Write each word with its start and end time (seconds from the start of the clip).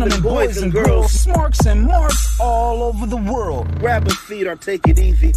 Gentlemen, 0.00 0.22
boys 0.22 0.62
and 0.62 0.72
girls, 0.72 1.12
smarks 1.12 1.66
and 1.66 1.82
marks 1.82 2.40
all 2.40 2.82
over 2.84 3.04
the 3.04 3.18
world. 3.18 3.78
Grab 3.80 4.06
a 4.06 4.10
seat 4.10 4.46
or 4.46 4.56
take 4.56 4.88
it 4.88 4.98
easy 4.98 5.30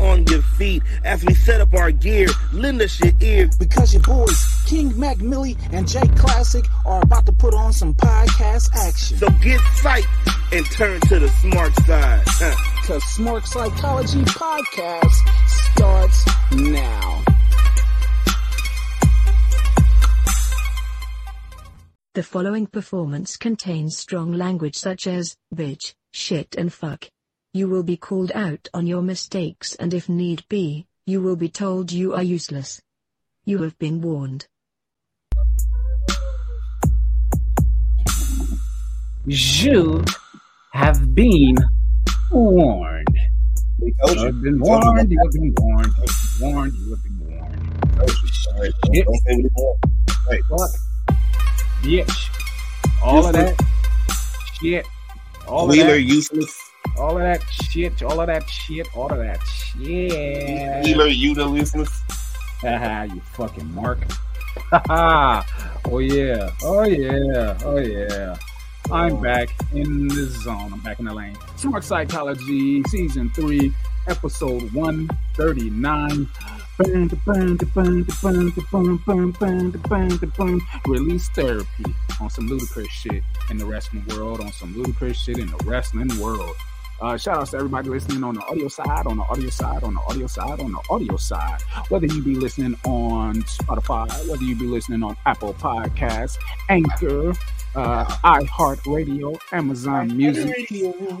on 0.00 0.26
your 0.26 0.42
feet 0.42 0.82
as 1.04 1.24
we 1.24 1.34
set 1.34 1.60
up 1.60 1.72
our 1.72 1.92
gear. 1.92 2.26
Lend 2.52 2.82
us 2.82 2.98
your 2.98 3.12
ear. 3.20 3.48
Because 3.60 3.94
your 3.94 4.02
boys, 4.02 4.64
King 4.66 4.98
Mac 4.98 5.18
Milli 5.18 5.56
and 5.72 5.86
J 5.86 6.00
Klassick, 6.00 6.66
are 6.84 7.00
about 7.00 7.26
to 7.26 7.32
put 7.32 7.54
on 7.54 7.72
some 7.72 7.94
podcast 7.94 8.70
action. 8.74 9.18
So 9.18 9.30
get 9.40 9.60
psyched 9.60 10.08
and 10.52 10.66
turn 10.72 11.00
to 11.02 11.20
the 11.20 11.28
smart 11.28 11.72
side. 11.76 12.22
huh. 12.26 12.56
Cause 12.88 13.04
Smark 13.04 13.46
Psychology 13.46 14.22
Podcast 14.22 15.14
starts 15.46 16.26
now. 16.50 17.22
The 22.14 22.22
following 22.22 22.66
performance 22.66 23.36
contains 23.36 23.96
strong 23.96 24.32
language 24.32 24.76
such 24.76 25.06
as 25.06 25.36
bitch, 25.54 25.94
shit, 26.10 26.54
and 26.56 26.72
fuck. 26.72 27.08
You 27.52 27.68
will 27.68 27.82
be 27.82 27.96
called 27.96 28.32
out 28.34 28.68
on 28.74 28.86
your 28.86 29.02
mistakes, 29.02 29.74
and 29.76 29.92
if 29.94 30.08
need 30.08 30.44
be, 30.48 30.86
you 31.06 31.20
will 31.20 31.36
be 31.36 31.48
told 31.48 31.92
you 31.92 32.14
are 32.14 32.22
useless. 32.22 32.80
You 33.44 33.62
have 33.62 33.78
been 33.78 34.00
warned. 34.00 34.46
You 39.26 40.04
have 40.72 41.14
been 41.14 41.54
warned. 42.30 43.08
We 43.80 43.92
told 44.00 44.16
You 44.16 44.20
you. 44.20 44.26
have 44.26 44.42
been 44.42 44.60
We 44.60 44.68
told 44.68 44.82
you. 44.84 44.90
warned. 44.90 45.10
You 45.12 45.18
have 45.22 45.32
been 45.32 45.54
warned. 45.58 45.92
You 45.94 46.00
have 46.00 46.12
been 46.32 46.52
warned. 46.52 46.72
You 46.74 46.90
have 46.90 47.02
been 47.04 47.18
warned. 47.28 47.96
Told 47.96 48.10
you. 48.10 48.28
All 48.54 48.60
right, 48.60 48.72
don't- 48.92 49.16
say 49.22 49.36
what 49.36 50.36
you 50.36 50.44
What? 50.48 50.70
Bitch. 51.82 52.28
All 53.02 53.26
of 53.26 53.32
that 53.32 53.60
shit. 54.60 54.86
All 55.46 55.64
of 55.64 55.70
Wheeler 55.70 55.94
that. 55.94 56.02
useless. 56.02 56.70
All 56.98 57.16
of 57.16 57.22
that 57.22 57.42
shit. 57.50 58.02
All 58.02 58.20
of 58.20 58.26
that 58.26 58.48
shit. 58.48 58.88
All 58.96 59.10
of 59.10 59.18
that 59.18 59.40
shit. 59.46 60.84
Wheeler 60.84 61.06
you 61.06 61.34
the 61.34 61.48
useless. 61.48 62.02
Haha, 62.60 63.02
you 63.14 63.20
fucking 63.20 63.72
mark. 63.74 63.98
oh 64.90 65.98
yeah. 65.98 66.50
Oh 66.62 66.84
yeah. 66.84 67.58
Oh 67.64 67.78
yeah. 67.78 68.36
I'm 68.90 69.14
oh. 69.14 69.16
back 69.20 69.50
in 69.72 70.08
the 70.08 70.26
zone. 70.26 70.72
I'm 70.72 70.80
back 70.80 70.98
in 70.98 71.04
the 71.04 71.14
lane. 71.14 71.34
Smark 71.56 71.84
Psychology, 71.84 72.82
Season 72.84 73.30
3, 73.30 73.72
Episode 74.08 74.72
139. 74.72 76.28
Release 80.86 81.28
therapy 81.30 81.94
on 82.20 82.30
some 82.30 82.46
ludicrous 82.46 82.88
shit 82.88 83.22
in 83.50 83.58
the 83.58 83.66
wrestling 83.66 84.04
world, 84.08 84.40
on 84.40 84.52
some 84.52 84.74
ludicrous 84.74 85.18
shit 85.18 85.38
in 85.38 85.48
the 85.48 85.58
wrestling 85.64 86.08
world. 86.20 86.54
Uh, 87.00 87.16
shout 87.16 87.38
outs 87.38 87.52
to 87.52 87.56
everybody 87.58 87.88
listening 87.88 88.24
on 88.24 88.34
the 88.34 88.44
audio 88.46 88.66
side, 88.66 89.06
on 89.06 89.18
the 89.18 89.22
audio 89.24 89.48
side, 89.50 89.84
on 89.84 89.94
the 89.94 90.00
audio 90.08 90.26
side, 90.26 90.58
on 90.58 90.72
the 90.72 90.80
audio 90.90 91.16
side. 91.16 91.60
Whether 91.90 92.06
you 92.06 92.22
be 92.22 92.34
listening 92.34 92.76
on 92.84 93.42
Spotify, 93.42 94.08
whether 94.28 94.42
you 94.42 94.56
be 94.56 94.66
listening 94.66 95.04
on 95.04 95.16
Apple 95.24 95.54
Podcasts, 95.54 96.38
Anchor, 96.68 97.34
uh, 97.74 98.04
iHeartRadio, 98.04 99.38
Amazon 99.52 100.16
Music, 100.16 100.70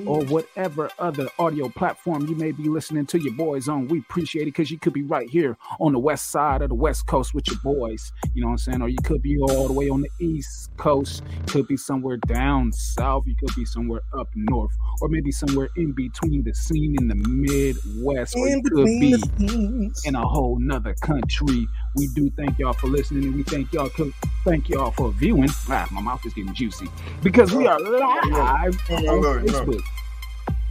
or 0.06 0.24
whatever 0.24 0.90
other 0.98 1.28
audio 1.38 1.68
platform 1.68 2.26
you 2.26 2.34
may 2.34 2.52
be 2.52 2.68
listening 2.68 3.06
to 3.06 3.18
your 3.18 3.34
boys 3.34 3.68
on. 3.68 3.88
We 3.88 4.00
appreciate 4.00 4.42
it 4.42 4.46
because 4.46 4.70
you 4.70 4.78
could 4.78 4.92
be 4.92 5.02
right 5.02 5.28
here 5.28 5.56
on 5.80 5.92
the 5.92 5.98
west 5.98 6.30
side 6.30 6.62
of 6.62 6.68
the 6.68 6.74
west 6.74 7.06
coast 7.06 7.34
with 7.34 7.46
your 7.48 7.58
boys. 7.62 8.12
You 8.34 8.42
know 8.42 8.48
what 8.48 8.52
I'm 8.52 8.58
saying? 8.58 8.82
Or 8.82 8.88
you 8.88 8.98
could 9.04 9.22
be 9.22 9.38
all 9.38 9.66
the 9.66 9.72
way 9.72 9.88
on 9.88 10.02
the 10.02 10.10
east 10.20 10.70
coast. 10.76 11.22
Could 11.46 11.68
be 11.68 11.76
somewhere 11.76 12.16
down 12.16 12.72
south. 12.72 13.24
You 13.26 13.34
could 13.36 13.54
be 13.54 13.64
somewhere 13.64 14.02
up 14.18 14.28
north. 14.34 14.72
Or 15.00 15.08
maybe 15.08 15.30
somewhere 15.30 15.68
in 15.76 15.92
between 15.92 16.42
the 16.44 16.54
scene 16.54 16.96
in 16.98 17.08
the 17.08 17.14
Midwest. 17.14 18.34
Or 18.36 18.48
you 18.48 18.62
could 18.62 18.84
be 18.86 19.16
in 20.04 20.14
a 20.14 20.26
whole 20.26 20.58
nother 20.58 20.94
country. 20.94 21.66
We 21.94 22.08
do 22.08 22.30
thank 22.36 22.58
y'all 22.58 22.74
for 22.74 22.86
listening 22.88 23.24
and 23.24 23.34
we 23.34 23.42
thank 23.42 23.72
y'all 23.72 23.90
thank 24.44 24.68
y'all 24.68 24.90
for 24.90 25.10
viewing. 25.12 25.48
Ah, 25.68 25.88
my 25.90 26.00
mouth 26.00 26.24
is 26.26 26.34
getting 26.34 26.54
juicy. 26.54 26.86
Because 27.22 27.52
we 27.52 27.66
are 27.66 27.78
live 27.80 28.78
on. 28.90 29.42
Facebook. 29.44 29.82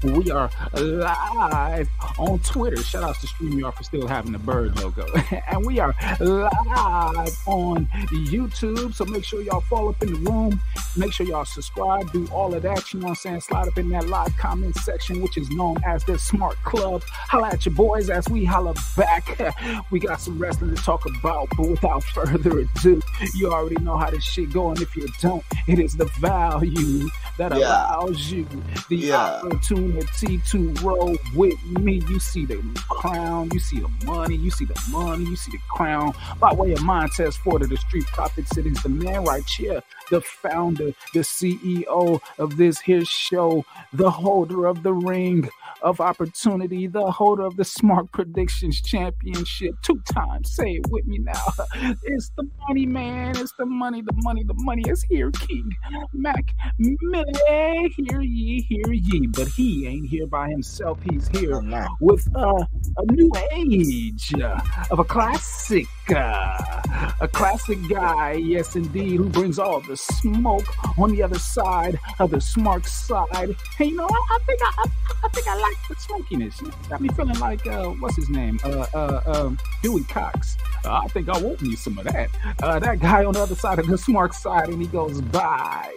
We 0.03 0.29
are 0.29 0.49
live 0.73 1.89
on 2.19 2.37
Twitter. 2.39 2.77
Shout 2.83 3.03
out 3.03 3.15
to 3.19 3.27
StreamYard 3.27 3.73
for 3.73 3.83
still 3.83 4.07
having 4.07 4.31
the 4.31 4.37
bird 4.37 4.79
logo. 4.79 5.07
and 5.47 5.65
we 5.65 5.79
are 5.79 5.95
live 6.19 7.37
on 7.47 7.87
YouTube. 8.11 8.93
So 8.93 9.05
make 9.05 9.23
sure 9.23 9.41
y'all 9.41 9.61
fall 9.61 9.89
up 9.89 10.01
in 10.03 10.13
the 10.13 10.29
room. 10.29 10.61
Make 10.95 11.13
sure 11.13 11.25
y'all 11.25 11.45
subscribe. 11.45 12.11
Do 12.11 12.27
all 12.31 12.53
of 12.53 12.61
that. 12.61 12.93
You 12.93 12.99
know 12.99 13.05
what 13.05 13.09
I'm 13.11 13.15
saying? 13.15 13.41
Slide 13.41 13.67
up 13.67 13.77
in 13.79 13.89
that 13.89 14.07
live 14.07 14.35
comment 14.37 14.75
section, 14.75 15.19
which 15.21 15.35
is 15.35 15.49
known 15.49 15.77
as 15.83 16.03
the 16.03 16.13
Smark 16.13 16.55
Club. 16.63 17.01
Holla 17.07 17.49
at 17.49 17.65
your 17.65 17.73
boys 17.73 18.11
as 18.11 18.29
we 18.29 18.45
holla 18.45 18.75
back. 18.95 19.27
We 19.91 19.99
got 19.99 20.19
some 20.19 20.37
wrestling 20.37 20.75
to 20.75 20.81
talk 20.83 21.05
about. 21.05 21.47
But 21.57 21.69
without 21.69 22.03
further 22.03 22.59
ado, 22.59 23.01
you 23.35 23.51
already 23.51 23.77
know 23.81 23.97
how 23.97 24.09
this 24.11 24.23
shit 24.23 24.51
going. 24.53 24.79
If 24.81 24.95
you 24.95 25.07
don't, 25.21 25.43
it 25.67 25.79
is 25.79 25.95
the 25.95 26.05
value 26.19 27.07
that 27.37 27.55
Yeah. 27.55 27.87
allows 27.95 28.31
you 28.31 28.45
the 28.89 28.95
Yeah. 28.97 29.41
opportunity 29.43 29.86
to 29.95 30.73
roll 30.83 31.15
with 31.35 31.63
me. 31.65 32.01
You 32.09 32.19
see 32.19 32.45
the 32.45 32.61
crown, 32.89 33.49
you 33.53 33.59
see 33.59 33.79
the 33.79 33.89
money, 34.05 34.35
you 34.35 34.51
see 34.51 34.65
the 34.65 34.79
money, 34.89 35.25
you 35.25 35.35
see 35.35 35.51
the 35.51 35.59
crown. 35.69 36.13
By 36.39 36.53
way 36.53 36.73
of 36.73 36.83
mind 36.83 37.11
test 37.11 37.39
for 37.39 37.59
the 37.59 37.77
street 37.77 38.05
profits, 38.07 38.57
it 38.57 38.65
is 38.65 38.81
the 38.83 38.89
man 38.89 39.23
right 39.23 39.43
here, 39.45 39.81
the 40.09 40.21
founder, 40.21 40.93
the 41.13 41.21
CEO 41.21 42.19
of 42.39 42.57
this 42.57 42.79
here 42.79 43.05
show, 43.05 43.65
the 43.93 44.09
holder 44.11 44.65
of 44.65 44.83
the 44.83 44.93
ring 44.93 45.49
of 45.81 46.01
opportunity, 46.01 46.87
the 46.87 47.11
holder 47.11 47.45
of 47.45 47.55
the 47.57 47.65
smart 47.65 48.11
predictions 48.11 48.81
championship. 48.81 49.75
Two 49.83 50.01
times, 50.11 50.53
say 50.53 50.73
it 50.73 50.87
with 50.89 51.05
me 51.07 51.19
now. 51.19 51.33
It's 52.03 52.31
the 52.37 52.49
money, 52.67 52.85
man. 52.85 53.37
It's 53.37 53.53
the 53.57 53.65
money. 53.65 54.01
The 54.01 54.13
money. 54.15 54.43
The 54.43 54.53
money 54.55 54.83
is 54.87 55.03
here, 55.03 55.31
King 55.31 55.71
Mac 56.13 56.53
Milli. 56.79 57.91
Hear 57.95 58.21
ye, 58.21 58.61
hear 58.61 58.91
ye. 58.93 59.27
But 59.27 59.47
he 59.49 59.76
ain't 59.85 60.07
here 60.07 60.25
by 60.25 60.49
himself. 60.49 60.99
He's 61.03 61.27
here 61.27 61.61
with 61.99 62.27
uh, 62.35 62.63
a 62.97 63.05
new 63.11 63.31
age 63.51 64.33
uh, 64.33 64.59
of 64.89 64.99
a 64.99 65.03
classic, 65.03 65.85
uh, 66.09 66.81
a 67.21 67.27
classic 67.27 67.77
guy, 67.89 68.33
yes 68.33 68.75
indeed, 68.75 69.17
who 69.17 69.29
brings 69.29 69.59
all 69.59 69.81
the 69.81 69.97
smoke 69.97 70.65
on 70.97 71.11
the 71.11 71.21
other 71.21 71.37
side 71.37 71.99
of 72.19 72.31
the 72.31 72.41
smart 72.41 72.85
side. 72.85 73.55
Hey, 73.77 73.85
you 73.85 73.97
know, 73.97 74.07
I, 74.09 74.27
I 74.31 74.39
think 74.45 74.61
I, 74.63 74.71
I, 74.77 74.85
I 75.25 75.29
think 75.29 75.47
I 75.47 75.55
like 75.55 75.77
the 75.89 75.95
smokiness. 75.95 76.61
Got 76.89 77.01
me 77.01 77.09
feeling 77.09 77.39
like 77.39 77.65
uh, 77.67 77.89
what's 77.89 78.15
his 78.15 78.29
name, 78.29 78.59
uh, 78.63 78.87
uh, 78.93 79.21
um, 79.25 79.59
Dewey 79.83 80.03
Cox. 80.05 80.57
Uh, 80.85 81.01
I 81.03 81.07
think 81.09 81.29
I 81.29 81.37
want 81.37 81.61
me 81.61 81.75
some 81.75 81.97
of 81.97 82.05
that. 82.05 82.29
Uh, 82.61 82.79
that 82.79 82.99
guy 82.99 83.25
on 83.25 83.33
the 83.33 83.41
other 83.41 83.55
side 83.55 83.79
of 83.79 83.87
the 83.87 83.97
smart 83.97 84.33
side, 84.33 84.69
and 84.69 84.81
he 84.81 84.87
goes 84.87 85.21
by. 85.21 85.93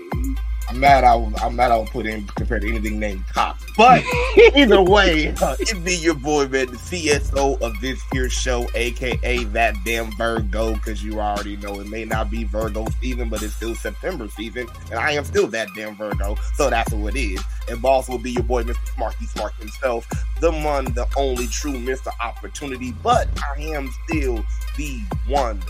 I'm 0.71 0.79
mad. 0.79 1.03
I 1.03 1.15
I'm 1.43 1.57
mad. 1.57 1.73
I 1.73 1.77
don't 1.77 1.91
put 1.91 2.07
in 2.07 2.27
compared 2.29 2.63
to 2.63 2.69
anything 2.69 3.01
named 3.01 3.27
Cop. 3.27 3.59
But 3.77 4.05
either 4.55 4.81
way, 4.81 5.35
uh, 5.43 5.57
it 5.59 5.85
be 5.85 5.97
your 5.97 6.15
boy, 6.15 6.47
man, 6.47 6.67
the 6.67 6.77
CSO 6.77 7.61
of 7.61 7.81
this 7.81 8.01
here 8.13 8.31
show, 8.31 8.69
aka 8.77 9.45
that 9.45 9.75
damn 9.85 10.13
Virgo, 10.13 10.75
because 10.75 11.03
you 11.03 11.21
already 11.21 11.57
know 11.57 11.81
it 11.81 11.89
may 11.89 12.05
not 12.05 12.31
be 12.31 12.45
Virgo 12.45 12.87
season, 13.01 13.29
but 13.29 13.43
it's 13.43 13.57
still 13.57 13.75
September 13.75 14.29
season, 14.29 14.69
and 14.91 15.01
I 15.01 15.11
am 15.11 15.25
still 15.25 15.49
that 15.49 15.69
damn 15.75 15.97
Virgo, 15.97 16.37
so 16.55 16.71
that's 16.71 16.93
who 16.93 17.09
it 17.09 17.17
is. 17.17 17.43
And 17.69 17.83
boss 17.83 18.09
will 18.09 18.19
be 18.19 18.31
your 18.31 18.45
boy, 18.45 18.63
Mr. 18.63 18.77
Smarky 18.97 19.27
Smart 19.27 19.55
himself, 19.55 20.09
the 20.41 20.53
one, 20.53 20.85
the 20.95 21.09
only 21.17 21.49
true 21.49 21.73
Mr. 21.73 22.13
Opportunity. 22.21 22.93
But 23.03 23.29
I 23.57 23.61
am 23.63 23.91
still 24.07 24.45
the 24.77 25.01
one 25.27 25.61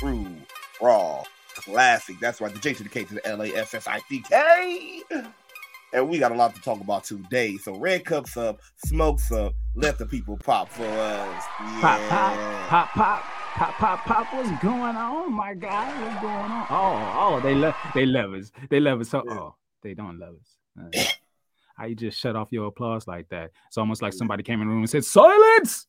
true 0.00 0.26
Raw 0.80 1.22
classic. 1.72 2.16
That's 2.20 2.40
right, 2.40 2.52
the 2.52 2.58
J 2.60 2.74
to 2.74 2.82
the 2.82 2.88
K 2.88 3.04
to 3.04 3.14
the 3.14 3.26
L 3.26 3.42
A 3.42 3.48
S 3.48 3.74
S 3.74 3.86
I 3.86 4.00
C 4.08 4.22
K. 4.28 5.02
And 5.92 6.08
we 6.08 6.18
got 6.18 6.32
a 6.32 6.34
lot 6.34 6.54
to 6.54 6.60
talk 6.60 6.80
about 6.80 7.04
today. 7.04 7.56
So 7.56 7.76
red 7.78 8.04
cups 8.04 8.36
up, 8.36 8.60
smokes 8.84 9.32
up, 9.32 9.54
let 9.74 9.96
the 9.98 10.04
people 10.04 10.36
pop 10.36 10.68
for 10.68 10.84
us. 10.86 11.44
Pop, 11.80 12.00
pop, 12.08 12.68
pop, 12.68 12.88
pop, 12.90 13.22
pop, 13.54 13.74
pop, 13.74 14.04
pop. 14.04 14.34
What's 14.34 14.62
going 14.62 14.96
on, 14.96 15.32
my 15.32 15.54
guy? 15.54 15.88
What's 16.02 16.20
going 16.20 16.34
on? 16.34 16.66
Oh, 16.68 17.36
oh, 17.36 17.40
they 17.40 17.54
love, 17.54 17.74
they 17.94 18.04
love 18.04 18.34
us. 18.34 18.52
They 18.68 18.80
love 18.80 19.00
us. 19.00 19.08
So, 19.08 19.22
Yeah. 19.26 19.32
oh, 19.38 19.54
they 19.82 19.94
don't 19.94 20.18
love 20.18 20.34
us. 20.34 20.92
Uh, 20.94 21.04
how 21.76 21.86
you 21.86 21.94
just 21.94 22.18
shut 22.18 22.36
off 22.36 22.48
your 22.50 22.66
applause 22.66 23.06
like 23.06 23.28
that? 23.30 23.50
It's 23.68 23.78
almost 23.78 24.02
like 24.02 24.12
somebody 24.12 24.42
came 24.42 24.60
in 24.60 24.68
the 24.68 24.72
room 24.74 24.82
and 24.82 24.90
said, 24.90 25.04
"Silence." 25.04 25.86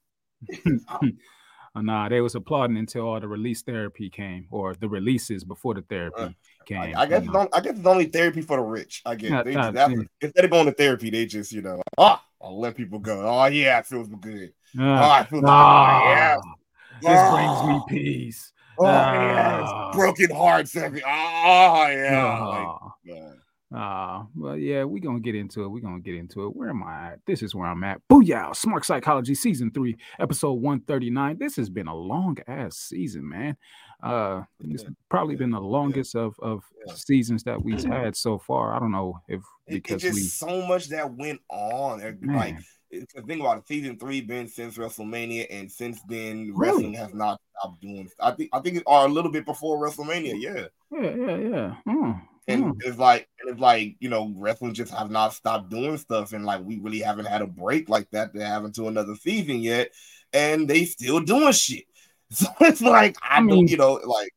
Uh, 1.79 1.81
nah, 1.81 2.09
they 2.09 2.19
was 2.19 2.35
applauding 2.35 2.75
until 2.77 3.03
all 3.07 3.19
the 3.19 3.27
release 3.27 3.61
therapy 3.61 4.09
came, 4.09 4.47
or 4.51 4.75
the 4.75 4.89
releases 4.89 5.43
before 5.45 5.73
the 5.75 5.81
therapy 5.83 6.21
Uh, 6.21 6.29
came. 6.65 6.77
I, 6.95 7.01
I 7.01 7.05
guess 7.05 7.23
it's 7.23 7.31
know. 7.31 7.47
I 7.53 7.61
guess 7.61 7.77
it's 7.77 7.87
only 7.87 8.05
therapy 8.05 8.41
for 8.41 8.57
the 8.57 8.63
rich. 8.63 9.01
I 9.05 9.15
guess 9.15 9.29
Yeah, 9.31 9.43
they 9.43 9.53
nah, 9.53 9.71
just, 9.71 9.91
yeah. 9.91 10.03
instead 10.21 10.45
of 10.45 10.51
going 10.51 10.65
to 10.65 10.73
therapy, 10.73 11.09
they 11.09 11.25
just 11.25 11.51
you 11.53 11.61
know, 11.61 11.81
oh, 11.97 12.19
I'll 12.41 12.59
let 12.59 12.75
people 12.75 12.99
go. 12.99 13.21
Oh 13.25 13.45
yeah, 13.45 13.79
it 13.79 13.87
feels 13.87 14.09
good. 14.09 14.51
Oh, 14.77 14.83
Ah, 14.83 15.19
I 15.19 15.23
feel 15.23 15.41
ah, 15.45 16.01
oh, 16.03 16.09
yeah. 16.11 16.37
this 17.01 17.31
brings 17.31 17.57
Ah. 17.61 17.67
me 17.67 17.81
peace. 17.87 18.51
Oh 18.77 18.85
Ah. 18.85 19.87
yes, 19.89 19.95
broken 19.95 20.35
hearts. 20.35 20.75
Every 20.75 21.01
oh 21.01 21.87
yeah, 21.87 22.45
like, 22.45 22.67
Ah. 22.67 22.91
Uh, 23.75 24.23
well, 24.35 24.57
yeah, 24.57 24.83
we're 24.83 25.01
gonna 25.01 25.19
get 25.19 25.35
into 25.35 25.63
it. 25.63 25.67
We're 25.69 25.81
gonna 25.81 25.99
get 25.99 26.15
into 26.15 26.45
it. 26.47 26.55
Where 26.55 26.69
am 26.69 26.81
I 26.83 27.11
at? 27.13 27.19
This 27.27 27.43
is 27.43 27.53
where 27.53 27.67
I'm 27.67 27.83
at. 27.83 28.01
Booyah! 28.09 28.49
Smark 28.51 28.83
Psychology 28.83 29.35
Season 29.35 29.69
3, 29.71 29.95
Episode 30.19 30.53
139. 30.53 31.37
This 31.37 31.55
has 31.57 31.69
been 31.69 31.87
a 31.87 31.95
long 31.95 32.37
ass 32.47 32.77
season, 32.77 33.29
man. 33.29 33.55
Uh 34.01 34.43
it's 34.61 34.85
probably 35.09 35.35
been 35.35 35.51
the 35.51 35.59
longest 35.59 36.15
of 36.15 36.33
of 36.41 36.63
seasons 36.95 37.43
that 37.43 37.61
we've 37.61 37.83
had 37.93 38.15
so 38.15 38.37
far. 38.39 38.73
I 38.73 38.79
don't 38.79 38.91
know 38.91 39.19
if 39.27 39.41
It, 39.67 39.75
it 39.75 39.83
because 39.83 40.01
just 40.01 40.15
we 40.15 40.21
so 40.21 40.65
much 40.65 40.87
that 40.87 41.13
went 41.13 41.41
on. 41.49 42.01
and, 42.01 42.25
Like 42.25 42.53
man, 42.55 42.63
the 43.13 43.21
thing 43.21 43.41
about 43.41 43.57
it, 43.59 43.67
season 43.67 43.99
three 43.99 44.21
been 44.21 44.47
since 44.47 44.77
WrestleMania, 44.77 45.45
and 45.51 45.69
since 45.71 46.01
then 46.07 46.53
Really? 46.55 46.55
wrestling 46.55 46.93
has 46.93 47.13
not 47.13 47.39
stopped 47.59 47.81
doing. 47.81 48.09
I 48.19 48.31
think 48.31 48.49
I 48.53 48.59
think 48.59 48.77
it 48.77 48.83
are 48.87 49.05
a 49.05 49.09
little 49.11 49.31
bit 49.31 49.45
before 49.45 49.77
WrestleMania, 49.79 50.35
yeah. 50.39 50.65
yeah, 50.91 51.15
yeah, 51.15 51.37
yeah. 51.37 51.75
Mm, 51.87 52.21
And 52.47 52.63
mm. 52.63 52.81
it's 52.85 52.97
like 52.97 53.27
it's 53.45 53.59
like 53.59 53.95
you 53.99 54.09
know 54.09 54.33
wrestling 54.35 54.73
just 54.73 54.93
have 54.93 55.11
not 55.11 55.33
stopped 55.33 55.69
doing 55.69 55.97
stuff, 55.97 56.33
and 56.33 56.45
like 56.45 56.61
we 56.63 56.79
really 56.79 56.99
haven't 56.99 57.25
had 57.25 57.41
a 57.41 57.47
break 57.47 57.89
like 57.89 58.09
that 58.11 58.33
to 58.33 58.45
have 58.45 58.65
into 58.65 58.87
another 58.87 59.15
season 59.15 59.59
yet, 59.59 59.91
and 60.33 60.67
they 60.67 60.85
still 60.85 61.19
doing 61.19 61.51
shit. 61.53 61.83
So 62.31 62.45
it's 62.61 62.81
like 62.81 63.17
I, 63.23 63.37
I 63.37 63.41
mean, 63.41 63.55
mean- 63.55 63.67
you 63.69 63.77
know, 63.77 63.93
like, 64.05 64.31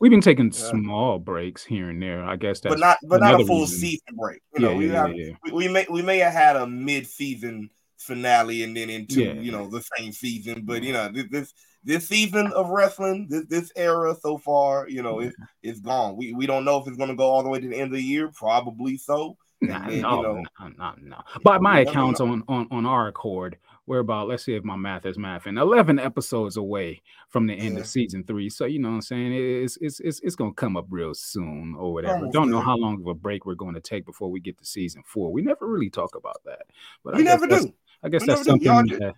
We've 0.00 0.10
been 0.10 0.22
taking 0.22 0.46
Yeah. 0.46 0.70
small 0.70 1.18
breaks 1.18 1.62
here 1.62 1.90
and 1.90 2.02
there. 2.02 2.24
I 2.24 2.36
guess 2.36 2.60
that's 2.60 2.74
but 2.74 2.80
not 2.80 2.96
but 3.02 3.20
not 3.20 3.42
a 3.42 3.44
full 3.44 3.60
reason. 3.60 3.78
season 3.78 4.16
break. 4.16 4.40
You 4.56 4.62
yeah, 4.64 4.68
know, 4.72 4.76
we 4.76 4.86
yeah, 4.90 4.92
have 5.06 5.14
yeah, 5.14 5.24
yeah. 5.26 5.32
we, 5.44 5.52
we 5.52 5.68
may 5.68 5.86
we 5.90 6.00
may 6.00 6.18
have 6.20 6.32
had 6.32 6.56
a 6.56 6.66
mid 6.66 7.06
season 7.06 7.68
finale 7.98 8.62
and 8.62 8.74
then 8.74 8.88
into 8.88 9.22
Yeah. 9.22 9.34
you 9.34 9.52
know 9.52 9.68
the 9.68 9.82
same 9.98 10.12
season, 10.12 10.62
but 10.64 10.82
you 10.82 10.94
know 10.94 11.10
this 11.12 11.52
this, 11.84 12.08
season 12.08 12.52
of 12.52 12.68
wrestling, 12.70 13.26
this 13.30 13.44
this 13.46 13.72
era 13.76 14.14
so 14.20 14.38
far, 14.38 14.88
you 14.88 15.02
know, 15.02 15.20
it, 15.20 15.34
it's 15.62 15.80
gone. 15.80 16.16
We 16.16 16.32
we 16.34 16.46
don't 16.46 16.64
know 16.64 16.78
if 16.78 16.86
it's 16.86 16.96
going 16.96 17.10
to 17.10 17.16
go 17.16 17.24
all 17.30 17.42
the 17.42 17.48
way 17.48 17.60
to 17.60 17.68
the 17.68 17.76
end 17.76 17.92
of 17.92 17.96
the 17.98 18.02
year. 18.04 18.30
Probably 18.34 18.96
so. 18.96 19.36
Nah, 19.62 19.76
And 19.76 19.84
then, 19.90 19.96
you 19.96 20.02
no, 20.02 20.22
know- 20.22 20.44
no, 20.60 20.68
no, 20.78 20.92
no. 21.02 21.16
By 21.44 21.58
my 21.58 21.80
accounts 21.80 22.20
on, 22.20 22.42
on 22.48 22.66
on 22.70 22.86
our 22.86 23.08
accord, 23.08 23.58
we're 23.86 23.98
about 23.98 24.28
let's 24.28 24.42
see 24.44 24.54
if 24.54 24.64
my 24.64 24.76
math 24.76 25.04
is 25.04 25.18
mathing. 25.18 25.60
Eleven 25.60 25.98
episodes 25.98 26.56
away 26.56 27.02
from 27.28 27.46
the 27.46 27.52
end 27.54 27.74
Yeah. 27.74 27.80
of 27.80 27.86
season 27.86 28.24
three. 28.24 28.48
So 28.48 28.64
you 28.64 28.78
know 28.78 28.88
what 28.88 28.94
I'm 28.94 29.02
saying? 29.02 29.32
It's 29.34 29.76
it's 29.82 30.00
it's, 30.00 30.20
it's 30.20 30.34
gonna 30.36 30.54
come 30.54 30.78
up 30.78 30.86
real 30.88 31.12
soon 31.12 31.74
or 31.78 31.92
whatever. 31.92 32.28
Don't 32.32 32.50
know 32.50 32.60
how 32.60 32.76
long 32.76 33.00
of 33.00 33.06
a 33.06 33.14
break 33.14 33.44
we're 33.44 33.54
going 33.54 33.74
to 33.74 33.80
take 33.80 34.06
before 34.06 34.30
we 34.30 34.40
get 34.40 34.56
to 34.58 34.64
season 34.64 35.02
four. 35.04 35.30
We 35.30 35.42
never 35.42 35.66
really 35.66 35.90
talk 35.90 36.14
about 36.14 36.40
that. 36.46 36.62
But 37.04 37.16
We 37.16 37.20
I 37.22 37.24
never 37.24 37.46
do. 37.46 37.72
I 38.02 38.08
guess 38.08 38.22
We 38.22 38.28
that's 38.28 38.46
never 38.46 38.58
do. 38.58 38.64
Y'all 38.64 38.76
something 38.78 38.98
that, 38.98 39.14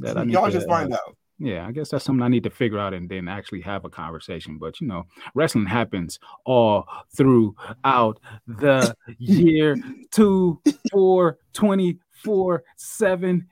that 0.00 0.16
I 0.18 0.24
need 0.24 0.32
Y'all 0.32 0.46
to, 0.46 0.52
just 0.52 0.66
uh, 0.66 0.70
find 0.70 0.92
out. 0.94 1.16
Yeah, 1.38 1.66
I 1.66 1.72
guess 1.72 1.90
that's 1.90 2.04
something 2.04 2.22
I 2.22 2.28
need 2.28 2.44
to 2.44 2.50
figure 2.50 2.78
out 2.78 2.94
and 2.94 3.08
then 3.08 3.28
actually 3.28 3.60
have 3.62 3.84
a 3.84 3.90
conversation. 3.90 4.58
But 4.58 4.80
you 4.80 4.86
know, 4.86 5.04
wrestling 5.34 5.66
happens 5.66 6.18
all 6.44 6.86
throughout 7.14 8.18
the 8.46 8.94
year, 9.18 9.76
two, 10.10 10.60
four, 10.90 11.38
24, 11.52 12.64
seven. 12.76 13.46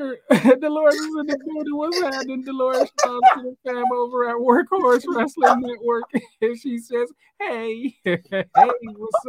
Record. 0.00 0.60
Dolores 0.60 0.94
is 0.94 1.16
in 1.20 1.26
the 1.26 1.38
building. 1.44 1.76
What's 1.76 2.00
happening, 2.02 2.44
Dolores? 2.44 2.90
Out 3.04 3.22
to 3.34 3.42
the 3.42 3.56
fam 3.64 3.84
over 3.92 4.28
at 4.28 4.36
Workhorse 4.36 5.04
Wrestling 5.08 5.60
Network. 5.60 6.04
And 6.42 6.58
she 6.58 6.78
says, 6.78 7.12
Hey, 7.38 7.94
hey, 8.04 8.44
what's 8.54 9.26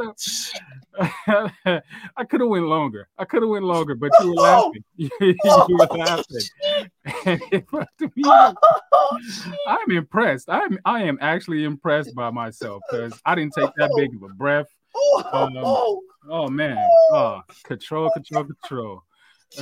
up? 0.97 1.11
I 2.17 2.23
could 2.23 2.39
have 2.41 2.49
went 2.49 2.65
longer. 2.65 3.09
I 3.17 3.25
could 3.25 3.41
have 3.41 3.49
went 3.49 3.65
longer, 3.65 3.95
but 3.95 4.11
you 4.21 4.29
were 4.29 4.35
laughing. 4.35 4.83
you 4.95 5.09
were 5.19 5.87
laughing. 5.91 6.89
me, 8.15 8.23
I'm 9.67 9.91
impressed. 9.91 10.49
I'm 10.49 10.79
I 10.85 11.03
am 11.03 11.17
actually 11.21 11.65
impressed 11.65 12.15
by 12.15 12.29
myself 12.29 12.81
because 12.89 13.19
I 13.25 13.35
didn't 13.35 13.53
take 13.53 13.71
that 13.77 13.91
big 13.97 14.15
of 14.15 14.23
a 14.23 14.33
breath. 14.35 14.67
Um, 15.33 15.99
Oh 16.29 16.47
man. 16.49 16.77
Oh, 17.11 17.41
control, 17.63 18.11
control, 18.11 18.45
control. 18.45 19.03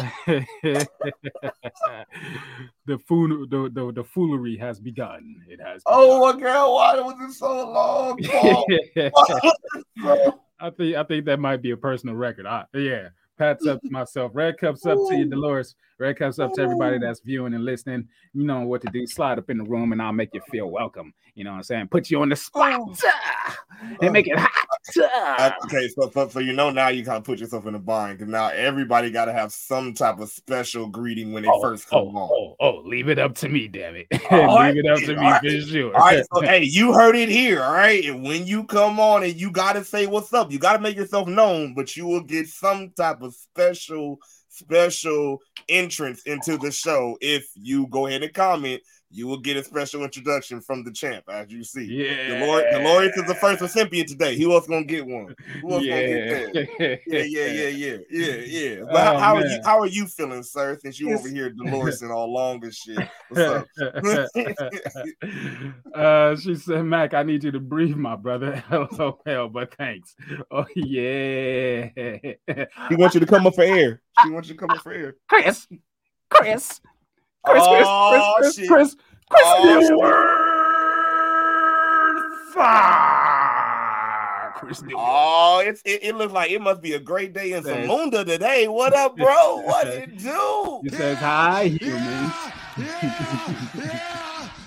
the 2.86 3.00
fool 3.08 3.48
the, 3.48 3.72
the 3.74 3.92
the 3.96 4.04
foolery 4.04 4.56
has 4.58 4.80
begun. 4.80 5.42
It 5.48 5.60
has 5.62 5.82
Oh 5.86 6.20
my 6.22 6.34
god, 6.40 6.72
why 6.72 7.00
was 7.02 7.16
it 7.22 7.34
so 7.34 7.72
long? 7.72 8.20
I 10.62 10.70
think 10.70 10.96
I 10.96 11.04
think 11.04 11.26
that 11.26 11.40
might 11.40 11.62
be 11.62 11.72
a 11.72 11.78
personal 11.78 12.16
record. 12.16 12.46
I, 12.46 12.66
yeah. 12.74 13.10
Pats 13.40 13.66
up 13.66 13.82
to 13.82 13.90
myself. 13.90 14.34
Red 14.36 14.58
cups 14.58 14.86
up 14.86 14.98
to 15.08 15.16
you, 15.16 15.24
Dolores. 15.24 15.76
Red 15.98 16.18
cups 16.18 16.40
up 16.40 16.52
to 16.56 16.62
everybody 16.62 17.00
that's 17.00 17.22
viewing 17.22 17.54
and 17.54 17.64
listening. 17.64 18.06
You 18.34 18.44
know 18.44 18.64
what 18.64 18.82
to 18.82 18.90
do. 18.92 19.08
Slide 19.08 19.40
up 19.40 19.50
in 19.50 19.58
the 19.58 19.64
room 19.64 19.94
and 19.94 20.02
I'll 20.02 20.12
make 20.12 20.34
you 20.34 20.42
feel 20.52 20.70
welcome. 20.70 21.14
You 21.36 21.46
know 21.46 21.52
what 21.52 21.58
I'm 21.58 21.64
saying? 21.64 21.88
Put 21.88 22.12
you 22.12 22.22
on 22.22 22.28
the 22.28 22.36
spot 22.36 22.82
ah, 23.06 23.58
and 24.02 24.12
make 24.12 24.28
it 24.28 24.38
hot. 24.38 24.52
Uh, 24.98 25.52
okay, 25.66 25.88
so, 25.90 26.10
so 26.14 26.30
so 26.30 26.40
you 26.40 26.54
know 26.54 26.70
now 26.72 26.88
you 26.88 27.04
kind 27.04 27.18
of 27.18 27.24
put 27.24 27.40
yourself 27.40 27.66
in 27.68 27.76
a 27.76 27.80
bind 27.80 28.18
because 28.18 28.32
now 28.32 28.48
everybody 28.50 29.12
got 29.12 29.26
to 29.26 29.34
have 29.34 29.52
some 29.52 29.94
type 29.94 30.20
of 30.20 30.30
special 30.30 30.88
greeting 30.88 31.32
when 31.34 31.44
they 31.44 31.50
Oh, 31.52 31.62
first 31.62 31.88
come 31.88 32.00
oh, 32.00 32.18
on. 32.18 32.30
oh, 32.32 32.56
oh, 32.60 32.82
leave 32.86 33.10
it 33.10 33.20
up 33.20 33.36
to 33.36 33.50
me, 33.50 33.68
damn 33.68 33.96
it. 33.96 34.08
All 34.32 34.56
right, 34.56 34.74
leave 34.74 34.86
it 34.86 34.90
up 34.92 35.00
to 35.00 35.08
me 35.10 35.16
all 35.18 35.32
right, 35.32 35.42
for 35.42 35.50
sure. 35.50 35.94
All 35.96 36.00
right, 36.02 36.24
so 36.34 36.42
hey, 36.42 36.64
you 36.64 36.94
heard 36.94 37.16
it 37.16 37.30
here, 37.30 37.62
all 37.62 37.74
right. 37.74 38.04
And 38.06 38.24
when 38.24 38.48
you 38.48 38.64
come 38.64 39.00
on 39.00 39.24
and 39.24 39.36
you 39.40 39.52
got 39.52 39.74
to 39.74 39.84
say 39.84 40.08
what's 40.08 40.34
up, 40.34 40.52
you 40.52 40.60
got 40.60 40.74
to 40.74 40.80
make 40.80 40.96
yourself 40.96 41.28
known, 41.28 41.74
but 41.76 41.96
you 41.96 42.06
will 42.06 42.24
get 42.24 42.48
some 42.48 42.92
type 42.98 43.22
of 43.22 43.36
special, 43.36 44.18
special 44.50 45.40
entrance 45.68 46.24
into 46.24 46.58
the 46.58 46.72
show 46.72 47.18
if 47.22 47.48
you 47.56 47.88
go 47.88 48.08
ahead 48.08 48.24
and 48.24 48.34
comment. 48.34 48.82
You 49.12 49.26
will 49.26 49.40
get 49.40 49.58
a 49.58 49.64
special 49.64 50.04
introduction 50.04 50.62
from 50.62 50.84
the 50.84 50.92
champ, 50.92 51.24
as 51.30 51.50
you 51.52 51.64
see. 51.64 51.84
yeah. 51.86 52.38
Dolores, 52.40 52.66
Dolores 52.72 53.18
is 53.18 53.26
the 53.26 53.34
first 53.34 53.60
recipient 53.60 54.08
today. 54.08 54.38
Who 54.38 54.54
else 54.54 54.68
gonna 54.68 54.84
get 54.86 55.04
one? 55.04 55.34
Who 55.62 55.72
else 55.72 55.84
gonna 55.84 56.08
get 56.08 56.54
that? 56.54 56.68
yeah. 56.80 56.96
Yeah, 57.08 57.24
yeah, 57.24 57.48
yeah, 57.48 57.68
yeah, 57.70 57.98
yeah, 58.12 58.36
yeah. 58.46 58.76
But 58.92 58.94
Oh, 58.94 58.98
how, 58.98 59.18
how 59.18 59.36
are 59.38 59.46
you? 59.48 59.60
How 59.66 59.80
are 59.80 59.88
you 59.88 60.06
feeling, 60.06 60.44
sir? 60.44 60.78
Since 60.80 61.00
you 61.00 61.12
over 61.18 61.28
here, 61.28 61.50
Dolores 61.58 62.04
and 62.04 62.12
all 62.12 62.32
long 62.32 62.64
and 62.64 62.72
shit. 62.74 63.00
What's 63.30 63.42
up? 63.42 63.66
uh, 65.96 66.36
she 66.36 66.54
said, 66.56 66.86
Mac, 66.86 67.16
I 67.16 67.24
need 67.24 67.44
you 67.44 67.50
to 67.52 67.60
breathe, 67.60 67.96
my 67.96 68.16
brother. 68.16 68.64
LOL, 68.72 69.50
but 69.50 69.74
thanks. 69.76 70.16
Oh, 70.52 70.66
yeah. 70.76 71.90
He 72.90 72.96
wants 72.96 73.16
you 73.16 73.22
to 73.22 73.26
come 73.26 73.48
up 73.48 73.56
for 73.56 73.64
air. 73.64 74.02
She 74.24 74.30
wants 74.30 74.50
you 74.50 74.54
to 74.56 74.60
come 74.60 74.70
up 74.70 74.84
for 74.84 74.92
air. 74.92 75.16
Chris, 75.28 75.68
Chris, 76.30 76.80
Chris, 77.46 77.64
Chris, 77.68 77.84
Oh, 77.88 78.34
Chris, 78.38 78.56
shit. 78.56 78.68
Chris, 78.68 78.96
Chris, 79.30 79.44
Oh, 79.46 79.80
Chris, 79.80 79.90
Fire. 82.54 84.54
Chris 84.58 84.78
Stewart. 84.80 84.94
Oh, 84.98 85.64
it's 85.66 85.82
it, 85.86 86.04
it 86.04 86.16
looks 86.16 86.34
like 86.34 86.52
it 86.52 86.62
must 86.62 86.82
be 86.82 86.94
a 86.94 87.00
great 87.00 87.32
day 87.34 87.54
in 87.54 87.66
Yes. 87.66 87.88
Zamunda 87.88 88.26
today. 88.26 88.68
What 88.68 88.94
up, 88.94 89.16
bro? 89.18 89.62
What 89.62 89.88
it 89.88 90.18
do? 90.18 90.82
He 90.84 90.90
says, 90.90 91.18
Hi, 91.20 91.64
humans. 91.80 92.34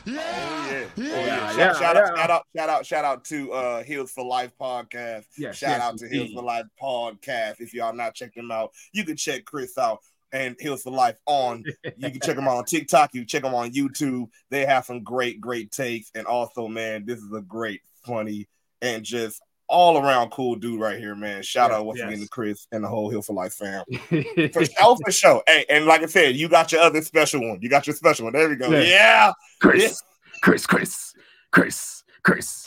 Oh 0.04 0.10
yeah, 0.10 0.84
oh, 0.96 0.96
yeah. 0.96 1.06
Yeah, 1.06 1.48
Shout, 1.50 1.58
yeah, 1.58 1.72
shout 1.74 1.94
yeah. 1.94 2.02
out, 2.02 2.16
shout 2.16 2.30
out, 2.30 2.42
shout 2.56 2.68
out, 2.68 2.86
shout 2.86 3.04
out 3.04 3.24
to 3.26 3.52
uh 3.52 3.82
Heels 3.84 4.10
for 4.10 4.24
Life 4.24 4.50
podcast. 4.60 5.26
Yes, 5.38 5.58
shout 5.58 5.70
yes, 5.70 5.80
out 5.80 5.96
to 5.98 6.08
Heels 6.08 6.32
for 6.32 6.42
Life 6.42 6.66
podcast. 6.82 7.60
If 7.60 7.72
y'all 7.72 7.92
not 7.92 8.14
checked 8.14 8.34
them 8.34 8.50
out, 8.50 8.72
you 8.92 9.04
can 9.04 9.16
check 9.16 9.44
Chris 9.44 9.78
out 9.78 10.00
and 10.32 10.56
Heels 10.58 10.82
for 10.82 10.90
Life 10.90 11.18
on. 11.26 11.64
You 11.96 12.10
can 12.10 12.20
check 12.20 12.36
them 12.36 12.48
out 12.48 12.56
on 12.58 12.64
TikTok. 12.64 13.14
You 13.14 13.20
can 13.22 13.28
check 13.28 13.42
them 13.42 13.54
on 13.54 13.72
YouTube. 13.72 14.28
They 14.50 14.64
have 14.66 14.84
some 14.84 15.02
great, 15.02 15.40
great 15.40 15.70
takes. 15.70 16.10
And 16.14 16.26
also, 16.26 16.68
man, 16.68 17.04
this 17.06 17.18
is 17.20 17.32
a 17.32 17.40
great, 17.42 17.82
funny, 18.04 18.48
and 18.80 19.04
just 19.04 19.40
all 19.68 19.96
around 19.98 20.30
cool 20.30 20.54
dude 20.56 20.80
right 20.80 20.98
here, 20.98 21.14
man. 21.14 21.42
Shout 21.42 21.70
Yes, 21.70 21.78
out 21.78 21.86
once 21.86 21.98
yes. 21.98 22.08
again 22.08 22.20
to 22.20 22.28
Chris 22.28 22.66
and 22.72 22.84
the 22.84 22.88
whole 22.88 23.08
Heels 23.08 23.26
for 23.26 23.32
Life 23.32 23.54
fam. 23.54 23.84
For 24.52 24.64
sure, 24.64 24.96
for 25.04 25.10
sure. 25.12 25.42
Hey, 25.46 25.64
and 25.70 25.86
like 25.86 26.02
I 26.02 26.06
said, 26.06 26.36
you 26.36 26.48
got 26.48 26.72
your 26.72 26.82
other 26.82 27.00
special 27.00 27.40
one. 27.48 27.58
You 27.62 27.70
got 27.70 27.86
your 27.86 27.96
special 27.96 28.24
one. 28.24 28.34
There 28.34 28.48
we 28.48 28.56
go. 28.56 28.68
Yeah. 28.70 28.82
Yeah. 28.82 29.32
Chris, 29.60 30.02
Chris, 30.42 30.66
Chris, 30.66 31.14
Chris, 31.52 32.04
Chris, 32.22 32.64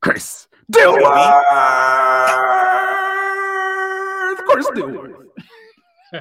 Chris, 0.00 0.48
Dilworth, 0.72 1.42
Chris 4.46 4.66
Dilworth. 4.70 5.21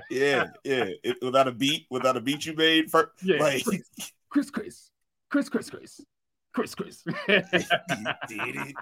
Yeah, 0.09 0.45
yeah. 0.63 0.85
It, 1.03 1.17
without 1.21 1.47
a 1.47 1.51
beat, 1.51 1.85
without 1.89 2.17
a 2.17 2.21
beat 2.21 2.45
you 2.45 2.55
made, 2.55 2.89
for, 2.91 3.11
Yeah, 3.23 3.37
like, 3.39 3.63
Chris, 3.63 4.49
Chris, 4.49 4.89
Chris, 5.29 5.49
Chris, 5.49 5.49
Chris, 5.49 5.69
Chris, 5.69 6.75
Chris, 6.75 6.75
Chris. 6.75 7.03
did 7.27 7.45
it. 7.49 8.75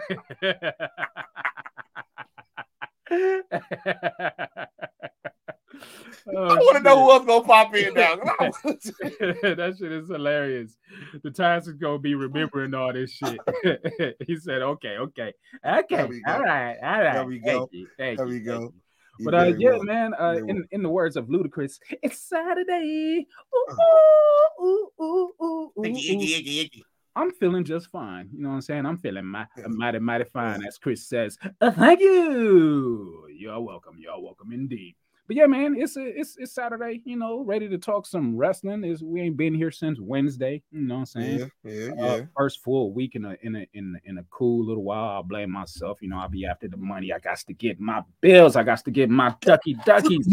I 6.27 6.31
want 6.33 6.77
to 6.77 6.83
know 6.83 7.03
who 7.03 7.11
else 7.11 7.25
gonna 7.25 7.43
pop 7.43 7.73
in 7.75 7.93
now. 7.93 8.15
that 8.41 9.75
shit 9.79 9.91
is 9.91 10.07
hilarious. 10.07 10.77
The 11.23 11.31
Times 11.31 11.67
is 11.67 11.73
gonna 11.75 11.99
be 11.99 12.15
remembering 12.15 12.73
all 12.73 12.93
this 12.93 13.11
shit. 13.11 13.39
he 14.27 14.35
said, 14.37 14.61
"Okay, 14.61 14.97
okay, 14.97 15.33
okay, 15.65 15.95
There 15.95 16.07
we 16.07 16.21
go. 16.21 16.31
all 16.33 16.39
right, 16.41 16.77
all 16.81 17.01
right." 17.01 17.13
There 17.13 17.25
we 17.25 17.39
Thank 17.39 17.45
go. 17.45 17.69
you, 17.71 17.87
thank 17.97 18.17
There 18.17 18.27
you, 18.27 18.33
we 18.33 18.37
thank 18.39 18.45
go. 18.45 18.53
you. 18.61 18.73
You 19.19 19.25
But 19.25 19.33
uh, 19.33 19.43
yeah, 19.57 19.69
well. 19.71 19.83
man. 19.83 20.13
Uh, 20.13 20.33
Very 20.33 20.49
in 20.49 20.67
in 20.71 20.83
the 20.83 20.89
words 20.89 21.15
of 21.17 21.27
Ludacris, 21.27 21.79
it's 22.03 22.19
Saturday. 22.19 23.27
Ooh, 23.55 23.65
Uh. 23.71 24.63
ooh, 24.63 24.89
ooh, 25.01 25.31
ooh, 25.41 25.71
ooh. 25.77 26.71
I'm 27.13 27.31
feeling 27.31 27.65
just 27.65 27.89
fine. 27.91 28.29
You 28.33 28.41
know 28.43 28.49
what 28.49 28.55
I'm 28.55 28.61
saying? 28.61 28.85
I'm 28.85 28.97
feeling 28.97 29.29
mi- 29.29 29.43
Yeah. 29.57 29.67
mighty, 29.67 29.99
mighty 29.99 30.23
fine, 30.31 30.63
as 30.65 30.77
Chris 30.77 31.07
says. 31.09 31.37
Uh, 31.59 31.69
thank 31.71 31.99
you. 31.99 33.27
You're 33.35 33.59
welcome. 33.59 33.97
You're 33.99 34.17
welcome 34.21 34.53
indeed. 34.53 34.95
But 35.27 35.35
yeah, 35.37 35.45
man, 35.45 35.75
it's 35.77 35.95
a, 35.97 36.01
it's 36.19 36.35
it's 36.37 36.51
Saturday. 36.53 37.01
You 37.05 37.15
know, 37.15 37.41
ready 37.41 37.69
to 37.69 37.77
talk 37.77 38.05
some 38.05 38.35
wrestling. 38.35 38.83
Is 38.83 39.03
we 39.03 39.21
ain't 39.21 39.37
been 39.37 39.53
here 39.53 39.71
since 39.71 39.99
Wednesday. 39.99 40.61
You 40.71 40.81
know 40.81 40.95
what 40.95 40.99
I'm 41.01 41.05
saying? 41.05 41.39
Yeah, 41.63 41.71
yeah, 41.71 41.91
Uh, 41.91 42.15
yeah. 42.17 42.21
first 42.35 42.61
full 42.63 42.91
week 42.91 43.15
in 43.15 43.25
a 43.25 43.37
in 43.41 43.55
a 43.55 43.67
in 43.73 43.95
a, 44.05 44.09
in 44.09 44.17
a 44.17 44.23
cool 44.29 44.65
little 44.65 44.83
while. 44.83 45.09
I'll 45.09 45.23
blame 45.23 45.51
myself. 45.51 46.01
You 46.01 46.09
know, 46.09 46.19
I'll 46.19 46.29
be 46.29 46.45
after 46.45 46.67
the 46.67 46.77
money. 46.77 47.13
I 47.13 47.19
got 47.19 47.37
to 47.37 47.53
get 47.53 47.79
my 47.79 48.03
bills. 48.19 48.55
I 48.55 48.63
got 48.63 48.83
to 48.83 48.91
get 48.91 49.09
my 49.09 49.35
ducky 49.41 49.75
duckies. 49.85 50.27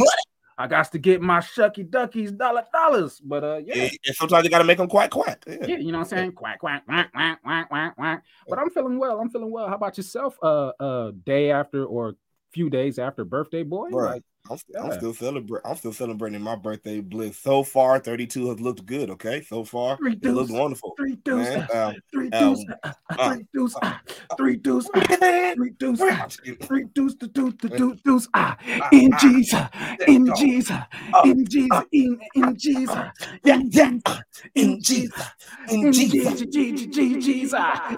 I 0.60 0.66
got 0.66 0.90
to 0.90 0.98
get 0.98 1.22
my 1.22 1.38
shucky 1.38 1.88
duckies 1.88 2.36
dollar 2.36 2.64
dollars. 2.72 3.20
But 3.20 3.44
uh, 3.44 3.60
yeah. 3.64 3.76
Yeah, 3.76 3.90
And 4.06 4.16
sometimes 4.16 4.42
you 4.44 4.50
gotta 4.50 4.64
make 4.64 4.78
them 4.78 4.88
quack 4.88 5.10
quack. 5.10 5.44
Yeah. 5.46 5.56
Yeah, 5.68 5.76
you 5.76 5.92
know 5.92 5.98
what 5.98 6.12
I'm 6.12 6.18
saying? 6.18 6.32
Quack, 6.32 6.58
quack, 6.58 6.84
quack, 6.84 7.12
quack, 7.12 7.40
quack, 7.44 7.68
quack, 7.68 7.94
quack. 7.96 8.24
But 8.48 8.58
I'm 8.58 8.70
feeling 8.70 8.98
well. 8.98 9.20
I'm 9.20 9.30
feeling 9.30 9.52
well. 9.52 9.68
How 9.68 9.76
about 9.76 9.96
yourself? 9.96 10.36
Uh, 10.42 10.72
uh, 10.80 11.12
day 11.24 11.52
after 11.52 11.86
or 11.86 12.16
few 12.50 12.70
days 12.70 12.98
after 12.98 13.24
birthday, 13.24 13.62
boy. 13.62 13.90
Right. 13.90 14.14
Like, 14.14 14.22
I'm, 14.50 14.58
I'm 14.80 14.92
still 14.92 15.14
celebrating. 15.14 15.70
I'm 15.70 15.76
still 15.76 15.92
celebrating 15.92 16.40
my 16.40 16.56
birthday 16.56 17.00
bliss. 17.00 17.36
So 17.38 17.62
far, 17.62 17.98
32 17.98 18.48
has 18.48 18.60
looked 18.60 18.86
good. 18.86 19.10
Okay, 19.10 19.42
so 19.42 19.64
far 19.64 19.96
Three 19.96 20.12
it 20.12 20.24
looked 20.24 20.48
deuce, 20.50 20.58
wonderful. 20.58 20.94
three 20.96 21.16
deuce, 21.16 21.54
Man, 21.56 21.66
uh, 21.72 21.88
um, 21.88 21.94
three 22.12 22.30
um, 22.30 22.54
deuce, 22.54 22.64
uh, 22.70 22.76
uh, 22.84 22.92
uh, 23.18 23.26
three 23.28 23.44
deuce, 23.52 23.76
uh, 23.82 23.98
three 24.36 24.56
deuce, 24.56 24.88
ah, 24.94 25.00
three 25.54 25.70
deuce, 25.78 26.00
ah, 26.00 26.28
three 26.66 26.84
deuce, 26.94 27.14
the 27.20 27.28
deuce, 27.28 27.54
the 27.60 27.68
deuce, 27.68 28.00
deuce, 28.04 28.28
ah, 28.34 28.56
Ah, 28.80 28.88
in 28.92 29.10
ah, 29.12 29.18
Jesus, 29.20 29.60
in 30.06 30.26
you 30.26 30.32
go. 30.32 30.34
Jesus, 30.36 30.76
in 31.24 31.44
Jesus, 31.46 31.82
in 31.92 32.20
in 32.34 32.56
Jesus, 32.58 32.96
Yeah, 33.44 33.56
in 33.56 33.70
yeah. 33.70 33.90
Jesus, 33.90 34.20
In 34.54 34.80
Jesus, 34.82 35.26
in 35.68 35.80
in 35.80 35.92
Jesus, 35.92 36.40
Jesus, 36.40 36.46
Jesus, 36.52 36.96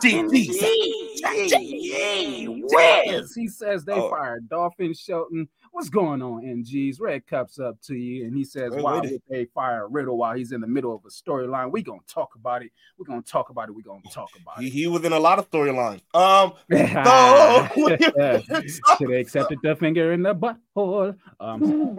Jesus, 0.01 0.03
in 0.03 0.31
Jesus. 0.31 0.71
Jesus. 2.71 3.35
He 3.35 3.49
says 3.49 3.85
they 3.85 3.95
Oh. 3.95 4.11
fired 4.11 4.49
Dolphin 4.49 4.95
Shelton. 4.95 5.49
What's 5.73 5.89
going 5.89 6.21
on, 6.21 6.43
NGs? 6.43 7.01
Red 7.01 7.27
Cups 7.27 7.59
up 7.59 7.81
to 7.83 7.95
you. 7.95 8.25
And 8.27 8.37
he 8.37 8.45
says, 8.45 8.73
Wait, 8.73 8.83
why 8.83 8.99
would 8.99 9.23
they 9.31 9.45
fire 9.47 9.87
Riddle 9.89 10.19
while 10.19 10.35
he's 10.35 10.53
in 10.53 10.61
the 10.61 10.67
middle 10.67 10.95
of 10.95 11.03
a 11.07 11.09
storyline? 11.09 11.71
we 11.71 11.83
going 11.83 12.01
to 12.01 12.13
talk 12.13 12.35
about 12.35 12.63
it. 12.63 12.71
We're 12.99 13.07
going 13.07 13.23
to 13.23 13.31
talk 13.31 13.51
about 13.51 13.69
it. 13.69 13.75
We're 13.75 13.83
going 13.83 14.03
to 14.03 14.11
talk 14.11 14.31
about 14.43 14.59
He, 14.61 14.67
it. 14.67 14.73
he 14.73 14.87
was 14.89 15.05
in 15.05 15.13
a 15.13 15.19
lot 15.19 15.39
of 15.39 15.49
storylines. 15.51 16.01
Um, 16.13 16.53
Should 18.99 19.11
have 19.11 19.11
accepted 19.21 19.59
the 19.63 19.77
finger 19.77 20.13
in 20.13 20.23
the 20.23 20.35
butthole. 20.35 21.17
Um, 21.39 21.97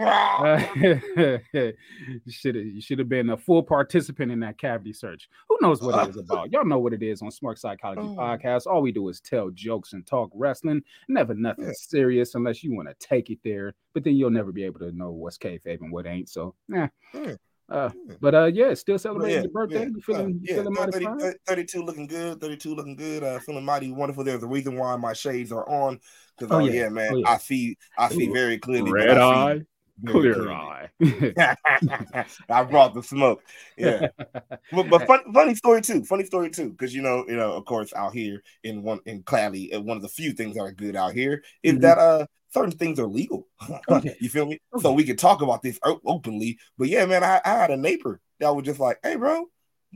you 2.23 2.81
should 2.81 2.99
have 2.99 3.09
been 3.09 3.29
a 3.29 3.37
full 3.37 3.63
participant 3.63 4.31
in 4.31 4.39
that 4.41 4.57
cavity 4.57 4.93
search. 4.93 5.29
Knows 5.61 5.81
what 5.81 6.07
it 6.07 6.09
is 6.15 6.17
about? 6.17 6.51
Y'all 6.51 6.65
know 6.65 6.79
what 6.79 6.93
it 6.93 7.03
is 7.03 7.21
on 7.21 7.29
Smark 7.29 7.57
Psychology 7.57 8.01
Oh. 8.01 8.15
Podcast. 8.15 8.65
All 8.67 8.81
we 8.81 8.91
do 8.91 9.07
is 9.09 9.21
tell 9.21 9.49
jokes 9.51 9.93
and 9.93 10.05
talk 10.05 10.31
wrestling. 10.33 10.81
Never 11.07 11.33
nothing 11.35 11.65
Yeah. 11.65 11.71
serious 11.75 12.35
unless 12.35 12.63
you 12.63 12.75
want 12.75 12.89
to 12.89 12.95
take 12.99 13.29
it 13.29 13.39
there. 13.43 13.73
But 13.93 14.03
then 14.03 14.15
you'll 14.15 14.31
never 14.31 14.51
be 14.51 14.63
able 14.63 14.79
to 14.79 14.91
know 14.91 15.11
what's 15.11 15.37
kayfabe 15.37 15.81
and 15.81 15.91
what 15.91 16.05
ain't. 16.07 16.29
So 16.29 16.55
yeah. 16.67 16.87
Yeah. 17.13 17.35
Uh, 17.69 17.89
but 18.19 18.35
uh, 18.35 18.45
yeah, 18.47 18.73
still 18.73 18.99
celebrating 18.99 19.35
yeah, 19.37 19.41
your 19.43 19.51
birthday. 19.51 19.79
yeah, 19.79 19.85
you 19.85 20.01
feeling, 20.01 20.33
uh, 20.35 20.39
yeah, 20.41 20.55
feeling 20.57 20.73
mighty 20.73 20.91
30, 20.91 21.05
fine? 21.05 21.19
30, 21.19 21.37
32 21.47 21.81
looking 21.83 22.07
good, 22.07 22.41
32 22.41 22.75
looking 22.75 22.95
good, 22.97 23.23
uh, 23.23 23.39
feeling 23.39 23.63
mighty 23.63 23.93
wonderful. 23.93 24.25
There's 24.25 24.43
a 24.43 24.47
reason 24.47 24.75
why 24.75 24.93
my 24.97 25.13
shades 25.13 25.53
are 25.53 25.67
on 25.69 25.97
because 26.37 26.51
Oh, 26.53 26.59
oh, 26.59 26.65
yeah. 26.65 26.73
yeah. 26.81 26.89
man, 26.89 27.13
Oh. 27.15 27.23
I 27.25 27.37
see, 27.37 27.77
I 27.97 28.09
see 28.09 28.27
Ooh. 28.27 28.33
very 28.33 28.57
clearly. 28.57 28.91
Red 28.91 29.17
eye, 29.17 29.61
clear 30.05 30.51
eye. 30.51 30.89
I 32.49 32.63
brought 32.63 32.93
the 32.93 33.03
smoke. 33.03 33.43
Yeah, 33.77 34.07
but, 34.71 34.89
but 34.89 35.07
fun, 35.07 35.33
funny 35.33 35.55
story 35.55 35.81
too. 35.81 36.03
Funny 36.03 36.25
story 36.25 36.49
too, 36.49 36.71
because 36.71 36.93
you 36.93 37.01
know, 37.01 37.25
you 37.27 37.35
know, 37.35 37.53
of 37.53 37.65
course, 37.65 37.93
out 37.93 38.13
here 38.13 38.41
in 38.63 38.83
one 38.83 38.99
in 39.05 39.23
Cali, 39.23 39.73
uh, 39.73 39.81
one 39.81 39.97
of 39.97 40.03
the 40.03 40.09
few 40.09 40.33
things 40.33 40.55
that 40.55 40.61
are 40.61 40.71
good 40.71 40.95
out 40.95 41.13
here 41.13 41.43
is 41.63 41.75
Mhm. 41.75 41.81
that 41.81 41.97
uh 41.97 42.25
certain 42.53 42.71
things 42.77 42.99
are 42.99 43.07
legal. 43.07 43.47
Oh, 43.87 44.01
yeah. 44.03 44.13
you 44.19 44.29
feel 44.29 44.45
me? 44.45 44.59
Oh, 44.73 44.79
so 44.79 44.91
we 44.93 45.03
can 45.03 45.15
talk 45.17 45.41
about 45.41 45.61
this 45.61 45.79
openly. 45.83 46.57
But 46.77 46.89
yeah, 46.89 47.05
man, 47.05 47.23
I, 47.23 47.41
I 47.45 47.49
had 47.53 47.71
a 47.71 47.77
neighbor 47.77 48.19
that 48.39 48.55
was 48.55 48.65
just 48.65 48.79
like, 48.79 48.99
"Hey, 49.03 49.15
bro." 49.15 49.45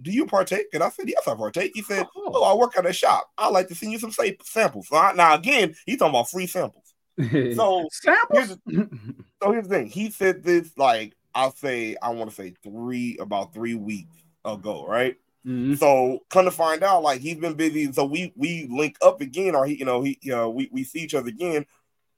Do 0.01 0.11
you 0.11 0.25
partake? 0.25 0.67
And 0.73 0.83
I 0.83 0.89
said, 0.89 1.07
Yes, 1.07 1.25
I 1.25 1.35
partake. 1.35 1.71
He 1.73 1.81
said, 1.81 2.05
Oh, 2.17 2.43
I 2.43 2.53
work 2.53 2.77
at 2.77 2.85
a 2.85 2.91
shop. 2.91 3.29
I 3.37 3.47
like 3.47 3.69
to 3.69 3.75
send 3.75 3.93
you 3.93 3.99
some 3.99 4.11
samples. 4.11 4.87
So 4.89 4.97
I, 4.97 5.13
now, 5.13 5.35
again, 5.35 5.73
he's 5.85 5.99
talking 5.99 6.09
about 6.09 6.29
free 6.29 6.47
samples. 6.47 6.84
So 7.55 7.87
samples. 7.91 8.57
so 9.41 9.51
here's 9.51 9.67
the 9.67 9.75
thing. 9.75 9.87
He 9.87 10.11
said 10.11 10.43
this 10.43 10.71
like 10.77 11.13
I'll 11.33 11.55
say 11.55 11.95
I 12.01 12.09
want 12.09 12.29
to 12.29 12.35
say 12.35 12.53
three 12.63 13.17
about 13.19 13.53
three 13.53 13.75
weeks 13.75 14.15
ago, 14.43 14.85
right? 14.87 15.17
Mhm. 15.45 15.77
So 15.77 16.19
come 16.29 16.45
to 16.45 16.51
find 16.51 16.83
out, 16.83 17.03
like 17.03 17.21
he's 17.21 17.37
been 17.37 17.53
busy. 17.53 17.91
So 17.93 18.05
we 18.05 18.33
we 18.35 18.67
link 18.69 18.97
up 19.01 19.21
again, 19.21 19.55
or 19.55 19.65
he, 19.65 19.75
you 19.75 19.85
know, 19.85 20.01
he 20.01 20.17
you 20.21 20.31
know, 20.31 20.49
we, 20.49 20.69
we 20.71 20.83
see 20.83 20.99
each 20.99 21.13
other 21.13 21.29
again 21.29 21.65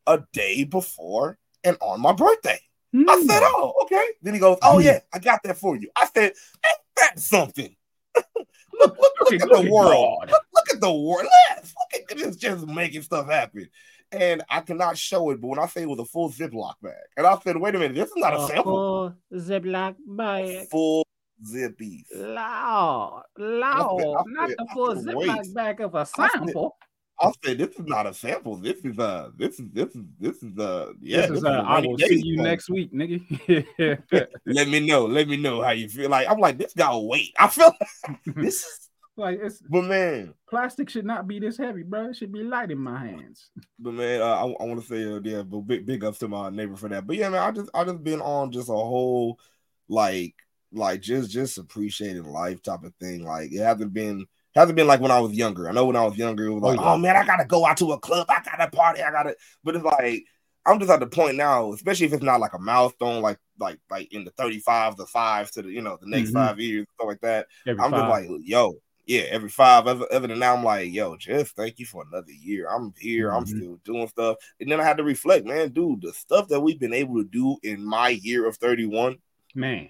a 0.06 0.24
day 0.34 0.64
before 0.64 1.38
and 1.64 1.78
on 1.82 2.02
my 2.02 2.14
birthday. 2.14 2.60
I 2.96 3.22
said, 3.28 3.42
Mm. 3.42 3.52
Oh, 3.58 3.74
okay. 3.84 4.06
Then 4.22 4.34
he 4.34 4.40
goes, 4.40 4.58
Oh 4.64 4.80
yeah, 4.80 5.00
I 5.14 5.20
got 5.20 5.44
that 5.44 5.58
for 5.58 5.76
you. 5.76 5.90
I 5.96 6.08
said, 6.08 6.32
Ain't 6.32 6.82
that 6.98 7.20
something? 7.20 7.76
look, 8.16 8.98
look, 8.98 9.14
look, 9.20 9.34
at 9.34 9.50
the 9.50 9.70
world. 9.70 10.24
Look, 10.30 10.42
look 10.54 10.74
at 10.74 10.82
the 10.82 10.92
world. 10.92 11.28
Look 11.28 12.12
at 12.12 12.18
just 12.18 12.40
just 12.40 12.66
making 12.66 13.02
stuff 13.02 13.28
happen. 13.28 13.70
And 14.12 14.42
I 14.50 14.62
cannot 14.62 14.98
show 14.98 15.32
it, 15.32 15.42
but 15.42 15.48
when 15.48 15.60
I 15.60 15.68
say 15.68 15.82
it 15.84 15.90
was 15.90 16.00
a 16.00 16.06
full 16.06 16.30
Ziploc 16.32 16.76
bag, 16.82 16.94
and 17.18 17.28
I 17.28 17.38
said, 17.40 17.58
wait 17.58 17.76
a 17.76 17.80
minute, 17.80 17.96
this 17.96 18.10
is 18.10 18.16
not 18.16 18.36
a 18.36 18.48
sample. 18.48 19.14
Ziploc 19.34 19.96
bag. 20.08 20.70
Full 20.70 21.06
zippies. 21.46 22.06
Lord, 22.16 22.36
I 22.36 23.22
Lord, 23.38 24.26
not 24.28 24.50
said- 24.50 24.58
the 24.58 24.68
full 24.74 24.96
said, 24.96 25.06
Ziploc 25.14 25.38
wait. 25.38 25.54
bag 25.54 25.82
of 25.82 25.96
a 25.96 26.06
sample. 26.06 26.78
I 27.20 27.32
said, 27.44 27.58
this 27.58 27.70
is 27.70 27.86
not 27.86 28.06
a 28.06 28.14
sample. 28.14 28.58
This 28.58 28.78
is 28.86 29.00
uh 29.00 29.32
this 29.36 29.60
is 29.60 29.66
this 29.74 29.88
is 29.96 30.04
this 30.20 30.44
is 30.44 30.58
uh 30.60 30.94
yeah. 31.02 31.22
this 31.22 31.38
is 31.38 31.44
a 31.44 31.50
uh, 31.50 31.64
I 31.64 31.80
will 31.80 31.98
see 31.98 32.22
you 32.24 32.36
song. 32.38 32.44
next 32.44 32.70
week, 32.70 32.94
nigga. 32.94 34.30
Let 34.46 34.68
me 34.68 34.86
know. 34.86 35.06
Let 35.06 35.28
me 35.28 35.38
know 35.38 35.64
how 35.64 35.72
you 35.72 35.90
feel. 35.90 36.12
Like 36.12 36.30
I'm 36.30 36.40
like, 36.40 36.60
this 36.60 36.74
gotta 36.76 37.00
wait. 37.00 37.34
I 37.40 37.48
feel 37.48 37.74
this 38.36 38.64
is 38.64 38.87
like 39.18 39.40
it's 39.42 39.62
but 39.62 39.84
man, 39.84 40.34
plastic 40.50 40.90
should 40.90 41.06
not 41.06 41.28
be 41.28 41.40
this 41.40 41.58
heavy, 41.58 41.84
bro. 41.84 42.10
It 42.10 42.16
should 42.16 42.32
be 42.32 42.44
light 42.44 42.72
in 42.72 42.78
my 42.80 43.00
hands. 43.00 43.50
But 43.80 43.94
man, 43.94 44.22
uh, 44.22 44.26
I, 44.26 44.42
I 44.44 44.64
want 44.66 44.82
to 44.82 44.88
say 44.88 45.04
uh, 45.06 45.20
yeah, 45.24 45.44
but 45.44 45.62
big 45.62 45.86
big 45.86 46.04
ups 46.04 46.20
to 46.20 46.28
my 46.28 46.50
neighbor 46.50 46.76
for 46.76 46.90
that. 46.90 47.06
But 47.06 47.16
yeah, 47.18 47.30
man, 47.30 47.42
I 47.42 47.52
just 47.52 47.70
I 47.74 47.84
just 47.84 48.04
been 48.04 48.22
on 48.22 48.52
just 48.52 48.70
a 48.70 48.74
whole 48.74 49.40
like 49.88 50.34
like 50.72 51.02
just 51.02 51.30
just 51.30 51.58
appreciating 51.58 52.24
life 52.24 52.62
type 52.64 52.84
of 52.84 52.94
thing. 53.00 53.24
Like 53.24 53.52
it 53.52 53.60
hasn't 53.62 53.94
been 53.94 54.26
hasn't 54.56 54.76
been 54.76 54.88
like 54.88 55.00
when 55.02 55.12
I 55.12 55.20
was 55.20 55.34
younger. 55.34 55.70
I 55.70 55.74
know 55.74 55.86
when 55.86 55.96
I 55.96 56.06
was 56.06 56.18
younger, 56.18 56.46
it 56.48 56.54
was 56.54 56.64
Oh, 56.64 56.68
like, 56.70 56.80
yeah. 56.80 56.94
oh, 56.94 56.98
man, 56.98 57.16
I 57.16 57.24
gotta 57.26 57.46
go 57.46 57.66
out 57.66 57.78
to 57.78 57.92
a 57.92 58.00
club, 58.00 58.26
I 58.30 58.42
gotta 58.44 58.70
party, 58.76 59.02
I 59.04 59.12
gotta. 59.12 59.36
But 59.64 59.76
it's 59.76 59.86
like 59.86 60.24
I'm 60.66 60.80
just 60.80 60.92
at 60.92 61.00
the 61.00 61.08
point 61.08 61.38
now, 61.38 61.72
especially 61.74 62.08
if 62.08 62.14
it's 62.14 62.24
not 62.24 62.40
like 62.42 62.54
a 62.54 62.60
milestone, 62.60 63.22
like 63.22 63.38
like 63.60 63.80
like 63.92 64.12
in 64.12 64.26
the 64.26 64.32
35, 64.32 64.98
the 64.98 65.06
five 65.06 65.50
to 65.52 65.62
the 65.62 65.70
you 65.70 65.82
know 65.82 65.98
the 66.02 66.10
next 66.10 66.32
Mhm. 66.32 66.34
five 66.34 66.60
years, 66.60 66.88
stuff 66.96 67.08
like 67.08 67.22
that. 67.22 67.46
Every 67.68 67.82
I'm 67.82 67.92
just 67.92 68.08
like, 68.08 68.28
yo, 68.42 68.74
yeah, 69.08 69.22
every 69.30 69.50
five. 69.50 69.88
Other, 69.88 70.06
other 70.12 70.28
than 70.28 70.40
that, 70.40 70.54
I'm 70.54 70.64
like, 70.64 70.92
yo, 70.92 71.16
Jeff, 71.16 71.50
thank 71.52 71.80
you 71.80 71.86
for 71.86 72.04
another 72.12 72.32
year. 72.32 72.68
I'm 72.70 72.94
here. 73.00 73.32
I'm 73.32 73.46
Mhm. 73.46 73.48
still 73.48 73.80
doing 73.86 74.08
stuff. 74.10 74.38
And 74.60 74.70
then 74.70 74.82
I 74.82 74.84
had 74.84 74.98
to 74.98 75.04
reflect, 75.04 75.46
man, 75.46 75.70
dude, 75.70 76.02
the 76.02 76.14
stuff 76.14 76.50
that 76.50 76.60
we've 76.60 76.80
been 76.80 76.94
able 76.94 77.16
to 77.16 77.24
do 77.24 77.58
in 77.64 77.84
my 77.84 78.10
year 78.10 78.46
of 78.46 78.58
31. 78.58 79.18
man. 79.56 79.90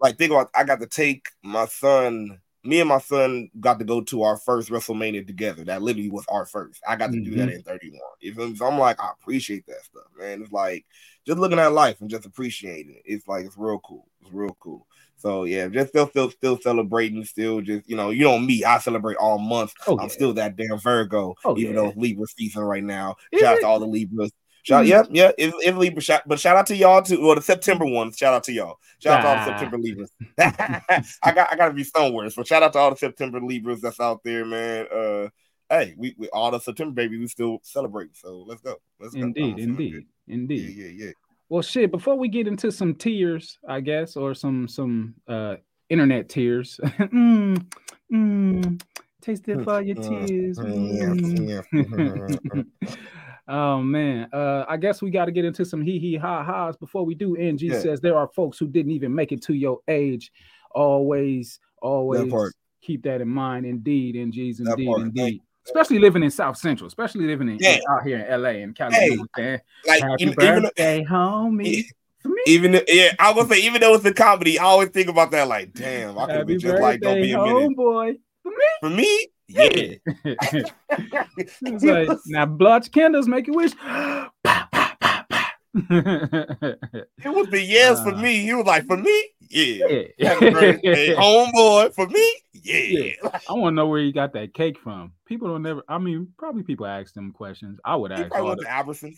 Like, 0.00 0.16
think 0.16 0.30
about, 0.30 0.50
I 0.54 0.64
got 0.64 0.80
to 0.80 0.86
take 0.86 1.28
my 1.42 1.66
son. 1.66 2.40
Me 2.62 2.80
and 2.80 2.88
my 2.88 2.98
son 2.98 3.50
got 3.58 3.78
to 3.78 3.84
go 3.84 4.00
to 4.02 4.22
our 4.22 4.36
first 4.36 4.68
WrestleMania 4.70 5.26
together. 5.26 5.64
That 5.64 5.82
literally 5.82 6.10
was 6.10 6.26
our 6.28 6.44
first. 6.46 6.82
I 6.86 6.96
got 6.96 7.10
to 7.12 7.20
do 7.20 7.34
that 7.36 7.48
in 7.48 7.62
31. 7.62 8.00
You 8.20 8.34
feel 8.34 8.48
me? 8.48 8.56
So 8.56 8.66
I'm 8.66 8.78
like, 8.78 9.00
I 9.00 9.10
appreciate 9.18 9.66
that 9.66 9.84
stuff, 9.84 10.04
man. 10.18 10.42
It's 10.42 10.52
like 10.52 10.84
just 11.26 11.38
looking 11.38 11.58
at 11.58 11.72
life 11.72 12.00
and 12.00 12.10
just 12.10 12.26
appreciating 12.26 12.94
it. 12.96 13.02
It's 13.04 13.26
like 13.26 13.46
it's 13.46 13.56
real 13.56 13.78
cool. 13.80 14.06
It's 14.20 14.32
real 14.32 14.56
cool. 14.60 14.86
So 15.18 15.44
yeah, 15.44 15.68
just 15.68 15.88
still 15.90 16.08
still 16.08 16.30
still 16.30 16.58
celebrating, 16.60 17.24
still 17.24 17.60
just 17.60 17.88
you 17.88 17.96
know, 17.96 18.10
you 18.10 18.24
know 18.24 18.38
me, 18.38 18.64
I 18.64 18.78
celebrate 18.78 19.16
all 19.16 19.38
month. 19.38 19.74
Oh, 19.86 19.98
I'm 19.98 20.04
yeah. 20.04 20.08
still 20.08 20.32
that 20.34 20.56
damn 20.56 20.78
Virgo, 20.78 21.34
Oh, 21.44 21.56
even 21.58 21.74
yeah. 21.74 21.80
though 21.82 21.88
it's 21.88 21.96
Libra 21.98 22.26
season 22.26 22.62
right 22.62 22.84
now. 22.84 23.16
Shout 23.34 23.54
out 23.56 23.60
to 23.60 23.66
all 23.66 23.80
the 23.80 23.86
Libras. 23.86 24.30
Shout, 24.62 24.84
Mhm. 24.84 24.88
yeah, 24.88 25.02
yeah, 25.10 25.30
it's, 25.38 25.76
Libra. 25.76 26.02
Shout, 26.02 26.22
but 26.26 26.38
shout 26.38 26.56
out 26.56 26.66
to 26.66 26.76
y'all 26.76 27.00
too. 27.02 27.20
Well, 27.22 27.34
the 27.36 27.42
September 27.42 27.84
ones. 27.86 28.16
Shout 28.18 28.34
out 28.34 28.44
to 28.44 28.52
y'all. 28.52 28.78
Shout 28.98 29.18
out 29.18 29.22
to 29.22 29.28
all 29.28 29.34
the 29.34 29.40
Ah. 29.40 29.58
September 29.58 29.78
Libras. 29.78 30.10
I 30.38 31.32
got 31.32 31.52
I 31.52 31.56
gotta 31.56 31.74
be 31.74 31.84
somewhere. 31.84 32.28
So 32.30 32.42
shout 32.44 32.62
out 32.62 32.72
to 32.74 32.78
all 32.78 32.90
the 32.90 32.96
September 32.96 33.40
Libras 33.40 33.80
that's 33.80 34.00
out 34.00 34.22
there, 34.24 34.44
man. 34.44 34.86
Uh 34.94 35.28
hey, 35.70 35.94
we, 35.96 36.14
we 36.18 36.28
all 36.28 36.50
the 36.50 36.58
September 36.60 36.92
baby, 36.94 37.18
we 37.18 37.26
still 37.26 37.58
celebrate. 37.62 38.16
So 38.16 38.44
let's 38.46 38.60
go. 38.62 38.76
Let's 39.00 39.14
go. 39.14 39.20
Indeed, 39.22 39.58
indeed, 39.58 39.92
good. 39.92 40.06
indeed. 40.28 40.76
Yeah, 40.76 40.86
yeah, 40.86 41.06
yeah. 41.06 41.12
Well, 41.48 41.62
shit. 41.62 41.90
Before 41.90 42.16
we 42.16 42.28
get 42.28 42.46
into 42.46 42.70
some 42.70 42.94
tears, 42.94 43.58
I 43.66 43.80
guess, 43.80 44.16
or 44.16 44.34
some 44.34 44.68
some 44.68 45.14
uh 45.26 45.56
internet 45.88 46.28
tears. 46.28 46.78
mm, 46.84 47.66
mm, 48.12 48.82
taste 49.22 49.48
it 49.48 49.64
for 49.64 49.80
your 49.80 49.96
tears. 49.96 50.58
Mm, 50.58 51.64
Mm. 51.72 52.66
oh 53.48 53.80
man, 53.80 54.28
uh, 54.32 54.64
I 54.68 54.76
guess 54.76 55.00
we 55.00 55.10
got 55.10 55.24
to 55.26 55.32
get 55.32 55.44
into 55.44 55.64
some 55.64 55.80
hee 55.80 55.98
hee 55.98 56.16
ha 56.16 56.44
ha's 56.44 56.76
before 56.76 57.04
we 57.04 57.14
do. 57.14 57.36
NG 57.36 57.62
Yeah. 57.62 57.80
says 57.80 58.00
there 58.00 58.16
are 58.16 58.28
folks 58.28 58.58
who 58.58 58.68
didn't 58.68 58.92
even 58.92 59.14
make 59.14 59.32
it 59.32 59.42
to 59.44 59.54
your 59.54 59.80
age. 59.88 60.30
Always, 60.72 61.60
always 61.80 62.30
part. 62.30 62.52
keep 62.82 63.02
that 63.04 63.22
in 63.22 63.28
mind. 63.28 63.64
Indeed, 63.64 64.16
NG's 64.16 64.58
That 64.58 64.78
indeed, 64.78 64.94
indeed. 64.98 65.42
Especially 65.68 65.98
living 65.98 66.22
in 66.22 66.30
South 66.30 66.56
Central, 66.56 66.86
especially 66.88 67.26
living 67.26 67.48
in 67.50 67.58
Yeah. 67.60 67.78
out 67.90 68.02
here 68.06 68.18
in 68.20 68.42
LA 68.42 68.62
and 68.62 68.74
California. 68.74 69.24
man. 69.36 69.60
Like 69.86 70.02
Happy 70.02 70.24
even, 70.24 70.34
even 70.42 71.04
homie. 71.06 71.84
For 72.22 72.28
me. 72.30 72.42
even 72.46 72.80
yeah, 72.88 73.12
I 73.18 73.32
was 73.32 73.48
say 73.48 73.60
even 73.60 73.80
though 73.80 73.94
it's 73.94 74.04
a 74.04 74.12
comedy, 74.12 74.58
I 74.58 74.64
always 74.64 74.88
think 74.88 75.08
about 75.08 75.30
that. 75.30 75.46
Like, 75.46 75.72
damn, 75.72 76.18
I 76.18 76.26
could 76.26 76.46
be 76.46 76.56
just 76.56 76.80
like, 76.80 77.00
don't 77.00 77.20
be 77.20 77.32
a 77.32 77.38
minute 77.38 77.76
homeboy. 77.76 78.18
For 78.42 78.50
me, 78.50 78.66
for 78.80 78.90
me. 78.90 79.28
Yeah, 79.50 79.68
it's 81.62 81.84
like 81.84 82.08
now 82.26 82.44
blotch 82.46 82.90
candles 82.92 83.28
make 83.28 83.48
a 83.48 83.52
wish. 83.52 83.72
It 85.90 87.28
was 87.28 87.48
the 87.48 87.60
yes 87.62 88.02
for 88.02 88.12
Uh, 88.14 88.18
me. 88.22 88.42
He 88.42 88.54
was 88.54 88.66
like, 88.66 88.86
for 88.86 88.96
me, 88.96 89.24
yeah. 89.50 90.02
yeah. 90.18 90.38
Birthday, 90.40 91.14
homeboy, 91.18 91.94
for 91.94 92.06
me, 92.08 92.32
yeah. 92.52 93.12
I 93.48 93.52
want 93.52 93.72
to 93.72 93.76
know 93.76 93.86
where 93.86 94.00
you 94.00 94.12
got 94.12 94.32
that 94.34 94.54
cake 94.54 94.78
from. 94.78 95.12
People 95.26 95.48
don't 95.48 95.62
never. 95.62 95.82
I 95.88 95.98
mean, 95.98 96.28
probably 96.38 96.62
people 96.62 96.86
ask 96.86 97.14
them 97.14 97.32
questions. 97.32 97.78
I 97.84 97.96
would 97.96 98.12
He 98.12 98.22
ask. 98.22 98.30
probably 98.30 98.48
went 98.48 98.60
to 98.62 98.66
Albertsons. 98.66 99.16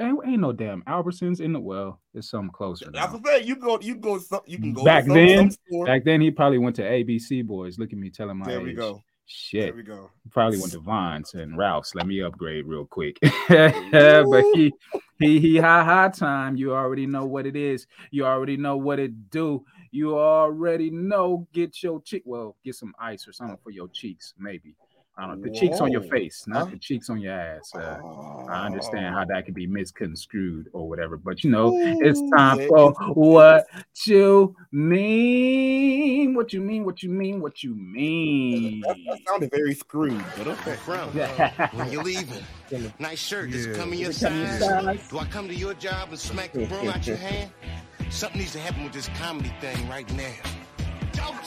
ain't, 0.00 0.18
ain't 0.26 0.40
no 0.40 0.52
damn 0.52 0.82
Albertsons 0.82 1.40
in 1.40 1.52
the 1.52 1.60
well. 1.60 2.00
It's 2.14 2.30
something 2.30 2.50
closer. 2.50 2.90
That's 2.90 3.12
I'm 3.14 3.22
saying. 3.24 3.46
You 3.46 3.56
go, 3.56 3.78
you 3.80 3.94
go, 3.96 4.18
some, 4.18 4.40
you 4.46 4.58
can 4.58 4.72
go 4.72 4.84
Back 4.84 5.04
some, 5.06 5.14
then- 5.14 5.50
some. 5.50 5.84
Back 5.84 6.04
then, 6.04 6.20
he 6.20 6.30
probably 6.30 6.58
went 6.58 6.76
to 6.76 6.82
ABC 6.82 7.46
Boys. 7.46 7.78
Look 7.78 7.92
at 7.92 7.98
me 7.98 8.10
telling 8.10 8.38
my 8.38 8.46
there 8.46 8.58
age. 8.60 8.64
we 8.66 8.74
go. 8.74 9.02
Shit. 9.26 9.66
There 9.66 9.74
we 9.74 9.82
go. 9.82 10.10
probably 10.30 10.58
went 10.58 10.72
to 10.72 10.80
Vons 10.80 11.34
and 11.34 11.56
Ralph's. 11.56 11.94
Let 11.94 12.06
me 12.06 12.22
upgrade 12.22 12.66
real 12.66 12.84
quick. 12.84 13.18
but 13.48 14.44
he 14.54 14.72
he 15.18 15.40
he 15.40 15.56
ha 15.56 15.82
ha 15.82 16.08
time. 16.08 16.56
You 16.56 16.74
already 16.74 17.06
know 17.06 17.24
what 17.24 17.46
it 17.46 17.56
is. 17.56 17.86
You 18.10 18.26
already 18.26 18.56
know 18.56 18.76
what 18.76 18.98
it 18.98 19.30
do. 19.30 19.64
You 19.92 20.18
already 20.18 20.90
know. 20.90 21.48
Get 21.52 21.82
your 21.82 22.02
cheek. 22.02 22.22
Well, 22.26 22.56
get 22.64 22.74
some 22.74 22.94
ice 22.98 23.26
or 23.26 23.32
something 23.32 23.58
for 23.62 23.70
your 23.70 23.88
cheeks, 23.88 24.34
maybe. 24.38 24.76
I 25.16 25.26
don't 25.28 25.40
know. 25.40 25.48
The 25.48 25.54
cheeks 25.56 25.80
on 25.80 25.92
your 25.92 26.02
face, 26.02 26.44
not 26.48 26.64
Huh? 26.64 26.70
the 26.72 26.78
cheeks 26.78 27.08
on 27.08 27.20
your 27.20 27.32
ass. 27.34 27.72
Uh, 27.74 27.98
I 28.48 28.66
understand 28.66 29.06
Oh. 29.14 29.18
how 29.18 29.24
that 29.26 29.44
could 29.44 29.54
be 29.54 29.66
misconstrued 29.66 30.68
or 30.72 30.88
whatever, 30.88 31.16
but 31.16 31.44
you 31.44 31.50
know, 31.50 31.70
it's 31.76 32.20
time 32.36 32.60
yeah, 32.60 32.66
for 32.66 32.92
what 33.14 33.64
you 34.06 34.56
mean. 34.72 36.34
What 36.34 36.52
you 36.52 36.60
mean? 36.60 36.84
What 36.84 37.02
you 37.04 37.10
mean? 37.10 37.40
What 37.40 37.62
you 37.62 37.74
mean? 37.76 38.80
That, 38.80 38.96
that 39.08 39.18
sounded 39.28 39.50
very 39.52 39.74
screwed, 39.74 40.24
but 40.36 40.48
okay. 40.48 40.74
From 40.76 41.08
when 41.78 41.92
you're 41.92 42.02
leaving. 42.02 42.42
Nice 42.98 43.20
shirt. 43.20 43.50
Does 43.52 43.66
it 43.66 43.76
come 43.76 43.90
Does 43.90 44.20
it 44.22 44.24
come 44.26 44.32
in 44.34 44.40
your 44.40 44.58
size? 44.58 44.58
size? 44.84 45.08
Do 45.08 45.18
I 45.18 45.24
come 45.26 45.46
to 45.48 45.54
your 45.54 45.74
job 45.74 46.08
and 46.08 46.18
smack 46.18 46.52
the 46.52 46.66
broom 46.66 46.88
out 46.88 47.06
your 47.06 47.16
hand? 47.28 47.50
Something 48.10 48.40
needs 48.40 48.52
to 48.52 48.58
happen 48.58 48.82
with 48.84 48.92
this 48.92 49.08
comedy 49.16 49.52
thing 49.60 49.88
right 49.88 50.10
now. 50.14 50.32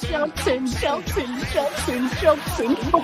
Johnson, 0.01 0.67
Johnson, 0.67 1.25
Johnson, 1.53 2.09
Johnson. 2.21 2.75
From 2.75 3.03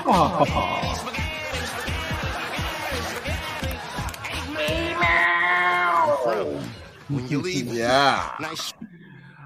when 7.09 7.27
you're 7.27 7.41
leaving. 7.41 7.73
Yeah. 7.73 8.31
Nice 8.39 8.73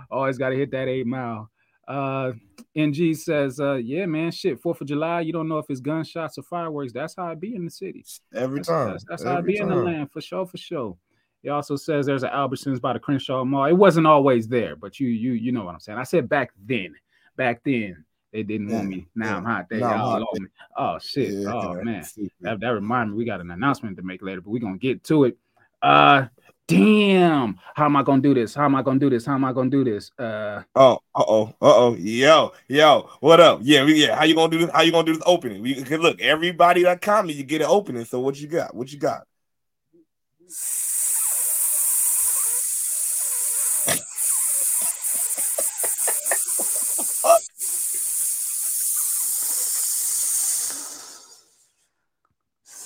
Always 0.10 0.38
got 0.38 0.50
to 0.50 0.56
hit 0.56 0.72
that 0.72 0.88
eight 0.88 1.06
mile. 1.06 1.50
Uh, 1.88 2.32
NG 2.76 3.14
says, 3.14 3.60
uh, 3.60 3.74
yeah, 3.74 4.06
man, 4.06 4.32
shit, 4.32 4.62
4th 4.62 4.82
of 4.82 4.88
July, 4.88 5.22
you 5.22 5.34
don't 5.34 5.48
know 5.48 5.58
if 5.58 5.66
it's 5.70 5.80
gunshots 5.80 6.38
or 6.38 6.44
fireworks. 6.44 6.94
That's 6.94 7.16
how 7.16 7.30
it 7.32 7.40
be 7.40 7.56
in 7.56 7.66
the 7.66 7.72
city. 7.72 8.06
Every 8.34 8.60
That's, 8.60 8.68
time. 8.68 8.92
that's, 8.92 9.06
that's 9.06 9.24
how 9.24 9.36
it 9.36 9.38
Every 9.40 9.54
be 9.54 9.60
in 9.60 9.70
the 9.70 9.76
land, 9.76 10.12
for 10.12 10.22
sure, 10.22 10.46
for 10.46 10.58
sure. 10.58 10.98
He 11.44 11.50
also 11.50 11.76
says 11.76 12.06
there's 12.06 12.24
an 12.24 12.30
Albertsons 12.30 12.82
by 12.82 12.94
the 12.94 13.00
Crenshaw 13.00 13.44
Mall. 13.46 13.66
It 13.66 13.74
wasn't 13.74 14.08
always 14.08 14.48
there, 14.48 14.76
but 14.76 15.00
you 15.00 15.08
you 15.08 15.34
you 15.34 15.52
know 15.52 15.64
what 15.64 15.76
I'm 15.76 15.80
saying. 15.80 15.98
I 15.98 16.04
said 16.04 16.28
back 16.28 16.52
then. 16.66 16.96
Back 17.38 17.62
then, 17.64 18.04
they 18.34 18.44
didn't 18.44 18.70
want 18.70 18.88
me. 18.88 19.08
Now 19.16 19.26
yeah. 19.26 19.38
I'm 19.38 19.46
hot. 19.46 19.66
They 19.70 19.82
all 19.82 20.20
hot. 20.20 20.22
me. 20.34 20.48
Oh 20.76 21.00
shit. 21.00 21.34
Yeah, 21.34 21.54
oh 21.54 21.84
man. 21.84 22.04
That, 22.42 22.60
that 22.60 22.70
reminds 22.70 23.12
me, 23.12 23.18
we 23.18 23.26
got 23.26 23.42
an 23.42 23.52
announcement 23.52 23.96
to 23.98 24.04
make 24.04 24.22
later, 24.22 24.42
but 24.42 24.50
we're 24.50 24.60
gonna 24.60 24.78
get 24.78 25.04
to 25.06 25.26
it. 25.26 25.38
Uh 25.82 26.26
damn. 26.68 27.58
How 27.76 27.86
am 27.86 27.96
I 27.96 28.04
gonna 28.04 28.22
do 28.22 28.34
this? 28.34 28.54
How 28.54 28.66
am 28.66 28.76
I 28.76 28.82
gonna 28.82 29.00
do 29.00 29.10
this? 29.10 29.26
How 29.26 29.36
am 29.36 29.46
I 29.46 29.54
gonna 29.54 29.70
do 29.70 29.84
this? 29.84 30.12
Uh 30.20 30.64
Oh, 30.76 31.00
uh 31.16 31.24
oh, 31.28 31.48
uh 31.62 31.76
oh, 31.76 31.96
yo, 31.96 32.52
yo, 32.68 33.10
what 33.20 33.40
up? 33.40 33.60
Yeah, 33.62 33.86
we, 33.86 34.04
yeah. 34.06 34.16
How 34.16 34.24
you 34.26 34.36
gonna 34.36 34.52
do 34.52 34.66
this? 34.66 34.72
How 34.72 34.82
you 34.82 34.92
gonna 34.92 35.06
do 35.06 35.14
this 35.14 35.24
opening? 35.26 35.62
We 35.62 35.76
look, 35.76 36.20
everybody 36.20 36.84
that 36.84 37.02
comment, 37.02 37.38
you 37.38 37.44
get 37.44 37.62
an 37.62 37.68
opening. 37.68 38.06
So 38.06 38.20
what 38.20 38.40
you 38.40 38.48
got? 38.48 38.76
What 38.76 38.92
you 38.92 39.00
got? 39.00 39.28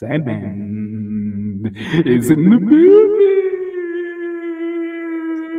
Sandman 0.01 1.61
is 2.05 2.31
in 2.31 2.49
the 2.49 2.57
building. 2.57 3.37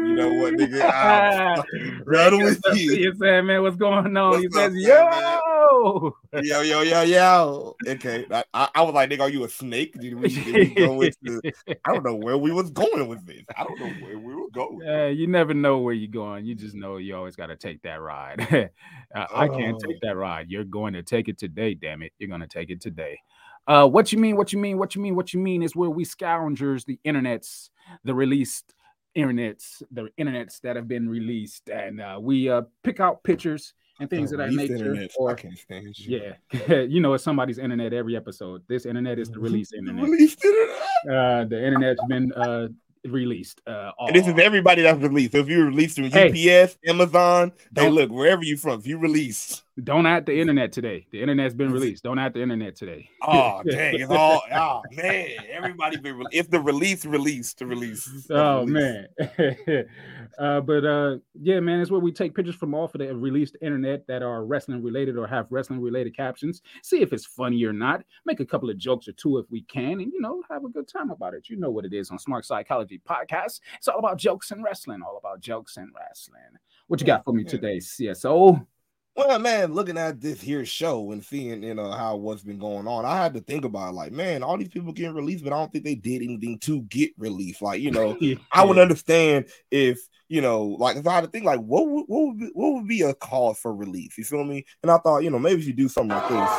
You 0.09 0.15
know 0.17 0.35
what, 0.35 0.55
nigga? 0.55 0.83
I'm 0.93 2.03
right 2.07 2.33
with 2.33 2.61
you. 2.75 2.95
Yes, 2.95 3.19
Sandman, 3.21 3.63
what's 3.63 3.77
going 3.77 4.17
on? 4.17 4.41
he 4.41 4.49
What's 4.49 4.57
up, 4.57 4.73
says, 4.73 4.83
yo. 4.83 6.17
Yo, 6.43 6.61
yo, 6.63 6.81
yo, 6.83 7.03
yo. 7.03 7.77
Okay, 7.87 8.27
I, 8.33 8.43
I, 8.53 8.69
I 8.75 8.83
was 8.83 8.95
like, 8.95 9.11
nigga, 9.11 9.21
are 9.21 9.29
you 9.31 9.45
a 9.45 9.49
snake? 9.49 9.95
Did 10.01 10.15
we, 10.19 10.29
did 10.29 10.91
we? 10.91 11.13
I 11.85 11.93
don't 11.93 12.05
know 12.05 12.17
where 12.17 12.37
we 12.37 12.51
was 12.53 12.71
going 12.73 13.07
with 13.07 13.25
this. 13.25 13.45
I 13.57 13.63
don't 13.63 13.79
know 13.79 13.93
where 14.05 14.19
we 14.19 14.35
were 14.35 14.51
going. 14.53 14.87
Uh, 14.89 15.07
you 15.07 15.29
never 15.29 15.55
know 15.55 15.79
where 15.79 15.95
you're 15.95 16.11
going. 16.11 16.47
You 16.47 16.57
just 16.57 16.75
know 16.75 16.97
you 16.97 17.15
always 17.15 17.37
got 17.37 17.47
to 17.47 17.57
take 17.57 17.81
that 17.83 18.01
ride. 18.01 18.71
Uh, 19.15 19.27
I 19.35 19.47
can't 19.47 19.77
Oh. 19.77 19.87
take 19.87 20.01
that 20.01 20.17
ride. 20.17 20.47
You're 20.49 20.65
going 20.65 20.95
to 20.95 21.03
take 21.03 21.29
it 21.29 21.37
today, 21.37 21.75
damn 21.75 22.01
it. 22.01 22.15
You're 22.19 22.31
going 22.31 22.41
to 22.41 22.47
take 22.47 22.71
it 22.71 22.81
today. 22.81 23.19
Uh, 23.67 23.87
what 23.89 24.13
you 24.13 24.19
mean? 24.19 24.37
What 24.37 24.53
you 24.53 24.59
mean? 24.59 24.79
What 24.79 24.95
you 24.95 25.01
mean? 25.01 25.15
What 25.15 25.33
you 25.33 25.41
mean 25.41 25.63
is 25.63 25.77
where 25.77 25.91
we 25.91 26.05
scoungers, 26.05 26.85
the 26.85 26.99
internets, 27.05 27.71
the 28.05 28.15
released 28.15 28.75
internets, 29.17 29.83
the 29.93 30.09
internets 30.19 30.61
that 30.63 30.77
have 30.77 30.89
been 30.89 31.09
released, 31.09 31.69
and 31.69 32.01
uh, 32.01 32.19
we 32.21 32.49
uh, 32.49 32.63
pick 32.83 32.99
out 32.99 33.23
pictures 33.23 33.75
and 34.01 34.09
things 34.09 34.33
of 34.33 34.39
that 34.39 34.49
Released 34.49 34.73
nature. 34.73 34.87
internet. 34.87 35.11
I 35.13 35.23
Or 35.23 35.35
can't 35.35 35.59
stand 35.59 35.99
you. 35.99 36.35
yeah, 36.69 36.81
you 36.89 36.99
know, 37.01 37.13
it's 37.15 37.23
somebody's 37.23 37.59
internet 37.59 37.93
every 37.93 38.17
episode. 38.17 38.63
This 38.69 38.87
internet 38.87 39.19
is 39.19 39.29
the 39.31 39.39
released 39.39 39.75
internet. 39.75 40.05
Released 40.05 40.45
internet. 40.45 40.77
Uh, 41.11 41.45
the 41.45 41.65
internet's 41.65 42.01
been 42.09 42.33
uh, 42.33 42.69
released. 43.05 43.61
Uh, 43.67 43.91
And 44.01 44.17
this 44.17 44.27
is 44.27 44.35
everybody 44.39 44.83
that's 44.83 44.99
released. 45.01 45.33
So 45.33 45.39
if 45.39 45.49
you 45.49 45.65
released 45.67 45.97
through 45.97 46.09
Hey. 46.11 46.31
UPS, 46.65 46.79
Amazon, 46.87 47.53
hey, 47.59 47.67
Don't- 47.75 47.95
look, 47.95 48.11
wherever 48.11 48.43
you 48.43 48.57
from, 48.57 48.81
if 48.81 48.87
you 48.87 48.99
release, 48.99 49.63
Don't 49.83 50.05
add 50.05 50.27
the 50.27 50.39
internet 50.39 50.71
today. 50.71 51.07
The 51.13 51.23
internet's 51.23 51.55
been 51.55 51.73
released. 51.73 52.03
Don't 52.03 52.19
add 52.19 52.35
the 52.35 52.43
internet 52.43 52.77
today. 52.77 53.09
oh 53.23 53.63
dang, 53.71 54.01
it's 54.01 54.11
all 54.11 54.43
oh 54.55 54.83
man, 54.93 55.31
everybody 55.51 55.97
been 55.97 56.19
re- 56.19 56.27
if 56.31 56.51
the 56.51 56.61
release 56.61 57.07
release 57.07 57.55
to 57.55 57.67
release. 57.67 58.07
Oh 58.31 58.67
Release. 58.67 59.09
man. 59.19 59.87
uh, 60.39 60.61
but 60.61 60.85
uh, 60.85 61.17
yeah, 61.41 61.59
man, 61.61 61.81
it's 61.81 61.91
where 61.91 62.01
we 62.01 62.13
take 62.13 62.35
pictures 62.35 62.55
from 62.55 62.75
off 62.75 62.95
of 62.95 62.99
the 62.99 63.15
released 63.17 63.57
internet 63.63 64.07
that 64.09 64.23
are 64.23 64.45
wrestling 64.45 64.83
related 64.83 65.17
or 65.17 65.27
have 65.27 65.47
wrestling 65.49 65.81
related 65.81 66.15
captions. 66.15 66.61
See 66.83 67.01
if 67.01 67.15
it's 67.15 67.25
funny 67.25 67.65
or 67.65 67.73
not. 67.73 68.05
Make 68.27 68.41
a 68.41 68.47
couple 68.47 68.69
of 68.69 68.77
jokes 68.77 69.09
or 69.09 69.13
two 69.13 69.39
if 69.39 69.47
we 69.51 69.63
can, 69.63 70.01
and 70.01 70.13
you 70.13 70.21
know, 70.21 70.43
have 70.51 70.65
a 70.67 70.69
good 70.69 70.87
time 70.87 71.11
about 71.11 71.33
it. 71.33 71.49
You 71.49 71.57
know 71.57 71.71
what 71.71 71.87
it 71.87 71.95
is 71.95 72.11
on 72.11 72.19
Smark 72.19 72.45
Psychology 72.45 73.01
Podcast. 73.09 73.61
It's 73.79 73.89
all 73.89 73.99
about 73.99 74.19
jokes 74.19 74.51
and 74.51 74.63
wrestling. 74.63 75.01
All 75.03 75.17
about 75.17 75.41
jokes 75.41 75.79
and 75.79 75.89
wrestling. 75.99 76.43
What 76.89 77.01
you 77.01 77.07
got 77.07 77.25
for 77.25 77.33
me 77.33 77.45
today, 77.45 77.79
CSO? 77.79 78.67
Well, 79.15 79.39
man, 79.41 79.75
looking 79.75 79.99
at 79.99 80.23
this 80.23 80.41
here 80.41 80.65
show 80.65 81.13
and 81.13 81.23
seeing 81.23 81.63
you 81.63 81.75
know 81.75 81.91
how 81.91 82.17
what's 82.17 82.43
been 82.43 82.59
going 82.59 82.87
on, 82.89 83.05
I 83.05 83.17
had 83.17 83.35
to 83.35 83.41
think 83.41 83.67
about 83.67 83.93
like, 83.93 84.11
man, 84.11 84.43
all 84.43 84.57
these 84.57 84.69
people 84.69 84.93
getting 84.93 85.15
released, 85.15 85.45
but 85.45 85.53
I 85.53 85.59
don't 85.59 85.71
think 85.71 85.85
they 85.85 85.97
did 85.97 86.23
anything 86.23 86.59
to 86.61 86.81
get 86.83 87.11
relief. 87.19 87.61
Like, 87.61 87.83
you 87.83 87.91
know, 87.91 88.19
I 88.53 88.65
would 88.65 88.79
understand 88.79 89.47
if 89.71 89.99
you 90.29 90.41
know, 90.41 90.63
like 90.65 90.97
if 90.97 91.07
I 91.07 91.13
had 91.13 91.25
to 91.25 91.31
think 91.31 91.45
like, 91.45 91.61
what 91.61 91.87
would 91.89 92.05
what 92.07 92.27
would 92.29 92.39
be, 92.39 92.51
what 92.55 92.73
would 92.73 92.89
be 92.89 93.03
a 93.03 93.13
cause 93.13 93.59
for 93.59 93.75
relief? 93.75 94.17
You 94.17 94.25
feel 94.25 94.45
me? 94.45 94.65
And 94.83 94.91
I 94.91 94.97
thought, 94.97 95.19
you 95.19 95.31
know, 95.31 95.39
maybe 95.39 95.61
if 95.61 95.67
you 95.67 95.75
do 95.75 95.89
something 95.91 96.17
like 96.17 96.29
this. 96.29 96.51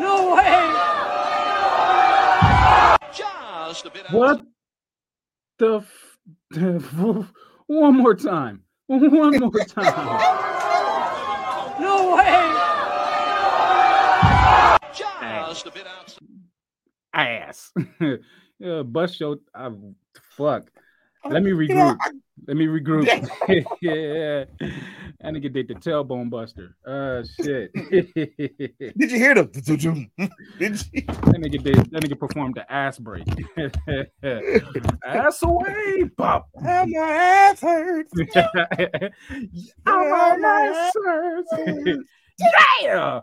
No 0.00 0.34
way. 0.34 0.64
What 4.10 4.42
the? 5.58 5.80
F- 5.80 6.18
one 7.66 7.96
more 7.96 8.14
time. 8.14 8.62
One 8.86 9.38
more 9.38 9.50
time. 9.68 10.53
Way. 12.04 12.44
Ass. 17.14 17.72
yeah, 18.58 18.82
bus 18.82 19.14
show. 19.14 19.32
Uh, 19.54 19.70
I, 19.70 19.70
fuck. 20.36 20.70
Let 21.28 21.42
me 21.42 21.50
You 21.68 21.74
know, 21.74 21.96
regroup. 21.96 21.98
Let 22.46 22.56
me 22.56 22.66
regroup. 22.66 23.06
yeah. 23.80 24.44
And 25.20 25.36
nigga 25.36 25.52
did 25.52 25.68
the 25.68 25.74
tailbone 25.74 26.28
buster. 26.28 26.76
Uh 26.86 27.22
shit. 27.40 27.72
Did 28.98 29.10
you 29.10 29.18
hear 29.18 29.34
the? 29.34 29.44
Did 29.64 29.82
you? 29.82 30.06
nigga 30.58 31.62
did 31.62 31.76
that 31.92 32.02
nigga 32.02 32.18
performed 32.18 32.56
the 32.56 32.70
ass 32.70 32.98
break. 32.98 33.24
ass 35.04 35.42
away, 35.42 36.04
pop. 36.16 36.48
Ah, 36.58 36.84
my 36.86 37.00
ass 37.00 37.60
hurts. 37.60 38.12
I'm 39.86 40.12
on 40.12 40.42
my 40.42 40.90
serves. 40.92 42.02
Yeah. 42.82 43.20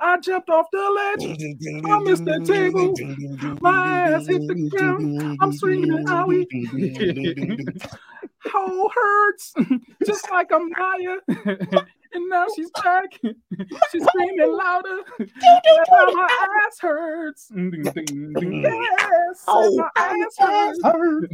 I 0.00 0.18
jumped 0.20 0.48
off 0.50 0.66
the 0.72 0.78
ledge. 0.78 1.84
I 1.84 1.98
missed 2.00 2.24
the 2.24 2.40
table. 2.44 2.94
My 3.60 4.10
ass 4.12 4.26
hit 4.26 4.46
the 4.46 4.68
ground. 4.70 5.38
I'm 5.40 5.52
screaming, 5.52 6.04
owie. 6.06 6.46
Hoe 8.46 8.90
hurts, 8.94 9.54
just 10.06 10.30
like 10.30 10.52
I'm 10.52 10.68
Maya. 10.70 11.16
and 12.12 12.28
now 12.28 12.46
she's 12.54 12.70
back. 12.82 13.10
she's 13.90 14.04
screaming 14.04 14.52
louder. 14.52 14.98
Now 15.18 16.06
my 16.12 16.28
ass 16.66 16.78
hurts. 16.78 17.50
Yes, 17.54 19.44
Oh, 19.48 19.76
my 19.76 19.88
ass 19.96 20.82
hurts. 20.82 21.28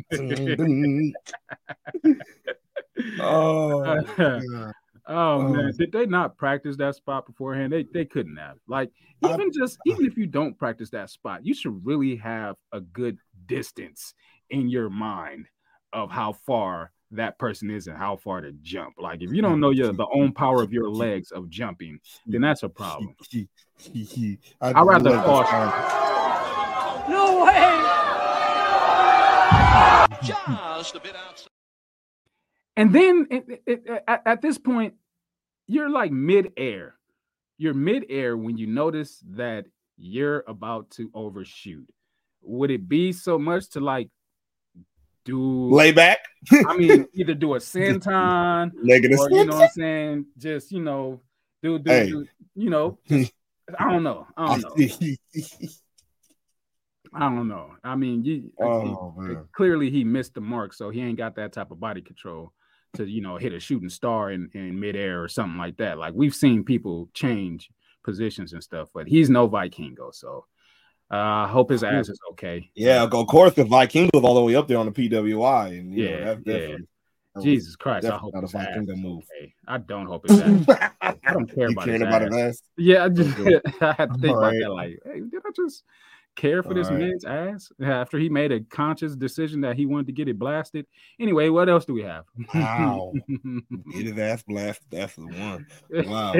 oh, 3.20 4.72
God. 5.06 5.14
Oh 5.14 5.40
um, 5.40 5.52
man, 5.52 5.70
Oh. 5.72 5.76
did 5.76 5.92
they 5.92 6.06
not 6.06 6.36
practice 6.36 6.76
that 6.78 6.94
spot 6.96 7.26
beforehand? 7.26 7.72
They 7.72 7.84
they 7.84 8.04
couldn't 8.04 8.36
have. 8.36 8.56
Like 8.68 8.90
I- 9.22 9.34
even 9.34 9.50
just 9.52 9.78
even 9.86 10.06
if 10.06 10.16
you 10.16 10.26
don't 10.26 10.58
practice 10.58 10.90
that 10.90 11.10
spot, 11.10 11.44
you 11.44 11.54
should 11.54 11.84
really 11.84 12.16
have 12.16 12.56
a 12.72 12.80
good 12.80 13.18
distance 13.46 14.14
in 14.50 14.68
your 14.68 14.90
mind 14.90 15.46
of 15.92 16.10
how 16.10 16.32
far 16.46 16.92
that 17.12 17.36
person 17.40 17.70
is 17.70 17.88
and 17.88 17.96
how 17.98 18.16
far 18.16 18.40
to 18.40 18.52
jump. 18.62 18.94
Like 18.98 19.20
if 19.22 19.32
you 19.32 19.42
don't 19.42 19.58
know 19.58 19.70
your 19.70 19.92
the 19.92 20.06
own 20.14 20.32
power 20.32 20.62
of 20.62 20.72
your 20.72 20.88
legs 20.88 21.32
of 21.32 21.50
jumping, 21.50 21.98
then 22.26 22.40
that's 22.40 22.62
a 22.62 22.68
problem. 22.68 23.16
I'd 23.34 23.48
I'd 24.60 24.82
rather 24.86 25.10
love 25.10 25.24
fall 25.24 25.40
to 25.42 25.48
find- 25.50 27.10
No 27.10 27.44
way. 27.44 27.66
And 32.80 32.94
then 32.94 33.26
it, 33.30 33.44
it, 33.48 33.62
it- 33.86 34.04
at, 34.08 34.22
at 34.24 34.40
this 34.42 34.56
point, 34.56 34.94
you're 35.66 35.90
like 35.90 36.10
mid-air. 36.12 36.94
You're 37.58 37.74
mid-air 37.74 38.36
when 38.38 38.56
you 38.56 38.66
notice 38.66 39.22
that 39.32 39.66
you're 39.98 40.44
about 40.48 40.88
to 40.92 41.10
overshoot. 41.12 41.86
Would 42.42 42.70
it 42.70 42.88
be 42.88 43.12
so 43.12 43.38
much 43.38 43.68
to 43.70 43.80
like 43.80 44.08
do 45.26 45.68
Lay 45.70 45.92
back, 45.92 46.20
I 46.66 46.74
mean, 46.74 47.06
either 47.12 47.34
do 47.34 47.54
a 47.54 47.58
senton 47.58 48.70
negative. 48.82 49.18
or 49.20 49.30
you 49.30 49.44
know 49.44 49.56
what 49.56 49.64
I'm 49.64 49.68
saying, 49.68 50.26
just 50.38 50.72
you 50.72 50.80
know, 50.80 51.20
do 51.62 51.78
do, 51.78 51.90
Hey. 51.90 52.10
do 52.10 52.26
you 52.54 52.70
know, 52.70 52.98
just, 53.06 53.30
I 53.78 53.90
don't 53.92 54.02
know. 54.02 54.26
I 54.38 54.56
don't 54.58 54.62
know. 54.78 55.14
I 57.12 57.20
don't 57.28 57.48
know. 57.48 57.72
I 57.84 57.94
mean, 57.96 58.24
you 58.24 58.50
oh 58.62 59.14
he- 59.28 59.34
clearly 59.52 59.90
he 59.90 60.02
missed 60.02 60.32
the 60.34 60.40
mark, 60.40 60.72
so 60.72 60.88
he 60.88 61.02
ain't 61.02 61.18
got 61.18 61.34
that 61.36 61.52
type 61.52 61.70
of 61.70 61.78
body 61.78 62.00
control 62.00 62.54
to 62.94 63.06
you 63.06 63.20
know 63.20 63.36
hit 63.36 63.52
a 63.52 63.60
shooting 63.60 63.88
star 63.88 64.30
in, 64.32 64.50
in 64.54 64.78
midair 64.80 65.22
or 65.22 65.28
something 65.28 65.58
like 65.58 65.76
that. 65.78 65.98
Like 65.98 66.14
we've 66.14 66.34
seen 66.34 66.64
people 66.64 67.08
change 67.14 67.70
positions 68.04 68.52
and 68.52 68.62
stuff, 68.62 68.88
but 68.94 69.06
he's 69.06 69.30
no 69.30 69.48
Vikingo, 69.48 70.14
so 70.14 70.46
uh, 71.12 71.16
I 71.16 71.48
hope 71.48 71.70
his 71.70 71.82
ass 71.84 72.08
is 72.08 72.18
okay. 72.32 72.70
Yeah, 72.74 73.02
of 73.02 73.26
course, 73.26 73.54
the 73.54 73.64
Viking 73.64 74.08
was 74.14 74.22
all 74.24 74.34
the 74.34 74.40
way 74.42 74.54
up 74.54 74.68
there 74.68 74.78
on 74.78 74.86
the 74.86 74.92
PWI, 74.92 75.78
and 75.78 75.92
you 75.94 76.04
know, 76.04 76.10
Yeah, 76.10 76.24
that's 76.24 76.40
yeah. 76.46 76.52
definitely- 76.54 76.86
that 77.32 77.38
was 77.38 77.44
Jesus 77.44 77.76
Christ, 77.76 78.06
I 78.08 78.16
hope 78.16 78.34
his 78.34 78.52
not 78.54 78.64
a 78.64 78.70
ass 78.70 78.78
move. 78.96 79.22
okay. 79.40 79.54
I 79.68 79.78
don't 79.78 80.06
hope 80.06 80.28
his 80.28 80.40
ass. 80.40 80.64
I 81.00 81.32
don't 81.32 81.46
care 81.54 81.68
You 81.68 81.72
about 81.76 81.86
his 81.86 82.02
about 82.02 82.22
ass. 82.22 82.28
his 82.32 82.36
ass? 82.42 82.62
Yeah, 82.76 83.04
I 83.04 83.08
just 83.08 83.38
I 83.80 83.92
had 83.92 84.12
to 84.12 84.18
think 84.18 84.36
about 84.36 84.52
Alright. 84.52 84.60
that. 84.62 84.70
Like, 84.72 84.98
hey, 85.04 85.20
did 85.20 85.42
I 85.46 85.50
just 85.54 85.84
care 86.40 86.62
for 86.62 86.74
this 86.74 86.86
Alright. 86.86 87.02
man's 87.02 87.24
ass 87.24 87.70
after 87.82 88.18
he 88.18 88.28
made 88.28 88.52
a 88.52 88.60
conscious 88.60 89.14
decision 89.14 89.60
that 89.60 89.76
he 89.76 89.86
wanted 89.86 90.06
to 90.06 90.12
get 90.12 90.28
it 90.28 90.38
blasted? 90.38 90.86
Anyway, 91.18 91.48
what 91.50 91.68
else 91.68 91.84
do 91.84 91.92
we 91.92 92.02
have? 92.02 92.24
Wow. 92.54 93.12
Get 93.92 94.06
his 94.06 94.18
ass 94.18 94.42
blasted. 94.42 94.86
That's 94.90 95.14
the 95.16 95.26
one. 95.26 95.66
Wow. 95.90 96.34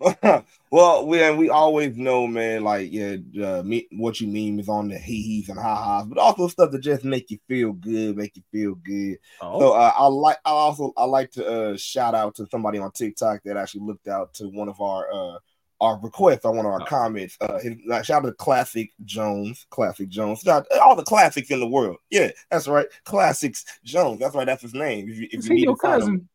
well, 0.70 1.06
we 1.06 1.30
we 1.32 1.50
always 1.50 1.96
know, 1.96 2.26
man. 2.26 2.62
Like, 2.62 2.92
yeah, 2.92 3.16
uh, 3.42 3.62
me, 3.64 3.88
what 3.92 4.20
you 4.20 4.28
mean 4.28 4.60
is 4.60 4.68
on 4.68 4.88
the 4.88 4.98
hee 4.98 5.22
hees 5.22 5.48
and 5.48 5.58
ha 5.58 5.74
ha's, 5.74 6.06
but 6.06 6.18
also 6.18 6.46
stuff 6.48 6.70
that 6.70 6.80
just 6.80 7.04
make 7.04 7.30
you 7.30 7.38
feel 7.48 7.72
good, 7.72 8.16
make 8.16 8.36
you 8.36 8.42
feel 8.52 8.74
good. 8.76 9.18
oh, 9.40 9.58
So 9.60 9.72
uh, 9.72 9.92
I 9.96 10.06
like, 10.06 10.38
I 10.44 10.50
also 10.50 10.92
I 10.96 11.04
like 11.04 11.32
to 11.32 11.46
uh, 11.46 11.76
shout 11.76 12.14
out 12.14 12.36
to 12.36 12.46
somebody 12.46 12.78
on 12.78 12.92
TikTok 12.92 13.42
that 13.44 13.56
actually 13.56 13.82
looked 13.82 14.08
out 14.08 14.34
to 14.34 14.48
one 14.48 14.68
of 14.68 14.80
our 14.80 15.12
uh, 15.12 15.38
our 15.80 15.98
requests 16.00 16.44
on 16.44 16.56
one 16.56 16.66
of 16.66 16.72
our 16.72 16.82
Oh. 16.82 16.86
comments. 16.86 17.36
Uh, 17.40 17.58
his, 17.58 17.74
shout 18.04 18.24
out 18.24 18.26
to 18.26 18.32
Classic 18.32 18.90
Jones, 19.04 19.66
Classic 19.70 20.08
Jones, 20.08 20.40
shout 20.40 20.66
out- 20.72 20.80
all 20.80 20.96
the 20.96 21.02
classics 21.04 21.50
in 21.50 21.60
the 21.60 21.66
world. 21.68 21.98
Yeah, 22.10 22.30
that's 22.50 22.66
right, 22.68 22.86
Classics 23.04 23.64
Jones. 23.84 24.20
That's 24.20 24.34
right, 24.34 24.46
that's 24.46 24.62
his 24.62 24.74
name. 24.74 25.08
If 25.08 25.16
you, 25.18 25.28
if 25.30 25.44
you 25.44 25.54
need 25.54 25.64
your 25.64 25.76
to 25.76 25.80
find 25.80 25.94
him. 25.94 26.00
cousin? 26.00 26.28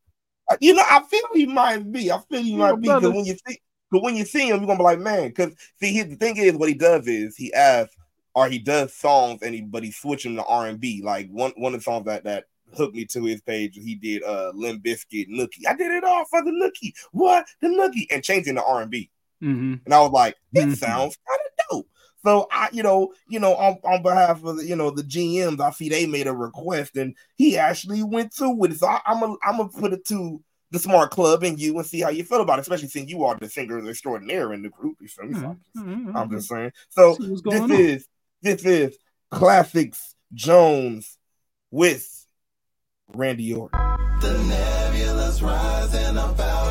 Uh, 0.52 0.58
You 0.62 0.74
know, 0.74 0.84
I 0.86 1.02
feel 1.10 1.22
he 1.34 1.46
might 1.46 1.92
be. 1.92 2.12
I 2.12 2.20
feel 2.30 2.42
he 2.42 2.52
Yeah, 2.52 2.58
might 2.58 2.82
be 2.82 2.88
because 2.88 3.04
when 3.04 3.26
you 3.26 3.36
see, 3.48 3.62
because 3.92 4.04
when 4.04 4.16
you 4.16 4.26
see 4.26 4.50
him, 4.50 4.58
you're 4.58 4.68
gonna 4.68 4.78
be 4.80 4.84
like, 4.84 5.00
man. 5.00 5.30
Because 5.30 5.54
see, 5.80 5.94
he, 5.94 6.02
the 6.04 6.16
thing 6.16 6.38
is, 6.38 6.54
what 6.56 6.70
he 6.70 6.76
does 6.76 7.08
is 7.08 7.36
he 7.38 7.54
asks, 7.54 7.96
or 8.36 8.48
he 8.50 8.60
does 8.60 8.94
songs, 8.94 9.42
and 9.42 9.54
he 9.54 9.62
but 9.62 9.84
he 9.84 9.92
switch 9.92 10.24
them 10.24 10.36
to 10.38 10.44
R 10.46 10.68
and 10.68 10.80
B. 10.80 11.02
Like 11.04 11.30
one 11.30 11.52
one 11.58 11.74
of 11.74 11.80
the 11.80 11.84
songs 11.84 12.06
that 12.06 12.24
that 12.24 12.46
hooked 12.76 12.96
me 12.96 13.06
to 13.06 13.24
his 13.24 13.40
page, 13.42 13.76
he 13.76 13.94
did 13.96 14.24
uh 14.24 14.52
Limp 14.56 14.84
Bizkit 14.84 15.30
Nookie. 15.30 15.68
I 15.70 15.76
did 15.76 15.92
it 15.92 16.04
all 16.04 16.26
for 16.26 16.44
the 16.44 16.50
Nookie. 16.52 16.94
What 17.12 17.46
the 17.62 17.68
Nookie 17.68 18.08
and 18.12 18.24
changing 18.24 18.56
the 18.56 18.64
R 18.64 18.82
and 18.82 18.90
B. 18.92 19.12
hmm 19.44 19.76
And 19.86 19.94
I 19.94 20.00
was 20.02 20.12
like, 20.12 20.38
it 20.54 20.70
Mhm. 20.70 20.78
sounds 20.78 21.18
kind 21.28 21.40
of 21.46 21.66
dope. 21.70 21.90
So 22.26 22.48
I, 22.52 22.70
you 22.72 22.84
know, 22.84 23.14
you 23.28 23.40
know, 23.40 23.54
on, 23.56 23.78
on 23.84 24.02
behalf 24.02 24.44
of 24.46 24.58
the, 24.58 24.66
you 24.66 24.78
know 24.78 24.90
the 24.90 25.04
GMs, 25.04 25.60
I 25.60 25.72
see 25.72 25.90
they 25.90 26.06
made 26.06 26.28
a 26.28 26.34
request 26.34 26.96
and 26.96 27.16
he 27.36 27.58
actually 27.58 28.02
went 28.02 28.34
through 28.34 28.56
with 28.56 28.72
it. 28.72 28.80
So 28.80 28.88
I, 28.88 29.02
I'm 29.06 29.20
gonna 29.20 29.36
I'm 29.44 29.58
gonna 29.58 29.70
put 29.70 29.92
it 29.92 30.06
to 30.06 30.42
the 30.72 30.80
smark 30.80 31.10
club 31.10 31.44
and 31.44 31.60
you 31.60 31.78
and 31.78 31.86
see 31.86 32.00
how 32.00 32.10
you 32.10 32.24
feel 32.24 32.42
about 32.42 32.60
it, 32.60 32.62
especially 32.62 32.88
since 32.88 33.10
you 33.10 33.26
are 33.26 33.38
the 33.38 33.50
singer 33.50 33.86
extraordinaire 33.88 34.54
in 34.54 34.64
the 34.64 34.70
group. 34.70 34.98
You 35.02 35.10
feel 35.10 35.26
me? 35.26 35.34
So 35.34 35.48
I'm, 35.48 35.60
just, 35.60 36.16
I'm 36.16 36.30
just 36.32 36.48
saying. 36.48 36.72
So 36.90 37.18
this 37.44 37.62
on. 37.62 37.72
is 37.72 38.08
this 38.42 38.64
is 38.64 38.98
classics 39.30 40.16
Jones 40.34 41.18
with 41.70 42.26
Randy 43.14 43.54
Orton. 43.54 43.78
The 44.22 44.42
nebulous 44.48 45.42
rise 45.42 45.94
and 45.94 46.18
about 46.18 46.63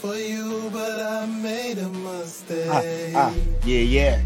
for 0.00 0.16
you, 0.16 0.70
but 0.72 0.98
I 0.98 1.26
made 1.26 1.76
a 1.76 1.88
mistake. 1.88 2.70
Ah, 3.14 3.34
yeah, 3.66 3.84
yeah. 3.96 4.22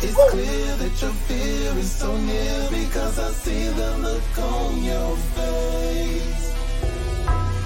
It's 0.00 0.14
clear 0.14 0.66
that 0.76 1.02
your 1.02 1.10
fear 1.26 1.72
is 1.82 1.90
so 1.90 2.16
near 2.16 2.68
because 2.70 3.18
I 3.18 3.30
see 3.32 3.66
the 3.80 3.90
look 3.98 4.38
on 4.38 4.84
your 4.84 5.16
face. 5.34 6.46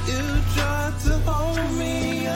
You 0.09 0.25
tried 0.57 0.95
to 1.05 1.19
hold 1.29 1.71
me 1.79 2.27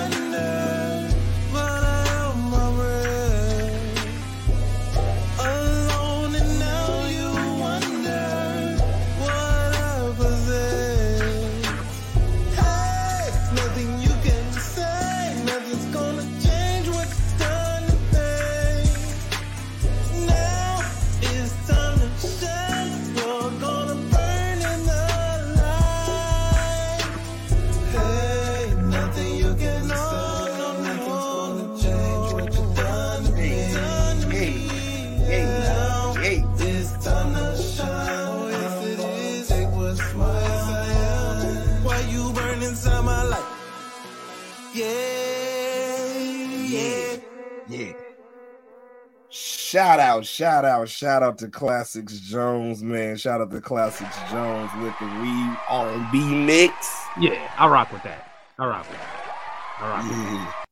Shout 49.74 49.98
out, 49.98 50.24
shout 50.24 50.64
out, 50.64 50.88
shout 50.88 51.24
out 51.24 51.36
to 51.38 51.48
Classics 51.48 52.20
Jones, 52.20 52.80
man. 52.80 53.16
Shout 53.16 53.40
out 53.40 53.50
to 53.50 53.60
Classics 53.60 54.16
Jones 54.30 54.70
with 54.80 54.94
the 55.00 55.06
weed 55.20 55.56
R&B 55.68 56.32
mix. 56.32 56.96
Yeah, 57.20 57.52
I 57.58 57.66
rock 57.66 57.92
with 57.92 58.04
that. 58.04 58.30
I 58.56 58.66
rock 58.66 58.88
with 58.88 58.96
that. 58.96 59.78
I 59.80 59.88
rock 59.90 60.02
with 60.04 60.12
that. 60.12 60.64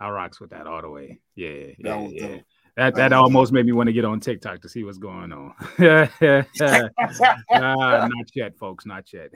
I 0.00 0.08
rocks 0.08 0.40
with 0.40 0.50
that 0.52 0.66
all 0.66 0.80
the 0.80 0.88
way. 0.88 1.20
Yeah, 1.34 1.50
That 1.50 1.76
yeah, 1.80 1.96
was 2.00 2.12
yeah. 2.14 2.28
dope. 2.28 2.40
That 2.78 2.94
that 2.94 3.12
almost 3.12 3.52
made 3.52 3.66
me 3.66 3.72
want 3.72 3.88
to 3.88 3.92
get 3.92 4.06
on 4.06 4.20
TikTok 4.20 4.62
to 4.62 4.70
see 4.70 4.84
what's 4.84 4.96
going 4.96 5.32
on. 5.34 5.52
Ah, 7.52 8.08
not 8.08 8.26
yet, 8.34 8.56
folks. 8.56 8.86
Not 8.86 9.04
yet. 9.12 9.32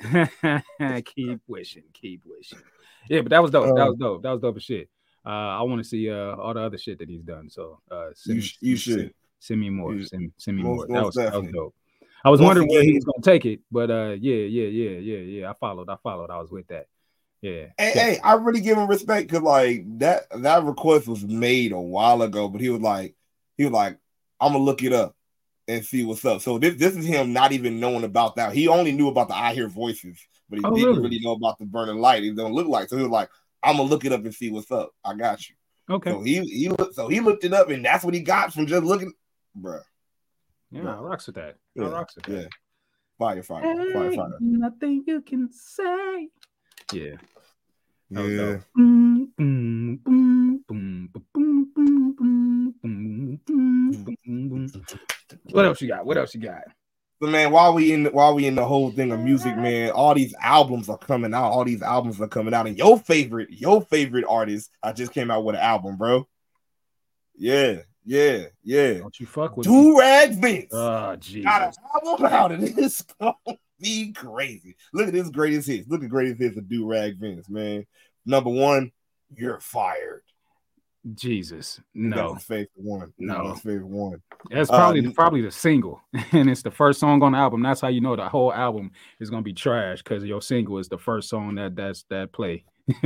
keep 1.05 1.43
wishing. 1.47 1.83
Keep 1.93 2.23
wishing. 2.25 2.59
Yeah, 3.11 3.21
but 3.21 3.29
that 3.29 3.43
was 3.43 3.51
dope. 3.51 3.67
that 3.67 3.83
Uh, 3.83 3.87
was 3.89 3.97
dope. 3.99 4.23
That 4.23 4.31
was 4.31 4.41
dope 4.41 4.57
as 4.57 4.63
shit. 4.63 4.89
Uh, 5.27 5.29
I 5.59 5.63
want 5.63 5.83
to 5.83 5.89
see 5.89 6.11
uh 6.11 6.35
all 6.37 6.53
the 6.55 6.61
other 6.61 6.79
shit 6.79 6.99
that 6.99 7.09
he's 7.09 7.23
done. 7.23 7.49
So 7.49 7.81
uh, 7.91 8.11
send, 8.15 8.37
You, 8.37 8.43
sh- 8.43 8.57
you 8.61 8.77
send- 8.77 9.01
should. 9.01 9.15
send 9.41 9.61
me 9.61 9.71
more. 9.71 10.01
Send, 10.03 10.33
send 10.37 10.57
me 10.57 10.63
most- 10.63 10.89
more. 10.89 10.99
That 10.99 11.05
was, 11.07 11.15
that 11.15 11.33
was 11.35 11.51
dope. 11.51 11.75
I 12.25 12.31
was 12.31 12.41
wondering 12.41 12.69
where 12.69 12.83
he 12.83 12.95
was 12.95 13.05
gonna 13.05 13.23
take 13.23 13.45
it, 13.45 13.61
but 13.71 13.91
uh, 13.91 14.17
yeah, 14.19 14.35
yeah, 14.35 14.67
yeah, 14.69 14.99
yeah, 14.99 15.19
yeah. 15.19 15.51
I 15.51 15.55
followed. 15.55 15.89
I 15.91 15.97
followed. 16.03 16.31
I 16.31 16.39
was 16.41 16.51
with 16.51 16.67
that. 16.69 16.87
Yeah. 17.43 17.67
Hey, 17.77 17.91
hey, 17.93 18.19
I 18.25 18.35
really 18.35 18.63
give 18.63 18.79
him 18.79 18.89
respect 18.89 19.29
because 19.29 19.43
like 19.43 19.85
that 19.99 20.23
that 20.43 20.65
request 20.65 21.07
was 21.07 21.23
made 21.25 21.73
a 21.73 21.81
while 21.81 22.23
ago, 22.23 22.49
but 22.49 22.63
he 22.63 22.71
was 22.71 22.81
like, 22.81 23.15
he 23.59 23.65
was 23.65 23.73
like, 23.75 23.99
I'm 24.41 24.53
gonna 24.53 24.65
look 24.65 24.83
it 24.83 24.95
up 24.95 25.15
and 25.69 25.85
see 25.85 26.05
what's 26.05 26.25
up. 26.25 26.41
So 26.41 26.59
this 26.59 26.77
this 26.77 26.97
is 26.97 27.05
him 27.05 27.35
not 27.35 27.53
even 27.53 27.79
knowing 27.81 28.05
about 28.05 28.37
that. 28.37 28.55
He 28.55 28.69
only 28.69 28.93
knew 28.93 29.09
about 29.09 29.29
the 29.29 29.37
I 29.37 29.53
hear 29.53 29.69
voices, 29.69 30.19
but 30.49 30.59
he 30.61 30.65
Oh, 30.65 30.75
didn't 30.75 30.89
really? 30.97 31.03
really 31.03 31.21
know 31.21 31.33
about 31.33 31.59
the 31.59 31.67
burning 31.67 31.99
light. 31.99 32.25
It 32.25 32.35
don't 32.37 32.55
look 32.55 32.69
like. 32.69 32.89
So 32.89 32.97
he 32.97 33.03
was 33.03 33.13
like, 33.13 33.29
I'm 33.65 33.77
gonna 33.77 33.89
look 33.89 34.05
it 34.05 34.13
up 34.13 34.25
and 34.25 34.35
see 34.35 34.51
what's 34.51 34.71
up. 34.71 34.91
I 35.05 35.15
got 35.15 35.49
you. 35.49 35.55
Okay. 35.89 36.11
So 36.11 36.23
he 36.23 36.41
he 36.41 36.69
looked 36.69 36.95
so 36.95 37.09
he 37.09 37.21
looked 37.21 37.45
it 37.45 37.53
up 37.53 37.71
and 37.71 37.85
that's 37.85 38.05
what 38.05 38.15
he 38.15 38.21
got 38.21 38.53
from 38.53 38.67
just 38.67 38.85
looking, 38.85 39.13
bruh. 39.59 39.83
Yeah, 40.71 40.83
bruh. 40.83 41.01
rocks 41.03 41.27
with 41.27 41.37
that. 41.37 41.57
Yeah, 41.75 41.89
rocks 41.89 42.17
with 42.17 42.25
that. 42.27 42.43
Yeah. 42.43 42.49
Fire, 43.19 43.43
fire, 43.43 43.63
hey, 43.63 43.93
fire, 43.93 44.13
fire. 44.13 44.31
Nothing 44.41 45.05
you 45.07 45.21
can 45.21 45.49
say. 45.53 46.29
Yeah. 46.93 47.17
Yeah. 48.11 48.59
What 55.51 55.65
else 55.65 55.81
you 55.81 55.89
got? 55.89 56.05
What 56.05 56.19
else 56.19 56.35
you 56.35 56.41
got? 56.41 56.65
So 57.25 57.31
man, 57.31 57.53
while 57.53 57.73
we 57.73 57.91
in 57.91 58.05
while 58.07 58.35
we 58.35 58.47
in 58.47 58.55
the 58.55 58.67
whole 58.67 58.91
thing 58.91 59.11
of 59.11 59.19
music, 59.19 59.57
man, 59.57 59.93
all 59.93 60.15
these 60.15 60.35
albums 60.43 60.91
are 60.91 60.99
coming 60.99 61.33
out. 61.33 61.53
All 61.53 61.65
these 61.65 61.81
albums 61.81 62.21
are 62.21 62.29
coming 62.29 62.53
out, 62.53 62.67
and 62.67 62.77
your 62.77 62.99
favorite, 62.99 63.49
your 63.51 63.81
favorite 63.81 64.27
artist, 64.29 64.71
I 64.83 64.93
just 64.93 65.15
came 65.15 65.31
out 65.31 65.43
with 65.43 65.55
an 65.55 65.63
album, 65.63 65.97
bro. 65.97 66.29
Yeah, 67.35 67.79
yeah, 68.05 68.43
yeah. 68.63 68.99
Don't 68.99 69.19
you 69.19 69.25
fuck 69.25 69.57
with. 69.57 69.67
Do 69.67 69.99
Rag 69.99 70.33
Vince 70.39 70.69
Oh, 70.71 70.77
got 70.77 71.15
an 71.15 71.21
Jesus. 71.21 71.77
album 72.05 72.27
out, 72.27 72.53
and 72.53 72.63
it's 72.79 73.01
gonna 73.19 73.35
be 73.81 74.13
crazy. 74.13 74.77
Look 74.93 75.07
at 75.09 75.15
this 75.15 75.31
greatest 75.31 75.67
hits. 75.67 75.89
Look 75.89 76.03
at 76.05 76.11
greatest 76.11 76.39
hits 76.43 76.59
of 76.59 76.69
Do 76.69 76.85
Rag 76.87 77.19
Vince, 77.19 77.49
man. 77.49 77.87
Number 78.27 78.51
one, 78.51 78.93
you're 79.35 79.61
fired. 79.61 80.25
Jesus. 81.15 81.77
That's 81.95 82.17
No. 82.17 82.33
my 82.35 82.39
favorite 82.39 82.71
one. 82.77 83.13
No. 83.19 83.49
That's 83.49 83.65
my 83.65 83.71
favorite 83.73 83.89
one. 83.89 84.23
That's 84.51 84.71
Uh, 84.71 84.77
probably 84.79 85.01
n- 85.05 85.13
probably 85.13 85.43
the 85.43 85.51
single, 85.51 86.01
and 86.33 86.49
it's 86.49 86.63
the 86.63 86.71
first 86.71 87.01
song 87.01 87.23
on 87.23 87.33
the 87.33 87.39
album. 87.39 87.63
That's 87.63 87.81
how 87.83 87.89
you 87.89 88.01
know 88.01 88.17
the 88.17 88.29
whole 88.29 88.53
album 88.53 88.91
is 89.21 89.29
gonna 89.31 89.43
be 89.43 89.53
trash 89.53 90.03
because 90.03 90.25
your 90.25 90.41
single 90.41 90.79
is 90.79 90.89
the 90.89 90.99
first 90.99 91.29
song 91.29 91.55
that 91.57 91.77
that's 91.77 92.05
that 92.11 92.33
play. 92.33 92.65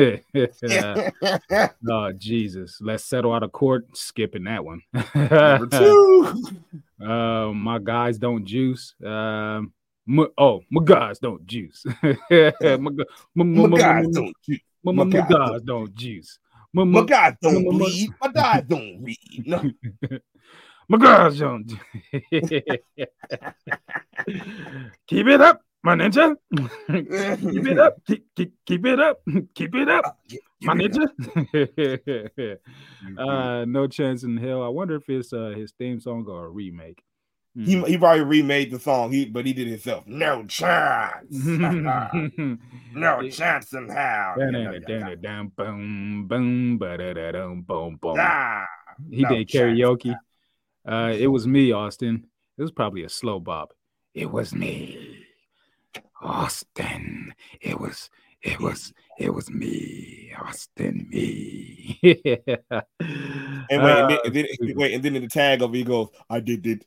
oh 1.89 2.13
Jesus! 2.17 2.79
Let's 2.81 3.05
settle 3.05 3.33
out 3.33 3.43
of 3.43 3.53
court. 3.53 3.97
Skipping 3.97 4.45
that 4.45 4.65
one. 4.65 4.83
Number 5.15 5.67
two. 5.67 6.35
Uh, 7.05 7.53
my 7.53 7.79
guys 7.79 8.19
don't 8.19 8.45
juice. 8.45 8.95
Um, 9.05 9.73
my, 10.07 10.27
oh, 10.37 10.63
my 10.71 10.83
guys 10.85 11.19
don't 11.19 11.47
juice. 11.47 11.85
my, 12.03 12.17
my, 12.61 12.91
my, 13.35 13.45
My 13.45 13.79
guys 13.79 14.07
my- 14.07 14.13
don't 14.13 14.35
my, 14.85 14.93
my, 14.93 14.93
my 14.93 15.05
my 15.05 15.11
guys 15.21 15.29
guys 15.31 15.63
don't 15.63 15.95
juice. 15.95 16.39
My, 16.75 16.85
My 16.85 17.01
my, 17.01 17.07
guys 17.07 17.35
don't 17.41 17.65
my- 17.65 17.71
my- 17.73 17.79
bleed. 17.79 18.11
My 18.21 18.29
guys 18.33 18.65
don't 18.69 19.03
read. 19.03 19.45
No. 19.47 19.71
my 20.89 20.99
guys 20.99 21.39
don't. 21.39 21.73
keep 25.07 25.27
it 25.27 25.41
up, 25.41 25.63
my 25.83 25.95
ninja. 25.95 26.37
keep 26.57 27.67
it 27.67 27.79
up. 27.79 27.97
Keep, 28.07 28.27
keep, 28.37 28.53
keep 28.67 28.87
it 28.87 29.01
up. 29.01 29.21
Keep 29.55 29.75
it 29.77 29.89
up, 29.89 30.19
my 30.63 30.75
ninja. 30.75 31.09
uh, 33.19 33.65
no 33.67 33.87
chance 33.87 34.23
in 34.25 34.37
hell. 34.37 34.63
I 34.63 34.69
wonder 34.69 34.97
if 34.97 35.09
it's 35.09 35.33
uh, 35.33 35.55
his 35.57 35.73
theme 35.79 36.01
song 36.01 36.27
or 36.29 36.47
a 36.47 36.51
remake. 36.51 37.03
He, 37.65 37.83
he 37.83 37.99
probably 37.99 38.23
remade 38.23 38.71
the 38.71 38.79
song, 38.79 39.11
he 39.11 39.25
but 39.25 39.45
he 39.45 39.53
did 39.53 39.67
it 39.67 39.71
himself. 39.73 40.07
No 40.07 40.45
chance. 40.47 41.27
no 41.33 43.29
chance 43.31 43.73
in 43.73 43.89
hell. 43.89 44.35
Boom, 44.37 45.53
boom, 45.57 46.79
boom, 46.79 47.97
boom. 48.01 48.17
Ah, 48.19 48.65
He 49.11 49.23
no 49.23 49.29
did 49.31 49.49
karaoke. 49.49 50.15
Uh, 50.87 51.13
it 51.19 51.27
was 51.27 51.47
me, 51.49 51.73
Austin. 51.73 52.27
It 52.57 52.63
was 52.63 52.71
probably 52.71 53.03
a 53.03 53.09
slow 53.09 53.41
bop. 53.41 53.73
It 54.15 54.31
was 54.31 54.55
me, 54.55 55.27
Austin. 56.21 57.35
It 57.61 57.81
was, 57.81 58.09
it 58.41 58.61
was, 58.61 58.93
it 59.19 59.35
was 59.35 59.51
me, 59.51 60.33
Austin. 60.41 61.09
Me. 61.11 62.01
And 63.71 63.83
wait, 63.83 63.99
and 63.99 64.09
then, 64.11 64.17
Uh, 64.17 64.21
and 64.25 64.35
then, 64.35 64.77
wait, 64.77 64.95
and 64.95 65.03
then 65.03 65.17
in 65.17 65.23
the 65.23 65.29
tag 65.29 65.61
over 65.61 65.77
he 65.77 65.85
goes, 65.85 66.09
I 66.31 66.41
did 66.41 66.67
it 66.67 66.87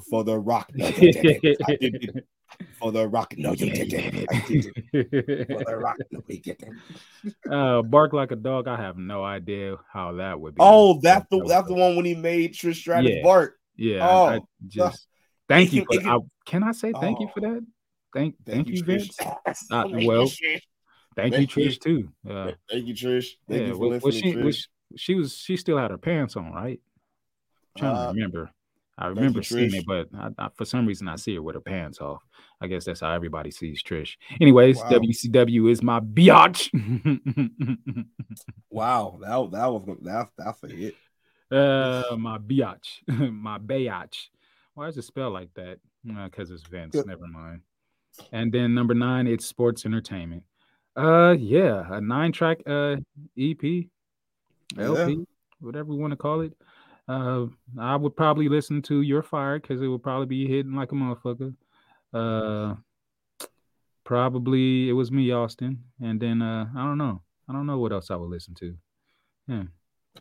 for 0.00 0.24
the 0.28 0.38
rock. 0.38 0.70
No, 0.74 0.88
you 0.88 1.12
didn't. 1.12 1.56
I 1.68 1.76
did 1.76 1.94
it 1.94 2.24
for 2.78 2.92
the 2.92 3.08
rock. 3.08 3.34
No, 3.36 3.52
you 3.52 3.70
didn't. 3.70 4.26
I 4.32 4.44
did 4.46 4.66
it 4.92 5.46
for 5.48 5.64
the 5.64 5.76
rock. 5.76 5.96
No, 6.10 6.20
we 6.28 6.38
didn't. 6.40 6.76
uh, 7.50 7.82
bark 7.82 8.12
like 8.12 8.30
a 8.32 8.36
dog. 8.36 8.68
I 8.68 8.76
have 8.76 8.96
no 8.96 9.24
idea 9.24 9.76
how 9.92 10.12
that 10.14 10.40
would 10.40 10.54
be. 10.54 10.60
Oh, 10.60 11.00
that's 11.02 11.26
the 11.30 11.42
that's 11.44 11.68
the 11.68 11.74
one 11.74 11.96
when 11.96 12.04
he 12.04 12.14
made 12.14 12.52
Trish 12.54 12.76
Stratus 12.76 13.10
Yeah. 13.16 13.22
Bart. 13.22 13.54
Yeah, 13.76 14.08
Oh, 14.08 14.24
I, 14.24 14.34
I 14.36 14.40
just 14.68 15.06
thank 15.48 15.68
it 15.72 15.76
you. 15.76 15.84
can- 15.86 16.00
For, 16.02 16.08
I, 16.08 16.18
can- 16.46 16.62
I 16.62 16.72
say 16.72 16.92
thank 16.98 17.20
you 17.20 17.28
for 17.34 17.46
Oh. 17.46 17.54
that? 17.54 17.66
Thank, 18.14 18.34
thank, 18.46 18.68
you, 18.68 18.82
Trish. 18.82 18.86
Vince. 18.86 19.18
Uh, 19.70 19.82
Thank 19.82 20.00
you, 20.02 20.08
well, 20.08 20.26
Thank, 21.14 21.34
Thank 21.34 21.56
you, 21.56 21.62
you. 21.64 21.68
Trish, 21.70 21.80
too. 21.80 22.08
Uh, 22.28 22.52
Thank 22.70 22.86
you, 22.86 22.94
Trish. 22.94 23.32
Thank 23.48 23.60
yeah, 23.62 23.66
you 23.68 23.72
for 23.74 23.78
well, 23.80 23.90
well, 23.90 24.00
listening, 24.02 24.32
she, 24.32 24.38
Trish. 24.38 24.44
was, 24.44 24.68
she 24.96 25.14
was 25.14 25.34
she 25.36 25.56
still 25.58 25.76
had 25.78 25.90
her 25.90 25.98
pants 25.98 26.36
on, 26.36 26.52
right? 26.52 26.80
I'm 27.76 27.80
trying 27.80 27.96
Uh, 27.96 28.06
to 28.08 28.12
remember. 28.14 28.50
I 28.98 29.08
remember 29.08 29.42
seeing 29.42 29.70
Trish. 29.70 29.78
it, 29.80 29.86
but 29.86 30.08
I, 30.16 30.30
I, 30.38 30.48
for 30.54 30.64
some 30.64 30.86
reason 30.86 31.06
I 31.08 31.16
see 31.16 31.34
her 31.34 31.42
with 31.42 31.54
her 31.54 31.60
pants 31.60 32.00
off. 32.00 32.22
I 32.60 32.66
guess 32.66 32.86
that's 32.86 33.00
how 33.00 33.10
everybody 33.12 33.50
sees 33.50 33.82
Trish. 33.82 34.16
Anyways, 34.40 34.78
Wow. 34.78 34.88
WCW 34.90 35.70
is 35.70 35.82
my 35.82 36.00
biatch. 36.00 36.70
Wow, 38.70 39.18
that 39.22 39.50
that 39.52 39.66
was 39.66 39.98
that's 40.02 40.30
that's 40.36 40.62
a 40.64 40.68
hit. 40.68 40.94
uh, 41.50 42.16
my 42.18 42.38
biatch, 42.38 43.00
my 43.32 43.58
biatch. 43.58 44.26
Why 44.74 44.88
is 44.88 44.96
it 44.98 45.02
spelled 45.02 45.32
like 45.32 45.52
that? 45.54 45.78
Because 46.04 46.50
it's 46.50 46.62
Vince. 46.66 46.92
Good. 46.94 47.06
Never 47.06 47.26
mind. 47.26 47.62
And 48.32 48.52
then 48.52 48.74
number 48.74 48.94
nine, 48.94 49.26
it's 49.26 49.46
sports 49.46 49.86
entertainment. 49.86 50.42
Uh, 50.96 51.34
yeah, 51.38 51.84
a 51.90 52.00
nine 52.00 52.32
track 52.32 52.58
uh 52.66 52.96
EP, 53.38 53.62
Yeah. 53.62 53.88
LP, 54.78 55.26
whatever 55.60 55.92
you 55.92 55.98
want 55.98 56.12
to 56.12 56.16
call 56.16 56.40
it. 56.42 56.52
Uh, 57.08 57.46
I 57.78 57.96
would 57.96 58.16
probably 58.16 58.48
listen 58.48 58.82
to 58.82 59.02
Your 59.02 59.22
Fire 59.22 59.58
because 59.58 59.80
it 59.80 59.86
would 59.86 60.02
probably 60.02 60.26
be 60.26 60.46
hitting 60.48 60.74
like 60.74 60.92
a 60.92 60.94
motherfucker. 60.94 61.54
Uh, 62.12 62.74
probably 64.04 64.88
it 64.88 64.92
was 64.92 65.10
me, 65.12 65.30
Austin, 65.30 65.84
and 66.00 66.20
then 66.20 66.42
uh, 66.42 66.66
I 66.76 66.84
don't 66.84 66.98
know, 66.98 67.22
I 67.48 67.52
don't 67.52 67.66
know 67.66 67.78
what 67.78 67.92
else 67.92 68.10
I 68.10 68.16
would 68.16 68.30
listen 68.30 68.54
to. 68.54 68.76
Yeah, 69.48 69.62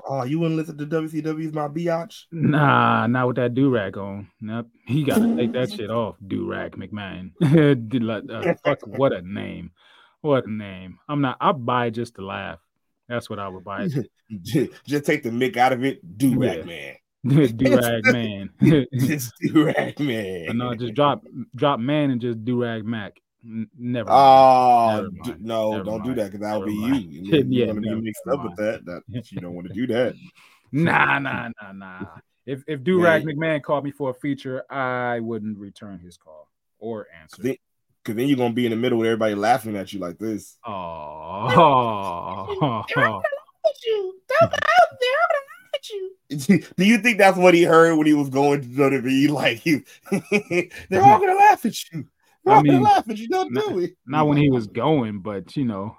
Oh, 0.08 0.24
you 0.24 0.40
wouldn't 0.40 0.58
listen 0.58 0.78
to 0.78 0.86
WCW's 0.86 1.54
My 1.54 1.68
Biatch? 1.68 2.26
nah, 2.32 3.08
not 3.08 3.28
with 3.28 3.36
that 3.38 3.54
do 3.54 3.70
rag 3.70 3.98
on. 3.98 4.30
Nope, 4.42 4.68
he 4.88 5.04
got 5.04 5.20
to 5.20 5.36
take 5.36 5.54
that 5.54 5.72
shit 5.72 5.90
off. 5.90 6.16
Do 6.28 6.48
rag 6.48 6.76
McMahon. 6.78 7.32
Uh, 8.36 8.54
fuck, 8.64 8.86
what 8.86 9.14
a 9.14 9.22
name, 9.22 9.72
what 10.22 10.46
a 10.46 10.52
name. 10.52 11.00
I'm 11.08 11.22
not. 11.22 11.38
I 11.40 11.52
buy 11.52 11.90
just 11.90 12.16
to 12.16 12.26
laugh. 12.26 12.60
That's 13.08 13.30
what 13.30 13.40
I 13.40 13.48
would 13.48 13.64
buy. 13.64 13.88
Just, 14.42 15.06
take 15.06 15.24
the 15.24 15.30
mick 15.30 15.58
out 15.58 15.74
of 15.74 15.84
it. 15.84 16.18
Do 16.18 16.38
rag 16.40 16.60
Yeah. 16.60 16.64
man. 16.66 16.96
do 17.58 17.76
rag 17.78 18.04
man. 18.06 18.50
just 18.94 19.34
do 19.42 19.66
rag 19.66 20.00
man. 20.00 20.58
no, 20.58 20.76
just 20.76 20.94
drop 20.94 21.26
drop 21.56 21.80
man 21.80 22.12
and 22.12 22.22
just 22.22 22.44
do 22.46 22.62
rag 22.62 22.86
Mac. 22.86 23.20
Never. 23.44 24.10
Oh 24.12 24.92
Never 24.96 25.10
d- 25.10 25.30
mind. 25.32 25.42
no! 25.44 25.72
Never 25.72 25.84
don't 25.86 26.04
do 26.04 26.14
that 26.16 26.26
because 26.26 26.40
that 26.42 26.60
would 26.60 26.68
be 26.68 26.74
you. 26.74 26.80
mind. 26.82 27.14
And 27.14 27.28
then 27.34 27.52
Yeah, 27.52 27.66
You're 27.66 27.74
gonna 27.76 27.96
be 27.96 28.02
mixed 28.02 28.28
up 28.32 28.44
with 28.44 28.56
that. 28.58 28.86
That 28.86 29.32
you 29.32 29.40
don't 29.42 29.54
want 29.54 29.68
to 29.68 29.74
do 29.74 29.88
that. 29.88 30.14
nah, 30.72 31.18
nah, 31.20 31.50
nah, 31.62 31.72
nah. 31.72 32.06
If 32.46 32.64
if 32.68 32.84
do 32.84 33.02
rag 33.02 33.24
McMahon 33.26 33.62
called 33.64 33.86
me 33.86 33.92
for 33.92 34.12
a 34.12 34.14
feature, 34.14 34.64
I 34.72 35.20
wouldn't 35.20 35.58
return 35.58 36.00
his 36.00 36.18
call 36.18 36.48
or 36.80 37.08
answer. 37.22 37.42
Then- 37.42 37.56
Because 38.06 38.18
then 38.18 38.28
you're 38.28 38.38
gonna 38.38 38.54
be 38.54 38.66
in 38.66 38.70
the 38.70 38.76
middle 38.76 39.00
with 39.00 39.08
everybody 39.08 39.34
laughing 39.34 39.76
at 39.76 39.92
you 39.92 40.00
like 40.00 40.20
this. 40.20 40.58
Oh, 40.64 42.06
Do 46.78 46.86
you 46.86 47.00
think 47.00 47.18
that's 47.18 47.38
what 47.38 47.56
he 47.56 47.64
heard 47.64 47.96
when 47.96 48.06
he 48.06 48.14
was 48.14 48.30
going 48.30 48.62
to 48.62 48.68
WWE? 48.68 49.30
Like 49.36 49.58
he, 49.58 49.84
they're 50.90 51.04
all 51.04 51.20
gonna 51.20 51.34
laugh 51.34 51.66
at 51.66 51.76
you. 51.92 52.06
They're 52.44 52.54
I 52.54 52.58
all 52.58 52.64
gonna 52.64 52.82
laugh 52.82 53.10
at 53.10 53.18
you. 53.18 53.28
Don't 53.28 53.52
not- 53.52 53.70
do 53.70 53.80
it. 53.80 53.98
not 54.06 54.28
when 54.28 54.38
he 54.38 54.50
was 54.52 54.68
going, 54.68 55.22
but 55.22 55.58
you 55.58 55.66
know, 55.66 55.98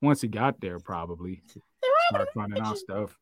once 0.00 0.22
he 0.22 0.28
got 0.28 0.58
there, 0.62 0.78
probably 0.78 1.42
start 2.08 2.28
finding 2.34 2.62
out 2.62 2.78
stuff. 2.78 3.18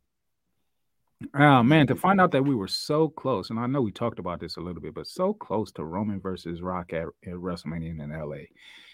Oh 1.34 1.62
man, 1.64 1.86
to 1.88 1.96
find 1.96 2.20
out 2.20 2.30
that 2.30 2.44
we 2.44 2.54
were 2.54 2.68
so 2.68 3.08
close, 3.08 3.50
and 3.50 3.58
I 3.58 3.66
know 3.66 3.82
we 3.82 3.90
talked 3.90 4.20
about 4.20 4.38
this 4.38 4.56
a 4.56 4.60
little 4.60 4.80
bit, 4.80 4.94
but 4.94 5.06
so 5.06 5.34
close 5.34 5.72
to 5.72 5.84
Roman 5.84 6.20
versus 6.20 6.62
Rock 6.62 6.92
at, 6.92 7.06
at 7.26 7.34
WrestleMania 7.34 8.00
in 8.00 8.10
LA. 8.10 8.44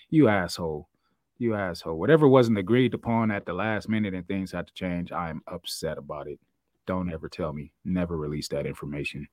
You 0.08 0.28
asshole. 0.28 0.88
You 1.38 1.54
asshole. 1.54 1.98
Whatever 1.98 2.26
wasn't 2.26 2.58
agreed 2.58 2.94
upon 2.94 3.30
at 3.30 3.44
the 3.44 3.52
last 3.52 3.88
minute 3.88 4.14
and 4.14 4.26
things 4.26 4.52
had 4.52 4.66
to 4.68 4.72
change, 4.72 5.12
I'm 5.12 5.42
upset 5.48 5.98
about 5.98 6.26
it. 6.26 6.38
Don't 6.86 7.12
ever 7.12 7.28
tell 7.28 7.52
me. 7.52 7.72
Never 7.84 8.16
release 8.16 8.48
that 8.48 8.66
information. 8.66 9.26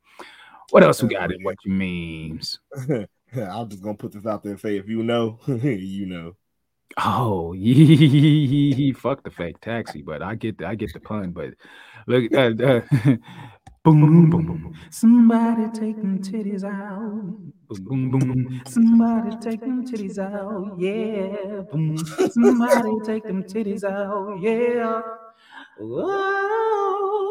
What 0.71 0.84
else 0.84 1.01
we 1.01 1.10
got 1.10 1.32
in 1.32 1.43
what 1.43 1.58
you 1.63 1.71
memes? 1.71 2.60
I'm 3.34 3.69
just 3.69 3.82
gonna 3.82 3.95
put 3.95 4.12
this 4.12 4.25
out 4.25 4.43
there 4.43 4.54
and 4.54 4.62
say, 4.62 4.77
if 4.77 4.89
you 4.89 5.04
know, 5.04 5.39
you 5.47 6.06
know. 6.08 6.36
Oh, 6.97 7.51
he 7.54 8.93
fuck 8.97 9.23
the 9.23 9.32
fake 9.32 9.60
taxi, 9.62 10.01
but 10.01 10.21
I 10.21 10.36
get 10.36 10.58
the, 10.58 10.67
I 10.67 10.75
get 10.75 10.93
the 10.93 10.99
pun. 10.99 11.32
But 11.32 11.54
look, 12.08 12.34
uh, 12.34 12.51
uh, 12.63 12.82
boom, 13.84 14.01
boom, 14.01 14.30
boom, 14.30 14.45
boom. 14.45 14.73
Somebody 14.89 15.67
take 15.77 15.95
them 16.01 16.19
titties 16.19 16.63
out. 16.63 17.38
Boom, 17.69 18.12
boom, 18.12 18.19
boom. 18.19 18.62
Somebody 18.67 19.38
take 19.41 19.62
them 19.62 19.86
titties 19.86 20.17
out. 20.19 20.75
Yeah. 20.80 21.62
Boom. 21.71 21.97
Somebody 21.97 22.99
take 23.06 23.27
them 23.27 23.43
titties 23.43 23.84
out. 23.84 24.41
Yeah. 24.41 25.01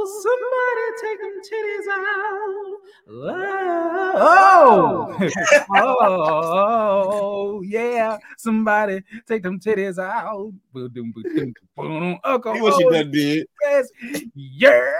Oh, 0.02 0.06
somebody 0.24 0.86
take 1.02 1.20
them 1.20 1.36
titties 1.50 1.86
out. 1.92 2.78
Oh, 4.16 5.14
oh, 5.76 5.86
oh 7.60 7.62
yeah. 7.62 8.16
Somebody 8.38 9.02
take 9.28 9.42
them 9.42 9.60
titties 9.60 9.98
out. 9.98 10.52
Uncle, 12.24 12.54
See 12.54 12.60
what 12.62 12.78
she 12.78 12.84
oh, 12.86 12.90
done 12.90 13.10
did. 13.10 13.46
yes. 13.62 13.88
Yeah. 14.34 14.90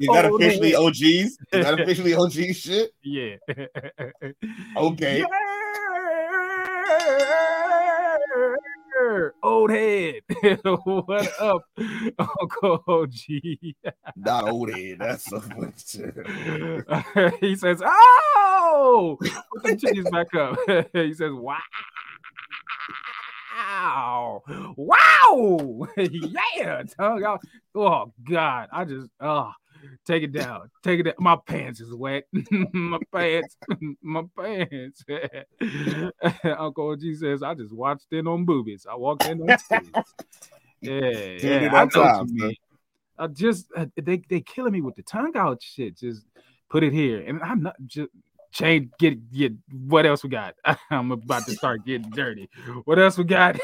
Is 0.00 0.08
that 0.08 0.24
Oh, 0.24 0.36
officially. 0.36 0.74
OGs? 0.74 1.02
Is 1.02 1.36
that 1.52 1.78
officially 1.80 2.14
OG 2.14 2.54
shit? 2.54 2.90
Yeah. 3.02 3.36
Okay. 4.76 5.22
Old 9.60 9.72
head. 9.72 10.22
what 10.62 11.38
up, 11.38 11.64
Uncle 12.18 12.82
OG? 12.88 13.12
Not 14.16 14.48
old 14.48 14.72
head. 14.72 14.96
That's 15.00 15.24
so 15.26 15.42
much. 15.54 15.98
he 17.42 17.54
says, 17.56 17.82
Oh, 17.84 19.18
put 19.20 19.62
them 19.62 19.76
titties 19.76 20.10
back 20.10 20.34
up. 20.34 20.56
he 20.94 21.12
says, 21.12 21.32
Wow. 21.34 21.60
Wow. 24.76 25.88
yeah. 25.98 26.82
Tongue 26.98 27.22
out. 27.22 27.42
Oh, 27.74 28.14
God. 28.26 28.68
I 28.72 28.86
just, 28.86 29.08
oh, 29.20 29.52
take 30.06 30.22
it 30.22 30.32
down. 30.32 30.70
Take 30.82 31.00
it 31.00 31.02
down. 31.04 31.14
My 31.18 31.36
pants 31.46 31.80
is 31.80 31.94
wet. 31.94 32.24
my 32.72 32.98
pants. 33.12 33.56
My 34.02 34.22
pants. 34.36 35.04
Uncle 36.44 36.90
OG 36.90 37.00
says, 37.18 37.42
I 37.42 37.54
just 37.54 37.74
watched 37.74 38.12
in 38.12 38.26
on 38.26 38.44
boobies. 38.44 38.86
I 38.90 38.96
walked 38.96 39.26
in 39.26 39.40
on 39.42 39.48
titties. 39.48 40.04
Yeah. 40.80 41.60
Yeah. 41.60 41.74
I 41.74 41.84
know 41.94 42.24
you 42.26 42.34
mean. 42.34 42.54
I 43.18 43.26
just 43.26 43.66
uh, 43.76 43.86
they 43.96 44.22
they 44.28 44.40
killing 44.40 44.72
me 44.72 44.80
with 44.80 44.96
the 44.96 45.02
tongue 45.02 45.36
out 45.36 45.62
shit. 45.62 45.98
Just 45.98 46.24
put 46.70 46.82
it 46.82 46.92
here, 46.94 47.20
and 47.20 47.42
I'm 47.42 47.62
not 47.62 47.76
just 47.84 48.08
change. 48.50 48.90
Get 48.98 49.30
get 49.30 49.52
what 49.70 50.06
else 50.06 50.22
we 50.22 50.30
got? 50.30 50.54
I'm 50.90 51.12
about 51.12 51.44
to 51.44 51.52
start 51.52 51.84
getting 51.84 52.10
dirty. 52.10 52.48
What 52.86 52.98
else 52.98 53.18
we 53.18 53.24
got? 53.24 53.58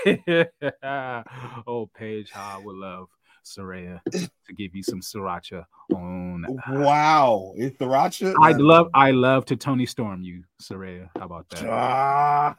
oh, 1.67 1.91
Paige, 1.97 2.31
how 2.31 2.59
I 2.59 2.63
would 2.63 2.77
love 2.77 3.09
Saraya 3.47 4.01
to 4.11 4.53
give 4.55 4.75
you 4.75 4.83
some 4.83 5.01
sriracha 5.01 5.65
on. 5.95 6.47
Wow. 6.69 7.53
It's 7.57 7.79
Sriracha? 7.79 8.35
I 8.43 8.53
love 8.53 8.89
I 8.93 9.13
love 9.13 9.45
to 9.47 9.57
Toni 9.57 9.87
Storm 9.87 10.23
you, 10.23 10.45
Saraya. 10.61 11.09
How 11.17 11.27
about 11.27 11.49
that? 11.51 11.69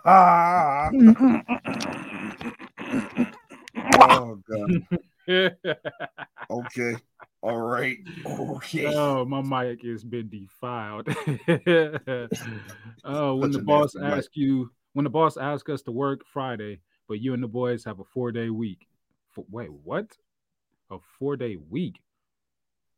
Ah, 0.06 0.90
oh 4.02 4.40
god. 4.50 4.72
Okay. 6.50 6.96
All 7.42 7.60
right. 7.62 7.98
Okay. 8.26 8.86
Oh, 8.96 9.26
my 9.26 9.42
mic 9.42 9.84
has 9.84 10.04
been 10.04 10.30
defiled. 10.30 11.08
oh, 13.04 13.36
when 13.36 13.52
Such 13.52 13.60
the 13.60 13.64
boss 13.66 13.96
asks 14.02 14.36
you, 14.36 14.72
when 14.94 15.04
the 15.04 15.10
boss 15.10 15.36
asks 15.36 15.70
us 15.70 15.82
to 15.84 15.92
work 15.92 16.22
Friday, 16.32 16.80
but 17.08 17.20
you 17.20 17.34
and 17.34 17.44
the 17.44 17.48
boys 17.48 17.84
have 17.84 18.00
a 18.00 18.06
four 18.06 18.32
day 18.32 18.50
week. 18.50 18.88
For, 19.32 19.44
wait, 19.52 19.72
what? 19.72 20.08
A 20.90 20.98
four 21.20 21.36
day 21.38 21.58
week? 21.70 22.00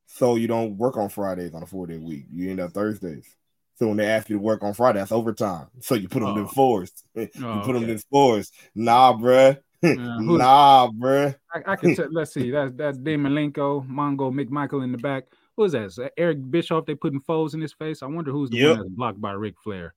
So 0.05 0.35
you 0.35 0.47
don't 0.47 0.77
work 0.77 0.97
on 0.97 1.09
Fridays 1.09 1.53
on 1.53 1.63
a 1.63 1.65
four 1.67 1.87
day 1.87 1.97
week. 1.97 2.25
You 2.33 2.49
end 2.51 2.59
up 2.59 2.71
Thursdays. 2.71 3.27
So 3.75 3.87
when 3.87 3.97
they 3.97 4.07
ask 4.07 4.29
you 4.29 4.35
to 4.37 4.41
work 4.41 4.61
on 4.63 4.73
Friday, 4.73 4.99
that's 4.99 5.11
overtime. 5.11 5.67
So 5.79 5.95
you 5.95 6.09
put 6.09 6.19
them 6.19 6.37
in 6.37 6.43
Oh. 6.43 6.47
fours. 6.47 6.91
you 7.15 7.29
Oh, 7.41 7.61
put 7.63 7.73
them 7.73 7.89
in 7.89 7.97
fours. 8.11 8.51
Nah, 8.75 9.13
bruh. 9.13 9.57
who- 9.81 10.37
nah, 10.37 10.89
bruh. 10.89 11.35
I, 11.53 11.71
I 11.71 11.75
can 11.77 11.95
tell. 11.95 12.07
let's 12.11 12.33
see. 12.33 12.51
That's 12.51 12.73
that's 12.75 12.97
Dean 12.97 13.21
Malenko, 13.21 13.87
Mongo 13.87 14.31
McMichael 14.33 14.83
in 14.83 14.91
the 14.91 14.97
back. 14.97 15.25
Who 15.55 15.63
is 15.63 15.71
that? 15.73 15.83
Is 15.83 15.95
that 15.95 16.13
Eric 16.17 16.49
Bischoff? 16.51 16.85
They 16.85 16.95
putting 16.95 17.21
foes 17.21 17.53
in 17.53 17.61
his 17.61 17.73
face. 17.73 18.01
I 18.03 18.05
wonder 18.07 18.31
who's 18.31 18.49
the 18.49 18.57
Yep. 18.57 18.69
one 18.69 18.77
that's 18.79 18.89
blocked 18.89 19.21
by 19.21 19.31
Ric 19.31 19.55
Flair. 19.63 19.93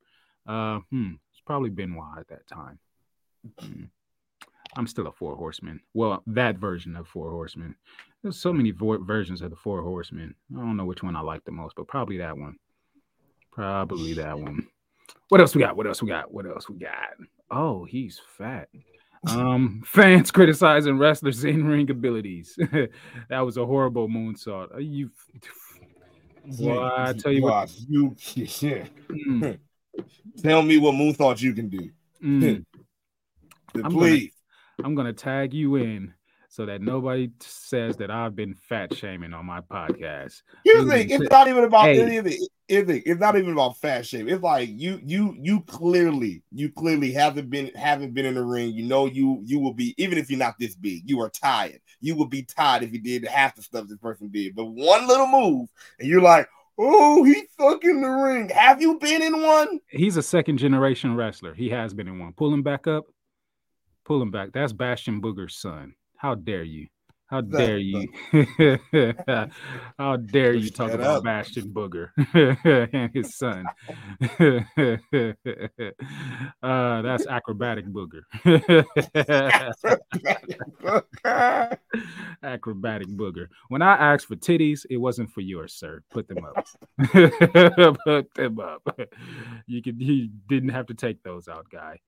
Uh, 0.46 0.80
hmm. 0.90 1.12
It's 1.32 1.40
probably 1.44 1.70
Benoit 1.70 2.18
at 2.18 2.28
that 2.28 2.46
time. 2.46 2.78
I'm 4.76 4.86
still 4.86 5.06
a 5.06 5.12
four 5.12 5.36
horseman. 5.36 5.80
Well, 5.94 6.22
that 6.28 6.56
version 6.56 6.96
of 6.96 7.06
four 7.06 7.30
horsemen. 7.30 7.74
There's 8.22 8.38
so 8.38 8.52
many 8.52 8.70
vo- 8.70 9.02
versions 9.02 9.42
of 9.42 9.50
the 9.50 9.56
four 9.56 9.82
horsemen. 9.82 10.34
I 10.54 10.60
don't 10.60 10.76
know 10.76 10.84
which 10.84 11.02
one 11.02 11.16
I 11.16 11.20
like 11.20 11.44
the 11.44 11.52
most, 11.52 11.76
but 11.76 11.88
probably 11.88 12.18
that 12.18 12.36
one. 12.36 12.56
Probably 13.50 14.14
that 14.14 14.38
one. 14.38 14.66
What 15.28 15.40
else 15.40 15.54
we 15.54 15.60
got? 15.60 15.76
What 15.76 15.86
else 15.86 16.02
we 16.02 16.08
got? 16.08 16.32
What 16.32 16.46
else 16.46 16.68
we 16.70 16.78
got? 16.78 17.16
Oh, 17.50 17.84
he's 17.84 18.20
fat. 18.38 18.68
Um, 19.28 19.82
fans 19.86 20.30
criticizing 20.30 20.98
wrestlers' 20.98 21.44
in-ring 21.44 21.90
abilities. 21.90 22.56
that 23.28 23.40
was 23.40 23.56
a 23.56 23.66
horrible 23.66 24.08
moonsault. 24.08 24.74
Are 24.74 24.80
you? 24.80 25.10
Well, 26.58 26.82
I 26.96 27.12
tell 27.12 27.32
you 27.32 27.42
what. 27.42 27.72
You 27.88 28.16
yeah. 28.34 28.86
Mm, 29.10 29.58
tell 30.42 30.62
me 30.62 30.78
what 30.78 30.94
moonsault 30.94 31.40
you 31.40 31.52
can 31.52 31.68
do. 31.68 31.90
mm. 32.22 32.64
Please. 33.90 34.32
I'm 34.84 34.94
gonna 34.94 35.12
tag 35.12 35.54
you 35.54 35.76
in 35.76 36.14
so 36.48 36.66
that 36.66 36.82
nobody 36.82 37.30
says 37.40 37.96
that 37.96 38.10
I've 38.10 38.36
been 38.36 38.54
fat 38.54 38.94
shaming 38.94 39.32
on 39.32 39.46
my 39.46 39.60
podcast. 39.60 40.42
Here's 40.64 40.84
the 40.84 40.92
thing: 40.92 41.10
it's 41.10 41.30
not 41.30 41.48
even 41.48 41.64
about 41.64 41.86
Hey. 41.86 42.00
anything. 42.02 42.46
It's, 42.68 42.90
it's 43.06 43.20
not 43.20 43.36
even 43.36 43.52
about 43.52 43.76
fat 43.78 44.06
shape. 44.06 44.28
It's 44.28 44.42
like 44.42 44.70
you, 44.72 44.98
you, 45.04 45.36
you 45.38 45.60
clearly, 45.62 46.42
you 46.52 46.70
clearly 46.72 47.12
haven't 47.12 47.50
been, 47.50 47.70
haven't 47.74 48.14
been 48.14 48.24
in 48.24 48.34
the 48.34 48.42
ring. 48.44 48.72
You 48.72 48.84
know, 48.84 49.04
you, 49.04 49.42
you 49.44 49.58
will 49.58 49.74
be, 49.74 49.94
even 49.98 50.16
if 50.16 50.30
you're 50.30 50.38
not 50.38 50.54
this 50.58 50.74
big, 50.74 51.02
you 51.04 51.20
are 51.20 51.28
tired. 51.28 51.80
You 52.00 52.16
would 52.16 52.30
be 52.30 52.44
tired 52.44 52.82
if 52.82 52.92
you 52.92 53.00
did 53.00 53.26
half 53.26 53.56
the 53.56 53.62
stuff 53.62 53.88
this 53.88 53.98
person 53.98 54.30
did. 54.30 54.54
But 54.54 54.66
one 54.66 55.06
little 55.06 55.26
move, 55.26 55.68
and 55.98 56.08
you're 56.08 56.22
like, 56.22 56.48
oh, 56.78 57.24
he's 57.24 57.50
stuck 57.52 57.84
in 57.84 58.00
the 58.00 58.08
ring. 58.08 58.48
Have 58.48 58.80
you 58.80 58.98
been 58.98 59.22
in 59.22 59.42
one? 59.42 59.80
He's 59.88 60.16
a 60.16 60.22
second 60.22 60.56
generation 60.56 61.14
wrestler. 61.14 61.52
He 61.52 61.68
has 61.70 61.92
been 61.92 62.08
in 62.08 62.18
one. 62.18 62.32
Pull 62.32 62.54
him 62.54 62.62
back 62.62 62.86
up. 62.86 63.04
Pull 64.04 64.20
him 64.20 64.30
back. 64.30 64.50
That's 64.52 64.72
Bastion 64.72 65.20
Booger's 65.20 65.56
son. 65.56 65.94
How 66.16 66.34
dare 66.34 66.64
you? 66.64 66.88
How 67.32 67.40
dare 67.40 67.78
you? 67.78 68.08
How 69.98 70.16
dare 70.18 70.52
you 70.52 70.68
talk 70.68 70.90
about 70.90 71.16
up. 71.16 71.24
Bastion 71.24 71.72
Booger 71.72 72.10
and 72.92 73.10
his 73.14 73.34
son? 73.34 73.64
uh, 76.62 77.00
that's 77.00 77.26
acrobatic 77.26 77.86
booger. 77.86 78.20
acrobatic 82.42 83.08
booger. 83.08 83.46
When 83.68 83.80
I 83.80 84.12
asked 84.12 84.26
for 84.26 84.36
titties, 84.36 84.84
it 84.90 84.98
wasn't 84.98 85.32
for 85.32 85.40
yours, 85.40 85.72
sir. 85.72 86.02
Put 86.10 86.28
them 86.28 86.44
up. 86.44 86.66
Put 88.04 88.34
them 88.34 88.60
up. 88.60 89.00
You 89.66 89.80
could 89.80 90.02
you 90.02 90.28
didn't 90.50 90.68
have 90.68 90.84
to 90.88 90.94
take 90.94 91.22
those 91.22 91.48
out, 91.48 91.70
guy. 91.70 91.98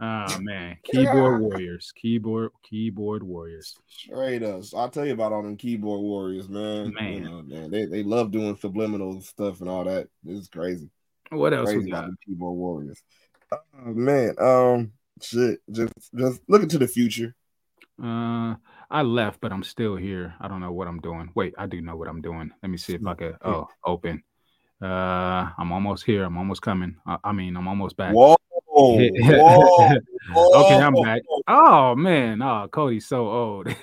Oh 0.00 0.38
man. 0.40 0.78
Keyboard 0.84 1.42
warriors. 1.42 1.92
Keyboard 1.94 2.52
keyboard 2.62 3.22
warriors. 3.22 3.76
Straight 3.86 4.42
up. 4.42 4.62
I'll 4.74 4.88
tell 4.88 5.06
you 5.06 5.12
about 5.12 5.32
all 5.32 5.42
them 5.42 5.56
keyboard 5.56 6.00
warriors, 6.00 6.48
man. 6.48 6.94
Man. 6.94 7.12
You 7.12 7.20
know, 7.20 7.42
man, 7.42 7.70
they, 7.70 7.84
they 7.84 8.02
love 8.02 8.30
doing 8.30 8.56
subliminal 8.56 9.20
stuff 9.20 9.60
and 9.60 9.68
all 9.68 9.84
that. 9.84 10.08
It's 10.26 10.48
crazy. 10.48 10.88
What 11.30 11.52
else 11.52 11.72
we 11.74 11.90
got? 11.90 12.08
keyboard 12.26 12.56
warriors. 12.56 13.02
Oh 13.52 13.92
man, 13.92 14.34
um, 14.40 14.92
shit. 15.22 15.60
Just 15.70 15.92
just 16.14 16.40
looking 16.48 16.68
to 16.70 16.78
the 16.78 16.88
future. 16.88 17.34
Uh 18.02 18.54
I 18.92 19.02
left, 19.02 19.40
but 19.40 19.52
I'm 19.52 19.62
still 19.62 19.96
here. 19.96 20.34
I 20.40 20.48
don't 20.48 20.60
know 20.60 20.72
what 20.72 20.88
I'm 20.88 21.00
doing. 21.00 21.30
Wait, 21.34 21.54
I 21.58 21.66
do 21.66 21.80
know 21.80 21.96
what 21.96 22.08
I'm 22.08 22.22
doing. 22.22 22.50
Let 22.62 22.70
me 22.70 22.78
see 22.78 22.94
if 22.94 23.06
I 23.06 23.14
could 23.14 23.36
oh 23.44 23.68
open. 23.84 24.22
Uh 24.82 25.50
I'm 25.58 25.72
almost 25.72 26.04
here. 26.04 26.24
I'm 26.24 26.38
almost 26.38 26.62
coming. 26.62 26.96
I, 27.06 27.18
I 27.22 27.32
mean 27.32 27.56
I'm 27.56 27.68
almost 27.68 27.96
back. 27.96 28.14
Whoa, 28.14 28.36
whoa, 28.80 29.90
okay, 30.54 30.74
I'm 30.76 30.94
back. 30.94 31.22
Oh 31.46 31.94
man, 31.94 32.42
oh 32.42 32.68
Cody's 32.70 33.06
so 33.06 33.28
old. 33.28 33.68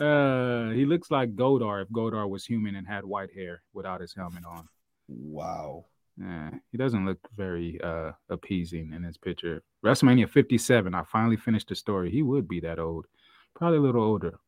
uh, 0.00 0.70
he 0.70 0.84
looks 0.84 1.10
like 1.10 1.34
Goldar 1.34 1.82
if 1.82 1.88
Goldar 1.88 2.28
was 2.28 2.44
human 2.44 2.76
and 2.76 2.86
had 2.86 3.04
white 3.04 3.32
hair 3.34 3.62
without 3.72 4.00
his 4.00 4.14
helmet 4.14 4.44
on. 4.46 4.68
Wow. 5.08 5.86
Yeah, 6.20 6.50
he 6.72 6.78
doesn't 6.78 7.06
look 7.06 7.18
very 7.36 7.80
uh 7.82 8.12
appeasing 8.28 8.92
in 8.92 9.02
his 9.02 9.16
picture. 9.16 9.62
WrestleMania 9.84 10.28
57. 10.28 10.94
I 10.94 11.04
finally 11.04 11.36
finished 11.36 11.68
the 11.68 11.76
story. 11.76 12.10
He 12.10 12.22
would 12.22 12.48
be 12.48 12.60
that 12.60 12.78
old, 12.78 13.06
probably 13.54 13.78
a 13.78 13.82
little 13.82 14.02
older. 14.02 14.38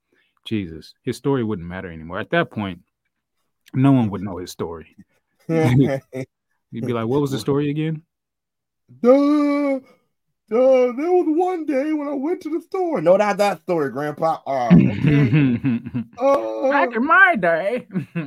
Jesus, 0.44 0.94
his 1.02 1.16
story 1.16 1.44
wouldn't 1.44 1.68
matter 1.68 1.90
anymore. 1.90 2.18
At 2.18 2.30
that 2.30 2.50
point, 2.50 2.80
no 3.74 3.92
one 3.92 4.10
would 4.10 4.22
know 4.22 4.38
his 4.38 4.50
story. 4.50 4.96
He'd 5.46 6.86
be 6.86 6.92
like, 6.92 7.06
"What 7.06 7.20
was 7.20 7.30
the 7.30 7.38
story 7.38 7.70
again?" 7.70 8.02
Duh, 9.02 9.80
duh, 10.48 10.92
there 10.92 11.12
was 11.12 11.26
one 11.28 11.64
day 11.64 11.92
when 11.92 12.08
I 12.08 12.14
went 12.14 12.40
to 12.42 12.50
the 12.50 12.60
store. 12.60 13.00
No, 13.00 13.16
not 13.16 13.36
that 13.38 13.62
story, 13.62 13.90
Grandpa. 13.90 14.38
Uh, 14.46 14.66
okay. 14.72 15.80
Uh, 16.18 16.68
Back 16.68 16.94
in 16.94 17.06
my 17.06 17.34
day. 17.36 17.86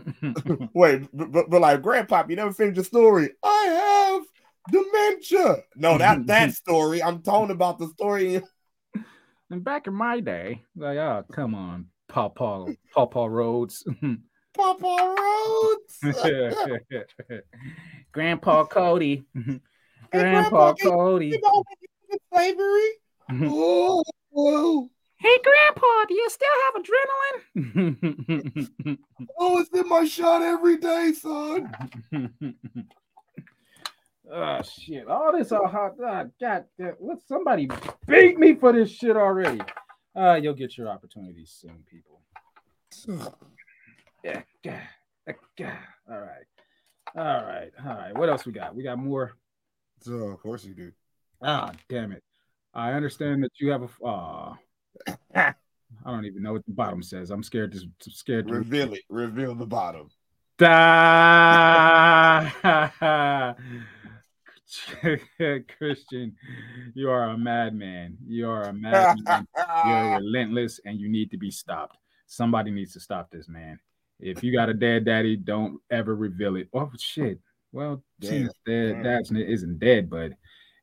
wait, 0.73 1.07
but, 1.13 1.31
but, 1.31 1.49
but 1.49 1.61
like, 1.61 1.81
Grandpa, 1.83 2.23
you 2.27 2.35
never 2.35 2.51
finished 2.51 2.77
the 2.77 2.83
story. 2.83 3.29
I 3.43 4.17
have 4.17 4.23
dementia. 4.71 5.57
No, 5.75 5.99
that 5.99 6.25
that 6.25 6.51
story. 6.55 7.03
I'm 7.03 7.21
talking 7.21 7.51
about 7.51 7.77
the 7.77 7.89
story. 7.89 8.41
And 9.51 9.63
back 9.63 9.85
in 9.85 9.93
my 9.93 10.21
day, 10.21 10.63
like, 10.75 10.97
oh, 10.97 11.23
come 11.31 11.53
on, 11.53 11.87
Paw 12.07 12.29
Paw, 12.29 12.69
Paw 12.95 13.05
Paw 13.05 13.27
Rhodes. 13.27 13.85
Papa 14.53 15.15
Rhodes. 15.17 15.99
Grandpa 18.11 18.65
Cody. 18.65 19.23
Hey, 20.13 20.19
Grandpa 20.19 20.73
Grandpa, 20.73 20.75
you- 20.83 20.91
Cody. 20.91 21.27
You 21.27 21.41
know, 21.41 21.63
when 21.65 21.77
you 22.11 22.17
slavery. 22.31 22.91
Oh, 23.51 24.03
oh, 24.35 24.89
Hey, 25.15 25.37
Grandpa, 25.43 26.05
do 26.07 26.13
you 26.13 26.29
still 26.29 26.49
have 26.65 26.83
adrenaline? 27.65 28.97
oh, 29.39 29.59
it's 29.59 29.69
in 29.73 29.87
my 29.89 30.05
shot 30.05 30.41
every 30.43 30.77
day, 30.77 31.13
son. 31.13 31.73
oh, 34.31 34.61
shit. 34.79 35.07
All 35.07 35.31
this 35.35 35.51
all 35.51 35.67
hot. 35.67 35.93
Uh, 35.99 36.25
God, 36.39 36.65
damn, 36.77 36.93
what? 36.99 37.19
Somebody 37.27 37.69
beat 38.05 38.37
me 38.37 38.53
for 38.55 38.71
this 38.73 38.91
shit 38.91 39.15
already. 39.15 39.61
Uh, 40.15 40.39
you'll 40.41 40.53
get 40.53 40.77
your 40.77 40.89
opportunities 40.89 41.57
soon, 41.59 41.83
people. 41.89 42.21
Yeah. 44.23 44.41
yeah, 44.63 44.81
yeah. 45.57 45.77
All 46.11 46.19
right. 46.19 46.45
All 47.15 47.45
right. 47.45 47.71
All 47.83 47.95
right. 47.95 48.15
What 48.17 48.29
else 48.29 48.45
we 48.45 48.51
got? 48.51 48.75
We 48.75 48.83
got 48.83 48.97
more. 48.99 49.33
So, 50.03 50.13
of 50.13 50.39
course 50.41 50.65
you 50.65 50.73
do. 50.73 50.91
Ah, 51.41 51.71
damn 51.89 52.11
it. 52.11 52.23
I 52.73 52.91
understand 52.91 53.43
that 53.43 53.51
you 53.59 53.71
have 53.71 53.83
a. 53.83 53.89
Uh, 54.05 54.55
I 55.35 55.53
don't 56.05 56.25
even 56.25 56.43
know 56.43 56.51
what 56.53 56.65
the 56.65 56.73
bottom 56.73 57.01
says. 57.01 57.31
I'm 57.31 57.43
scared 57.43 57.71
to 57.71 57.87
scared 58.11 58.49
to 58.49 58.53
Reveal 58.55 58.93
it. 58.93 59.01
Reveal 59.09 59.55
the 59.55 59.65
bottom. 59.65 60.09
Ah! 60.61 61.15
Christian, 65.77 66.35
you 66.93 67.09
are 67.09 67.29
a 67.29 67.37
madman. 67.37 68.17
You 68.27 68.49
are 68.49 68.63
a 68.63 68.73
madman. 68.73 69.47
You're 69.85 70.17
relentless 70.19 70.81
and 70.85 70.99
you 70.99 71.07
need 71.09 71.31
to 71.31 71.37
be 71.37 71.51
stopped. 71.51 71.97
Somebody 72.27 72.71
needs 72.71 72.91
to 72.93 72.99
stop 72.99 73.29
this 73.31 73.47
man. 73.47 73.79
If 74.19 74.43
you 74.43 74.51
got 74.51 74.69
a 74.69 74.73
dead 74.73 75.05
daddy, 75.05 75.37
don't 75.37 75.79
ever 75.91 76.15
reveal 76.15 76.55
it. 76.55 76.67
Oh 76.73 76.89
shit. 76.97 77.39
Well, 77.73 78.01
Damn. 78.21 78.29
since 78.29 78.53
dead 78.65 79.03
Damn. 79.03 79.03
dad 79.03 79.49
isn't 79.49 79.79
dead, 79.79 80.09
but 80.09 80.31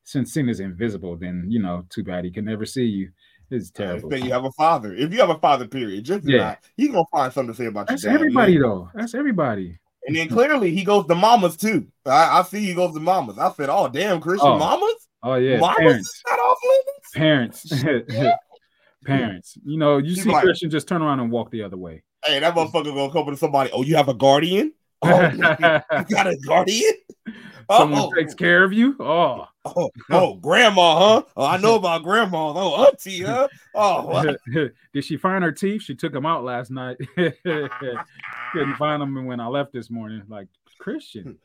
since 0.05 0.35
sin 0.35 0.49
is 0.51 0.61
invisible, 0.61 1.17
then 1.17 1.47
you 1.49 1.63
know, 1.63 1.87
too 1.89 2.05
bad 2.05 2.25
he 2.27 2.31
can 2.31 2.45
never 2.45 2.67
see 2.67 2.85
you. 2.85 3.11
It's 3.51 3.71
terrible. 3.71 4.09
Then 4.11 4.25
you 4.25 4.33
have 4.33 4.45
a 4.45 4.53
father. 4.53 4.95
If 4.95 5.13
you 5.13 5.19
have 5.21 5.31
a 5.31 5.39
father, 5.39 5.67
period, 5.67 6.05
just 6.05 6.25
Yeah. 6.29 6.39
not, 6.39 6.59
he's 6.77 6.91
gonna 6.91 7.05
find 7.11 7.33
something 7.33 7.53
to 7.55 7.57
say 7.57 7.67
about 7.67 7.87
That's 7.89 8.03
your 8.05 8.13
dad. 8.13 8.17
everybody 8.21 8.53
man. 8.55 8.63
though. 8.63 8.91
That's 8.95 9.15
everybody. 9.15 9.79
And 10.07 10.17
then 10.17 10.29
clearly 10.29 10.71
he 10.75 10.83
goes 10.85 11.07
to 11.07 11.15
mamas 11.15 11.57
too. 11.57 11.87
I, 12.07 12.39
I 12.41 12.43
see 12.43 12.65
he 12.65 12.75
goes 12.75 12.95
to 12.95 13.01
mamas. 13.01 13.39
I 13.39 13.53
said, 13.53 13.69
"Oh 13.71 13.89
damn, 13.89 14.21
Christian 14.21 14.49
Oh, 14.51 14.59
mamas, 14.59 15.09
Oh 15.23 15.35
yeah, 15.35 15.59
mamas 15.61 15.77
parents. 15.79 16.09
is 16.09 16.23
not 16.29 16.39
off 16.39 16.59
limits." 16.65 17.11
Parents. 17.15 17.85
Parents. 19.07 19.57
You 19.65 19.79
know, 19.79 19.97
you 19.99 20.15
She's 20.15 20.25
see 20.25 20.31
like- 20.31 20.43
Christian 20.45 20.71
just 20.71 20.87
turn 20.89 21.01
around 21.03 21.21
and 21.21 21.31
walk 21.31 21.51
the 21.51 21.63
other 21.63 21.77
way. 21.77 22.03
Hey, 22.25 22.39
that 22.39 22.55
motherfucker 22.55 22.95
gonna 22.95 23.11
come 23.13 23.23
up 23.23 23.29
to 23.29 23.37
somebody. 23.37 23.71
Oh, 23.73 23.83
you 23.83 23.97
have 23.97 24.09
a 24.09 24.15
guardian? 24.15 24.73
Oh, 25.03 25.31
you 25.31 25.39
got 25.39 26.27
a 26.27 26.37
guardian? 26.47 26.93
Someone 27.71 28.01
Oh, 28.01 28.13
takes 28.13 28.35
care 28.35 28.65
of 28.65 28.73
you. 28.73 28.97
Oh, 28.99 29.47
oh, 29.65 29.91
oh, 30.11 30.35
grandma, 30.35 30.99
huh? 30.99 31.23
Oh, 31.37 31.45
I 31.45 31.57
know 31.59 31.75
about 31.77 32.03
grandma. 32.03 32.53
Oh, 32.53 32.87
auntie, 32.87 33.23
huh? 33.23 33.47
Oh, 33.75 34.35
did 34.93 35.05
she 35.05 35.17
find 35.17 35.45
her 35.45 35.53
teeth? 35.53 35.83
She 35.83 35.95
took 35.95 36.13
them 36.13 36.27
out 36.27 36.43
last 36.43 36.71
night. 36.73 36.97
Couldn't 37.17 38.77
find 38.77 39.01
them 39.01 39.25
when 39.25 39.39
I 39.39 39.47
left 39.47 39.73
this 39.73 39.89
morning. 39.89 40.23
Like 40.29 40.49
Christian, 40.81 41.39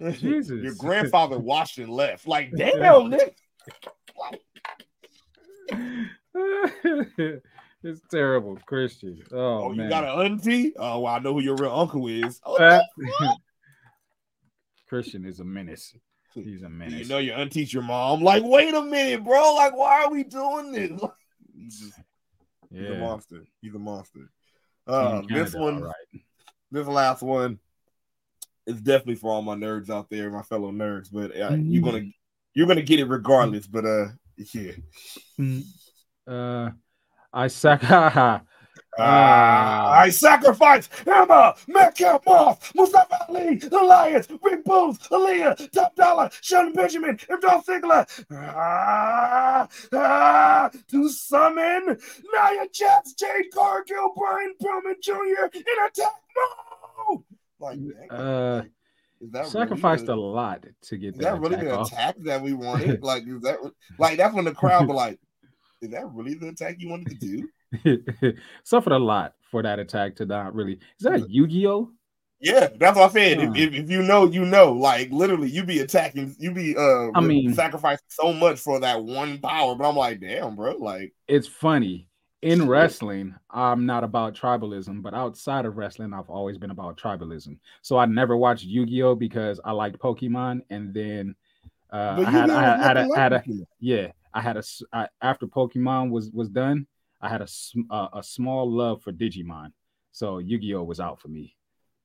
Jesus. 0.00 0.62
Your 0.62 0.74
grandfather 0.74 1.38
washed 1.38 1.78
and 1.78 1.88
left. 1.88 2.26
Like, 2.26 2.52
damn, 2.54 3.08
Nick. 3.08 3.36
It's 7.82 8.00
terrible, 8.10 8.58
Christian. 8.66 9.22
Oh, 9.32 9.64
Oh, 9.64 9.68
man. 9.70 9.84
you 9.84 9.90
got 9.90 10.04
an 10.04 10.26
auntie? 10.32 10.72
Oh, 10.78 11.00
well, 11.00 11.14
I 11.14 11.18
know 11.18 11.34
who 11.34 11.40
your 11.40 11.56
real 11.56 11.72
uncle 11.72 12.06
is. 12.08 12.40
Oh, 12.46 12.78
Christian 14.88 15.24
is 15.24 15.40
a 15.40 15.44
menace. 15.44 15.94
He's 16.34 16.62
a 16.62 16.68
menace. 16.68 17.00
you 17.00 17.04
know 17.08 17.18
your 17.18 17.36
auntie's 17.36 17.72
your 17.72 17.82
mom? 17.82 18.22
Like, 18.22 18.42
wait 18.44 18.74
a 18.74 18.82
minute, 18.82 19.24
bro. 19.24 19.54
Like, 19.54 19.76
why 19.76 20.04
are 20.04 20.10
we 20.10 20.24
doing 20.24 20.72
this? 20.72 21.00
He's 21.54 21.92
a 22.72 22.92
yeah. 22.94 22.98
monster. 22.98 23.44
He's 23.60 23.74
a 23.74 23.78
monster. 23.78 24.30
Uh, 24.86 25.22
this 25.28 25.54
one, 25.54 25.80
right. 25.82 25.94
this 26.70 26.86
last 26.86 27.22
one 27.22 27.58
is 28.66 28.80
definitely 28.80 29.14
for 29.16 29.30
all 29.32 29.42
my 29.42 29.54
nerds 29.54 29.90
out 29.90 30.08
there, 30.10 30.30
my 30.30 30.42
fellow 30.42 30.72
nerds. 30.72 31.08
But 31.12 31.30
uh, 31.32 31.50
Mm-hmm. 31.50 31.70
you're 31.70 31.82
gonna 31.82 32.04
you're 32.54 32.66
gonna 32.66 32.82
get 32.82 33.00
it 33.00 33.04
regardless. 33.06 33.66
But 33.66 33.84
uh, 33.84 34.06
yeah, 34.54 34.72
Uh, 36.26 36.70
I 37.32 37.46
sac- 37.48 37.82
Ah, 38.98 39.90
I 40.00 40.10
sacrifice 40.10 40.90
Emma, 41.06 41.54
Madcap 41.66 42.22
Moss, 42.26 42.74
Mustafa 42.74 43.24
Ali, 43.26 43.54
the 43.56 43.78
Lions, 43.82 44.28
Rick 44.42 44.66
Boogs, 44.66 44.98
Aliyah, 45.08 45.70
Top 45.72 45.96
Dolla, 45.96 46.30
Shelton 46.42 46.74
Benjamin, 46.74 47.18
and 47.30 47.40
Dolph 47.40 47.64
Ziggler 47.64 48.06
ah, 48.30 49.66
ah, 49.94 50.70
to 50.90 51.08
summon 51.08 51.86
Nia 51.86 52.66
Jax, 52.70 53.14
Jade 53.14 53.46
Cargill, 53.54 54.12
Brian 54.14 54.52
Pillman 54.62 55.00
Jr. 55.02 55.48
in 55.54 55.62
attack 55.86 56.12
mode. 57.08 57.22
Like, 57.58 57.78
Uh, 58.10 58.62
that 59.30 59.46
sacrificed 59.46 60.08
really 60.08 60.20
a 60.20 60.22
lot 60.22 60.66
to 60.82 60.96
get 60.98 61.14
Is 61.14 61.20
that, 61.20 61.34
that 61.34 61.40
really 61.40 61.54
attack 61.54 61.64
the 61.64 61.78
off. 61.78 61.92
attack 61.92 62.16
that 62.24 62.42
we 62.42 62.52
wanted? 62.52 63.02
like, 63.02 63.22
is 63.26 63.40
that 63.40 63.58
like 63.98 64.18
that's 64.18 64.34
when 64.34 64.44
the 64.44 64.52
crowd 64.52 64.86
were 64.86 64.94
like, 64.94 65.18
"Is 65.82 65.90
that 65.90 66.06
really 66.12 66.34
the 66.34 66.48
attack 66.48 66.76
you 66.78 66.88
wanted 66.88 67.20
to 67.20 67.26
do?" 67.26 68.32
Suffered 68.64 68.92
a 68.92 68.98
lot 68.98 69.34
for 69.50 69.62
that 69.62 69.78
attack 69.78 70.16
to 70.16 70.26
not 70.26 70.54
really. 70.54 70.74
Is 70.74 71.02
that 71.04 71.28
Yu-Gi-Oh? 71.28 71.90
Yeah, 72.40 72.68
that's 72.76 72.96
what 72.96 73.10
I 73.10 73.12
said. 73.12 73.38
If, 73.40 73.48
Hmm. 73.50 73.56
if, 73.56 73.72
if 73.74 73.90
you 73.90 74.02
know, 74.02 74.24
you 74.26 74.44
know. 74.44 74.72
Like 74.72 75.10
literally, 75.10 75.48
you 75.48 75.64
be 75.64 75.80
attacking, 75.80 76.34
you 76.38 76.52
be 76.52 76.76
uh, 76.76 77.10
I 77.14 77.20
mean- 77.20 77.54
sacrificing 77.54 78.04
so 78.08 78.32
much 78.32 78.58
for 78.58 78.80
that 78.80 79.02
one 79.02 79.38
power. 79.38 79.74
But 79.74 79.88
I'm 79.88 79.96
like, 79.96 80.20
damn, 80.20 80.56
bro, 80.56 80.76
like, 80.76 81.12
It's 81.28 81.46
funny. 81.46 82.08
In 82.42 82.68
wrestling, 82.68 83.36
I'm 83.50 83.86
not 83.86 84.02
about 84.02 84.34
tribalism, 84.34 85.00
but 85.00 85.14
outside 85.14 85.64
of 85.64 85.76
wrestling, 85.76 86.12
I've 86.12 86.28
always 86.28 86.58
been 86.58 86.72
about 86.72 86.98
tribalism. 86.98 87.56
So 87.82 87.96
I 87.96 88.06
never 88.06 88.36
watched 88.36 88.64
Yu-Gi-Oh 88.64 89.14
because 89.14 89.60
I 89.64 89.70
liked 89.70 90.00
Pokemon, 90.00 90.62
and 90.68 90.92
then 90.92 91.36
uh, 91.92 92.16
I 92.26 92.30
had, 92.32 92.50
I 92.50 92.60
had, 92.60 92.80
I 92.80 92.82
had, 92.82 92.96
a, 92.96 93.14
had 93.16 93.32
a, 93.34 93.42
yeah, 93.78 94.08
I 94.34 94.40
had 94.40 94.56
a 94.56 94.62
I, 94.92 95.08
after 95.20 95.46
Pokemon 95.46 96.10
was 96.10 96.30
was 96.30 96.48
done, 96.48 96.86
I 97.20 97.28
had 97.28 97.40
a 97.42 97.48
uh, 97.90 98.08
a 98.14 98.22
small 98.22 98.70
love 98.70 99.02
for 99.02 99.12
Digimon. 99.12 99.72
So 100.12 100.38
Yu-Gi-Oh 100.38 100.82
was 100.82 101.00
out 101.00 101.20
for 101.20 101.28
me. 101.28 101.56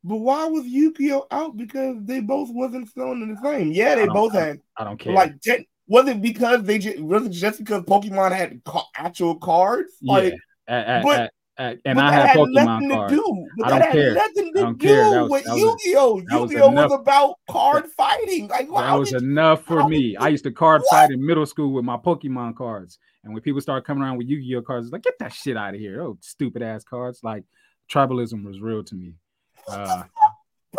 But 0.04 0.18
why 0.18 0.46
was 0.46 0.66
Yu-Gi-Oh 0.66 1.28
out? 1.32 1.58
Because 1.58 1.98
they 2.02 2.22
both 2.22 2.50
wasn't 2.52 2.90
selling 2.94 3.34
the 3.36 3.42
same. 3.42 3.72
Yeah, 3.72 3.96
they 3.96 4.08
both 4.08 4.36
I 4.36 4.40
had 4.40 4.60
I 4.78 4.84
don't 4.84 4.98
care. 4.98 5.14
like. 5.14 5.42
Ten, 5.42 5.66
was 5.88 6.08
it 6.08 6.22
because 6.22 6.64
they 6.64 6.78
just 6.80 7.00
was 7.00 7.26
it 7.26 7.30
just 7.32 7.60
because 7.60 7.84
Pokemon 7.84 8.32
had 8.36 8.62
actual 8.96 9.36
cards? 9.36 9.94
Like, 10.02 10.34
yeah, 10.68 10.98
a- 10.98 11.00
a- 11.00 11.04
but- 11.04 11.20
a- 11.20 11.24
a- 11.24 11.30
and 11.60 11.82
but 11.84 11.98
I 11.98 12.12
nothing 12.34 12.46
Pokemon 12.56 12.88
to 12.90 12.96
cards. 12.96 13.14
do. 13.14 13.48
I 13.64 13.70
don't 13.80 13.92
care. 13.92 14.14
nothing 14.14 14.48
I 14.48 14.52
to 14.52 14.62
don't 14.62 14.78
do 14.80 14.88
care. 14.88 15.10
That 15.12 15.22
was- 15.22 15.32
with 15.32 15.44
that 15.46 15.52
was 15.54 15.60
Yu-Gi-Oh. 15.86 16.22
that 16.30 16.42
was 16.42 16.52
Yu-Gi-Oh 16.52 16.68
was, 16.70 16.72
enough. 16.86 16.92
about 17.02 17.36
card 17.50 17.86
fighting. 17.98 18.48
Like, 18.48 18.68
That 18.70 18.94
was 18.94 19.14
enough 19.14 19.64
for 19.64 19.82
how 19.82 19.88
me. 19.88 20.10
did 20.12 20.18
I 20.18 20.28
used 20.30 20.44
to 20.44 20.52
card 20.52 20.82
What? 20.82 20.90
fight 20.92 21.12
in 21.12 21.26
middle 21.26 21.46
school 21.46 21.74
with 21.74 21.84
my 21.86 21.98
Pokemon 21.98 22.56
cards. 22.56 23.00
And 23.24 23.34
when 23.34 23.42
people 23.42 23.60
start 23.62 23.86
coming 23.86 24.04
around 24.04 24.18
with 24.18 24.28
Yu-Gi-Oh 24.28 24.62
cards, 24.62 24.86
it's 24.88 24.94
like, 24.94 25.04
get 25.04 25.18
that 25.20 25.34
shit 25.34 25.58
out 25.58 25.74
of 25.74 25.80
here. 25.80 26.02
Oh, 26.02 26.18
stupid 26.22 26.62
ass 26.62 26.84
cards. 26.84 27.22
Like 27.24 27.44
tribalism 27.92 28.44
was 28.46 28.60
real 28.62 28.84
to 28.84 28.96
me. 28.96 29.14
Uh 29.70 30.04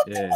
yeah. 0.07 0.31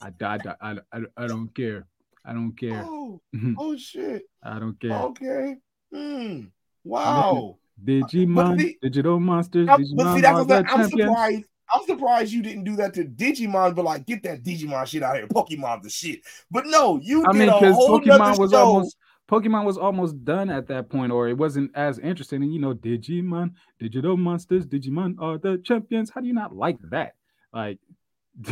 I, 0.00 0.10
I, 0.24 0.38
I, 0.60 0.76
I, 0.92 1.00
I 1.16 1.26
don't 1.26 1.54
care. 1.54 1.86
I 2.24 2.32
don't 2.32 2.52
care. 2.58 2.82
Oh, 2.84 3.20
oh 3.58 3.76
shit. 3.76 4.22
I 4.42 4.58
don't 4.58 4.80
care. 4.80 4.92
Okay. 4.92 5.56
Hmm. 5.92 6.40
Wow. 6.82 7.58
Digimon, 7.82 8.60
see- 8.60 8.78
digital 8.82 9.18
monsters, 9.20 9.68
I'm- 9.68 9.82
Digimon 9.82 10.14
see, 10.14 10.20
that's 10.20 10.46
what 10.46 10.70
I'm, 10.70 10.80
I'm 10.80 10.88
surprised. 10.90 11.44
I'm 11.74 11.86
surprised 11.86 12.32
you 12.32 12.42
didn't 12.42 12.64
do 12.64 12.76
that 12.76 12.92
to 12.94 13.04
Digimon, 13.04 13.74
but 13.74 13.84
like 13.86 14.04
get 14.06 14.22
that 14.24 14.42
Digimon 14.42 14.86
shit 14.86 15.02
out 15.02 15.16
here. 15.16 15.26
Pokemon's 15.26 15.82
the 15.84 15.90
shit. 15.90 16.20
But 16.50 16.66
no, 16.66 17.00
you 17.02 17.24
I 17.24 17.32
did 17.32 17.38
mean, 17.38 17.46
because 17.48 17.76
Pokemon 17.76 18.38
was 18.38 18.50
show. 18.50 18.58
almost 18.58 18.96
Pokemon 19.30 19.64
was 19.64 19.78
almost 19.78 20.22
done 20.24 20.50
at 20.50 20.66
that 20.68 20.90
point, 20.90 21.10
or 21.12 21.28
it 21.28 21.38
wasn't 21.38 21.70
as 21.74 21.98
interesting. 21.98 22.42
And 22.42 22.52
you 22.52 22.60
know, 22.60 22.74
Digimon, 22.74 23.52
digital 23.80 24.18
monsters, 24.18 24.66
Digimon 24.66 25.14
are 25.18 25.38
the 25.38 25.58
champions. 25.64 26.10
How 26.10 26.20
do 26.20 26.26
you 26.26 26.34
not 26.34 26.54
like 26.54 26.76
that? 26.90 27.14
Like, 27.54 27.78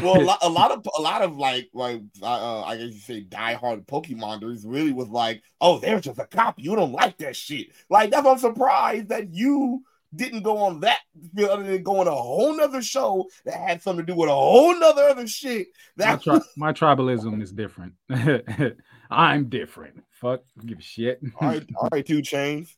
well, 0.03 0.21
a 0.21 0.23
lot, 0.23 0.39
a 0.43 0.49
lot 0.49 0.71
of 0.71 0.87
a 0.99 1.03
lot 1.03 1.23
of 1.23 1.37
like 1.37 1.71
like 1.73 2.03
uh, 2.23 2.63
I 2.63 2.77
guess 2.77 2.93
you 2.93 3.01
say 3.01 3.25
diehard 3.25 3.87
Pokemonders 3.87 4.63
really 4.65 4.93
was 4.93 5.09
like, 5.09 5.43
oh, 5.61 5.79
they're 5.79 6.01
just 6.01 6.19
a 6.19 6.27
cop. 6.27 6.57
You 6.59 6.77
don't 6.77 6.93
like 6.93 7.19
that 7.19 7.37
shit. 7.37 7.69
Like 7.89 8.11
that's 8.11 8.25
why 8.25 8.33
I'm 8.33 8.39
surprised 8.39 9.09
that 9.09 9.33
you 9.33 9.83
didn't 10.15 10.43
go 10.43 10.59
on 10.59 10.81
that 10.81 10.99
field 11.37 11.51
other 11.51 11.63
than 11.63 11.83
go 11.83 12.01
on 12.01 12.09
a 12.09 12.11
whole 12.11 12.57
nother 12.57 12.83
show 12.83 13.29
that 13.45 13.55
had 13.55 13.83
something 13.83 14.05
to 14.05 14.13
do 14.13 14.19
with 14.19 14.29
a 14.29 14.35
whole 14.35 14.79
nother 14.79 15.05
other 15.05 15.27
shit. 15.27 15.69
my, 15.97 16.05
That 16.05 16.23
tri- 16.23 16.41
my 16.57 16.73
tribalism 16.73 17.41
is 17.43 17.53
different. 17.53 17.95
I'm 19.11 19.49
different. 19.49 20.03
Fuck, 20.11 20.43
give 20.65 20.79
a 20.79 20.83
shit. 20.83 21.21
all 21.41 21.49
right, 21.49 21.67
all 21.77 21.89
right, 21.93 22.05
two 22.05 22.23
chains. 22.23 22.77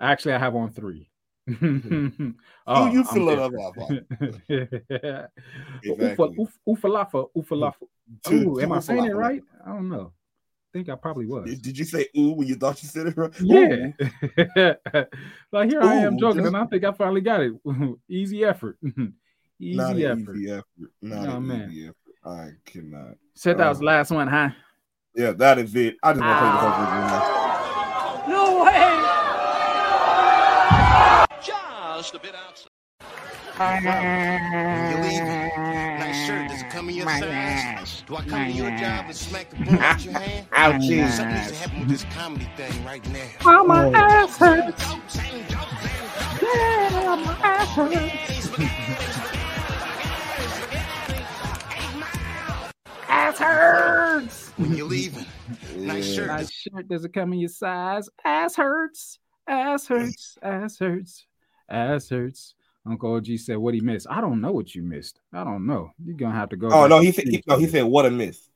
Actually, 0.00 0.34
I 0.34 0.38
have 0.38 0.54
on 0.54 0.70
three. 0.72 1.09
oh, 2.66 2.90
you 2.92 3.00
I'm 3.00 3.04
fill 3.06 3.28
it 3.30 3.38
up, 3.38 3.52
different. 3.52 4.06
Exactly. 5.82 6.16
Oofa, 6.16 6.38
oof, 6.38 6.58
oofalafa, 6.68 7.26
oofalafa. 7.36 7.82
Ooh, 7.82 7.88
two 8.24 8.60
am 8.60 8.72
I 8.72 8.80
saying 8.80 9.04
it 9.06 9.14
right? 9.16 9.42
I 9.64 9.68
don't 9.70 9.88
know. 9.88 10.12
I 10.12 10.68
think 10.72 10.88
I 10.88 10.94
probably 10.94 11.26
was. 11.26 11.46
Did, 11.48 11.62
did 11.62 11.78
you 11.78 11.84
say 11.84 12.06
ooh 12.16 12.32
when 12.32 12.46
you 12.48 12.54
thought 12.54 12.82
you 12.82 12.88
said 12.88 13.06
it 13.08 13.16
right? 13.16 13.32
Yeah. 13.40 15.04
like 15.52 15.70
here 15.70 15.82
I 15.82 15.96
am 15.96 16.18
joking, 16.18 16.42
just- 16.42 16.46
and 16.48 16.56
I 16.56 16.64
think 16.66 16.84
I 16.84 16.92
finally 16.92 17.20
got 17.20 17.40
it. 17.40 17.52
easy 18.08 18.44
effort. 18.44 18.78
easy 19.58 19.76
Not 19.76 19.96
an 19.96 20.02
effort. 20.22 20.36
easy 20.36 20.50
effort. 20.52 20.64
Not 21.02 21.28
Oh, 21.28 21.36
an 21.36 21.46
man. 21.46 21.70
easy 21.70 21.84
effort. 21.86 21.96
I 22.24 22.50
cannot. 22.64 23.16
Said 23.34 23.58
that 23.58 23.68
was 23.68 23.78
Oh. 23.78 23.80
the 23.80 23.86
uh, 23.86 23.92
last 23.92 24.10
one, 24.10 24.28
huh? 24.28 24.50
Yeah, 25.16 25.32
that 25.32 25.58
is 25.58 25.74
it. 25.74 25.96
I 26.04 26.12
just 26.12 26.20
want 26.22 26.36
to 26.36 26.40
play 26.40 26.50
the 26.50 26.58
whole 26.58 26.74
thing. 28.26 28.32
No 28.32 28.64
way! 28.64 28.99
Just 32.00 32.14
a 32.14 32.18
bit 32.18 32.34
outside. 32.34 32.70
When 33.58 34.90
you 34.90 34.96
leave, 35.02 35.22
nice 35.98 36.26
shirt. 36.26 36.48
Does 36.48 36.62
it 36.62 36.70
come 36.70 36.88
in 36.88 36.94
your 36.94 37.06
size? 37.06 38.02
Do 38.06 38.16
I 38.16 38.22
come 38.22 38.46
to 38.46 38.50
your 38.52 38.70
job 38.70 39.04
and 39.04 39.14
smack 39.14 39.50
the 39.50 39.56
broom 39.56 39.78
out 39.80 40.02
your 40.02 40.18
hand? 40.18 40.48
Ouchie. 40.50 41.10
Something 41.10 41.34
needs 41.34 41.48
to 41.48 41.54
happen 41.56 41.80
with 41.80 41.88
this 41.90 42.04
comedy 42.04 42.48
thing 42.56 42.82
right 42.86 43.06
now. 43.12 43.28
Oh, 43.44 43.66
my 43.66 43.90
ass 43.90 44.38
hurts. 44.38 44.82
Jokes 44.82 45.18
ain't 45.18 45.46
jokes 45.50 45.74
ain't 45.82 46.42
Yeah, 46.42 47.16
my 47.22 47.36
ass 47.42 47.68
hurts. 47.76 48.60
Ass 53.08 53.38
hurts. 53.38 54.52
When 54.56 54.74
you're 54.74 54.88
leaving, 54.88 55.26
nice 55.76 56.14
shirt. 56.14 56.28
Nice 56.28 56.50
shirt 56.50 56.88
doesn't 56.88 57.12
come 57.12 57.34
in 57.34 57.40
your 57.40 57.50
size. 57.50 58.08
Ass 58.24 58.56
hurts. 58.56 59.18
Ass 59.46 59.86
hurts. 59.86 60.38
Ass 60.42 60.78
hurts. 60.78 61.26
Ass 61.70 62.08
hurts. 62.08 62.54
Uncle 62.86 63.14
OG 63.14 63.26
said 63.38 63.58
what 63.58 63.74
he 63.74 63.80
missed. 63.80 64.06
I 64.10 64.20
don't 64.20 64.40
know 64.40 64.52
what 64.52 64.74
you 64.74 64.82
missed. 64.82 65.20
I 65.32 65.44
don't 65.44 65.66
know. 65.66 65.92
You're 66.02 66.16
gonna 66.16 66.34
have 66.34 66.48
to 66.50 66.56
go. 66.56 66.70
Oh 66.72 66.86
no, 66.86 67.00
he 67.00 67.12
said 67.12 67.28
he, 67.28 67.42
no, 67.46 67.58
he 67.58 67.66
said 67.66 67.84
what 67.84 68.06
a 68.06 68.10
miss. 68.10 68.48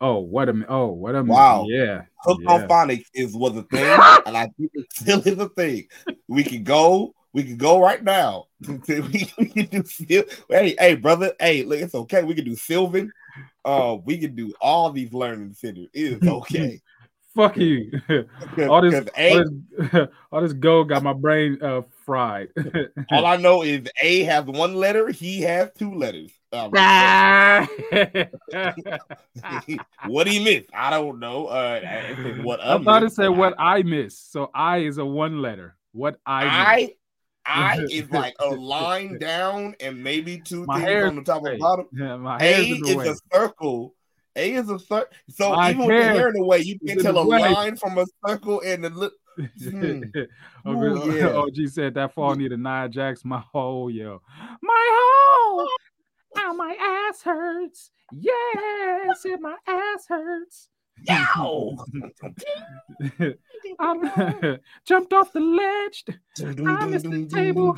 Oh, 0.00 0.18
what 0.18 0.48
a 0.48 0.64
oh, 0.68 0.88
what 0.88 1.14
a 1.14 1.22
Wow. 1.22 1.66
Yeah. 1.68 2.02
Hooked 2.18 2.42
yeah. 2.44 2.52
on 2.52 2.68
phonics 2.68 3.06
is 3.14 3.34
was 3.34 3.56
a 3.56 3.62
thing, 3.62 3.84
and 4.26 4.36
I 4.36 4.48
think 4.56 4.70
it 4.74 4.86
still 4.92 5.20
is 5.20 5.38
a 5.38 5.48
thing. 5.48 5.88
We 6.28 6.44
can 6.44 6.62
go, 6.64 7.14
we 7.32 7.42
can 7.42 7.56
go 7.56 7.80
right 7.80 8.02
now. 8.02 8.44
we, 8.68 9.32
we 9.38 9.48
can 9.48 9.66
do 9.66 9.84
Sil- 9.84 10.30
hey, 10.48 10.76
hey, 10.78 10.94
brother, 10.96 11.32
hey, 11.40 11.64
look, 11.64 11.80
it's 11.80 11.94
okay. 11.94 12.22
We 12.22 12.34
can 12.34 12.44
do 12.44 12.54
Sylvan. 12.54 13.10
Uh, 13.64 13.96
we 14.04 14.18
can 14.18 14.34
do 14.36 14.52
all 14.60 14.90
these 14.90 15.12
learning 15.12 15.54
centers. 15.54 15.88
It 15.92 16.22
is 16.22 16.28
okay. 16.28 16.80
Fuck 17.34 17.56
you. 17.58 17.90
All 18.68 18.80
this, 18.80 19.06
all 19.18 19.44
this, 19.44 20.08
all 20.32 20.40
this 20.40 20.52
gold 20.54 20.88
got 20.88 21.02
my 21.02 21.12
brain 21.12 21.58
uh 21.60 21.82
fried. 22.06 22.48
all 23.10 23.26
I 23.26 23.36
know 23.36 23.62
is 23.62 23.86
A 24.02 24.22
has 24.22 24.44
one 24.44 24.76
letter, 24.76 25.10
he 25.10 25.42
has 25.42 25.70
two 25.76 25.94
letters. 25.94 26.30
Um, 26.52 26.70
what 30.06 30.26
he 30.26 30.42
missed? 30.42 30.70
I 30.72 30.88
don't 30.90 31.18
know. 31.18 31.48
Uh, 31.48 31.80
what 32.42 32.60
I 32.60 32.82
thought 32.82 33.02
it 33.02 33.06
miss, 33.06 33.16
said 33.16 33.28
what 33.28 33.54
I 33.58 33.82
miss. 33.82 34.18
So 34.18 34.50
I 34.54 34.78
is 34.78 34.96
a 34.96 35.04
one 35.04 35.42
letter. 35.42 35.76
What 35.92 36.18
I 36.24 36.44
miss. 36.44 36.52
I 36.54 36.94
I 37.46 37.86
is 37.90 38.10
like 38.10 38.34
a 38.40 38.48
line 38.48 39.18
down 39.18 39.74
and 39.80 40.02
maybe 40.02 40.38
two 40.38 40.64
My 40.66 40.82
things 40.82 41.04
on 41.04 41.16
the 41.16 41.22
top 41.22 41.38
of 41.38 41.44
the 41.44 41.50
and 41.52 41.60
bottom. 41.60 41.86
Yeah, 41.92 42.16
my 42.16 42.38
A 42.38 42.40
hair's 42.40 42.66
in 42.66 42.82
the 42.82 43.00
is 43.00 43.22
a 43.32 43.36
circle. 43.36 43.94
A 44.36 44.52
is 44.52 44.70
a 44.70 44.78
circle. 44.78 45.16
So 45.30 45.54
My 45.54 45.70
even 45.70 45.86
with 45.86 45.90
your 45.90 46.02
hair 46.02 46.14
hair 46.14 46.28
in 46.28 46.34
the 46.34 46.44
way, 46.44 46.60
you 46.60 46.78
is 46.82 46.94
can 46.94 47.02
tell 47.02 47.18
a 47.18 47.26
way. 47.26 47.40
line 47.40 47.76
from 47.76 47.98
a 47.98 48.06
circle 48.26 48.62
and 48.64 48.84
the 48.84 49.10
Hmm. 49.36 50.02
Ooh, 50.68 51.12
yeah. 51.16 51.28
OG 51.28 51.68
said 51.68 51.94
that 51.94 52.14
fall 52.14 52.34
needed 52.34 52.58
Nia 52.60 52.88
Jax. 52.88 53.24
My 53.24 53.42
hole, 53.52 53.90
yo. 53.90 54.22
My 54.62 54.88
hole. 54.92 55.68
Ow, 56.38 56.52
my 56.52 57.08
ass 57.10 57.22
hurts. 57.22 57.90
Yes, 58.12 59.24
and 59.24 59.40
my 59.40 59.56
ass 59.66 60.06
hurts. 60.08 60.68
Yow! 61.02 61.76
I 63.78 64.58
jumped 64.84 65.12
off 65.12 65.32
the 65.32 65.40
ledge. 65.40 66.04
I 66.66 66.86
missed 66.86 67.08
the 67.10 67.26
table. 67.26 67.74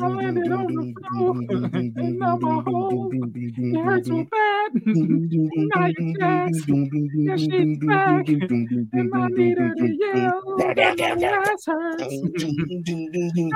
I 0.00 0.06
landed 0.08 0.52
on 0.52 0.66
the 0.66 0.94
floor. 1.10 1.34
And 1.50 2.18
now 2.18 2.36
my 2.36 2.62
whole 2.62 3.10
it 3.12 3.84
hurts 3.84 4.08
so 4.08 4.24
bad. 4.30 4.70
now 4.84 5.86
you 5.86 6.14
text. 6.18 6.64
Yeah, 6.68 7.36
she's 7.36 7.78
back. 7.86 8.28
And 8.28 9.10
I 9.14 9.26
need 9.28 9.58
her 9.58 9.74
to 9.74 9.96
yell. 9.98 10.42
My 10.56 10.72
ass 10.72 11.66
hurts. 11.66 12.04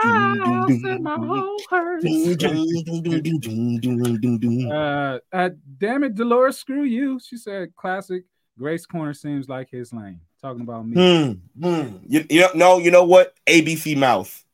I 0.02 0.78
said 0.82 1.00
my 1.00 1.16
whole 1.16 1.58
hurts. 1.70 2.04
Uh, 4.74 5.18
uh, 5.32 5.50
damn 5.78 6.04
it, 6.04 6.14
Dolores, 6.14 6.58
screw 6.58 6.84
you. 6.84 7.18
She 7.20 7.36
said, 7.36 7.74
classic. 7.76 8.24
Grace 8.58 8.86
Corner 8.86 9.14
seems 9.14 9.48
like 9.48 9.70
his 9.70 9.92
lane. 9.92 10.20
Talking 10.40 10.62
about 10.62 10.86
me. 10.86 10.94
Hmm, 10.94 11.32
hmm. 11.60 11.96
You, 12.06 12.24
you 12.28 12.40
know, 12.40 12.50
no, 12.54 12.78
you 12.78 12.90
know 12.90 13.04
what? 13.04 13.34
ABC 13.46 13.96
Mouth 13.96 14.44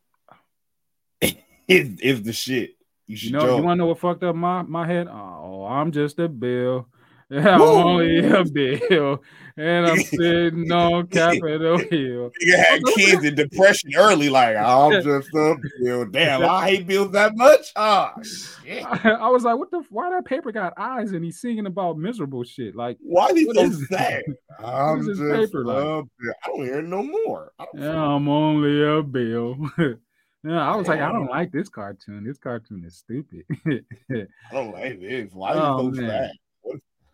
is, 1.21 2.01
is 2.01 2.23
the 2.23 2.33
shit. 2.33 2.77
You 3.07 3.17
should 3.17 3.31
You 3.31 3.39
know, 3.39 3.57
you 3.57 3.63
want 3.63 3.79
to 3.79 3.83
know 3.83 3.87
what 3.87 3.99
fucked 3.99 4.23
up 4.23 4.37
my, 4.37 4.63
my 4.63 4.87
head? 4.87 5.09
Oh, 5.09 5.67
I'm 5.67 5.91
just 5.91 6.19
a 6.21 6.29
bill. 6.29 6.87
I'm 7.31 7.61
only 7.63 8.19
a 8.27 8.45
bill. 8.45 9.23
And 9.57 9.87
I'm 9.87 9.99
sitting 10.03 10.71
on 10.73 11.07
Capitol 11.09 11.77
Hill. 11.79 12.31
Nigga 12.43 12.57
had 12.57 12.81
kids 12.97 13.25
in 13.25 13.35
depression 13.35 13.91
early, 13.97 14.29
like 14.31 14.57
I'm 14.57 14.93
just 15.03 15.29
a 15.35 15.57
bill. 15.83 16.07
Damn, 16.07 16.43
I 16.45 16.71
hate 16.71 16.87
bills 16.87 17.11
that 17.13 17.37
much. 17.37 17.71
Ah, 17.77 18.15
shit. 18.23 18.85
I 19.05 19.29
was 19.29 19.45
like, 19.45 19.59
what 19.59 19.71
the? 19.71 19.83
Why 19.91 20.11
that 20.11 20.25
paper 20.25 20.51
got 20.51 20.73
eyes 20.77 21.13
and 21.13 21.25
he's 21.25 21.41
singing 21.41 21.67
about 21.67 21.99
miserable 21.99 22.43
shit? 22.43 22.75
Like, 22.75 22.97
Why 23.01 23.31
What 23.33 23.57
so 23.57 23.71
sad? 23.91 24.23
I'm 24.65 25.05
just 25.05 25.21
paper 25.21 25.65
like? 25.65 25.77
a 25.77 26.03
bill. 26.03 26.35
I 26.45 26.49
don't 26.49 26.65
hear 26.65 26.83
no 26.83 27.03
more. 27.03 27.53
Yeah, 27.75 28.03
I'm 28.03 28.29
only 28.29 28.83
a 28.83 29.03
bill. 29.03 29.57
yeah, 29.79 30.73
I 30.73 30.75
was 30.77 30.89
like, 30.89 31.01
I 31.01 31.13
don't 31.13 31.29
like 31.29 31.53
this 31.53 31.69
cartoon. 31.69 32.25
This 32.25 32.39
cartoon 32.39 32.85
is 32.87 32.97
stupid. 32.97 33.45
I 33.69 34.25
don't 34.53 34.73
like 34.73 35.01
this. 35.01 35.31
Why 35.33 35.53
is 35.53 35.59
Oh, 35.61 35.91
he 35.91 35.97
so 35.97 36.01
man. 36.03 36.11
sad? 36.11 36.31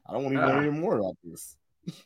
I 0.09 0.13
don't 0.13 0.25
want 0.25 0.37
to 0.37 0.43
Ah. 0.43 0.47
hear 0.61 0.71
any 0.71 0.71
more 0.71 0.99
about 0.99 1.17
this. 1.25 1.57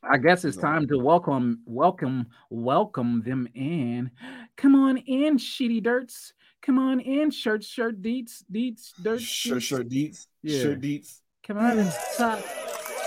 I 0.02 0.18
guess 0.18 0.44
it's 0.44 0.56
time 0.58 0.86
to 0.88 0.98
welcome, 0.98 1.62
welcome, 1.64 2.26
welcome 2.50 3.22
them 3.22 3.48
in. 3.54 4.10
Come 4.56 4.74
on 4.74 4.98
in, 4.98 5.38
shitty 5.38 5.82
dirts. 5.82 6.34
Come 6.60 6.78
on 6.78 7.00
in, 7.00 7.30
shirt, 7.30 7.64
shirt, 7.64 8.02
deets, 8.02 8.44
deets, 8.52 8.92
dirt. 9.02 9.20
Shirt 9.22 9.62
sure, 9.62 9.82
deets. 9.82 10.26
Yeah. 10.42 10.60
Sure, 10.60 10.76
deets. 10.76 11.20
Come 11.46 11.56
on, 11.58 11.76
let's 11.78 12.16
talk. 12.18 12.40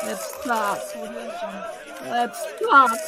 Let's 0.03 0.43
talk. 0.43 0.79
Let's 2.05 2.45
talk. 2.59 2.99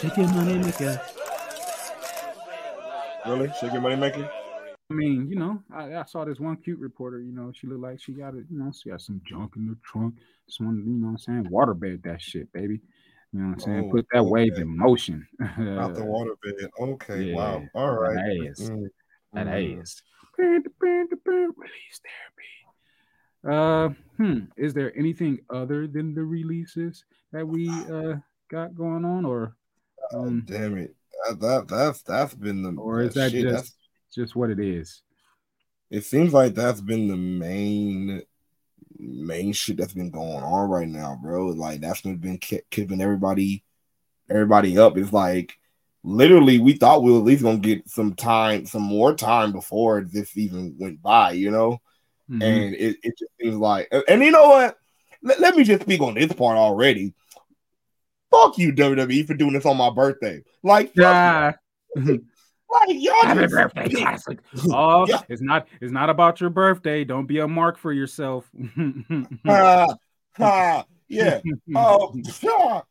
Shake 0.00 0.16
your 0.16 0.28
money, 0.28 0.58
maker. 0.58 1.00
Really? 3.26 3.52
Shake 3.60 3.72
your 3.72 3.80
money 3.80 3.96
maker? 3.96 4.30
I 4.90 4.94
mean, 4.94 5.28
you 5.28 5.36
know, 5.36 5.62
I, 5.72 5.96
I 5.96 6.04
saw 6.04 6.24
this 6.24 6.38
one 6.38 6.56
cute 6.56 6.78
reporter, 6.78 7.20
you 7.20 7.32
know, 7.32 7.50
she 7.52 7.66
looked 7.66 7.82
like 7.82 8.00
she 8.00 8.12
got 8.12 8.34
it, 8.34 8.44
you 8.50 8.58
know, 8.58 8.70
she 8.70 8.90
got 8.90 9.00
some 9.00 9.20
junk 9.24 9.54
in 9.56 9.66
the 9.66 9.76
trunk. 9.84 10.14
Someone, 10.48 10.84
you 10.86 10.92
know 10.92 11.06
what 11.06 11.12
I'm 11.12 11.18
saying? 11.18 11.44
Waterbed 11.46 12.04
that 12.04 12.22
shit, 12.22 12.52
baby. 12.52 12.80
You 13.32 13.40
know 13.40 13.48
what 13.48 13.54
I'm 13.54 13.60
saying? 13.60 13.88
Oh, 13.88 13.90
Put 13.90 14.06
that 14.12 14.24
wave 14.24 14.54
in 14.58 14.76
motion. 14.76 15.26
Out 15.42 15.94
the 15.94 16.04
water 16.04 16.34
bed. 16.42 16.70
Okay, 16.80 17.22
yeah, 17.24 17.34
wow. 17.34 17.64
All 17.74 17.94
right. 17.94 18.14
That 18.14 18.48
ass. 18.48 18.70
Mm, 18.70 18.86
That 19.32 19.46
mm. 19.48 19.82
ass. 19.82 20.02
Release 20.38 22.00
therapy. 23.42 23.48
Uh, 23.48 23.88
hmm. 24.16 24.38
Is 24.56 24.72
there 24.72 24.96
anything 24.96 25.40
other 25.50 25.86
than 25.86 26.14
the 26.14 26.22
releases 26.22 27.04
that 27.32 27.46
we 27.46 27.68
uh 27.68 28.16
got 28.50 28.74
going 28.74 29.04
on, 29.04 29.24
or 29.24 29.56
um, 30.14 30.42
Damn 30.46 30.78
it. 30.78 30.94
That, 31.26 31.40
that 31.40 31.68
that's 31.68 32.02
that's 32.02 32.34
been 32.34 32.62
the 32.62 32.80
or 32.80 33.02
is 33.02 33.14
that 33.14 33.32
shit, 33.32 33.48
just 33.48 33.74
just 34.14 34.36
what 34.36 34.50
it 34.50 34.60
is? 34.60 35.02
it 35.88 36.04
seems 36.04 36.32
like 36.32 36.54
that's 36.54 36.80
been 36.80 37.06
the 37.08 37.16
main 37.16 38.22
main 38.98 39.52
shit 39.52 39.76
that's 39.76 39.92
been 39.92 40.10
going 40.10 40.42
on 40.42 40.68
right 40.68 40.88
now, 40.88 41.18
bro. 41.22 41.46
Like 41.48 41.80
that's 41.80 42.00
been 42.00 42.38
keeping 42.38 43.00
everybody 43.00 43.62
everybody 44.28 44.78
up. 44.78 44.96
It's 44.96 45.12
like 45.12 45.56
literally 46.02 46.58
we 46.58 46.72
thought 46.72 47.02
we 47.02 47.12
were 47.12 47.18
at 47.18 47.24
least 47.24 47.42
gonna 47.42 47.58
get 47.58 47.88
some 47.88 48.14
time, 48.14 48.66
some 48.66 48.82
more 48.82 49.14
time 49.14 49.52
before 49.52 50.00
this 50.00 50.36
even 50.36 50.74
went 50.78 51.00
by, 51.02 51.32
you 51.32 51.50
know. 51.50 51.80
Mhm. 52.28 52.42
And 52.42 52.74
it, 52.74 52.96
it 53.04 53.18
just 53.18 53.30
seems 53.40 53.56
like, 53.56 53.92
and 54.08 54.22
you 54.22 54.32
know 54.32 54.48
what? 54.48 54.76
Let, 55.22 55.38
let 55.40 55.56
me 55.56 55.62
just 55.62 55.82
speak 55.82 56.00
on 56.00 56.14
this 56.14 56.32
part 56.32 56.56
already. 56.56 57.14
Fuck 58.30 58.58
you, 58.58 58.72
WWE, 58.72 59.24
for 59.26 59.34
doing 59.34 59.52
this 59.52 59.66
on 59.66 59.76
my 59.76 59.90
birthday. 59.90 60.42
Like, 60.64 60.90
Yeah. 60.96 61.52
you. 62.88 63.10
like 63.10 63.24
y'all 63.24 63.34
Happy 63.34 63.46
birthday, 63.46 63.88
classic. 63.88 64.38
Oh, 64.70 65.06
Yeah. 65.08 65.20
it's 65.28 65.42
not 65.42 65.68
it's 65.80 65.92
not 65.92 66.10
about 66.10 66.40
your 66.40 66.50
birthday. 66.50 67.04
Don't 67.04 67.26
be 67.26 67.38
a 67.38 67.48
mark 67.48 67.78
for 67.78 67.92
yourself. 67.92 68.48
Ha, 69.46 69.86
ha, 70.36 70.84
yeah. 71.08 71.40
Oh, 71.74 72.14
ha. 72.42 72.82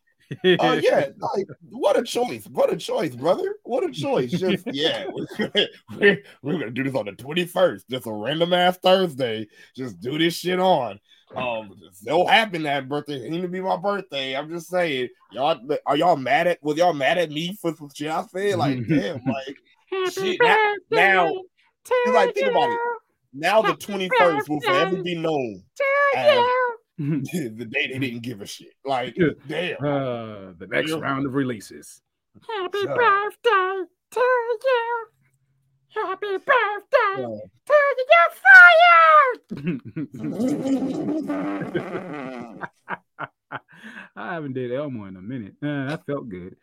Oh 0.58 0.72
yeah, 0.72 1.10
like 1.20 1.46
what 1.70 1.96
a 1.96 2.02
choice! 2.02 2.46
What 2.48 2.72
a 2.72 2.76
choice, 2.76 3.14
brother! 3.14 3.54
What 3.62 3.84
a 3.84 3.92
choice! 3.92 4.32
Just 4.32 4.64
yeah, 4.72 5.06
we're, 5.12 5.68
we're, 5.96 6.22
we're 6.42 6.58
gonna 6.58 6.72
do 6.72 6.82
this 6.82 6.96
on 6.96 7.06
the 7.06 7.12
twenty 7.12 7.44
first, 7.44 7.88
just 7.88 8.08
a 8.08 8.12
random 8.12 8.52
ass 8.52 8.76
Thursday. 8.78 9.46
Just 9.76 10.00
do 10.00 10.18
this 10.18 10.34
shit 10.34 10.58
on. 10.58 10.98
Um, 11.34 11.72
it 11.82 11.94
so 11.94 12.26
happen 12.26 12.62
that 12.64 12.88
birthday 12.88 13.22
ain't 13.22 13.30
going 13.30 13.42
to 13.42 13.48
be 13.48 13.60
my 13.60 13.76
birthday. 13.76 14.36
I'm 14.36 14.48
just 14.48 14.68
saying, 14.68 15.08
y'all 15.32 15.60
are 15.84 15.96
y'all 15.96 16.16
mad 16.16 16.46
at? 16.46 16.62
Was 16.62 16.76
y'all 16.76 16.92
mad 16.92 17.18
at 17.18 17.30
me 17.30 17.56
for 17.60 17.74
some 17.76 17.90
shit 17.94 18.10
I 18.10 18.24
said? 18.26 18.56
Like, 18.56 18.86
damn, 18.86 19.20
like 19.26 19.56
shit. 20.10 20.38
Now, 20.42 20.74
now 20.90 21.26
it's 21.88 22.14
like 22.14 22.34
think 22.34 22.50
about 22.50 22.70
it. 22.70 22.78
Now 23.32 23.62
the 23.62 23.74
twenty 23.74 24.08
first 24.18 24.48
will 24.48 24.60
forever 24.60 25.02
be 25.02 25.14
known 25.16 25.62
as 26.16 26.38
the 26.98 27.66
day 27.70 27.88
they 27.92 27.98
didn't 27.98 28.22
give 28.22 28.40
a 28.40 28.46
shit. 28.46 28.72
Like, 28.84 29.14
damn. 29.48 29.76
Uh, 29.84 30.52
the 30.58 30.66
next 30.70 30.90
Yeah. 30.90 30.98
round 31.00 31.26
of 31.26 31.34
releases. 31.34 32.00
Happy 32.48 32.78
Yeah. 32.84 32.94
birthday 32.94 33.84
to 34.12 34.20
you. 34.20 35.06
Happy 35.94 36.36
birthday 36.38 37.16
Yeah. 37.18 37.40
to 37.66 37.74
you. 37.74 38.06
You're 38.08 38.32
fired. 41.82 43.02
I 44.16 44.32
haven't 44.32 44.54
did 44.54 44.72
Elmo 44.72 45.04
in 45.04 45.16
a 45.16 45.22
minute. 45.22 45.54
Uh, 45.62 45.88
that 45.88 46.06
felt 46.06 46.28
good. 46.28 46.56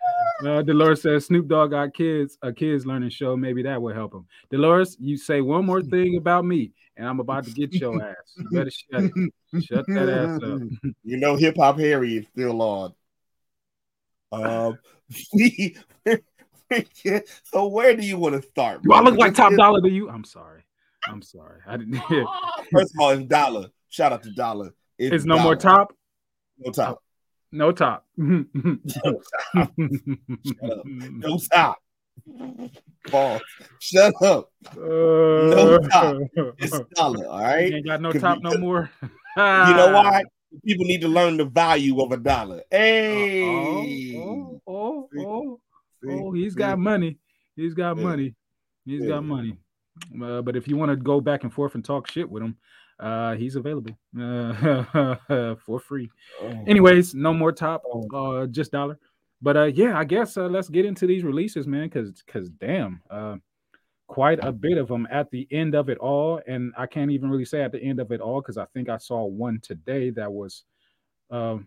Uh, 0.43 0.63
Dolores 0.63 1.03
says 1.03 1.27
Snoop 1.27 1.47
Dogg 1.47 1.69
got 1.71 1.93
kids, 1.93 2.37
a 2.41 2.51
kids 2.51 2.85
learning 2.85 3.11
show. 3.11 3.37
Maybe 3.37 3.61
that 3.63 3.79
will 3.79 3.93
help 3.93 4.13
him. 4.13 4.25
Dolores, 4.49 4.97
you 4.99 5.17
say 5.17 5.39
one 5.41 5.65
more 5.65 5.83
thing 5.83 6.17
about 6.17 6.45
me, 6.45 6.71
and 6.97 7.07
I'm 7.07 7.19
about 7.19 7.45
to 7.45 7.51
get 7.51 7.71
your 7.73 8.01
ass. 8.03 8.15
You 8.37 8.49
better 8.51 8.71
shut 8.71 9.03
it. 9.03 9.33
Shut 9.63 9.85
that 9.87 10.09
ass 10.09 10.39
up. 10.43 10.61
You 11.03 11.17
know, 11.17 11.35
Hip 11.35 11.55
Hop 11.57 11.77
Harry 11.77 12.17
is 12.17 12.25
still 12.27 12.59
on. 12.61 12.93
Um, 14.31 14.79
so 17.43 17.67
where 17.67 17.95
do 17.95 18.03
you 18.03 18.17
want 18.17 18.41
to 18.41 18.41
start? 18.49 18.81
Do 18.81 18.93
I 18.93 19.01
look 19.01 19.17
like 19.17 19.35
top 19.35 19.53
dollar 19.53 19.81
to 19.81 19.89
you? 19.89 20.09
I'm 20.09 20.23
sorry. 20.23 20.63
I'm 21.07 21.21
sorry. 21.21 21.59
I 21.67 21.77
didn't. 21.77 21.97
First 22.71 22.95
of 22.95 22.99
all, 22.99 23.09
it's 23.11 23.25
Dollar. 23.25 23.67
Shout 23.89 24.11
out 24.13 24.23
to 24.23 24.31
Dollar. 24.31 24.73
It's 24.97 25.25
no 25.25 25.37
more 25.37 25.55
top. 25.55 25.93
No 26.57 26.71
top. 26.71 27.03
No 27.53 27.71
top. 27.71 28.05
No 28.17 29.21
top. 29.53 29.71
Shut 30.43 30.71
up. 30.71 30.85
No 30.85 31.37
top. 31.51 31.77
Pause. 33.07 33.41
Shut 33.79 34.13
up. 34.23 34.51
no 34.75 35.77
top. 35.77 36.17
It's 36.57 36.79
Dollar. 36.95 37.27
All 37.27 37.43
right. 37.43 37.71
ain't 37.71 37.85
got 37.85 38.01
no 38.01 38.11
top 38.11 38.39
no 38.41 38.57
more. 38.57 38.89
You 39.03 39.13
know 39.37 39.91
why? 39.93 40.23
People 40.65 40.85
need 40.85 41.01
to 41.01 41.07
learn 41.07 41.37
the 41.37 41.45
value 41.45 42.01
of 42.01 42.11
a 42.11 42.17
dollar. 42.17 42.63
Hey. 42.71 44.15
Oh, 44.17 44.59
oh, 44.67 45.09
See? 45.13 45.19
oh, 45.23 45.59
oh, 46.09 46.31
he's 46.31 46.55
got 46.55 46.79
money. 46.79 47.19
He's 47.55 47.75
got 47.75 47.97
money. 47.97 48.33
He's 48.83 49.05
got 49.05 49.23
money. 49.23 49.57
Uh, 50.21 50.41
but 50.41 50.55
if 50.55 50.67
you 50.67 50.75
want 50.75 50.89
to 50.89 50.95
go 50.95 51.21
back 51.21 51.43
and 51.43 51.53
forth 51.53 51.75
and 51.75 51.85
talk 51.85 52.09
shit 52.09 52.29
with 52.29 52.41
him, 52.41 52.57
uh, 52.99 53.35
he's 53.35 53.55
available 53.55 53.97
uh, 54.19 55.55
for 55.65 55.79
free. 55.79 56.09
Oh. 56.41 56.63
Anyways, 56.67 57.13
no 57.15 57.33
more 57.33 57.51
top, 57.51 57.83
uh, 58.13 58.45
just 58.47 58.71
dollar. 58.71 58.99
But 59.41 59.57
uh, 59.57 59.63
yeah, 59.65 59.97
I 59.97 60.05
guess 60.05 60.37
uh, 60.37 60.47
let's 60.47 60.69
get 60.69 60.85
into 60.85 61.05
these 61.05 61.23
releases, 61.23 61.67
man, 61.67 61.89
because 61.89 62.21
because 62.21 62.49
damn, 62.49 63.01
uh, 63.09 63.35
quite 64.07 64.39
a 64.41 64.51
bit 64.51 64.77
of 64.77 64.87
them 64.87 65.07
at 65.11 65.29
the 65.31 65.47
end 65.51 65.75
of 65.75 65.89
it 65.89 65.97
all, 65.97 66.39
and 66.47 66.73
I 66.77 66.85
can't 66.85 67.11
even 67.11 67.29
really 67.29 67.45
say 67.45 67.61
at 67.61 67.71
the 67.71 67.81
end 67.81 67.99
of 67.99 68.11
it 68.11 68.21
all 68.21 68.41
because 68.41 68.57
I 68.57 68.65
think 68.73 68.87
I 68.87 68.97
saw 68.97 69.25
one 69.25 69.59
today 69.61 70.11
that 70.11 70.31
was 70.31 70.63
uh, 71.29 71.57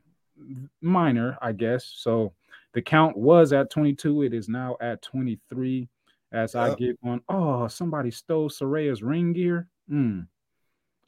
minor, 0.80 1.36
I 1.42 1.52
guess. 1.52 1.92
So 1.96 2.32
the 2.72 2.82
count 2.82 3.16
was 3.16 3.52
at 3.52 3.70
22. 3.70 4.22
It 4.22 4.32
is 4.34 4.48
now 4.48 4.76
at 4.80 5.02
23. 5.02 5.88
As 6.32 6.54
I 6.54 6.74
get 6.74 6.98
on, 7.04 7.20
oh, 7.28 7.68
somebody 7.68 8.10
stole 8.10 8.48
Saraya's 8.48 9.02
ring 9.02 9.32
gear. 9.32 9.68
Mm. 9.90 10.26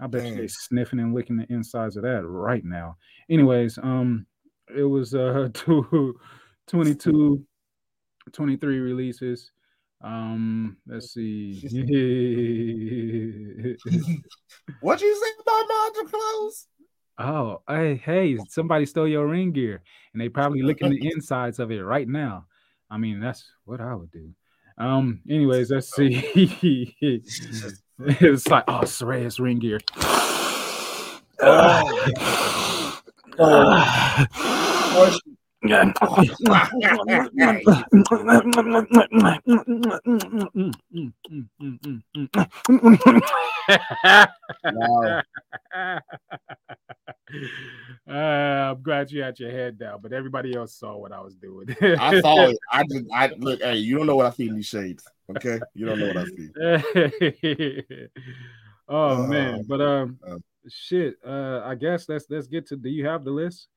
I 0.00 0.06
bet 0.06 0.24
you 0.24 0.30
Damn. 0.30 0.38
they 0.38 0.48
sniffing 0.48 1.00
and 1.00 1.14
licking 1.14 1.36
the 1.36 1.52
insides 1.52 1.96
of 1.96 2.04
that 2.04 2.24
right 2.24 2.64
now. 2.64 2.96
Anyways, 3.28 3.78
um, 3.78 4.26
it 4.74 4.84
was 4.84 5.14
uh 5.14 5.48
two, 5.54 6.18
22, 6.68 7.44
23 8.32 8.78
releases. 8.78 9.50
Um, 10.00 10.76
let's 10.86 11.12
see. 11.14 11.60
What 14.80 15.00
you 15.00 15.16
say 15.16 15.30
about 15.40 15.68
Module 15.68 16.10
clothes? 16.10 16.66
oh, 17.18 17.62
hey, 17.68 17.96
hey, 17.96 18.38
somebody 18.48 18.86
stole 18.86 19.08
your 19.08 19.26
ring 19.26 19.52
gear, 19.52 19.82
and 20.12 20.20
they 20.20 20.28
probably 20.28 20.62
licking 20.62 20.90
the 20.90 21.08
insides 21.14 21.58
of 21.58 21.70
it 21.70 21.82
right 21.82 22.08
now. 22.08 22.46
I 22.90 22.98
mean, 22.98 23.20
that's 23.20 23.50
what 23.64 23.80
I 23.80 23.94
would 23.94 24.10
do. 24.10 24.30
Um, 24.76 25.20
anyways, 25.28 25.70
let's 25.70 25.94
see. 25.94 27.20
it's 28.20 28.46
like, 28.48 28.64
oh, 28.68 28.82
Saraya's 28.82 29.40
ring 29.40 29.58
gear. 29.58 29.80
Wow. 31.40 31.84
Uh, 48.08 48.72
I'm 48.72 48.82
glad 48.82 49.10
you 49.10 49.22
had 49.22 49.38
your 49.38 49.50
head 49.50 49.78
down, 49.78 50.00
but 50.00 50.14
everybody 50.14 50.56
else 50.56 50.74
saw 50.74 50.96
what 50.96 51.12
I 51.12 51.20
was 51.20 51.34
doing. 51.34 51.68
I 51.98 52.20
saw 52.20 52.48
it. 52.48 52.58
I 52.72 52.82
just 52.90 53.04
I 53.12 53.30
look, 53.36 53.60
hey, 53.60 53.76
you 53.76 53.98
don't 53.98 54.06
know 54.06 54.16
what 54.16 54.26
I 54.26 54.30
see 54.30 54.48
in 54.48 54.54
these 54.54 54.66
shades. 54.66 55.04
Okay? 55.36 55.60
You 55.74 55.86
don't 55.86 55.98
know 55.98 56.08
what 56.08 56.16
I 56.16 56.24
see. 56.24 58.08
oh 58.88 59.24
Uh, 59.24 59.26
man, 59.26 59.64
but 59.68 59.80
um, 59.80 60.18
uh, 60.26 60.38
shit. 60.68 61.16
Uh, 61.26 61.60
I 61.64 61.74
guess 61.74 62.08
let's 62.08 62.26
let's 62.30 62.46
get 62.46 62.66
to. 62.68 62.76
Do 62.76 62.88
you 62.88 63.06
have 63.06 63.24
the 63.24 63.30
list? 63.30 63.68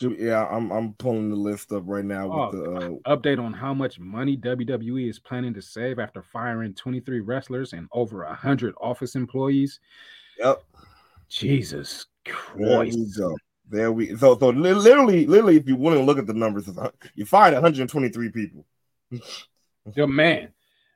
Yeah, 0.00 0.44
I'm 0.50 0.72
I'm 0.72 0.94
pulling 0.94 1.30
the 1.30 1.36
list 1.36 1.72
up 1.72 1.84
right 1.86 2.04
now 2.04 2.28
Oh, 2.32 2.50
with 2.50 2.64
the 2.64 2.72
uh 3.06 3.16
Update 3.16 3.38
on 3.38 3.52
how 3.52 3.72
much 3.74 4.00
money 4.00 4.36
WWE 4.36 5.08
is 5.08 5.18
planning 5.20 5.54
to 5.54 5.62
save 5.62 5.98
after 5.98 6.22
firing 6.22 6.74
23 6.74 7.20
wrestlers 7.20 7.72
and 7.74 7.86
over 7.92 8.24
100 8.24 8.74
office 8.80 9.14
employees. 9.14 9.78
yep. 10.38 10.62
Jesus 11.28 12.06
There 12.56 12.80
we 12.80 12.90
Christ. 12.90 13.18
go. 13.18 13.36
There 13.70 13.92
we 13.92 14.16
so 14.16 14.36
so 14.38 14.48
literally 14.48 15.26
literally 15.26 15.56
if 15.58 15.68
you 15.68 15.76
want 15.76 15.96
to 15.96 16.02
look 16.02 16.18
at 16.18 16.26
the 16.26 16.32
numbers, 16.34 16.68
you 17.14 17.26
fired 17.26 17.52
123 17.54 18.30
people. 18.30 18.64
Yo, 19.94 20.06
man, 20.06 20.48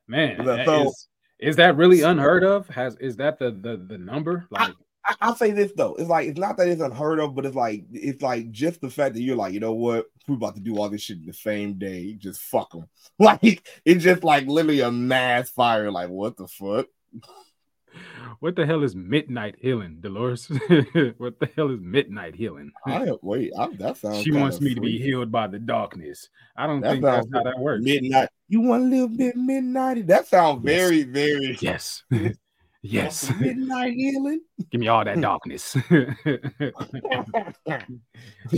man, 0.09 0.37
So- 0.39 0.45
that 0.45 0.67
so- 0.67 0.89
is, 0.89 1.09
is 1.39 1.57
that 1.57 1.77
really 1.77 2.03
unheard 2.03 2.45
of? 2.45 2.69
Has 2.69 2.97
is 3.01 3.17
that 3.17 3.39
the 3.39 3.51
the, 3.51 3.77
the 3.77 3.99
number? 3.99 4.47
Like, 4.51 4.73
I, 5.05 5.15
I'll 5.21 5.35
say 5.35 5.51
this 5.51 5.73
though, 5.77 5.97
it's 5.97 6.09
like 6.09 6.29
it's 6.29 6.39
not 6.39 6.57
that 6.59 6.69
it's 6.69 6.81
unheard 6.81 7.19
of, 7.19 7.35
but 7.35 7.45
it's 7.45 7.57
like 7.57 7.85
it's 7.93 8.23
like 8.23 8.53
just 8.53 8.81
the 8.81 8.91
fact 8.91 9.15
that 9.15 9.23
you're 9.23 9.35
like, 9.35 9.53
you 9.53 9.59
know 9.59 9.73
what, 9.73 10.07
we're 10.29 10.37
about 10.37 10.55
to 10.55 10.61
do 10.61 10.79
all 10.79 10.89
this 10.89 11.03
shit 11.03 11.19
in 11.19 11.27
the 11.27 11.33
same 11.33 11.79
day, 11.79 12.13
just 12.15 12.41
fuck 12.41 12.71
them. 12.71 12.85
Like 13.19 13.67
it's 13.85 14.05
just 14.05 14.23
like 14.23 14.47
literally 14.47 14.81
a 14.81 14.93
mass 14.93 15.51
fire. 15.51 15.91
Like 15.91 16.09
what 16.11 16.37
the 16.37 16.47
fuck? 16.47 16.87
What 18.41 18.57
the 18.57 18.67
hell 18.67 18.83
is 18.83 18.95
midnight 18.97 19.57
healing, 19.59 19.99
Dolores? 20.01 20.47
what 21.19 21.39
the 21.41 21.49
hell 21.57 21.71
is 21.71 21.81
midnight 21.81 22.35
healing? 22.35 22.73
I 22.87 23.11
wait, 23.23 23.53
I, 23.59 23.69
that 23.77 23.97
sounds. 23.97 24.23
She 24.23 24.33
wants 24.33 24.61
me 24.61 24.75
to 24.75 24.81
be 24.81 24.99
healed 24.99 25.31
by 25.33 25.47
the 25.47 25.59
darkness. 25.59 26.29
I 26.57 26.67
don't 26.67 26.81
That 26.81 26.91
think 26.93 27.05
that's 27.05 27.27
how 27.33 27.43
that 27.43 27.59
works. 27.59 27.85
midnight. 27.85 28.29
You 28.49 28.61
want 28.61 28.85
a 28.85 28.87
little 28.87 29.09
bit 29.09 29.37
midnight? 29.37 30.07
That 30.07 30.27
sounds 30.27 30.63
Yes. 30.65 30.75
very 30.79 31.03
very 31.05 31.57
Yes. 31.61 32.03
yes. 32.83 33.33
Midnight 33.41 33.95
healing. 33.95 34.41
Give 34.71 34.81
me 34.81 34.89
all 34.89 35.05
that 35.05 35.21
darkness. 35.21 35.77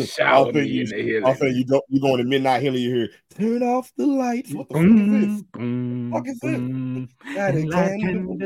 Shower 0.06 0.52
me 0.52 0.64
you, 0.64 0.82
in 0.82 0.88
the 0.88 1.26
I'll 1.26 1.34
say 1.34 1.46
healing. 1.50 1.56
you 1.56 1.66
go 1.66 1.82
you 1.88 2.00
going 2.00 2.18
to 2.18 2.24
midnight 2.24 2.62
healing. 2.62 2.82
You 2.82 2.94
hear 2.94 3.08
turn 3.36 3.62
off 3.62 3.92
the 3.96 4.06
lights. 4.06 4.52
What 4.52 4.68
the 4.68 4.74
fuck 4.74 4.84
is 4.84 5.10
this? 5.10 5.42
Boom, 5.52 6.10
boom, 6.10 6.12
fuck 6.12 6.26
is 6.28 6.38
this? 6.40 6.60
boom. 6.60 7.08
Got 7.34 7.54
a 7.54 7.66
candle. 8.00 8.36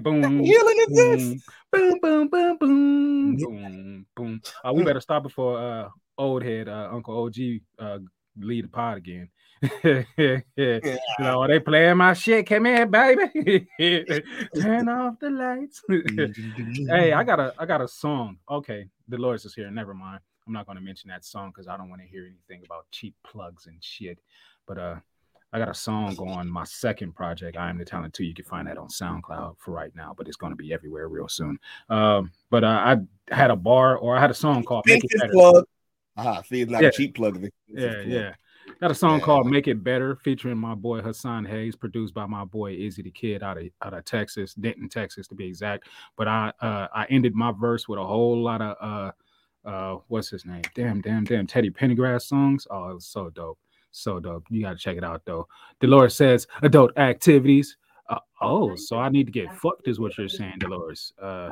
boom, 0.00 0.40
healing 0.40 0.76
is 0.78 0.88
this? 0.88 1.42
boom, 1.72 1.98
boom, 2.00 2.28
boom, 2.28 2.56
boom, 2.58 3.36
boom, 3.36 4.06
boom. 4.16 4.40
Uh, 4.64 4.72
we 4.72 4.84
better 4.84 5.00
stop 5.00 5.22
before 5.22 5.58
uh, 5.58 5.88
old 6.16 6.42
head 6.42 6.68
uh, 6.68 6.88
Uncle 6.92 7.24
OG 7.24 7.36
uh, 7.78 7.98
lead 8.38 8.64
the 8.64 8.68
pod 8.68 8.98
again. 8.98 9.28
you 9.84 10.42
know, 11.18 11.46
they 11.46 11.58
playing 11.60 11.96
my 11.96 12.12
shit. 12.12 12.46
Come 12.46 12.66
here, 12.66 12.86
baby. 12.86 13.66
Turn 14.60 14.88
off 14.88 15.18
the 15.18 15.30
lights. 15.30 15.82
hey, 16.88 17.12
I 17.12 17.24
got 17.24 17.40
a 17.40 17.54
I 17.58 17.66
got 17.66 17.80
a 17.80 17.88
song. 17.88 18.38
Okay, 18.50 18.86
Dolores 19.08 19.44
is 19.44 19.54
here. 19.54 19.70
Never 19.70 19.94
mind. 19.94 20.20
I'm 20.46 20.52
not 20.52 20.66
going 20.66 20.76
to 20.78 20.82
mention 20.82 21.10
that 21.10 21.24
song 21.24 21.50
because 21.50 21.68
I 21.68 21.76
don't 21.76 21.90
want 21.90 22.00
to 22.02 22.08
hear 22.08 22.24
anything 22.24 22.64
about 22.64 22.86
cheap 22.90 23.14
plugs 23.22 23.66
and 23.66 23.82
shit. 23.84 24.18
But 24.66 24.78
uh, 24.78 24.96
I 25.52 25.58
got 25.58 25.68
a 25.68 25.74
song 25.74 26.16
on 26.18 26.48
my 26.48 26.64
second 26.64 27.14
project. 27.14 27.56
I 27.58 27.68
am 27.68 27.76
the 27.78 27.84
talent 27.84 28.14
too. 28.14 28.24
You 28.24 28.32
can 28.34 28.44
find 28.46 28.66
that 28.66 28.78
on 28.78 28.88
SoundCloud 28.88 29.56
for 29.58 29.72
right 29.72 29.94
now, 29.94 30.14
but 30.16 30.26
it's 30.26 30.36
going 30.36 30.52
to 30.52 30.56
be 30.56 30.72
everywhere 30.72 31.08
real 31.08 31.28
soon. 31.28 31.58
Um, 31.90 32.32
but 32.50 32.64
uh, 32.64 32.96
I 33.30 33.34
had 33.34 33.50
a 33.50 33.56
bar 33.56 33.96
or 33.98 34.16
I 34.16 34.20
had 34.20 34.30
a 34.30 34.34
song 34.34 34.62
called 34.64 34.84
Make 34.86 35.04
It 35.04 35.10
Better. 35.18 35.32
plug. 35.32 35.64
Aha, 36.16 36.42
see, 36.42 36.62
it's 36.62 36.70
not 36.70 36.82
Yeah. 36.82 36.88
a 36.88 36.92
cheap 36.92 37.14
plug. 37.14 37.40
This 37.40 37.50
Yeah, 37.68 37.92
plug. 37.94 38.06
yeah. 38.06 38.32
Got 38.80 38.92
a 38.92 38.94
song 38.94 39.18
Yeah. 39.18 39.24
called 39.24 39.46
"Make 39.50 39.66
It 39.66 39.82
Better" 39.82 40.14
featuring 40.16 40.56
my 40.56 40.74
boy 40.74 41.00
Hassan 41.00 41.44
Hayes, 41.46 41.74
produced 41.74 42.14
by 42.14 42.26
my 42.26 42.44
boy 42.44 42.74
Izzy 42.74 43.02
the 43.02 43.10
Kid 43.10 43.42
out 43.42 43.58
of 43.58 43.64
out 43.82 43.92
of 43.92 44.04
Texas, 44.04 44.54
Denton, 44.54 44.88
Texas 44.88 45.26
to 45.28 45.34
be 45.34 45.46
exact. 45.46 45.88
But 46.16 46.28
I 46.28 46.52
uh 46.60 46.86
I 46.94 47.06
ended 47.10 47.34
my 47.34 47.50
verse 47.52 47.88
with 47.88 47.98
a 47.98 48.04
whole 48.04 48.40
lot 48.40 48.62
of 48.62 48.76
uh 48.80 49.68
uh 49.68 49.98
what's 50.06 50.28
his 50.30 50.44
name? 50.46 50.62
Damn, 50.74 51.00
damn, 51.00 51.24
damn 51.24 51.46
Teddy 51.46 51.70
Pendergrass 51.70 52.22
songs. 52.22 52.68
Oh, 52.70 52.90
it 52.90 52.94
was 52.94 53.06
so 53.06 53.30
dope. 53.30 53.58
So 53.90 54.20
dope. 54.20 54.44
You 54.48 54.62
gotta 54.62 54.78
check 54.78 54.96
it 54.96 55.02
out 55.02 55.22
though. 55.24 55.48
Dolores 55.80 56.14
says 56.14 56.46
adult 56.62 56.96
activities. 56.96 57.76
Uh, 58.08 58.20
oh, 58.40 58.76
so 58.76 58.98
I 58.98 59.08
need 59.08 59.26
to 59.26 59.32
get 59.32 59.52
fucked, 59.54 59.88
is 59.88 59.98
what 59.98 60.16
you're 60.16 60.28
saying, 60.28 60.54
Dolores. 60.60 61.12
Uh 61.20 61.50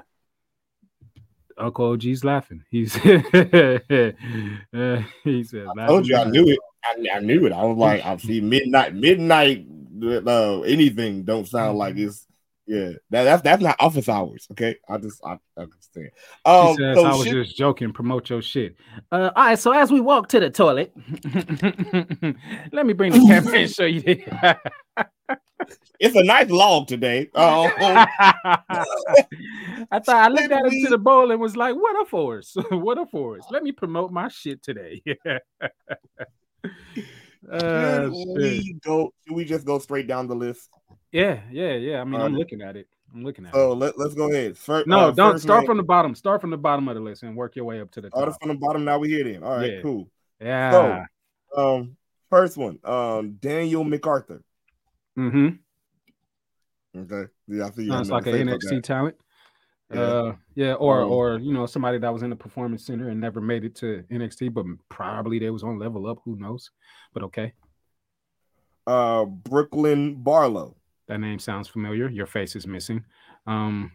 Uncle 1.58 1.86
OG's 1.86 2.22
laughing. 2.22 2.62
He's 2.70 2.94
uh, 2.96 3.22
he 5.24 5.42
said 5.42 5.66
I 5.76 5.86
told 5.86 6.06
you 6.06 6.16
I 6.16 6.24
knew 6.24 6.46
it. 6.46 6.58
I, 6.88 7.16
I 7.16 7.20
knew 7.20 7.46
it. 7.46 7.52
I 7.52 7.64
was 7.64 7.76
like, 7.76 8.04
I 8.04 8.16
see 8.16 8.40
midnight, 8.40 8.94
midnight, 8.94 9.66
uh, 10.02 10.60
anything 10.60 11.22
don't 11.24 11.46
sound 11.46 11.78
like 11.78 11.96
it's 11.96 12.26
yeah. 12.66 12.90
That, 13.10 13.24
that's 13.24 13.42
that's 13.42 13.62
not 13.62 13.76
office 13.78 14.08
hours. 14.08 14.46
Okay, 14.50 14.76
I 14.88 14.98
just 14.98 15.24
I, 15.24 15.38
I 15.56 15.62
understand. 15.62 16.10
Um, 16.44 16.76
says, 16.76 16.96
so 16.96 17.04
I 17.04 17.14
was 17.14 17.24
shit- 17.24 17.32
just 17.32 17.56
joking. 17.56 17.92
Promote 17.92 18.28
your 18.28 18.42
shit. 18.42 18.76
Uh, 19.12 19.30
all 19.36 19.46
right. 19.46 19.58
So 19.58 19.72
as 19.72 19.92
we 19.92 20.00
walk 20.00 20.28
to 20.30 20.40
the 20.40 20.50
toilet, 20.50 20.92
let 22.72 22.86
me 22.86 22.92
bring 22.92 23.12
the 23.12 23.24
camera 23.26 23.58
and 23.58 23.70
show 23.70 23.84
you. 23.84 24.24
It's 25.98 26.14
a 26.14 26.22
nice 26.22 26.50
log 26.50 26.86
today. 26.86 27.30
Oh, 27.34 27.70
I 27.78 28.56
thought 29.98 30.08
I 30.08 30.28
looked 30.28 30.52
at 30.52 30.66
it 30.66 30.84
to 30.84 30.90
the 30.90 30.98
bowl 30.98 31.30
and 31.30 31.40
was 31.40 31.56
like, 31.56 31.74
"What 31.74 32.00
a 32.00 32.04
force! 32.04 32.54
what 32.70 32.98
a 32.98 33.06
force! 33.06 33.44
Let 33.50 33.62
me 33.62 33.72
promote 33.72 34.12
my 34.12 34.28
shit 34.28 34.62
today." 34.62 35.02
Uh, 37.48 38.06
should 38.06 38.12
we 38.12 38.76
go? 38.84 39.12
Should 39.24 39.36
we 39.36 39.44
just 39.44 39.64
go 39.64 39.78
straight 39.78 40.08
down 40.08 40.26
the 40.26 40.34
list? 40.34 40.68
yeah, 41.12 41.40
yeah, 41.52 41.74
yeah. 41.74 42.00
I 42.00 42.04
mean, 42.04 42.20
I'm 42.20 42.34
looking 42.34 42.60
at 42.60 42.76
it. 42.76 42.88
I'm 43.14 43.22
looking 43.22 43.46
at 43.46 43.54
So 43.54 43.70
it. 43.70 43.76
let, 43.76 43.96
let's 43.96 44.14
go 44.14 44.28
ahead. 44.32 44.58
First, 44.58 44.88
No, 44.88 45.08
uh, 45.08 45.10
don't 45.12 45.38
start 45.38 45.64
from 45.64 45.76
the 45.76 45.84
bottom. 45.84 46.16
Start 46.16 46.40
from 46.40 46.50
the 46.50 46.56
bottom 46.58 46.88
of 46.88 46.96
the 46.96 47.00
list 47.00 47.22
and 47.22 47.36
work 47.36 47.54
your 47.54 47.64
way 47.64 47.80
up 47.80 47.92
to 47.92 48.00
the 48.00 48.10
top. 48.10 48.24
that's 48.24 48.36
from 48.38 48.48
the 48.48 48.56
bottom. 48.56 48.84
Now 48.84 48.98
we 48.98 49.08
here 49.10 49.22
then. 49.22 49.44
All 49.44 49.58
right, 49.58 49.74
Yeah. 49.74 49.80
cool. 49.82 50.10
Yeah. 50.40 51.04
Um, 51.56 51.96
first 52.30 52.56
one, 52.56 52.80
um, 52.82 53.34
Daniel 53.40 53.84
MacArthur. 53.84 54.42
mm-hmm. 55.16 55.48
Okay, 56.98 57.30
yeah, 57.46 57.66
I 57.66 57.70
see. 57.70 57.84
you 57.84 57.90
Sounds 57.92 58.10
like 58.10 58.26
an 58.26 58.34
NXT 58.48 58.82
talent. 58.82 59.16
Yeah. 59.92 60.00
Uh, 60.00 60.36
yeah, 60.54 60.72
or 60.74 61.02
Um, 61.02 61.10
or 61.12 61.38
you 61.38 61.52
know 61.52 61.66
somebody 61.66 61.98
that 61.98 62.12
was 62.12 62.22
in 62.22 62.30
the 62.30 62.36
performance 62.36 62.84
center 62.84 63.08
and 63.08 63.20
never 63.20 63.40
made 63.40 63.64
it 63.64 63.76
to 63.76 64.02
NXT, 64.10 64.52
but 64.52 64.66
probably 64.88 65.38
they 65.38 65.50
was 65.50 65.62
on 65.62 65.78
level 65.78 66.06
up. 66.06 66.18
Who 66.24 66.36
knows? 66.36 66.70
But 67.14 67.22
okay. 67.24 67.52
Uh, 68.86 69.24
Brooklyn 69.24 70.22
Barlow. 70.22 70.76
that 71.08 71.18
name 71.18 71.38
sounds 71.38 71.68
familiar. 71.68 72.08
Your 72.08 72.26
face 72.26 72.56
is 72.56 72.66
missing. 72.66 73.04
Um, 73.46 73.92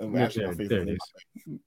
yeah, 0.00 0.28
there, 0.34 0.52
face 0.52 0.68
there 0.68 0.88
is 0.88 0.98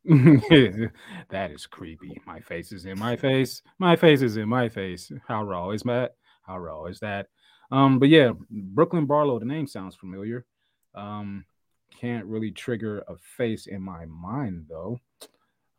it 0.06 0.76
is. 0.76 0.90
that 1.30 1.52
is 1.52 1.66
creepy. 1.66 2.20
My 2.26 2.40
face 2.40 2.72
is 2.72 2.86
in 2.86 2.98
my 2.98 3.16
face. 3.16 3.62
My 3.80 3.96
face 3.96 4.22
is 4.22 4.38
in 4.38 4.50
my 4.50 4.70
face. 4.70 5.12
How 5.28 5.44
raw 5.44 5.72
is 5.72 5.84
that? 5.84 6.16
How 6.44 6.58
raw 6.58 6.86
is 6.86 7.00
that? 7.00 7.28
Um, 7.72 8.00
but 8.00 8.10
yeah, 8.10 8.32
Brooklyn 8.50 9.06
Barlow. 9.06 9.40
The 9.40 9.46
name 9.46 9.68
sounds 9.68 9.96
familiar. 9.96 10.46
Um, 10.96 11.46
can't 12.02 12.26
really 12.26 12.50
trigger 12.50 13.04
a 13.08 13.16
face 13.38 13.68
in 13.68 13.82
my 13.82 14.06
mind 14.06 14.66
though. 14.68 15.00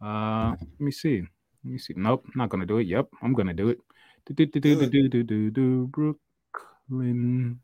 Uh, 0.00 0.50
let 0.50 0.80
me 0.80 0.92
see. 0.92 1.20
Let 1.64 1.72
me 1.72 1.78
see. 1.78 1.94
Nope, 1.96 2.26
not 2.36 2.48
gonna 2.48 2.66
do 2.66 2.78
it. 2.78 2.86
Yep, 2.86 3.08
I'm 3.22 3.34
gonna 3.34 3.52
do 3.54 3.68
it. 3.68 3.78
Do 4.26 4.34
do 4.34 4.46
do 4.46 4.60
do 4.60 5.08
Do 5.08 5.24
do 5.24 5.50
do. 5.50 5.86
Brooklyn 5.88 7.58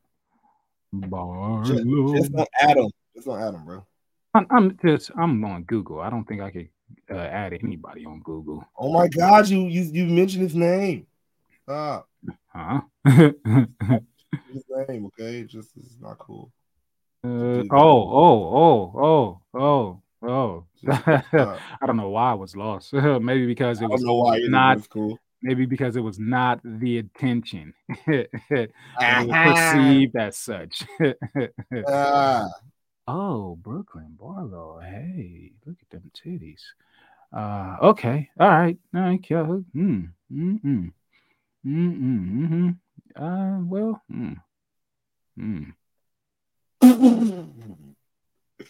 Just, 0.93 1.11
Barlow. 1.11 1.65
just 2.17 2.35
on 2.35 2.47
Adam. 2.61 2.91
Just 3.15 3.29
on 3.29 3.41
Adam, 3.41 3.65
bro. 3.65 3.87
I'm, 4.35 4.47
I'm 4.51 4.79
just 4.85 5.13
I'm 5.17 5.45
on 5.45 5.63
Google. 5.63 6.01
I 6.01 6.11
don't 6.11 6.25
think 6.25 6.43
I 6.43 6.51
could 6.51 6.69
uh, 7.11 7.17
add 7.17 7.53
anybody 7.53 8.05
on 8.07 8.21
Google. 8.25 8.65
Oh 8.77 8.93
my 8.93 9.07
God, 9.07 9.49
you 9.49 9.69
you 9.69 9.83
you 9.83 10.07
mentioned 10.07 10.43
his 10.43 10.55
name. 10.57 11.07
Stop. 11.63 12.09
Huh? 12.49 12.81
His 14.53 14.63
name, 14.89 15.07
okay? 15.07 15.45
Just 15.45 15.71
it's 15.77 15.97
not 16.01 16.19
cool. 16.19 16.51
Uh, 17.25 17.29
oh, 17.29 17.67
oh, 17.73 18.39
oh, 18.55 19.41
oh, 19.55 19.61
oh, 19.61 20.03
oh. 20.23 20.65
Uh, 20.87 21.59
I 21.83 21.87
don't 21.87 21.97
know 21.97 22.11
why 22.11 22.31
I 22.31 22.35
was 22.35 22.55
lost. 22.57 22.93
maybe 22.93 23.47
because 23.47 23.83
it 23.83 23.89
was 23.89 24.03
not. 24.03 24.89
cool. 24.89 25.19
Maybe 25.43 25.67
because 25.67 25.95
it 25.97 26.01
was 26.01 26.19
not 26.19 26.61
the 26.65 26.99
intention. 26.99 27.73
it 28.07 28.31
was 28.51 28.71
Ah. 28.99 29.73
perceived 29.73 30.17
as 30.17 30.37
such. 30.37 30.83
Ah, 31.87 32.49
oh, 33.07 33.57
Brooklyn 33.57 34.17
Barlow. 34.19 34.81
Hey, 34.81 35.53
look 35.67 35.77
at 35.81 35.91
them 35.91 36.11
titties. 36.15 36.63
Uh, 37.33 37.77
okay, 37.83 38.31
all 38.41 38.49
right, 38.49 38.79
all 38.95 39.01
right, 39.03 39.21
yeah. 39.29 39.43
Mm, 39.43 40.11
mm, 40.33 40.61
mm, 40.63 40.63
mm, 40.63 40.93
mm, 41.67 42.49
mm, 42.49 42.77
Uh, 43.15 43.61
well, 43.65 44.03
mm, 44.11 44.37
mm. 45.39 45.73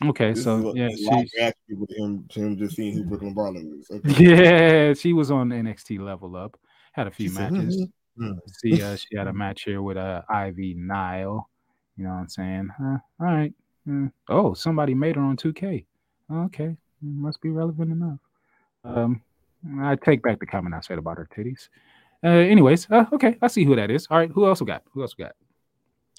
Okay, 0.04 0.32
this 0.32 0.44
so 0.44 0.74
yeah, 0.76 0.88
a 0.88 0.96
lot 1.00 1.14
of 1.14 1.20
she's, 1.20 1.32
reaction 1.34 1.80
with 1.80 1.90
him, 1.90 2.24
to 2.28 2.40
him 2.40 2.56
just 2.56 2.76
seeing 2.76 2.92
who 2.94 3.02
Brooklyn 3.04 3.34
Barlow 3.34 3.60
is. 3.60 3.90
Okay. 3.90 4.24
yeah, 4.88 4.94
she 4.94 5.12
was 5.12 5.30
on 5.30 5.48
NXT 5.48 5.98
Level 5.98 6.36
Up. 6.36 6.56
Had 6.92 7.08
a 7.08 7.10
few 7.10 7.28
She 7.28 7.34
said, 7.34 7.52
matches. 7.52 7.86
"Mhm, 8.18 8.38
See, 8.46 8.80
uh, 8.80 8.96
she 8.96 9.16
had 9.16 9.26
a 9.26 9.32
match 9.32 9.62
here 9.62 9.82
with 9.82 9.96
uh, 9.96 10.22
Ivy 10.28 10.74
Nile. 10.74 11.48
You 11.96 12.04
know 12.04 12.10
what 12.10 12.16
I'm 12.16 12.28
saying? 12.28 12.70
Huh, 12.78 12.98
all 13.20 13.26
right. 13.26 13.52
Mm. 13.88 14.12
Oh, 14.28 14.54
somebody 14.54 14.94
made 14.94 15.16
her 15.16 15.22
on 15.22 15.36
2K. 15.36 15.84
Okay, 16.30 16.76
must 17.02 17.40
be 17.40 17.50
relevant 17.50 17.90
enough. 17.90 18.18
Um, 18.84 19.22
I 19.80 19.96
take 19.96 20.22
back 20.22 20.38
the 20.38 20.46
comment 20.46 20.74
I 20.74 20.80
said 20.80 20.98
about 20.98 21.16
her 21.16 21.28
titties. 21.34 21.68
Uh, 22.22 22.28
anyways, 22.28 22.88
uh, 22.90 23.06
okay, 23.12 23.36
I 23.42 23.48
see 23.48 23.64
who 23.64 23.74
that 23.76 23.90
is. 23.90 24.06
All 24.10 24.18
right, 24.18 24.30
who 24.30 24.46
else 24.46 24.60
we 24.60 24.66
got? 24.66 24.82
Who 24.92 25.02
else 25.02 25.16
we 25.18 25.24
got? 25.24 25.32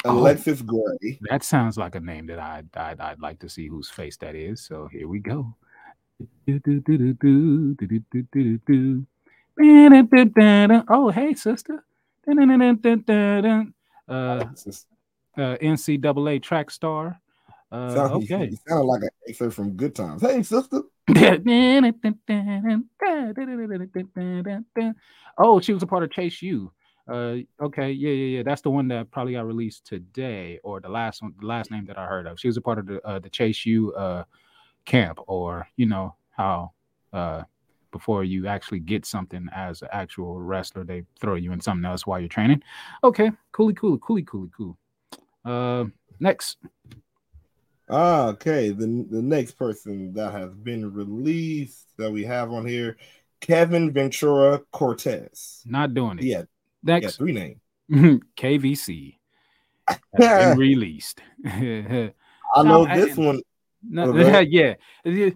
Oh. 0.05 0.17
Alexis 0.19 0.61
Gray. 0.61 1.19
That 1.29 1.43
sounds 1.43 1.77
like 1.77 1.95
a 1.95 1.99
name 1.99 2.27
that 2.27 2.39
I'd, 2.39 2.67
I'd 2.75 2.99
I'd 3.01 3.19
like 3.19 3.39
to 3.39 3.49
see 3.49 3.67
whose 3.67 3.89
face 3.89 4.15
that 4.17 4.35
is. 4.35 4.61
So 4.61 4.87
here 4.87 5.07
we 5.07 5.19
go. 5.19 5.55
Oh, 10.89 11.09
hey, 11.09 11.33
sister. 11.33 11.83
Uh, 14.07 14.45
uh, 15.37 15.57
NCAA 15.57 16.41
track 16.41 16.71
star. 16.71 17.19
Uh, 17.71 17.93
Sound- 17.93 18.23
okay. 18.23 18.47
He 18.47 18.57
sounded 18.67 18.85
like 18.85 19.01
an 19.03 19.09
excerpt 19.27 19.53
from 19.53 19.71
Good 19.71 19.95
Times. 19.95 20.21
Hey, 20.21 20.43
sister. 20.43 20.81
oh, 25.37 25.59
she 25.59 25.73
was 25.73 25.83
a 25.83 25.87
part 25.87 26.03
of 26.03 26.11
Chase 26.11 26.41
U. 26.41 26.71
Uh, 27.09 27.37
okay, 27.59 27.91
yeah, 27.91 28.11
yeah, 28.11 28.37
yeah. 28.37 28.43
That's 28.43 28.61
the 28.61 28.69
one 28.69 28.87
that 28.89 29.09
probably 29.11 29.33
got 29.33 29.45
released 29.45 29.85
today, 29.85 30.59
or 30.63 30.79
the 30.79 30.89
last 30.89 31.21
one, 31.21 31.33
the 31.39 31.47
last 31.47 31.71
name 31.71 31.85
that 31.85 31.97
I 31.97 32.05
heard 32.05 32.27
of. 32.27 32.39
She 32.39 32.47
was 32.47 32.57
a 32.57 32.61
part 32.61 32.77
of 32.77 32.85
the 32.85 33.05
uh, 33.05 33.19
the 33.19 33.29
Chase 33.29 33.65
U 33.65 33.93
uh 33.93 34.23
camp, 34.85 35.19
or 35.27 35.67
you 35.75 35.85
know 35.85 36.15
how 36.31 36.71
uh 37.13 37.43
before 37.91 38.23
you 38.23 38.47
actually 38.47 38.79
get 38.79 39.05
something 39.05 39.47
as 39.55 39.81
an 39.81 39.87
actual 39.91 40.39
wrestler, 40.39 40.83
they 40.83 41.03
throw 41.19 41.35
you 41.35 41.51
in 41.51 41.59
something 41.59 41.85
else 41.85 42.05
while 42.05 42.19
you're 42.19 42.29
training. 42.29 42.61
Okay, 43.03 43.31
coolie, 43.53 43.73
coolie, 43.73 43.99
coolie, 43.99 44.25
coolie, 44.25 44.51
cool. 44.55 44.77
Uh, 45.43 45.85
next. 46.19 46.57
Ah, 47.89 48.27
okay. 48.27 48.69
The 48.69 48.85
the 49.09 49.21
next 49.21 49.53
person 49.53 50.13
that 50.13 50.31
has 50.31 50.53
been 50.53 50.93
released 50.93 51.87
that 51.97 52.11
we 52.11 52.23
have 52.25 52.51
on 52.51 52.65
here, 52.65 52.97
Kevin 53.41 53.91
Ventura 53.91 54.61
Cortez. 54.71 55.63
Not 55.65 55.95
doing 55.95 56.19
it. 56.19 56.25
Yeah, 56.25 56.43
yeah, 56.83 56.99
Next. 56.99 57.17
three 57.17 57.31
names. 57.33 57.59
KVC 58.37 59.15
has 59.87 59.97
been 60.17 60.57
released. 60.57 61.21
I 61.45 62.11
No, 62.57 62.63
know 62.63 62.85
I- 62.87 62.95
this 62.99 63.17
one. 63.17 63.41
No, 63.81 64.11
Oh, 64.11 64.39
yeah. 64.39 64.75
Yeah. 65.05 65.29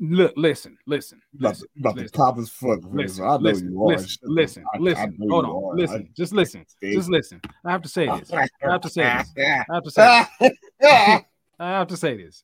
Look, 0.00 0.32
listen, 0.36 0.76
listen, 0.86 1.20
listen, 1.38 1.68
about 1.78 1.94
to 1.96 2.02
listen, 2.02 2.16
pop 2.16 2.36
his 2.36 2.48
fuck. 2.50 2.80
listen, 2.90 3.22
I 3.24 3.28
know 3.28 3.36
listen, 3.36 3.70
you 3.70 3.82
are. 3.84 3.86
listen, 3.88 4.18
listen, 4.24 4.64
I- 4.74 4.76
I 4.78 4.80
listen. 4.80 5.16
know 5.18 5.28
Hold 5.28 5.44
on, 5.44 5.50
are. 5.50 5.76
listen, 5.76 6.06
I- 6.08 6.12
just 6.16 6.32
listen, 6.32 6.66
just 6.82 7.08
listen. 7.10 7.40
I 7.64 7.70
have 7.70 7.82
to 7.82 7.88
say 7.88 8.06
this. 8.18 8.32
I 8.32 8.40
have 8.62 8.80
to 8.80 8.88
say 8.88 9.02
this. 9.02 9.32
I 9.38 9.74
have 9.74 9.82
to 9.84 9.90
say 9.90 10.24
this. 10.40 10.58
I 10.80 11.24
have 11.60 11.86
to 11.88 11.96
say 11.96 12.16
this, 12.16 12.42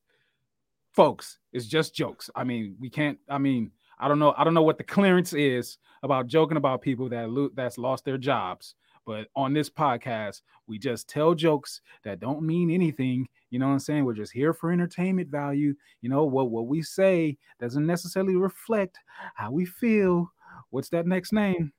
folks. 0.93 1.39
It's 1.53 1.67
just 1.67 1.95
jokes. 1.97 2.31
I 2.37 2.45
mean, 2.45 2.77
we 2.79 2.91
can't. 2.91 3.19
I 3.29 3.39
mean, 3.39 3.73
I 4.01 4.09
don't 4.09 4.19
know. 4.19 4.35
I 4.37 4.45
don't 4.45 4.55
know 4.55 4.63
what 4.63 4.79
the 4.79 4.85
clearance 4.85 5.33
is 5.33 5.79
about 6.03 6.27
joking 6.27 6.57
about 6.57 6.83
people 6.83 7.09
that 7.09 7.31
lo- 7.31 7.51
that's 7.55 7.79
lost 7.79 8.05
their 8.05 8.19
jobs. 8.19 8.75
But 9.05 9.29
on 9.35 9.55
this 9.55 9.71
podcast, 9.71 10.43
we 10.67 10.79
just 10.79 11.09
tell 11.09 11.35
jokes 11.35 11.81
that 12.05 12.21
don't 12.21 12.43
mean 12.43 12.71
anything. 12.71 13.27
You 13.51 13.59
know 13.59 13.67
what 13.67 13.73
I'm 13.73 13.79
saying? 13.79 14.05
We're 14.05 14.13
just 14.13 14.33
here 14.33 14.53
for 14.53 14.71
entertainment 14.71 15.31
value. 15.31 15.75
You 16.03 16.11
know 16.11 16.25
what? 16.25 16.51
What 16.51 16.67
we 16.67 16.83
say 16.83 17.39
doesn't 17.59 17.87
necessarily 17.87 18.37
reflect 18.37 18.99
how 19.35 19.51
we 19.51 19.65
feel. 19.65 20.31
What's 20.71 20.91
that 20.91 21.07
next 21.07 21.33
name? 21.33 21.73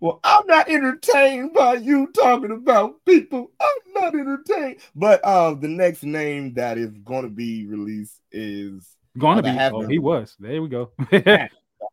Well, 0.00 0.18
I'm 0.24 0.46
not 0.46 0.70
entertained 0.70 1.52
by 1.52 1.74
you 1.74 2.10
talking 2.12 2.52
about 2.52 3.04
people. 3.04 3.50
I'm 3.60 3.92
not 4.02 4.14
entertained. 4.14 4.80
But 4.94 5.20
uh, 5.22 5.52
the 5.52 5.68
next 5.68 6.04
name 6.04 6.54
that 6.54 6.78
is 6.78 6.96
going 7.04 7.24
to 7.24 7.30
be 7.30 7.66
released 7.66 8.18
is 8.32 8.96
Gonna 9.18 9.40
Oh, 9.40 9.42
be. 9.80 9.84
Oh, 9.84 9.88
he 9.88 9.98
was. 9.98 10.36
There 10.38 10.62
we 10.62 10.68
go. 10.68 10.90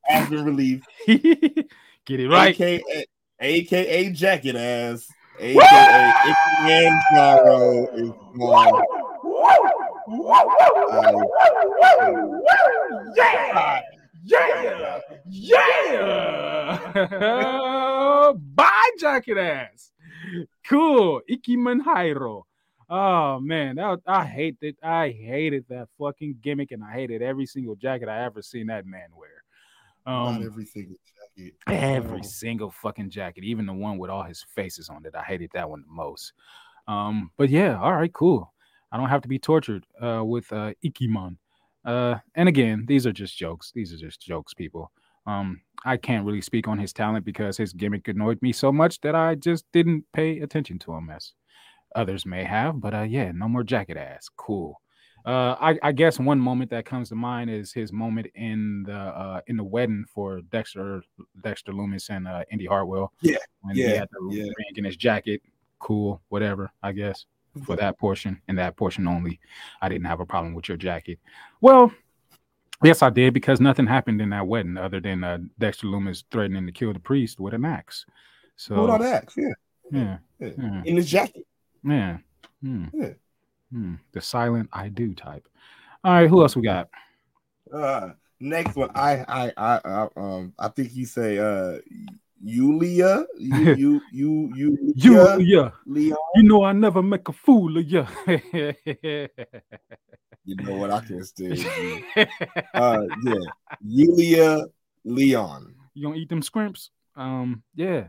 has 0.04 0.30
been 0.30 0.46
released. 0.46 0.86
Get 1.08 2.20
it 2.20 2.30
right. 2.30 2.54
AKA, 2.60 3.06
AKA 3.40 4.10
Jacket 4.12 4.56
Ass. 4.56 5.08
AKA 5.40 6.14
Icky 6.26 6.74
is 6.74 6.94
gone. 7.16 8.84
Yeah, 13.16 13.82
yeah, 14.26 15.00
yeah. 15.30 16.80
Bye, 18.56 18.90
jacket 19.00 19.38
ass. 19.38 19.92
Cool, 20.68 21.22
Ikemen 21.30 21.82
Jiro. 21.84 22.46
Oh 22.90 23.40
man, 23.40 23.76
that 23.76 24.00
I 24.08 24.26
hate 24.26 24.58
that. 24.62 24.76
I 24.82 25.10
hated 25.10 25.66
that 25.70 25.90
fucking 26.00 26.38
gimmick, 26.42 26.72
and 26.72 26.84
I 26.84 26.94
hated 26.94 27.22
every 27.22 27.46
single 27.46 27.76
jacket 27.76 28.08
I 28.08 28.24
ever 28.24 28.42
seen 28.42 28.68
that 28.68 28.86
man 28.86 29.10
wear. 29.16 29.44
Not 30.06 30.28
Um, 30.38 30.44
every 30.44 30.66
single 30.66 30.96
jacket. 31.36 31.56
every 31.68 32.24
single 32.24 32.72
fucking 32.72 33.10
jacket, 33.10 33.44
even 33.44 33.66
the 33.66 33.74
one 33.74 33.98
with 33.98 34.10
all 34.10 34.24
his 34.24 34.42
faces 34.56 34.88
on 34.88 35.06
it. 35.06 35.16
I 35.16 35.24
hated 35.24 35.50
that 35.54 35.70
one 35.70 35.82
the 35.82 35.92
most. 35.94 36.32
Um, 36.88 37.32
but 37.36 37.50
yeah, 37.50 37.78
all 37.78 37.94
right, 37.94 38.14
cool. 38.14 38.54
I 38.94 38.96
don't 38.98 39.10
have 39.10 39.22
to 39.24 39.28
be 39.28 39.38
tortured 39.38 39.86
uh, 40.02 40.24
with 40.24 40.52
uh, 40.54 40.72
Ikemen. 40.86 41.38
Uh, 41.84 42.16
and 42.36 42.48
again, 42.48 42.86
these 42.88 43.06
are 43.06 43.12
just 43.12 43.38
jokes. 43.38 43.74
These 43.76 43.92
are 43.94 43.98
just 43.98 44.22
jokes, 44.22 44.54
people. 44.54 44.92
Um, 45.26 45.60
I 45.84 45.98
can't 45.98 46.26
really 46.26 46.40
speak 46.40 46.70
on 46.70 46.80
his 46.80 46.94
talent 46.94 47.26
because 47.26 47.58
his 47.58 47.74
gimmick 47.74 48.08
annoyed 48.08 48.42
me 48.42 48.54
so 48.54 48.72
much 48.72 49.02
that 49.02 49.14
I 49.14 49.36
just 49.36 49.66
didn't 49.74 50.06
pay 50.14 50.40
attention 50.40 50.80
to 50.80 50.94
him 50.94 51.10
as 51.10 51.34
others 51.96 52.26
may 52.26 52.44
have. 52.44 52.80
But 52.80 52.94
uh, 52.94 53.02
yeah, 53.02 53.32
no 53.32 53.48
more 53.48 53.64
jacket 53.64 53.98
ass. 53.98 54.30
Cool. 54.36 54.82
Uh, 55.26 55.58
I, 55.60 55.78
I 55.84 55.92
guess 55.92 56.20
one 56.20 56.40
moment 56.40 56.72
that 56.72 56.86
comes 56.86 57.10
to 57.10 57.16
mind 57.16 57.50
is 57.50 57.74
his 57.74 57.92
moment 57.92 58.28
in 58.36 58.84
the 58.84 58.98
uh, 58.98 59.42
in 59.48 59.58
the 59.58 59.64
wedding 59.64 60.06
for 60.08 60.40
Dexter 60.54 61.04
Dexter 61.44 61.74
Lumis 61.74 62.10
and 62.10 62.30
uh, 62.30 62.44
Indi 62.50 62.66
Hartwell. 62.66 63.12
Yeah, 63.22 63.36
when 63.60 63.76
he 63.76 63.82
had 63.82 64.08
the 64.10 64.30
yeah. 64.32 64.44
ring 64.44 64.74
in 64.78 64.86
his 64.86 64.96
jacket. 64.96 65.42
Cool, 65.80 66.22
whatever. 66.30 66.72
I 66.82 66.94
guess 66.94 67.26
for 67.66 67.76
that 67.76 68.00
portion 68.00 68.42
and 68.48 68.58
that 68.58 68.78
portion 68.78 69.06
only, 69.06 69.40
I 69.82 69.90
didn't 69.90 70.06
have 70.06 70.22
a 70.22 70.26
problem 70.26 70.54
with 70.54 70.70
your 70.70 70.78
jacket. 70.78 71.20
Well, 71.60 71.92
yes, 72.82 73.02
I 73.02 73.10
did 73.10 73.34
because 73.34 73.60
nothing 73.60 73.86
happened 73.86 74.22
in 74.22 74.30
that 74.30 74.48
wedding 74.48 74.78
other 74.78 75.02
than 75.02 75.26
uh, 75.26 75.40
Dexter 75.60 75.88
Lumis 75.88 76.24
threatening 76.32 76.66
to 76.66 76.72
kill 76.72 76.94
the 76.94 77.00
priest 77.00 77.38
with 77.40 77.54
an 77.54 77.66
axe. 77.66 78.06
So 78.56 78.76
Hold 78.76 78.92
on, 78.92 79.04
axe. 79.04 79.36
Yeah, 79.36 79.50
yeah, 79.92 80.18
yeah. 80.40 80.50
yeah. 80.58 80.82
in 80.86 80.96
his 80.96 81.10
jacket. 81.10 81.46
Yeah. 81.88 82.18
Hmm. 82.62 82.86
Yeah. 82.94 83.14
Hmm. 83.72 83.96
The 84.12 84.22
silent 84.22 84.70
I 84.74 84.90
do 84.90 85.14
type. 85.14 85.48
All 86.04 86.14
right, 86.14 86.30
who 86.30 86.42
else 86.42 86.56
we 86.56 86.62
got? 86.64 86.90
Uh, 87.74 88.12
next 88.40 88.76
one, 88.76 88.90
I, 88.96 89.26
I, 89.28 89.52
I, 89.58 89.80
I 89.84 90.08
um, 90.16 90.54
I 90.58 90.68
think 90.70 90.96
you 90.96 91.06
say, 91.06 91.38
uh, 91.38 91.80
Yulia, 92.42 93.26
you, 93.38 93.76
you, 93.76 94.02
you, 94.12 94.52
you, 94.56 94.94
You, 94.96 95.40
yeah. 95.40 95.70
Leon. 95.86 96.18
You 96.36 96.44
know 96.44 96.64
I 96.64 96.72
never 96.72 97.02
make 97.02 97.28
a 97.28 97.34
fool 97.34 97.78
of 97.78 97.86
you. 97.92 98.06
You 100.48 100.56
know 100.56 100.78
what? 100.78 100.92
I 100.92 101.02
can 101.02 101.24
stand. 101.26 101.60
Uh, 102.74 103.02
yeah, 103.22 103.36
Yulia 103.82 104.64
Leon. 105.04 105.76
you 105.94 106.08
gonna 106.08 106.16
eat 106.16 106.30
them 106.30 106.42
scrimps? 106.42 106.92
Um, 107.18 107.64
yeah. 107.76 108.08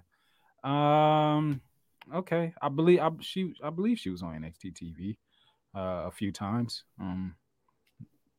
Um, 0.62 1.60
okay. 2.14 2.52
I 2.62 2.68
believe 2.68 3.00
I 3.00 3.10
she 3.20 3.54
I 3.62 3.70
believe 3.70 3.98
she 3.98 4.10
was 4.10 4.22
on 4.22 4.34
NXT 4.34 4.70
TV 4.72 5.18
uh, 5.74 6.04
a 6.06 6.10
few 6.10 6.32
times. 6.32 6.84
Um, 7.00 7.36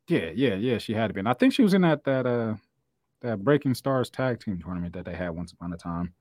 Yeah, 0.08 0.32
yeah, 0.34 0.56
yeah. 0.56 0.78
She 0.78 0.94
had 0.94 1.14
been. 1.14 1.28
I 1.28 1.34
think 1.34 1.54
she 1.54 1.62
was 1.62 1.74
in 1.74 1.82
that 1.84 2.04
that 2.04 2.26
uh 2.26 2.56
that 3.22 3.44
Breaking 3.44 3.74
Stars 3.76 4.10
tag 4.10 4.40
team 4.40 4.60
tournament 4.60 4.94
that 4.94 5.06
they 5.06 5.16
had 5.16 5.30
once 5.32 5.52
upon 5.54 5.74
a 5.74 5.78
time. 5.78 6.14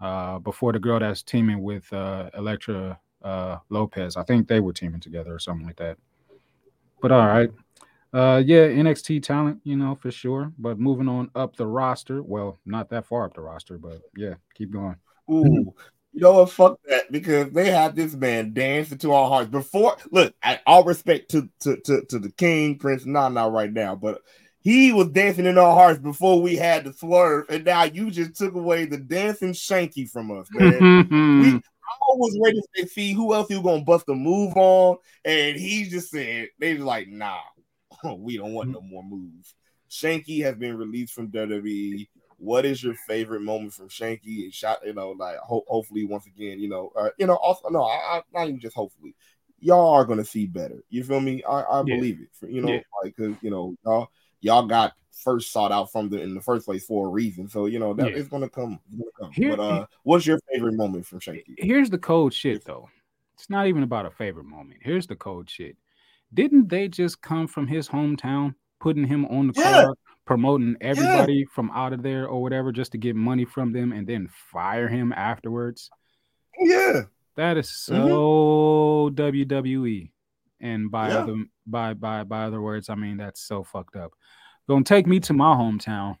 Uh 0.00 0.38
before 0.40 0.72
the 0.72 0.80
girl 0.80 1.00
that's 1.00 1.22
teaming 1.22 1.62
with 1.62 1.92
uh 1.92 2.30
Elektra 2.34 3.00
uh 3.22 3.58
Lopez. 3.70 4.16
I 4.16 4.24
think 4.24 4.48
they 4.48 4.60
were 4.60 4.72
teaming 4.72 5.00
together 5.00 5.34
or 5.34 5.38
something 5.40 5.66
like 5.66 5.76
that. 5.78 5.98
But 7.00 7.12
all 7.12 7.26
right. 7.26 7.50
Uh 8.12 8.42
yeah, 8.44 8.68
NXT 8.68 9.20
talent, 9.20 9.60
you 9.64 9.76
know, 9.76 9.94
for 9.94 10.10
sure. 10.10 10.52
But 10.58 10.78
moving 10.78 11.08
on 11.08 11.30
up 11.34 11.56
the 11.56 11.66
roster. 11.66 12.22
Well, 12.22 12.58
not 12.66 12.90
that 12.90 13.06
far 13.06 13.24
up 13.26 13.34
the 13.34 13.42
roster, 13.42 13.78
but 13.78 14.02
yeah, 14.16 14.34
keep 14.54 14.70
going. 14.72 14.96
Ooh, 15.30 15.74
you 16.18 16.24
know 16.24 16.32
what? 16.32 16.50
Fuck 16.50 16.80
that 16.88 17.12
because 17.12 17.52
they 17.52 17.70
had 17.70 17.94
this 17.94 18.12
man 18.12 18.52
dancing 18.52 18.98
to 18.98 19.12
our 19.12 19.28
hearts 19.28 19.50
before. 19.50 19.96
Look, 20.10 20.34
I, 20.42 20.58
all 20.66 20.82
respect 20.82 21.30
to, 21.30 21.48
to 21.60 21.76
to 21.84 22.02
to 22.06 22.18
the 22.18 22.32
King 22.32 22.76
Prince 22.76 23.06
Nana 23.06 23.48
right 23.48 23.72
now, 23.72 23.94
but 23.94 24.22
he 24.58 24.92
was 24.92 25.10
dancing 25.10 25.46
in 25.46 25.56
our 25.58 25.74
hearts 25.74 26.00
before 26.00 26.42
we 26.42 26.56
had 26.56 26.82
the 26.82 26.92
swerve, 26.92 27.46
and 27.48 27.64
now 27.64 27.84
you 27.84 28.10
just 28.10 28.34
took 28.34 28.56
away 28.56 28.84
the 28.84 28.96
dancing 28.96 29.52
Shanky 29.52 30.10
from 30.10 30.32
us, 30.32 30.48
man. 30.50 31.08
we, 31.40 31.50
I 31.50 32.14
was 32.16 32.36
ready 32.42 32.60
to 32.78 32.88
see 32.88 33.12
who 33.12 33.32
else 33.32 33.48
you 33.48 33.62
gonna 33.62 33.84
bust 33.84 34.08
a 34.08 34.14
move 34.14 34.54
on, 34.56 34.96
and 35.24 35.56
he 35.56 35.84
just 35.84 36.10
said 36.10 36.48
they 36.58 36.74
was 36.74 36.82
like, 36.82 37.06
nah, 37.06 37.38
we 38.16 38.38
don't 38.38 38.54
want 38.54 38.70
no 38.70 38.80
more 38.80 39.04
moves. 39.04 39.54
Shanky 39.88 40.42
has 40.42 40.56
been 40.56 40.76
released 40.76 41.14
from 41.14 41.30
WWE. 41.30 42.08
What 42.38 42.64
is 42.64 42.82
your 42.82 42.94
favorite 42.94 43.42
moment 43.42 43.74
from 43.74 43.88
Shanky? 43.88 44.44
And 44.44 44.54
shot, 44.54 44.78
you 44.84 44.94
know, 44.94 45.10
like 45.10 45.36
ho- 45.38 45.64
hopefully 45.66 46.04
once 46.04 46.26
again, 46.26 46.60
you 46.60 46.68
know, 46.68 46.92
uh, 46.96 47.10
you 47.18 47.26
know, 47.26 47.36
also 47.36 47.68
no, 47.68 47.82
I, 47.82 48.18
I 48.18 48.22
not 48.32 48.48
even 48.48 48.60
just 48.60 48.76
hopefully, 48.76 49.14
y'all 49.58 49.90
are 49.94 50.04
gonna 50.04 50.24
see 50.24 50.46
better. 50.46 50.82
You 50.88 51.02
feel 51.04 51.20
me? 51.20 51.42
I, 51.44 51.62
I 51.62 51.82
Yeah. 51.84 51.96
believe 51.96 52.20
it. 52.20 52.28
For, 52.32 52.48
you 52.48 52.60
know, 52.62 52.72
Yeah. 52.74 52.80
like 53.02 53.16
because 53.16 53.36
you 53.42 53.50
know, 53.50 53.74
y'all 53.84 54.08
y'all 54.40 54.66
got 54.66 54.92
first 55.24 55.50
sought 55.52 55.72
out 55.72 55.90
from 55.90 56.08
the 56.08 56.22
in 56.22 56.32
the 56.34 56.40
first 56.40 56.64
place 56.64 56.86
for 56.86 57.08
a 57.08 57.10
reason. 57.10 57.48
So 57.48 57.66
you 57.66 57.80
know 57.80 57.92
that 57.94 58.10
Yeah. 58.10 58.16
it's 58.16 58.28
gonna 58.28 58.48
come. 58.48 58.78
It's 58.88 58.96
gonna 58.98 59.10
come. 59.20 59.32
Here- 59.32 59.56
but 59.56 59.60
uh, 59.62 59.86
what's 60.04 60.26
your 60.26 60.38
favorite 60.52 60.74
moment 60.74 61.06
from 61.06 61.18
Shanky? 61.20 61.56
Here's 61.58 61.90
the 61.90 61.98
cold 61.98 62.32
shit 62.32 62.64
though. 62.64 62.88
It's 63.36 63.50
not 63.50 63.66
even 63.66 63.82
about 63.82 64.06
a 64.06 64.10
favorite 64.10 64.46
moment. 64.46 64.80
Here's 64.82 65.06
the 65.06 65.16
cold 65.16 65.50
shit. 65.50 65.76
Didn't 66.34 66.68
they 66.68 66.88
just 66.88 67.20
come 67.20 67.46
from 67.46 67.66
his 67.66 67.88
hometown, 67.88 68.54
putting 68.80 69.04
him 69.04 69.24
on 69.26 69.48
the 69.48 69.54
Yeah. 69.56 69.82
card, 69.82 69.98
promoting 70.28 70.76
everybody 70.82 71.46
from 71.46 71.70
out 71.70 71.94
of 71.94 72.02
there 72.02 72.28
or 72.28 72.42
whatever 72.42 72.70
just 72.70 72.92
to 72.92 72.98
get 72.98 73.16
money 73.16 73.46
from 73.46 73.72
them 73.72 73.92
and 73.92 74.06
then 74.06 74.28
fire 74.52 74.86
him 74.86 75.10
afterwards? 75.16 75.88
Yeah, 76.60 77.04
That 77.36 77.56
is 77.56 77.68
Mhm. 77.68 78.08
so 78.08 79.10
WWE. 79.14 80.10
And 80.60 80.90
by 80.90 81.08
Yeah. 81.08 81.18
other 81.20 81.36
by 81.66 81.94
by 81.94 82.24
by 82.24 82.44
other 82.44 82.60
words, 82.60 82.90
I 82.90 82.94
mean 82.94 83.16
that's 83.16 83.40
so 83.40 83.64
fucked 83.64 83.96
up. 83.96 84.12
Gonna 84.68 84.84
take 84.84 85.06
me 85.06 85.18
to 85.20 85.32
my 85.32 85.54
hometown. 85.54 86.18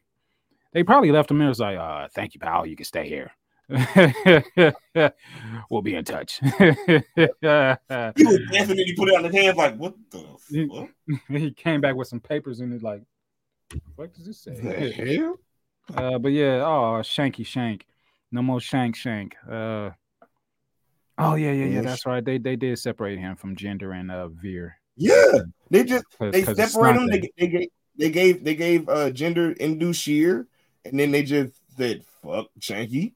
They 0.72 0.82
probably 0.84 1.12
left 1.12 1.30
him 1.30 1.38
there. 1.38 1.50
It's 1.50 1.58
like, 1.60 1.76
uh, 1.76 2.08
thank 2.14 2.32
you, 2.34 2.40
pal. 2.40 2.64
You 2.66 2.76
can 2.76 2.84
stay 2.86 3.06
here. 3.08 3.30
we'll 5.70 5.82
be 5.82 5.94
in 5.96 6.04
touch. 6.04 6.38
he 6.40 6.46
was 6.54 7.04
he 8.68 8.94
put 8.96 9.08
it 9.08 9.16
on 9.16 9.24
his 9.24 9.34
hands 9.34 9.56
like, 9.58 9.76
what 9.76 9.94
the 10.10 10.24
fuck? 10.38 10.88
he 11.28 11.50
came 11.52 11.80
back 11.82 11.94
with 11.96 12.08
some 12.08 12.20
papers 12.20 12.60
and 12.60 12.72
it's 12.72 12.82
like, 12.82 13.02
what 13.96 14.14
does 14.14 14.26
this 14.26 14.40
say? 14.40 15.18
Uh, 15.94 16.18
but 16.18 16.32
yeah, 16.32 16.62
oh 16.64 17.00
Shanky 17.02 17.46
Shank. 17.46 17.86
No 18.30 18.42
more 18.42 18.60
Shank 18.60 18.94
Shank. 18.96 19.36
Uh 19.48 19.90
oh 21.18 21.34
yeah, 21.34 21.52
yeah, 21.52 21.64
yeah, 21.66 21.80
that's 21.80 22.04
right. 22.06 22.24
They 22.24 22.38
they 22.38 22.56
did 22.56 22.78
separate 22.78 23.18
him 23.18 23.36
from 23.36 23.56
Jinder 23.56 23.98
and 23.98 24.10
uh 24.10 24.28
Veer. 24.28 24.76
Yeah, 24.96 25.38
they 25.70 25.84
just 25.84 26.04
'Cause- 26.18 26.32
they 26.32 26.42
'cause 26.42 26.56
separate 26.56 26.94
them. 26.94 27.06
They, 27.06 27.30
they 27.38 27.46
gave 27.48 27.68
they 27.96 28.10
gave 28.10 28.44
they 28.44 28.54
gave 28.54 28.88
uh 28.88 29.10
Jinder 29.10 29.56
Indus 29.58 29.96
Sher, 29.96 30.46
and 30.84 30.98
then 30.98 31.10
they 31.10 31.22
just 31.22 31.54
said 31.76 32.04
fuck 32.22 32.48
Shanky. 32.60 33.14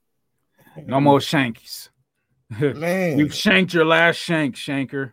no 0.87 1.01
more 1.01 1.19
Shankies. 1.19 1.89
Man, 2.61 3.19
You've 3.19 3.35
shanked 3.35 3.73
your 3.75 3.85
last 3.87 4.17
shank, 4.17 4.57
Shanker. 4.57 5.13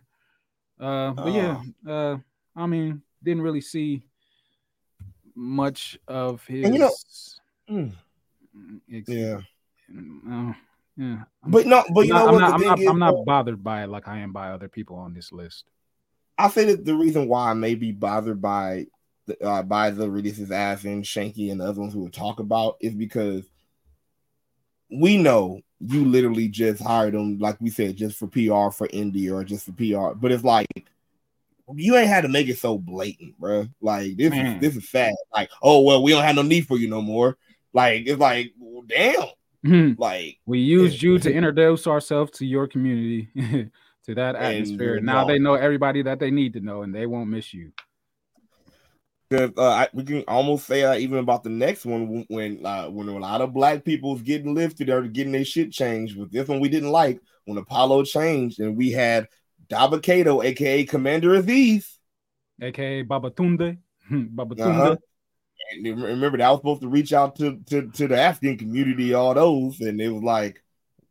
Uh 0.78 1.10
but 1.12 1.32
yeah, 1.32 1.62
uh 1.86 2.16
I 2.56 2.66
mean, 2.66 3.02
didn't 3.22 3.42
really 3.42 3.60
see 3.60 4.02
much 5.40 5.98
of 6.06 6.44
his 6.46 6.64
And 6.64 6.74
you 6.74 6.80
know- 6.80 6.94
Mm, 7.70 7.92
yeah, 9.06 9.40
uh, 10.28 10.52
yeah. 10.96 11.04
I'm- 11.06 11.26
but 11.46 11.66
no, 11.66 11.84
but 11.94 12.06
you 12.06 12.14
I'm 12.14 12.18
know 12.18 12.24
not, 12.26 12.32
what? 12.32 12.42
I'm 12.42 12.60
not, 12.60 12.78
thing 12.78 12.88
I'm 12.88 12.96
is, 12.96 13.00
not 13.00 13.24
bothered 13.24 13.62
by 13.62 13.84
it 13.84 13.88
like 13.88 14.06
I 14.08 14.18
am 14.18 14.32
by 14.32 14.50
other 14.50 14.68
people 14.68 14.96
on 14.96 15.14
this 15.14 15.30
list. 15.32 15.64
I 16.36 16.48
say 16.48 16.64
that 16.66 16.84
the 16.84 16.94
reason 16.94 17.28
why 17.28 17.50
I 17.50 17.54
may 17.54 17.74
be 17.76 17.92
bothered 17.92 18.42
by 18.42 18.86
the 19.26 19.40
uh, 19.46 19.62
by 19.62 19.90
the 19.90 20.10
releases 20.10 20.50
as 20.50 20.84
in 20.84 21.02
Shanky 21.02 21.50
and 21.52 21.60
the 21.60 21.68
other 21.68 21.80
ones 21.80 21.94
we 21.94 22.02
would 22.02 22.12
talk 22.12 22.40
about 22.40 22.76
is 22.80 22.94
because 22.94 23.44
we 24.90 25.16
know 25.16 25.60
you 25.78 26.04
literally 26.04 26.48
just 26.48 26.82
hired 26.82 27.14
them, 27.14 27.38
like 27.38 27.60
we 27.60 27.70
said, 27.70 27.96
just 27.96 28.18
for 28.18 28.26
PR 28.26 28.70
for 28.74 28.88
indie 28.88 29.32
or 29.32 29.44
just 29.44 29.64
for 29.66 29.72
PR. 29.72 30.14
But 30.18 30.32
it's 30.32 30.44
like 30.44 30.66
you 31.76 31.96
ain't 31.96 32.08
had 32.08 32.22
to 32.22 32.28
make 32.28 32.48
it 32.48 32.58
so 32.58 32.78
blatant, 32.78 33.38
bro. 33.38 33.66
Like 33.80 34.16
this 34.16 34.30
Man. 34.30 34.56
is 34.56 34.60
this 34.60 34.76
is 34.76 34.90
sad. 34.90 35.12
Like, 35.34 35.50
oh 35.62 35.80
well, 35.80 36.02
we 36.02 36.12
don't 36.12 36.24
have 36.24 36.36
no 36.36 36.42
need 36.42 36.66
for 36.66 36.76
you 36.76 36.88
no 36.88 37.02
more. 37.02 37.36
Like 37.72 38.04
it's 38.06 38.20
like, 38.20 38.52
well, 38.58 38.84
damn. 38.86 39.28
Hmm. 39.64 39.92
Like 39.98 40.38
We 40.46 40.60
used 40.60 41.02
you 41.02 41.18
to 41.18 41.32
introduce 41.32 41.86
ourselves 41.86 42.30
to 42.38 42.46
your 42.46 42.66
community, 42.66 43.28
to 44.06 44.14
that 44.14 44.36
atmosphere. 44.36 45.00
Now 45.00 45.24
they 45.24 45.38
know 45.38 45.54
everybody 45.54 46.02
that 46.02 46.18
they 46.18 46.30
need 46.30 46.54
to 46.54 46.60
know, 46.60 46.82
and 46.82 46.94
they 46.94 47.06
won't 47.06 47.28
miss 47.28 47.52
you. 47.52 47.72
uh, 49.32 49.50
I, 49.56 49.88
we 49.92 50.04
can 50.04 50.24
almost 50.26 50.66
say 50.66 50.82
that 50.82 51.00
even 51.00 51.18
about 51.18 51.44
the 51.44 51.50
next 51.50 51.84
one 51.84 52.24
when 52.28 52.64
uh, 52.64 52.86
when 52.86 53.08
a 53.08 53.18
lot 53.18 53.42
of 53.42 53.52
black 53.52 53.84
people 53.84 54.12
was 54.12 54.22
getting 54.22 54.54
lifted 54.54 54.88
or 54.88 55.02
getting 55.02 55.32
their 55.32 55.44
shit 55.44 55.72
changed. 55.72 56.18
But 56.18 56.32
this 56.32 56.48
one 56.48 56.60
we 56.60 56.70
didn't 56.70 56.90
like 56.90 57.20
when 57.44 57.58
Apollo 57.58 58.04
changed 58.04 58.60
and 58.60 58.76
we 58.76 58.90
had 58.90 59.28
Dabba-Kato, 59.70 60.42
aka 60.42 60.84
Commander 60.84 61.40
Azeez. 61.40 61.86
aka 62.60 63.02
Babatunde. 63.04 63.78
Babatunde. 64.10 64.60
Uh-huh. 64.60 64.96
And 65.72 66.02
remember 66.02 66.38
that 66.38 66.48
I 66.48 66.50
was 66.50 66.58
supposed 66.60 66.82
to 66.82 66.88
reach 66.88 67.12
out 67.12 67.36
to, 67.36 67.60
to, 67.66 67.88
to 67.90 68.08
the 68.08 68.20
African 68.20 68.58
community, 68.58 69.14
all 69.14 69.34
those, 69.34 69.80
and 69.80 70.00
it 70.00 70.08
was 70.10 70.22
like, 70.22 70.60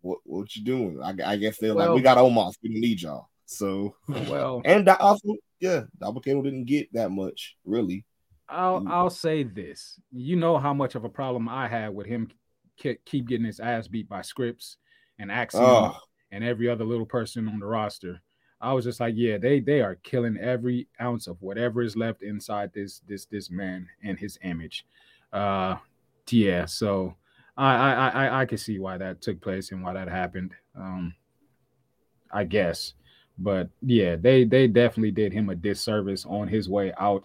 "What 0.02 0.20
what 0.26 0.54
you 0.56 0.66
doing?" 0.66 1.00
I, 1.02 1.14
I 1.26 1.36
guess 1.38 1.58
they're 1.58 1.74
like, 1.74 1.92
"We 1.92 2.02
got 2.02 2.18
Omos, 2.18 2.56
we 2.62 2.70
don't 2.70 2.82
need 2.82 3.02
y'all." 3.02 3.30
So 3.46 3.96
Well, 4.08 4.62
and 4.66 4.86
that 4.88 5.00
also, 5.00 5.36
yeah, 5.62 5.84
Dabba-Kato 6.02 6.42
didn't 6.42 6.66
get 6.66 6.92
that 6.94 7.10
much 7.10 7.56
really. 7.64 8.06
I'll 8.50 8.82
Mm. 8.82 8.90
I'll 8.92 9.10
say 9.10 9.44
this. 9.44 10.00
You 10.12 10.36
know 10.36 10.58
how 10.58 10.74
much 10.74 10.96
of 10.96 11.06
a 11.06 11.10
problem 11.10 11.48
I 11.48 11.68
had 11.70 11.94
with 11.94 12.08
him 12.08 12.28
ke- 12.82 13.00
keep 13.06 13.28
getting 13.28 13.46
his 13.46 13.60
ass 13.60 13.88
beat 13.88 14.10
by 14.10 14.22
Scrypts 14.22 14.76
and 15.20 15.32
Axiom 15.32 15.64
Oh, 15.64 15.98
and 16.32 16.44
every 16.44 16.68
other 16.68 16.84
little 16.84 17.06
person 17.06 17.48
on 17.48 17.60
the 17.60 17.66
roster. 17.66 18.22
I 18.62 18.74
was 18.74 18.84
just 18.84 19.00
like, 19.00 19.14
yeah, 19.16 19.38
they 19.38 19.60
they 19.60 19.82
are 19.82 19.96
killing 19.96 20.38
every 20.38 20.88
ounce 21.02 21.28
of 21.28 21.42
whatever 21.42 21.82
is 21.82 21.96
left 21.96 22.22
inside 22.22 22.72
this 22.74 23.02
this 23.08 23.26
this 23.26 23.50
man 23.50 23.88
and 24.04 24.20
his 24.20 24.38
image. 24.44 24.86
Uh, 25.32 25.78
yeah. 26.30 26.66
So 26.66 27.16
I 27.56 27.74
I 27.74 28.08
I 28.08 28.42
I, 28.42 28.46
can 28.46 28.58
see 28.58 28.80
why 28.80 28.98
that 28.98 29.22
took 29.22 29.42
place 29.42 29.72
and 29.72 29.82
why 29.82 29.94
that 29.94 30.10
happened. 30.10 30.52
Um, 30.76 31.14
I 32.32 32.44
guess, 32.44 32.94
but 33.38 33.70
yeah, 33.82 34.16
they 34.16 34.44
they 34.44 34.68
definitely 34.68 35.12
did 35.12 35.32
him 35.32 35.50
a 35.50 35.56
disservice 35.56 36.26
on 36.26 36.48
his 36.48 36.68
way 36.68 36.94
out, 37.00 37.24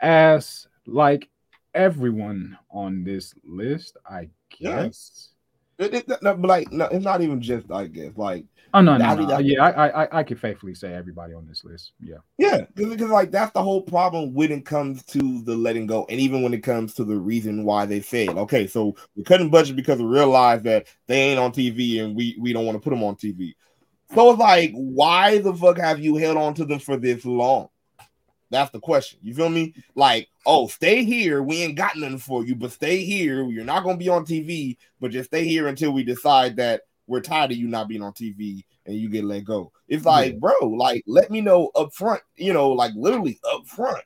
as 0.00 0.68
like 0.86 1.30
everyone 1.74 2.58
on 2.70 3.02
this 3.02 3.34
list. 3.44 3.96
I 4.08 4.28
guess. 4.50 5.30
It, 5.78 6.08
it, 6.08 6.40
like, 6.42 6.72
no, 6.72 6.86
it's 6.86 7.04
not 7.04 7.20
even 7.20 7.40
just 7.40 7.70
I 7.70 7.86
guess 7.86 8.12
like. 8.16 8.46
Oh 8.72 8.80
no, 8.80 8.96
no, 8.96 9.04
I 9.04 9.14
no. 9.14 9.26
that- 9.26 9.44
yeah, 9.44 9.62
I, 9.62 9.88
I, 9.88 10.18
I, 10.18 10.22
can 10.22 10.36
faithfully 10.36 10.74
say 10.74 10.92
everybody 10.92 11.32
on 11.32 11.46
this 11.46 11.64
list. 11.64 11.92
Yeah, 12.00 12.16
Yeah, 12.38 12.66
because 12.74 13.10
like 13.10 13.30
that's 13.30 13.52
the 13.52 13.62
whole 13.62 13.82
problem 13.82 14.34
when 14.34 14.52
it 14.52 14.66
comes 14.66 15.04
to 15.06 15.42
the 15.42 15.54
letting 15.54 15.86
go, 15.86 16.06
and 16.10 16.20
even 16.20 16.42
when 16.42 16.52
it 16.52 16.62
comes 16.62 16.94
to 16.94 17.04
the 17.04 17.16
reason 17.16 17.64
why 17.64 17.86
they 17.86 18.00
said, 18.00 18.30
okay, 18.30 18.66
so 18.66 18.96
we're 19.14 19.24
cutting 19.24 19.50
budget 19.50 19.76
because 19.76 19.98
we 19.98 20.06
realize 20.06 20.62
that 20.62 20.86
they 21.06 21.20
ain't 21.20 21.40
on 21.40 21.52
TV 21.52 22.02
and 22.02 22.16
we 22.16 22.36
we 22.40 22.52
don't 22.52 22.66
want 22.66 22.76
to 22.76 22.82
put 22.82 22.90
them 22.90 23.04
on 23.04 23.16
TV. 23.16 23.54
So 24.14 24.30
it's 24.30 24.38
like, 24.38 24.72
why 24.72 25.38
the 25.38 25.54
fuck 25.54 25.78
have 25.78 26.00
you 26.00 26.16
held 26.16 26.36
on 26.36 26.54
to 26.54 26.64
them 26.64 26.78
for 26.78 26.96
this 26.96 27.24
long? 27.24 27.68
That's 28.50 28.70
the 28.70 28.80
question. 28.80 29.18
You 29.22 29.34
feel 29.34 29.48
me? 29.48 29.74
Like, 29.94 30.28
oh, 30.44 30.68
stay 30.68 31.04
here. 31.04 31.42
We 31.42 31.62
ain't 31.62 31.76
got 31.76 31.96
nothing 31.96 32.18
for 32.18 32.44
you, 32.44 32.54
but 32.54 32.72
stay 32.72 33.04
here. 33.04 33.44
You're 33.44 33.64
not 33.64 33.82
gonna 33.82 33.96
be 33.96 34.08
on 34.08 34.24
TV, 34.24 34.76
but 35.00 35.10
just 35.10 35.30
stay 35.30 35.44
here 35.44 35.66
until 35.66 35.92
we 35.92 36.04
decide 36.04 36.56
that 36.56 36.82
we're 37.06 37.20
tired 37.20 37.52
of 37.52 37.56
you 37.56 37.68
not 37.68 37.88
being 37.88 38.02
on 38.02 38.12
TV 38.12 38.64
and 38.84 38.96
you 38.96 39.08
get 39.08 39.24
let 39.24 39.44
go. 39.44 39.72
It's 39.88 40.04
like, 40.04 40.38
bro, 40.38 40.52
like 40.62 41.04
let 41.06 41.30
me 41.30 41.40
know 41.40 41.70
up 41.74 41.92
front, 41.92 42.22
you 42.36 42.52
know, 42.52 42.70
like 42.70 42.92
literally 42.96 43.38
up 43.52 43.66
front. 43.66 44.02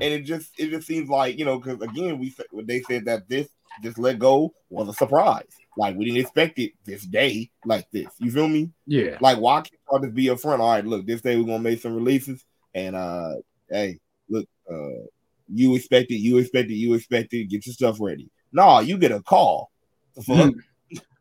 And 0.00 0.12
it 0.12 0.22
just 0.22 0.58
it 0.58 0.70
just 0.70 0.86
seems 0.86 1.08
like, 1.08 1.38
you 1.38 1.44
know, 1.44 1.58
because 1.58 1.80
again, 1.80 2.18
we 2.18 2.30
said 2.30 2.46
they 2.64 2.80
said 2.82 3.04
that 3.06 3.28
this 3.28 3.48
this 3.82 3.98
let 3.98 4.18
go 4.18 4.52
was 4.70 4.88
a 4.88 4.94
surprise. 4.94 5.48
Like 5.76 5.96
we 5.96 6.04
didn't 6.04 6.20
expect 6.20 6.58
it 6.58 6.72
this 6.84 7.04
day 7.04 7.50
like 7.64 7.90
this. 7.90 8.08
You 8.18 8.30
feel 8.30 8.48
me? 8.48 8.70
yeah. 8.86 9.16
Like 9.20 9.38
why 9.38 9.62
can't 9.62 9.80
I 9.92 9.98
just 9.98 10.14
be 10.14 10.30
up 10.30 10.40
front? 10.40 10.60
All 10.60 10.70
right, 10.70 10.84
look, 10.84 11.06
this 11.06 11.20
day 11.20 11.36
we're 11.36 11.44
gonna 11.44 11.58
make 11.58 11.80
some 11.80 11.94
releases 11.94 12.44
and 12.74 12.96
uh 12.96 13.34
hey, 13.72 13.98
look, 14.28 14.46
uh 14.70 15.06
You 15.48 15.74
expect 15.74 16.10
it, 16.10 16.16
you 16.18 16.38
expect 16.38 16.70
it, 16.70 16.74
you 16.74 16.94
expect 16.94 17.32
it, 17.34 17.44
get 17.50 17.66
your 17.66 17.72
stuff 17.74 17.96
ready. 18.00 18.30
Nah, 18.52 18.80
you 18.80 18.96
get 18.98 19.12
a 19.12 19.20
call. 19.20 19.70
The? 20.14 20.52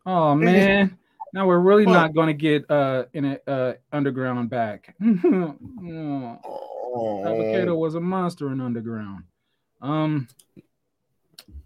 Oh 0.06 0.36
man, 0.47 0.97
now 1.34 1.47
we're 1.47 1.60
really 1.60 1.86
not 1.86 2.14
gonna 2.14 2.34
get 2.34 2.70
uh 2.70 3.06
in 3.14 3.26
a 3.26 3.39
uh 3.47 3.74
underground 3.91 4.49
back. 4.49 4.95
oh, 5.04 6.38
Oh, 6.93 7.24
Avocado 7.26 7.74
was 7.76 7.95
a 7.95 8.02
monster 8.02 8.52
in 8.52 8.60
underground. 8.60 9.24
Um, 9.82 10.28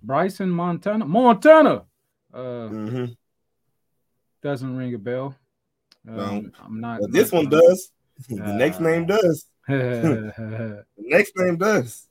Bryson 0.03 0.51
Montana, 0.51 1.03
Montana, 1.03 1.85
uh, 2.31 2.69
mhm. 2.69 3.15
doesn't 4.43 4.77
ring 4.77 4.93
a 4.93 4.99
bell. 4.99 5.35
Um, 6.07 6.15
No. 6.15 6.43
I'm 6.63 6.79
not. 6.79 7.01
But 7.01 7.11
this 7.11 7.33
not 7.33 7.37
one 7.39 7.49
gonna- 7.49 7.63
does. 7.63 7.91
The 8.29 8.53
next 8.53 8.79
name 8.79 9.07
does. 9.07 9.47
Next 10.97 11.33
name 11.37 11.57
does. 11.57 12.07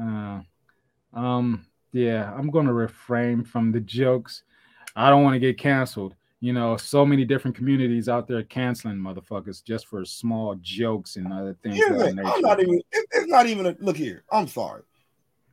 Uh, 0.00 0.40
um, 1.12 1.66
yeah, 1.92 2.32
I'm 2.36 2.50
gonna 2.50 2.72
refrain 2.72 3.44
from 3.44 3.70
the 3.72 3.80
jokes. 3.80 4.42
I 4.96 5.08
don't 5.10 5.22
want 5.22 5.34
to 5.34 5.40
get 5.40 5.58
canceled. 5.58 6.14
You 6.40 6.52
know, 6.52 6.76
so 6.76 7.06
many 7.06 7.24
different 7.24 7.56
communities 7.56 8.08
out 8.08 8.26
there 8.28 8.42
canceling 8.42 8.96
motherfuckers 8.98 9.64
just 9.64 9.86
for 9.86 10.04
small 10.04 10.56
jokes 10.56 11.16
and 11.16 11.32
other 11.32 11.56
things. 11.62 11.76
Here's 11.76 11.90
of 11.92 11.98
the 11.98 11.98
that 12.00 12.06
thing, 12.08 12.16
nature. 12.16 12.28
I'm 12.34 12.40
not 12.42 12.60
even. 12.60 12.74
it- 12.92 13.06
it's 13.12 13.26
not 13.28 13.46
even 13.46 13.66
a 13.66 13.76
look 13.80 13.96
here. 13.96 14.24
I'm 14.30 14.48
sorry. 14.48 14.82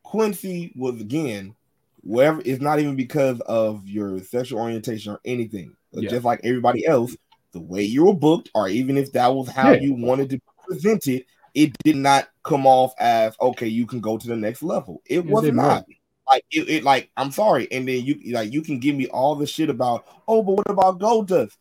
Quincy 0.03 0.73
was 0.75 0.99
again, 0.99 1.55
wherever. 2.03 2.41
It's 2.43 2.61
not 2.61 2.79
even 2.79 2.95
because 2.95 3.39
of 3.41 3.87
your 3.87 4.19
sexual 4.19 4.59
orientation 4.59 5.13
or 5.13 5.19
anything. 5.23 5.75
Yeah. 5.93 6.09
Just 6.09 6.25
like 6.25 6.41
everybody 6.43 6.85
else, 6.85 7.15
the 7.53 7.61
way 7.61 7.83
you 7.83 8.05
were 8.05 8.13
booked, 8.13 8.49
or 8.55 8.67
even 8.67 8.97
if 8.97 9.11
that 9.13 9.27
was 9.33 9.47
how 9.49 9.71
Yeah. 9.71 9.79
you 9.81 9.93
wanted 9.93 10.29
to 10.31 10.39
present 10.71 11.07
it, 11.07 11.25
it 11.53 11.77
did 11.83 11.97
not 11.97 12.29
come 12.43 12.65
off 12.65 12.93
as 12.99 13.35
okay. 13.41 13.67
You 13.67 13.85
can 13.85 13.99
go 13.99 14.17
to 14.17 14.27
the 14.27 14.35
next 14.35 14.63
level. 14.63 15.01
It, 15.05 15.25
was 15.25 15.43
didn't 15.43 15.57
not. 15.57 15.85
Like 16.29 16.45
it, 16.51 16.69
it, 16.69 16.83
like 16.83 17.09
I'm 17.17 17.31
sorry, 17.31 17.67
and 17.71 17.87
then 17.87 18.05
you 18.05 18.33
like 18.33 18.53
you 18.53 18.61
can 18.61 18.79
give 18.79 18.95
me 18.95 19.07
all 19.07 19.35
the 19.35 19.47
shit 19.47 19.69
about 19.69 20.05
oh, 20.27 20.41
but 20.43 20.53
what 20.53 20.69
about 20.69 20.99
Goldust? 20.99 21.57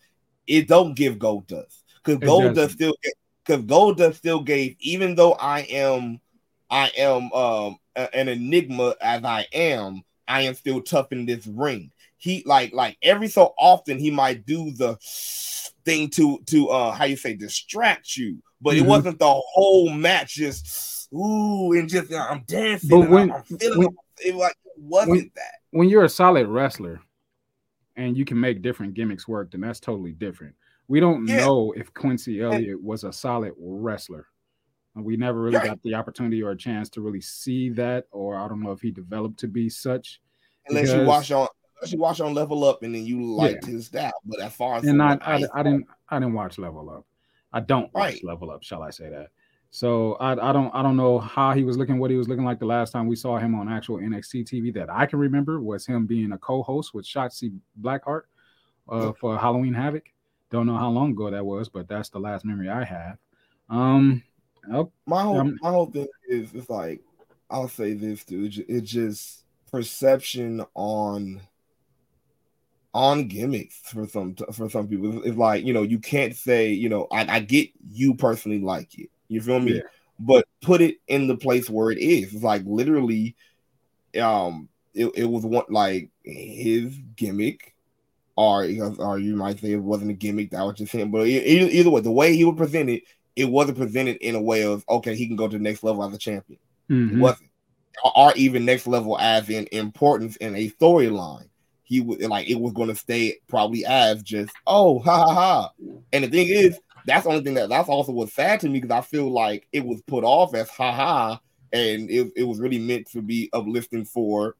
It 0.47 0.69
don't 0.69 0.95
give 0.95 1.17
Goldust 1.17 1.83
because 2.05 2.23
It 2.23 2.29
Goldust 2.29 2.73
still 2.73 2.95
because 3.45 3.65
Goldust 3.65 4.17
still 4.17 4.43
gave 4.43 4.77
even 4.79 5.15
though 5.17 5.33
I 5.33 5.61
am 5.63 6.21
I 6.71 6.93
am 6.97 7.33
um 7.33 7.79
an 7.97 8.29
enigma 8.29 8.95
as 9.01 9.25
I 9.25 9.47
am 9.53 10.03
I 10.31 10.43
am 10.43 10.55
still 10.55 10.81
tough 10.81 11.12
in 11.12 11.26
this 11.26 11.47
ring. 11.47 11.91
He 12.16 12.43
like 12.47 12.72
like 12.72 12.97
every 13.03 13.28
so 13.28 13.53
often 13.59 13.99
he 13.99 14.11
might 14.11 14.47
do 14.47 14.70
the 14.72 14.97
thing 15.85 16.09
to 16.11 16.39
to 16.47 16.68
uh 16.68 16.93
how 16.93 17.05
you 17.05 17.16
say 17.16 17.35
distract 17.35 18.16
you, 18.16 18.43
but 18.61 18.76
it 18.76 18.85
Mhm. 18.85 18.89
wasn't 18.89 19.18
the 19.18 19.28
whole 19.33 19.91
match 19.91 20.35
just 20.35 21.12
ooh 21.12 21.72
and 21.72 21.89
just 21.89 22.12
uh, 22.12 22.26
I'm 22.31 22.45
dancing 22.47 22.89
But 22.91 23.11
when- 23.11 23.31
I'm, 23.33 23.37
I'm 23.51 23.59
feeling 23.59 23.78
when- 23.78 23.97
it 24.24 24.35
like 24.37 24.55
wasn't 24.76 25.11
when- 25.11 25.31
that. 25.35 25.55
when 25.70 25.89
you're 25.89 26.05
a 26.05 26.09
solid 26.09 26.47
wrestler 26.47 27.01
and 27.97 28.16
you 28.16 28.24
can 28.24 28.39
make 28.39 28.62
different 28.62 28.95
gimmicks 28.95 29.26
work, 29.26 29.51
then 29.51 29.62
that's 29.62 29.81
totally 29.81 30.12
different. 30.12 30.55
We 30.89 31.01
don't 31.01 31.26
Yeah. 31.26 31.39
know 31.39 31.72
if 31.72 31.93
Quincy 31.95 32.41
Elliott 32.41 32.81
was 32.83 33.03
a 33.05 33.12
solid 33.12 33.55
wrestler. 33.59 34.26
We 34.95 35.16
never 35.16 35.41
really 35.41 35.59
got 35.59 35.82
the 35.82 35.95
opportunity 35.95 36.43
or 36.43 36.51
a 36.51 36.57
chance 36.57 36.88
to 36.91 37.01
really 37.01 37.20
see 37.20 37.70
that, 37.70 38.07
or 38.11 38.36
I 38.36 38.49
don't 38.49 38.62
know 38.62 38.72
if 38.72 38.80
he 38.80 38.91
developed 38.91 39.38
to 39.41 39.49
be 39.49 39.68
such. 39.68 40.20
Unless 40.68 40.93
you 40.93 41.05
watch 41.05 41.30
on 41.30 41.49
unless 41.80 41.93
you 41.93 41.99
watch 41.99 42.20
on 42.20 42.34
level 42.34 42.64
up 42.64 42.82
and 42.82 42.95
then 42.95 43.07
you 43.07 43.22
liked 43.22 43.64
his 43.64 43.86
style. 43.86 44.12
But 44.24 44.41
as 44.41 44.53
far 44.53 44.76
as 44.76 44.84
and 44.84 45.03
I, 45.03 45.16
I, 45.22 45.43
I 45.55 45.62
didn't 45.62 45.86
I 46.09 46.18
didn't 46.18 46.34
watch 46.34 46.59
Level 46.59 46.91
Up. 46.91 47.07
I 47.53 47.61
don't 47.61 47.93
watch 47.95 48.14
Right. 48.14 48.24
Level 48.24 48.51
Up, 48.51 48.62
shall 48.62 48.82
I 48.82 48.91
say 48.91 49.09
that? 49.11 49.28
So 49.70 50.14
I, 50.14 50.32
I 50.32 50.53
don't 50.53 50.74
I 50.74 50.82
don't 50.82 50.97
know 50.97 51.18
how 51.18 51.53
he 51.53 51.62
was 51.62 51.76
looking, 51.78 51.99
what 51.99 52.11
he 52.11 52.16
was 52.16 52.28
looking 52.28 52.45
like 52.45 52.59
the 52.59 52.66
last 52.66 52.91
time 52.91 53.07
we 53.07 53.16
saw 53.16 53.38
him 53.38 53.55
on 53.55 53.68
actual 53.68 53.99
NXT 53.99 54.45
TV 54.45 54.74
that 54.74 54.91
I 54.91 55.07
can 55.07 55.18
remember 55.18 55.61
was 55.61 55.86
him 55.86 56.07
being 56.07 56.32
a 56.32 56.38
co-host 56.38 56.93
with 56.93 57.07
Shotzi 57.07 57.53
Blackheart 57.80 58.22
uh, 58.88 59.12
for 59.12 59.38
Halloween 59.38 59.74
Havoc. 59.74 60.05
Don't 60.51 60.66
know 60.66 60.76
how 60.76 60.91
long 60.91 61.12
ago 61.12 61.30
that 61.30 61.47
was, 61.47 61.68
but 61.68 61.86
that's 61.86 62.09
the 62.09 62.18
last 62.18 62.45
memory 62.45 62.68
I 62.68 62.82
have. 62.82 63.18
Um, 63.68 64.24
my 65.07 65.23
whole 65.23 65.41
Um, 65.41 65.59
my 65.61 65.71
whole 65.71 65.91
thing 65.91 66.09
is 66.29 66.55
it's 66.55 66.71
like 66.71 67.01
I'll 67.51 67.69
say 67.69 67.95
this 67.95 68.25
dude. 68.25 68.65
It's 68.69 68.91
just 68.91 69.45
perception 69.71 70.65
on 70.75 71.41
on 72.93 73.29
gimmicks 73.29 73.77
for 73.77 74.07
some 74.07 74.35
for 74.53 74.69
some 74.69 74.89
people. 74.89 75.23
It's, 75.25 75.37
like 75.37 75.65
you 75.65 75.73
know 75.73 75.83
you 75.83 75.99
can't 75.99 76.35
say 76.35 76.71
you 76.71 76.89
know 76.89 77.07
I, 77.11 77.37
I 77.37 77.41
get 77.41 77.71
you 77.91 78.15
personally 78.15 78.61
like 78.61 78.99
it. 78.99 79.11
You 79.29 79.41
feel 79.41 79.61
me? 79.61 79.77
Yeah. 79.77 79.83
But 80.19 80.47
put 80.61 80.81
it 80.81 80.97
in 81.09 81.29
the 81.29 81.37
place 81.37 81.71
where 81.71 81.91
it 81.91 81.99
is. 81.99 82.35
It's 82.35 82.43
like 82.43 82.63
literally, 82.67 83.37
um, 84.21 84.69
it, 84.93 85.07
it 85.15 85.25
was 85.25 85.45
one 85.45 85.65
like 85.71 86.11
his 86.25 86.95
gimmick, 87.17 87.75
or 88.37 88.69
or 88.99 89.19
you 89.19 89.37
might 89.37 89.61
say 89.61 89.73
it 89.73 89.77
wasn't 89.77 90.11
a 90.11 90.15
gimmick. 90.15 90.51
That 90.51 90.65
was 90.65 90.77
just 90.77 90.93
him. 90.93 91.11
But 91.11 91.27
either, 91.27 91.71
either 91.71 91.91
way, 91.91 92.01
the 92.03 92.11
way 92.11 92.37
he 92.37 92.45
would 92.45 92.57
present 92.59 92.91
it, 92.91 93.05
it 93.37 93.45
wasn't 93.45 93.78
presented 93.78 94.16
in 94.16 94.35
a 94.35 94.41
way 94.41 94.64
of 94.64 94.85
okay, 94.89 95.14
he 95.14 95.26
can 95.26 95.37
go 95.37 95.49
to 95.49 95.57
the 95.57 95.62
next 95.62 95.83
level 95.83 96.05
as 96.05 96.14
a 96.14 96.18
champion. 96.18 96.59
It 96.89 96.93
mhm. 96.93 97.20
wasn't, 97.20 97.51
or, 98.16 98.33
even 98.35 98.64
next 98.64 98.87
level 98.87 99.18
as 99.18 99.49
in 99.49 99.68
importance 99.72 100.37
in 100.37 100.57
a 100.57 100.70
storyline. 100.70 101.49
He 101.85 102.01
would 102.01 102.22
like 102.22 102.49
it 102.49 102.59
was 102.61 102.72
going 102.72 102.89
to 102.89 102.95
stay 102.95 103.39
probably 103.49 103.85
as 103.85 104.22
just 104.22 104.53
oh 104.66 105.01
ha 105.01 105.24
ha 105.24 105.35
ha. 105.35 105.70
And 106.12 106.24
the 106.24 106.28
thing 106.28 106.49
is, 106.49 106.78
that's 107.07 107.24
the 107.24 107.31
only 107.31 107.43
thing 107.43 107.55
that 107.55 107.68
that's 107.68 107.89
also 107.89 108.12
what's 108.12 108.35
sad 108.35 108.61
to 108.61 108.68
me 108.68 108.81
because 108.81 108.97
I 108.97 109.01
feel 109.01 109.31
like 109.31 109.66
it 109.72 109.85
was 109.85 110.01
put 110.03 110.22
off 110.22 110.55
as 110.55 110.70
ha 110.70 110.93
ha, 110.93 111.41
and 111.72 112.11
it, 112.11 112.33
it 112.37 112.45
was 112.45 112.61
really 112.61 112.78
meant 112.78 113.11
to 113.11 113.22
be 113.22 113.51
uplifting 113.53 114.05
for 114.05 114.57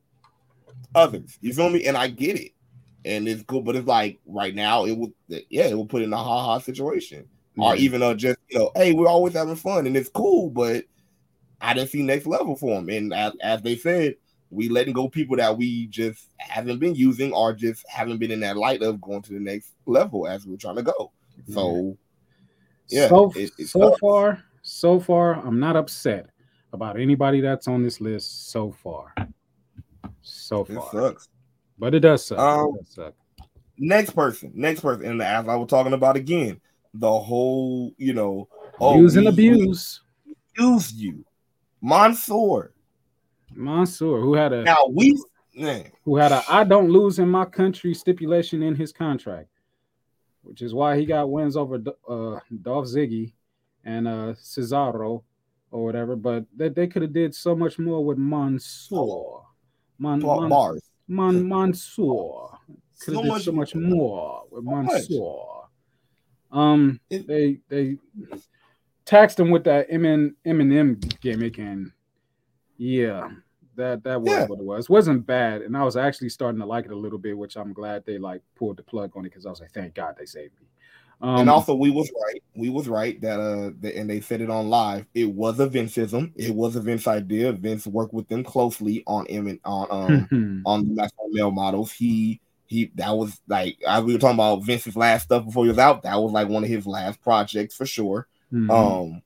others. 0.95 1.39
You 1.41 1.53
feel 1.53 1.71
me? 1.71 1.87
And 1.87 1.97
I 1.97 2.09
get 2.09 2.37
it, 2.37 2.53
and 3.05 3.29
it's 3.29 3.43
cool, 3.45 3.63
but 3.63 3.77
it's 3.77 3.87
like 3.87 4.19
right 4.27 4.55
now 4.55 4.87
it 4.87 4.97
would 4.97 5.13
yeah 5.29 5.67
it 5.67 5.79
would 5.79 5.89
put 5.89 6.03
in 6.03 6.13
a 6.13 6.17
ha 6.17 6.45
ha 6.45 6.59
situation 6.59 7.29
or 7.59 7.77
even 7.77 8.03
uh, 8.03 8.15
just 8.15 8.39
you 8.49 8.59
know, 8.59 8.71
hey, 8.75 8.93
we're 8.93 9.09
always 9.09 9.35
having 9.35 9.57
fun 9.57 9.87
and 9.87 9.97
it's 9.97 10.09
cool, 10.09 10.51
but 10.51 10.85
I 11.61 11.75
didn't 11.75 11.91
see 11.91 12.03
next 12.03 12.27
level 12.27 12.57
for 12.57 12.79
him. 12.79 12.89
And 12.89 13.13
as, 13.13 13.33
as 13.43 13.63
they 13.63 13.77
said, 13.77 14.17
we 14.51 14.69
letting 14.69 14.95
go 14.95 15.09
people 15.09 15.37
that 15.37 15.57
we 15.57 15.87
just 15.89 16.29
haven't 16.39 16.79
been 16.79 16.95
using 16.95 17.33
or 17.33 17.53
just 17.53 17.85
haven't 17.89 18.19
been 18.19 18.31
in 18.31 18.41
that 18.41 18.57
light 18.57 18.83
of 18.83 19.01
going 19.01 19.23
to 19.23 19.33
the 19.33 19.41
next 19.41 19.75
level 19.87 20.27
as 20.27 20.47
we're 20.47 20.57
trying 20.57 20.77
to 20.77 20.83
go. 20.83 21.13
So 21.53 21.97
yeah, 22.89 23.09
so 23.09 23.33
it- 23.37 23.53
it 23.59 23.69
so 23.69 23.91
sucks. 23.91 24.01
far, 24.01 24.43
so 24.63 25.01
far, 25.01 25.35
I'm 25.35 25.61
not 25.61 25.77
upset 25.77 26.31
about 26.73 26.99
anybody 26.99 27.41
that's 27.41 27.69
on 27.69 27.83
this 27.83 28.01
list 28.01 28.51
so 28.51 28.71
far. 28.71 29.15
So 30.23 30.63
it 30.63 30.75
far, 30.75 30.91
sucks. 30.93 31.29
but 31.79 31.95
it 31.95 32.01
does 32.01 32.25
suck. 32.25 32.39
Um, 32.39 32.75
it 32.75 32.79
does 32.79 32.89
suck. 32.95 33.15
Next 33.79 34.11
person, 34.11 34.53
next 34.55 34.81
person, 34.81 35.07
and 35.07 35.23
as 35.23 35.49
I 35.49 35.55
was 35.57 35.69
talking 35.69 35.93
about 35.95 36.17
again, 36.17 36.61
the 36.95 37.19
whole 37.19 37.93
you 37.99 38.13
know, 38.13 38.49
oh, 38.81 38.99
Use 38.99 39.17
and 39.17 39.29
abuse. 39.29 40.01
we 40.27 40.35
used 40.59 40.97
you, 40.97 41.25
Mansoor. 41.81 42.73
Mansoor, 43.55 44.21
who 44.21 44.35
had 44.35 44.53
a 44.53 44.63
Now 44.63 44.87
we, 44.91 45.17
man, 45.55 45.91
who 46.05 46.17
had 46.17 46.33
a 46.33 46.43
I 46.49 46.65
don't 46.65 46.91
lose 46.91 47.19
in 47.19 47.29
my 47.29 47.45
country 47.45 47.95
stipulation 47.95 48.63
in 48.63 48.75
his 48.75 48.93
contract, 48.93 49.49
which 50.43 50.63
is 50.63 50.73
why 50.75 50.99
he 50.99 51.05
got 51.07 51.31
wins 51.31 51.57
over 51.57 51.77
uh, 52.09 52.39
Dolph 52.63 52.87
Ziggy 52.87 53.33
and 53.85 54.07
uh, 54.07 54.35
Cesaro 54.35 55.23
or 55.71 55.85
whatever. 55.85 56.17
But 56.17 56.45
they, 56.57 56.69
they 56.69 56.87
could 56.87 57.03
have 57.03 57.13
did 57.13 57.35
so 57.35 57.55
much 57.57 57.79
more 57.79 58.05
with 58.05 58.19
Mansoor. 58.19 59.45
Man, 59.99 60.21
Man, 60.21 60.49
bars. 60.49 60.83
Man, 61.09 61.49
Mansoor 61.49 62.57
could 63.01 63.15
So 63.15 63.15
have 63.15 63.23
did 63.25 63.29
much 63.29 63.45
so 63.45 63.53
much 63.53 63.75
more 63.75 64.45
with. 64.51 64.65
Mansoor. 64.65 65.60
Um, 66.53 67.01
It- 67.11 67.27
they 67.27 67.59
they 67.69 67.97
taxed 69.05 69.39
him 69.39 69.51
with 69.51 69.65
that 69.65 69.87
Emin 69.91 70.35
Eminem 70.47 71.01
gimmick, 71.21 71.59
and 71.59 71.93
yeah, 72.77 73.31
that 73.77 74.03
that 74.05 74.21
was 74.21 74.31
Yeah. 74.31 74.47
what 74.47 74.59
it 74.59 74.65
was. 74.65 74.85
It 74.87 74.91
wasn't 74.91 75.27
bad, 75.27 75.63
and 75.63 75.77
I 75.77 75.85
was 75.85 75.97
actually 75.97 76.29
starting 76.29 76.61
to 76.61 76.67
like 76.67 76.85
it 76.87 76.91
a 76.93 76.97
little 76.97 77.19
bit, 77.19 77.37
which 77.37 77.57
I'm 77.57 77.73
glad 77.73 78.05
they 78.05 78.19
like 78.19 78.43
pulled 78.57 78.77
the 78.77 78.83
plug 78.83 79.17
on 79.17 79.25
it 79.25 79.31
because 79.31 79.47
I 79.47 79.51
was 79.51 79.61
like, 79.61 79.73
thank 79.73 79.95
God 79.95 80.17
they 80.19 80.27
saved 80.27 80.55
me. 80.61 80.67
Um, 81.23 81.41
and 81.41 81.51
also, 81.51 81.75
we 81.75 81.91
was 81.91 82.11
right. 82.25 82.43
We 82.57 82.71
was 82.71 82.89
right 82.89 83.21
that 83.21 83.39
uh, 83.39 83.73
the, 83.79 83.95
and 83.95 84.09
they 84.09 84.21
said 84.23 84.41
it 84.41 84.49
on 84.49 84.71
live. 84.71 85.05
It 85.13 85.27
was 85.31 85.61
a 85.61 85.69
Vinceism. 85.69 86.33
It 86.35 86.55
was 86.55 86.77
a 86.77 86.81
Vince 86.81 87.07
idea. 87.07 87.53
Vince 87.53 87.87
worked 87.87 88.15
with 88.15 88.27
them 88.29 88.43
closely 88.43 89.03
on 89.07 89.27
M 89.27 89.61
on 89.67 89.87
um 89.91 90.63
on 90.67 90.89
the 90.89 90.95
maximum 90.95 91.27
male 91.33 91.51
models. 91.51 91.93
He 91.93 92.41
he 92.71 92.93
that 92.95 93.11
was 93.17 93.39
like 93.49 93.79
as 93.87 94.05
we 94.05 94.13
were 94.13 94.19
talking 94.21 94.37
about 94.37 94.63
Vince's 94.63 94.95
last 94.97 95.25
stuff 95.25 95.45
before 95.45 95.65
he 95.65 95.71
was 95.71 95.79
out. 95.79 96.05
That 96.05 96.15
was 96.23 96.31
like 96.33 96.49
one 96.49 96.63
of 96.63 96.71
his 96.71 96.87
last 96.87 97.21
projects 97.21 97.75
for 97.75 97.85
sure. 97.85 98.29
Mhm. 98.53 98.71
Um, 98.71 99.23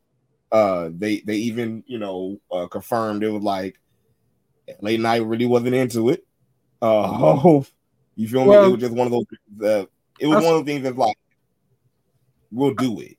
uh, 0.51 0.89
they 0.97 1.21
they 1.21 1.37
even 1.37 1.85
you 1.87 1.99
know 1.99 2.41
uh, 2.51 2.67
confirmed 2.69 3.23
it 3.23 3.29
was 3.29 3.43
like 3.43 3.79
late 4.81 4.99
night 5.01 5.23
really 5.25 5.45
wasn't 5.47 5.75
into 5.75 6.09
it. 6.09 6.27
Uh, 6.81 7.61
you 8.17 8.29
feel 8.29 8.47
me? 8.47 8.55
It 8.55 8.71
was 8.71 8.81
just 8.81 8.95
one 8.95 9.09
of 9.09 9.13
those. 9.13 9.27
Uh, 9.63 9.87
it 10.19 10.27
was 10.27 10.43
I- 10.43 10.47
one 10.47 10.55
of 10.57 10.65
the 10.65 10.73
things 10.73 10.83
that's 10.83 10.97
like 10.97 11.19
we'll 12.51 12.75
do 12.75 13.01
it. 13.01 13.19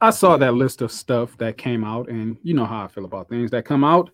I 0.00 0.10
saw 0.10 0.36
that 0.36 0.54
list 0.54 0.82
of 0.82 0.92
stuff 0.92 1.38
that 1.38 1.56
came 1.56 1.84
out, 1.84 2.08
and 2.10 2.36
you 2.42 2.52
know 2.52 2.66
how 2.66 2.84
I 2.84 2.88
feel 2.88 3.04
about 3.06 3.28
things 3.28 3.50
that 3.52 3.64
come 3.64 3.84
out. 3.84 4.10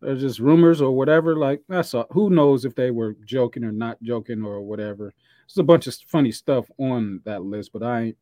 They're 0.00 0.16
just 0.16 0.38
rumors 0.38 0.80
or 0.80 0.92
whatever. 0.96 1.36
Like 1.36 1.62
that's 1.68 1.94
all. 1.94 2.06
Who 2.10 2.30
knows 2.30 2.64
if 2.64 2.74
they 2.74 2.90
were 2.90 3.16
joking 3.24 3.64
or 3.64 3.72
not 3.72 4.02
joking 4.02 4.42
or 4.44 4.60
whatever. 4.60 5.12
There's 5.46 5.58
a 5.58 5.62
bunch 5.64 5.86
of 5.86 5.94
funny 6.06 6.32
stuff 6.32 6.70
on 6.78 7.20
that 7.24 7.42
list, 7.42 7.72
but 7.72 7.82
I 7.82 8.00
ain't, 8.00 8.16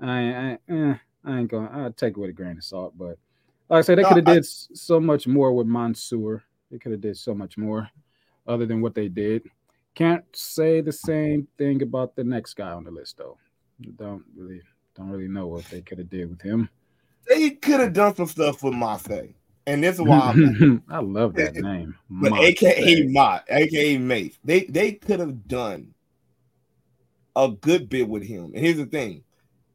I 0.00 0.20
ain't, 0.20 0.36
I, 0.36 0.50
ain't- 0.50 0.60
eh, 0.68 0.98
I 1.24 1.38
ain't 1.38 1.50
going. 1.50 1.68
to 1.68 1.74
I 1.74 1.90
take 1.96 2.16
it 2.16 2.20
with 2.20 2.30
a 2.30 2.34
grain 2.34 2.58
of 2.58 2.64
salt. 2.64 2.92
But 2.96 3.18
like 3.70 3.78
I 3.78 3.80
said, 3.80 3.98
they 3.98 4.02
No, 4.02 4.08
could 4.08 4.26
have 4.28 4.36
did 4.36 4.44
so 4.46 5.00
much 5.00 5.26
more 5.26 5.52
with 5.52 5.66
Mansoor. 5.66 6.44
They 6.70 6.78
could 6.78 6.92
have 6.92 7.00
did 7.00 7.16
so 7.16 7.34
much 7.34 7.56
more, 7.56 7.88
other 8.46 8.66
than 8.66 8.80
what 8.82 8.94
they 8.94 9.08
did. 9.08 9.42
Can't 9.94 10.24
say 10.34 10.80
the 10.80 10.92
same 10.92 11.46
thing 11.56 11.80
about 11.82 12.16
the 12.16 12.24
next 12.24 12.54
guy 12.54 12.70
on 12.72 12.84
the 12.84 12.90
list 12.90 13.16
though. 13.16 13.38
Don't 13.96 14.24
really, 14.36 14.60
don't 14.96 15.08
really 15.08 15.28
know 15.28 15.46
what 15.46 15.64
they 15.66 15.80
could 15.80 15.98
have 15.98 16.10
did 16.10 16.28
with 16.28 16.42
him. 16.42 16.68
They 17.28 17.50
could 17.50 17.80
have 17.80 17.92
done 17.94 18.14
some 18.14 18.26
stuff 18.26 18.62
with 18.62 18.74
Mafe. 18.74 19.34
And 19.66 19.82
this 19.82 19.94
is 19.96 20.02
why 20.02 20.34
I 20.90 20.98
love 21.00 21.34
that 21.34 21.54
name. 21.54 21.96
but 22.10 22.30
Mont. 22.30 22.42
aka 22.42 23.06
Mott, 23.06 23.44
aka 23.48 23.98
Mace. 23.98 24.38
They 24.44 24.64
they 24.64 24.92
could 24.92 25.20
have 25.20 25.48
done 25.48 25.94
a 27.36 27.48
good 27.50 27.88
bit 27.88 28.08
with 28.08 28.22
him. 28.22 28.52
And 28.54 28.58
here's 28.58 28.76
the 28.76 28.86
thing. 28.86 29.22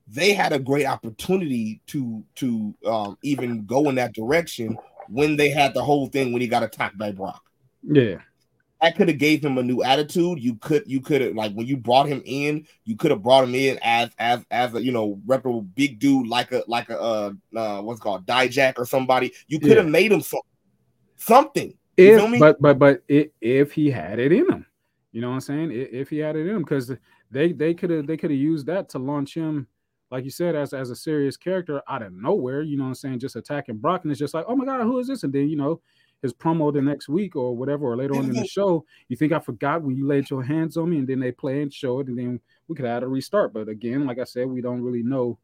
They 0.07 0.33
had 0.33 0.53
a 0.53 0.59
great 0.59 0.85
opportunity 0.85 1.81
to 1.87 2.23
to 2.35 2.73
um 2.85 3.17
even 3.23 3.65
go 3.65 3.89
in 3.89 3.95
that 3.95 4.13
direction 4.13 4.77
when 5.07 5.35
they 5.35 5.49
had 5.49 5.73
the 5.73 5.83
whole 5.83 6.07
thing 6.07 6.31
when 6.31 6.41
he 6.41 6.47
got 6.47 6.63
attacked 6.63 6.97
by 6.97 7.11
Brock. 7.11 7.43
Yeah, 7.83 8.17
That 8.81 8.95
could 8.95 9.09
have 9.09 9.17
gave 9.17 9.43
him 9.43 9.57
a 9.57 9.63
new 9.63 9.83
attitude. 9.83 10.39
You 10.39 10.55
could 10.55 10.83
you 10.87 11.01
could 11.01 11.19
have 11.21 11.35
like 11.35 11.51
when 11.53 11.67
you 11.67 11.75
brought 11.75 12.07
him 12.07 12.21
in, 12.25 12.65
you 12.85 12.95
could 12.95 13.11
have 13.11 13.21
brought 13.21 13.43
him 13.43 13.53
in 13.53 13.77
as 13.81 14.09
as 14.17 14.45
as 14.51 14.73
a 14.73 14.81
you 14.81 14.93
know 14.93 15.19
reputable 15.25 15.63
big 15.63 15.99
dude 15.99 16.27
like 16.27 16.53
a 16.53 16.63
like 16.67 16.89
a 16.89 16.97
uh, 16.99 17.31
uh 17.55 17.81
what's 17.81 17.99
it 17.99 18.03
called 18.03 18.25
Dijak 18.25 18.75
or 18.77 18.85
somebody. 18.85 19.33
You 19.47 19.59
could 19.59 19.75
have 19.75 19.85
Yeah. 19.85 19.91
made 19.91 20.11
him 20.13 20.21
some, 20.21 20.39
something. 21.17 21.73
You 21.97 22.15
feel 22.15 22.25
if 22.25 22.31
me? 22.31 22.39
but 22.39 22.61
but 22.61 22.79
but 22.79 23.03
i 23.11 23.29
if 23.41 23.73
he 23.73 23.91
had 23.91 24.17
it 24.19 24.31
in 24.31 24.49
him, 24.49 24.65
you 25.11 25.19
know 25.19 25.29
what 25.29 25.35
I'm 25.35 25.41
saying? 25.41 25.71
I- 25.71 25.89
If 25.91 26.09
he 26.09 26.19
had 26.19 26.37
it 26.37 26.47
in 26.47 26.55
him, 26.55 26.63
because 26.63 26.91
they 27.31 27.51
they 27.51 27.73
could 27.73 27.89
have 27.89 28.07
they 28.07 28.15
could 28.15 28.31
have 28.31 28.39
used 28.39 28.65
that 28.67 28.87
to 28.89 28.99
launch 28.99 29.33
him, 29.35 29.67
like 30.09 30.23
you 30.23 30.31
said, 30.31 30.55
as 30.55 30.73
as 30.73 30.89
a 30.89 30.95
serious 30.95 31.35
character 31.35 31.81
out 31.89 32.01
of 32.01 32.13
nowhere. 32.13 32.61
You 32.61 32.77
know 32.77 32.83
what 32.83 32.89
I'm 32.89 32.95
saying? 32.95 33.19
Just 33.19 33.35
attacking 33.35 33.77
Brock, 33.77 34.03
and 34.03 34.11
it's 34.11 34.19
just 34.19 34.33
like, 34.33 34.45
oh 34.47 34.55
my 34.55 34.63
god, 34.63 34.81
who 34.83 34.99
is 34.99 35.07
this? 35.07 35.23
And 35.23 35.33
then 35.33 35.49
you 35.49 35.57
know 35.57 35.81
his 36.21 36.33
promo 36.33 36.73
the 36.73 36.81
next 36.81 37.07
week 37.09 37.35
or 37.35 37.55
whatever, 37.55 37.85
or 37.85 37.95
later 37.95 38.15
on 38.15 38.25
in 38.25 38.35
the 38.35 38.45
show, 38.45 38.85
you 39.07 39.15
think 39.15 39.31
I 39.31 39.39
forgot 39.39 39.81
when 39.81 39.95
you 39.95 40.05
laid 40.05 40.29
your 40.29 40.43
hands 40.43 40.77
on 40.77 40.89
me, 40.89 40.97
and 40.97 41.07
then 41.07 41.19
they 41.19 41.31
play 41.31 41.61
and 41.61 41.73
show 41.73 41.99
it, 41.99 42.07
and 42.07 42.17
then 42.17 42.39
we 42.67 42.75
could 42.75 42.85
have 42.85 42.95
had 42.95 43.03
a 43.03 43.07
restart. 43.07 43.53
But 43.53 43.69
again, 43.69 44.05
like 44.05 44.19
I 44.19 44.25
said, 44.25 44.47
we 44.47 44.61
don't 44.61 44.81
really 44.81 45.03
know 45.03 45.37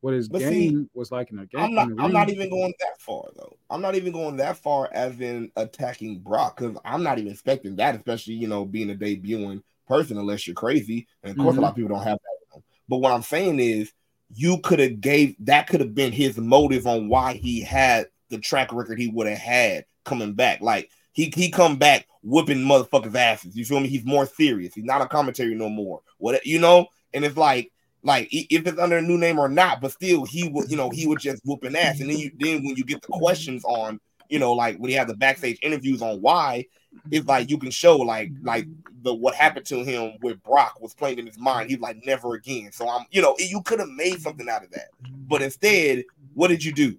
what 0.00 0.14
his 0.14 0.28
But 0.28 0.40
see, 0.40 0.70
game 0.70 0.90
was 0.94 1.12
like 1.12 1.30
in 1.30 1.36
the 1.36 1.46
game. 1.46 1.62
I'm 1.62 1.74
not. 1.74 1.88
I'm 1.98 2.12
not 2.12 2.28
even 2.30 2.50
going 2.50 2.74
that 2.80 3.00
far 3.00 3.24
though. 3.36 3.56
I'm 3.70 3.80
not 3.80 3.94
even 3.94 4.12
going 4.12 4.36
that 4.38 4.56
far 4.56 4.88
as 4.92 5.20
in 5.20 5.50
attacking 5.56 6.20
Brock 6.20 6.56
because 6.56 6.76
I'm 6.84 7.02
not 7.02 7.18
even 7.18 7.30
expecting 7.30 7.76
that, 7.76 7.94
especially 7.94 8.34
you 8.34 8.48
know 8.48 8.64
being 8.64 8.90
a 8.90 8.94
debuting 8.94 9.62
person, 9.86 10.18
unless 10.18 10.46
you're 10.46 10.54
crazy. 10.54 11.06
And 11.22 11.32
of 11.32 11.38
course, 11.38 11.54
Mhm. 11.54 11.58
a 11.58 11.60
lot 11.60 11.68
of 11.70 11.76
people 11.76 11.94
don't 11.94 12.04
have 12.04 12.18
that. 12.18 12.62
But 12.88 12.98
what 12.98 13.12
I'm 13.12 13.22
saying 13.22 13.60
is, 13.60 13.92
you 14.34 14.58
could 14.58 14.78
have 14.80 15.00
gave 15.00 15.36
that 15.40 15.68
could 15.68 15.80
have 15.80 15.94
been 15.94 16.10
his 16.12 16.36
motive 16.38 16.86
on 16.86 17.08
why 17.08 17.34
he 17.34 17.60
had 17.60 18.06
the 18.30 18.38
track 18.38 18.72
record 18.72 18.98
he 18.98 19.08
would 19.08 19.26
have 19.26 19.38
had 19.38 19.84
coming 20.04 20.34
back. 20.34 20.60
Like 20.60 20.90
he 21.12 21.32
he 21.34 21.50
come 21.50 21.76
back 21.76 22.06
whooping 22.22 22.58
motherfuckers' 22.58 23.14
asses. 23.14 23.56
You 23.56 23.64
feel 23.64 23.80
me? 23.80 23.88
He's 23.88 24.04
more 24.04 24.26
serious. 24.26 24.74
He's 24.74 24.84
not 24.84 25.02
a 25.02 25.06
commentary 25.06 25.54
no 25.54 25.68
more. 25.68 26.00
What 26.18 26.44
you 26.46 26.58
know? 26.58 26.86
And 27.14 27.24
it's 27.24 27.36
like 27.36 27.72
like 28.02 28.28
if 28.30 28.66
it's 28.66 28.78
under 28.78 28.98
a 28.98 29.02
new 29.02 29.18
name 29.18 29.38
or 29.38 29.48
not, 29.48 29.80
but 29.80 29.92
still 29.92 30.24
he 30.24 30.48
would, 30.48 30.70
you 30.70 30.76
know, 30.76 30.90
he 30.90 31.06
would 31.06 31.20
just 31.20 31.42
whooping 31.44 31.76
ass. 31.76 32.00
And 32.00 32.10
then 32.10 32.18
you 32.18 32.30
then 32.38 32.64
when 32.64 32.76
you 32.76 32.84
get 32.84 33.02
the 33.02 33.08
questions 33.08 33.64
on, 33.64 34.00
you 34.28 34.38
know, 34.38 34.52
like 34.52 34.78
when 34.78 34.90
he 34.90 34.96
had 34.96 35.08
the 35.08 35.16
backstage 35.16 35.58
interviews 35.62 36.02
on 36.02 36.20
why, 36.20 36.66
it's 37.10 37.26
like 37.26 37.50
you 37.50 37.58
can 37.58 37.70
show 37.70 37.96
like 37.96 38.30
like 38.42 38.66
the 39.02 39.14
what 39.14 39.34
happened 39.34 39.66
to 39.66 39.84
him 39.84 40.14
with 40.22 40.42
Brock 40.42 40.80
was 40.80 40.94
playing 40.94 41.18
in 41.18 41.26
his 41.26 41.38
mind. 41.38 41.70
He's 41.70 41.80
like 41.80 41.98
never 42.04 42.34
again. 42.34 42.72
So 42.72 42.88
I'm, 42.88 43.06
you 43.10 43.22
know, 43.22 43.36
you 43.38 43.62
could 43.62 43.78
have 43.78 43.88
made 43.88 44.20
something 44.20 44.48
out 44.48 44.64
of 44.64 44.70
that, 44.72 44.88
but 45.28 45.42
instead, 45.42 46.04
what 46.34 46.48
did 46.48 46.64
you 46.64 46.72
do? 46.72 46.96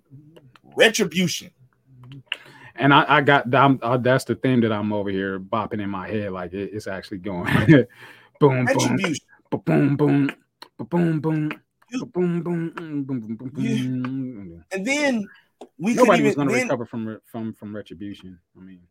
Retribution. 0.76 1.52
And 2.76 2.94
I, 2.94 3.06
I 3.08 3.22
got 3.22 3.54
I'm, 3.54 3.80
uh, 3.82 3.98
that's 3.98 4.26
the 4.26 4.36
thing 4.36 4.62
that 4.62 4.72
I'm 4.72 4.92
over 4.94 5.10
here 5.10 5.40
bopping 5.40 5.82
in 5.82 5.90
my 5.90 6.08
head 6.08 6.32
like 6.32 6.54
it, 6.54 6.72
it's 6.74 6.88
actually 6.88 7.20
going 7.20 7.46
boom 8.40 8.66
boom 8.66 8.98
boom 9.52 9.62
boom 9.66 11.20
boom 11.20 11.20
boom 11.20 11.20
boom 11.20 12.42
boom 12.42 12.42
boom 12.42 12.72
boom 12.74 13.04
boom 13.04 13.36
boom 13.36 13.50
boom. 13.50 14.66
And 14.72 14.86
then 14.86 15.28
we 15.78 15.94
Nobody 15.94 16.24
was 16.24 16.36
going 16.36 16.48
to 16.48 16.54
recover 16.54 16.86
from 16.86 17.20
from 17.26 17.54
from 17.54 17.76
retribution. 17.76 18.40
I 18.58 18.62
mean, 18.62 18.82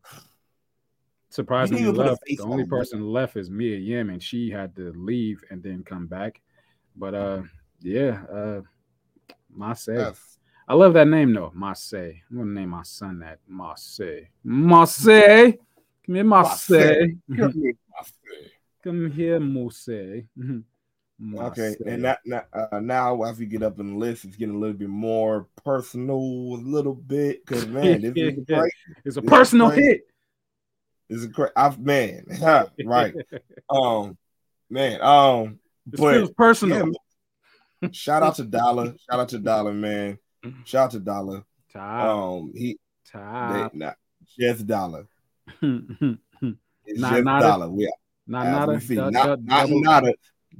surprisingly 1.29 1.81
didn't 1.81 1.95
even 1.95 1.95
put 1.97 2.07
a 2.07 2.09
left. 2.11 2.23
The 2.25 2.43
only 2.43 2.53
on 2.53 2.59
it, 2.61 2.69
bro. 2.69 2.79
person 2.79 3.05
left 3.05 3.35
is 3.35 3.49
Mia 3.49 3.77
Yim, 3.77 4.09
and 4.09 4.21
she 4.21 4.49
had 4.49 4.75
to 4.77 4.93
leave 4.95 5.43
and 5.49 5.61
then 5.61 5.83
come 5.83 6.07
back. 6.07 6.41
But 6.95 7.13
uh, 7.13 7.41
yeah, 7.81 8.23
uh, 8.31 8.61
Marseille. 9.49 10.07
Yes. 10.09 10.32
I 10.67 10.73
love 10.75 10.93
that 10.93 11.07
name 11.07 11.33
though, 11.33 11.51
Marseille. 11.53 12.13
I'm 12.31 12.37
gonna 12.37 12.51
name 12.51 12.69
my 12.69 12.83
son 12.83 13.19
that 13.19 13.39
Marseille. 13.47 14.27
Marseille, 14.43 15.53
come 16.05 16.15
here, 16.15 16.23
Marseille. 16.23 17.07
Come 17.35 17.51
here, 17.53 17.73
Marseille. 17.89 18.49
Come 18.83 19.11
here, 19.11 19.39
Marseille. 19.39 20.23
Okay, 21.37 21.75
and 21.85 22.03
that 22.03 22.19
now, 22.25 22.43
uh, 22.51 22.79
now 22.81 23.21
as 23.23 23.37
we 23.39 23.45
get 23.45 23.63
up 23.63 23.79
in 23.79 23.91
the 23.91 23.97
list, 23.97 24.25
it's 24.25 24.35
getting 24.35 24.55
a 24.55 24.57
little 24.57 24.75
bit 24.75 24.89
more 24.89 25.47
personal, 25.63 26.17
a 26.17 26.59
little 26.59 26.95
bit, 26.95 27.45
because 27.45 27.65
man, 27.67 28.01
this 28.01 28.13
is 28.15 28.37
a 28.39 28.41
great, 28.53 28.73
it's 29.05 29.15
a 29.17 29.21
this 29.21 29.29
personal 29.29 29.69
great. 29.69 29.79
hit. 29.83 30.01
this 31.09 31.19
is 31.19 31.27
great. 31.27 31.51
I've 31.55 31.79
man, 31.79 32.25
right? 32.83 33.13
Um, 33.69 34.17
man, 34.69 35.01
um, 35.01 35.59
It 35.93 35.97
but 35.97 36.35
personal. 36.35 36.91
yeah, 37.81 37.89
shout 37.93 38.23
out 38.23 38.35
to 38.35 38.43
Dolla, 38.43 38.93
shout 39.09 39.19
out 39.21 39.29
to 39.29 39.39
Dolla, 39.39 39.71
man, 39.71 40.17
shout 40.65 40.85
out 40.85 40.91
to 40.91 40.99
Dolla. 40.99 41.43
Top, 41.71 42.05
Um, 42.05 42.51
he, 42.55 42.77
they, 43.13 43.19
top. 43.19 43.73
not 43.73 43.95
just 44.37 44.67
Dollar, 44.67 45.07
not 45.61 45.81
it's 46.85 46.99
Not- 46.99 47.11
just 47.13 47.23
not 47.23 47.41
a- 47.41 47.45
Dollar. 47.47 47.69
We, 47.69 47.91
not 48.27 48.47
not 48.47 48.75
a 48.75 48.79
see, 48.81 48.95
du- 48.95 49.11
not 49.11 49.39
du- 49.39 49.45
not 49.45 49.67
double, 49.67 49.81
not 49.81 50.07
a 50.07 50.13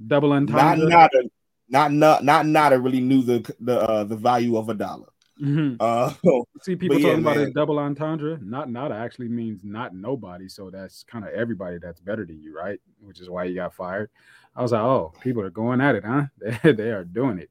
double 0.07 0.33
entendre. 0.33 0.87
not 0.89 1.13
a 1.13 1.29
not 1.69 1.91
not 1.93 2.23
not 2.23 2.45
not 2.45 2.73
a 2.73 2.79
really 2.79 2.99
knew 2.99 3.21
the 3.23 3.55
the 3.59 3.79
uh, 3.79 4.03
the 4.03 4.15
value 4.17 4.57
of 4.57 4.69
a 4.69 4.73
dollar. 4.73 5.07
Mhm. 5.41 5.77
Uh, 5.79 6.13
See 6.61 6.75
people 6.75 6.99
yeah, 6.99 7.07
talking 7.09 7.21
about 7.23 7.37
man. 7.37 7.47
it 7.47 7.53
double 7.53 7.79
entendre. 7.79 8.37
Not 8.41 8.69
not 8.69 8.91
actually 8.91 9.29
means 9.29 9.63
not 9.63 9.95
nobody. 9.95 10.47
So 10.49 10.69
that's 10.69 11.03
kind 11.03 11.25
of 11.25 11.31
everybody 11.33 11.77
that's 11.79 11.99
better 12.01 12.25
than 12.25 12.41
you, 12.41 12.55
right? 12.55 12.79
Which 13.01 13.19
is 13.21 13.29
why 13.29 13.45
you 13.45 13.55
got 13.55 13.73
fired. 13.73 14.09
I 14.55 14.61
was 14.61 14.71
like, 14.73 14.81
oh, 14.81 15.13
people 15.21 15.41
are 15.41 15.49
going 15.49 15.79
at 15.81 15.95
it, 15.95 16.03
huh? 16.05 16.25
They, 16.63 16.73
they 16.73 16.89
are 16.91 17.03
doing 17.03 17.39
it. 17.39 17.49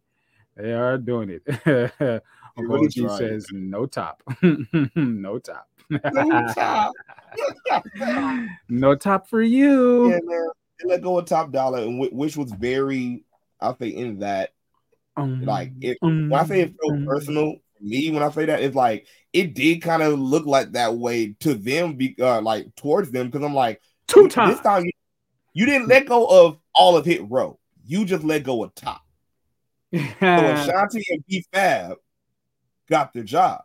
They 0.57 0.73
are 0.73 0.99
doing 0.99 1.31
it. 1.31 1.43
Uncle 2.57 2.75
really 2.75 2.89
says 3.19 3.47
no 3.53 3.87
top. 3.87 4.23
no 4.43 5.39
top. 5.39 5.69
no 5.89 6.47
top. 6.55 6.93
no 8.69 8.95
top 8.95 9.29
for 9.29 9.43
you. 9.43 10.11
yeah, 10.11 10.19
man. 10.25 10.49
They 10.81 10.89
let 10.89 11.03
go 11.03 11.19
of 11.19 11.27
Top 11.27 11.53
Dolla, 11.53 11.83
and 11.83 11.99
whi- 11.99 12.11
which 12.13 12.37
was 12.37 12.51
very, 12.53 13.25
I'll 13.61 13.79
say, 13.79 13.89
in 13.89 14.19
that 14.19 14.51
Um, 15.17 15.45
like 15.45 15.73
it. 15.81 15.99
um, 16.03 16.29
When 16.29 16.41
I 16.41 16.45
say 16.45 16.61
it 16.63 16.75
felt 16.83 16.95
um, 16.95 17.07
personal, 17.07 17.55
for 17.79 17.85
me, 17.85 18.11
when 18.11 18.23
I 18.23 18.31
say 18.31 18.47
that, 18.47 18.63
it's 18.63 18.75
like 18.75 19.07
it 19.33 19.55
did 19.55 19.81
kind 19.81 20.03
of 20.03 20.19
look 20.19 20.45
like 20.47 20.73
that 20.73 20.97
way 20.97 21.35
to 21.41 21.55
them, 21.55 21.95
be 21.95 22.17
uh, 22.21 22.41
like 22.41 22.75
towards 22.75 23.11
them, 23.11 23.29
because 23.31 23.45
I'm 23.45 23.55
like, 23.55 23.81
two 24.09 24.29
times 24.29 24.55
this 24.55 24.61
time 24.61 24.85
you, 24.85 24.93
you 25.55 25.67
didn't 25.67 25.89
let 25.89 26.07
go 26.07 26.27
of 26.27 26.59
all 26.75 26.97
of 26.97 27.05
Hit 27.07 27.23
Row. 27.31 27.59
You 27.87 28.05
just 28.05 28.25
let 28.25 28.43
go 28.43 28.65
of 28.65 28.75
top. 28.75 29.03
So 29.93 29.99
Ashante 30.01 31.03
and 31.11 31.25
B 31.29 31.45
Fab 31.53 31.97
got 32.89 33.13
their 33.13 33.25
job. 33.25 33.63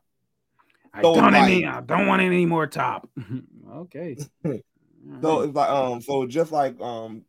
I 0.93 1.01
so 1.01 1.15
don't 1.15 1.31
like- 1.33 1.43
any. 1.43 1.65
I 1.65 1.81
don't 1.81 2.07
want 2.07 2.21
any 2.21 2.45
more 2.45 2.67
top. 2.67 3.09
okay. 3.71 4.17
So 5.21 5.41
it's 5.41 5.55
like 5.55 5.69
um, 5.69 6.01
so 6.01 6.25
just 6.25 6.51
like 6.51 6.81
um, 6.81 7.23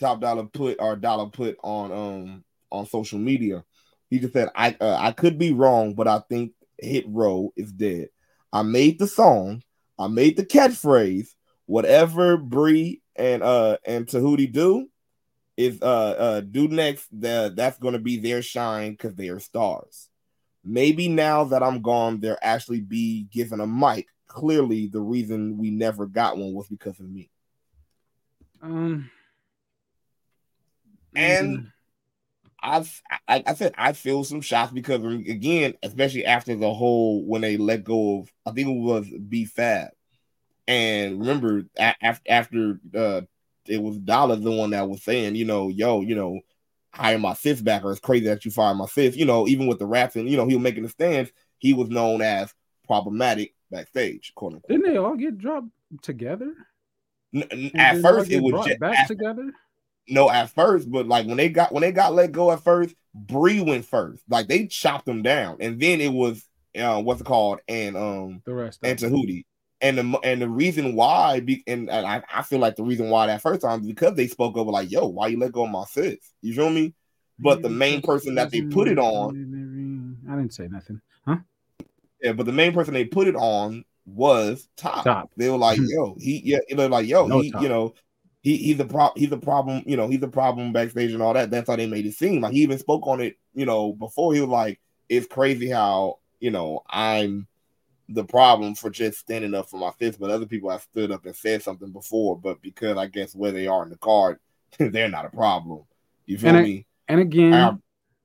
Top 0.00 0.20
Dolla 0.20 0.46
put 0.46 0.76
or 0.80 0.96
Dolla 0.96 1.28
put 1.28 1.58
on 1.62 1.92
um 1.92 2.44
on 2.70 2.86
social 2.86 3.18
media, 3.18 3.64
he 4.08 4.18
just 4.18 4.32
said 4.32 4.48
I 4.54 4.76
uh, 4.80 4.96
I 4.98 5.12
could 5.12 5.38
be 5.38 5.52
wrong, 5.52 5.94
but 5.94 6.08
I 6.08 6.20
think 6.30 6.52
Hit 6.78 7.04
Row 7.06 7.52
is 7.54 7.70
dead. 7.70 8.08
I 8.50 8.62
made 8.62 8.98
the 8.98 9.06
song, 9.06 9.62
I 9.98 10.08
made 10.08 10.36
the 10.36 10.46
catchphrase. 10.46 11.28
Whatever 11.66 12.36
Bree 12.38 13.02
and 13.14 13.42
uh 13.42 13.76
and 13.84 14.06
Tahuti 14.06 14.50
do 14.50 14.88
is 15.56 15.80
uh 15.82 15.86
uh 16.18 16.40
do 16.40 16.68
next. 16.68 17.08
The 17.12 17.52
that's 17.54 17.78
gonna 17.78 17.98
be 17.98 18.18
their 18.18 18.42
shine 18.42 18.92
because 18.92 19.14
they 19.14 19.28
are 19.28 19.40
stars. 19.40 20.08
Maybe 20.64 21.08
now 21.08 21.44
that 21.44 21.62
I'm 21.62 21.82
gone, 21.82 22.20
they'll 22.20 22.36
actually 22.42 22.80
be 22.80 23.24
given 23.24 23.60
a 23.60 23.66
mic. 23.66 24.06
Clearly, 24.28 24.86
the 24.86 25.00
reason 25.00 25.58
we 25.58 25.70
never 25.70 26.06
got 26.06 26.38
one 26.38 26.54
was 26.54 26.68
because 26.68 26.98
of 27.00 27.08
me. 27.08 27.30
Um. 28.62 29.10
And 31.14 31.72
I've, 32.62 33.02
like 33.28 33.48
I 33.48 33.54
said, 33.54 33.74
I 33.76 33.92
feel 33.92 34.22
some 34.24 34.40
shock 34.40 34.72
because 34.72 35.04
again, 35.04 35.74
especially 35.82 36.24
after 36.24 36.54
the 36.54 36.72
whole 36.72 37.24
when 37.24 37.42
they 37.42 37.56
let 37.56 37.84
go 37.84 38.20
of, 38.20 38.32
I 38.46 38.52
think 38.52 38.68
it 38.68 38.80
was 38.80 39.08
B 39.28 39.44
Fab, 39.44 39.90
And 40.68 41.20
remember, 41.20 41.64
after 41.78 42.22
after 42.28 42.80
uh, 42.96 43.22
it 43.66 43.80
was 43.80 43.98
Dolla 43.98 44.36
the 44.36 44.50
one 44.50 44.70
that 44.70 44.88
was 44.88 45.02
saying, 45.02 45.36
you 45.36 45.44
know, 45.44 45.68
yo, 45.68 46.00
you 46.00 46.14
know, 46.14 46.40
hire 46.92 47.18
my 47.18 47.34
fifth 47.34 47.64
back, 47.64 47.84
or 47.84 47.92
it's 47.92 48.00
crazy 48.00 48.26
that 48.26 48.44
you 48.44 48.50
fire 48.50 48.74
my 48.74 48.86
fifth. 48.86 49.16
You 49.16 49.24
know, 49.24 49.48
even 49.48 49.66
with 49.66 49.78
the 49.78 49.86
raps 49.86 50.16
and 50.16 50.28
you 50.28 50.36
know, 50.36 50.46
he 50.46 50.54
was 50.54 50.62
making 50.62 50.82
the 50.82 50.88
stands. 50.88 51.30
He 51.58 51.72
was 51.72 51.88
known 51.88 52.22
as 52.22 52.52
problematic 52.86 53.54
backstage, 53.70 54.32
quote 54.34 54.54
unquote. 54.54 54.68
Didn't 54.68 54.92
they 54.92 54.98
all 54.98 55.16
get 55.16 55.38
dropped 55.38 55.68
together? 56.02 56.52
N- 57.34 57.70
at 57.74 58.00
first, 58.02 58.30
it 58.30 58.42
was 58.42 58.66
just, 58.66 58.80
back 58.80 58.98
at, 58.98 59.08
together. 59.08 59.50
no, 60.08 60.28
at 60.28 60.50
first, 60.50 60.90
but 60.90 61.06
like 61.06 61.26
when 61.26 61.36
they 61.36 61.48
got 61.48 61.72
when 61.72 61.80
they 61.80 61.92
got 61.92 62.14
let 62.14 62.32
go 62.32 62.50
at 62.52 62.62
first, 62.62 62.94
Bree 63.14 63.60
went 63.60 63.86
first. 63.86 64.22
Like 64.28 64.48
they 64.48 64.66
chopped 64.66 65.06
them 65.06 65.22
down, 65.22 65.58
and 65.60 65.80
then 65.80 66.00
it 66.00 66.12
was 66.12 66.46
uh, 66.78 67.00
what's 67.00 67.20
it 67.20 67.24
called, 67.24 67.60
and 67.68 67.96
um, 67.96 68.42
The 68.44 68.54
rest. 68.54 68.80
and 68.82 68.98
Tahuti. 68.98 69.46
And 69.82 69.98
the 69.98 70.18
and 70.22 70.40
the 70.40 70.48
reason 70.48 70.94
why, 70.94 71.40
be, 71.40 71.64
and, 71.66 71.90
and 71.90 72.06
I, 72.06 72.22
I 72.32 72.42
feel 72.42 72.60
like 72.60 72.76
the 72.76 72.84
reason 72.84 73.10
why 73.10 73.26
that 73.26 73.42
first 73.42 73.62
time 73.62 73.80
is 73.80 73.86
because 73.88 74.14
they 74.14 74.28
spoke 74.28 74.56
over 74.56 74.70
like, 74.70 74.90
"Yo, 74.90 75.08
why 75.08 75.26
you 75.26 75.38
let 75.38 75.52
go 75.52 75.64
of 75.64 75.70
my 75.70 75.84
sis?" 75.84 76.18
You 76.40 76.54
feel 76.54 76.70
me? 76.70 76.94
But 77.38 77.62
the 77.62 77.68
main 77.68 78.00
person 78.00 78.36
that 78.36 78.52
they 78.52 78.62
put 78.62 78.86
it 78.86 78.98
on, 78.98 80.18
I 80.30 80.36
didn't 80.36 80.54
say 80.54 80.68
nothing. 80.68 81.00
Huh? 81.26 81.38
yeah, 82.22 82.32
but 82.32 82.46
the 82.46 82.52
main 82.52 82.72
person 82.72 82.94
they 82.94 83.04
put 83.04 83.26
it 83.26 83.34
on 83.34 83.84
was 84.06 84.68
Top. 84.76 85.04
Top. 85.04 85.30
Hmm. 85.34 85.40
They 85.40 85.50
were 85.50 85.58
like, 85.58 85.78
"Yo, 85.82 86.16
he, 86.18 86.40
yeah," 86.44 86.58
they're 86.70 86.88
like, 86.88 87.06
"Yo, 87.06 87.26
No 87.26 87.40
he, 87.40 87.50
Top. 87.50 87.62
you 87.62 87.68
know, 87.68 87.94
he 88.42 88.56
he's 88.56 88.78
a 88.80 88.84
prop, 88.84 89.18
he's 89.18 89.32
a 89.32 89.36
problem, 89.36 89.82
you 89.86 89.96
know, 89.96 90.08
he's 90.08 90.22
a 90.22 90.28
problem 90.28 90.72
backstage 90.72 91.12
and 91.12 91.22
all 91.22 91.34
that." 91.34 91.50
That's 91.50 91.68
how 91.68 91.76
they 91.76 91.86
made 91.86 92.06
it 92.06 92.14
seem. 92.14 92.40
Like 92.40 92.52
he 92.52 92.62
even 92.62 92.78
spoke 92.78 93.06
on 93.06 93.20
it, 93.20 93.36
you 93.54 93.66
know, 93.66 93.92
before 93.92 94.34
he 94.34 94.40
was 94.40 94.50
like, 94.50 94.80
"It's 95.08 95.26
crazy 95.26 95.68
how 95.68 96.18
you 96.38 96.50
know 96.50 96.82
I'm." 96.88 97.48
The 98.14 98.24
problem 98.24 98.74
for 98.74 98.90
just 98.90 99.18
standing 99.18 99.54
up 99.54 99.68
for 99.68 99.78
my 99.78 99.90
fist, 99.92 100.18
but 100.20 100.30
other 100.30 100.46
people 100.46 100.70
have 100.70 100.82
stood 100.82 101.10
up 101.10 101.24
and 101.26 101.34
said 101.36 101.62
something 101.62 101.90
before, 101.92 102.36
but 102.38 102.60
because 102.62 102.96
I 102.96 103.06
guess 103.06 103.34
where 103.34 103.52
they 103.52 103.66
are 103.66 103.82
in 103.82 103.90
the 103.90 103.96
card, 103.98 104.38
they're 104.78 105.08
not 105.08 105.24
a 105.26 105.30
problem. 105.30 105.84
You 106.26 106.38
feel 106.38 106.48
And 106.50 106.58
I- 106.58 106.62
me? 106.62 106.86
And 107.08 107.20
again, 107.20 107.52
Um, 107.54 107.82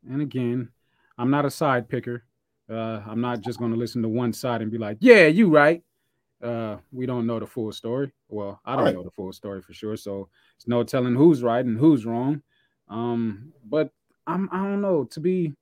and 0.09 0.21
again, 0.21 0.69
I'm 1.17 1.29
not 1.29 1.45
a 1.45 1.49
side 1.49 1.89
picker. 1.89 2.23
Uh, 2.69 3.01
I'm 3.07 3.21
not 3.21 3.41
just 3.41 3.59
going 3.59 3.71
to 3.71 3.77
listen 3.77 4.01
to 4.03 4.09
one 4.09 4.33
side 4.33 4.61
and 4.61 4.69
be 4.71 4.77
like, 4.77 4.97
"Yeah, 4.99 5.27
you 5.27 5.49
right." 5.49 5.83
Uh, 6.41 6.77
we 6.91 7.05
don't 7.07 7.25
know 7.25 7.39
the 7.39 7.47
full 7.47 7.71
story. 7.71 8.11
Well, 8.29 8.59
I 8.63 8.75
don't 8.75 8.85
Right. 8.85 8.93
know 8.93 9.03
the 9.03 9.11
full 9.11 9.33
story 9.33 9.61
for 9.61 9.73
sure, 9.73 9.97
so 9.97 10.29
it's 10.55 10.67
no 10.67 10.83
telling 10.83 11.15
who's 11.15 11.41
right 11.41 11.65
and 11.65 11.77
who's 11.77 12.05
wrong. 12.05 12.43
Um, 12.89 13.51
but 13.65 13.91
I'm 14.27 14.47
I 14.51 14.63
don't 14.63 14.81
know. 14.81 15.05
To 15.05 15.19
be, 15.19 15.53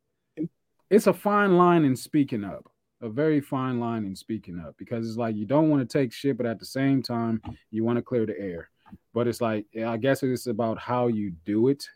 it's 0.89 1.07
a 1.07 1.13
fine 1.13 1.57
line 1.57 1.85
in 1.85 1.95
speaking 1.95 2.43
up. 2.43 2.69
A 3.05 3.09
very 3.09 3.39
fine 3.39 3.79
line 3.79 4.03
in 4.03 4.15
speaking 4.15 4.59
up 4.59 4.75
because 4.77 5.07
it's 5.07 5.17
like 5.17 5.35
you 5.35 5.45
don't 5.45 5.69
want 5.69 5.87
to 5.87 5.97
take 5.97 6.11
shit, 6.11 6.37
but 6.37 6.47
at 6.47 6.57
the 6.59 6.65
same 6.65 7.03
time 7.03 7.39
you 7.69 7.83
want 7.83 7.97
to 7.97 8.01
clear 8.01 8.25
the 8.25 8.37
air. 8.39 8.69
But 9.13 9.27
it's 9.27 9.41
like 9.41 9.65
I 9.77 9.95
guess 9.97 10.23
it's 10.23 10.47
about 10.47 10.79
how 10.79 11.07
you 11.07 11.31
do 11.45 11.67
it 11.67 11.87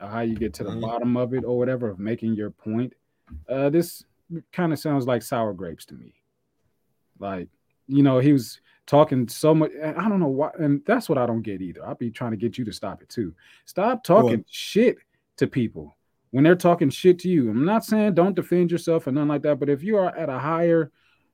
uh, 0.00 0.08
how 0.08 0.20
you 0.20 0.34
get 0.34 0.52
to 0.54 0.64
the 0.64 0.70
Mhm. 0.70 0.80
bottom 0.80 1.16
of 1.16 1.34
it 1.34 1.44
or 1.44 1.56
whatever 1.58 1.88
of 1.88 1.98
making 1.98 2.34
your 2.34 2.50
point. 2.50 2.94
Uh, 3.48 3.68
this 3.70 4.04
kind 4.50 4.72
of 4.72 4.78
sounds 4.78 5.06
like 5.06 5.22
sour 5.22 5.52
grapes 5.52 5.84
to 5.86 5.94
me. 5.94 6.14
Like, 7.18 7.48
you 7.86 8.02
know, 8.02 8.18
he 8.18 8.32
was 8.32 8.60
talking 8.86 9.28
so 9.28 9.54
much. 9.54 9.70
and 9.80 9.96
I 9.96 10.08
don't 10.08 10.20
know 10.20 10.26
why, 10.28 10.50
and 10.58 10.82
that's 10.84 11.08
what 11.08 11.16
I 11.18 11.26
don't 11.26 11.42
get 11.42 11.62
either. 11.62 11.84
I'll 11.86 11.94
be 11.94 12.10
trying 12.10 12.32
to 12.32 12.36
get 12.36 12.58
you 12.58 12.64
to 12.64 12.72
stop 12.72 13.02
it 13.02 13.08
too. 13.08 13.34
Stop 13.66 14.02
talking 14.04 14.44
shit 14.48 14.98
to 15.36 15.46
people 15.46 15.96
when 16.34 16.42
they're 16.42 16.56
talking 16.56 16.90
shit 16.90 17.20
to 17.20 17.28
you. 17.28 17.48
I'm 17.48 17.64
not 17.64 17.84
saying 17.84 18.14
don't 18.14 18.34
defend 18.34 18.72
yourself 18.72 19.06
or 19.06 19.12
nothing 19.12 19.28
like 19.28 19.42
that, 19.42 19.60
but 19.60 19.68
if 19.68 19.84
you 19.84 19.96
are 19.98 20.08
at 20.16 20.28
a 20.28 20.36
higher 20.36 20.90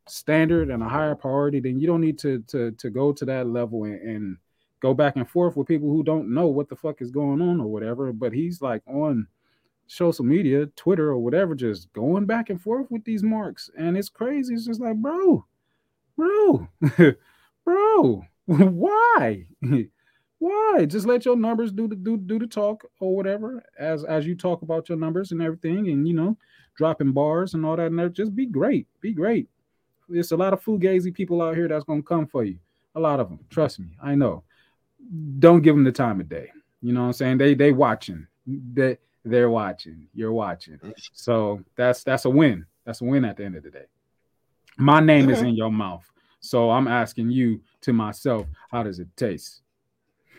standard 0.07 0.69
and 0.69 0.83
a 0.83 0.89
higher 0.91 1.15
priority, 1.15 1.59
then 1.59 1.81
you 1.81 1.87
don't 1.87 2.03
need 2.03 2.19
to 2.19 2.41
to 2.49 2.73
to 2.73 2.91
go 2.91 3.11
to 3.11 3.25
that 3.25 3.47
level 3.47 3.85
and, 3.85 3.99
and 4.03 4.37
go 4.81 4.93
back 4.93 5.17
and 5.17 5.27
forth 5.27 5.57
with 5.57 5.67
people 5.67 5.89
who 5.89 6.03
don't 6.03 6.29
know 6.29 6.49
what 6.49 6.69
the 6.69 6.77
fuck 6.77 7.01
is 7.01 7.11
going 7.11 7.41
on 7.41 7.63
or 7.63 7.67
whatever. 7.67 8.13
But 8.13 8.35
he's 8.35 8.61
like 8.61 8.83
on 8.87 9.27
social 9.87 10.27
media, 10.27 10.67
Twitter 10.77 11.09
or 11.09 11.19
whatever, 11.19 11.55
just 11.55 11.91
going 11.95 12.27
back 12.27 12.51
and 12.51 12.61
forth 12.61 12.91
with 12.91 13.03
these 13.05 13.23
marks, 13.23 13.71
and 13.79 13.97
it's 13.97 14.11
crazy. 14.11 14.53
It's 14.53 14.67
just 14.67 14.83
like, 14.83 14.97
bro, 14.97 15.47
bro, 16.15 16.69
bro, 17.65 18.23
why? 18.45 19.47
Why? 20.41 20.87
Just 20.87 21.07
let 21.07 21.27
your 21.27 21.37
numbers 21.37 21.71
do 21.71 21.87
the 21.87 21.95
do, 21.95 22.17
do 22.17 22.39
the 22.39 22.47
talk 22.47 22.85
or 22.99 23.15
whatever 23.15 23.63
as 23.79 24.05
as 24.05 24.27
you 24.27 24.35
talk 24.35 24.63
about 24.63 24.89
your 24.89 24.97
numbers 24.97 25.33
and 25.33 25.43
everything, 25.43 25.91
and 25.91 26.09
you 26.09 26.15
know, 26.15 26.37
dropping 26.77 27.13
bars 27.13 27.53
and 27.53 27.65
all 27.65 27.77
that. 27.77 27.93
And 27.93 28.15
just 28.15 28.35
be 28.35 28.47
great, 28.47 28.89
be 29.03 29.13
great. 29.13 29.49
There's 30.09 30.33
a 30.33 30.37
lot 30.37 30.55
of 30.55 30.65
fugazi 30.65 31.13
people 31.13 31.43
out 31.43 31.57
here 31.57 31.69
that's 31.69 31.85
gonna 31.85 32.03
come 32.03 32.27
for 32.27 32.43
you. 32.43 32.59
A 32.95 33.01
lot 33.01 33.21
of 33.21 33.29
them, 33.29 33.39
trust 33.51 33.81
me, 33.81 33.89
I 34.03 34.15
know. 34.15 34.43
Don't 35.39 35.61
give 35.61 35.75
them 35.75 35.85
the 35.85 35.93
time 35.93 36.21
of 36.21 36.29
day. 36.29 36.51
You 36.81 36.95
know 36.95 37.03
what 37.03 37.07
I'm 37.09 37.13
saying? 37.13 37.39
They 37.39 37.55
they 37.55 37.73
watching. 37.73 38.27
They 38.47 38.97
they're 39.25 39.51
watching. 39.51 40.09
You're 40.15 40.33
watching. 40.33 40.81
So 41.13 41.63
that's 41.77 42.03
that's 42.03 42.25
a 42.25 42.31
win. 42.31 42.65
That's 42.87 43.03
a 43.03 43.05
win 43.05 43.27
at 43.27 43.37
the 43.37 43.45
end 43.45 43.57
of 43.57 43.63
the 43.63 43.71
day. 43.71 43.85
My 44.79 45.01
name 45.01 45.29
is 45.29 45.43
in 45.43 45.55
your 45.55 45.71
mouth. 45.71 46.11
So 46.41 46.71
I'm 46.71 46.89
asking 46.89 47.31
you 47.31 47.61
to 47.83 47.93
myself, 47.93 48.47
how 48.71 48.83
does 48.83 48.99
it 48.99 49.09
taste? 49.15 49.61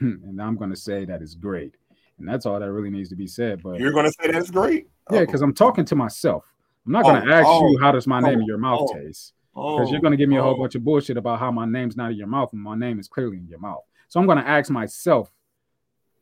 and 0.26 0.42
I'm 0.42 0.58
gonna 0.58 0.76
say 0.76 1.06
that 1.06 1.22
it's 1.22 1.36
great. 1.36 1.76
And 2.20 2.28
that's 2.28 2.46
all 2.46 2.60
that 2.60 2.72
really 2.72 2.90
needs 2.90 3.10
to 3.10 3.16
be 3.16 3.28
said. 3.28 3.64
But 3.64 3.80
You're 3.80 3.94
gonna 3.94 4.12
say 4.12 4.32
that's 4.32 4.52
great. 4.52 4.88
yeah, 5.12 5.20
oh. 5.20 5.26
because 5.26 5.42
I'm 5.42 5.54
talking 5.54 5.86
to 5.86 5.96
myself. 5.96 6.52
I'm 6.86 6.92
not 6.92 7.04
gonna 7.04 7.24
Oh, 7.26 7.32
ask 7.34 7.48
oh, 7.48 7.70
you 7.70 7.80
how 7.80 7.92
does 7.92 8.08
my 8.08 8.18
oh, 8.18 8.22
name 8.22 8.40
oh, 8.40 8.42
in 8.42 8.46
your 8.46 8.58
mouth 8.58 8.90
oh, 8.92 8.94
taste. 8.94 9.34
Oh, 9.56 9.78
because 9.78 9.92
you're 9.92 10.02
gonna 10.02 10.18
give 10.18 10.30
me 10.30 10.38
a 10.38 10.44
whole 10.44 10.58
bunch 10.58 10.76
of 10.76 10.84
bullshit 10.84 11.18
about 11.18 11.40
how 11.40 11.52
my 11.52 11.66
name's 11.66 11.96
not 11.96 12.12
in 12.12 12.18
your 12.18 12.28
mouth 12.28 12.52
and 12.54 12.62
my 12.62 12.76
name 12.76 13.00
is 13.00 13.08
clearly 13.08 13.38
in 13.38 13.48
your 13.48 13.60
mouth. 13.60 13.84
So 14.08 14.20
I'm 14.20 14.28
gonna 14.28 14.42
ask 14.42 14.70
myself 14.72 15.32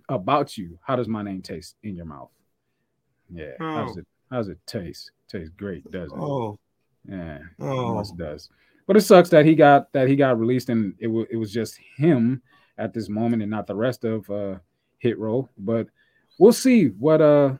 about 0.07 0.57
you. 0.57 0.77
How 0.81 0.95
does 0.95 1.07
my 1.07 1.21
name 1.23 1.41
taste 1.41 1.75
in 1.83 1.95
your 1.95 2.05
mouth? 2.05 2.29
Yeah. 3.33 3.51
How 3.59 3.85
does 3.85 3.91
Oh. 3.91 3.93
Hmm. 3.93 3.99
it 3.99 4.07
how 4.31 4.37
does 4.37 4.47
it 4.49 4.59
taste? 4.67 5.11
Tastes 5.27 5.53
great, 5.57 5.89
doesn't 5.91 6.17
it? 6.17 6.21
Oh, 6.21 6.59
Yeah, 7.07 7.39
oh, 7.59 7.95
must 7.95 8.15
does. 8.17 8.49
But 8.85 8.97
it 8.97 9.01
sucks 9.01 9.29
that 9.29 9.45
he 9.45 9.55
got 9.55 9.91
that 9.93 10.07
he 10.07 10.15
got 10.15 10.39
released 10.39 10.69
and 10.69 10.93
it 10.99 11.07
was 11.07 11.27
it 11.29 11.35
was 11.37 11.51
just 11.51 11.77
him 11.97 12.41
at 12.79 12.93
this 12.93 13.09
moment 13.09 13.41
and 13.41 13.51
not 13.51 13.67
the 13.67 13.75
rest 13.75 14.03
of 14.03 14.29
uh 14.29 14.55
Hit 14.97 15.19
Row. 15.19 15.49
But 15.57 15.87
we'll 16.39 16.53
see 16.53 16.87
what 16.87 17.21
uh 17.21 17.55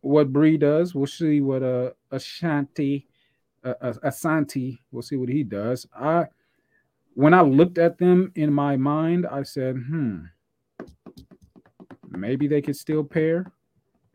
what 0.00 0.32
Bree 0.32 0.56
does. 0.56 0.94
We'll 0.94 1.06
see 1.06 1.40
what 1.40 1.62
uh 1.62 1.90
Ashante 2.12 3.06
uh, 3.64 3.74
uh, 3.80 3.92
Asante. 4.04 4.78
We'll 4.90 5.02
see 5.02 5.16
what 5.16 5.28
he 5.28 5.42
does. 5.42 5.86
I 5.94 6.26
when 7.14 7.34
I 7.34 7.40
looked 7.40 7.78
at 7.78 7.98
them 7.98 8.30
in 8.36 8.52
my 8.52 8.76
mind, 8.76 9.26
I 9.26 9.42
said, 9.42 9.74
hmm, 9.74 10.26
maybe 12.10 12.46
they 12.46 12.62
could 12.62 12.76
still 12.76 13.02
pair 13.02 13.50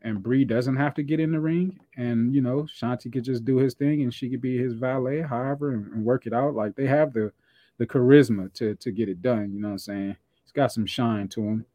and 0.04 0.22
Bree 0.22 0.44
doesn't 0.44 0.76
have 0.76 0.94
to 0.94 1.02
get 1.02 1.18
in 1.18 1.32
the 1.32 1.40
ring, 1.40 1.80
and 1.96 2.32
you 2.32 2.42
know, 2.42 2.68
Shanti 2.78 3.10
could 3.10 3.24
just 3.24 3.44
do 3.44 3.56
his 3.56 3.74
thing, 3.74 4.02
and 4.02 4.12
she 4.12 4.28
could 4.28 4.42
be 4.42 4.56
his 4.56 4.74
valet, 4.74 5.22
however, 5.22 5.72
and, 5.72 5.90
and 5.92 6.04
work 6.04 6.26
it 6.26 6.34
out. 6.34 6.54
Like 6.54 6.76
they 6.76 6.86
have 6.86 7.14
the 7.14 7.32
the 7.78 7.86
charisma 7.86 8.52
to 8.54 8.74
to 8.76 8.92
get 8.92 9.08
it 9.08 9.22
done. 9.22 9.52
You 9.52 9.60
know 9.60 9.68
what 9.68 9.72
I'm 9.72 9.78
saying? 9.78 10.16
Got 10.54 10.72
some 10.72 10.86
shine 10.86 11.28
to 11.28 11.42
him. 11.42 11.66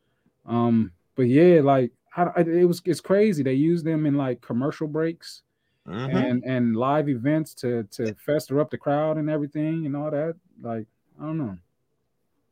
Um, 0.45 0.91
but 1.15 1.23
yeah, 1.23 1.61
like 1.61 1.91
I, 2.15 2.23
I- 2.35 2.41
it 2.41 2.65
was 2.65 2.81
it's 2.85 3.01
crazy. 3.01 3.43
They 3.43 3.53
use 3.53 3.83
them 3.83 4.05
in 4.05 4.15
like 4.15 4.41
commercial 4.41 4.87
breaks 4.87 5.41
Mhm. 5.87 6.13
and 6.13 6.43
and 6.45 6.75
live 6.75 7.09
events 7.09 7.53
to 7.55 7.83
to 7.91 8.13
fester 8.15 8.59
up 8.59 8.69
the 8.69 8.77
crowd 8.77 9.17
and 9.17 9.29
everything 9.29 9.85
and 9.85 9.95
all 9.95 10.11
that. 10.11 10.35
Like 10.61 10.85
I 11.19 11.23
don't 11.25 11.37
know. 11.37 11.57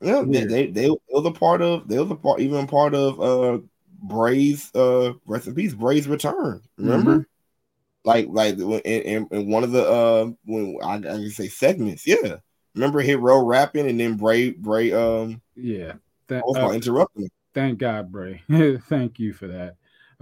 yeah. 0.01 0.21
They, 0.21 0.25
weird. 0.25 0.49
they 0.49 0.65
they 0.67 0.87
they 0.87 0.89
was 1.09 1.25
a 1.25 1.31
part 1.31 1.61
of 1.61 1.87
they 1.87 1.99
was 1.99 2.09
a 2.11 2.15
part 2.15 2.39
even 2.41 2.67
part 2.67 2.93
of 2.93 3.21
uh 3.21 3.59
Bray's 4.03 4.73
uh 4.75 5.13
rest 5.25 5.47
in 5.47 5.55
peace 5.55 5.73
Bray's 5.73 6.07
return. 6.07 6.61
Remember? 6.77 7.11
Mm-hmm. 7.19 7.21
Like 8.05 8.27
like 8.29 8.57
in, 8.57 8.81
in, 8.83 9.27
in 9.31 9.49
one 9.51 9.63
of 9.63 9.71
the 9.71 9.83
uh 9.87 10.29
when 10.45 10.77
I, 10.83 10.95
I 10.95 10.99
can 10.99 11.29
say 11.29 11.47
segments, 11.47 12.05
yeah. 12.07 12.37
Remember 12.75 13.01
Hit 13.01 13.19
Row 13.19 13.43
rapping 13.45 13.87
and 13.89 13.99
then 13.99 14.17
Bray 14.17 14.51
Bray 14.51 14.91
um 14.93 15.41
Yeah. 15.55 15.93
Was 16.29 16.57
uh, 16.57 16.61
gonna 16.61 16.73
interrupt 16.75 17.17
him. 17.17 17.29
thank 17.53 17.79
God, 17.79 18.11
Bray. 18.11 18.41
thank 18.89 19.19
you 19.19 19.33
for 19.33 19.47
that. 19.47 19.75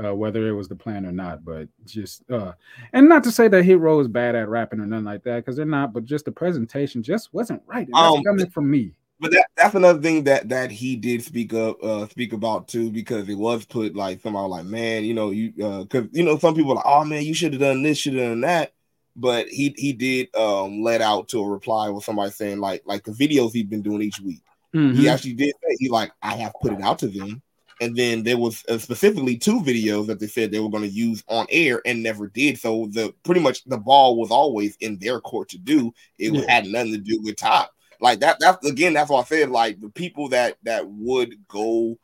Uh, 0.03 0.13
whether 0.13 0.45
it 0.45 0.51
was 0.51 0.67
the 0.67 0.75
plan 0.75 1.05
or 1.05 1.11
not, 1.13 1.45
but 1.45 1.69
just 1.85 2.29
uh, 2.29 2.51
and 2.91 3.07
not 3.07 3.23
to 3.23 3.31
say 3.31 3.47
that 3.47 3.63
Hit 3.63 3.79
Row 3.79 4.01
is 4.01 4.09
bad 4.09 4.35
at 4.35 4.49
rapping 4.49 4.81
or 4.81 4.85
nothing 4.85 5.05
like 5.05 5.23
that, 5.23 5.37
because 5.37 5.55
they're 5.55 5.65
not. 5.65 5.93
But 5.93 6.03
just 6.03 6.25
the 6.25 6.33
presentation 6.33 7.01
just 7.01 7.33
wasn't 7.33 7.61
right. 7.65 7.87
And 7.87 7.95
Um, 7.95 8.21
coming 8.23 8.49
from 8.49 8.69
me. 8.69 8.97
But 9.19 9.31
that, 9.31 9.47
that's 9.55 9.75
another 9.75 10.01
thing 10.01 10.25
that 10.25 10.49
that 10.49 10.71
he 10.71 10.97
did 10.97 11.23
speak 11.23 11.53
up 11.53 11.81
uh 11.81 12.07
speak 12.07 12.33
about 12.33 12.67
too 12.67 12.91
because 12.91 13.29
it 13.29 13.37
was 13.37 13.65
put 13.65 13.95
like 13.95 14.21
somebody 14.21 14.49
like 14.49 14.65
man 14.65 15.05
you 15.05 15.13
know 15.13 15.31
you 15.31 15.53
uh 15.65 15.83
because 15.83 16.07
you 16.11 16.23
know 16.23 16.37
some 16.37 16.53
people 16.53 16.71
are 16.71 16.75
like 16.75 16.85
oh 16.85 17.05
man 17.05 17.23
you 17.23 17.33
should 17.33 17.53
have 17.53 17.61
done 17.61 17.81
this 17.81 17.97
should 17.97 18.15
have 18.15 18.31
done 18.31 18.41
that 18.41 18.73
but 19.15 19.47
he 19.47 19.73
he 19.77 19.93
did 19.93 20.35
um 20.35 20.81
let 20.81 21.01
out 21.01 21.29
to 21.29 21.41
a 21.41 21.47
reply 21.47 21.87
with 21.89 22.03
somebody 22.03 22.29
saying 22.29 22.59
like 22.59 22.83
like 22.85 23.03
the 23.05 23.11
videos 23.11 23.53
he's 23.53 23.65
been 23.65 23.81
doing 23.81 24.01
each 24.01 24.19
week 24.19 24.41
Mhm. 24.75 24.95
he 24.95 25.07
actually 25.09 25.33
did 25.33 25.55
say 25.63 25.75
he 25.79 25.89
like 25.89 26.11
I 26.21 26.35
have 26.35 26.53
put 26.61 26.73
it 26.73 26.81
out 26.81 26.99
to 26.99 27.07
them 27.07 27.41
and 27.81 27.95
then 27.95 28.23
there 28.23 28.37
was 28.37 28.63
uh, 28.69 28.77
specifically 28.77 29.37
two 29.37 29.59
videos 29.61 30.07
that 30.07 30.19
they 30.19 30.27
said 30.27 30.51
they 30.51 30.59
were 30.59 30.69
going 30.69 30.83
to 30.83 30.89
use 30.89 31.23
on 31.27 31.45
air 31.49 31.81
and 31.85 32.03
never 32.03 32.27
did 32.27 32.59
so 32.59 32.87
the 32.91 33.13
pretty 33.23 33.41
much 33.41 33.63
the 33.65 33.77
ball 33.77 34.17
was 34.17 34.31
always 34.31 34.75
in 34.81 34.97
their 34.99 35.19
court 35.19 35.49
to 35.49 35.57
do 35.57 35.93
it 36.19 36.33
Yeah. 36.33 36.41
had 36.47 36.65
nothing 36.65 36.93
to 36.93 36.97
do 36.99 37.21
with 37.21 37.37
top 37.37 37.71
like 38.01 38.19
that. 38.19 38.37
That's 38.39 38.65
again, 38.65 38.93
that's 38.93 39.09
why 39.09 39.21
I 39.21 39.23
said 39.23 39.49
like 39.49 39.79
the 39.79 39.89
people 39.89 40.29
that 40.29 40.57
that 40.63 40.87
would 40.87 41.35
go 41.47 41.97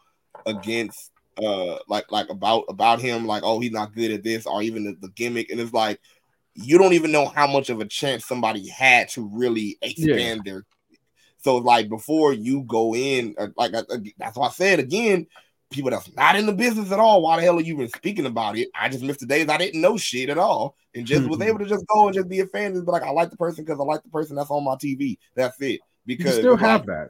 against 0.45 1.11
uh 1.41 1.77
like 1.87 2.11
like 2.11 2.29
about 2.29 2.65
about 2.69 3.01
him, 3.01 3.25
like 3.25 3.43
oh 3.43 3.59
he's 3.59 3.71
not 3.71 3.93
good 3.93 4.11
at 4.11 4.23
this, 4.23 4.45
or 4.45 4.61
even 4.61 4.83
the, 4.85 4.95
the 5.01 5.09
gimmick, 5.13 5.49
and 5.49 5.59
it's 5.59 5.73
like 5.73 5.99
you 6.55 6.77
don't 6.77 6.93
even 6.93 7.11
know 7.11 7.27
how 7.27 7.47
much 7.47 7.69
of 7.69 7.79
a 7.79 7.85
chance 7.85 8.25
somebody 8.25 8.67
had 8.67 9.09
to 9.09 9.29
really 9.33 9.77
expand 9.81 10.41
their. 10.45 10.65
So 11.43 11.57
like 11.57 11.89
before 11.89 12.33
you 12.33 12.61
go 12.63 12.95
in, 12.95 13.35
uh, 13.37 13.47
like 13.57 13.73
uh, 13.73 13.83
that's 14.17 14.37
why 14.37 14.47
I 14.47 14.51
said 14.51 14.79
again, 14.79 15.27
people 15.71 15.89
that's 15.89 16.13
not 16.15 16.35
in 16.35 16.45
the 16.45 16.53
business 16.53 16.91
at 16.91 16.99
all. 16.99 17.21
Why 17.21 17.37
the 17.37 17.41
hell 17.43 17.57
are 17.57 17.61
you 17.61 17.73
even 17.75 17.89
speaking 17.89 18.25
about 18.25 18.57
it? 18.57 18.69
I 18.75 18.89
just 18.89 19.03
missed 19.03 19.21
the 19.21 19.25
days 19.25 19.49
I 19.49 19.57
didn't 19.57 19.81
know 19.81 19.97
shit 19.97 20.29
at 20.29 20.37
all, 20.37 20.75
and 20.93 21.05
just 21.05 21.27
was 21.27 21.39
Mhm. 21.39 21.47
able 21.47 21.59
to 21.59 21.65
just 21.65 21.85
go 21.87 22.07
and 22.07 22.15
just 22.15 22.29
be 22.29 22.39
a 22.41 22.45
fan 22.45 22.73
and 22.73 22.85
be 22.85 22.91
like, 22.91 23.03
I 23.03 23.09
like 23.11 23.31
the 23.31 23.37
person 23.37 23.63
because 23.63 23.79
I 23.79 23.83
like 23.83 24.03
the 24.03 24.09
person 24.09 24.35
that's 24.35 24.51
on 24.51 24.63
my 24.63 24.75
TV. 24.75 25.17
That's 25.35 25.59
it. 25.61 25.81
Because 26.05 26.35
you 26.35 26.41
still 26.41 26.51
like- 26.53 26.61
have 26.61 26.85
that. 26.87 27.09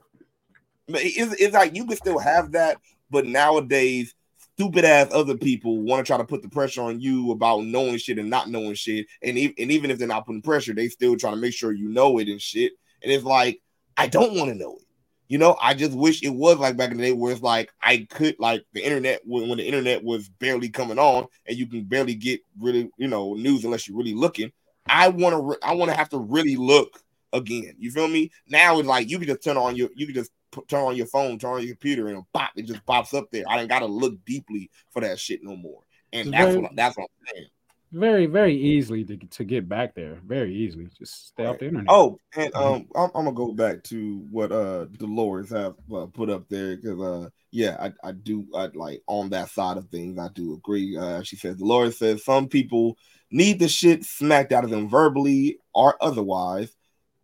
it's, 0.87 1.33
it's 1.41 1.53
like 1.53 1.75
you 1.75 1.85
can 1.85 1.97
still 1.97 2.19
have 2.19 2.51
that, 2.53 2.77
but 3.09 3.25
nowadays, 3.25 4.13
stupid 4.55 4.85
ass 4.85 5.07
other 5.11 5.37
people 5.37 5.81
want 5.81 6.05
to 6.05 6.09
try 6.09 6.17
to 6.17 6.23
put 6.25 6.41
the 6.41 6.49
pressure 6.49 6.81
on 6.81 6.99
you 6.99 7.31
about 7.31 7.63
knowing 7.63 7.97
shit 7.97 8.19
and 8.19 8.29
not 8.29 8.49
knowing 8.49 8.75
shit. 8.75 9.07
And, 9.21 9.37
e- 9.37 9.53
and 9.57 9.71
even 9.71 9.89
if 9.89 9.97
they're 9.97 10.07
not 10.07 10.25
putting 10.25 10.41
pressure, 10.41 10.73
they 10.73 10.87
still 10.89 11.15
trying 11.15 11.33
to 11.35 11.41
make 11.41 11.53
sure 11.53 11.71
you 11.71 11.87
know 11.89 12.17
it 12.19 12.27
and 12.27 12.41
shit. 12.41 12.73
And 13.01 13.11
it's 13.11 13.23
like, 13.23 13.59
I 14.01 14.07
don't 14.07 14.33
want 14.33 14.49
to 14.49 14.57
know 14.57 14.77
it. 14.77 14.87
You 15.27 15.37
know, 15.37 15.55
I 15.61 15.75
just 15.75 15.93
wish 15.93 16.23
it 16.23 16.33
was 16.33 16.57
like 16.57 16.75
back 16.75 16.89
in 16.89 16.97
the 16.97 17.03
day 17.03 17.11
where 17.13 17.31
it's 17.31 17.43
like 17.43 17.71
I 17.81 18.07
could 18.09 18.35
like 18.39 18.65
the 18.73 18.83
internet 18.83 19.21
when, 19.25 19.47
when 19.47 19.59
the 19.59 19.65
internet 19.65 20.03
was 20.03 20.27
barely 20.27 20.69
coming 20.69 20.97
on 20.97 21.27
and 21.45 21.55
you 21.55 21.67
can 21.67 21.83
barely 21.83 22.15
get 22.15 22.41
really, 22.59 22.89
you 22.97 23.07
know, 23.07 23.35
news 23.35 23.63
unless 23.63 23.87
you're 23.87 23.97
really 23.97 24.15
looking. 24.15 24.51
I 24.87 25.09
want 25.09 25.35
to 25.35 25.41
re- 25.41 25.57
I 25.61 25.75
want 25.75 25.91
to 25.91 25.95
have 25.95 26.09
to 26.09 26.17
really 26.17 26.55
look 26.55 26.99
again. 27.31 27.75
You 27.77 27.91
feel 27.91 28.07
me? 28.07 28.31
Now 28.47 28.79
it's 28.79 28.87
like 28.87 29.07
you 29.07 29.19
can 29.19 29.27
just 29.27 29.43
turn 29.43 29.55
on 29.55 29.75
your 29.75 29.89
you 29.95 30.07
can 30.07 30.15
just 30.15 30.31
put, 30.51 30.67
turn 30.67 30.81
on 30.81 30.95
your 30.95 31.05
phone, 31.05 31.37
turn 31.37 31.53
on 31.53 31.61
your 31.61 31.75
computer, 31.75 32.07
and 32.07 32.23
pop, 32.33 32.49
it 32.55 32.63
just 32.63 32.83
pops 32.87 33.13
up 33.13 33.29
there. 33.31 33.45
I 33.47 33.57
didn't 33.57 33.69
gotta 33.69 33.85
look 33.85 34.15
deeply 34.25 34.71
for 34.89 35.01
that 35.01 35.19
shit 35.19 35.41
no 35.43 35.55
more. 35.55 35.83
And 36.11 36.33
that's 36.33 36.57
what 36.57 36.71
that's 36.75 36.97
what 36.97 37.03
I'm 37.03 37.35
saying. 37.35 37.47
Very, 37.91 38.25
very 38.25 38.55
easily 38.55 39.03
to, 39.03 39.17
to 39.17 39.43
get 39.43 39.67
back 39.67 39.95
there. 39.95 40.19
Very 40.25 40.55
easily. 40.55 40.87
Just 40.97 41.27
stay 41.27 41.45
off 41.45 41.59
the 41.59 41.65
internet. 41.67 41.89
Oh, 41.89 42.17
and 42.37 42.53
Mhm. 42.53 42.61
um, 42.61 42.87
I'm, 42.95 43.09
I'm 43.15 43.25
gonna 43.25 43.33
go 43.33 43.51
back 43.51 43.83
to 43.85 44.25
what 44.31 44.51
uh 44.51 44.85
Dolores 44.85 45.49
have 45.49 45.75
uh, 45.93 46.05
put 46.05 46.29
up 46.29 46.47
there 46.47 46.77
because 46.77 47.01
uh, 47.01 47.29
yeah, 47.51 47.75
I, 47.79 48.07
I 48.07 48.11
do 48.13 48.47
I 48.55 48.67
like 48.73 49.01
on 49.07 49.29
that 49.31 49.49
side 49.49 49.77
of 49.77 49.89
things. 49.89 50.17
I 50.17 50.29
do 50.33 50.53
agree. 50.53 50.97
Uh, 50.97 51.21
she 51.23 51.35
says 51.35 51.57
Dolores 51.57 51.97
says 51.99 52.23
some 52.23 52.47
people 52.47 52.97
need 53.29 53.59
the 53.59 53.67
shit 53.67 54.05
smacked 54.05 54.53
out 54.53 54.63
of 54.63 54.69
them 54.69 54.87
verbally 54.87 55.59
or 55.73 55.95
otherwise. 56.01 56.73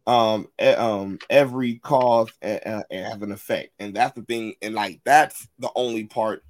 Um, 0.06 0.48
e- 0.61 0.68
um, 0.68 1.19
every 1.30 1.80
cause 1.80 2.30
uh, 2.41 2.84
has 2.91 3.22
an 3.22 3.31
effect, 3.31 3.72
and 3.80 3.94
that's 3.94 4.15
the 4.15 4.23
thing. 4.23 4.56
And 4.61 4.73
like 4.76 5.02
that's 5.06 5.48
the 5.60 5.69
only 5.76 6.06
part, 6.06 6.44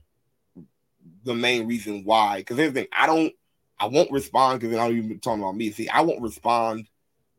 the 1.23 1.33
main 1.35 1.67
reason 1.67 2.03
why. 2.03 2.37
Because 2.37 2.57
here's 2.57 2.73
the 2.73 2.81
thing, 2.81 2.89
I 2.91 3.07
don't, 3.07 3.33
I 3.79 3.87
won't 3.87 4.11
respond 4.11 4.59
because 4.59 4.71
then 4.71 4.79
I'm 4.79 4.95
even 4.97 5.19
talking 5.19 5.43
about 5.43 5.55
me. 5.55 5.71
See, 5.71 5.89
I 5.89 6.01
won't 6.01 6.21
respond 6.21 6.87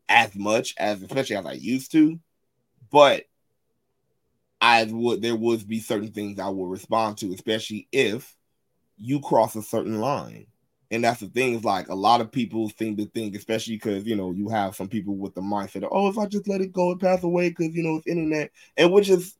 as 0.07 0.35
much 0.35 0.73
as 0.77 1.01
especially 1.01 1.35
as 1.35 1.45
I 1.45 1.53
used 1.53 1.91
to, 1.91 2.19
but 2.91 3.23
I 4.61 4.83
would 4.85 5.21
there 5.21 5.35
would 5.35 5.67
be 5.67 5.79
certain 5.79 6.11
things 6.11 6.39
I 6.39 6.49
will 6.49 6.67
respond 6.67 7.17
to, 7.19 7.33
especially 7.33 7.87
if 7.91 8.35
you 8.97 9.21
cross 9.21 9.55
a 9.55 9.61
certain 9.61 9.99
line. 9.99 10.47
And 10.91 11.03
that's 11.03 11.19
the 11.19 11.27
thing 11.27 11.53
is 11.53 11.63
like 11.63 11.89
a 11.89 11.95
lot 11.95 12.19
of 12.19 12.31
people 12.31 12.69
seem 12.69 12.97
to 12.97 13.05
think, 13.05 13.35
especially 13.35 13.75
because 13.75 14.05
you 14.05 14.15
know 14.15 14.31
you 14.31 14.49
have 14.49 14.75
some 14.75 14.87
people 14.87 15.15
with 15.15 15.35
the 15.35 15.41
mindset 15.41 15.83
of, 15.83 15.89
oh, 15.91 16.09
if 16.09 16.17
I 16.17 16.25
just 16.25 16.47
let 16.47 16.61
it 16.61 16.73
go 16.73 16.91
and 16.91 16.99
pass 16.99 17.23
away 17.23 17.49
because 17.49 17.75
you 17.75 17.83
know 17.83 17.97
it's 17.97 18.07
internet, 18.07 18.51
and 18.75 18.91
which 18.91 19.09
is 19.09 19.35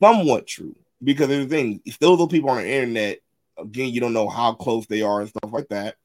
somewhat 0.00 0.46
true 0.46 0.76
because 1.02 1.28
there's 1.28 1.46
the 1.46 1.56
thing, 1.56 1.80
still 1.88 2.16
those 2.16 2.28
people 2.28 2.50
on 2.50 2.58
the 2.58 2.68
internet, 2.68 3.18
again, 3.56 3.90
you 3.90 4.00
don't 4.00 4.12
know 4.12 4.28
how 4.28 4.52
close 4.52 4.86
they 4.86 5.00
are 5.02 5.20
and 5.20 5.30
stuff 5.30 5.52
like 5.52 5.68
that, 5.68 5.96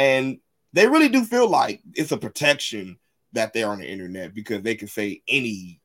and 0.00 0.38
they 0.72 0.86
really 0.86 1.08
do 1.08 1.24
feel 1.24 1.48
like 1.48 1.80
it's 1.94 2.12
a 2.12 2.16
protection 2.16 2.98
that 3.32 3.52
they're 3.52 3.68
on 3.70 3.78
the 3.80 3.86
internet 3.88 4.34
because 4.34 4.62
they 4.62 4.74
can 4.74 4.88
say 4.88 5.22
anything. 5.28 5.78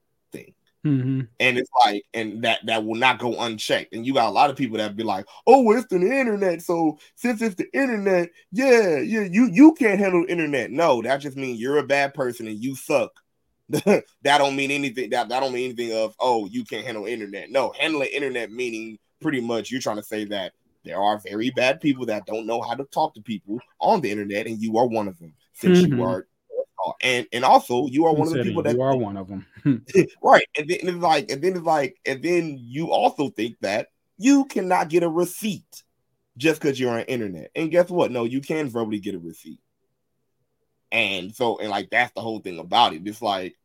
Mhm. 0.85 1.27
and 1.39 1.57
it's 1.57 1.69
like 1.83 2.03
and 2.13 2.43
that 2.43 2.59
that 2.67 2.85
will 2.85 2.93
not 2.93 3.17
go 3.17 3.33
unchecked. 3.41 3.93
And 3.93 4.05
you 4.05 4.13
got 4.13 4.29
a 4.29 4.31
lot 4.31 4.51
of 4.51 4.55
people 4.55 4.77
that 4.77 4.95
be 4.95 5.01
like 5.03 5.25
oh 5.47 5.71
it's 5.71 5.87
the 5.87 5.95
internet. 5.95 6.61
So 6.61 6.99
since 7.15 7.41
it's 7.41 7.55
the 7.55 7.65
internet 7.73 8.29
yeah 8.51 8.99
yeah 8.99 9.23
you 9.23 9.49
you 9.51 9.73
can't 9.73 9.99
handle 9.99 10.23
the 10.23 10.31
internet. 10.31 10.69
No 10.69 11.01
that 11.01 11.17
just 11.17 11.37
means 11.37 11.59
you're 11.59 11.79
a 11.79 11.83
bad 11.87 12.13
person 12.13 12.47
and 12.47 12.63
you 12.63 12.75
suck. 12.75 13.11
That 14.21 14.37
don't 14.37 14.55
mean 14.55 14.69
anything. 14.69 15.09
That, 15.09 15.29
that 15.29 15.39
don't 15.39 15.53
mean 15.53 15.71
anything 15.73 15.97
of 15.97 16.15
oh 16.19 16.45
you 16.45 16.63
can't 16.63 16.85
handle 16.85 17.05
internet. 17.07 17.49
No 17.49 17.73
handling 17.79 18.09
internet 18.13 18.51
meaning 18.51 18.99
pretty 19.21 19.41
much 19.41 19.71
you're 19.71 19.81
trying 19.81 19.97
to 19.97 20.03
say 20.03 20.25
that 20.25 20.53
there 20.85 21.01
are 21.01 21.19
very 21.19 21.49
bad 21.51 21.81
people 21.81 22.05
that 22.05 22.25
don't 22.25 22.45
know 22.45 22.61
how 22.61 22.73
to 22.75 22.83
talk 22.85 23.13
to 23.15 23.21
people 23.21 23.59
on 23.79 24.01
the 24.01 24.09
internet 24.11 24.47
and 24.47 24.61
you 24.61 24.77
are 24.77 24.87
one 24.87 25.07
of 25.07 25.17
them 25.19 25.33
since 25.53 25.79
you 25.81 25.87
Mhm. 25.89 26.01
are 26.05 26.27
and 27.01 27.25
and 27.33 27.43
also 27.43 27.87
you 27.87 28.05
are 28.05 28.13
one 28.13 28.27
of 28.27 28.33
the 28.33 28.43
people 28.43 28.61
that 28.61 28.75
you 28.75 28.81
are 28.81 28.95
one 28.95 29.17
of 29.17 29.27
them. 29.27 29.45
right 30.23 30.47
and 30.57 30.69
then 30.69 30.77
it's 30.83 30.97
like 30.97 31.29
and 31.31 31.41
then 31.41 31.53
it's 31.55 31.65
like 31.65 31.97
and 32.05 32.21
then 32.23 32.55
you 32.59 32.91
also 32.91 33.29
think 33.29 33.55
that 33.61 33.87
you 34.17 34.45
cannot 34.45 34.89
get 34.89 35.03
a 35.03 35.09
receipt 35.09 35.83
just 36.37 36.61
because 36.61 36.79
you're 36.79 36.91
on 36.91 37.01
internet 37.01 37.49
and 37.55 37.71
guess 37.71 37.89
what 37.89 38.11
no 38.11 38.23
you 38.23 38.41
can 38.41 38.69
verbally 38.69 38.99
get 38.99 39.15
a 39.15 39.19
receipt 39.19 39.59
and 40.91 41.33
so 41.35 41.57
and 41.59 41.69
like 41.69 41.89
that's 41.89 42.13
the 42.13 42.21
whole 42.21 42.39
thing 42.39 42.59
about 42.59 42.93
it 42.93 43.01
it's 43.05 43.21
like 43.21 43.55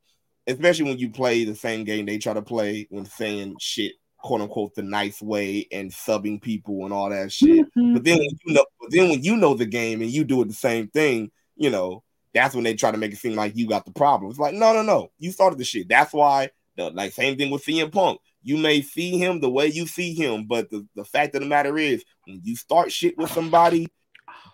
especially 0.46 0.84
when 0.84 0.98
you 0.98 1.10
play 1.10 1.44
the 1.44 1.54
same 1.54 1.84
game 1.84 2.06
they 2.06 2.18
try 2.18 2.32
to 2.32 2.42
play 2.42 2.86
when 2.90 3.04
saying 3.04 3.54
shit 3.60 3.92
quote 4.22 4.40
unquote 4.40 4.74
the 4.74 4.82
nice 4.82 5.22
way 5.22 5.66
and 5.72 5.90
subbing 5.90 6.40
people 6.40 6.84
and 6.84 6.92
all 6.92 7.10
that 7.10 7.32
shit 7.32 7.66
mm-hmm. 7.76 7.94
but 7.94 8.04
then 8.04 8.18
when 8.18 8.28
you 8.44 8.54
know 8.54 8.64
but 8.80 8.90
then 8.90 9.08
when 9.08 9.22
you 9.22 9.36
know 9.36 9.54
the 9.54 9.66
game 9.66 10.02
and 10.02 10.10
you 10.10 10.24
do 10.24 10.42
it 10.42 10.48
the 10.48 10.54
same 10.54 10.88
thing 10.88 11.30
you 11.56 11.70
know 11.70 12.02
that's 12.32 12.54
when 12.54 12.64
they 12.64 12.74
try 12.74 12.90
to 12.90 12.96
make 12.98 13.12
it 13.12 13.18
seem 13.18 13.34
like 13.34 13.56
you 13.56 13.68
got 13.68 13.84
the 13.84 13.92
problem. 13.92 14.30
It's 14.30 14.38
like, 14.38 14.54
no, 14.54 14.72
no, 14.72 14.82
no. 14.82 15.10
You 15.18 15.32
started 15.32 15.58
the 15.58 15.64
shit. 15.64 15.88
That's 15.88 16.12
why 16.12 16.50
the 16.76 16.90
like 16.90 17.12
same 17.12 17.36
thing 17.36 17.50
with 17.50 17.64
CM 17.64 17.92
Punk. 17.92 18.20
You 18.42 18.56
may 18.56 18.82
see 18.82 19.18
him 19.18 19.40
the 19.40 19.50
way 19.50 19.66
you 19.66 19.86
see 19.86 20.14
him, 20.14 20.46
but 20.46 20.70
the, 20.70 20.86
the 20.94 21.04
fact 21.04 21.34
of 21.34 21.42
the 21.42 21.46
matter 21.46 21.76
is 21.76 22.04
when 22.24 22.40
you 22.42 22.56
start 22.56 22.90
shit 22.92 23.18
with 23.18 23.30
somebody, 23.30 23.88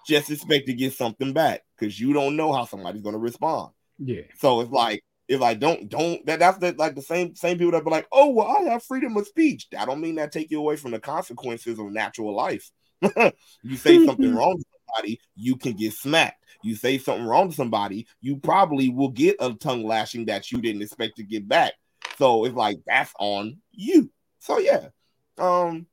just 0.06 0.30
expect 0.30 0.66
to 0.66 0.72
get 0.72 0.94
something 0.94 1.32
back 1.32 1.62
because 1.78 1.98
you 2.01 2.12
don't 2.12 2.36
know 2.36 2.52
how 2.52 2.64
somebody's 2.64 3.02
gonna 3.02 3.18
respond. 3.18 3.72
Yeah. 3.98 4.22
So 4.38 4.60
it's 4.60 4.70
like 4.70 5.05
if 5.28 5.42
I 5.42 5.54
don't 5.54 5.88
don't 5.88 6.24
that 6.26 6.38
that's 6.38 6.58
the, 6.58 6.74
like 6.78 6.94
the 6.94 7.02
same 7.02 7.34
same 7.34 7.58
people 7.58 7.72
that 7.72 7.84
be 7.84 7.90
like, 7.90 8.06
oh 8.12 8.30
well, 8.30 8.56
I 8.58 8.70
have 8.70 8.82
freedom 8.82 9.16
of 9.16 9.26
speech. 9.26 9.68
That 9.70 9.86
don't 9.86 10.00
mean 10.00 10.16
that 10.16 10.32
take 10.32 10.50
you 10.50 10.58
away 10.58 10.76
from 10.76 10.92
the 10.92 11.00
consequences 11.00 11.78
of 11.78 11.90
natural 11.90 12.34
life. 12.34 12.70
you 13.62 13.76
say 13.76 14.04
something 14.04 14.34
wrong 14.34 14.56
to 14.58 14.64
somebody, 14.86 15.20
you 15.34 15.56
can 15.56 15.72
get 15.74 15.92
smacked. 15.92 16.44
You 16.62 16.74
say 16.76 16.98
something 16.98 17.26
wrong 17.26 17.50
to 17.50 17.54
somebody, 17.54 18.06
you 18.20 18.38
probably 18.38 18.88
will 18.88 19.10
get 19.10 19.36
a 19.40 19.52
tongue 19.54 19.84
lashing 19.84 20.26
that 20.26 20.50
you 20.50 20.60
didn't 20.60 20.82
expect 20.82 21.16
to 21.16 21.22
get 21.22 21.46
back. 21.46 21.74
So 22.18 22.44
it's 22.44 22.54
like 22.54 22.78
that's 22.86 23.12
on 23.18 23.58
you. 23.72 24.10
So 24.38 24.58
yeah. 24.58 24.88
Um 25.38 25.86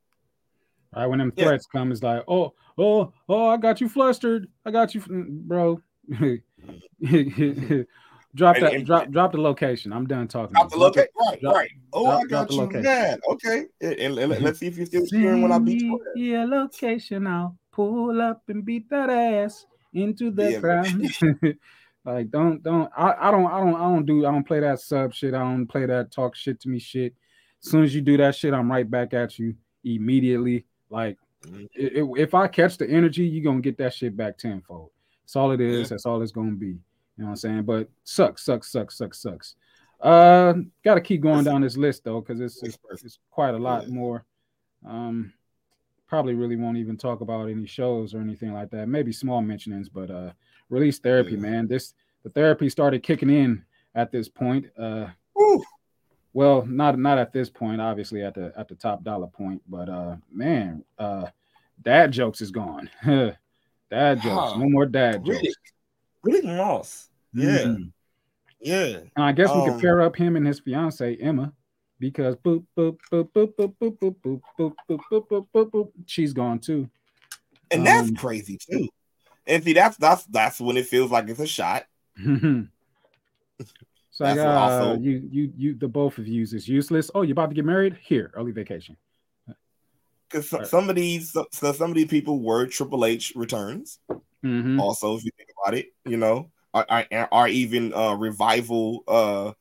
Right 0.94 1.06
when 1.06 1.18
them 1.18 1.32
Yeah. 1.36 1.46
threats 1.46 1.66
come, 1.66 1.90
it's 1.90 2.02
like, 2.02 2.22
oh, 2.28 2.54
oh, 2.78 3.12
oh, 3.28 3.48
I 3.48 3.56
got 3.56 3.80
you 3.80 3.88
flustered. 3.88 4.46
I 4.64 4.70
got 4.70 4.94
you, 4.94 5.02
bro. 5.08 5.80
drop 8.34 8.56
And- 8.56 8.64
that. 8.66 8.74
and- 8.74 8.86
drop. 8.86 9.10
Drop 9.10 9.32
the 9.32 9.40
location. 9.40 9.92
I'm 9.92 10.06
done 10.06 10.28
talking. 10.28 10.52
Drop 10.54 10.70
the 10.70 10.76
location. 10.76 11.08
Right, 11.28 11.40
drop- 11.40 11.54
right. 11.54 11.70
Oh, 11.92 12.04
drop- 12.04 12.22
I 12.22 12.26
got 12.26 12.52
you 12.74 12.82
mad. 12.82 13.20
Okay. 13.30 13.64
And, 13.80 14.18
and- 14.18 14.42
let's 14.44 14.58
see 14.58 14.66
if 14.66 14.76
you're 14.76 14.86
still 14.86 15.06
cheering 15.06 15.42
when 15.42 15.52
I 15.52 15.58
beat 15.58 15.82
you. 15.82 16.00
Your 16.14 16.46
location. 16.46 17.26
I'll 17.26 17.56
pull 17.72 18.20
up 18.20 18.42
and 18.48 18.64
beat 18.64 18.88
that 18.90 19.10
ass 19.10 19.66
into 19.92 20.30
the 20.30 20.52
Yeah, 20.52 20.60
crowd. 20.60 20.86
like, 22.04 22.30
don't, 22.30 22.62
don't. 22.62 22.90
I, 22.96 23.14
I 23.28 23.30
don't, 23.30 23.46
I 23.46 23.60
don't, 23.60 23.74
I 23.76 23.80
don't 23.84 24.06
do. 24.06 24.26
I 24.26 24.30
don't 24.32 24.46
play 24.46 24.60
that 24.60 24.80
sub 24.80 25.14
shit. 25.14 25.34
I 25.34 25.38
don't 25.40 25.66
play 25.66 25.86
that 25.86 26.10
talk 26.12 26.34
shit 26.34 26.60
to 26.60 26.68
me 26.68 26.78
shit. 26.78 27.14
As 27.64 27.70
soon 27.70 27.82
as 27.84 27.94
you 27.94 28.00
do 28.02 28.16
that 28.18 28.34
shit, 28.34 28.52
I'm 28.52 28.70
right 28.70 28.88
back 28.88 29.14
at 29.14 29.38
you 29.38 29.54
immediately. 29.84 30.66
Like, 30.90 31.16
Mhm. 31.46 31.68
i- 31.78 32.00
i- 32.00 32.22
if 32.22 32.34
I 32.34 32.46
catch 32.48 32.76
the 32.78 32.88
energy, 32.88 33.24
you're 33.26 33.44
gonna 33.44 33.60
get 33.60 33.78
that 33.78 33.94
shit 33.94 34.16
back 34.16 34.38
tenfold. 34.38 34.90
That's 35.22 35.36
all 35.36 35.50
it 35.52 35.60
is. 35.60 35.82
Yeah. 35.82 35.86
That's 35.90 36.06
all 36.06 36.20
it's 36.22 36.32
gonna 36.32 36.52
be. 36.52 36.76
You 37.16 37.22
know 37.22 37.26
what 37.26 37.30
I'm 37.30 37.36
saying? 37.36 37.62
But 37.62 37.88
sucks, 38.04 38.44
sucks, 38.44 38.70
sucks, 38.70 38.96
sucks, 38.98 39.20
sucks. 39.22 39.54
Uh, 40.00 40.54
gotta 40.84 41.00
keep 41.00 41.20
going 41.22 41.44
down 41.44 41.60
this 41.62 41.76
list 41.76 42.04
though, 42.04 42.20
because 42.20 42.40
it's, 42.40 42.62
it's 42.62 42.78
it's 43.04 43.18
quite 43.30 43.54
a 43.54 43.58
lot 43.58 43.88
more. 43.88 44.24
Um, 44.86 45.32
probably 46.08 46.34
really 46.34 46.56
won't 46.56 46.76
even 46.76 46.96
talk 46.96 47.20
about 47.22 47.48
any 47.48 47.66
shows 47.66 48.14
or 48.14 48.20
anything 48.20 48.52
like 48.52 48.70
that. 48.70 48.86
Maybe 48.88 49.12
small 49.12 49.40
mentionings, 49.40 49.88
but 49.92 50.10
uh, 50.10 50.32
release 50.68 50.98
therapy, 50.98 51.32
Yeah. 51.32 51.38
man. 51.38 51.68
This 51.68 51.94
the 52.24 52.30
therapy 52.30 52.68
started 52.68 53.02
kicking 53.02 53.30
in 53.30 53.64
at 53.94 54.10
this 54.12 54.28
point. 54.28 54.66
Uh, 54.76 55.06
Woo. 55.36 55.62
well, 56.32 56.66
not 56.66 56.98
not 56.98 57.18
at 57.18 57.32
this 57.32 57.48
point, 57.48 57.80
obviously 57.80 58.22
at 58.22 58.34
the 58.34 58.52
at 58.56 58.68
the 58.68 58.74
Top 58.74 59.04
Dolla 59.04 59.28
point, 59.28 59.62
but 59.68 59.88
uh, 59.88 60.16
man, 60.30 60.84
uh, 60.98 61.26
dad 61.80 62.10
jokes 62.12 62.40
is 62.42 62.50
gone. 62.50 62.90
dad 63.04 64.20
jokes, 64.20 64.52
Huh. 64.52 64.58
no 64.58 64.68
more 64.68 64.86
dad 64.86 65.24
jokes. 65.24 65.38
Riddick. 65.38 65.52
Riddick 66.24 66.44
Moss. 66.44 67.08
Yeah. 67.32 67.58
Mhm. 67.58 67.92
Yeah. 68.60 68.98
And 69.16 69.24
I 69.24 69.32
guess 69.32 69.50
we 69.50 69.60
Um, 69.60 69.70
could 69.72 69.80
pair 69.80 70.02
up 70.02 70.16
him 70.16 70.36
and 70.36 70.46
his 70.46 70.60
fiance 70.60 71.16
Emma, 71.16 71.52
because 71.98 72.36
boop 72.36 72.64
boop 72.76 72.98
boop 73.12 73.30
boop 73.32 73.54
boop 73.54 73.76
boop 73.78 73.96
boop 73.98 74.16
boop 74.24 74.42
boop 74.58 74.72
boop 74.88 75.00
boop 75.10 75.28
boop 75.28 75.46
boop 75.54 75.70
boop. 75.70 75.90
She's 76.06 76.32
gone 76.32 76.58
too. 76.58 76.88
And 77.70 77.86
that's 77.86 78.08
Um, 78.08 78.16
crazy 78.16 78.58
too. 78.58 78.88
And 79.46 79.62
see, 79.62 79.72
that's 79.74 79.96
that's 79.98 80.24
that's 80.26 80.60
when 80.60 80.76
it 80.76 80.86
feels 80.86 81.10
like 81.10 81.28
it's 81.28 81.40
a 81.40 81.46
shot. 81.46 81.84
so 82.16 82.66
like, 84.24 84.36
That's 84.36 84.38
uh, 84.38 84.48
also- 84.48 84.98
you 85.00 85.28
you 85.30 85.52
you 85.56 85.74
the 85.74 85.88
both 85.88 86.18
of 86.18 86.26
you 86.28 86.42
is 86.42 86.68
useless. 86.68 87.10
Oh, 87.14 87.22
you 87.22 87.32
about 87.32 87.48
to 87.50 87.54
get 87.54 87.64
married? 87.64 87.98
Here, 88.00 88.30
early 88.34 88.52
vacation. 88.52 88.96
Because 90.28 90.52
Right. 90.52 90.66
some 90.66 90.88
of 90.88 90.96
these 90.96 91.32
so, 91.32 91.46
so 91.52 91.72
some 91.72 91.90
of 91.90 91.96
these 91.96 92.06
people 92.08 92.40
were 92.40 92.66
Triple 92.66 93.04
H 93.04 93.32
returns. 93.36 93.98
Mhm. 94.44 94.80
Also, 94.80 95.16
if 95.16 95.24
you 95.24 95.30
think 95.36 95.48
about 95.62 95.74
it, 95.74 95.86
you 96.04 96.16
know, 96.16 96.50
are 96.74 96.86
are, 96.88 97.28
are 97.32 97.48
even 97.48 97.94
uh 97.94 98.14
revival 98.14 99.02
uh 99.08 99.52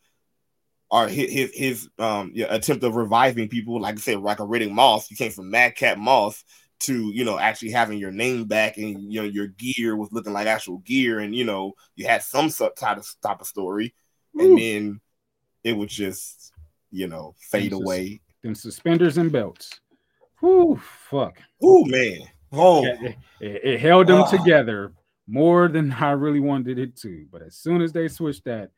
are 0.92 1.08
his 1.08 1.32
his, 1.32 1.52
his 1.56 1.90
um 1.98 2.32
yeah, 2.34 2.48
attempt 2.50 2.84
of 2.84 2.96
reviving 2.96 3.48
people, 3.48 3.80
like 3.80 3.96
I 3.96 4.00
said, 4.00 4.20
like 4.20 4.40
a 4.40 4.44
Riddick 4.44 4.72
Moss. 4.72 5.10
You 5.10 5.18
came 5.18 5.32
from 5.32 5.50
Madcap 5.50 5.98
Moss 5.98 6.44
to 6.82 7.12
you 7.12 7.24
know 7.24 7.40
actually 7.40 7.72
having 7.72 7.98
your 7.98 8.12
name 8.12 8.46
back 8.46 8.78
and 8.78 9.12
you 9.12 9.22
know 9.22 9.28
your 9.28 9.48
gear 9.48 9.96
was 9.96 10.12
looking 10.12 10.34
like 10.34 10.48
actual 10.48 10.80
gear, 10.80 11.20
and 11.20 11.34
you 11.34 11.46
know 11.46 11.74
you 11.96 12.06
had 12.06 12.22
some 12.22 12.50
type 12.50 12.98
of 12.98 13.08
type 13.22 13.40
of 13.40 13.48
story, 13.48 13.96
and 14.38 14.58
then 14.58 15.02
it 15.64 15.74
would 15.78 15.90
just 15.90 16.52
you 16.92 17.08
know 17.08 17.36
fade 17.40 17.72
Them 17.72 17.80
sus- 17.80 17.86
away. 17.86 18.22
Them 18.44 18.56
suspenders 18.56 19.18
and 19.18 19.32
belts. 19.32 19.80
Whoo, 20.42 20.80
fuck. 21.10 21.38
Oh 21.62 21.86
man, 21.86 22.20
oh 22.54 22.86
it, 22.86 23.16
it- 23.42 23.80
held 23.80 24.08
them 24.08 24.26
together 24.30 24.94
more 25.28 25.68
than 25.68 25.92
I 25.92 26.12
really 26.12 26.40
wanted 26.40 26.78
it 26.80 26.96
to. 26.98 27.26
But 27.32 27.42
as 27.42 27.56
soon 27.56 27.82
as 27.82 27.92
they 27.94 28.08
switched 28.08 28.46
that, 28.46 28.72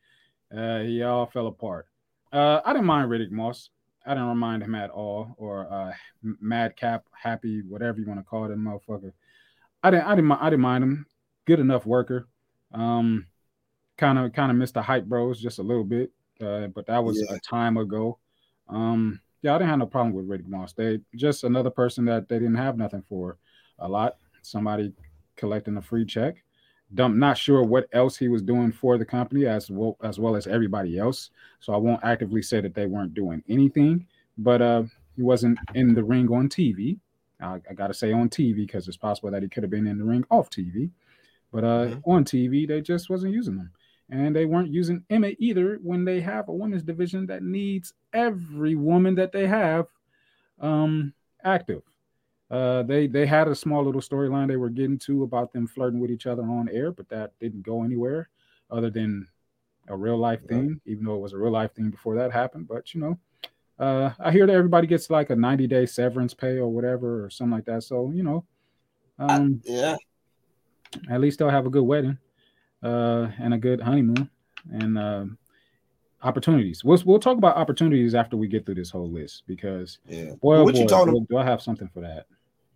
uh, 0.56 0.80
he 0.80 1.02
all 1.04 1.26
fell 1.26 1.48
apart. 1.48 1.88
Uh, 2.32 2.62
I 2.66 2.74
didn't 2.74 2.86
mind 2.86 3.10
Riddick 3.10 3.32
Moss. 3.32 3.70
I 4.06 4.14
didn't 4.14 4.38
mind 4.38 4.62
him 4.62 4.76
at 4.76 4.92
all, 4.92 5.34
or 5.38 5.68
uh, 5.72 5.92
Madcap, 6.40 7.06
Happy, 7.12 7.62
whatever 7.62 8.00
you 8.00 8.06
want 8.06 8.20
to 8.20 8.24
call 8.24 8.48
that 8.48 8.58
motherfucker. 8.58 9.12
I 9.82 9.90
didn't, 9.92 10.06
I 10.06 10.16
didn't, 10.16 10.32
I 10.32 10.50
didn't 10.52 10.62
mind 10.62 10.84
him. 10.84 11.06
Good 11.46 11.60
enough 11.60 11.86
worker. 11.88 12.28
Um, 12.72 13.26
kind 13.98 14.20
of, 14.20 14.32
kind 14.34 14.52
of 14.52 14.58
missed 14.58 14.76
the 14.76 14.82
hype 14.84 15.06
bros 15.06 15.42
just 15.42 15.58
a 15.60 15.64
little 15.64 15.84
bit, 15.84 16.12
uh, 16.42 16.68
but 16.68 16.86
that 16.88 17.04
was 17.04 17.20
Yeah. 17.28 17.36
a 17.36 17.40
time 17.40 17.78
ago. 17.78 18.20
Um, 18.70 19.22
yeah, 19.42 19.56
I 19.56 19.58
didn't 19.58 19.70
have 19.70 19.80
no 19.80 19.86
problem 19.88 20.14
with 20.14 20.28
Riddick 20.28 20.48
Moss. 20.48 20.74
They 20.74 21.00
just 21.16 21.44
another 21.44 21.70
person 21.72 22.06
that 22.06 22.28
they 22.30 22.38
didn't 22.38 22.56
have 22.56 22.78
nothing 22.78 23.04
for 23.08 23.38
a 23.80 23.88
lot. 23.88 24.18
Somebody 24.42 24.94
collecting 25.36 25.78
a 25.78 25.82
free 25.82 26.06
check. 26.06 26.44
Dumb, 26.94 27.18
not 27.18 27.38
sure 27.38 27.64
what 27.64 27.88
else 27.94 28.16
he 28.16 28.28
was 28.28 28.42
doing 28.44 28.72
for 28.72 28.98
the 28.98 29.06
company 29.06 29.48
as 29.48 29.70
well 29.72 29.98
as 30.04 30.20
well 30.20 30.36
as 30.36 30.46
everybody 30.48 31.00
else. 31.00 31.32
So 31.60 31.74
I 31.74 31.78
won't 31.78 32.04
actively 32.04 32.42
say 32.42 32.62
that 32.62 32.76
they 32.76 32.86
weren't 32.86 33.14
doing 33.16 33.44
anything, 33.50 34.06
but 34.38 34.62
uh, 34.62 34.84
he 35.16 35.24
wasn't 35.24 35.58
in 35.74 35.96
the 35.96 36.04
ring 36.04 36.32
on 36.32 36.48
TV. 36.48 37.00
I, 37.42 37.60
I 37.70 37.74
gotta 37.74 37.94
say 37.94 38.14
on 38.14 38.30
TV 38.30 38.56
because 38.56 38.88
it's 38.88 38.98
possible 38.98 39.32
that 39.32 39.42
he 39.42 39.50
could 39.50 39.64
have 39.64 39.72
been 39.72 39.88
in 39.88 39.98
the 39.98 40.06
ring 40.06 40.24
off 40.30 40.50
TV, 40.50 40.90
but 41.52 41.64
uh, 41.64 41.88
Mhm. 41.88 42.02
on 42.06 42.24
TV 42.24 42.68
they 42.68 42.82
just 42.82 43.10
wasn't 43.10 43.34
using 43.34 43.58
them, 43.58 43.72
and 44.10 44.36
they 44.36 44.46
weren't 44.46 44.72
using 44.72 45.04
Emma 45.10 45.32
either 45.40 45.80
when 45.82 46.06
they 46.06 46.22
have 46.22 46.48
a 46.50 46.54
women's 46.54 46.84
division 46.84 47.26
that 47.26 47.42
needs 47.44 47.94
every 48.14 48.76
woman 48.76 49.16
that 49.16 49.32
they 49.32 49.48
have 49.48 49.88
um, 50.62 51.14
active. 51.44 51.82
Uh, 52.52 52.84
they 52.84 53.08
they 53.08 53.26
had 53.26 53.48
a 53.48 53.56
small 53.56 53.84
little 53.84 54.02
storyline 54.02 54.48
they 54.48 54.56
were 54.56 54.70
getting 54.70 55.00
to 55.00 55.24
about 55.24 55.52
them 55.52 55.66
flirting 55.68 56.00
with 56.00 56.12
each 56.12 56.28
other 56.28 56.44
on 56.44 56.70
air, 56.70 56.92
but 56.92 57.10
that 57.10 57.32
didn't 57.40 57.64
go 57.64 57.84
anywhere 57.84 58.30
other 58.70 58.90
than 58.90 59.28
a 59.88 59.96
real 59.96 60.18
life 60.18 60.42
Yeah. 60.44 60.58
thing, 60.58 60.82
even 60.86 61.06
though 61.06 61.16
it 61.16 61.22
was 61.22 61.34
a 61.34 61.38
real 61.38 61.52
life 61.52 61.74
thing 61.74 61.90
before 61.90 62.16
that 62.16 62.32
happened. 62.32 62.68
But 62.68 62.94
you 62.94 63.02
know, 63.02 63.20
uh, 63.80 64.12
I 64.20 64.32
hear 64.32 64.46
that 64.46 64.54
everybody 64.56 64.86
gets 64.88 65.10
like 65.10 65.32
a 65.32 65.36
90 65.36 65.68
day 65.68 65.86
severance 65.86 66.34
pay 66.34 66.58
or 66.58 66.68
whatever 66.68 67.26
or 67.26 67.30
something 67.30 67.52
like 67.54 67.66
that. 67.66 67.84
So 67.84 68.12
you 68.14 68.24
know, 68.24 68.46
um, 69.18 69.62
yeah. 69.66 69.96
at 71.10 71.22
least 71.22 71.40
they'll 71.40 71.50
have 71.50 71.66
a 71.66 71.72
good 71.72 71.84
wedding 71.84 72.18
uh, 72.84 73.30
and 73.40 73.54
a 73.54 73.58
good 73.58 73.82
honeymoon 73.82 74.30
and 74.72 74.98
um 74.98 75.38
opportunities. 76.22 76.84
We'll 76.84 77.02
we'll 77.06 77.20
talk 77.20 77.38
about 77.38 77.58
opportunities 77.58 78.16
after 78.16 78.38
we 78.38 78.48
get 78.48 78.66
through 78.66 78.76
this 78.76 78.92
whole 78.92 79.10
list 79.10 79.44
because 79.48 80.00
Yeah. 80.08 80.34
boy, 80.42 80.58
oh 80.58 80.64
what 80.64 80.76
you 80.76 80.84
boy, 80.84 80.90
talking 80.90 81.14
do, 81.14 81.26
do 81.30 81.38
I 81.38 81.44
have 81.44 81.62
something 81.62 81.88
for 81.88 82.02
that? 82.02 82.26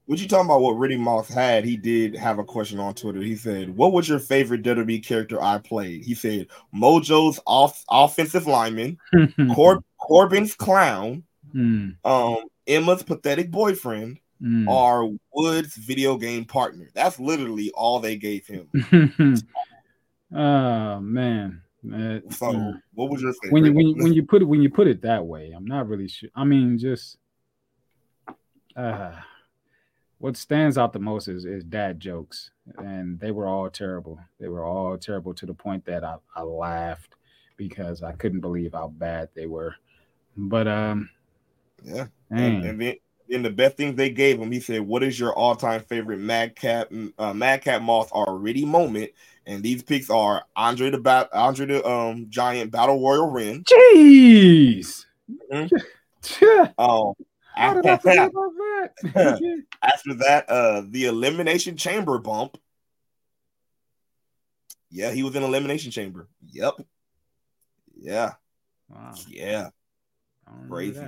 What 0.10 0.19
you 0.19 0.27
talking 0.27 0.48
about? 0.48 0.61
What 0.61 0.77
Riddick 0.77 0.98
Moss 0.98 1.30
had? 1.30 1.64
He 1.64 1.77
did 1.77 2.15
have 2.15 2.40
a 2.40 2.44
question 2.44 2.80
on 2.80 2.95
Twitter. 2.95 3.22
He 3.22 3.36
said, 3.36 3.77
"What 3.77 3.94
was 3.94 4.10
your 4.10 4.18
favorite 4.18 4.64
WWE 4.64 5.06
character 5.06 5.40
I 5.40 5.60
played?" 5.60 6.03
He 6.03 6.15
said, 6.15 6.48
"Mojo's 6.73 7.40
off 7.45 7.86
offensive 7.91 8.48
lineman, 8.48 8.98
Cor- 9.53 9.84
Corbin's 9.99 10.56
clown, 10.56 11.26
Hmm, 11.52 11.90
um, 12.03 12.38
Emma's 12.65 13.03
pathetic 13.03 13.52
boyfriend, 13.52 14.18
hmm. 14.41 14.68
or 14.68 15.15
Wood's 15.31 15.76
video 15.76 16.18
game 16.18 16.44
partner." 16.44 16.90
That's 16.95 17.19
literally 17.19 17.69
all 17.76 17.99
they 17.99 18.15
gave 18.15 18.48
him. 18.48 18.68
oh 20.36 20.99
man. 21.02 21.61
Uh, 21.86 22.19
So, 22.31 22.52
mm. 22.52 22.81
what 22.95 23.11
was 23.11 23.22
your 23.22 23.34
favorite? 23.34 23.53
when 23.53 23.64
you 23.65 23.73
when 23.73 24.03
when 24.06 24.14
you 24.14 24.23
put 24.23 24.41
it 24.41 24.45
when 24.45 24.64
you 24.64 24.72
put 24.72 24.88
it 24.88 25.03
that 25.03 25.23
way, 25.23 25.52
I'm 25.56 25.65
not 25.65 25.88
really 25.88 26.07
sure. 26.07 26.30
I 26.36 26.45
mean, 26.45 26.80
just 26.80 27.19
uh, 28.76 29.11
what 30.19 30.37
stands 30.37 30.77
out 30.77 30.93
the 30.93 30.99
most 30.99 31.27
is 31.27 31.45
is 31.45 31.63
dad 31.63 31.99
jokes, 31.99 32.51
and 32.77 33.19
they 33.19 33.31
were 33.31 33.47
all 33.47 33.69
terrible. 33.69 34.19
They 34.39 34.49
were 34.49 34.63
all 34.63 34.97
terrible 34.97 35.33
to 35.33 35.45
the 35.45 35.53
point 35.53 35.85
that 35.85 36.03
I, 36.03 36.17
I 36.35 36.43
laughed 36.43 37.15
because 37.57 38.03
I 38.03 38.11
couldn't 38.11 38.41
believe 38.41 38.73
how 38.73 38.89
bad 38.89 39.29
they 39.33 39.47
were. 39.47 39.75
But 40.37 40.67
um, 40.67 41.09
yeah, 41.83 42.07
and, 42.29 42.63
and 42.65 42.81
then 42.81 42.95
then 43.29 43.43
the 43.43 43.49
best 43.49 43.77
things 43.77 43.95
they 43.95 44.09
gave 44.09 44.39
him, 44.39 44.51
he 44.51 44.59
said, 44.59 44.81
"What 44.81 45.03
is 45.03 45.19
your 45.19 45.33
all-time 45.33 45.81
favorite 45.81 46.19
Madcap 46.19 46.91
uh, 47.17 47.33
Madcap 47.33 47.81
Moth 47.81 48.11
already 48.11 48.65
moment?" 48.65 49.11
And 49.45 49.63
these 49.63 49.83
picks 49.83 50.09
are 50.09 50.43
Andre 50.55 50.89
the 50.89 50.99
Bat, 50.99 51.29
Andre 51.33 51.65
the 51.65 51.87
um 51.87 52.27
Giant 52.29 52.71
Battle 52.71 53.01
Royal 53.01 53.29
Ren. 53.29 53.63
jeez. 53.63 55.05
Mhm. 55.51 55.71
Um, 56.77 57.13
How 57.55 57.73
did 57.73 57.85
I 57.85 57.97
forget 57.97 58.29
about 58.29 58.51
that? 59.13 59.39
after 59.94 60.14
that, 60.16 60.49
uh, 60.49 60.84
the 60.88 61.06
Elimination 61.06 61.78
Chamber 61.78 62.18
bump. 62.20 62.57
Yeah, 64.91 65.11
he 65.11 65.24
was 65.24 65.36
in 65.36 65.44
Elimination 65.44 65.91
Chamber. 65.91 66.28
Yep. 66.52 66.76
Yeah, 68.02 68.34
wow, 68.90 69.14
yeah, 69.28 69.70
I 70.48 70.52
don't 70.52 70.70
remember 70.70 70.76
Crazy. 70.76 70.99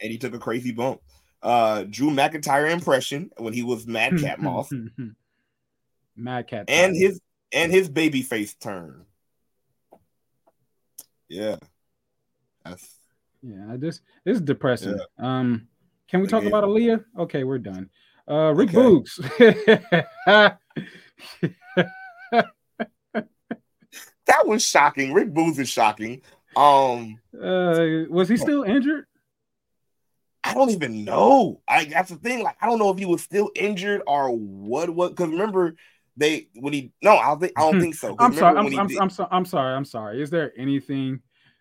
and 0.00 0.10
he 0.12 0.16
took 0.16 0.32
a 0.32 0.38
crazy 0.38 0.70
bump. 0.70 1.00
Uh, 1.42 1.82
Drew 1.90 2.10
McIntyre 2.10 2.70
impression 2.70 3.30
when 3.36 3.52
he 3.52 3.64
was 3.64 3.84
Madcap 3.86 4.38
Moss, 4.42 4.72
Mad 6.16 6.46
Cat. 6.46 6.66
and 6.68 6.94
Tiger. 6.94 6.98
his 7.06 7.20
and 7.52 7.72
his 7.72 7.88
baby 7.88 8.22
face 8.22 8.54
turn. 8.54 9.06
Yeah, 11.28 11.56
that's 12.64 12.94
Yeah, 13.42 13.76
this 13.76 14.00
this 14.24 14.36
is 14.36 14.40
depressing. 14.42 14.98
Um, 15.18 15.66
can 16.08 16.20
we 16.20 16.28
talk 16.28 16.42
Again. 16.42 16.48
about 16.52 16.64
Aliyah? 16.64 17.04
Okay, 17.18 17.42
we're 17.44 17.58
done. 17.58 17.90
Uh, 18.30 18.52
Rick 18.54 18.72
Okay. 18.72 18.78
Boogs. 18.78 19.18
that 24.26 24.46
was 24.46 24.64
shocking. 24.64 25.12
Rick 25.12 25.34
Boogs 25.34 25.58
is 25.58 25.68
shocking. 25.68 26.22
Um, 26.56 27.18
uh, 27.34 28.06
was 28.08 28.28
he 28.28 28.36
still 28.36 28.62
injured? 28.62 29.06
I 30.44 30.54
don't 30.54 30.70
even 30.70 31.04
know. 31.04 31.60
I 31.66 31.84
that's 31.86 32.10
the 32.10 32.16
thing. 32.16 32.44
Like, 32.44 32.56
I 32.60 32.66
don't 32.66 32.78
know 32.78 32.90
if 32.90 32.98
he 32.98 33.04
was 33.04 33.22
still 33.22 33.50
injured 33.56 34.02
or 34.06 34.30
what. 34.30 34.90
What? 34.90 35.10
Because 35.10 35.30
remember, 35.30 35.74
they 36.16 36.48
when 36.54 36.72
he 36.72 36.92
no, 37.02 37.16
I 37.16 37.26
don't 37.26 37.40
think 37.40 37.52
I 37.56 37.70
don't 37.70 37.80
think 37.80 37.94
so. 37.96 38.14
I'm 38.18 38.32
sorry. 38.32 38.56
I'm, 38.56 38.66
I'm, 38.66 38.98
I'm, 39.00 39.10
so, 39.10 39.26
I'm 39.30 39.44
sorry. 39.44 39.74
I'm 39.74 39.84
sorry. 39.84 40.22
Is 40.22 40.30
there 40.30 40.52
anything 40.56 41.20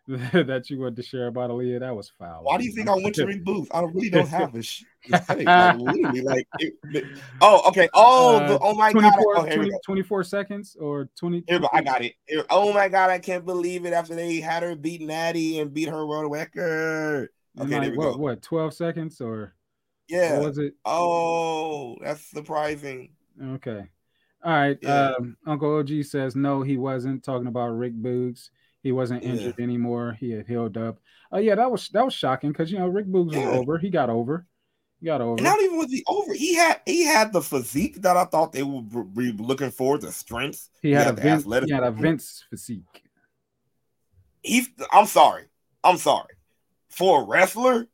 that 0.34 0.72
you 0.72 0.80
want 0.80 0.96
to 0.96 1.04
share 1.04 1.28
about 1.28 1.52
Aliyah? 1.52 1.82
That 1.82 1.96
was 1.96 2.10
foul. 2.10 2.44
Why 2.44 2.58
do 2.58 2.64
you 2.64 2.72
think 2.72 2.90
I 2.90 2.96
went 2.96 3.14
to 3.16 3.26
Rick 3.28 3.46
Boogs? 3.46 3.68
I 3.72 3.82
really 3.82 4.10
don't 4.10 4.28
have 4.40 4.56
a 4.56 4.64
sh-. 4.64 4.84
Like, 5.08 5.30
literally, 5.78 6.22
like, 6.22 6.48
it, 6.58 6.74
it- 6.92 7.06
oh, 7.42 7.62
okay. 7.68 7.88
Oh, 7.94 8.38
Uh, 8.38 8.48
the, 8.48 8.60
oh 8.60 8.74
my 8.74 8.92
24, 8.92 9.36
god. 9.36 9.50
Oh, 9.52 9.56
20 9.56 9.70
go. 9.70 9.80
24 9.86 10.24
seconds 10.24 10.76
or 10.80 11.10
20? 11.16 11.44
Here. 11.48 11.62
I 11.72 11.82
got 11.84 12.04
it. 12.04 12.14
Here- 12.26 12.44
oh 12.50 12.74
my 12.74 12.88
god, 12.90 13.12
I 13.12 13.20
can't 13.20 13.46
believe 13.46 13.86
it. 13.86 13.94
After 13.94 14.16
they 14.16 14.40
had 14.40 14.64
her 14.64 14.76
beat 14.76 15.02
Natty 15.02 15.60
and 15.60 15.72
beat 15.72 15.90
her 15.90 16.06
world 16.08 16.32
record. 16.32 17.30
Okay, 17.60 17.70
like, 17.70 17.82
there 17.82 17.92
we 17.92 17.98
what, 17.98 18.14
go. 18.14 18.18
what, 18.18 18.42
12 18.42 18.74
seconds 18.74 19.22
or 19.22 19.54
Yeah. 20.08 20.40
was 20.40 20.58
it? 20.58 20.74
Oh, 20.86 21.98
that's 22.02 22.26
surprising. 22.26 23.12
Okay. 23.42 23.86
All 24.44 24.54
right. 24.54 24.78
Yeah. 24.82 25.12
Um, 25.20 25.38
Uncle 25.46 25.78
OG 25.78 26.04
says 26.04 26.36
no, 26.36 26.64
he 26.64 26.78
wasn't 26.78 27.24
talking 27.24 27.48
about 27.48 27.70
Rick 27.78 27.94
Boogs. 27.94 28.50
He 28.82 28.92
wasn't 28.92 29.24
Yeah. 29.24 29.30
injured 29.32 29.60
anymore. 29.60 30.18
He 30.20 30.32
had 30.32 30.48
healed 30.48 30.78
up. 30.78 31.00
Uh, 31.34 31.38
yeah, 31.40 31.56
that 31.56 31.70
was 31.72 31.90
that 31.90 32.06
was 32.06 32.14
shocking 32.14 32.52
because 32.52 32.72
you 32.72 32.80
know 32.80 32.88
Rick 32.88 33.08
Boogs 33.08 33.34
Yeah. 33.34 33.50
was 33.50 33.58
over. 33.60 33.78
He 33.78 33.90
got 33.90 34.10
over. 34.10 34.46
He 35.00 35.06
got 35.06 35.22
over. 35.22 35.36
And 35.36 35.44
not 35.44 35.62
even 35.62 35.78
with 35.78 35.90
the 35.90 36.04
over. 36.08 36.34
He 36.34 36.56
had 36.56 36.82
he 36.86 37.04
had 37.06 37.32
the 37.34 37.42
physique 37.42 38.02
that 38.02 38.18
I 38.18 38.26
thought 38.26 38.52
they 38.52 38.64
would 38.64 39.14
be 39.14 39.32
looking 39.34 39.72
for, 39.72 39.98
the 39.98 40.12
strength. 40.12 40.70
he 40.82 40.92
had 40.92 41.08
a 41.08 41.14
Vince, 41.14 41.44
athletic- 41.44 41.70
he 41.70 41.74
had 41.76 41.84
a 41.84 41.92
Vince 41.92 42.44
physique. 42.50 43.04
he's. 44.42 44.70
I'm 44.92 45.06
sorry. 45.06 45.44
I'm 45.84 45.98
sorry. 45.98 46.34
For 46.90 47.22
a 47.22 47.26
wrestler, 47.26 47.88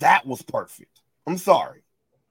that 0.00 0.26
was 0.26 0.42
perfect. 0.42 1.00
I'm 1.26 1.38
sorry. 1.38 1.82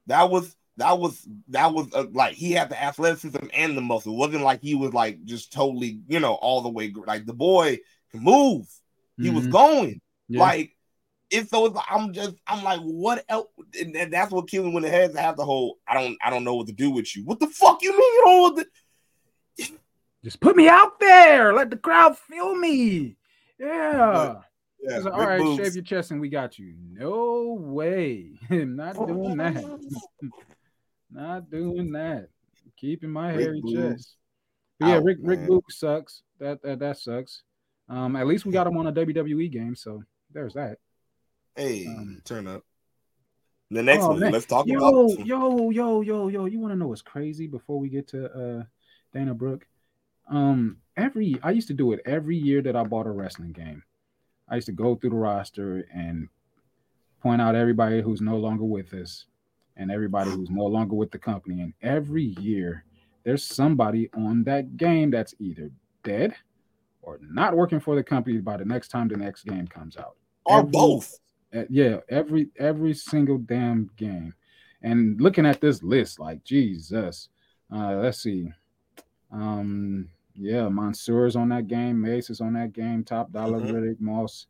That 0.06 0.30
was 0.30 0.54
that 0.76 0.98
was 0.98 1.26
that 1.48 1.72
was 1.72 1.92
uh, 1.94 2.06
like 2.12 2.34
he 2.34 2.52
had 2.52 2.68
the 2.68 2.82
athleticism 2.82 3.46
and 3.52 3.76
the 3.76 3.80
muscle. 3.80 4.12
It 4.14 4.18
wasn't 4.18 4.44
like 4.44 4.60
he 4.62 4.74
was 4.74 4.92
like 4.92 5.24
just 5.24 5.52
totally, 5.52 6.00
you 6.08 6.20
know, 6.20 6.34
all 6.34 6.62
the 6.62 6.68
way 6.68 6.92
like 7.06 7.26
the 7.26 7.34
boy 7.34 7.78
move. 8.18 8.66
He 9.20 9.30
was 9.30 9.46
Mhm. 9.46 9.50
going 9.52 10.00
Yeah. 10.28 10.40
like 10.40 10.76
it's 11.30 11.50
so 11.50 11.66
it's, 11.66 11.78
I'm 11.88 12.12
just 12.12 12.36
I'm 12.46 12.62
like 12.64 12.80
what 12.80 13.24
else? 13.28 13.48
And, 13.80 13.96
and 13.96 14.12
that's 14.12 14.30
what 14.32 14.48
killing 14.48 14.72
when 14.72 14.84
it 14.84 14.92
has 14.92 15.12
to 15.12 15.20
have 15.20 15.36
the 15.36 15.44
whole 15.44 15.78
I 15.86 15.94
don't 15.94 16.16
I 16.22 16.30
don't 16.30 16.44
know 16.44 16.54
what 16.54 16.66
to 16.68 16.72
do 16.72 16.90
with 16.90 17.14
you. 17.16 17.24
What 17.24 17.40
the 17.40 17.46
fuck 17.48 17.82
you 17.82 17.90
mean 17.92 18.00
you 18.14 18.22
don't 18.24 18.34
know 18.34 18.42
what 18.42 18.56
the 19.58 19.70
Just 20.24 20.40
put 20.40 20.56
me 20.56 20.68
out 20.68 20.98
there. 21.00 21.52
Let 21.52 21.70
the 21.70 21.76
crowd 21.76 22.16
feel 22.18 22.54
me. 22.54 23.16
Yeah. 23.58 24.40
yeah, 24.82 24.98
like, 24.98 25.12
all 25.14 25.20
right, 25.20 25.40
Boogs. 25.40 25.56
shave 25.62 25.74
your 25.74 25.84
chest 25.84 26.10
and 26.10 26.20
we 26.20 26.28
got 26.28 26.58
you. 26.58 26.74
No 26.92 27.56
way. 27.60 28.30
I'm 28.50 28.74
not 28.76 28.94
doing 29.06 29.36
that. 29.38 29.64
not 31.10 31.50
doing 31.50 31.92
that. 31.92 32.28
Keeping 32.76 33.10
my 33.10 33.32
hairy 33.32 33.62
chest. 33.72 34.16
But 34.80 34.86
yeah, 34.88 35.00
Rick 35.02 35.18
Rick. 35.22 35.46
Book 35.46 35.64
sucks. 35.70 36.22
That, 36.40 36.60
that 36.62 36.80
that 36.80 36.98
sucks. 36.98 37.42
Um, 37.88 38.16
at 38.16 38.26
least 38.26 38.46
we 38.46 38.52
got 38.52 38.66
him 38.66 38.76
on 38.76 38.86
a 38.86 38.92
WWE 38.92 39.50
game, 39.50 39.74
so 39.76 40.02
there's 40.32 40.54
that. 40.54 40.78
Hey, 41.56 41.86
Um, 41.86 42.20
turn 42.24 42.46
up. 42.46 42.64
The 43.70 43.82
next 43.82 44.04
Oh, 44.04 44.10
one, 44.10 44.20
man. 44.20 44.32
let's 44.32 44.46
talk 44.46 44.66
yo, 44.66 44.76
about 44.78 45.26
yo, 45.26 45.70
yo, 45.70 46.00
yo, 46.02 46.28
yo. 46.28 46.44
You 46.46 46.60
want 46.60 46.72
to 46.72 46.76
know 46.76 46.88
what's 46.88 47.02
crazy 47.02 47.46
before 47.46 47.78
we 47.78 47.88
get 47.88 48.08
to 48.08 48.26
uh 48.32 48.64
Dana 49.12 49.34
Brooke? 49.34 49.66
Um, 50.28 50.78
every 50.96 51.38
I 51.42 51.50
used 51.50 51.68
to 51.68 51.74
do 51.74 51.92
it 51.92 52.00
every 52.04 52.36
year 52.36 52.62
that 52.62 52.76
I 52.76 52.84
bought 52.84 53.06
a 53.06 53.10
wrestling 53.10 53.52
game. 53.52 53.82
I 54.48 54.56
used 54.56 54.66
to 54.66 54.72
go 54.72 54.94
through 54.94 55.10
the 55.10 55.16
roster 55.16 55.86
and 55.92 56.28
point 57.22 57.40
out 57.40 57.54
everybody 57.54 58.00
who's 58.02 58.20
no 58.20 58.36
longer 58.36 58.64
with 58.64 58.92
us 58.92 59.24
and 59.76 59.90
everybody 59.90 60.30
who's 60.30 60.50
no 60.50 60.66
longer 60.66 60.94
with 60.94 61.10
the 61.10 61.18
company. 61.18 61.62
And 61.62 61.72
every 61.82 62.22
year 62.40 62.84
there's 63.24 63.42
somebody 63.42 64.10
on 64.14 64.44
that 64.44 64.76
game 64.76 65.10
that's 65.10 65.34
either 65.38 65.70
dead 66.02 66.34
or 67.04 67.18
not 67.22 67.54
working 67.56 67.80
for 67.80 67.94
the 67.94 68.02
company 68.02 68.38
by 68.38 68.56
the 68.56 68.64
next 68.64 68.88
time 68.88 69.08
the 69.08 69.16
next 69.16 69.44
game 69.44 69.66
comes 69.66 69.96
out. 69.96 70.16
or 70.46 70.58
Every- 70.60 70.70
both. 70.72 71.18
uh, 71.54 71.64
yeah, 71.70 72.00
every 72.08 72.48
every 72.58 72.92
single 72.94 73.38
damn 73.38 73.90
game. 73.96 74.34
And 74.82 75.18
looking 75.20 75.46
at 75.46 75.60
this 75.60 75.82
list, 75.82 76.18
like 76.20 76.44
Jesus, 76.44 77.28
uh, 77.74 77.94
let's 77.96 78.22
see. 78.22 78.50
Um, 79.30 80.08
yeah, 80.34 80.68
Mansoor's 80.68 81.36
on 81.36 81.48
that 81.50 81.66
game, 81.68 82.00
Mace 82.00 82.28
is 82.28 82.40
on 82.42 82.52
that 82.54 82.72
game, 82.74 83.04
Top 83.04 83.32
Dolla, 83.32 83.58
Mhm. 83.60 83.70
Riddick 83.72 84.00
Moss. 84.00 84.46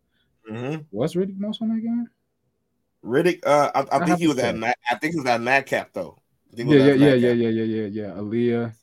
hmm 0.48 0.76
Was 0.90 1.14
Riddick 1.14 1.38
Moss 1.38 1.60
on 1.62 1.68
that 1.68 1.80
game? 1.82 2.08
Riddick, 3.04 3.46
uh, 3.46 3.70
I, 3.74 3.80
I 3.80 4.00
I 4.00 4.04
think 4.06 4.18
he 4.18 4.26
was 4.26 4.38
at 4.38 4.52
check. 4.52 4.56
Mad, 4.60 4.74
I 4.90 4.94
think 4.96 5.12
he 5.14 5.20
was 5.20 5.28
at 5.28 5.40
Madcap 5.40 5.92
though. 5.92 6.18
Yeah, 6.52 6.64
yeah, 6.64 6.94
yeah, 6.94 7.14
yeah, 7.14 7.32
yeah, 7.32 7.48
yeah, 7.48 7.64
yeah, 7.64 7.86
yeah. 7.86 8.10
Aliyah, 8.14 8.74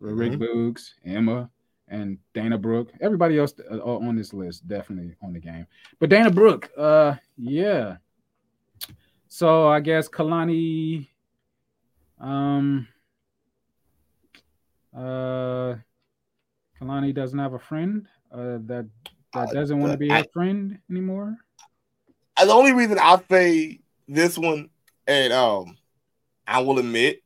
Rick 0.00 0.32
Mhm. 0.32 0.38
Boogs, 0.40 0.90
Emma, 1.04 1.48
and 1.92 2.18
Dana 2.32 2.56
Brooke. 2.58 2.90
Everybody 3.00 3.38
else 3.38 3.54
uh, 3.70 3.78
on 3.78 4.16
this 4.16 4.32
list 4.32 4.66
definitely 4.66 5.14
on 5.22 5.32
the 5.34 5.38
game. 5.38 5.66
But 6.00 6.08
Dana 6.08 6.30
Brooke, 6.30 6.70
uh, 6.76 7.14
yeah. 7.36 7.98
So 9.28 9.68
I 9.68 9.80
guess 9.80 10.08
Kelani, 10.08 11.06
um, 12.18 12.88
uh, 14.96 15.74
Kelani 16.80 17.14
doesn't 17.14 17.38
have 17.38 17.52
a 17.52 17.58
friend. 17.58 18.06
Uh, 18.32 18.58
that 18.66 18.88
that 19.34 19.48
Uh, 19.48 19.52
doesn't 19.52 19.78
want 19.78 19.92
to 19.92 19.98
be 19.98 20.10
I- 20.10 20.18
her 20.18 20.24
friend 20.32 20.78
anymore. 20.90 21.36
And 22.38 22.48
the 22.48 22.54
only 22.54 22.72
reason 22.72 22.98
I 22.98 23.20
say 23.30 23.80
this 24.08 24.38
one, 24.38 24.70
and 25.06 25.32
um, 25.32 25.76
I 26.46 26.60
will 26.60 26.78
admit, 26.78 27.22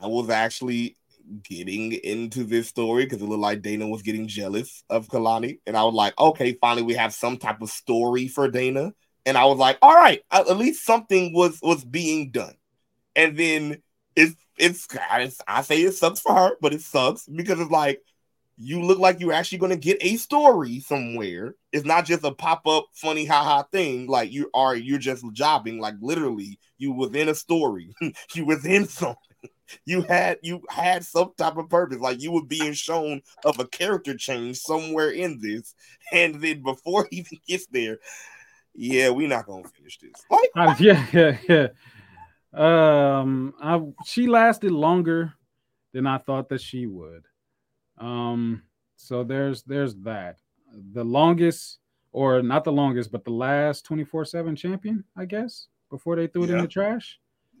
I 0.00 0.06
was 0.06 0.30
actually 0.30 0.96
getting 1.42 1.92
into 1.92 2.44
this 2.44 2.68
story 2.68 3.04
because 3.04 3.20
it 3.22 3.24
looked 3.26 3.40
like 3.40 3.62
Dana 3.62 3.86
was 3.88 4.02
getting 4.02 4.26
jealous 4.28 4.82
of 4.90 5.08
Kelani, 5.08 5.60
and 5.66 5.76
I 5.76 5.84
was 5.84 5.94
like, 5.94 6.18
okay, 6.18 6.54
finally 6.60 6.82
we 6.82 6.94
have 6.94 7.14
some 7.14 7.36
type 7.36 7.60
of 7.62 7.70
story 7.70 8.28
for 8.28 8.50
Dana, 8.50 8.92
and 9.26 9.36
I 9.38 9.44
was 9.46 9.58
like, 9.58 9.78
all 9.82 9.94
right, 9.94 10.20
at 10.30 10.56
least 10.56 10.84
something 10.84 11.32
was 11.34 11.58
was 11.62 11.84
being 11.84 12.30
done, 12.30 12.54
and 13.16 13.36
then 13.36 13.82
it's 14.16 14.36
it's 14.58 14.86
it's- 14.94 15.40
I 15.46 15.62
say 15.62 15.82
it 15.82 15.94
sucks 15.94 16.20
for 16.20 16.34
her, 16.34 16.50
but 16.60 16.74
it 16.74 16.82
sucks 16.82 17.26
because 17.26 17.60
it's 17.60 17.70
like 17.70 18.00
you 18.56 18.82
look 18.82 18.98
like 18.98 19.20
you're 19.20 19.32
actually 19.32 19.58
going 19.58 19.70
to 19.70 19.76
get 19.76 19.98
a 20.00 20.16
story 20.16 20.80
somewhere. 20.80 21.54
It's 21.72 21.84
not 21.86 22.04
just 22.04 22.24
a 22.24 22.32
pop 22.32 22.66
up 22.66 22.86
funny 22.94 23.24
haha 23.24 23.62
thing. 23.70 24.08
Like 24.08 24.32
you 24.32 24.50
are, 24.52 24.74
you're 24.74 24.98
just 24.98 25.24
jobbing. 25.32 25.78
Like 25.80 25.94
literally, 26.00 26.58
you 26.76 26.92
within 26.92 27.28
a 27.28 27.34
story. 27.34 27.94
you 28.34 28.44
within 28.46 28.86
something. 28.88 29.16
You 29.84 30.02
had 30.02 30.38
you 30.42 30.62
had 30.70 31.04
some 31.04 31.32
type 31.36 31.56
of 31.56 31.68
purpose. 31.68 31.98
Like 31.98 32.22
you 32.22 32.32
were 32.32 32.44
being 32.44 32.72
shown 32.72 33.22
of 33.44 33.58
a 33.58 33.66
character 33.66 34.16
change 34.16 34.58
somewhere 34.58 35.10
in 35.10 35.40
this, 35.40 35.74
and 36.12 36.40
then 36.40 36.62
before 36.62 37.06
he 37.10 37.18
even 37.18 37.38
gets 37.46 37.66
there, 37.66 37.98
yeah, 38.74 39.10
we're 39.10 39.28
not 39.28 39.46
gonna 39.46 39.68
finish 39.68 39.98
this. 39.98 40.12
Like 40.30 40.50
Uh, 40.56 40.74
yeah, 40.78 41.06
yeah, 41.12 41.38
yeah. 41.48 41.68
Um, 42.52 43.54
I 43.62 43.80
she 44.06 44.26
lasted 44.26 44.70
longer 44.70 45.34
than 45.92 46.06
I 46.06 46.18
thought 46.18 46.48
that 46.48 46.60
she 46.60 46.86
would. 46.86 47.24
Um, 47.98 48.62
so 48.96 49.24
there's 49.24 49.62
there's 49.62 49.94
that. 49.96 50.38
The 50.92 51.04
longest, 51.04 51.78
or 52.12 52.42
not 52.42 52.64
the 52.64 52.72
longest, 52.72 53.10
but 53.10 53.24
the 53.24 53.30
last 53.30 53.88
24-7 53.88 54.56
champion, 54.56 55.02
I 55.16 55.24
guess, 55.24 55.68
before 55.90 56.16
they 56.16 56.26
threw 56.26 56.44
it 56.44 56.50
in 56.50 56.60
the 56.60 56.68
trash. 56.68 57.18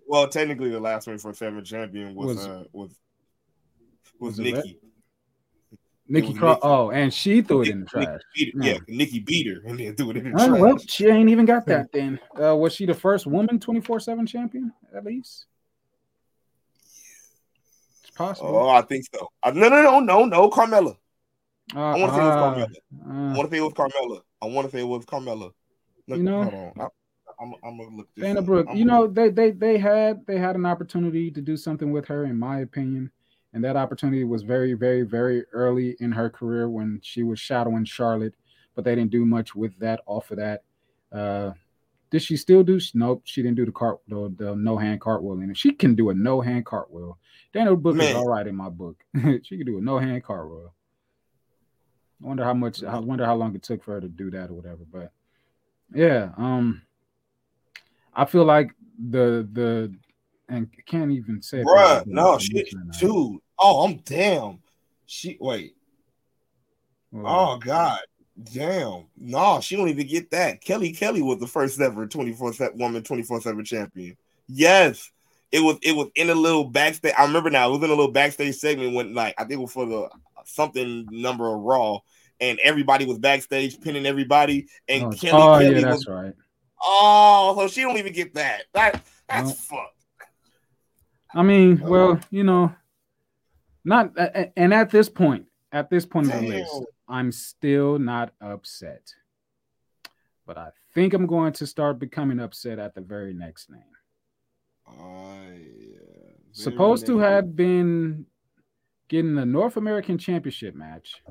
Well, 0.08 0.26
technically, 0.28 0.70
the 0.70 0.80
last 0.80 1.06
one 1.06 1.18
for 1.18 1.32
seven 1.32 1.64
champion 1.64 2.14
was 2.14 2.36
Was- 2.36 2.46
uh, 2.46 2.64
was 2.72 2.90
was 4.18 4.30
was, 4.30 4.38
Nikki. 4.40 4.80
Nikki 6.10 6.32
Cross. 6.32 6.56
Nikki. 6.56 6.60
Oh, 6.66 6.90
and 6.90 7.12
she 7.12 7.42
threw 7.42 7.60
it 7.62 7.68
in 7.68 7.80
the 7.80 7.84
Nikki 7.84 8.06
trash. 8.06 8.06
her. 8.06 8.44
Hmm. 8.54 8.62
Yeah, 8.62 8.78
Nikki 8.88 9.18
beat 9.20 9.46
her 9.46 9.60
and 9.66 9.78
then 9.78 9.94
threw 9.94 10.10
it 10.10 10.16
in 10.16 10.24
the 10.24 10.30
Oh, 10.42 10.48
trash. 10.48 10.60
well, 10.60 10.78
she 10.78 11.06
ain't 11.06 11.28
even 11.28 11.44
got 11.44 11.66
that 11.66 11.90
then. 11.92 12.18
Uh, 12.42 12.56
was 12.56 12.74
she 12.74 12.86
the 12.86 12.94
first 12.94 13.26
woman 13.26 13.58
24-7 13.58 14.26
champion, 14.26 14.72
at 14.96 15.04
least? 15.04 15.44
It's 18.02 18.10
possible. 18.12 18.56
Oh, 18.56 18.68
I 18.70 18.80
think 18.82 19.04
so. 19.14 19.28
Uh, 19.42 19.50
no, 19.50 19.68
no, 19.68 19.82
no, 19.82 20.00
no, 20.00 20.24
no, 20.24 20.50
Carmella. 20.50 20.96
Uh, 21.76 21.78
I 21.80 21.98
want 21.98 22.12
to 22.12 22.16
say 22.16 22.22
it 22.22 22.24
was 22.24 22.32
uh, 22.32 22.54
Carmella. 22.54 22.68
I 23.06 23.10
uh, 23.10 23.36
want 23.36 23.44
to 23.44 23.50
say 23.50 23.58
it 23.58 23.62
was 23.62 23.74
Carmella. 23.74 24.20
I 24.40 24.46
want 24.46 24.66
to 24.66 24.72
say 24.76 24.80
it 24.80 24.84
was 24.88 25.04
Carmella. 25.04 25.50
Look, 26.08 26.18
You 26.18 26.22
know- 26.22 26.42
hold 26.44 26.54
on. 26.54 26.72
I, 26.80 26.88
I'm, 27.40 27.54
I'm 27.64 27.78
gonna 27.78 27.96
look 27.96 28.08
this 28.14 28.24
Dana. 28.24 28.42
Brooke, 28.42 28.68
you 28.74 28.84
know, 28.84 29.06
they 29.06 29.28
they 29.28 29.50
they 29.52 29.78
had 29.78 30.26
they 30.26 30.38
had 30.38 30.56
an 30.56 30.66
opportunity 30.66 31.30
to 31.30 31.40
do 31.40 31.56
something 31.56 31.92
with 31.92 32.06
her, 32.06 32.24
in 32.24 32.38
my 32.38 32.60
opinion, 32.60 33.10
and 33.52 33.64
that 33.64 33.76
opportunity 33.76 34.24
was 34.24 34.42
very, 34.42 34.74
very, 34.74 35.02
very 35.02 35.44
early 35.52 35.96
in 36.00 36.12
her 36.12 36.28
career 36.28 36.68
when 36.68 37.00
she 37.02 37.22
was 37.22 37.38
shadowing 37.40 37.84
Charlotte, 37.84 38.34
but 38.74 38.84
they 38.84 38.94
didn't 38.94 39.10
do 39.10 39.24
much 39.24 39.54
with 39.54 39.78
that 39.78 40.00
off 40.06 40.30
of 40.30 40.38
that. 40.38 40.62
Uh, 41.12 41.52
did 42.10 42.22
she 42.22 42.36
still 42.36 42.62
do? 42.62 42.80
Nope, 42.94 43.22
she 43.24 43.42
didn't 43.42 43.56
do 43.56 43.66
the 43.66 43.72
cart 43.72 44.00
the, 44.08 44.32
the 44.36 44.56
no 44.56 44.76
hand 44.78 45.00
cartwheel 45.00 45.40
it. 45.42 45.56
She 45.56 45.72
can 45.72 45.94
do 45.94 46.10
a 46.10 46.14
no 46.14 46.40
hand 46.40 46.66
cartwheel. 46.66 47.18
Dana 47.52 47.76
Brooke 47.76 48.00
is 48.00 48.14
all 48.14 48.28
right 48.28 48.46
in 48.46 48.56
my 48.56 48.68
book. 48.68 49.02
she 49.42 49.56
can 49.56 49.66
do 49.66 49.78
a 49.78 49.80
no 49.80 49.98
hand 49.98 50.24
cartwheel. 50.24 50.72
I 52.22 52.26
wonder 52.26 52.44
how 52.44 52.54
much. 52.54 52.82
I 52.82 52.98
wonder 52.98 53.24
how 53.24 53.34
long 53.34 53.54
it 53.54 53.62
took 53.62 53.84
for 53.84 53.94
her 53.94 54.00
to 54.00 54.08
do 54.08 54.30
that 54.30 54.50
or 54.50 54.54
whatever. 54.54 54.84
But 54.90 55.12
yeah, 55.94 56.30
um, 56.36 56.82
I 58.18 58.24
feel 58.24 58.44
like 58.44 58.72
the 58.98 59.48
the 59.52 59.94
and 60.48 60.68
can't 60.86 61.12
even 61.12 61.40
say. 61.40 61.62
Bruh, 61.62 62.04
no, 62.04 62.36
she, 62.38 62.52
promotion 62.52 62.78
or 62.80 62.84
not. 62.84 62.98
dude. 62.98 63.40
Oh, 63.60 63.84
I'm 63.84 63.98
damn. 63.98 64.58
She 65.06 65.38
wait. 65.40 65.76
Well, 67.12 67.52
Oh 67.52 67.58
God, 67.58 68.00
damn. 68.52 69.04
No, 69.16 69.60
she 69.60 69.76
don't 69.76 69.88
even 69.88 70.08
get 70.08 70.32
that. 70.32 70.60
Kelly 70.60 70.92
Kelly 70.92 71.22
was 71.22 71.38
the 71.38 71.46
first 71.46 71.80
ever 71.80 72.06
24 72.06 72.54
7 72.54 72.76
woman 72.76 73.04
24 73.04 73.40
7 73.40 73.64
champion. 73.64 74.16
Yes. 74.48 75.10
It 75.52 75.60
was 75.60 75.78
it 75.82 75.92
was 75.92 76.08
in 76.16 76.28
a 76.28 76.34
little 76.34 76.64
backstage. 76.64 77.14
I 77.16 77.24
remember 77.24 77.50
now, 77.50 77.68
it 77.68 77.72
was 77.72 77.82
in 77.84 77.90
a 77.90 77.94
little 77.94 78.10
backstage 78.10 78.56
segment 78.56 78.94
when 78.94 79.14
like 79.14 79.34
I 79.38 79.44
think 79.44 79.52
it 79.52 79.62
was 79.62 79.72
for 79.72 79.86
the 79.86 80.10
something 80.44 81.06
number 81.10 81.46
of 81.46 81.60
Raw, 81.60 82.00
and 82.40 82.58
everybody 82.58 83.06
was 83.06 83.18
backstage 83.18 83.80
pinning 83.80 84.06
everybody, 84.06 84.66
and 84.88 85.04
oh, 85.04 85.10
Kelly 85.10 85.42
oh, 85.42 85.58
Kelly 85.58 85.80
yeah, 85.80 85.88
was 85.88 86.04
that's 86.04 86.08
right. 86.08 86.34
Oh, 86.82 87.54
so 87.58 87.68
she 87.68 87.82
don't 87.82 87.96
even 87.98 88.12
get 88.12 88.34
that. 88.34 88.64
That 88.74 89.04
that's 89.28 89.48
No. 89.48 89.54
fucked. 89.54 89.94
I 91.34 91.42
mean, 91.42 91.80
well, 91.80 92.18
you 92.30 92.42
know, 92.44 92.74
not 93.84 94.16
a- 94.16 94.40
a- 94.46 94.52
and 94.58 94.72
at 94.72 94.90
this 94.90 95.08
point, 95.08 95.46
at 95.72 95.90
this 95.90 96.06
point 96.06 96.32
of 96.32 96.40
the 96.40 96.46
list, 96.48 96.84
I'm 97.06 97.30
still 97.32 97.98
not 97.98 98.32
upset. 98.40 99.14
But 100.46 100.56
I 100.56 100.70
think 100.94 101.12
I'm 101.12 101.26
going 101.26 101.52
to 101.54 101.66
start 101.66 101.98
becoming 101.98 102.40
upset 102.40 102.78
at 102.78 102.94
the 102.94 103.02
very 103.02 103.34
next 103.34 103.70
name. 103.70 103.82
Uh, 104.86 105.42
yeah. 105.52 105.98
Supposed 106.52 107.04
to 107.06 107.18
Very 107.18 107.30
have 107.30 107.54
been 107.54 108.26
getting 109.08 109.34
the 109.34 109.44
North 109.44 109.76
American 109.76 110.16
Championship 110.16 110.74
match 110.74 111.22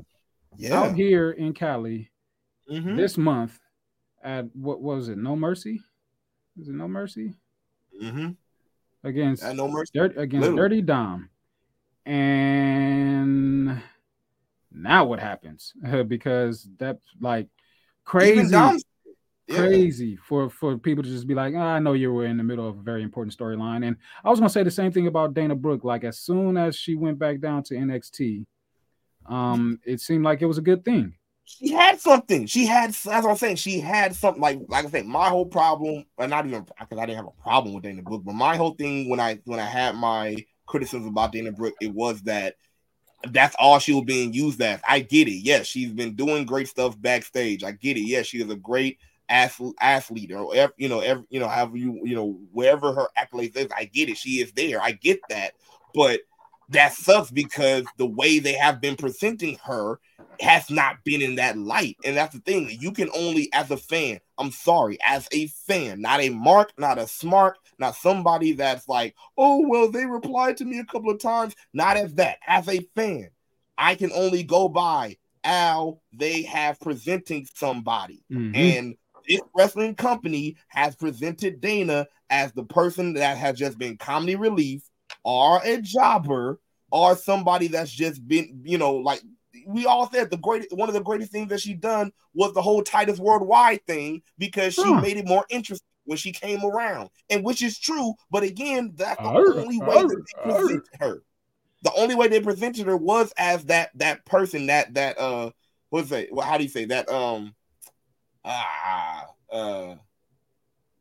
yeah. 0.56 0.80
out 0.80 0.95
here 0.95 1.32
in 1.32 1.53
Cali 1.53 2.11
Mhm. 2.72 2.95
this 2.95 3.18
month 3.18 3.60
at 4.23 4.45
what 4.56 4.81
was 4.81 5.10
it? 5.10 5.18
No 5.18 5.35
Mercy? 5.35 5.80
Is 6.60 6.68
it 6.69 6.73
No 6.76 6.88
Mercy 6.88 7.34
Mhm. 8.02 8.35
against 9.03 9.44
At 9.44 9.56
No 9.56 9.68
Mercy. 9.68 9.91
Dirt 9.94 10.18
against 10.18 10.41
Literally. 10.49 10.57
Dirty 10.57 10.81
Dom, 10.81 11.30
and 12.06 13.81
now 14.72 15.06
what 15.06 15.19
happens? 15.19 15.73
because 16.07 16.68
that's 16.77 17.03
like 17.19 17.48
crazy, 18.03 18.52
yeah. 18.53 18.77
crazy 19.49 20.15
for 20.15 20.49
for 20.49 20.77
people 20.77 21.03
to 21.03 21.10
just 21.10 21.27
be 21.27 21.34
like, 21.35 21.53
"Ah, 21.56 21.76
I 21.76 21.80
know 21.80 21.94
you 21.94 22.11
were 22.14 22.26
in 22.26 22.38
the 22.38 22.44
middle 22.44 22.68
of 22.68 22.77
a 22.80 22.81
very 22.81 23.03
important 23.03 23.35
storyline. 23.38 23.85
And 23.85 23.98
I 24.23 24.30
was 24.30 24.39
gonna 24.39 24.49
say 24.49 24.64
the 24.64 24.72
same 24.72 24.91
thing 24.91 25.07
about 25.07 25.34
Dana 25.34 25.56
Brooke. 25.56 25.84
Like 25.84 26.03
as 26.03 26.19
soon 26.19 26.57
as 26.57 26.76
she 26.76 26.95
went 26.95 27.19
back 27.19 27.39
down 27.39 27.64
to 27.64 27.76
NXT, 27.76 28.45
um, 29.26 29.80
it 29.85 29.99
seemed 30.02 30.23
like 30.23 30.41
it 30.41 30.45
was 30.48 30.57
a 30.57 30.61
good 30.61 30.84
thing. 30.85 31.15
She 31.48 31.72
had 31.72 31.99
something. 31.99 32.45
She 32.45 32.65
had. 32.65 32.94
What 33.03 33.26
I'm 33.26 33.38
saying. 33.38 33.56
She 33.56 33.80
had 33.80 34.14
something. 34.15 34.41
Like 34.41 34.60
like 34.68 34.86
I 34.86 34.90
said, 34.90 35.06
my 35.06 35.30
whole 35.30 35.45
problem, 35.45 36.06
and 36.19 36.30
not 36.30 36.45
even 36.45 36.64
because 36.64 36.98
I 36.99 37.06
didn't 37.06 37.18
have 37.18 37.28
a 37.28 37.41
problem 37.41 37.74
with 37.74 37.84
Dana 37.84 38.02
Brooke, 38.02 38.24
but 38.26 38.36
my 38.36 38.57
whole 38.57 38.74
thing 38.74 39.10
when 39.10 39.19
I 39.19 39.40
when 39.45 39.60
I 39.60 39.65
had 39.65 39.95
my 39.95 40.36
criticism 40.65 41.07
about 41.07 41.32
Dana 41.32 41.53
Brooke, 41.53 41.76
it 41.80 41.94
was 41.94 42.22
that 42.24 42.56
that's 43.30 43.56
all 43.60 43.80
she 43.80 43.94
was 43.94 44.03
being 44.03 44.34
used 44.34 44.61
as. 44.61 44.82
I 44.88 44.99
get 44.99 45.28
it. 45.28 45.40
Yes, 45.40 45.68
she's 45.68 45.91
been 45.91 46.15
doing 46.15 46.45
great 46.45 46.68
stuff 46.68 46.99
backstage. 46.99 47.64
I 47.64 47.72
get 47.72 47.98
it. 47.98 48.02
Yes, 48.02 48.28
she 48.28 48.41
is 48.41 48.49
a 48.49 48.56
great 48.56 48.99
athlete, 49.30 49.76
athlete 49.80 50.32
or 50.34 50.53
you 50.78 50.90
know, 50.90 50.99
every, 50.99 51.24
you 51.30 51.40
know, 51.40 51.48
however 51.48 51.78
you 51.78 52.02
you 52.03 52.15
know, 52.15 52.40
wherever 52.52 52.94
her 52.94 53.07
accolades 53.18 53.56
is. 53.56 53.68
I 53.76 53.86
get 53.86 54.10
it. 54.10 54.18
She 54.18 54.41
is 54.41 54.52
there. 54.52 54.82
I 54.82 54.91
get 54.91 55.22
that, 55.30 55.53
but 55.95 56.19
that 56.69 56.94
sucks 56.94 57.31
because 57.31 57.85
the 57.98 58.06
way 58.06 58.39
they 58.39 58.53
have 58.53 58.81
been 58.81 58.95
presenting 58.95 59.57
her 59.64 59.99
has 60.39 60.69
not 60.69 61.03
been 61.03 61.22
in 61.22 61.35
that 61.35 61.57
light. 61.57 61.98
And 62.03 62.15
that's 62.15 62.35
the 62.35 62.41
thing. 62.41 62.69
You 62.80 62.91
can 62.91 63.10
only, 63.15 63.49
as 63.53 63.72
a 63.72 63.77
fan, 63.77 64.19
I'm 64.38 64.52
sorry, 64.52 64.98
as 65.06 65.27
a 65.31 65.48
fan, 65.48 66.02
not 66.02 66.19
a 66.19 66.30
mark, 66.30 66.73
not 66.77 66.99
a 66.99 67.03
smark, 67.03 67.53
not 67.80 67.95
somebody 67.95 68.53
that's 68.53 68.88
like, 68.88 69.15
oh, 69.38 69.68
well, 69.68 69.89
they 69.89 70.06
replied 70.06 70.57
to 70.57 70.65
me 70.65 70.80
a 70.80 70.85
couple 70.85 71.10
of 71.10 71.19
times. 71.19 71.56
Not 71.73 71.98
as 71.98 72.14
that. 72.15 72.38
As 72.45 72.68
a 72.68 72.81
fan, 72.95 73.30
I 73.77 73.95
can 73.95 74.11
only 74.14 74.44
go 74.44 74.68
by 74.69 75.18
how 75.44 76.02
they 76.14 76.44
have 76.44 76.80
presenting 76.80 77.48
somebody. 77.56 78.23
Mhm. 78.31 78.56
And 78.56 78.95
this 79.27 79.41
wrestling 79.56 79.95
company 79.95 80.56
has 80.68 80.95
presented 80.95 81.61
Dana 81.61 82.07
as 82.30 82.52
the 82.53 82.64
person 82.64 83.14
that 83.14 83.38
has 83.38 83.57
just 83.57 83.77
been 83.77 83.98
comedy 83.98 84.35
relief 84.35 84.84
or 85.24 85.62
a 85.64 85.82
jobber 85.82 86.60
or 86.92 87.16
somebody 87.16 87.68
that's 87.68 87.92
just 87.92 88.26
been, 88.28 88.62
you 88.64 88.78
know, 88.78 88.94
like 88.96 89.22
we 89.66 89.86
all 89.86 90.10
said 90.10 90.30
the 90.30 90.38
great 90.38 90.68
one 90.72 90.88
of 90.88 90.94
the 90.94 91.02
greatest 91.02 91.32
things 91.32 91.50
that 91.50 91.60
she 91.60 91.74
done 91.74 92.12
was 92.34 92.54
the 92.54 92.62
whole 92.62 92.82
Titus 92.82 93.20
Worldwide 93.20 93.86
thing 93.86 94.22
because 94.38 94.74
she 94.74 94.94
made 94.94 95.18
it 95.18 95.28
more 95.28 95.46
interesting 95.50 95.86
when 96.06 96.18
she 96.18 96.32
came 96.32 96.64
around, 96.64 97.10
and 97.30 97.44
which 97.44 97.62
is 97.62 97.78
true. 97.78 98.14
But 98.32 98.44
again, 98.44 98.94
that's 98.96 99.22
the 99.22 99.28
only 99.28 99.80
way 99.80 99.98
arr, 99.98 100.08
that 100.08 100.24
they 100.26 100.52
present 100.52 100.88
her. 101.00 101.24
The 101.84 101.94
only 101.94 102.16
way 102.16 102.28
they 102.28 102.40
presented 102.40 102.88
her 102.88 102.98
was 102.98 103.34
as 103.38 103.66
that 103.66 103.92
that 103.96 104.26
person 104.26 104.68
that 104.68 104.94
that 104.94 105.20
uh 105.20 105.52
what's 105.90 106.10
that? 106.10 106.30
Well, 106.32 106.46
how 106.46 106.58
do 106.58 106.64
you 106.64 106.70
say 106.70 106.86
that? 106.86 107.10
Um 107.10 107.54
ah 108.46 109.26
uh 109.52 109.96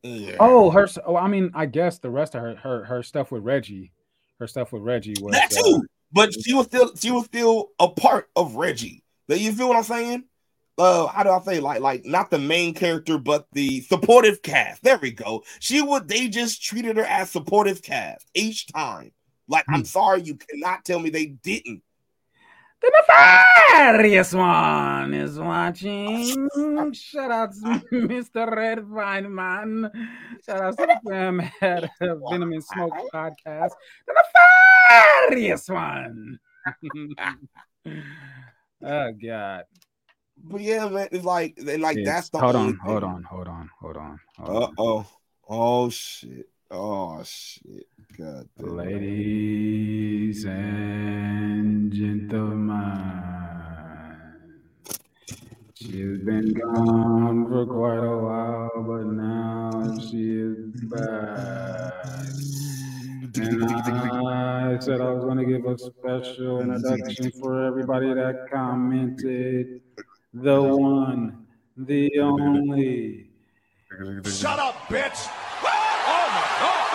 yeah. 0.02 0.36
Oh, 0.38 0.70
her. 0.70 0.86
Oh, 1.04 1.16
I 1.16 1.28
mean, 1.28 1.50
I 1.54 1.66
guess 1.66 1.98
the 1.98 2.10
rest 2.10 2.34
of 2.34 2.42
her 2.42 2.56
her 2.56 2.84
her 2.84 3.02
stuff 3.02 3.32
with 3.32 3.42
Reggie, 3.42 3.92
her 4.38 4.46
stuff 4.46 4.72
with 4.72 4.82
Reggie 4.82 5.14
was 5.20 5.32
that 5.34 5.52
uh, 5.52 5.62
too. 5.62 5.82
But 6.12 6.32
she 6.44 6.54
was 6.54 6.66
still 6.66 6.94
she 6.96 7.10
was 7.10 7.24
still 7.26 7.70
a 7.78 7.88
part 7.88 8.28
of 8.36 8.56
Reggie. 8.56 9.02
That 9.28 9.40
you 9.40 9.52
feel 9.52 9.68
what 9.68 9.76
I'm 9.76 9.82
saying? 9.82 10.24
Uh, 10.78 11.06
how 11.06 11.22
do 11.22 11.30
I 11.30 11.40
say 11.40 11.60
like 11.60 11.80
like 11.80 12.04
not 12.04 12.30
the 12.30 12.38
main 12.38 12.74
character, 12.74 13.18
but 13.18 13.46
the 13.52 13.80
supportive 13.82 14.42
cast. 14.42 14.82
There 14.82 14.98
we 14.98 15.10
go. 15.10 15.42
She 15.58 15.80
would 15.80 16.08
they 16.08 16.28
just 16.28 16.62
treated 16.62 16.96
her 16.96 17.04
as 17.04 17.30
supportive 17.30 17.82
cast 17.82 18.26
each 18.34 18.66
time. 18.68 19.12
Like 19.48 19.64
I'm 19.68 19.84
sorry, 19.84 20.22
you 20.22 20.36
cannot 20.36 20.84
tell 20.84 20.98
me 20.98 21.10
they 21.10 21.26
didn't. 21.26 21.82
The 22.82 22.92
nefarious 23.08 24.32
one 24.34 25.14
is 25.14 25.38
watching. 25.38 26.48
Shout 26.92 27.30
out 27.30 27.52
to 27.54 27.80
Mr. 27.92 28.54
Red 28.54 28.84
Vine 28.84 29.34
Man. 29.34 29.90
Shout 30.44 30.60
out 30.60 30.76
to 30.78 31.00
Sam 31.06 31.40
at 31.60 31.90
Venom 32.00 32.52
and 32.52 32.64
Smoke 32.64 32.92
podcast. 33.12 33.70
The 34.06 34.14
nefarious 34.90 35.68
one. 35.68 36.38
oh 38.84 39.12
God. 39.12 39.64
But 40.38 40.60
yeah, 40.60 40.88
man, 40.88 41.08
it's 41.12 41.24
like 41.24 41.54
and 41.56 41.82
like 41.82 41.98
that's 42.04 42.28
the 42.28 42.38
hold 42.38 42.56
only 42.56 42.72
on, 42.72 42.78
hold 42.78 43.04
on, 43.04 43.22
hold 43.22 43.48
on, 43.48 43.70
hold 43.80 43.96
on. 43.96 44.20
Uh 44.38 44.68
oh. 44.78 45.06
Oh 45.48 45.88
shit. 45.88 46.48
Oh 46.70 47.22
shit. 47.22 47.86
God 48.18 48.48
damn. 48.58 48.76
Ladies 48.76 50.44
and 50.46 51.92
gentlemen, 51.92 53.22
she's 55.74 56.18
been 56.18 56.52
gone 56.54 57.46
for 57.48 57.66
quite 57.66 58.04
a 58.04 58.18
while, 58.18 58.82
but 58.84 59.06
now 59.06 59.98
she 60.10 60.30
is 60.32 60.74
back. 60.90 61.92
And 63.38 63.64
I 64.28 64.78
said 64.80 65.00
I 65.00 65.10
was 65.12 65.22
going 65.24 65.38
to 65.38 65.44
give 65.44 65.66
a 65.66 65.78
special 65.78 66.60
introduction 66.62 67.30
for 67.40 67.64
everybody 67.64 68.12
that 68.14 68.48
commented. 68.50 69.82
The 70.34 70.62
one, 70.62 71.46
the 71.76 72.10
only. 72.18 73.30
Shut 74.24 74.58
up, 74.58 74.74
bitch! 74.88 75.28
Oh 75.62 76.28
my 76.34 76.46
god! 76.60 76.86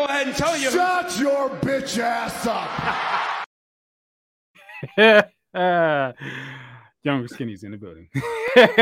Go 0.00 0.06
ahead 0.06 0.28
and 0.28 0.36
tell 0.36 0.56
you. 0.56 0.70
Shut 0.70 1.20
your 1.20 1.50
bitch 1.50 1.98
ass 1.98 2.46
up. 2.46 2.70
Young 7.04 7.28
skinny's 7.28 7.64
in 7.64 7.72
the 7.72 7.76
building. 7.76 8.08
Red 8.56 8.72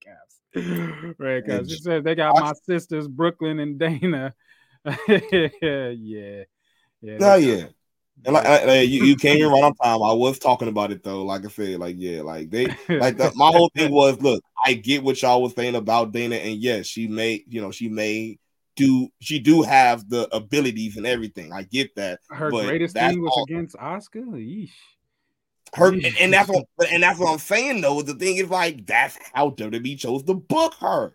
caps. 0.00 0.40
Red 1.16 1.46
caps. 1.46 1.72
It 1.72 1.80
says 1.80 2.02
they 2.02 2.16
got 2.16 2.40
my 2.40 2.54
sisters, 2.64 3.06
Brooklyn 3.06 3.60
and 3.60 3.78
Dana. 3.78 4.34
yeah. 5.06 5.92
Yeah. 6.00 7.18
Oh 7.20 7.36
yeah. 7.36 7.66
And 8.24 8.34
like, 8.34 8.48
like, 8.48 8.66
like, 8.66 8.88
you, 8.88 9.04
you 9.04 9.14
came 9.14 9.40
in 9.40 9.48
right 9.48 9.62
on 9.62 9.76
time. 9.76 10.02
I 10.02 10.12
was 10.12 10.40
talking 10.40 10.66
about 10.66 10.90
it 10.90 11.04
though. 11.04 11.24
Like 11.24 11.44
I 11.44 11.48
said, 11.50 11.78
like 11.78 11.94
yeah, 11.96 12.22
like 12.22 12.50
they 12.50 12.66
like 12.88 13.16
the, 13.16 13.30
my 13.36 13.52
whole 13.52 13.70
thing 13.76 13.92
was 13.92 14.20
look, 14.20 14.42
I 14.66 14.72
get 14.72 15.04
what 15.04 15.22
y'all 15.22 15.40
was 15.40 15.54
saying 15.54 15.76
about 15.76 16.10
Dana, 16.10 16.34
and 16.34 16.56
yes, 16.56 16.86
she 16.86 17.06
may, 17.06 17.44
you 17.46 17.60
know, 17.60 17.70
she 17.70 17.88
may 17.88 18.40
do 18.78 19.08
she 19.20 19.38
do 19.38 19.62
have 19.62 20.08
the 20.08 20.34
abilities 20.34 20.96
and 20.96 21.06
everything. 21.06 21.52
I 21.52 21.64
get 21.64 21.94
that. 21.96 22.20
Her 22.30 22.50
but 22.50 22.66
greatest 22.66 22.94
thing 22.94 23.20
was 23.20 23.32
all- 23.36 23.44
against 23.44 23.76
Oscar. 23.78 24.20
Yeesh. 24.20 24.70
her 25.74 25.92
and, 25.92 26.06
and 26.18 26.32
that's 26.32 26.48
what 26.48 26.64
and 26.90 27.02
that's 27.02 27.18
what 27.18 27.32
I'm 27.32 27.38
saying 27.38 27.82
though. 27.82 28.00
The 28.02 28.14
thing 28.14 28.36
is 28.38 28.48
like 28.48 28.86
that's 28.86 29.18
how 29.34 29.50
WWE 29.50 29.98
chose 29.98 30.22
to 30.22 30.34
book 30.34 30.74
her. 30.80 31.12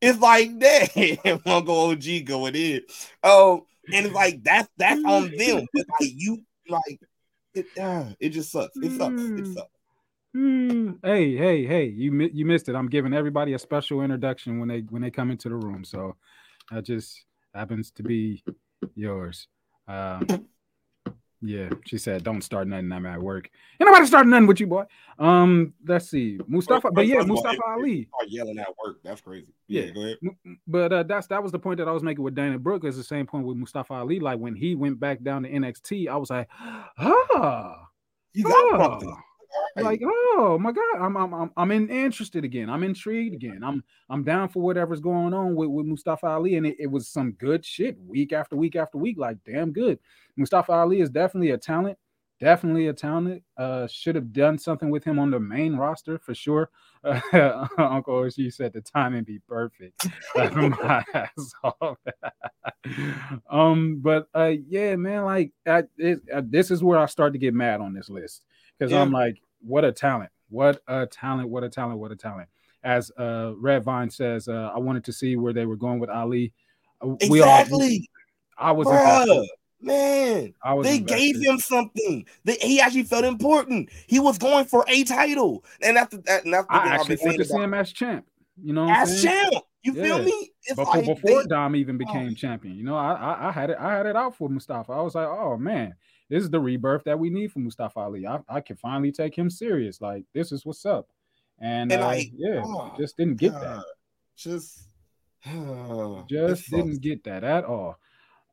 It's 0.00 0.18
like 0.18 0.58
damn, 0.58 1.40
Uncle 1.46 1.90
OG 1.90 2.04
going 2.26 2.54
in. 2.54 2.82
Oh, 3.22 3.66
and 3.92 4.06
it's 4.06 4.14
like 4.14 4.42
that's 4.42 4.68
that's 4.76 5.02
on 5.04 5.30
them. 5.38 5.66
But 5.72 5.86
like 6.00 6.10
you 6.14 6.42
like 6.68 7.00
it, 7.54 7.66
uh, 7.80 8.06
it 8.20 8.30
just 8.30 8.50
sucks. 8.50 8.76
It 8.76 8.98
sucks. 8.98 9.22
It 9.22 9.46
sucks. 9.54 9.68
Hmm. 10.34 10.90
Hey, 11.04 11.36
hey, 11.36 11.64
hey! 11.64 11.84
You 11.84 12.28
you 12.32 12.44
missed 12.44 12.68
it. 12.68 12.74
I'm 12.74 12.88
giving 12.88 13.14
everybody 13.14 13.52
a 13.52 13.58
special 13.58 14.02
introduction 14.02 14.58
when 14.58 14.68
they 14.68 14.80
when 14.80 15.00
they 15.00 15.10
come 15.12 15.30
into 15.30 15.48
the 15.48 15.54
room. 15.54 15.84
So 15.84 16.16
that 16.74 16.84
just 16.84 17.24
happens 17.54 17.90
to 17.92 18.02
be 18.02 18.42
yours. 18.94 19.46
Um, 19.86 20.26
yeah, 21.40 21.68
she 21.84 21.98
said, 21.98 22.24
"Don't 22.24 22.42
start 22.42 22.66
nothing. 22.66 22.90
I'm 22.90 23.04
at 23.06 23.20
work. 23.20 23.50
Ain't 23.80 23.86
nobody 23.88 24.06
starting 24.06 24.30
nothing 24.30 24.46
with 24.46 24.60
you, 24.60 24.66
boy." 24.66 24.84
Um, 25.18 25.74
let's 25.86 26.08
see, 26.08 26.38
Mustafa. 26.46 26.90
But 26.90 27.06
yeah, 27.06 27.16
First 27.16 27.24
of 27.24 27.30
all, 27.30 27.36
Mustafa 27.36 27.62
Ali. 27.68 28.08
Start 28.08 28.28
yelling 28.28 28.58
at 28.58 28.68
work. 28.82 28.96
That's 29.04 29.20
crazy. 29.20 29.52
Yeah, 29.68 29.82
Yeah. 29.82 29.90
go 29.92 30.00
ahead. 30.00 30.18
But 30.66 30.92
uh, 30.92 31.02
that's 31.02 31.26
that 31.28 31.42
was 31.42 31.52
the 31.52 31.58
point 31.58 31.78
that 31.78 31.88
I 31.88 31.92
was 31.92 32.02
making 32.02 32.24
with 32.24 32.34
Dana 32.34 32.58
Brooke. 32.58 32.84
Is 32.84 32.96
the 32.96 33.04
same 33.04 33.26
point 33.26 33.46
with 33.46 33.56
Mustafa 33.58 33.92
Ali. 33.94 34.20
Like 34.20 34.38
when 34.38 34.54
he 34.56 34.74
went 34.74 34.98
back 34.98 35.22
down 35.22 35.42
to 35.42 35.50
NXT, 35.50 36.08
I 36.08 36.16
was 36.16 36.30
like, 36.30 36.48
ah, 36.98 37.88
You 38.32 38.44
got 38.44 38.80
something. 39.00 39.16
Like 39.76 40.00
oh 40.04 40.58
my 40.60 40.72
god, 40.72 41.00
I'm 41.00 41.16
I'm 41.16 41.34
I'm, 41.34 41.50
I'm 41.56 41.70
in, 41.70 41.88
interested 41.88 42.44
again. 42.44 42.70
I'm 42.70 42.82
intrigued 42.82 43.34
again. 43.34 43.62
I'm 43.64 43.82
I'm 44.10 44.24
down 44.24 44.48
for 44.48 44.62
whatever's 44.62 45.00
going 45.00 45.34
on 45.34 45.54
with, 45.54 45.68
with 45.68 45.86
Mustafa 45.86 46.26
Ali, 46.26 46.56
and 46.56 46.66
it, 46.66 46.76
it 46.78 46.86
was 46.90 47.08
some 47.08 47.32
good 47.32 47.64
shit 47.64 47.96
week 48.06 48.32
after 48.32 48.56
week 48.56 48.76
after 48.76 48.98
week. 48.98 49.18
Like 49.18 49.38
damn 49.44 49.72
good. 49.72 49.98
Mustafa 50.36 50.72
Ali 50.72 51.00
is 51.00 51.10
definitely 51.10 51.50
a 51.50 51.58
talent. 51.58 51.98
definitely 52.40 52.88
a 52.88 52.92
talent. 52.92 53.42
Uh, 53.56 53.86
should 53.86 54.14
have 54.16 54.32
done 54.32 54.58
something 54.58 54.90
with 54.90 55.04
him 55.04 55.18
on 55.18 55.30
the 55.30 55.40
main 55.40 55.76
roster 55.76 56.18
for 56.18 56.34
sure. 56.34 56.70
Uh, 57.02 57.66
Uncle 57.78 58.28
she 58.30 58.50
said 58.50 58.72
the 58.72 58.80
timing 58.80 59.24
be 59.24 59.38
perfect. 59.48 60.06
Laughing 60.36 60.70
my 60.70 61.04
ass 61.14 61.52
off. 61.62 61.98
um, 63.50 64.00
but 64.02 64.28
uh, 64.34 64.52
yeah, 64.68 64.96
man, 64.96 65.24
like 65.24 65.52
I, 65.66 65.84
it, 65.98 66.20
uh, 66.32 66.42
this 66.44 66.70
is 66.70 66.82
where 66.82 66.98
I 66.98 67.06
start 67.06 67.32
to 67.32 67.38
get 67.38 67.54
mad 67.54 67.80
on 67.80 67.94
this 67.94 68.08
list 68.08 68.44
because 68.78 68.92
Yeah. 68.92 69.00
I'm 69.02 69.12
like, 69.12 69.36
what 69.66 69.84
a 69.84 69.92
talent, 69.92 70.30
what 70.48 70.82
a 70.88 71.06
talent, 71.06 71.48
what 71.48 71.64
a 71.64 71.68
talent, 71.68 71.98
what 71.98 72.12
a 72.12 72.16
talent. 72.16 72.48
As 72.82 73.10
uh, 73.18 73.52
Red 73.56 73.82
Vine 73.84 74.10
says, 74.10 74.46
uh, 74.46 74.70
I 74.74 74.78
wanted 74.78 75.04
to 75.04 75.12
see 75.12 75.36
where 75.36 75.52
they 75.52 75.64
were 75.66 75.76
going 75.76 75.98
with 75.98 76.10
Ali. 76.10 76.52
Uh, 77.00 77.16
We 77.30 77.40
all, 77.40 77.60
Exactly. 77.60 78.08
I 78.58 78.72
was 78.72 78.86
Bruh, 78.86 79.46
man. 79.80 80.54
I 80.62 80.74
was 80.74 80.86
They 80.86 80.98
invested. 80.98 81.16
gave 81.16 81.42
him 81.42 81.58
something. 81.58 82.26
They, 82.44 82.56
he 82.60 82.80
actually 82.80 83.04
felt 83.04 83.24
important. 83.24 83.90
He 84.06 84.20
was 84.20 84.38
going 84.38 84.66
for 84.66 84.84
a 84.86 85.02
title, 85.04 85.64
and 85.80 85.96
the, 85.96 86.18
that, 86.24 86.44
and 86.44 86.54
that's 86.54 86.66
the 86.66 86.74
I 86.74 86.88
actually 86.88 87.16
want 87.22 87.36
to 87.38 87.44
see 87.44 87.58
him 87.58 87.74
as 87.74 87.92
champ. 87.92 88.26
You 88.62 88.72
know, 88.72 88.84
what 88.84 88.96
I'm 88.98 89.02
as 89.02 89.22
champ. 89.22 89.64
You 89.82 89.92
feel 89.94 90.22
me? 90.22 90.50
It's 90.62 90.76
before 90.76 90.94
like 90.94 91.06
before 91.06 91.42
they- 91.42 91.48
Dom 91.48 91.76
even 91.76 91.98
became 91.98 92.34
champion. 92.34 92.74
You 92.76 92.84
know, 92.84 92.96
I, 92.96 93.12
I 93.12 93.48
I 93.48 93.52
had 93.52 93.70
it 93.70 93.76
I 93.78 93.92
had 93.92 94.06
it 94.06 94.16
out 94.16 94.34
for 94.36 94.48
Mustafa. 94.48 94.92
I 94.92 95.02
was 95.02 95.14
like, 95.14 95.28
oh 95.28 95.56
man, 95.58 95.94
this 96.28 96.42
is 96.42 96.50
the 96.50 96.60
rebirth 96.60 97.04
that 97.04 97.18
we 97.18 97.30
need 97.30 97.52
for 97.52 97.58
Mustafa 97.58 98.00
Ali. 98.00 98.26
I, 98.26 98.40
I 98.48 98.60
can 98.60 98.76
finally 98.76 99.12
take 99.12 99.36
him 99.36 99.50
serious. 99.50 100.00
Like 100.00 100.24
this 100.32 100.52
is 100.52 100.64
what's 100.64 100.86
up. 100.86 101.08
And, 101.60 101.92
And 101.92 102.02
uh, 102.02 102.06
like, 102.06 102.30
yeah, 102.36 102.62
oh, 102.64 102.94
just 102.98 103.16
didn't 103.16 103.36
get 103.36 103.52
God, 103.52 103.62
that. 103.62 103.84
Just, 104.36 104.88
it 105.44 106.28
Just 106.28 106.70
didn't 106.70 107.00
get 107.00 107.24
that 107.24 107.44
at 107.44 107.64
all. 107.64 107.98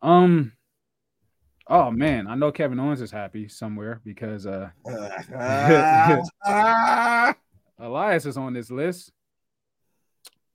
Um. 0.01 0.53
Oh 1.67 1.89
man, 1.89 2.27
I 2.27 2.35
know 2.35 2.51
Kevin 2.51 2.79
Owens 2.79 3.01
is 3.01 3.11
happy 3.11 3.47
somewhere 3.47 4.01
because 4.03 4.45
uh 4.45 4.69
Ah, 6.43 7.35
Elias 7.79 8.25
is 8.25 8.35
on 8.35 8.53
this 8.53 8.69
list. 8.69 9.11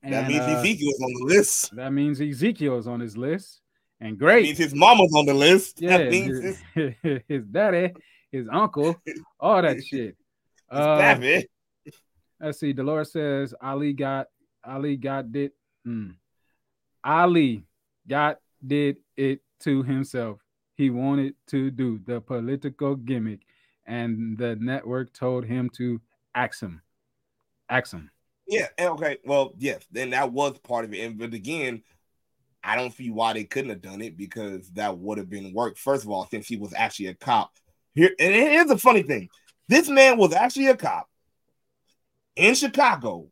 that 0.03 0.27
means 0.27 0.41
uh, 0.41 0.59
Ezekiel's 0.59 1.01
on 1.01 1.13
the 1.13 1.25
list. 1.35 1.75
That 1.75 1.91
means 1.91 2.21
Ezekiel 2.21 2.77
is 2.77 2.87
on 2.87 2.99
his 2.99 3.17
list. 3.17 3.61
And 3.99 4.13
That 4.13 4.19
great. 4.19 4.43
means 4.43 4.57
his 4.57 4.75
mama's 4.75 5.13
on 5.15 5.25
the 5.25 5.33
list. 5.33 5.81
Yeah, 5.81 5.97
that 5.97 6.13
his, 6.13 6.61
his, 6.73 6.93
his 7.27 7.45
daddy, 7.45 7.93
his 8.31 8.47
uncle, 8.51 8.95
all 9.39 9.61
that 9.61 9.83
shit. 9.85 10.15
Uh, 10.69 11.19
let's 12.39 12.59
see. 12.59 12.73
Dolores 12.73 13.11
says 13.13 13.53
Ali 13.61 13.93
got 13.93 14.27
Ali 14.63 14.97
got 14.97 15.25
it. 15.33 15.53
hmm. 15.85 16.09
Ali 17.03 17.63
got 18.07 18.37
did 18.65 18.97
it 19.15 19.39
to 19.61 19.83
himself. 19.83 20.39
He 20.75 20.89
wanted 20.89 21.35
to 21.47 21.71
do 21.71 21.99
the 22.05 22.19
political 22.21 22.95
gimmick, 22.95 23.39
and 23.85 24.37
the 24.37 24.55
network 24.57 25.13
told 25.13 25.45
him 25.45 25.69
to 25.77 26.01
ax 26.35 26.61
him. 26.61 26.81
Ax 27.69 27.93
him. 27.93 28.11
Yeah, 28.47 28.67
okay. 28.79 29.17
Well, 29.25 29.53
yes, 29.57 29.85
then 29.91 30.11
that 30.11 30.31
was 30.31 30.57
part 30.59 30.85
of 30.85 30.93
it. 30.93 30.99
And 30.99 31.17
but 31.17 31.33
again, 31.33 31.81
I 32.67 32.75
don't 32.75 32.93
see 32.93 33.09
why 33.09 33.31
they 33.31 33.45
couldn't 33.45 33.69
have 33.69 33.81
done 33.81 34.01
it 34.01 34.17
because 34.17 34.69
that 34.71 34.97
would 34.97 35.17
have 35.17 35.29
been 35.29 35.53
work. 35.53 35.77
First 35.77 36.03
of 36.03 36.09
all, 36.09 36.27
since 36.29 36.47
he 36.47 36.57
was 36.57 36.73
actually 36.75 37.07
a 37.07 37.13
cop. 37.13 37.51
Here, 37.95 38.11
and 38.19 38.35
here's 38.35 38.67
the 38.67 38.77
funny 38.77 39.03
thing: 39.03 39.29
this 39.69 39.87
man 39.87 40.17
was 40.17 40.33
actually 40.33 40.67
a 40.67 40.75
cop 40.75 41.07
in 42.35 42.55
Chicago, 42.55 43.29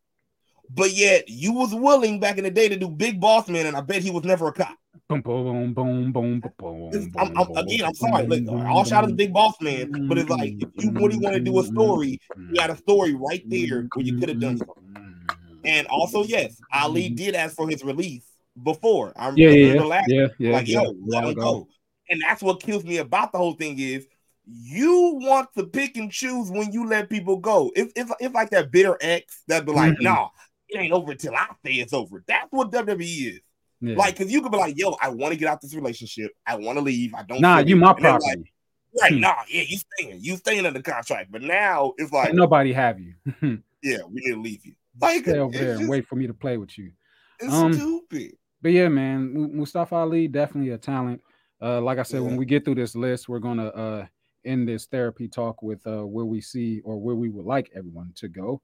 but 0.70 0.94
yet 0.94 1.28
you 1.28 1.52
was 1.52 1.76
willing 1.76 2.22
back 2.22 2.38
in 2.38 2.46
the 2.46 2.50
day 2.50 2.70
to 2.70 2.78
do 2.78 2.88
Big 2.88 3.20
Boss 3.20 3.50
Man, 3.50 3.66
and 3.66 3.76
I 3.76 3.82
bet 3.82 4.02
he 4.02 4.10
was 4.10 4.24
never 4.24 4.48
a 4.48 4.54
cop. 4.54 4.74
Boom, 5.10 5.20
boom, 5.20 5.74
boom, 5.74 6.14
boom, 6.14 6.40
boom, 6.40 6.54
boom. 6.58 7.12
I'm, 7.18 7.38
I'm, 7.38 7.58
again, 7.58 7.84
I'm 7.84 7.94
sorry. 7.94 8.28
Look, 8.28 8.48
all 8.48 8.86
shout 8.86 9.04
out 9.04 9.10
to 9.10 9.16
Big 9.16 9.34
Boss 9.34 9.56
Man, 9.60 10.08
but 10.08 10.18
it's 10.18 10.30
like 10.30 10.54
if 10.62 10.70
you 10.84 10.92
really 10.92 11.18
want 11.18 11.36
to 11.36 11.42
do 11.42 11.60
a 11.60 11.64
story, 11.64 12.20
you 12.38 12.56
got 12.56 12.70
a 12.70 12.78
story 12.78 13.14
right 13.14 13.44
there 13.48 13.90
where 13.94 14.06
you 14.06 14.18
could 14.18 14.30
have 14.30 14.40
done 14.40 14.58
something. 14.60 15.28
And 15.66 15.88
also, 15.88 16.24
yes, 16.24 16.56
Ali 16.72 17.10
did 17.10 17.36
ask 17.36 17.54
for 17.54 17.68
his 17.68 17.84
release 17.84 18.35
before. 18.62 19.14
I 19.16 19.30
Yeah, 19.36 19.50
yeah, 19.50 19.68
remember 19.68 19.86
last 19.88 20.06
yeah, 20.10 20.28
yeah, 20.40 20.54
like, 20.54 20.68
yeah. 20.68 20.82
yo, 20.84 20.96
let 21.06 21.24
him 21.26 21.34
go. 21.36 21.68
And 22.10 22.22
that's 22.22 22.42
what 22.42 22.62
kills 22.62 22.84
me 22.84 22.98
about 22.98 23.32
the 23.32 23.38
whole 23.38 23.54
thing 23.54 23.80
is 23.80 24.08
you 24.48 25.18
want 25.22 25.50
to 25.58 25.66
pick 25.66 25.98
and 25.98 26.12
choose 26.12 26.52
when 26.52 26.72
you 26.72 26.88
let 26.88 27.10
people 27.10 27.38
go. 27.38 27.72
It's, 27.76 27.92
it's, 27.96 28.12
it's 28.20 28.34
like 28.34 28.52
that 28.52 28.72
bitter 28.72 28.98
ex 29.02 29.42
that 29.48 29.66
be 29.66 29.72
like, 29.72 29.94
Mhm. 29.94 30.02
nah, 30.04 30.30
it 30.70 30.78
ain't 30.78 30.94
over 30.94 31.16
till 31.16 31.36
I 31.36 31.48
say 31.66 31.74
it's 31.74 31.94
over. 31.94 32.24
That's 32.28 32.48
what 32.52 32.72
WWE 32.72 33.02
is. 33.34 33.40
Yeah. 33.82 33.96
Like, 33.98 34.16
cause 34.18 34.32
you 34.32 34.42
could 34.42 34.52
be 34.52 34.58
like, 34.58 34.78
yo, 34.78 34.96
I 35.02 35.10
want 35.10 35.34
to 35.34 35.40
get 35.40 35.50
out 35.50 35.62
this 35.62 35.74
relationship. 35.74 36.32
I 36.46 36.56
want 36.56 36.78
to 36.78 36.84
leave. 36.84 37.14
I 37.14 37.24
don't 37.24 37.42
nah, 37.42 37.58
you 37.60 37.76
my 37.76 37.94
they're 38.00 38.12
like, 38.12 38.22
property. 38.22 38.54
right, 39.02 39.14
Hmm. 39.14 39.20
nah, 39.20 39.36
yeah, 39.50 39.64
you 39.68 39.78
staying. 39.78 40.20
You 40.22 40.38
staying 40.38 40.66
under 40.66 40.82
contract. 40.82 41.32
But 41.32 41.42
now 41.42 41.94
it's 41.98 42.12
like, 42.12 42.28
Ain't 42.30 42.38
nobody 42.38 42.72
have 42.72 43.00
you. 43.00 43.16
yeah, 43.84 43.98
we 44.08 44.22
need 44.22 44.32
to 44.34 44.42
leave 44.42 44.66
you. 44.66 44.74
Like, 45.02 45.24
Stay 45.24 45.40
over 45.40 45.52
there 45.58 45.72
and 45.72 45.80
just- 45.82 45.90
wait 45.90 46.08
for 46.08 46.16
me 46.16 46.28
to 46.28 46.34
play 46.34 46.58
with 46.58 46.78
you. 46.78 46.92
It's 47.40 47.52
Um, 47.54 47.74
stupid. 47.74 48.38
But 48.66 48.72
yeah, 48.72 48.88
man, 48.88 49.56
Mustafa 49.56 49.94
Ali 49.94 50.28
definitely 50.28 50.72
a 50.72 50.78
talent. 50.80 51.22
Uh, 51.62 51.80
like 51.82 52.00
I 52.00 52.02
said, 52.02 52.22
when 52.22 52.36
we 52.36 52.48
get 52.48 52.66
through 52.66 52.74
this 52.74 52.96
list, 52.96 53.30
we're 53.30 53.38
gonna 53.38 53.68
uh 53.68 54.08
end 54.44 54.68
this 54.68 54.88
therapy 54.88 55.28
talk 55.28 55.62
with 55.62 55.86
uh 55.86 56.02
where 56.02 56.26
we 56.26 56.42
see 56.42 56.82
or 56.84 57.00
where 57.00 57.14
we 57.14 57.30
would 57.30 57.46
like 57.46 57.70
everyone 57.76 58.12
to 58.16 58.28
go. 58.28 58.64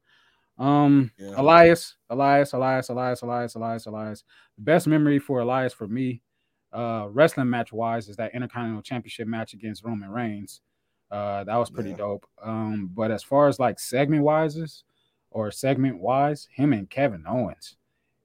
Um, 0.57 1.11
Yeah. 1.19 1.35
Elias, 1.39 1.97
Elias, 2.09 2.53
Elias, 2.53 2.89
Elias, 2.89 3.21
Elias, 3.21 3.53
Elias, 3.53 3.85
Elias. 3.85 4.23
The 4.57 4.63
best 4.63 4.87
memory 4.87 5.19
for 5.19 5.41
Elias 5.41 5.71
for 5.71 5.87
me, 5.87 6.23
uh, 6.73 7.05
wrestling 7.11 7.51
match 7.51 7.71
wise, 7.71 8.09
is 8.09 8.15
that 8.15 8.33
Intercontinental 8.33 8.81
Championship 8.81 9.27
match 9.27 9.53
against 9.53 9.83
Roman 9.83 10.09
Reigns. 10.09 10.61
Uh, 11.11 11.43
that 11.43 11.57
was 11.57 11.69
pretty 11.69 11.91
Yeah. 11.91 11.97
dope. 11.97 12.25
Um, 12.41 12.89
but 12.91 13.11
as 13.11 13.21
far 13.21 13.47
as 13.47 13.59
like 13.59 13.77
segment 13.79 14.23
wises 14.23 14.81
or 15.29 15.51
segment 15.51 15.99
wise, 15.99 16.47
him 16.51 16.73
and 16.73 16.89
Kevin 16.89 17.23
Owens 17.27 17.77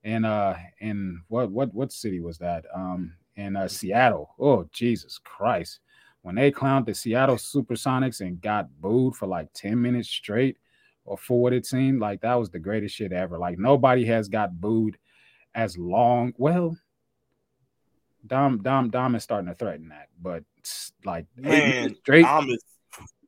in 0.07 0.25
uh 0.25 0.57
in 0.79 1.21
what 1.27 1.51
what 1.51 1.75
what 1.75 1.93
city 1.93 2.21
was 2.21 2.39
that? 2.39 2.65
Um 2.75 3.15
in 3.35 3.57
uh 3.57 3.69
Seattle. 3.69 4.31
Oh 4.39 4.67
Jesus 4.73 5.19
Christ. 5.19 5.81
When 6.23 6.37
they 6.37 6.51
clowned 6.51 6.87
the 6.87 6.95
Seattle 6.95 7.37
Supersonics 7.37 8.21
and 8.21 8.41
got 8.41 8.69
booed 8.81 9.15
for 9.15 9.27
like 9.27 9.49
10 9.55 9.81
minutes 9.81 10.09
straight, 10.09 10.57
or 11.05 11.17
for 11.17 11.41
what 11.41 11.53
it 11.53 11.67
seemed 11.67 12.01
like 12.01 12.21
that 12.23 12.35
was 12.35 12.51
the 12.51 12.59
greatest 12.59 12.95
shit 12.97 13.13
ever. 13.13 13.37
Like 13.39 13.59
nobody 13.59 14.05
has 14.07 14.29
got 14.29 14.61
booed 14.61 14.97
as 15.55 15.77
long. 15.77 16.33
Well, 16.37 16.77
Dom 18.27 18.63
Dom 18.63 18.91
Dom 18.91 19.17
is 19.17 19.25
starting 19.25 19.49
to 19.49 19.55
threaten 19.55 19.89
that, 19.89 20.09
but 20.23 20.45
like 21.05 21.27
eight 21.45 21.45
minutes 21.69 21.99
straight, 22.01 22.25
is- 22.49 22.65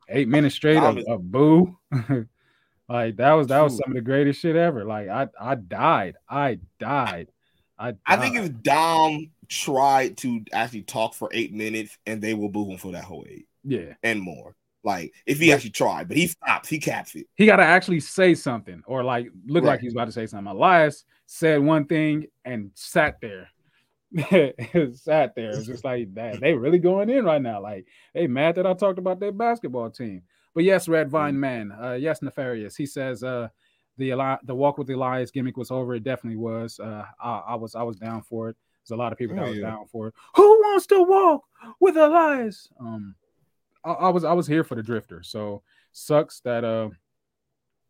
eight 0.09 0.29
minutes 0.29 0.55
straight 0.55 0.83
of, 0.83 0.99
of 1.09 1.31
boo. 1.31 1.77
like 2.89 3.17
that 3.17 3.33
was 3.33 3.49
that 3.49 3.61
was 3.61 3.77
some 3.77 3.91
of 3.91 3.95
the 3.95 4.01
greatest 4.01 4.41
shit 4.41 4.57
ever. 4.57 4.85
Like 4.85 5.09
I 5.09 5.29
I 5.41 5.55
died. 5.55 6.17
I 6.29 6.59
died. 6.79 7.29
I 7.79 7.95
I 8.07 8.17
think 8.17 8.37
if 8.37 8.63
Dom 8.63 9.31
tried 9.49 10.17
to 10.19 10.45
actually 10.53 10.83
talk 10.83 11.15
for 11.15 11.29
eight 11.33 11.53
minutes 11.53 11.97
and 12.07 12.21
they 12.21 12.35
will 12.35 12.49
boo 12.49 12.71
him 12.71 12.79
for 12.79 12.93
that 12.93 13.05
whole 13.05 13.25
eight 13.29 13.47
yeah. 13.65 13.95
and 14.03 14.21
more. 14.21 14.55
Like 14.85 15.13
if 15.27 15.39
he 15.39 15.53
actually 15.53 15.71
tried, 15.71 16.09
but 16.09 16.17
he 16.17 16.29
stops, 16.29 16.69
he 16.69 16.79
caps 16.79 17.15
it. 17.15 17.27
He 17.35 17.47
got 17.47 17.57
to 17.57 17.65
actually 17.65 18.01
say 18.01 18.35
something 18.35 18.83
or 18.87 19.05
like 19.05 19.31
look 19.47 19.65
like 19.65 19.73
Right. 19.73 19.81
he's 19.81 19.93
about 19.93 20.07
to 20.07 20.13
say 20.13 20.27
something. 20.27 20.51
Elias 20.51 21.05
said 21.27 21.61
one 21.61 21.85
thing 21.87 22.27
and 22.45 22.71
sat 22.75 23.21
there. 23.21 23.51
sat 24.31 25.35
there. 25.35 25.51
It's 25.51 25.67
just 25.67 25.85
like 25.85 26.15
that. 26.15 26.41
They 26.41 26.55
really 26.55 26.79
going 26.79 27.11
in 27.11 27.25
right 27.25 27.43
now. 27.43 27.61
Like, 27.61 27.87
they 28.15 28.27
mad 28.27 28.55
that 28.55 28.67
I 28.67 28.73
talked 28.73 28.99
about 28.99 29.21
their 29.21 29.33
basketball 29.33 29.91
team. 29.91 30.23
But 30.59 30.65
yes, 30.65 30.89
Red 30.89 31.09
Vine 31.09 31.39
Man. 31.39 31.71
Uh, 31.71 31.93
yes, 31.93 32.21
Nefarious. 32.21 32.75
He 32.75 32.85
says 32.85 33.23
uh 33.23 33.47
the 33.97 34.07
Eli- 34.09 34.39
the 34.43 34.57
walk 34.57 34.77
with 34.77 34.91
Elias 34.91 35.31
gimmick 35.31 35.57
was 35.57 35.71
over. 35.71 35.95
It 35.95 36.03
definitely 36.03 36.37
was. 36.37 36.81
Uh 36.81 37.05
I, 37.23 37.43
I 37.51 37.55
was 37.55 37.77
I 37.77 37.85
was 37.85 37.97
down 37.97 38.23
for 38.23 38.49
it. 38.49 38.57
There's 38.83 38.97
a 38.97 39.01
lot 39.01 39.13
of 39.13 39.19
people 39.19 39.37
that 39.37 39.45
Oh, 39.45 39.51
was 39.51 39.61
down 39.61 39.87
for 39.87 40.09
it. 40.09 40.15
Who 40.35 40.43
wants 40.43 40.89
to 40.89 41.01
walk 41.05 41.45
with 41.79 41.97
Elias? 41.97 42.71
Um 42.81 43.15
I, 43.85 43.93
I 43.93 44.09
was 44.09 44.25
I 44.25 44.33
was 44.33 44.49
here 44.49 44.65
for 44.65 44.75
the 44.75 44.83
drifter. 44.83 45.23
So 45.23 45.63
sucks 45.93 46.41
that 46.41 46.65
uh 46.65 46.89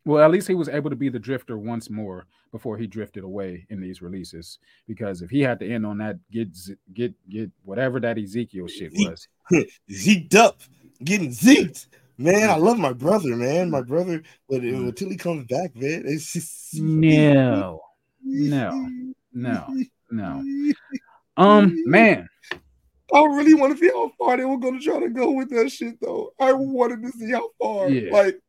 well 0.05 0.23
at 0.23 0.31
least 0.31 0.47
he 0.47 0.55
was 0.55 0.69
able 0.69 0.91
to 0.91 0.97
be 0.97 1.09
the 1.09 1.19
drifter 1.19 1.57
once 1.57 1.89
more 1.89 2.27
before 2.53 2.77
he 2.77 2.87
drifted 2.87 3.25
away 3.25 3.67
in 3.71 3.81
these 3.81 4.03
releases. 4.03 4.59
Because 4.87 5.23
if 5.23 5.31
he 5.31 5.41
had 5.41 5.59
to 5.61 5.67
end 5.67 5.87
on 5.87 5.97
that 5.99 6.19
get 6.31 6.49
get 6.93 7.15
get 7.31 7.51
whatever 7.65 7.99
that 8.01 8.19
Ezekiel 8.19 8.67
shit 8.67 8.93
was. 8.93 9.27
Zeked 9.91 10.35
up, 10.35 10.61
getting 11.03 11.31
zeked. 11.31 11.87
Man, 12.21 12.51
I 12.51 12.57
love 12.57 12.79
my 12.79 12.93
brother, 12.93 13.37
man. 13.37 13.71
My 13.71 13.81
brother, 13.83 14.23
but 14.49 14.63
Mm. 14.63 14.89
until 14.89 15.09
he 15.11 15.17
comes 15.17 15.47
back, 15.47 15.77
man, 15.77 16.03
it's 16.05 16.33
just 16.33 16.75
No, 16.75 17.81
no, 18.25 18.89
no, 19.33 19.67
no. 20.11 20.45
Um, 21.37 21.83
man, 21.87 22.29
I 23.15 23.25
really 23.25 23.55
want 23.55 23.73
to 23.73 23.79
see 23.79 23.89
how 23.89 24.11
far 24.19 24.37
they 24.37 24.45
were 24.45 24.59
gonna 24.59 24.81
try 24.81 24.99
to 24.99 25.09
go 25.09 25.31
with 25.31 25.51
that 25.51 25.71
shit, 25.71 26.01
though. 26.01 26.33
I 26.41 26.53
wanted 26.53 27.03
to 27.03 27.13
see 27.13 27.31
how 27.31 27.49
far. 27.61 27.89
Yeah. 27.89 28.13
Like 28.13 28.41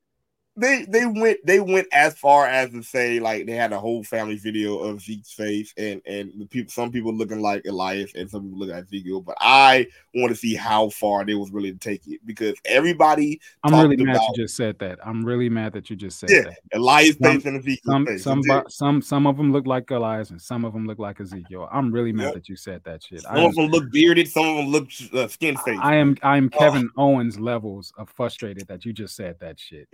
they 0.59 0.85
they 0.89 1.05
went 1.05 1.37
they 1.45 1.59
went 1.59 1.87
as 1.91 2.17
far 2.17 2.45
as 2.47 2.69
to 2.71 2.81
say 2.83 3.19
like 3.19 3.45
they 3.45 3.53
had 3.53 3.71
a 3.73 3.79
whole 3.79 4.03
family 4.03 4.35
video 4.37 4.79
of 4.79 5.01
Zeke's 5.01 5.31
face 5.33 5.73
and 5.77 6.01
and 6.05 6.31
the 6.37 6.45
people 6.45 6.71
some 6.71 6.91
people 6.91 7.13
looking 7.13 7.39
like 7.41 7.65
Elias 7.65 8.11
and 8.15 8.29
some 8.29 8.43
people 8.43 8.59
looking 8.59 8.75
like 8.75 8.83
Ezekiel, 8.85 9.21
but 9.21 9.37
I 9.39 9.87
want 10.15 10.29
to 10.31 10.35
see 10.35 10.55
how 10.55 10.89
far 10.89 11.25
they 11.25 11.35
was 11.35 11.51
really 11.51 11.71
to 11.71 11.77
take 11.77 12.07
it 12.07 12.19
because 12.25 12.55
everybody. 12.65 13.39
I'm 13.63 13.73
really 13.73 13.97
mad 14.03 14.15
about- 14.17 14.37
you 14.37 14.43
just 14.43 14.55
said 14.55 14.77
that. 14.79 14.99
I'm 15.05 15.23
really 15.25 15.49
mad 15.49 15.73
that 15.73 15.89
you 15.89 15.95
just 15.95 16.19
said 16.19 16.29
Yeah, 16.29 16.41
that. 16.41 16.59
Elias 16.73 17.17
Some- 17.21 17.33
face 17.35 17.45
and 17.45 17.57
Ezekiel 17.57 17.93
Some 17.93 18.05
face. 18.05 18.23
some 18.23 18.41
some 18.69 19.01
some 19.01 19.27
of 19.27 19.37
them 19.37 19.51
look 19.51 19.65
like 19.67 19.89
Elias 19.91 20.29
and 20.31 20.41
some 20.41 20.65
of 20.65 20.73
them 20.73 20.85
look 20.85 20.99
like 20.99 21.19
Ezekiel. 21.19 21.67
I'm 21.71 21.91
really 21.91 22.11
mad 22.11 22.25
Yep. 22.25 22.33
that 22.35 22.49
you 22.49 22.55
said 22.55 22.83
that 22.83 23.03
shit. 23.03 23.21
I 23.29 23.35
Some 23.35 23.37
am, 23.37 23.45
of 23.49 23.55
them 23.55 23.65
look 23.67 23.91
bearded, 23.91 24.27
some 24.27 24.45
of 24.45 24.57
them 24.57 24.67
look 24.67 24.89
uh, 25.13 25.27
skin 25.27 25.57
face. 25.57 25.79
I 25.81 25.95
am 25.95 26.15
I 26.23 26.37
am 26.37 26.49
Oh. 26.53 26.57
Kevin 26.59 26.89
Owens 26.97 27.39
levels 27.39 27.93
of 27.97 28.09
frustrated 28.09 28.67
that 28.67 28.85
you 28.85 28.93
just 28.93 29.15
said 29.15 29.39
that 29.39 29.59
shit. 29.59 29.87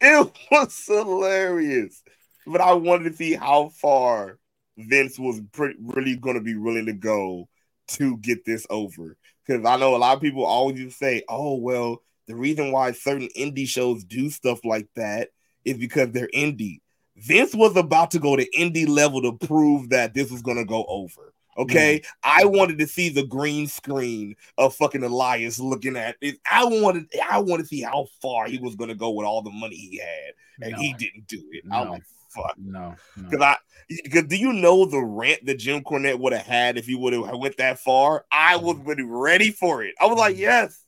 It 0.00 0.32
was 0.50 0.84
hilarious. 0.86 2.02
But 2.46 2.60
I 2.60 2.72
wanted 2.74 3.10
to 3.10 3.16
see 3.16 3.34
how 3.34 3.70
far 3.70 4.38
Vince 4.76 5.18
was 5.18 5.40
really 5.56 6.16
going 6.16 6.36
to 6.36 6.42
be 6.42 6.56
willing 6.56 6.86
to 6.86 6.92
go 6.92 7.48
to 7.88 8.16
get 8.18 8.44
this 8.44 8.66
over. 8.70 9.16
Because 9.46 9.64
I 9.64 9.76
know 9.76 9.96
a 9.96 9.98
lot 9.98 10.16
of 10.16 10.22
people 10.22 10.44
always 10.44 10.96
say, 10.96 11.22
oh, 11.28 11.56
well, 11.56 12.02
the 12.26 12.34
reason 12.34 12.72
why 12.72 12.92
certain 12.92 13.28
indie 13.36 13.66
shows 13.66 14.04
do 14.04 14.30
stuff 14.30 14.60
like 14.64 14.88
that 14.96 15.28
is 15.64 15.78
because 15.78 16.10
they're 16.10 16.28
indie. 16.34 16.80
Vince 17.16 17.54
was 17.54 17.76
about 17.76 18.12
to 18.12 18.18
go 18.18 18.36
to 18.36 18.48
indie 18.56 18.88
level 18.88 19.22
to 19.22 19.46
prove 19.46 19.90
that 19.90 20.14
this 20.14 20.30
was 20.30 20.42
going 20.42 20.58
to 20.58 20.64
go 20.64 20.84
over. 20.88 21.32
Okay, 21.58 22.00
mm. 22.00 22.06
I 22.22 22.44
wanted 22.44 22.78
to 22.78 22.86
see 22.86 23.08
the 23.08 23.26
green 23.26 23.66
screen 23.66 24.36
of 24.56 24.74
fucking 24.76 25.02
Elias 25.02 25.58
looking 25.58 25.96
at 25.96 26.16
it. 26.20 26.38
I 26.50 26.64
wanted, 26.64 27.06
I 27.30 27.40
want 27.40 27.60
to 27.60 27.66
see 27.66 27.82
how 27.82 28.06
far 28.22 28.46
he 28.46 28.58
was 28.58 28.76
going 28.76 28.88
to 28.88 28.94
go 28.94 29.10
with 29.10 29.26
all 29.26 29.42
the 29.42 29.50
money 29.50 29.74
he 29.76 29.98
had, 29.98 30.34
and 30.62 30.72
No. 30.72 30.78
he 30.78 30.92
didn't 30.94 31.26
do 31.26 31.42
it. 31.52 31.64
I'm 31.70 31.88
like, 31.90 32.02
fuck. 32.30 32.54
No, 32.58 32.94
no. 33.16 33.28
Because 33.28 33.40
I, 33.42 33.56
because 34.04 34.24
do 34.24 34.36
you 34.36 34.52
know 34.52 34.84
the 34.84 35.00
rant 35.02 35.46
that 35.46 35.58
Jim 35.58 35.82
Cornette 35.82 36.18
would 36.20 36.32
have 36.32 36.46
had 36.46 36.78
if 36.78 36.86
he 36.86 36.94
would 36.94 37.12
have 37.12 37.38
went 37.38 37.56
that 37.56 37.78
far? 37.80 38.24
I 38.30 38.56
was 38.56 38.76
Mm. 38.76 38.86
really 38.86 39.02
ready 39.04 39.50
for 39.50 39.82
it. 39.82 39.94
I 40.00 40.06
was 40.06 40.18
like, 40.18 40.36
mm. 40.36 40.40
yes, 40.40 40.84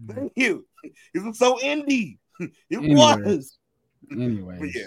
mm. 0.00 0.14
thank 0.14 0.32
you. 0.36 0.66
It 1.14 1.22
was 1.22 1.38
so 1.38 1.58
indie. 1.58 2.18
It 2.40 2.50
Anyways. 2.70 2.96
was. 3.24 3.58
Anyways, 4.10 4.58
But 4.60 4.74
yeah, 4.74 4.86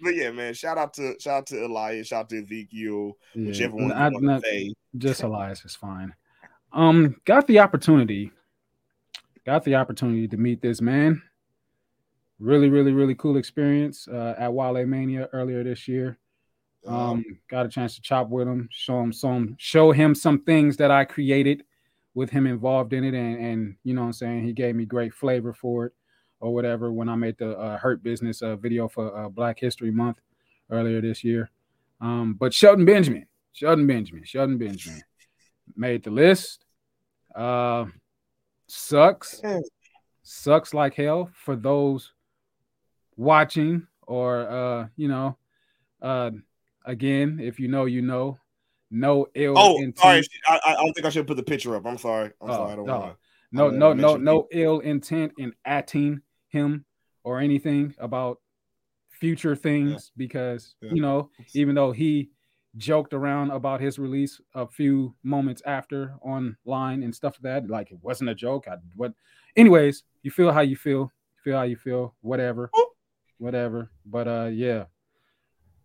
but 0.00 0.14
yeah, 0.14 0.30
man. 0.30 0.54
Shout 0.54 0.78
out 0.78 0.94
to 0.94 1.14
shout 1.20 1.38
out 1.38 1.46
to 1.48 1.64
Elias. 1.66 2.08
Shout 2.08 2.20
out 2.24 2.28
to 2.30 2.42
Ezekiel. 2.42 3.16
yeah, 3.34 3.46
Whichever 3.48 3.74
one 3.74 3.86
you 3.88 3.92
I- 3.92 4.08
want 4.08 4.24
not- 4.24 4.42
to 4.42 4.48
say. 4.48 4.74
just 4.98 5.22
Elias 5.22 5.64
is 5.64 5.74
fine. 5.76 6.14
Um, 6.72 7.16
got 7.24 7.46
the 7.46 7.58
opportunity, 7.60 8.30
got 9.44 9.64
the 9.64 9.74
opportunity 9.76 10.28
to 10.28 10.36
meet 10.36 10.60
this 10.60 10.80
man. 10.80 11.22
Really, 12.38 12.68
really, 12.68 12.92
really 12.92 13.14
cool 13.14 13.38
experience 13.38 14.06
uh, 14.08 14.34
at 14.36 14.50
WrestleMania 14.50 15.28
earlier 15.32 15.64
this 15.64 15.88
year. 15.88 16.18
Um, 16.86 17.24
got 17.48 17.64
a 17.66 17.68
chance 17.68 17.94
to 17.96 18.02
chop 18.02 18.28
with 18.28 18.46
him, 18.46 18.68
show 18.70 19.00
him 19.00 19.12
some, 19.12 19.56
show 19.58 19.90
him 19.90 20.14
some 20.14 20.42
things 20.42 20.76
that 20.76 20.90
I 20.90 21.04
created 21.04 21.64
with 22.14 22.30
him 22.30 22.46
involved 22.46 22.92
in 22.92 23.04
it, 23.04 23.14
and 23.14 23.38
and 23.44 23.76
you 23.82 23.94
know 23.94 24.02
what 24.02 24.06
I'm 24.08 24.12
saying 24.12 24.44
he 24.44 24.52
gave 24.52 24.76
me 24.76 24.84
great 24.84 25.12
flavor 25.14 25.52
for 25.54 25.86
it 25.86 25.92
or 26.40 26.52
whatever 26.52 26.92
when 26.92 27.08
I 27.08 27.14
made 27.16 27.38
the 27.38 27.58
uh, 27.58 27.78
Hurt 27.78 28.02
Business 28.02 28.42
uh, 28.42 28.56
video 28.56 28.88
for 28.88 29.16
uh, 29.16 29.28
Black 29.28 29.58
History 29.58 29.90
Month 29.90 30.18
earlier 30.70 31.00
this 31.00 31.24
year. 31.24 31.50
Um, 32.00 32.34
but 32.34 32.52
Shelton 32.52 32.84
Benjamin, 32.84 33.26
Shelton 33.52 33.86
Benjamin, 33.86 34.24
Shelton 34.24 34.58
Benjamin 34.58 35.02
made 35.76 36.02
the 36.02 36.10
list. 36.10 36.64
Uh, 37.34 37.86
sucks, 38.66 39.40
sucks 40.22 40.74
like 40.74 40.94
hell 40.94 41.30
for 41.34 41.56
those 41.56 42.12
watching 43.16 43.86
or 44.02 44.48
uh, 44.48 44.88
you 44.96 45.08
know, 45.08 45.36
uh, 46.02 46.30
again, 46.84 47.38
if 47.42 47.58
you 47.58 47.68
know, 47.68 47.86
you 47.86 48.02
know, 48.02 48.38
no 48.90 49.26
ill. 49.34 49.54
Oh, 49.56 49.78
intent. 49.78 49.98
sorry. 49.98 50.22
I, 50.46 50.60
I 50.64 50.74
don't 50.74 50.92
think 50.92 51.06
I 51.06 51.10
should 51.10 51.26
put 51.26 51.36
the 51.36 51.42
picture 51.42 51.74
up. 51.76 51.86
I'm 51.86 51.98
sorry. 51.98 52.32
I'm 52.40 52.50
Oh, 52.50 52.54
sorry. 52.54 52.72
I 52.72 52.76
don't 52.76 52.86
no. 52.86 52.98
want 53.00 53.16
no, 53.52 53.68
I 53.68 53.70
no, 53.70 53.88
wanna 53.88 54.02
no, 54.02 54.16
no 54.16 54.48
ill 54.52 54.80
intent 54.80 55.32
in 55.38 55.52
atting 55.66 56.20
him 56.56 56.84
or 57.24 57.38
anything 57.40 57.94
about 57.98 58.40
future 59.10 59.54
things 59.56 60.12
because 60.16 60.74
Yeah. 60.80 60.92
you 60.94 61.02
know, 61.02 61.30
even 61.54 61.74
though 61.74 61.92
he 61.92 62.30
joked 62.76 63.14
around 63.14 63.50
about 63.50 63.80
his 63.80 63.98
release 63.98 64.40
a 64.54 64.66
few 64.66 65.14
moments 65.22 65.62
after 65.64 66.14
online 66.20 67.02
and 67.02 67.14
stuff 67.14 67.34
like 67.36 67.42
that, 67.64 67.70
like 67.70 67.90
it 67.90 67.98
wasn't 68.02 68.30
a 68.30 68.34
joke. 68.34 68.68
I 68.68 68.76
what 68.94 69.12
anyways, 69.56 70.04
you 70.22 70.30
feel 70.30 70.52
how 70.52 70.60
you 70.60 70.76
feel, 70.76 71.10
feel 71.44 71.56
how 71.56 71.62
you 71.64 71.76
feel, 71.76 72.14
whatever, 72.20 72.70
whatever. 73.38 73.90
But 74.04 74.28
uh 74.28 74.50
yeah, 74.52 74.84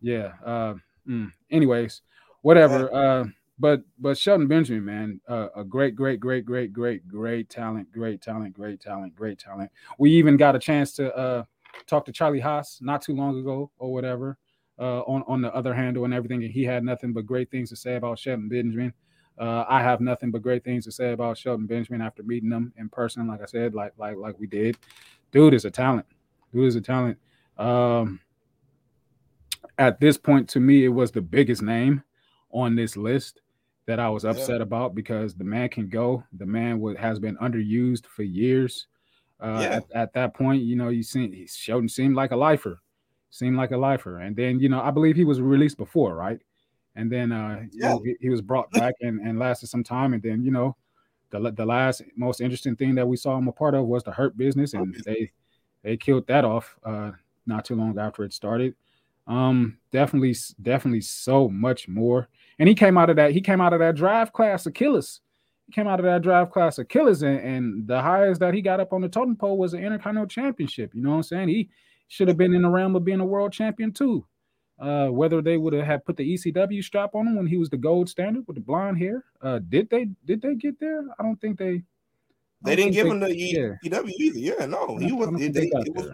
yeah. 0.00 0.32
Uh 0.44 0.74
mm, 1.08 1.32
anyways, 1.50 2.02
whatever. 2.42 2.92
Uh 2.92 3.24
but 3.62 3.82
but 3.96 4.18
Shelton 4.18 4.48
Benjamin, 4.48 4.84
man, 4.84 5.20
uh, 5.28 5.46
a 5.54 5.62
great, 5.62 5.94
great, 5.94 6.18
great, 6.18 6.44
great, 6.44 6.72
great, 6.72 7.06
great 7.06 7.48
talent, 7.48 7.92
great 7.92 8.20
talent, 8.20 8.52
great 8.52 8.80
talent, 8.80 9.14
great 9.14 9.38
talent. 9.38 9.70
We 9.98 10.10
even 10.10 10.36
got 10.36 10.56
a 10.56 10.58
chance 10.58 10.92
to 10.94 11.14
uh 11.16 11.44
talk 11.86 12.04
to 12.06 12.12
Charlie 12.12 12.40
Haas 12.40 12.80
not 12.82 13.02
too 13.02 13.14
long 13.14 13.38
ago 13.38 13.70
or 13.78 13.92
whatever, 13.92 14.36
uh 14.80 15.02
on, 15.02 15.22
on 15.28 15.42
the 15.42 15.54
other 15.54 15.72
handle 15.72 16.04
and 16.04 16.12
everything, 16.12 16.42
and 16.42 16.52
he 16.52 16.64
had 16.64 16.82
nothing 16.82 17.12
but 17.12 17.24
great 17.24 17.52
things 17.52 17.70
to 17.70 17.76
say 17.76 17.94
about 17.94 18.18
Shelton 18.18 18.48
Benjamin. 18.48 18.92
Uh, 19.38 19.64
I 19.68 19.80
have 19.80 20.00
nothing 20.00 20.32
but 20.32 20.42
great 20.42 20.64
things 20.64 20.84
to 20.86 20.92
say 20.92 21.12
about 21.12 21.38
Shelton 21.38 21.66
Benjamin 21.66 22.02
after 22.02 22.24
meeting 22.24 22.50
him 22.50 22.72
in 22.76 22.88
person. 22.88 23.28
Like 23.28 23.42
I 23.42 23.46
said, 23.46 23.74
like 23.74 23.92
like 23.96 24.16
like 24.16 24.40
we 24.40 24.48
did, 24.48 24.76
dude 25.30 25.54
is 25.54 25.64
a 25.64 25.70
talent. 25.70 26.06
Dude 26.52 26.66
is 26.66 26.74
a 26.74 26.80
talent. 26.80 27.16
Um, 27.58 28.18
at 29.78 30.00
this 30.00 30.18
point, 30.18 30.48
to 30.50 30.58
me, 30.58 30.84
it 30.84 30.88
was 30.88 31.12
the 31.12 31.22
biggest 31.22 31.62
name 31.62 32.02
on 32.50 32.74
this 32.74 32.96
list 32.96 33.40
that 33.86 33.98
I 33.98 34.08
was 34.08 34.24
upset 34.24 34.60
about 34.60 34.94
because 34.94 35.34
the 35.34 35.44
man 35.44 35.68
can 35.68 35.88
go. 35.88 36.24
The 36.32 36.46
man 36.46 36.80
was, 36.80 36.96
has 36.98 37.18
been 37.18 37.36
underused 37.38 38.06
for 38.06 38.22
years. 38.22 38.86
Uh, 39.40 39.60
Yeah. 39.60 39.76
at, 39.78 39.84
at 39.94 40.12
that 40.14 40.34
point, 40.34 40.62
you 40.62 40.76
know, 40.76 40.88
you 40.88 41.02
seen 41.02 41.32
he 41.32 41.46
Shelton 41.46 41.88
seemed 41.88 42.14
like 42.14 42.30
a 42.30 42.36
lifer, 42.36 42.80
seemed 43.30 43.56
like 43.56 43.72
a 43.72 43.76
lifer, 43.76 44.18
and 44.18 44.36
then 44.36 44.60
you 44.60 44.68
know, 44.68 44.80
I 44.80 44.90
believe 44.92 45.16
he 45.16 45.24
was 45.24 45.40
released 45.40 45.78
before, 45.78 46.14
right? 46.14 46.40
And 46.94 47.10
then 47.10 47.32
uh, 47.32 47.64
know, 47.88 47.98
he, 48.04 48.16
he 48.20 48.28
was 48.28 48.42
brought 48.42 48.70
back 48.72 48.94
and, 49.00 49.20
and 49.20 49.38
lasted 49.38 49.68
some 49.68 49.82
time, 49.84 50.12
and 50.14 50.22
then 50.22 50.44
you 50.44 50.50
know, 50.52 50.76
the 51.30 51.50
the 51.52 51.66
last 51.66 52.02
most 52.16 52.40
interesting 52.40 52.76
thing 52.76 52.94
that 52.96 53.08
we 53.08 53.16
saw 53.16 53.36
him 53.38 53.48
a 53.48 53.52
part 53.52 53.74
of 53.74 53.86
was 53.86 54.04
the 54.04 54.12
Hurt 54.12 54.36
Business, 54.36 54.74
and 54.74 54.94
they 55.04 55.30
they 55.82 55.96
killed 55.96 56.26
that 56.28 56.44
off 56.44 56.76
uh, 56.84 57.12
not 57.46 57.64
too 57.64 57.74
long 57.74 57.98
after 57.98 58.24
it 58.24 58.32
started. 58.32 58.74
Um, 59.26 59.78
definitely, 59.90 60.34
definitely 60.60 61.00
so 61.00 61.48
much 61.48 61.88
more. 61.88 62.28
And 62.58 62.68
he 62.68 62.74
came 62.74 62.98
out 62.98 63.10
of 63.10 63.16
that. 63.16 63.32
He 63.32 63.40
came 63.40 63.60
out 63.60 63.72
of 63.72 63.80
that 63.80 63.94
drive 63.96 64.32
class 64.32 64.66
of 64.66 64.74
killers. 64.74 65.20
He 65.66 65.72
came 65.72 65.86
out 65.88 66.00
of 66.00 66.04
that 66.04 66.22
drive 66.22 66.50
class 66.50 66.78
of 66.78 66.88
killers, 66.88 67.22
and, 67.22 67.38
and 67.38 67.86
the 67.86 68.00
highest 68.00 68.40
that 68.40 68.54
he 68.54 68.60
got 68.62 68.80
up 68.80 68.92
on 68.92 69.00
the 69.00 69.08
totem 69.08 69.36
pole 69.36 69.56
was 69.56 69.72
the 69.72 69.78
Intercontinental 69.78 70.26
Championship. 70.26 70.94
You 70.94 71.02
know 71.02 71.10
what 71.10 71.16
I'm 71.16 71.22
saying? 71.22 71.48
He 71.48 71.70
should 72.08 72.28
have 72.28 72.36
been 72.36 72.54
in 72.54 72.62
the 72.62 72.68
realm 72.68 72.94
of 72.94 73.04
being 73.04 73.20
a 73.20 73.24
world 73.24 73.52
champion 73.52 73.92
too. 73.92 74.26
Uh, 74.78 75.08
whether 75.08 75.40
they 75.40 75.56
would 75.56 75.72
have 75.72 75.86
had 75.86 76.04
put 76.04 76.16
the 76.16 76.34
ECW 76.34 76.82
strap 76.82 77.14
on 77.14 77.26
him 77.28 77.36
when 77.36 77.46
he 77.46 77.56
was 77.56 77.70
the 77.70 77.76
gold 77.76 78.08
standard 78.08 78.44
with 78.46 78.56
the 78.56 78.60
blonde 78.60 78.98
hair, 78.98 79.24
uh, 79.40 79.60
did 79.68 79.88
they 79.90 80.08
did 80.24 80.42
they 80.42 80.54
get 80.56 80.78
there? 80.80 81.04
I 81.18 81.22
don't 81.22 81.40
think 81.40 81.58
they. 81.58 81.82
They 82.64 82.76
didn't 82.76 82.92
give 82.92 83.04
think 83.06 83.14
him 83.14 83.20
the 83.20 83.36
yeah. 83.36 83.74
EW 83.82 84.08
either. 84.18 84.38
Yeah, 84.38 84.66
no, 84.66 84.96
he 84.96 85.12
was. 85.12 85.28
It, 85.40 85.52
they 85.54 85.60
they- 85.60 85.82
it 85.86 85.94
was 85.94 86.10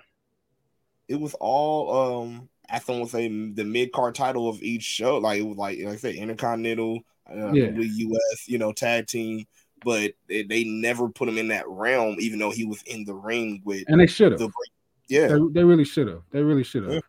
it 1.09 1.19
was 1.19 1.35
all 1.41 2.23
um 2.23 2.49
someone 2.83 3.03
would 3.03 3.11
say 3.11 3.29
the 3.29 3.65
mid 3.65 3.93
card 3.93 4.15
title 4.15 4.49
of 4.49 4.63
each 4.63 4.83
show. 4.83 5.19
Like 5.19 5.43
like 5.43 5.79
like 5.79 5.95
I 5.95 5.97
said, 5.97 6.15
Intercontinental, 6.15 7.01
uh, 7.31 7.53
Yeah. 7.53 7.71
the 7.71 7.87
US, 7.87 8.49
you 8.49 8.59
know, 8.59 8.73
tag 8.73 9.07
team. 9.07 9.47
But 9.85 10.15
they, 10.29 10.43
they 10.43 10.65
never 10.65 11.09
put 11.09 11.29
him 11.29 11.39
in 11.39 11.49
that 11.49 11.69
realm, 11.69 12.17
even 12.19 12.41
though 12.41 12.51
he 12.51 12.65
was 12.65 12.83
in 12.83 13.05
the 13.05 13.15
ring 13.15 13.63
with 13.65 13.85
and 13.87 14.01
they 14.01 14.09
should 14.09 14.33
have. 14.33 14.41
the 14.41 14.51
yeah. 15.09 15.29
They, 15.29 15.39
they 15.53 15.65
really 15.65 15.85
should 15.85 16.09
have. 16.09 16.23
They 16.31 16.43
really 16.43 16.65
should 16.65 16.89
have. 16.89 17.03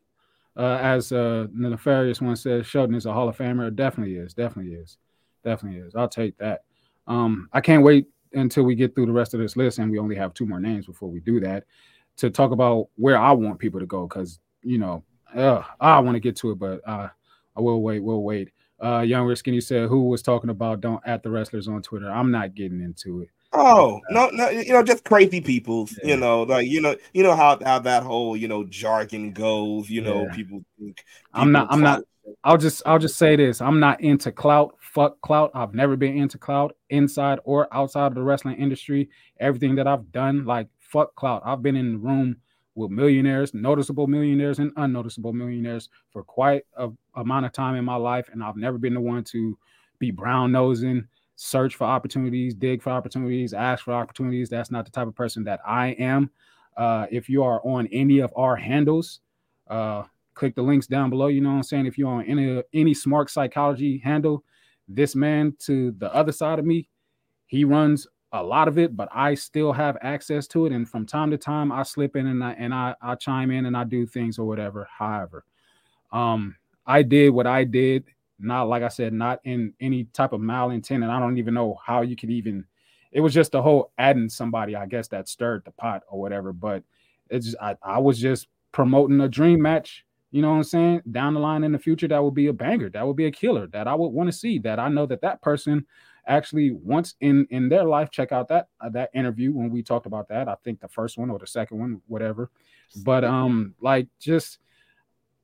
Uh, 0.56 0.77
as 0.81 1.11
uh, 1.11 1.48
the 1.53 1.69
nefarious 1.69 2.22
one 2.22 2.36
says, 2.36 2.65
Shelton 2.65 2.95
is 2.95 3.06
a 3.06 3.14
Hall 3.14 3.30
of 3.30 3.38
Famer. 3.38 3.69
It 3.69 3.76
definitely 3.76 4.15
is. 4.15 4.34
Definitely 4.34 4.73
is. 4.73 4.98
Definitely 5.44 5.80
is. 5.80 5.95
I'll 5.95 6.10
take 6.10 6.38
that. 6.38 6.64
Um, 7.07 7.49
I 7.53 7.61
can't 7.61 7.84
wait 7.84 8.07
until 8.34 8.64
we 8.64 8.76
get 8.76 8.94
through 8.94 9.06
the 9.07 9.11
rest 9.11 9.34
of 9.34 9.40
this 9.40 9.56
list, 9.56 9.80
and 9.80 9.90
we 9.90 9.99
only 9.99 10.15
have 10.15 10.34
two 10.34 10.45
more 10.45 10.60
names 10.60 10.86
before 10.86 11.10
we 11.10 11.22
do 11.22 11.40
that, 11.40 11.64
to 12.18 12.30
talk 12.30 12.52
about 12.52 12.90
where 12.95 13.18
I 13.18 13.31
want 13.31 13.57
people 13.60 13.80
to 13.80 13.86
go. 13.86 14.06
Because 14.06 14.40
you 14.61 14.77
know, 14.77 15.03
uh, 15.36 15.64
I 15.80 16.00
want 16.00 16.16
to 16.16 16.20
get 16.20 16.36
to 16.38 16.52
it, 16.52 16.60
but 16.60 16.82
uh, 16.88 17.10
I 17.56 17.62
will 17.62 17.82
wait. 17.82 18.02
We'll 18.04 18.24
wait. 18.24 18.50
Uh, 18.82 19.02
Young 19.02 19.34
Skinny 19.36 19.62
said, 19.62 19.90
"Who 19.90 20.06
was 20.06 20.22
talking 20.22 20.50
about 20.50 20.82
don't 20.82 21.02
at 21.06 21.24
the 21.24 21.30
wrestlers 21.30 21.68
on 21.68 21.82
Twitter?" 21.82 22.10
I'm 22.10 22.32
not 22.32 22.56
getting 22.56 22.82
into 22.82 23.22
it. 23.22 23.30
Oh 23.52 24.00
no, 24.12 24.30
no, 24.30 24.50
you 24.50 24.72
know, 24.72 24.84
just 24.84 25.04
crazy 25.04 25.42
people. 25.42 25.90
You 26.04 26.16
know, 26.16 26.44
like 26.44 26.68
you 26.68 26.82
know, 26.82 26.96
you 27.14 27.24
know 27.24 27.36
how 27.36 27.60
how 27.64 27.80
that 27.80 28.04
whole 28.04 28.38
you 28.38 28.48
know 28.48 28.64
jargon 28.64 29.32
goes. 29.34 29.90
You 29.90 30.02
know, 30.02 30.24
Yeah. 30.24 30.36
people 30.36 30.64
think. 30.80 31.04
I'm 31.34 31.52
not. 31.52 31.64
people 31.70 31.76
I'm 31.76 31.82
not. 31.82 32.04
I'll 32.44 32.58
just. 32.58 32.84
I'll 32.86 33.00
just 33.00 33.18
say 33.18 33.36
this. 33.36 33.60
I'm 33.60 33.80
not 33.80 34.02
into 34.02 34.32
clout. 34.32 34.76
Fuck 34.80 35.20
clout. 35.22 35.52
I've 35.56 35.74
never 35.74 35.96
been 35.96 36.16
into 36.18 36.38
clout 36.38 36.76
inside 36.90 37.40
or 37.44 37.68
outside 37.74 38.08
of 38.08 38.16
the 38.16 38.24
wrestling 38.24 38.58
industry. 38.58 39.10
Everything 39.40 39.76
that 39.76 39.88
I've 39.88 40.12
done, 40.12 40.46
like 40.46 40.68
fuck 40.80 41.16
clout. 41.16 41.42
I've 41.44 41.62
been 41.62 41.76
in 41.76 41.94
the 41.94 41.98
room 41.98 42.38
with 42.80 42.92
millionaires, 42.92 43.54
noticeable 43.54 44.08
millionaires 44.08 44.60
and 44.60 44.72
unnoticeable 44.78 45.34
millionaires 45.34 45.90
for 46.12 46.24
quite 46.24 46.64
a 46.78 46.90
amount 47.16 47.46
of 47.46 47.52
time 47.52 47.76
in 47.76 47.86
my 47.86 47.96
life, 47.96 48.30
and 48.32 48.44
I've 48.44 48.56
never 48.56 48.78
been 48.78 48.94
the 48.94 49.02
one 49.02 49.24
to 49.26 49.58
be 50.00 50.12
brown 50.12 50.52
nosing, 50.52 51.06
search 51.36 51.76
for 51.76 51.84
opportunities, 51.84 52.56
dig 52.56 52.82
for 52.82 52.92
opportunities, 52.92 53.54
ask 53.54 53.84
for 53.84 53.94
opportunities. 53.94 54.50
That's 54.50 54.72
not 54.72 54.86
the 54.86 54.92
type 54.92 55.08
of 55.08 55.16
person 55.16 55.44
that 55.44 55.60
I 55.66 55.90
am. 56.00 56.32
Uh, 56.78 57.06
if 57.12 57.28
you 57.30 57.44
are 57.44 57.62
on 57.66 57.88
any 57.92 58.20
of 58.20 58.32
our 58.36 58.56
handles, 58.56 59.20
uh, 59.68 60.04
click 60.34 60.56
the 60.56 60.62
links 60.62 60.88
down 60.88 61.10
below. 61.10 61.28
You 61.28 61.42
know 61.42 61.50
what 61.50 61.58
I'm 61.58 61.64
saying? 61.64 61.86
If 61.86 61.98
you're 61.98 62.10
on 62.10 62.24
any 62.26 62.64
any 62.74 62.94
Smark 62.94 63.30
Psychology 63.30 63.98
handle, 63.98 64.44
this 64.88 65.16
man 65.16 65.54
to 65.60 65.92
the 65.98 66.14
other 66.16 66.32
side 66.32 66.60
of 66.60 66.66
me, 66.66 66.88
he 67.48 67.66
runs 67.66 68.08
a 68.32 68.44
lot 68.44 68.68
of 68.68 68.78
it, 68.78 68.96
but 68.96 69.10
I 69.12 69.34
still 69.34 69.74
have 69.74 69.98
access 70.02 70.48
to 70.48 70.66
it. 70.66 70.72
And 70.72 70.88
from 70.88 71.06
time 71.06 71.32
to 71.32 71.38
time, 71.38 71.72
I 71.72 71.84
slip 71.84 72.16
in 72.16 72.28
and 72.28 72.44
I 72.44 72.52
and 72.54 72.74
I, 72.74 72.96
I 73.02 73.16
chime 73.16 73.52
in 73.52 73.66
and 73.66 73.76
I 73.76 73.84
do 73.84 74.06
things 74.06 74.38
or 74.38 74.46
whatever. 74.46 74.88
However, 74.92 75.44
um, 76.12 76.56
I 76.86 77.02
did 77.02 77.30
what 77.32 77.48
I 77.48 77.64
did, 77.64 78.06
not 78.40 78.64
like 78.64 78.84
I 78.84 78.88
said, 78.88 79.14
not 79.14 79.40
in 79.44 79.74
any 79.80 80.06
type 80.06 80.34
of 80.34 80.42
malintent, 80.42 81.04
and 81.04 81.12
I 81.12 81.20
don't 81.20 81.38
even 81.38 81.54
know 81.54 81.80
how 81.84 82.02
you 82.02 82.16
could 82.16 82.30
even. 82.30 82.66
It 83.12 83.22
was 83.22 83.34
just 83.34 83.52
the 83.52 83.62
whole 83.62 83.92
adding 83.98 84.30
somebody, 84.30 84.76
I 84.76 84.86
guess, 84.86 85.08
that 85.08 85.28
stirred 85.28 85.66
the 85.66 85.72
pot 85.72 86.04
or 86.08 86.22
whatever. 86.22 86.54
But 86.54 86.84
it's 87.30 87.48
just, 87.48 87.58
I, 87.60 87.76
I 87.82 87.98
was 87.98 88.20
just 88.20 88.48
promoting 88.72 89.20
a 89.22 89.28
dream 89.28 89.62
match. 89.62 90.06
You 90.32 90.44
know 90.44 90.52
what 90.52 90.58
I'm 90.58 90.64
saying? 90.64 91.02
Down 91.12 91.34
the 91.34 91.40
line 91.40 91.64
in 91.64 91.72
the 91.72 91.80
future, 91.80 92.08
that 92.08 92.24
would 92.24 92.36
be 92.36 92.48
a 92.48 92.54
banger. 92.54 92.92
That 92.92 93.08
would 93.08 93.16
be 93.16 93.26
a 93.26 93.32
killer. 93.32 93.66
That 93.66 93.88
I 93.88 93.96
would 93.96 94.10
want 94.10 94.28
to 94.28 94.38
see. 94.38 94.60
That 94.60 94.78
I 94.78 94.88
know 94.88 95.08
that 95.08 95.22
that 95.22 95.42
person 95.42 95.88
actually 96.30 96.72
once 96.72 97.16
in 97.20 97.46
in 97.50 97.68
their 97.68 97.84
life 97.84 98.10
check 98.12 98.32
out 98.32 98.48
that 98.48 98.68
uh, 98.80 98.90
that 98.90 99.10
interview 99.14 99.52
when 99.52 99.70
we 99.70 99.84
talked 99.84 100.06
about 100.06 100.30
that. 100.30 100.48
I 100.48 100.56
think 100.64 100.80
the 100.80 100.88
first 100.88 101.18
one 101.18 101.30
or 101.30 101.40
the 101.40 101.48
second 101.48 101.80
one 101.80 102.02
whatever. 102.08 102.52
But 103.04 103.26
um 103.26 103.74
like 103.82 104.08
just 104.20 104.60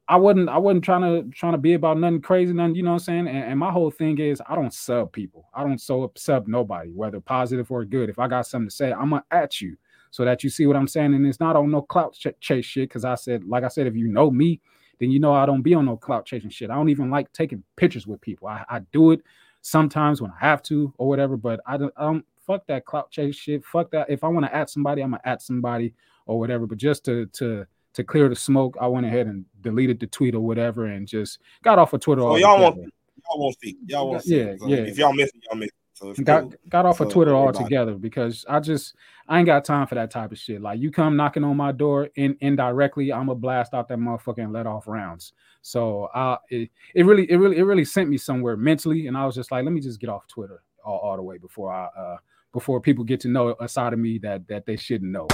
i 0.07 0.15
wasn't 0.15 0.47
i 0.47 0.57
wasn't 0.57 0.83
trying 0.83 1.01
to 1.01 1.29
trying 1.35 1.53
to 1.53 1.57
be 1.57 1.73
about 1.73 1.97
nothing 1.97 2.21
crazy 2.21 2.53
nothing 2.53 2.75
you 2.75 2.83
know 2.83 2.91
what 2.91 2.95
i'm 2.95 2.99
saying? 2.99 3.27
And, 3.27 3.51
and 3.51 3.59
my 3.59 3.71
whole 3.71 3.91
thing 3.91 4.19
is 4.19 4.41
i 4.47 4.55
don't 4.55 4.73
sub 4.73 5.11
people. 5.11 5.49
I 5.53 5.63
don't 5.63 5.81
so 5.81 6.11
sub 6.15 6.47
nobody 6.47 6.91
whether 6.91 7.19
positive 7.19 7.71
or 7.71 7.83
good. 7.83 8.09
If 8.09 8.19
i 8.19 8.27
got 8.27 8.47
something 8.47 8.69
to 8.69 8.75
say 8.75 8.93
i'm 8.93 9.09
gonna 9.09 9.23
at 9.31 9.59
you 9.59 9.75
so 10.11 10.23
that 10.23 10.43
you 10.43 10.49
see 10.49 10.67
what 10.67 10.75
i'm 10.75 10.87
saying. 10.87 11.13
And 11.13 11.25
it's 11.25 11.39
not 11.39 11.55
on 11.55 11.71
no 11.71 11.81
clout 11.81 12.13
ch- 12.13 12.39
chase 12.39 12.65
shit 12.65 12.89
because 12.89 13.03
i 13.03 13.15
said 13.15 13.43
like 13.43 13.63
i 13.63 13.67
said 13.67 13.87
if 13.87 13.95
you 13.95 14.07
know 14.07 14.29
me 14.29 14.61
then 14.99 15.11
you 15.11 15.19
know 15.19 15.33
i 15.33 15.45
don't 15.45 15.63
be 15.63 15.73
on 15.73 15.85
no 15.85 15.97
clout 15.97 16.25
chasing 16.25 16.49
shit. 16.49 16.69
I 16.69 16.75
don't 16.75 16.89
even 16.89 17.09
like 17.09 17.31
taking 17.33 17.63
pictures 17.75 18.07
with 18.07 18.21
people. 18.21 18.47
I, 18.47 18.63
I 18.69 18.79
do 18.93 19.11
it 19.11 19.21
sometimes 19.65 20.21
when 20.21 20.29
I 20.31 20.37
have 20.45 20.61
to 20.63 20.93
or 20.97 21.07
whatever. 21.07 21.35
But 21.37 21.59
I 21.65 21.77
don't, 21.77 21.93
I 21.97 22.03
don't 22.03 22.25
fuck 22.45 22.67
that 22.67 22.85
clout 22.85 23.09
chase 23.09 23.35
shit. 23.35 23.65
Fuck 23.65 23.89
that. 23.91 24.09
If 24.09 24.23
I 24.23 24.27
want 24.27 24.45
to 24.45 24.55
add 24.55 24.69
somebody, 24.69 25.01
I'm 25.01 25.11
gonna 25.11 25.21
add 25.25 25.41
somebody 25.41 25.93
or 26.27 26.37
whatever. 26.39 26.67
But 26.67 26.77
just 26.77 27.03
to 27.05 27.25
to 27.33 27.65
to 27.93 28.03
clear 28.03 28.29
the 28.29 28.35
smoke, 28.35 28.77
I 28.79 28.87
went 28.87 29.05
ahead 29.05 29.25
and 29.27 29.45
deleted 29.61 29.99
the 29.99 30.07
tweet 30.07 30.35
or 30.35 30.41
whatever, 30.41 30.85
and 30.85 31.07
just 31.07 31.39
got 31.63 31.79
off 31.79 31.93
of 31.93 32.01
Twitter. 32.01 32.21
So 32.21 32.35
y'all 32.35 32.61
won't 32.61 32.77
y'all 32.77 33.39
won't 33.39 33.57
see 33.59 33.77
y'all 33.87 34.09
won't 34.11 34.23
see. 34.23 34.37
Yeah, 34.37 34.55
So 34.59 34.67
yeah. 34.67 34.77
If 34.77 34.97
y'all 34.99 35.13
miss 35.13 35.29
it, 35.29 35.43
y'all 35.49 35.57
miss 35.57 35.69
it. 35.69 35.73
So 35.95 36.13
got 36.23 36.41
cool. 36.43 36.53
got 36.69 36.85
off 36.85 36.99
of 36.99 37.09
Twitter 37.09 37.33
everybody- 37.33 37.57
altogether 37.57 37.93
because 37.95 38.45
I 38.49 38.59
just 38.59 38.95
I 39.29 39.39
ain't 39.39 39.45
got 39.45 39.63
time 39.65 39.87
for 39.87 39.95
that 39.95 40.11
type 40.11 40.31
of 40.31 40.37
shit. 40.37 40.61
Like 40.61 40.79
you 40.79 40.91
come 40.91 41.15
knocking 41.15 41.43
on 41.45 41.55
my 41.57 41.71
door 41.71 42.09
in 42.15 42.37
indirectly, 42.41 43.11
I'm 43.13 43.27
gonna 43.27 43.35
blast 43.35 43.73
out 43.73 43.87
that 43.87 43.97
motherfucker 43.97 44.43
and 44.43 44.51
let 44.53 44.67
off 44.67 44.87
rounds. 44.87 45.31
So 45.65 46.05
uh 46.13 46.37
it, 46.51 46.69
it 46.93 47.07
really 47.07 47.29
it 47.29 47.37
really 47.37 47.57
it 47.57 47.63
really 47.63 47.85
sent 47.85 48.07
me 48.07 48.17
somewhere 48.17 48.55
mentally, 48.55 49.07
and 49.07 49.17
I 49.17 49.25
was 49.25 49.33
just 49.33 49.51
like, 49.51 49.63
let 49.63 49.73
me 49.73 49.81
just 49.81 49.99
get 49.99 50.11
off 50.11 50.27
Twitter 50.27 50.61
all, 50.85 50.99
all 50.99 51.15
the 51.15 51.23
way 51.23 51.39
before 51.39 51.73
I 51.73 51.85
uh 51.85 52.17
before 52.53 52.79
people 52.79 53.03
get 53.03 53.19
to 53.21 53.29
know 53.29 53.55
a 53.59 53.67
side 53.67 53.91
of 53.91 53.97
me 53.97 54.19
that 54.19 54.47
that 54.47 54.67
they 54.67 54.75
shouldn't 54.75 55.11
know. 55.11 55.27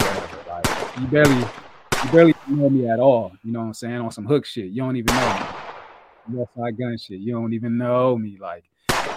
Like 0.00 0.66
you 1.00 1.06
barely 1.06 1.38
you 1.38 2.10
barely 2.10 2.34
know 2.48 2.68
me 2.68 2.88
at 2.90 2.98
all. 2.98 3.30
You 3.44 3.52
know 3.52 3.60
what 3.60 3.66
I'm 3.66 3.74
saying? 3.74 4.00
On 4.00 4.10
some 4.10 4.26
hook 4.26 4.44
shit, 4.44 4.70
you 4.70 4.82
don't 4.82 4.96
even 4.96 5.14
know 5.14 5.34
me. 5.34 6.36
Yes, 6.36 6.48
I 6.60 6.70
gun 6.72 6.98
shit. 6.98 7.20
You 7.20 7.34
don't 7.34 7.52
even 7.52 7.78
know 7.78 8.18
me. 8.18 8.38
Like 8.40 8.64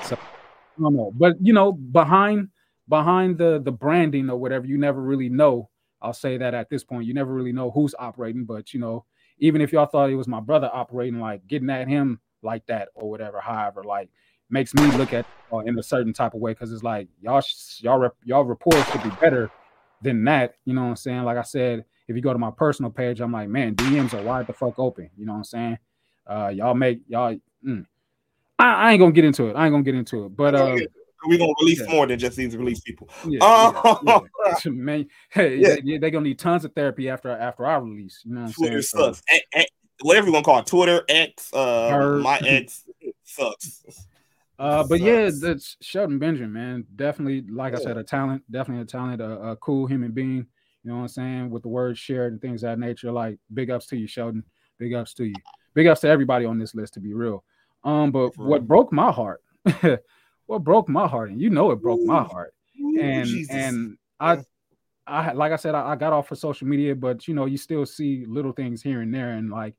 so 0.04 0.20
I 0.20 0.82
don't 0.82 0.96
know, 0.96 1.12
but 1.16 1.36
you 1.42 1.52
know, 1.52 1.72
behind 1.72 2.50
behind 2.88 3.40
the 3.40 3.60
the 3.60 3.72
branding 3.72 4.30
or 4.30 4.38
whatever, 4.38 4.68
you 4.68 4.78
never 4.78 5.02
really 5.02 5.30
know. 5.30 5.72
I'll 6.00 6.14
say 6.14 6.38
that 6.38 6.54
at 6.54 6.70
this 6.70 6.84
point, 6.84 7.08
you 7.08 7.16
never 7.16 7.34
really 7.34 7.54
know 7.54 7.72
who's 7.72 7.96
operating. 7.98 8.46
But 8.46 8.72
you 8.72 8.80
know, 8.80 9.06
even 9.40 9.62
if 9.62 9.72
y'all 9.72 9.86
thought 9.86 10.10
it 10.10 10.16
was 10.16 10.28
my 10.28 10.40
brother 10.40 10.70
operating, 10.72 11.20
like 11.20 11.48
getting 11.48 11.70
at 11.70 11.88
him 11.88 12.20
like 12.42 12.66
that 12.68 12.90
or 12.96 13.10
whatever, 13.10 13.40
however, 13.40 13.84
like 13.84 14.10
makes 14.50 14.74
me 14.74 14.86
look 14.98 15.14
at 15.14 15.26
uh, 15.54 15.60
in 15.60 15.78
a 15.78 15.84
certain 15.84 16.14
type 16.14 16.34
of 16.34 16.42
way 16.42 16.52
because 16.52 16.72
it's 16.72 16.84
like 16.84 17.08
y'all 17.22 17.44
y'all 17.80 17.98
rep- 17.98 18.16
y'all 18.24 18.44
report 18.44 18.76
should 18.92 19.04
be 19.04 19.10
better 19.22 19.50
than 20.02 20.24
that. 20.26 20.56
You 20.66 20.74
know 20.74 20.82
what 20.82 20.90
I'm 20.90 20.96
saying? 20.96 21.24
Like 21.24 21.38
I 21.38 21.44
said, 21.44 21.86
if 22.08 22.16
you 22.16 22.22
go 22.22 22.34
to 22.34 22.40
my 22.40 22.52
personal 22.52 22.92
page, 22.92 23.22
I'm 23.22 23.32
like, 23.32 23.50
man, 23.50 23.76
DMs 23.76 24.14
are 24.14 24.24
wide 24.24 24.48
the 24.48 24.54
fuck 24.54 24.80
open. 24.80 25.10
You 25.18 25.26
know 25.26 25.34
what 25.34 25.40
I'm 25.40 25.44
saying? 25.44 25.78
Uh, 26.28 26.48
y'all 26.50 26.74
make 26.74 27.02
y'all. 27.08 27.36
Mm. 27.66 27.86
I, 28.58 28.74
I 28.74 28.92
ain't 28.92 29.00
gonna 29.00 29.12
get 29.12 29.26
into 29.26 29.48
it. 29.48 29.56
I 29.56 29.66
ain't 29.66 29.74
gonna 29.74 29.84
get 29.84 29.96
into 29.96 30.26
it. 30.26 30.36
But 30.36 30.56
uh, 30.56 30.78
We're 31.28 31.38
gonna 31.38 31.54
release 31.60 31.82
yeah. 31.82 31.92
more 31.94 32.08
than 32.08 32.20
just 32.20 32.38
these 32.38 32.56
release 32.56 32.80
people. 32.80 33.10
yeah, 33.28 33.40
yeah, 34.06 34.20
yeah. 34.64 34.72
man, 34.72 35.08
hey, 35.30 35.58
Yeah. 35.58 35.98
they, 36.00 36.08
are 36.08 36.10
gonna 36.10 36.24
need 36.24 36.40
tons 36.40 36.66
of 36.66 36.74
therapy 36.74 37.10
after 37.10 37.30
after 37.30 37.66
I 37.66 37.78
release. 37.78 38.22
You 38.26 38.34
know 38.34 38.42
what 38.42 38.48
I'm 38.48 38.54
Twitter 38.54 38.82
saying? 38.82 39.04
So, 39.04 39.12
sucks. 39.14 39.24
Eh, 39.32 39.40
eh, 39.54 39.66
whatever 40.02 40.28
you 40.28 40.34
want 40.34 40.46
to 40.46 40.50
call 40.52 40.60
it, 40.60 40.66
Twitter, 40.66 41.04
X, 41.10 41.50
uh, 41.54 41.90
Her. 41.90 42.18
my 42.20 42.38
ex 42.46 42.86
sucks. 43.24 43.84
uh, 44.58 44.84
but 44.88 45.00
yeah, 45.00 45.30
that's 45.42 45.78
Shelton 45.82 46.20
Benjamin, 46.20 46.54
man. 46.54 46.86
Definitely, 46.96 47.44
like 47.52 47.76
I 47.76 47.80
said, 47.80 47.98
a 47.98 48.04
talent, 48.04 48.44
definitely 48.50 48.84
a 48.84 48.86
talent, 48.86 49.22
a, 49.22 49.52
a 49.52 49.56
cool 49.58 49.88
human 49.88 50.12
being. 50.12 50.46
You 50.84 50.92
know 50.92 50.96
what 50.96 51.02
I'm 51.02 51.08
saying? 51.10 51.50
With 51.50 51.64
the 51.64 51.70
words 51.70 52.00
shared 52.00 52.32
and 52.32 52.42
things 52.42 52.64
of 52.64 52.70
that 52.70 52.80
nature. 52.80 53.12
Like, 53.12 53.38
big 53.54 53.70
ups 53.70 53.88
to 53.88 53.98
you, 53.98 54.08
Shelton. 54.08 54.44
Big 54.78 54.94
ups 54.94 55.14
to 55.16 55.26
you. 55.26 55.36
Big 55.74 55.88
ups 55.88 56.02
to 56.02 56.08
everybody 56.08 56.46
on 56.46 56.58
this 56.58 56.74
list, 56.74 56.94
to 56.94 57.02
be 57.02 57.14
real. 57.14 57.44
Um, 57.84 58.12
but 58.12 58.38
what 58.38 58.68
broke 58.68 58.92
my 58.92 59.12
heart, 59.12 59.42
what 60.50 60.64
broke 60.64 60.90
my 60.90 61.08
heart, 61.08 61.30
and 61.30 61.40
you 61.40 61.52
know 61.52 61.70
it 61.70 61.80
broke 61.80 62.02
my 62.02 62.24
heart. 62.24 62.56
And 63.00 63.28
Jesus. 63.28 63.56
and 63.56 63.98
I, 64.20 64.40
I 65.06 65.34
like 65.34 65.52
I 65.52 65.56
said, 65.56 65.76
I, 65.76 65.92
I 65.92 65.96
got 65.96 66.12
off 66.12 66.32
of 66.32 66.40
social 66.40 66.66
media, 66.68 66.96
but 66.96 67.28
you 67.28 67.36
know, 67.36 67.46
you 67.46 67.56
still 67.56 67.86
see 67.86 68.26
little 68.28 68.52
things 68.52 68.82
here 68.82 69.02
and 69.02 69.14
there, 69.14 69.34
and 69.34 69.52
like 69.52 69.76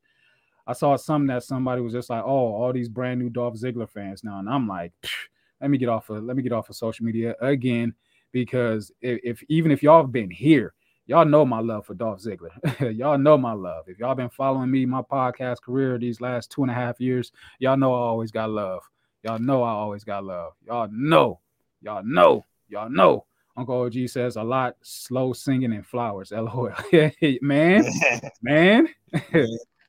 I 0.69 0.73
saw 0.73 0.95
something 0.95 1.27
that 1.27 1.43
somebody 1.43 1.83
was 1.83 1.93
just 1.93 2.09
like, 2.09 2.23
"Oh, 2.25 2.55
all 2.55 2.73
these 2.73 2.89
brand 2.89 3.19
new 3.19 3.31
Dolph 3.31 3.57
Ziggler 3.57 3.91
fans 3.91 4.23
now," 4.23 4.39
and 4.39 4.49
I'm 4.49 4.69
like, 4.69 4.93
"Let 5.61 5.71
me 5.71 5.79
get 5.79 5.89
off 5.89 6.09
of 6.09 6.23
let 6.23 6.37
me 6.37 6.43
get 6.45 6.53
off 6.53 6.71
of 6.71 6.77
social 6.77 7.05
media 7.05 7.35
again," 7.41 7.93
because 8.31 8.93
if, 9.01 9.19
if 9.25 9.43
even 9.49 9.73
if 9.73 9.83
y'all 9.83 10.03
have 10.03 10.13
been 10.13 10.31
here, 10.31 10.75
y'all 11.07 11.25
know 11.25 11.45
my 11.45 11.59
love 11.59 11.85
for 11.85 11.95
Dolph 11.95 12.23
Ziggler. 12.23 12.97
y'all 12.97 13.19
know 13.19 13.37
my 13.37 13.55
love. 13.55 13.87
If 13.89 13.99
y'all 13.99 14.15
been 14.15 14.31
following 14.31 14.71
me, 14.71 14.87
my 14.87 15.03
podcast 15.03 15.63
career 15.63 15.99
these 15.99 16.21
last 16.21 16.53
two 16.53 16.63
and 16.63 16.71
a 16.71 16.75
half 16.75 17.01
years, 17.01 17.33
y'all 17.59 17.77
know 17.77 17.93
I 17.93 17.99
always 17.99 18.31
got 18.31 18.51
love. 18.51 18.89
Y'all 19.23 19.39
know 19.39 19.63
I 19.63 19.71
always 19.71 20.05
got 20.05 20.25
love. 20.25 20.55
Y'all 20.67 20.89
know. 20.91 21.41
Y'all 21.83 22.03
know. 22.03 22.45
Y'all 22.69 22.89
know. 22.89 23.27
Uncle 23.57 23.83
OG 23.83 24.09
says 24.09 24.37
a 24.37 24.43
lot 24.43 24.77
slow 24.83 25.33
singing 25.35 25.73
and 25.73 25.87
flowers. 25.87 26.33
LOL. 26.35 26.73
man, 27.43 27.85
man, 28.43 28.89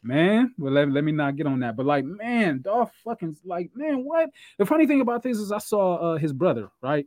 man. 0.03 0.53
Well, 0.57 0.73
let, 0.73 0.91
let 0.91 1.03
me 1.05 1.13
not 1.13 1.37
get 1.37 1.47
on 1.47 1.61
that. 1.61 1.77
But 1.77 1.85
like, 1.85 2.03
man, 2.03 2.61
Dolph 2.61 2.91
fucking 3.05 3.37
like, 3.45 3.71
man, 3.73 4.03
what? 4.03 4.29
The 4.57 4.65
funny 4.65 4.85
thing 4.85 4.99
about 4.99 5.23
this 5.23 5.37
is 5.37 5.51
I 5.51 5.59
saw 5.59 5.95
uh, 5.95 6.17
his 6.17 6.33
brother, 6.33 6.69
right? 6.81 7.05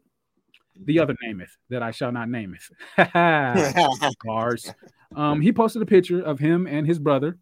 The 0.87 0.99
other 0.99 1.15
nameth 1.25 1.51
that 1.69 1.83
I 1.83 1.91
shall 1.91 2.11
not 2.11 2.29
nameth. 2.29 2.71
Bars. 4.25 4.73
Um, 5.15 5.41
he 5.41 5.53
posted 5.53 5.83
a 5.83 5.87
picture 5.87 6.21
of 6.21 6.41
him 6.41 6.67
and 6.67 6.87
his 6.87 6.99
brother 6.99 7.39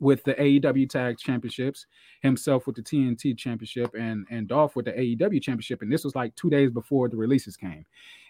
with 0.00 0.22
the 0.24 0.34
AEW 0.34 0.88
Tag 0.88 1.18
Championships, 1.18 1.86
himself 2.20 2.66
with 2.66 2.76
the 2.76 2.82
TNT 2.82 3.36
Championship, 3.36 3.94
and 3.94 4.26
and 4.30 4.48
Dolph 4.48 4.76
with 4.76 4.86
the 4.86 4.92
AEW 4.92 5.42
Championship. 5.42 5.82
And 5.82 5.92
this 5.92 6.04
was 6.04 6.14
like 6.14 6.34
two 6.34 6.50
days 6.50 6.70
before 6.70 7.08
the 7.08 7.16
releases 7.16 7.56
came. 7.56 7.84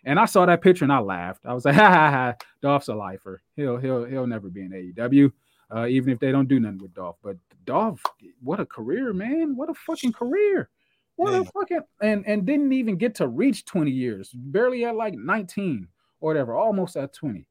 And 0.04 0.18
I 0.18 0.24
saw 0.24 0.46
that 0.46 0.62
picture 0.62 0.84
and 0.84 0.92
I 0.92 0.98
laughed. 0.98 1.46
I 1.46 1.54
was 1.54 1.64
like, 1.64 1.74
ha 1.76 1.88
ha 1.88 2.10
ha, 2.10 2.34
Dolph's 2.62 2.88
a 2.88 2.94
lifer. 2.94 3.42
He'll 3.56 3.76
he'll 3.76 4.04
he'll 4.04 4.26
never 4.26 4.48
be 4.48 4.62
in 4.62 4.70
AEW, 4.70 5.32
uh, 5.74 5.86
even 5.86 6.12
if 6.12 6.18
they 6.18 6.32
don't 6.32 6.48
do 6.48 6.60
nothing 6.60 6.78
with 6.78 6.94
Dolph. 6.94 7.16
But 7.22 7.36
Dolph, 7.64 8.02
what 8.42 8.60
a 8.60 8.66
career, 8.66 9.12
man! 9.12 9.56
What 9.56 9.70
a 9.70 9.74
fucking 9.74 10.12
career! 10.12 10.70
What 11.16 11.32
a 11.34 11.44
fucking 11.44 11.80
and 12.02 12.26
and 12.26 12.44
didn't 12.44 12.72
even 12.72 12.96
get 12.96 13.14
to 13.16 13.26
reach 13.26 13.64
20 13.64 13.90
years, 13.90 14.30
barely 14.34 14.84
at 14.84 14.96
like 14.96 15.14
19 15.14 15.88
or 16.20 16.30
whatever, 16.30 16.54
almost 16.54 16.96
at 16.96 17.14
20. 17.14 17.46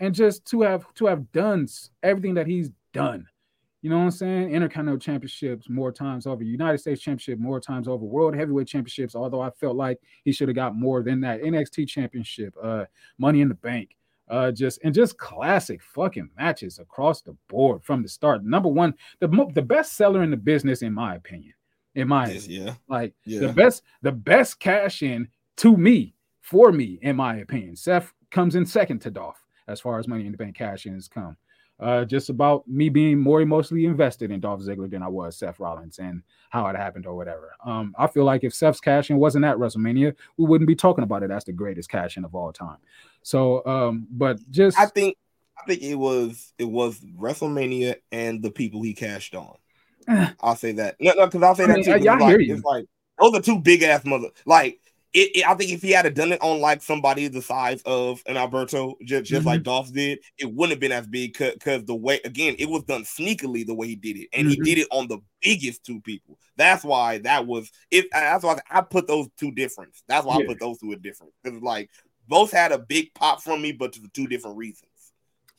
And 0.00 0.14
just 0.14 0.46
to 0.46 0.62
have 0.62 0.92
to 0.94 1.06
have 1.06 1.30
done 1.32 1.68
everything 2.02 2.34
that 2.34 2.46
he's 2.46 2.70
done. 2.92 3.26
You 3.82 3.90
know 3.90 3.98
what 3.98 4.04
I'm 4.04 4.10
saying? 4.12 4.52
Intercontinental 4.52 4.98
championships 5.00 5.68
more 5.68 5.90
times 5.90 6.26
over, 6.26 6.44
United 6.44 6.78
States 6.78 7.02
championship 7.02 7.40
more 7.40 7.58
times 7.60 7.88
over, 7.88 8.04
world 8.04 8.34
heavyweight 8.34 8.68
championships. 8.68 9.16
Although 9.16 9.40
I 9.40 9.50
felt 9.50 9.76
like 9.76 10.00
he 10.24 10.30
should 10.32 10.48
have 10.48 10.54
got 10.54 10.76
more 10.76 11.02
than 11.02 11.20
that. 11.22 11.42
NXT 11.42 11.88
championship, 11.88 12.54
uh, 12.62 12.84
Money 13.18 13.40
in 13.40 13.48
the 13.48 13.54
Bank, 13.56 13.96
uh, 14.28 14.52
just 14.52 14.78
and 14.84 14.94
just 14.94 15.18
classic 15.18 15.82
fucking 15.82 16.30
matches 16.38 16.78
across 16.78 17.22
the 17.22 17.36
board 17.48 17.82
from 17.82 18.02
the 18.02 18.08
start. 18.08 18.44
Number 18.44 18.68
one, 18.68 18.94
the 19.18 19.26
mo- 19.26 19.50
the 19.52 19.62
best 19.62 19.94
seller 19.94 20.22
in 20.22 20.30
the 20.30 20.36
business, 20.36 20.82
in 20.82 20.92
my 20.92 21.16
opinion. 21.16 21.54
In 21.96 22.06
my 22.08 22.30
yeah. 22.30 22.74
like 22.88 23.12
Yeah. 23.26 23.40
the 23.40 23.52
best, 23.52 23.82
the 24.00 24.12
best 24.12 24.60
cash 24.60 25.02
in 25.02 25.28
to 25.56 25.76
me, 25.76 26.14
for 26.40 26.70
me, 26.72 26.98
in 27.02 27.16
my 27.16 27.36
opinion. 27.38 27.74
Seth 27.76 28.14
comes 28.30 28.54
in 28.54 28.64
second 28.64 29.00
to 29.00 29.10
Dolph 29.10 29.44
as 29.66 29.80
far 29.80 29.98
as 29.98 30.08
money 30.08 30.24
in 30.24 30.32
the 30.32 30.38
bank 30.38 30.56
cash 30.56 30.86
ins 30.86 31.08
come. 31.08 31.36
Uh, 31.82 32.04
just 32.04 32.28
about 32.30 32.66
me 32.68 32.88
being 32.88 33.18
more 33.18 33.40
emotionally 33.40 33.84
invested 33.86 34.30
in 34.30 34.38
Dolph 34.40 34.60
Ziggler 34.60 34.88
than 34.88 35.02
I 35.02 35.08
was 35.08 35.36
Seth 35.36 35.58
Rollins 35.58 35.98
and 35.98 36.22
how 36.50 36.66
it 36.68 36.76
happened 36.76 37.06
or 37.06 37.16
whatever. 37.16 37.52
Um, 37.64 37.92
I 37.98 38.06
feel 38.06 38.24
like 38.24 38.44
if 38.44 38.54
Seth's 38.54 38.78
cash 38.80 39.10
in 39.10 39.16
wasn't 39.18 39.44
at 39.44 39.56
WrestleMania, 39.56 40.14
we 40.36 40.46
wouldn't 40.46 40.68
be 40.68 40.76
talking 40.76 41.02
about 41.02 41.22
it 41.24 41.30
as 41.32 41.44
the 41.44 41.52
greatest 41.52 41.90
cash 41.90 42.16
in 42.16 42.24
of 42.24 42.34
all 42.36 42.52
time. 42.52 42.76
So, 43.22 43.66
um, 43.66 44.06
but 44.10 44.38
just 44.50 44.78
I 44.78 44.86
think 44.86 45.16
I 45.58 45.64
think 45.66 45.82
it 45.82 45.96
was 45.96 46.52
it 46.58 46.64
was 46.68 47.00
WrestleMania 47.18 47.96
and 48.12 48.42
the 48.42 48.50
people 48.50 48.82
he 48.82 48.94
cashed 48.94 49.34
on. 49.34 49.56
I'll 50.40 50.56
say 50.56 50.72
that. 50.72 50.96
No, 51.00 51.12
no, 51.14 51.26
because 51.26 51.42
I'll 51.42 51.54
say 51.54 51.64
I 51.64 51.66
that 51.68 51.74
mean, 51.76 51.84
too. 51.84 51.90
I- 51.92 51.96
'cause 51.98 52.04
yeah, 52.04 52.12
I 52.14 52.18
like, 52.18 52.28
hear 52.30 52.40
you. 52.40 52.54
It's 52.54 52.64
like 52.64 52.86
those 53.20 53.34
are 53.34 53.42
two 53.42 53.58
big 53.58 53.82
ass 53.82 54.04
mother. 54.04 54.28
Like 54.46 54.80
it, 55.14 55.36
it- 55.36 55.46
I 55.46 55.54
think 55.54 55.70
if 55.72 55.82
he 55.82 55.90
had 55.90 56.12
done 56.14 56.32
it 56.32 56.40
on 56.42 56.60
like 56.60 56.82
somebody 56.82 57.28
the 57.28 57.42
size 57.42 57.82
of 57.84 58.22
an 58.26 58.36
Alberto, 58.36 58.94
just, 59.04 59.24
just 59.24 59.40
Mm-hmm. 59.40 59.46
like 59.48 59.62
Dolph 59.62 59.92
did, 59.92 60.20
it 60.38 60.52
wouldn't 60.52 60.72
have 60.72 60.80
been 60.80 60.92
as 60.92 61.06
big 61.06 61.36
because 61.38 61.84
the 61.84 61.94
way 61.94 62.20
again 62.24 62.56
it 62.58 62.68
was 62.68 62.82
done 62.84 63.02
sneakily 63.04 63.66
the 63.66 63.74
way 63.74 63.88
he 63.88 63.96
did 63.96 64.16
it, 64.16 64.28
and 64.32 64.46
Mhm. 64.46 64.50
he 64.50 64.56
did 64.56 64.78
it 64.78 64.88
on 64.90 65.08
the 65.08 65.18
biggest 65.42 65.84
two 65.84 66.00
people. 66.00 66.38
That's 66.56 66.84
why 66.84 67.18
that 67.18 67.46
was 67.46 67.70
it. 67.90 68.06
That's 68.12 68.44
why 68.44 68.58
I 68.70 68.80
put 68.82 69.06
those 69.06 69.28
two 69.38 69.52
different. 69.52 69.92
That's 70.08 70.26
why 70.26 70.36
I 70.36 70.46
put 70.46 70.60
those 70.60 70.78
two 70.78 70.92
at 70.92 71.02
different 71.02 71.32
because 71.42 71.60
like 71.62 71.90
both 72.28 72.52
had 72.52 72.72
a 72.72 72.78
big 72.78 73.12
pop 73.14 73.42
from 73.42 73.60
me, 73.60 73.72
but 73.72 73.94
for 73.94 74.08
two 74.14 74.26
different 74.26 74.56
reasons. 74.56 74.88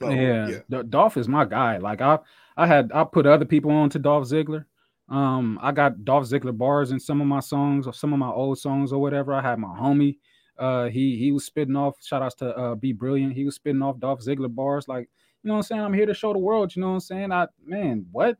So, 0.02 0.10
yeah, 0.10 0.60
yeah. 0.70 0.82
Dolph 0.90 1.18
is 1.18 1.28
my 1.28 1.46
guy. 1.46 1.78
Like 1.78 2.02
I, 2.02 2.20
I 2.58 2.68
had 2.68 2.92
I 2.94 3.04
put 3.04 3.26
other 3.26 3.46
people 3.46 3.72
on 3.72 3.90
to 3.92 4.00
Dolph 4.00 4.28
Ziggler. 4.28 4.66
Um, 5.14 5.60
I 5.62 5.72
got 5.72 6.04
Dolph 6.04 6.26
Ziggler 6.26 6.58
bars 6.58 6.90
in 6.90 7.00
some 7.00 7.22
of 7.22 7.28
my 7.28 7.40
songs 7.40 7.86
or 7.86 7.94
some 7.94 8.14
of 8.14 8.20
my 8.20 8.32
old 8.32 8.58
songs 8.58 8.92
or 8.92 9.00
whatever. 9.00 9.32
I 9.32 9.44
had 9.44 9.60
my 9.60 9.68
homie. 9.68 10.18
Uh, 10.58 10.86
he 10.86 11.18
he 11.18 11.32
was 11.32 11.46
spitting 11.46 11.76
off. 11.76 11.98
Shout 12.04 12.24
outs 12.24 12.34
to 12.36 12.58
uh, 12.58 12.74
Be 12.74 12.94
Brilliant. 12.94 13.34
He 13.34 13.46
was 13.46 13.54
spitting 13.54 13.84
off 13.84 14.00
Dolph 14.00 14.22
Ziggler 14.22 14.54
bars. 14.54 14.88
Like 14.88 15.08
you 15.44 15.50
know 15.50 15.54
what 15.54 15.58
I'm 15.58 15.64
saying. 15.64 15.82
I'm 15.82 15.94
here 15.94 16.08
to 16.08 16.16
show 16.16 16.34
the 16.34 16.40
world. 16.40 16.76
You 16.76 16.82
know 16.82 16.88
what 16.88 16.94
I'm 16.96 17.00
saying. 17.02 17.32
I 17.32 17.46
man, 17.64 18.08
what 18.12 18.38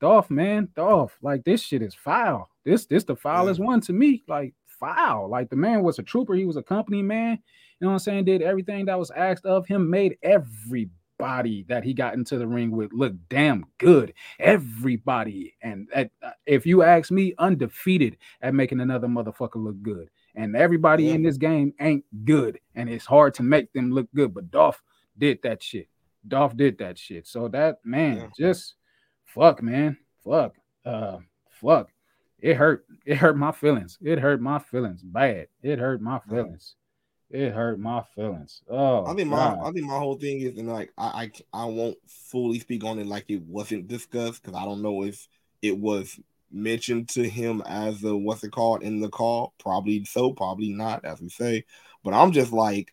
Dolph 0.00 0.30
man, 0.30 0.68
Dolph. 0.76 1.18
Like 1.22 1.42
this 1.42 1.60
shit 1.60 1.82
is 1.82 1.94
foul. 1.94 2.48
This 2.64 2.86
this 2.86 3.02
the 3.02 3.16
foulest 3.16 3.58
one 3.58 3.80
to 3.80 3.92
me. 3.92 4.22
Like 4.28 4.54
foul. 4.78 5.28
Like 5.28 5.50
the 5.50 5.56
man 5.56 5.82
was 5.82 5.98
a 5.98 6.04
trooper. 6.04 6.34
He 6.34 6.44
was 6.44 6.56
a 6.56 6.62
company 6.62 7.02
man. 7.02 7.32
You 7.80 7.86
know 7.86 7.88
what 7.88 7.94
I'm 7.94 7.98
saying? 7.98 8.26
Did 8.26 8.42
everything 8.42 8.84
that 8.84 8.98
was 8.98 9.10
asked 9.10 9.44
of 9.44 9.66
him, 9.66 9.90
made 9.90 10.18
everybody 11.22 11.64
that 11.68 11.84
he 11.84 11.94
got 11.94 12.14
into 12.14 12.36
the 12.38 12.46
ring 12.46 12.70
with 12.70 12.92
look 12.92 13.14
damn 13.28 13.64
good. 13.78 14.12
Everybody. 14.38 15.54
And 15.62 15.88
at, 15.94 16.10
uh, 16.22 16.30
if 16.46 16.66
you 16.66 16.82
ask 16.82 17.10
me, 17.10 17.34
undefeated 17.38 18.16
at 18.40 18.54
making 18.54 18.80
another 18.80 19.06
motherfucker 19.06 19.62
look 19.62 19.80
good. 19.82 20.10
And 20.34 20.56
everybody 20.56 21.10
in 21.10 21.22
this 21.22 21.36
game 21.36 21.74
ain't 21.80 22.04
good. 22.24 22.58
And 22.74 22.88
it's 22.88 23.06
hard 23.06 23.34
to 23.34 23.42
make 23.42 23.72
them 23.72 23.92
look 23.92 24.08
good. 24.14 24.34
But 24.34 24.50
Dolph 24.50 24.82
did 25.16 25.40
that 25.42 25.62
shit. 25.62 25.88
Dolph 26.26 26.56
did 26.56 26.78
that 26.78 26.98
shit. 26.98 27.26
So 27.26 27.48
that 27.48 27.78
man, 27.84 28.32
just 28.36 28.74
fuck, 29.24 29.62
man. 29.62 29.98
Fuck. 30.24 30.54
Uh 30.84 31.18
fuck. 31.50 31.90
It 32.38 32.54
hurt. 32.54 32.86
It 33.04 33.18
hurt 33.18 33.36
my 33.36 33.52
feelings. 33.52 33.98
It 34.00 34.18
hurt 34.18 34.40
my 34.40 34.58
feelings 34.58 35.02
bad. 35.02 35.48
It 35.62 35.78
hurt 35.78 36.00
my 36.00 36.18
feelings. 36.28 36.74
It 37.32 37.52
hurt 37.52 37.80
my 37.80 38.02
feelings. 38.14 38.62
Oh, 38.68 39.06
I 39.06 39.14
think 39.14 39.30
my 39.30 39.36
God. 39.36 39.58
I 39.64 39.72
think 39.72 39.86
my 39.86 39.98
whole 39.98 40.16
thing 40.16 40.40
is 40.40 40.58
and 40.58 40.68
like 40.68 40.92
I 40.98 41.30
I, 41.52 41.62
I 41.62 41.64
won't 41.64 41.96
fully 42.06 42.58
speak 42.58 42.84
on 42.84 42.98
it 42.98 43.06
like 43.06 43.24
it 43.28 43.42
wasn't 43.42 43.88
discussed 43.88 44.42
because 44.42 44.56
I 44.56 44.66
don't 44.66 44.82
know 44.82 45.02
if 45.02 45.26
it 45.62 45.78
was 45.78 46.20
mentioned 46.50 47.08
to 47.10 47.26
him 47.26 47.62
as 47.66 48.04
a 48.04 48.14
what's 48.14 48.44
it 48.44 48.52
called 48.52 48.82
in 48.82 49.00
the 49.00 49.08
call. 49.08 49.54
Probably 49.58 50.04
so, 50.04 50.32
probably 50.34 50.74
not, 50.74 51.06
as 51.06 51.22
we 51.22 51.30
say. 51.30 51.64
But 52.04 52.12
I'm 52.12 52.32
just 52.32 52.52
like 52.52 52.92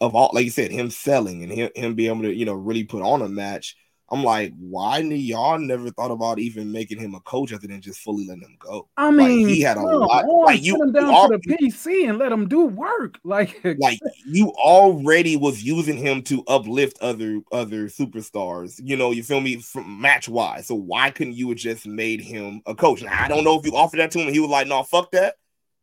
of 0.00 0.14
all 0.14 0.30
like 0.32 0.44
you 0.44 0.50
said, 0.50 0.70
him 0.70 0.90
selling 0.90 1.42
and 1.42 1.52
him, 1.52 1.70
him 1.74 1.94
being 1.94 2.10
able 2.10 2.22
to, 2.22 2.34
you 2.34 2.44
know, 2.44 2.54
really 2.54 2.84
put 2.84 3.02
on 3.02 3.22
a 3.22 3.28
match. 3.28 3.76
I'm 4.10 4.22
like, 4.22 4.52
why 4.58 4.98
y'all 4.98 5.58
never 5.58 5.90
thought 5.90 6.10
about 6.10 6.38
even 6.38 6.70
making 6.70 6.98
him 7.00 7.14
a 7.14 7.20
coach 7.20 7.52
other 7.52 7.66
than 7.66 7.80
just 7.80 8.00
fully 8.00 8.26
letting 8.26 8.42
him 8.42 8.56
go? 8.58 8.88
I 8.96 9.10
Like, 9.10 9.16
mean, 9.16 9.48
he 9.48 9.60
had 9.60 9.76
a 9.76 9.80
lot. 9.82 10.24
on, 10.26 10.44
Like 10.44 10.62
you, 10.62 10.74
him 10.74 10.92
you 10.92 11.00
down 11.00 11.14
al- 11.14 11.28
to 11.28 11.38
the 11.38 11.38
PC 11.38 12.06
and 12.06 12.18
let 12.18 12.30
him 12.30 12.46
do 12.48 12.66
work. 12.66 13.18
Like, 13.24 13.60
like 13.64 13.98
you 14.26 14.50
already 14.50 15.36
was 15.36 15.62
using 15.62 15.96
him 15.96 16.22
to 16.24 16.44
uplift 16.46 16.98
other 17.00 17.40
other 17.50 17.86
superstars. 17.86 18.80
You 18.82 18.96
know, 18.96 19.10
you 19.10 19.22
feel 19.22 19.40
me 19.40 19.56
from 19.56 20.00
match 20.00 20.28
wise. 20.28 20.66
So 20.66 20.74
why 20.74 21.10
couldn't 21.10 21.34
you 21.34 21.48
have 21.48 21.58
just 21.58 21.86
made 21.86 22.20
him 22.20 22.60
a 22.66 22.74
coach? 22.74 23.02
Now, 23.02 23.24
I 23.24 23.28
don't 23.28 23.42
know 23.44 23.58
if 23.58 23.64
you 23.66 23.72
offered 23.74 23.98
that 24.00 24.10
to 24.12 24.18
him 24.20 24.26
and 24.26 24.34
he 24.34 24.40
was 24.40 24.50
like, 24.50 24.66
"No, 24.68 24.82
fuck 24.82 25.10
that." 25.12 25.36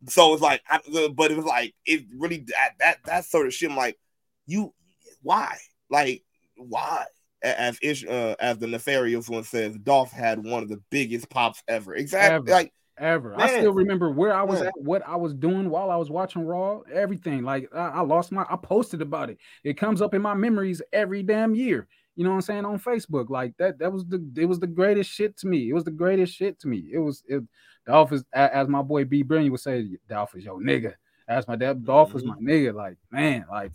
So 0.08 0.34
it's 0.34 0.42
like, 0.42 0.62
I, 0.70 0.78
uh, 0.78 1.10
but 1.10 1.32
it 1.32 1.38
was 1.38 1.46
like 1.46 1.74
it 1.86 2.06
really 2.18 2.46
that 2.48 2.72
that 2.80 2.98
that 3.06 3.26
sort 3.26 3.48
of 3.48 3.54
shit. 3.54 3.70
I'm 3.70 3.78
like, 3.78 3.98
you 4.46 4.74
why? 5.22 5.58
Like 5.90 6.24
why? 6.56 7.06
As 7.44 7.80
Ish, 7.82 8.06
uh, 8.06 8.36
as 8.40 8.60
the 8.60 8.68
nefarious 8.68 9.28
one 9.28 9.44
says, 9.44 9.76
Dolph 9.78 10.12
had 10.12 10.44
one 10.44 10.62
of 10.62 10.70
the 10.70 10.82
biggest 10.90 11.30
pops 11.30 11.64
ever. 11.68 11.96
Exactly. 11.96 12.36
Ever. 12.36 12.52
Like 12.52 12.74
ever. 12.98 13.34
I 13.40 13.48
still 13.48 13.74
remember 13.74 14.12
where 14.12 14.34
I 14.34 14.44
was 14.44 14.60
Man. 14.60 14.68
at, 14.68 14.74
what 14.82 15.02
I 15.08 15.16
was 15.16 15.34
doing 15.34 15.70
while 15.70 15.90
I 15.90 15.96
was 15.96 16.10
watching 16.10 16.46
Raw, 16.46 16.82
everything. 16.94 17.44
Like 17.44 17.68
I, 17.74 17.88
I 17.88 18.02
lost 18.02 18.32
my 18.32 18.46
I 18.50 18.56
posted 18.56 19.02
about 19.02 19.30
it. 19.30 19.40
It 19.64 19.78
comes 19.78 20.02
up 20.02 20.14
in 20.14 20.22
my 20.22 20.34
memories 20.34 20.82
every 20.94 21.24
damn 21.24 21.56
year. 21.56 21.88
You 22.16 22.24
know 22.24 22.32
what 22.32 22.36
I'm 22.36 22.42
saying 22.42 22.66
on 22.66 22.80
Facebook. 22.80 23.30
Like 23.30 23.56
that 23.58 23.80
that 23.80 23.92
was 23.92 24.06
the 24.06 24.24
it 24.38 24.46
was 24.46 24.60
the 24.60 24.68
greatest 24.68 25.10
shit 25.10 25.38
to 25.38 25.48
me. 25.48 25.70
It 25.70 25.74
was 25.74 25.84
the 25.84 25.92
greatest 25.92 26.36
shit 26.36 26.60
to 26.60 26.68
me. 26.68 26.90
It 26.94 27.00
was 27.00 27.24
it 27.28 27.44
Dolph 27.86 28.12
is 28.12 28.24
as 28.34 28.68
my 28.68 28.82
boy 28.82 29.06
B 29.06 29.24
Brilliant 29.24 29.52
would 29.52 29.62
say, 29.62 29.98
Dolph 30.08 30.36
is 30.36 30.46
your 30.46 30.60
nigga. 30.60 30.94
As 31.28 31.48
my 31.48 31.56
dad, 31.56 31.86
Dolph 31.86 32.14
was 32.14 32.26
my 32.26 32.36
nigga. 32.36 32.74
Like, 32.74 32.98
man, 33.10 33.46
like 33.50 33.72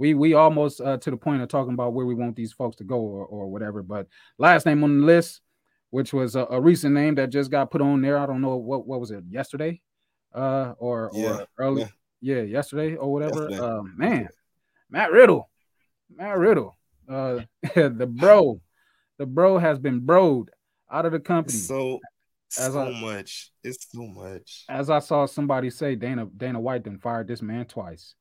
we 0.00 0.14
we 0.14 0.32
almost 0.32 0.80
uh, 0.80 0.96
to 0.96 1.10
the 1.10 1.16
point 1.16 1.42
of 1.42 1.48
talking 1.48 1.74
about 1.74 1.92
where 1.92 2.06
we 2.06 2.14
want 2.14 2.34
these 2.34 2.54
folks 2.54 2.76
to 2.76 2.84
go 2.84 2.96
or, 2.96 3.26
or 3.26 3.48
whatever. 3.48 3.82
But 3.82 4.06
last 4.38 4.64
name 4.64 4.82
on 4.82 5.00
the 5.00 5.06
list, 5.06 5.42
which 5.90 6.14
was 6.14 6.36
a, 6.36 6.46
a 6.50 6.58
recent 6.60 6.94
name 6.94 7.16
that 7.16 7.28
just 7.28 7.50
got 7.50 7.70
put 7.70 7.82
on 7.82 8.00
there. 8.00 8.16
I 8.18 8.24
don't 8.24 8.40
know 8.40 8.56
what 8.56 8.86
what 8.86 8.98
was 8.98 9.10
it 9.10 9.22
yesterday, 9.28 9.80
uh, 10.34 10.72
or 10.78 11.10
Yeah, 11.12 11.40
or 11.40 11.46
early, 11.58 11.82
yeah. 12.22 12.36
yeah, 12.36 12.42
yesterday 12.42 12.96
or 12.96 13.12
whatever. 13.12 13.50
Yesterday. 13.50 13.58
Um, 13.58 13.94
man, 13.98 14.28
Matt 14.88 15.12
Riddle, 15.12 15.50
Matt 16.16 16.38
Riddle, 16.38 16.78
uh, 17.06 17.40
the 17.74 18.08
bro, 18.10 18.58
the 19.18 19.26
bro 19.26 19.58
has 19.58 19.78
been 19.78 20.00
broed 20.00 20.46
out 20.90 21.04
of 21.04 21.12
the 21.12 21.20
company. 21.20 21.58
so 21.58 21.98
As 22.58 22.72
so 22.72 22.80
I- 22.80 23.00
much. 23.02 23.52
It's 23.62 23.86
so 23.92 24.06
much. 24.06 24.64
as 24.70 24.88
I 24.88 25.00
saw 25.00 25.26
somebody 25.26 25.68
say, 25.68 25.94
Dana 25.94 26.24
Dana 26.34 26.58
White 26.58 26.84
done 26.84 26.96
fired 26.98 27.28
this 27.28 27.42
man 27.42 27.66
twice. 27.66 28.14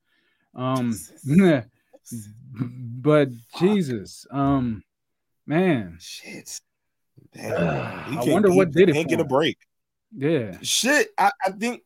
Um, 0.55 0.97
but 2.53 3.29
Jesus, 3.57 4.25
um, 4.31 4.83
man, 5.45 5.97
shit. 5.99 6.59
Damn. 7.33 8.19
I 8.19 8.23
wonder 8.25 8.51
what 8.51 8.71
did 8.71 8.89
it. 8.89 8.93
Can't 8.93 9.07
get 9.07 9.19
a 9.19 9.25
break. 9.25 9.57
Yeah, 10.15 10.57
Shit, 10.61 11.09
I, 11.17 11.31
I 11.45 11.51
think 11.51 11.83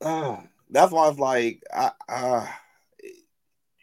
uh, 0.00 0.36
that's 0.70 0.92
why 0.92 1.08
it's 1.08 1.18
like 1.18 1.62
I 1.72 1.90
uh, 2.08 2.46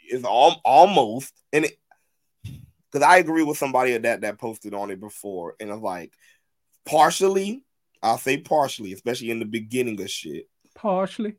it's 0.08 0.24
al- 0.24 0.62
almost 0.64 1.34
and 1.52 1.66
it 1.66 1.78
because 2.92 3.06
I 3.06 3.18
agree 3.18 3.44
with 3.44 3.58
somebody 3.58 3.98
that 3.98 4.22
that 4.22 4.40
posted 4.40 4.74
on 4.74 4.92
it 4.92 5.00
before, 5.00 5.56
and 5.60 5.70
it's 5.70 5.82
like 5.82 6.14
partially, 6.86 7.64
I'll 8.02 8.18
say 8.18 8.38
partially, 8.38 8.94
especially 8.94 9.32
in 9.32 9.40
the 9.40 9.46
beginning 9.46 10.02
of 10.02 10.10
shit, 10.10 10.48
partially. 10.74 11.36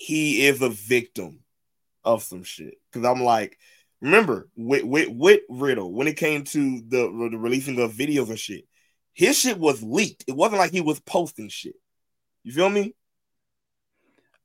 He 0.00 0.46
is 0.46 0.62
a 0.62 0.70
victim 0.70 1.40
of 2.04 2.22
some 2.22 2.42
shit. 2.42 2.74
Because 2.90 3.06
I'm 3.06 3.22
like, 3.22 3.58
remember 4.00 4.48
with, 4.56 4.84
with 4.84 5.08
with 5.10 5.40
Riddle 5.50 5.92
when 5.92 6.08
it 6.08 6.16
came 6.16 6.44
to 6.44 6.80
the, 6.88 7.28
the 7.30 7.36
releasing 7.38 7.78
of 7.78 7.92
videos 7.92 8.30
and 8.30 8.38
shit, 8.38 8.64
his 9.12 9.38
shit 9.38 9.58
was 9.58 9.82
leaked. 9.82 10.24
It 10.26 10.34
wasn't 10.34 10.58
like 10.60 10.72
he 10.72 10.80
was 10.80 11.00
posting 11.00 11.50
shit. 11.50 11.74
You 12.44 12.52
feel 12.52 12.70
me? 12.70 12.94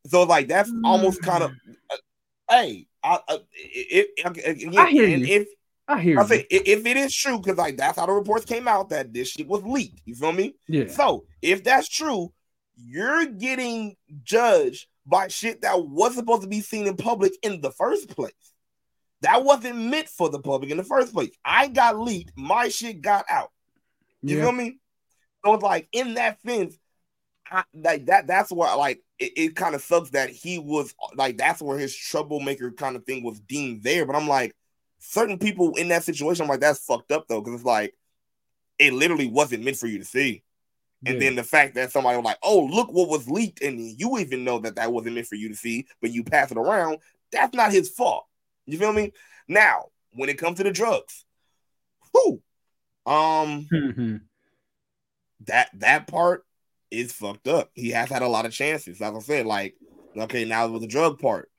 So 0.07 0.23
like 0.23 0.49
that's 0.49 0.69
almost 0.83 1.21
kind 1.21 1.43
of, 1.45 1.51
uh, 1.89 1.95
hey, 2.49 2.87
I, 3.01 3.19
uh, 3.29 3.37
it, 3.53 4.07
it, 4.17 4.77
I 4.77 4.89
hear 4.89 5.07
you. 5.07 5.23
If 5.25 5.47
I 5.87 6.01
hear 6.01 6.19
I 6.19 6.25
say 6.25 6.39
i- 6.51 6.63
if 6.65 6.85
it 6.85 6.97
is 6.97 7.15
true, 7.15 7.39
because 7.39 7.57
like 7.57 7.77
that's 7.77 7.97
how 7.97 8.05
the 8.07 8.11
reports 8.11 8.43
came 8.43 8.67
out 8.67 8.89
that 8.89 9.13
this 9.13 9.29
shit 9.29 9.47
was 9.47 9.63
leaked. 9.63 10.01
You 10.03 10.15
feel 10.15 10.33
me? 10.33 10.55
Yeah. 10.67 10.87
So 10.89 11.25
if 11.41 11.63
that's 11.63 11.87
true, 11.87 12.33
you're 12.75 13.25
getting 13.25 13.95
judged 14.23 14.87
by 15.05 15.27
shit 15.27 15.61
that 15.61 15.85
wasn't 15.85 16.19
supposed 16.25 16.41
to 16.43 16.47
be 16.47 16.61
seen 16.61 16.87
in 16.87 16.97
public 16.97 17.33
in 17.43 17.61
the 17.61 17.71
first 17.71 18.09
place. 18.09 18.33
That 19.21 19.43
wasn't 19.43 19.77
meant 19.77 20.09
for 20.09 20.29
the 20.29 20.39
public 20.39 20.71
in 20.71 20.77
the 20.77 20.83
first 20.83 21.13
place. 21.13 21.31
I 21.43 21.67
got 21.67 21.97
leaked, 21.99 22.31
my 22.35 22.69
shit 22.69 23.01
got 23.01 23.25
out. 23.29 23.51
You 24.21 24.37
Yeah. 24.37 24.43
feel 24.43 24.51
me? 24.51 24.79
So 25.45 25.53
it's 25.53 25.63
like 25.63 25.87
in 25.91 26.15
that 26.15 26.41
sense, 26.41 26.77
I, 27.49 27.63
like 27.73 28.07
that. 28.07 28.27
That's 28.27 28.51
where 28.51 28.75
like 28.75 29.03
it, 29.19 29.33
it 29.35 29.55
kind 29.55 29.75
of 29.75 29.81
sucks 29.81 30.11
that 30.11 30.29
he 30.29 30.57
was 30.57 30.93
like 31.15 31.37
that's 31.37 31.61
where 31.61 31.77
his 31.77 31.95
troublemaker 31.95 32.71
kind 32.71 32.95
of 32.95 33.05
thing 33.05 33.23
was 33.23 33.39
deemed 33.39 33.83
there. 33.83 34.05
But 34.05 34.15
I'm 34.15 34.27
like, 34.27 34.55
certain 34.99 35.37
people 35.37 35.75
in 35.75 35.89
that 35.89 36.03
situation, 36.03 36.43
I'm 36.43 36.49
like, 36.49 36.61
that's 36.61 36.83
fucked 36.83 37.11
up 37.11 37.27
though, 37.27 37.41
because 37.41 37.55
it's 37.55 37.63
like 37.65 37.93
it 38.79 38.93
literally 38.93 39.27
wasn't 39.27 39.63
meant 39.63 39.77
for 39.77 39.87
you 39.87 39.99
to 39.99 40.05
see. 40.05 40.43
And 41.05 41.15
Yeah. 41.15 41.19
then 41.27 41.35
the 41.35 41.43
fact 41.43 41.75
that 41.75 41.91
somebody 41.91 42.17
was 42.17 42.25
like, 42.25 42.39
"Oh, 42.43 42.65
look 42.65 42.91
what 42.91 43.09
was 43.09 43.29
leaked," 43.29 43.61
and 43.61 43.79
you 43.99 44.17
even 44.17 44.43
know 44.43 44.59
that 44.59 44.75
that 44.75 44.91
wasn't 44.91 45.15
meant 45.15 45.27
for 45.27 45.35
you 45.35 45.49
to 45.49 45.55
see, 45.55 45.87
but 46.01 46.11
you 46.11 46.23
pass 46.23 46.51
it 46.51 46.57
around. 46.57 46.99
That's 47.31 47.55
not 47.55 47.71
his 47.71 47.89
fault. 47.89 48.25
You 48.65 48.77
feel 48.77 48.93
me? 48.93 49.11
Now, 49.47 49.85
when 50.11 50.29
it 50.29 50.37
comes 50.39 50.57
to 50.57 50.63
the 50.63 50.71
drugs, 50.71 51.25
who, 52.13 52.41
um, 53.05 53.67
Mhm. 53.71 54.21
that 55.41 55.69
that 55.75 56.07
part 56.07 56.45
is 56.91 57.11
fucked 57.11 57.47
up. 57.47 57.69
He 57.73 57.89
has 57.89 58.09
had 58.09 58.21
a 58.21 58.27
lot 58.27 58.45
of 58.45 58.53
chances. 58.53 58.99
Like 58.99 59.13
I 59.13 59.19
said, 59.19 59.45
like 59.45 59.75
okay, 60.17 60.45
now 60.45 60.67
with 60.67 60.81
the 60.81 60.87
drug 60.87 61.19
part, 61.19 61.51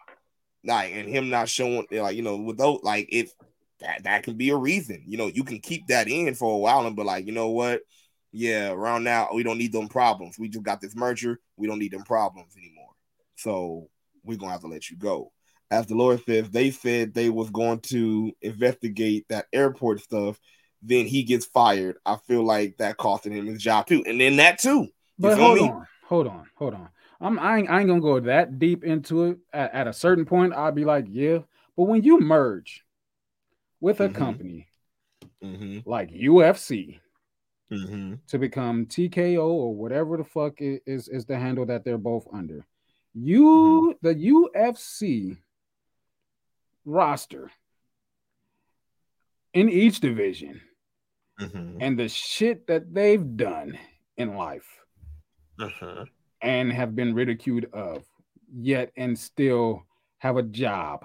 like 0.65 0.93
and 0.93 1.09
him 1.09 1.29
not 1.29 1.49
showing, 1.49 1.87
like 1.91 2.17
you 2.17 2.23
know, 2.23 2.37
with 2.37 2.59
those, 2.59 2.81
like 2.83 3.09
if 3.11 3.33
that 3.81 4.05
that 4.05 4.23
can 4.23 4.37
be 4.37 4.51
a 4.51 4.57
reason. 4.57 5.03
You 5.07 5.19
know, 5.19 5.27
you 5.27 5.45
can 5.45 5.61
keep 5.61 5.89
that 5.89 6.09
in 6.09 6.35
for 6.35 6.53
a 6.55 6.59
while 6.59 6.87
and 6.87 6.97
be 6.97 7.03
like, 7.03 7.27
you 7.27 7.33
know 7.33 7.51
what? 7.51 7.83
Yeah, 8.33 8.71
around 8.71 9.05
now 9.05 9.29
we 9.35 9.43
don't 9.43 9.59
need 9.59 9.73
them 9.73 9.89
problems. 9.89 10.39
We 10.39 10.49
just 10.49 10.65
got 10.65 10.81
this 10.81 10.95
merger. 10.95 11.41
We 11.57 11.67
don't 11.67 11.79
need 11.79 11.93
them 11.93 12.03
problems 12.05 12.55
anymore. 12.57 12.91
So 13.37 13.89
we're 14.25 14.37
gonna 14.37 14.53
have 14.53 14.61
to 14.63 14.67
let 14.67 14.91
you 14.91 14.97
go. 14.97 15.33
As 15.71 15.87
the 15.87 15.95
Lord 15.95 16.23
says, 16.25 16.51
they 16.51 16.71
said 16.71 17.13
they 17.15 17.29
was 17.31 17.51
going 17.51 17.81
to 17.81 18.33
investigate 18.43 19.27
that 19.29 19.47
airport 19.53 20.01
stuff. 20.01 20.39
Then 20.83 21.07
he 21.07 21.23
gets 21.23 21.47
fired. 21.47 21.97
I 22.05 22.17
feel 22.27 22.45
like 22.45 22.77
that 22.77 22.97
costing 22.99 23.33
him 23.33 23.47
his 23.47 23.63
job 23.63 23.87
too. 23.87 24.05
And 24.07 24.21
then 24.21 24.37
that 24.37 24.59
too. 24.59 24.89
But 25.19 25.39
hold 25.39 25.57
me? 25.59 25.69
on, 25.69 25.87
hold 26.05 26.27
on, 26.29 26.47
hold 26.57 26.75
on. 26.75 26.89
I'm 27.21 27.39
I 27.39 27.59
ain't, 27.59 27.71
I 27.71 27.81
ain't 27.81 27.89
gonna 27.89 28.01
go 28.01 28.21
that 28.21 28.59
deep 28.59 28.85
into 28.85 29.25
it. 29.25 29.39
At, 29.53 29.73
at 29.75 29.87
a 29.89 29.93
certain 29.93 30.25
point, 30.27 30.53
I'll 30.53 30.73
be 30.73 30.85
like, 30.85 31.07
yeah. 31.09 31.39
But 31.77 31.85
when 31.85 32.03
you 32.03 32.21
merge 32.21 32.85
with 33.81 34.01
a 34.01 34.09
Mhm. 34.09 34.15
company 34.15 34.67
Mm-hmm. 35.43 35.89
like 35.89 36.11
UFC 36.11 37.01
Mm-hmm. 37.73 38.15
to 38.29 38.39
become 38.39 38.87
TKO 38.87 39.49
or 39.49 39.75
whatever 39.75 40.17
the 40.17 40.25
fuck 40.25 40.55
is 40.61 41.09
is 41.09 41.25
the 41.27 41.37
handle 41.39 41.67
that 41.67 41.85
they're 41.85 41.99
both 41.99 42.27
under, 42.33 42.65
you 43.13 43.97
the 44.03 44.15
UFC 44.15 45.37
roster 46.85 47.51
in 49.55 49.69
each 49.69 50.01
division 50.01 50.61
Mm-hmm. 51.41 51.77
and 51.83 51.99
the 51.99 52.09
shit 52.09 52.67
that 52.67 52.95
they've 52.95 53.37
done 53.37 53.79
in 54.17 54.37
life 54.37 54.67
Uh-huh. 55.61 56.05
and 56.41 56.73
have 56.73 56.97
been 56.97 57.15
ridiculed 57.15 57.67
of 57.75 58.05
yet 58.59 58.91
and 58.97 59.19
still 59.19 59.83
have 60.19 60.39
a 60.39 60.43
job 60.43 61.05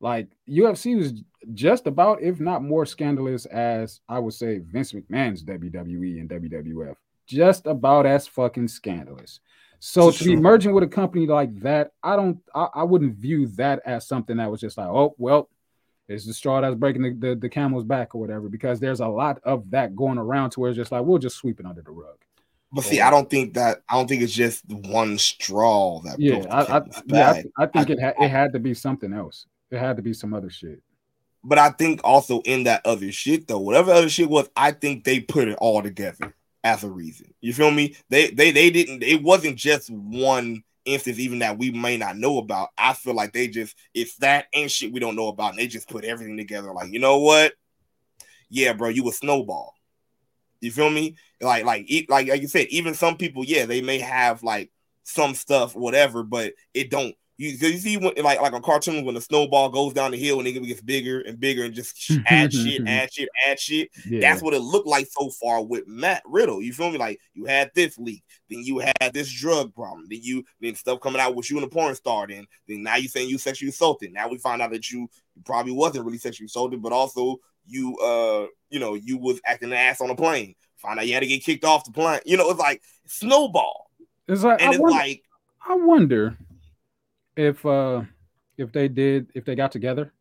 like 0.00 0.28
UFC 0.48 0.96
was 0.96 1.12
just 1.54 1.86
about 1.86 2.22
if 2.22 2.40
not 2.40 2.62
more 2.62 2.86
scandalous 2.86 3.46
as 3.46 4.00
I 4.08 4.18
would 4.18 4.34
say 4.34 4.58
Vince 4.58 4.92
McMahon's 4.92 5.44
WWE 5.44 6.20
and 6.20 6.28
WWF 6.28 6.94
just 7.26 7.66
about 7.66 8.06
as 8.06 8.26
fucking 8.26 8.68
scandalous 8.68 9.40
so 9.80 10.10
to 10.10 10.24
be 10.24 10.36
merging 10.36 10.72
with 10.72 10.82
a 10.82 10.88
company 10.88 11.26
like 11.26 11.54
that 11.60 11.92
I 12.02 12.16
don't 12.16 12.38
I, 12.54 12.68
I 12.74 12.82
wouldn't 12.82 13.14
view 13.14 13.46
that 13.56 13.80
as 13.86 14.06
something 14.06 14.36
that 14.38 14.50
was 14.50 14.60
just 14.60 14.76
like 14.78 14.88
oh 14.88 15.14
well 15.18 15.48
it's 16.08 16.24
the 16.24 16.32
straw 16.32 16.62
that's 16.62 16.74
breaking 16.74 17.02
the, 17.02 17.28
the, 17.28 17.34
the 17.34 17.48
camel's 17.48 17.84
back 17.84 18.14
or 18.14 18.20
whatever 18.20 18.48
because 18.48 18.80
there's 18.80 19.00
a 19.00 19.06
lot 19.06 19.40
of 19.44 19.70
that 19.70 19.94
going 19.94 20.18
around 20.18 20.50
to 20.50 20.60
where 20.60 20.70
it's 20.70 20.76
just 20.76 20.90
like 20.90 21.04
we'll 21.04 21.18
just 21.18 21.36
sweep 21.36 21.60
it 21.60 21.66
under 21.66 21.82
the 21.82 21.90
rug 21.90 22.16
But 22.72 22.84
see, 22.84 23.00
I 23.00 23.10
don't 23.10 23.30
think 23.30 23.54
that 23.54 23.82
I 23.88 23.94
don't 23.94 24.08
think 24.08 24.22
it's 24.22 24.32
just 24.32 24.64
one 24.68 25.18
straw 25.18 26.00
that 26.00 26.18
Yeah, 26.18 26.44
I, 26.50 26.78
I, 26.78 26.82
yeah, 27.06 27.42
I. 27.56 27.64
I 27.64 27.66
think 27.66 27.90
it 27.90 27.98
had 27.98 28.14
it 28.20 28.28
had 28.28 28.52
to 28.52 28.58
be 28.58 28.74
something 28.74 29.12
else. 29.12 29.46
It 29.70 29.78
had 29.78 29.96
to 29.96 30.02
be 30.02 30.12
some 30.12 30.34
other 30.34 30.50
shit. 30.50 30.82
But 31.44 31.58
I 31.58 31.70
think 31.70 32.00
also 32.04 32.40
in 32.40 32.64
that 32.64 32.84
other 32.84 33.12
shit 33.12 33.46
though, 33.46 33.60
whatever 33.60 33.92
other 33.92 34.08
shit 34.08 34.28
was, 34.28 34.48
I 34.56 34.72
think 34.72 35.04
they 35.04 35.20
put 35.20 35.48
it 35.48 35.56
all 35.60 35.82
together 35.82 36.34
as 36.64 36.84
a 36.84 36.90
reason. 36.90 37.32
You 37.40 37.52
feel 37.52 37.70
me? 37.70 37.96
They 38.08 38.30
they 38.30 38.50
they 38.50 38.70
didn't. 38.70 39.02
It 39.02 39.22
wasn't 39.22 39.56
just 39.56 39.90
one 39.90 40.62
instance, 40.84 41.18
even 41.18 41.40
that 41.40 41.58
we 41.58 41.70
may 41.70 41.96
not 41.96 42.16
know 42.16 42.38
about. 42.38 42.70
I 42.76 42.92
feel 42.92 43.14
like 43.14 43.32
they 43.32 43.48
just 43.48 43.76
it's 43.94 44.16
that 44.16 44.46
and 44.52 44.70
shit 44.70 44.92
we 44.92 45.00
don't 45.00 45.16
know 45.16 45.28
about, 45.28 45.50
and 45.50 45.58
they 45.58 45.68
just 45.68 45.88
put 45.88 46.04
everything 46.04 46.36
together. 46.36 46.72
Like 46.72 46.92
you 46.92 46.98
know 46.98 47.18
what? 47.18 47.52
Yeah, 48.50 48.72
bro, 48.72 48.88
you 48.88 49.08
a 49.08 49.12
snowball. 49.12 49.74
You 50.60 50.72
feel 50.72 50.90
me? 50.90 51.16
Like 51.40 51.64
like 51.64 51.88
like 52.08 52.28
like 52.28 52.42
you 52.42 52.48
said, 52.48 52.66
even 52.70 52.94
some 52.94 53.16
people, 53.16 53.44
yeah, 53.44 53.66
they 53.66 53.80
may 53.80 53.98
have 53.98 54.42
like 54.42 54.70
some 55.04 55.34
stuff, 55.34 55.76
whatever, 55.76 56.22
but 56.22 56.54
it 56.74 56.90
don't. 56.90 57.14
You, 57.38 57.50
you 57.50 57.78
see 57.78 57.96
when 57.96 58.12
like 58.16 58.40
like 58.40 58.52
a 58.52 58.60
cartoon 58.60 59.04
when 59.04 59.14
the 59.14 59.20
snowball 59.20 59.68
goes 59.68 59.92
down 59.92 60.10
the 60.10 60.18
hill 60.18 60.40
and 60.40 60.48
it 60.48 60.52
gets 60.52 60.80
bigger 60.80 61.20
and 61.20 61.38
bigger 61.38 61.64
and 61.64 61.72
just 61.72 62.10
add 62.26 62.52
shit, 62.52 62.82
add 62.84 63.12
shit, 63.12 63.28
add 63.46 63.60
shit. 63.60 63.90
Yeah. 64.08 64.18
That's 64.20 64.42
what 64.42 64.54
it 64.54 64.60
looked 64.60 64.88
like 64.88 65.06
so 65.08 65.30
far 65.30 65.64
with 65.64 65.86
Matt 65.86 66.24
Riddle. 66.26 66.60
You 66.60 66.72
feel 66.72 66.90
me? 66.90 66.98
Like 66.98 67.20
you 67.34 67.44
had 67.44 67.70
this 67.76 67.96
leak, 67.96 68.24
then 68.50 68.64
you 68.64 68.78
had 68.80 69.12
this 69.14 69.32
drug 69.32 69.72
problem, 69.72 70.06
then 70.10 70.18
you 70.20 70.44
then 70.60 70.74
stuff 70.74 70.98
coming 70.98 71.20
out 71.20 71.36
with 71.36 71.48
you 71.48 71.58
and 71.58 71.64
a 71.64 71.68
porn 71.68 71.94
star. 71.94 72.26
Then 72.26 72.44
then 72.66 72.82
now 72.82 72.96
you 72.96 73.06
saying 73.06 73.28
you 73.28 73.38
sexually 73.38 73.70
assaulted. 73.70 74.12
Now 74.12 74.28
we 74.28 74.38
find 74.38 74.60
out 74.60 74.72
that 74.72 74.90
you 74.90 75.08
probably 75.46 75.72
wasn't 75.72 76.06
really 76.06 76.18
sexually 76.18 76.46
assaulted, 76.46 76.82
but 76.82 76.92
also 76.92 77.36
you 77.64 77.96
uh 77.98 78.46
you 78.68 78.80
know 78.80 78.94
you 78.94 79.16
was 79.16 79.40
acting 79.44 79.70
an 79.70 79.76
ass 79.76 80.00
on 80.00 80.10
a 80.10 80.16
plane. 80.16 80.56
Find 80.78 80.98
out 80.98 81.06
you 81.06 81.14
had 81.14 81.20
to 81.20 81.28
get 81.28 81.44
kicked 81.44 81.64
off 81.64 81.84
the 81.84 81.92
plane. 81.92 82.18
You 82.26 82.36
know 82.36 82.50
it's 82.50 82.58
like 82.58 82.82
snowball, 83.06 83.92
It's 84.26 84.42
like 84.42 84.60
and 84.60 84.70
I 84.70 84.72
it's 84.72 84.80
wonder, 84.80 84.98
like 84.98 85.22
I 85.64 85.74
wonder 85.76 86.36
if 87.38 87.64
uh 87.64 88.02
if 88.56 88.72
they 88.72 88.88
did 88.88 89.30
if 89.34 89.44
they 89.44 89.54
got 89.54 89.70
together 89.70 90.12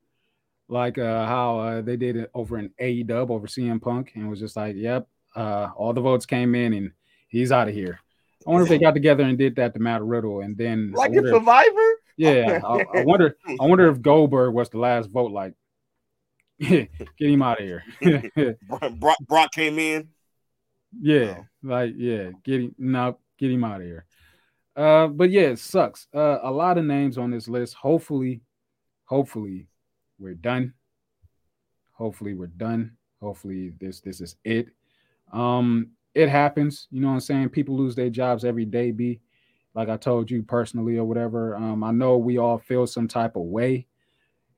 like 0.69 0.97
uh 0.97 1.25
how 1.25 1.59
uh, 1.59 1.81
they 1.81 1.97
did 1.97 2.15
it 2.15 2.29
over 2.33 2.57
in 2.57 2.69
AEW 2.79 3.29
over 3.29 3.47
CM 3.47 3.81
Punk 3.81 4.11
and 4.15 4.29
was 4.29 4.39
just 4.39 4.55
like, 4.55 4.75
yep, 4.75 5.07
uh 5.35 5.69
all 5.75 5.93
the 5.93 6.01
votes 6.01 6.25
came 6.25 6.55
in 6.55 6.73
and 6.73 6.91
he's 7.27 7.51
out 7.51 7.67
of 7.67 7.73
here. 7.73 7.99
I 8.45 8.51
wonder 8.51 8.63
if 8.63 8.69
they 8.69 8.77
got 8.77 8.93
together 8.93 9.23
and 9.23 9.37
did 9.37 9.55
that 9.55 9.73
to 9.73 9.79
Matt 9.79 10.03
Riddle 10.03 10.41
and 10.41 10.55
then 10.57 10.91
like 10.91 11.11
a 11.13 11.27
survivor. 11.27 11.93
Yeah, 12.17 12.59
I, 12.63 12.85
I 12.93 13.03
wonder. 13.05 13.37
I 13.47 13.65
wonder 13.65 13.89
if 13.89 14.01
Goldberg 14.01 14.53
was 14.53 14.69
the 14.69 14.79
last 14.79 15.09
vote. 15.09 15.31
Like, 15.31 15.53
get 16.59 16.89
him 17.19 17.41
out 17.41 17.59
of 17.59 17.65
here. 17.65 17.83
Brock, 18.67 18.93
Brock, 18.99 19.17
Brock 19.27 19.51
came 19.51 19.77
in. 19.79 20.09
yeah, 20.99 21.41
like 21.61 21.93
yeah, 21.97 22.31
get 22.43 22.61
him. 22.61 22.75
No, 22.77 23.17
get 23.37 23.51
him 23.51 23.63
out 23.63 23.81
of 23.81 23.87
here. 23.87 24.05
Uh, 24.77 25.07
but 25.07 25.31
yeah, 25.31 25.41
it 25.41 25.59
sucks. 25.59 26.07
Uh, 26.13 26.37
a 26.43 26.51
lot 26.51 26.77
of 26.77 26.85
names 26.85 27.17
on 27.17 27.31
this 27.31 27.47
list. 27.47 27.73
Hopefully, 27.73 28.41
hopefully, 29.05 29.67
we're 30.19 30.35
done. 30.35 30.73
Hopefully, 31.93 32.35
we're 32.35 32.45
done. 32.47 32.95
Hopefully, 33.19 33.73
this 33.79 34.01
this 34.01 34.21
is 34.21 34.35
it. 34.43 34.67
Um, 35.33 35.89
it 36.13 36.29
happens. 36.29 36.87
You 36.91 37.01
know 37.01 37.07
what 37.07 37.13
I'm 37.15 37.19
saying? 37.21 37.49
People 37.49 37.75
lose 37.75 37.95
their 37.95 38.11
jobs 38.11 38.45
every 38.45 38.65
day. 38.65 38.91
B, 38.91 39.19
like 39.73 39.89
I 39.89 39.97
told 39.97 40.29
you 40.29 40.43
personally 40.43 40.97
or 40.97 41.05
whatever. 41.05 41.55
Um, 41.55 41.83
I 41.83 41.91
know 41.91 42.17
we 42.17 42.37
all 42.37 42.59
feel 42.59 42.85
some 42.85 43.07
type 43.07 43.35
of 43.35 43.43
way. 43.43 43.87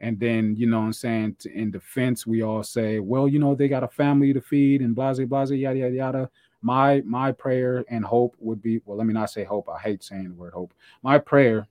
And 0.02 0.18
then, 0.20 0.56
you 0.56 0.66
know 0.68 0.80
what 0.80 0.86
I'm 0.86 0.94
saying, 0.94 1.36
in 1.54 1.72
defense, 1.72 2.26
we 2.26 2.42
all 2.42 2.64
say, 2.64 3.00
well, 3.00 3.28
you 3.28 3.38
know, 3.38 3.54
they 3.54 3.68
got 3.68 3.84
a 3.84 3.90
family 3.90 4.32
to 4.32 4.40
feed 4.40 4.82
and 4.82 4.96
blah, 4.96 5.14
blah, 5.14 5.44
yada, 5.44 5.80
yada, 5.80 5.94
yada. 5.94 6.30
My 6.62 7.02
my 7.06 7.32
prayer 7.32 7.86
and 7.90 8.04
hope 8.04 8.36
would 8.40 8.62
be, 8.62 8.82
well, 8.86 8.98
let 8.98 9.08
me 9.08 9.14
not 9.14 9.30
say 9.30 9.44
hope. 9.44 9.70
I 9.70 9.80
hate 9.80 10.04
saying 10.04 10.30
the 10.30 10.36
word 10.36 10.54
hope. 10.54 10.74
My 11.04 11.18
prayer 11.18 11.68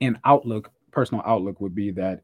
and 0.00 0.18
outlook, 0.24 0.70
personal 0.90 1.22
outlook 1.26 1.60
would 1.60 1.74
be 1.74 1.90
that 1.92 2.22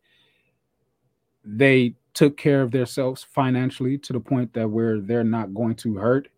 they 1.45 1.95
took 2.15 2.37
care 2.37 2.63
of 2.63 2.71
themselves 2.71 3.23
financially 3.23 3.99
to 3.99 4.13
the 4.13 4.21
point 4.21 4.53
that 4.55 4.69
where 4.69 5.01
they're 5.01 5.25
not 5.25 5.55
going 5.55 5.75
to 5.77 5.97
hurt 5.97 6.29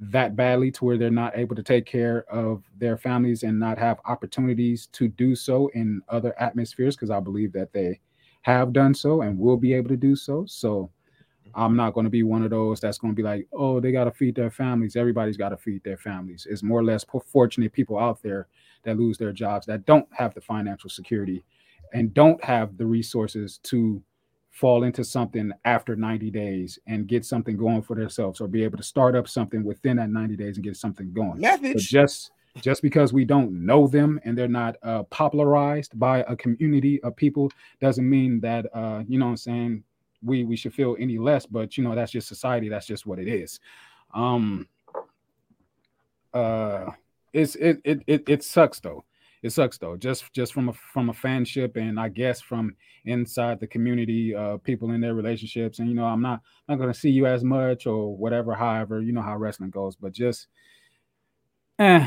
that 0.00 0.34
badly 0.34 0.70
to 0.70 0.84
where 0.84 0.96
they're 0.96 1.10
not 1.10 1.36
able 1.36 1.54
to 1.54 1.62
take 1.62 1.84
care 1.84 2.24
of 2.30 2.64
their 2.78 2.96
families 2.96 3.42
and 3.42 3.58
not 3.58 3.76
have 3.76 4.00
opportunities 4.06 4.86
to 4.86 5.08
do 5.08 5.36
so 5.36 5.68
in 5.74 6.00
other 6.08 6.34
atmospheres 6.40 6.96
because 6.96 7.10
I 7.10 7.20
believe 7.20 7.52
that 7.52 7.72
they 7.72 8.00
have 8.42 8.72
done 8.72 8.94
so 8.94 9.20
and 9.20 9.38
will 9.38 9.58
be 9.58 9.74
able 9.74 9.90
to 9.90 9.98
do 9.98 10.16
so. 10.16 10.46
So 10.46 10.90
I'm 11.54 11.76
not 11.76 11.94
going 11.94 12.04
to 12.04 12.10
be 12.10 12.22
one 12.22 12.42
of 12.42 12.50
those 12.50 12.80
that's 12.80 12.98
going 12.98 13.12
to 13.12 13.16
be 13.16 13.22
like, 13.22 13.46
oh, 13.52 13.80
they 13.80 13.92
got 13.92 14.04
to 14.04 14.12
feed 14.12 14.34
their 14.34 14.50
families. 14.50 14.96
Everybody's 14.96 15.36
got 15.36 15.50
to 15.50 15.56
feed 15.56 15.82
their 15.84 15.96
families. 15.96 16.46
It's 16.48 16.62
more 16.62 16.80
or 16.80 16.84
less 16.84 17.04
fortunate 17.26 17.72
people 17.72 17.98
out 17.98 18.22
there 18.22 18.48
that 18.84 18.98
lose 18.98 19.18
their 19.18 19.32
jobs 19.32 19.66
that 19.66 19.86
don't 19.86 20.08
have 20.12 20.34
the 20.34 20.40
financial 20.40 20.90
security 20.90 21.44
and 21.92 22.14
don't 22.14 22.42
have 22.44 22.76
the 22.76 22.86
resources 22.86 23.58
to 23.64 24.02
fall 24.50 24.82
into 24.84 25.04
something 25.04 25.52
after 25.64 25.94
90 25.96 26.30
days 26.30 26.78
and 26.86 27.06
get 27.06 27.24
something 27.24 27.56
going 27.56 27.82
for 27.82 27.94
themselves 27.94 28.40
or 28.40 28.48
be 28.48 28.64
able 28.64 28.76
to 28.76 28.82
start 28.82 29.14
up 29.14 29.28
something 29.28 29.64
within 29.64 29.96
that 29.96 30.10
90 30.10 30.36
days 30.36 30.56
and 30.56 30.64
get 30.64 30.76
something 30.76 31.12
going. 31.12 31.40
But 31.74 31.82
just 31.82 32.32
just 32.60 32.82
because 32.82 33.12
we 33.12 33.24
don't 33.24 33.52
know 33.52 33.86
them 33.86 34.20
and 34.24 34.36
they're 34.36 34.48
not 34.48 34.76
uh, 34.82 35.04
popularized 35.04 35.96
by 35.98 36.24
a 36.26 36.34
community 36.34 37.00
of 37.02 37.14
people 37.14 37.50
doesn't 37.80 38.08
mean 38.08 38.40
that 38.40 38.66
uh, 38.74 39.04
you 39.06 39.18
know 39.18 39.26
what 39.26 39.32
I'm 39.32 39.36
saying 39.36 39.84
we 40.22 40.44
we 40.44 40.56
should 40.56 40.74
feel 40.74 40.96
any 40.98 41.18
less. 41.18 41.46
But 41.46 41.76
you 41.76 41.84
know 41.84 41.94
that's 41.94 42.12
just 42.12 42.28
society. 42.28 42.68
That's 42.68 42.86
just 42.86 43.06
what 43.06 43.18
it 43.18 43.28
is. 43.28 43.60
Um, 44.14 44.68
uh, 46.34 46.90
it's 47.32 47.54
it 47.56 47.80
it 47.84 48.02
it, 48.06 48.24
it 48.28 48.44
sucks 48.44 48.80
though. 48.80 49.04
It 49.42 49.50
sucks 49.50 49.78
though. 49.78 49.96
Just 49.96 50.32
just 50.32 50.52
from 50.52 50.68
a 50.68 50.72
from 50.72 51.08
a 51.08 51.12
fanship 51.14 51.76
and 51.76 51.98
I 51.98 52.08
guess 52.08 52.40
from 52.40 52.76
inside 53.06 53.58
the 53.58 53.66
community, 53.66 54.34
uh, 54.34 54.58
people 54.58 54.90
in 54.90 55.00
their 55.00 55.14
relationships. 55.14 55.78
And 55.78 55.88
you 55.88 55.94
know, 55.94 56.04
I'm 56.04 56.20
not 56.20 56.40
not 56.68 56.76
gonna 56.78 56.92
see 56.94 57.10
you 57.10 57.26
as 57.26 57.42
much 57.42 57.86
or 57.86 58.14
whatever. 58.16 58.54
However, 58.54 59.00
you 59.00 59.12
know 59.12 59.22
how 59.22 59.36
wrestling 59.36 59.70
goes. 59.70 59.96
But 59.96 60.12
just, 60.12 60.48
eh, 61.78 62.06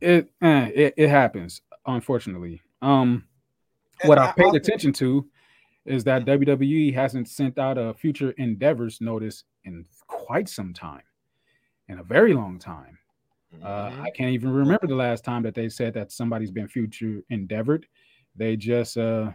it 0.00 0.30
eh, 0.40 0.70
it 0.74 0.94
it 0.96 1.08
happens. 1.08 1.62
Unfortunately, 1.86 2.60
um, 2.82 3.24
what 4.04 4.18
I- 4.18 4.28
I've 4.28 4.36
paid 4.36 4.44
I'll- 4.46 4.56
attention 4.56 4.92
to 4.94 5.26
is 5.86 6.04
that 6.04 6.24
WWE 6.24 6.92
hasn't 6.94 7.28
sent 7.28 7.58
out 7.58 7.78
a 7.78 7.94
future 7.94 8.30
endeavors 8.32 9.00
notice 9.00 9.44
in 9.64 9.84
quite 10.06 10.48
some 10.48 10.72
time, 10.72 11.02
in 11.88 11.98
a 11.98 12.02
very 12.02 12.32
long 12.34 12.58
time. 12.58 12.98
Uh, 13.62 13.90
Mhm. 13.90 14.00
I 14.00 14.10
can't 14.10 14.32
even 14.32 14.50
remember 14.50 14.86
the 14.86 14.94
last 14.94 15.24
time 15.24 15.42
that 15.42 15.54
they 15.54 15.68
said 15.68 15.94
that 15.94 16.12
somebody's 16.12 16.52
been 16.52 16.68
future 16.68 17.22
endeavored. 17.30 17.86
They 18.36 18.56
just 18.56 18.96
uh, 18.96 19.32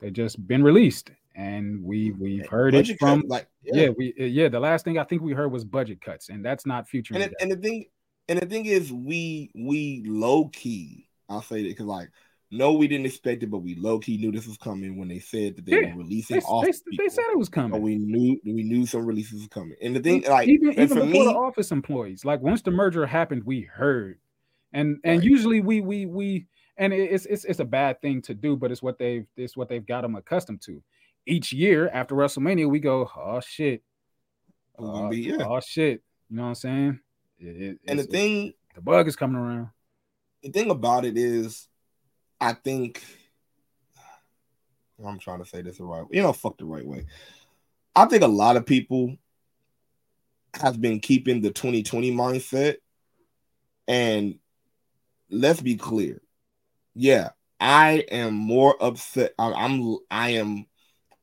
they 0.00 0.10
just 0.10 0.46
been 0.46 0.62
released, 0.62 1.10
and 1.34 1.82
we 1.84 2.12
we've 2.12 2.46
heard 2.46 2.74
it 2.74 2.78
Budget 2.78 2.98
cut, 2.98 3.06
from 3.20 3.24
like 3.28 3.46
yeah. 3.62 3.90
we 3.90 4.14
uh, 4.18 4.24
yeah 4.24 4.48
the 4.48 4.60
last 4.60 4.84
thing 4.84 4.98
I 4.98 5.04
think 5.04 5.20
we 5.20 5.32
heard 5.34 5.52
was 5.52 5.64
budget 5.64 6.00
cuts, 6.00 6.30
and 6.30 6.42
that's 6.44 6.64
not 6.64 6.88
future. 6.88 7.14
and 7.14 7.24
it, 7.24 7.34
and 7.40 7.50
the 7.50 7.56
thing 7.56 7.84
and 8.28 8.38
the 8.38 8.46
thing 8.46 8.64
is 8.66 8.90
we 8.92 9.50
we 9.54 10.02
low 10.06 10.48
key 10.48 11.08
i'll 11.28 11.42
say 11.42 11.62
that 11.62 11.68
because 11.68 11.86
like 11.86 12.08
no 12.50 12.72
we 12.74 12.86
didn't 12.88 13.06
expect 13.06 13.42
it 13.42 13.50
but 13.50 13.58
we 13.58 13.74
low 13.74 13.98
key 13.98 14.16
knew 14.18 14.30
this 14.30 14.46
was 14.46 14.56
coming 14.56 14.96
when 14.98 15.08
they 15.08 15.18
said 15.18 15.56
that 15.56 15.64
they 15.66 15.72
Yeah, 15.80 15.92
were 15.94 16.02
releasing 16.02 16.36
they, 16.38 16.42
off 16.46 16.64
they, 16.64 16.72
they 16.96 17.08
said 17.08 17.24
it 17.30 17.38
was 17.38 17.48
but 17.48 17.54
coming. 17.54 17.82
we 17.82 17.96
knew 17.96 18.38
we 18.44 18.62
knew 18.62 18.86
some 18.86 19.04
releases 19.04 19.42
were 19.42 19.48
coming. 19.48 19.76
And 19.82 19.96
the 19.96 20.00
thing 20.00 20.22
like 20.28 20.48
even 20.48 20.72
even 20.72 20.88
for 20.88 20.94
before 21.04 21.06
me 21.06 21.24
the 21.24 21.34
office 21.34 21.72
employees 21.72 22.24
like 22.24 22.40
once 22.40 22.62
the 22.62 22.70
merger 22.70 23.04
happened 23.06 23.42
we 23.44 23.62
heard. 23.62 24.18
And 24.72 24.98
and 25.04 25.18
Right. 25.20 25.24
usually 25.24 25.60
we 25.60 25.80
we 25.80 26.06
we 26.06 26.46
and 26.76 26.92
it's 26.92 27.26
it's 27.26 27.44
it's 27.44 27.60
a 27.60 27.64
bad 27.64 28.00
thing 28.00 28.20
to 28.22 28.34
do 28.34 28.56
but 28.56 28.70
it's 28.70 28.82
what 28.82 28.98
they've 28.98 29.26
it's 29.36 29.56
what 29.56 29.68
they've 29.68 29.84
got 29.86 30.02
them 30.02 30.14
accustomed 30.16 30.62
to. 30.62 30.82
Each 31.26 31.52
year 31.52 31.88
after 31.92 32.14
wrestlemania 32.14 32.68
we 32.70 32.78
go 32.78 33.10
oh 33.16 33.40
shit. 33.40 33.82
Oh, 34.78 35.08
be- 35.08 35.22
yeah. 35.22 35.36
oh 35.40 35.60
shit. 35.60 36.02
You 36.28 36.36
know 36.36 36.42
what 36.42 36.48
i'm 36.48 36.54
saying? 36.54 37.00
It- 37.38 37.62
it- 37.62 37.78
and 37.88 37.98
the 37.98 38.04
thing 38.04 38.52
the 38.74 38.80
bug 38.80 39.08
is 39.08 39.16
coming 39.16 39.36
around. 39.36 39.68
the 40.42 40.50
thing 40.50 40.70
about 40.70 41.04
it 41.04 41.16
is 41.16 41.66
i 42.40 42.52
think 42.52 43.02
i'm 45.04 45.18
trying 45.18 45.38
to 45.42 45.46
say 45.46 45.62
this 45.62 45.78
the 45.78 45.84
right 45.84 46.02
way. 46.02 46.08
You 46.12 46.22
know 46.22 46.32
fuck 46.32 46.58
the 46.58 46.64
right 46.64 46.86
way. 46.86 47.06
I 47.94 48.06
think 48.06 48.22
a 48.22 48.28
lot 48.28 48.56
of 48.56 48.66
people 48.66 49.16
have 50.60 50.80
been 50.80 51.00
keeping 51.00 51.40
the 51.40 51.50
2020 51.50 52.12
mindset. 52.12 52.76
And 53.88 54.38
let's 55.30 55.60
be 55.60 55.76
clear. 55.76 56.20
Yeah 56.94 57.30
i 57.60 58.04
am 58.10 58.34
more 58.34 58.76
upset. 58.82 59.32
I'm 59.38 59.98
i 60.10 60.30
am 60.30 60.66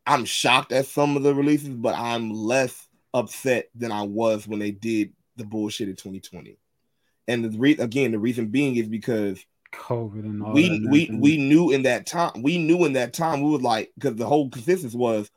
i'm 0.05 0.25
shocked 0.25 0.71
at 0.71 0.85
some 0.85 1.15
of 1.15 1.23
the 1.23 1.33
releases 1.33 1.69
but 1.69 1.95
i'm 1.95 2.31
less 2.31 2.87
upset 3.13 3.69
than 3.75 3.91
i 3.91 4.01
was 4.01 4.47
when 4.47 4.59
they 4.59 4.71
did 4.71 5.13
the 5.35 5.45
bullshit 5.45 5.89
in 5.89 5.95
2020 5.95 6.57
and 7.27 7.45
the 7.45 7.57
re- 7.57 7.77
again 7.77 8.11
the 8.11 8.19
reason 8.19 8.47
being 8.47 8.75
is 8.75 8.87
because 8.87 9.45
covid 9.73 10.19
and 10.25 10.41
all 10.41 10.53
we 10.53 10.81
we 10.87 11.09
we 11.13 11.37
knew 11.37 11.71
in 11.71 11.83
that 11.83 12.05
time 12.05 12.31
we 12.41 12.57
knew 12.57 12.85
in 12.85 12.93
that 12.93 13.13
time 13.13 13.41
we 13.41 13.49
was 13.49 13.61
like 13.61 13.91
because 13.95 14.15
the 14.15 14.25
whole 14.25 14.49
consensus 14.49 14.93
was 14.93 15.29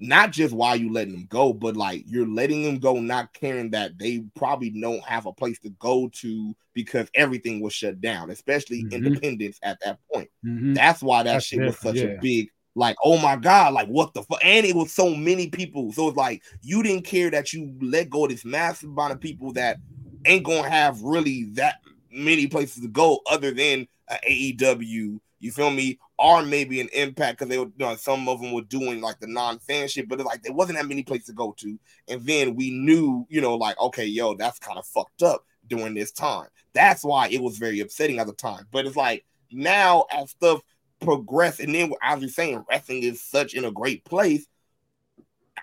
not 0.00 0.30
just 0.30 0.54
why 0.54 0.74
you 0.74 0.92
letting 0.92 1.12
them 1.12 1.26
go 1.28 1.52
but 1.52 1.76
like 1.76 2.04
you're 2.06 2.26
letting 2.26 2.62
them 2.62 2.78
go 2.78 3.00
not 3.00 3.32
caring 3.34 3.70
that 3.70 3.98
they 3.98 4.22
probably 4.36 4.70
don't 4.70 5.02
have 5.02 5.26
a 5.26 5.32
place 5.32 5.58
to 5.58 5.70
go 5.70 6.08
to 6.12 6.54
because 6.72 7.08
everything 7.14 7.60
was 7.60 7.72
shut 7.72 8.00
down 8.00 8.30
especially 8.30 8.84
Mhm. 8.84 8.92
independence 8.92 9.58
at 9.62 9.78
that 9.84 9.98
point 10.12 10.30
Mhm. 10.44 10.74
that's 10.74 11.02
why 11.02 11.22
that 11.22 11.32
That's 11.32 11.46
shit 11.46 11.64
was 11.64 11.78
such 11.78 11.96
yeah. 11.96 12.04
a 12.04 12.18
big 12.20 12.48
like 12.76 12.96
oh 13.02 13.18
my 13.18 13.34
god 13.34 13.74
like 13.74 13.88
what 13.88 14.14
the 14.14 14.22
fuck 14.22 14.38
and 14.44 14.64
it 14.64 14.76
was 14.76 14.92
so 14.92 15.14
many 15.14 15.48
people 15.48 15.92
so 15.92 16.08
it's 16.08 16.16
like 16.16 16.42
you 16.62 16.82
didn't 16.82 17.04
care 17.04 17.30
that 17.30 17.52
you 17.52 17.76
let 17.80 18.08
go 18.08 18.24
of 18.24 18.30
this 18.30 18.44
massive 18.44 18.90
amount 18.90 19.12
of 19.12 19.20
people 19.20 19.52
that 19.54 19.78
ain't 20.26 20.44
gonna 20.44 20.68
have 20.68 21.02
really 21.02 21.44
that 21.54 21.76
many 22.18 22.46
places 22.46 22.82
to 22.82 22.88
go 22.88 23.20
other 23.30 23.52
than 23.52 23.86
AEW. 24.10 25.20
You 25.40 25.52
feel 25.52 25.70
me? 25.70 25.98
Or 26.18 26.42
maybe 26.42 26.80
an 26.80 26.88
impact 26.92 27.38
because 27.38 27.48
they 27.48 27.58
were 27.58 27.66
you 27.66 27.86
know, 27.86 27.94
some 27.94 28.28
of 28.28 28.40
them 28.40 28.52
were 28.52 28.62
doing 28.62 29.00
like 29.00 29.20
the 29.20 29.28
non-fan 29.28 29.86
shit, 29.86 30.08
but 30.08 30.18
like 30.20 30.42
there 30.42 30.52
wasn't 30.52 30.78
that 30.78 30.88
many 30.88 31.04
places 31.04 31.26
to 31.26 31.32
go 31.32 31.54
to. 31.58 31.78
And 32.08 32.26
then 32.26 32.56
we 32.56 32.70
knew, 32.70 33.24
you 33.28 33.40
know, 33.40 33.54
like 33.54 33.78
okay, 33.78 34.04
yo, 34.04 34.34
that's 34.34 34.58
kind 34.58 34.78
of 34.78 34.86
fucked 34.86 35.22
up 35.22 35.44
during 35.68 35.94
this 35.94 36.10
time. 36.10 36.48
That's 36.72 37.04
why 37.04 37.28
it 37.28 37.40
was 37.40 37.58
very 37.58 37.80
upsetting 37.80 38.18
at 38.18 38.26
the 38.26 38.32
time. 38.32 38.66
But 38.72 38.86
it's 38.86 38.96
like 38.96 39.24
now 39.52 40.06
as 40.10 40.30
stuff 40.30 40.60
progress, 41.00 41.60
and 41.60 41.74
then 41.74 41.92
as 42.02 42.20
you're 42.20 42.30
saying, 42.30 42.64
wrestling 42.68 43.04
is 43.04 43.22
such 43.22 43.54
in 43.54 43.64
a 43.64 43.70
great 43.70 44.04
place. 44.04 44.46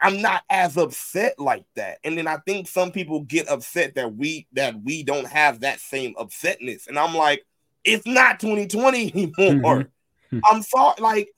I'm 0.02 0.22
not 0.22 0.44
as 0.50 0.78
upset 0.78 1.40
like 1.40 1.66
that. 1.76 2.00
And 2.04 2.18
then 2.18 2.28
I 2.28 2.38
think 2.46 2.68
some 2.68 2.92
people 2.92 3.22
get 3.22 3.50
upset 3.50 3.96
that 3.96 4.16
we 4.16 4.48
that 4.54 4.82
we 4.84 5.04
don't 5.04 5.28
have 5.28 5.62
that 5.62 5.80
same 5.80 6.16
upsetness. 6.16 6.88
And 6.88 6.98
I'm 6.98 7.14
like, 7.16 7.44
it's 7.84 8.06
not 8.06 8.40
2020 8.40 9.12
anymore. 9.14 9.90
Mhm. 10.32 10.42
I'm 10.50 10.62
sorry, 10.62 10.96
like 11.00 11.30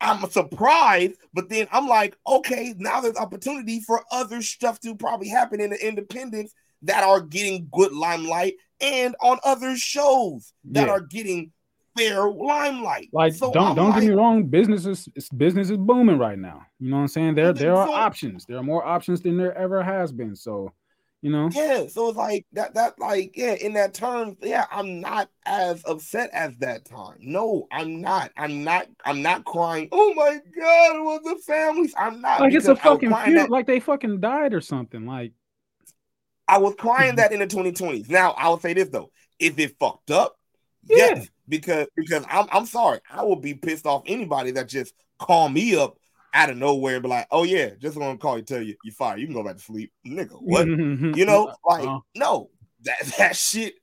I'm 0.00 0.28
surprised, 0.30 1.14
but 1.32 1.48
then 1.48 1.68
I'm 1.72 1.88
like, 1.88 2.16
okay, 2.26 2.74
now 2.78 3.00
there's 3.00 3.16
opportunity 3.16 3.80
for 3.80 4.04
other 4.12 4.42
stuff 4.42 4.78
to 4.80 4.94
probably 4.94 5.28
happen 5.28 5.60
in 5.60 5.70
the 5.70 5.86
independents 5.86 6.52
that 6.82 7.02
are 7.02 7.20
getting 7.20 7.68
good 7.72 7.92
limelight 7.92 8.54
and 8.80 9.16
on 9.22 9.38
other 9.42 9.76
shows 9.76 10.52
that 10.66 10.86
Yeah. 10.86 10.92
are 10.92 11.00
getting 11.00 11.52
fair 11.96 12.30
limelight. 12.30 13.08
Like, 13.12 13.34
So 13.34 13.52
don't 13.52 13.68
I'm 13.70 13.74
don't 13.76 13.94
get 13.94 14.04
me 14.04 14.10
wrong. 14.10 14.44
Business 14.44 14.86
is 14.86 15.08
business 15.36 15.70
is 15.70 15.78
booming 15.78 16.18
right 16.18 16.38
now. 16.38 16.62
You 16.78 16.90
know 16.90 16.96
what 16.96 17.02
I'm 17.02 17.08
saying? 17.08 17.34
There 17.34 17.52
there 17.52 17.74
are 17.76 17.86
so- 17.86 17.94
options. 17.94 18.44
There 18.46 18.58
are 18.58 18.62
more 18.62 18.84
options 18.86 19.20
than 19.22 19.36
there 19.36 19.56
ever 19.56 19.82
has 19.82 20.12
been. 20.12 20.36
So, 20.36 20.72
you 21.22 21.30
know, 21.32 21.48
Yeah, 21.52 21.86
so 21.88 22.08
it's 22.08 22.16
like 22.18 22.46
that. 22.52 22.74
That 22.74 22.98
like 23.00 23.32
yeah, 23.36 23.54
in 23.54 23.72
that 23.74 23.94
term, 23.94 24.36
yeah, 24.42 24.66
I'm 24.70 25.00
not 25.00 25.28
as 25.46 25.82
upset 25.86 26.30
as 26.32 26.56
that 26.58 26.84
time. 26.84 27.16
No, 27.20 27.66
I'm 27.72 28.00
not. 28.00 28.30
I'm 28.36 28.62
not. 28.62 28.86
I'm 29.04 29.22
not 29.22 29.44
crying. 29.44 29.88
Oh 29.92 30.12
my 30.14 30.38
god, 30.60 31.04
what 31.04 31.24
the 31.24 31.36
families? 31.46 31.94
I'm 31.98 32.20
not. 32.20 32.40
like 32.40 32.52
it's 32.52 32.66
a 32.66 32.74
because 32.74 32.84
I 32.86 32.88
was 32.90 33.00
fucking 33.00 33.14
feud, 33.24 33.36
that- 33.38 33.50
like 33.50 33.66
they 33.66 33.80
fucking 33.80 34.20
died 34.20 34.52
or 34.54 34.60
something. 34.60 35.06
Like, 35.06 35.32
I 36.48 36.58
was 36.58 36.74
crying 36.76 37.14
Mhm. 37.14 37.16
that 37.16 37.32
in 37.32 37.40
the 37.40 37.46
2020s. 37.46 38.08
Now 38.08 38.32
I 38.32 38.48
will 38.48 38.60
say 38.60 38.74
this 38.74 38.88
though: 38.90 39.10
if 39.38 39.58
it 39.58 39.76
fucked 39.80 40.10
up, 40.10 40.35
Yeah. 40.88 40.96
yes, 41.14 41.28
because 41.48 41.86
because 41.96 42.24
I'm 42.28 42.46
I'm 42.50 42.66
sorry, 42.66 43.00
I 43.10 43.24
will 43.24 43.36
be 43.36 43.54
pissed 43.54 43.86
off 43.86 44.02
anybody 44.06 44.52
that 44.52 44.68
just 44.68 44.94
call 45.18 45.48
me 45.48 45.76
up 45.76 45.98
out 46.32 46.50
of 46.50 46.56
nowhere 46.56 46.96
and 46.96 47.02
be 47.02 47.08
like, 47.08 47.26
oh 47.30 47.44
yeah, 47.44 47.70
just 47.78 47.96
want 47.96 48.18
to 48.18 48.22
call 48.22 48.36
you, 48.36 48.44
tell 48.44 48.60
you 48.60 48.76
you 48.84 48.92
fired. 48.92 49.20
You 49.20 49.26
can 49.26 49.34
go 49.34 49.42
back 49.42 49.56
to 49.56 49.62
sleep, 49.62 49.92
nigga. 50.06 50.36
What? 50.40 50.66
you 51.16 51.24
know, 51.24 51.52
like 51.64 51.88
Uh, 51.88 51.98
no, 52.14 52.50
that 52.82 53.00
that 53.18 53.36
shit, 53.36 53.74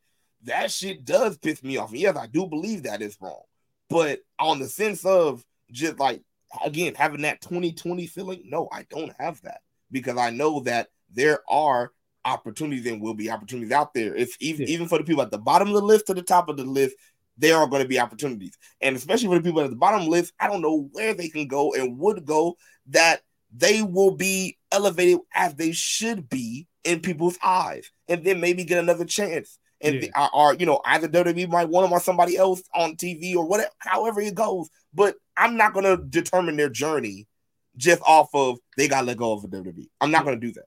that 0.44 0.72
shit 0.72 1.04
does 1.06 1.38
piss 1.38 1.64
me 1.64 1.78
off. 1.78 1.92
And 1.92 2.00
yes, 2.00 2.16
I 2.16 2.28
do 2.28 2.48
believe 2.48 2.84
that 2.84 3.02
is 3.02 3.18
wrong, 3.20 3.44
but 3.90 4.20
on 4.40 4.60
the 4.60 4.68
sense 4.68 5.06
of 5.06 5.44
just 5.72 6.00
like 6.00 6.22
again 6.64 6.94
having 6.96 7.22
that 7.24 7.42
2020 7.42 8.08
feeling, 8.08 8.44
no, 8.46 8.70
I 8.72 8.86
don't 8.90 9.14
have 9.20 9.42
that 9.42 9.62
because 9.92 10.18
I 10.18 10.30
know 10.30 10.62
that 10.62 10.90
there 11.12 11.40
are 11.50 11.92
opportunities 12.26 12.86
and 12.86 13.02
will 13.02 13.14
be 13.14 13.30
opportunities 13.30 13.72
out 13.72 13.94
there. 13.94 14.16
It's 14.16 14.38
even 14.40 14.68
Yeah. 14.68 14.74
even 14.74 14.88
for 14.88 14.98
the 14.98 15.04
people 15.04 15.22
at 15.22 15.32
the 15.32 15.38
bottom 15.38 15.70
of 15.70 15.74
the 15.74 15.82
list 15.82 16.08
to 16.08 16.14
the 16.14 16.22
top 16.22 16.50
of 16.50 16.58
the 16.58 16.66
list. 16.66 16.96
There 17.36 17.58
are 17.58 17.68
going 17.68 17.82
to 17.82 17.88
be 17.88 18.00
opportunities, 18.00 18.56
and 18.80 18.96
especially 18.96 19.28
for 19.28 19.36
the 19.36 19.42
people 19.42 19.62
at 19.62 19.72
the 19.72 19.76
bottom 19.76 20.08
list, 20.08 20.34
I 20.40 20.48
don't 20.48 20.62
know 20.62 20.88
where 20.92 21.16
they 21.16 21.30
can 21.30 21.48
go 21.48 21.74
and 21.74 21.98
would 21.98 22.26
go 22.26 22.58
that 22.88 23.22
they 23.52 23.82
will 23.82 24.12
be 24.12 24.58
elevated 24.72 25.20
as 25.34 25.56
they 25.56 25.72
should 25.72 26.30
be 26.30 26.68
in 26.84 27.00
people's 27.00 27.40
eyes, 27.44 27.90
and 28.08 28.24
then 28.24 28.40
maybe 28.40 28.64
get 28.64 28.78
another 28.78 29.06
chance. 29.06 29.58
And 29.82 29.96
Yeah. 29.96 30.02
the- 30.02 30.30
or, 30.32 30.54
you 30.54 30.66
know, 30.68 30.80
either 30.86 31.08
WWE 31.08 31.48
might 31.48 31.70
want 31.70 31.86
them 31.86 31.92
or 31.92 32.00
somebody 32.00 32.38
else 32.38 32.62
on 32.74 32.96
TV 32.98 33.36
or 33.36 33.46
whatever, 33.46 33.72
however 33.80 34.22
it 34.22 34.36
goes. 34.36 34.70
But 34.94 35.16
I'm 35.36 35.58
not 35.58 35.74
gonna 35.74 35.98
determine 35.98 36.56
their 36.56 36.70
journey 36.70 37.28
just 37.76 38.02
off 38.04 38.30
of 38.34 38.60
they 38.78 38.88
got 38.88 39.06
let 39.06 39.18
go 39.18 39.34
of 39.34 39.44
a 39.44 39.48
WWE. 39.48 39.90
I'm 40.00 40.12
not 40.12 40.24
gonna 40.24 40.38
do 40.38 40.52
that. 40.52 40.66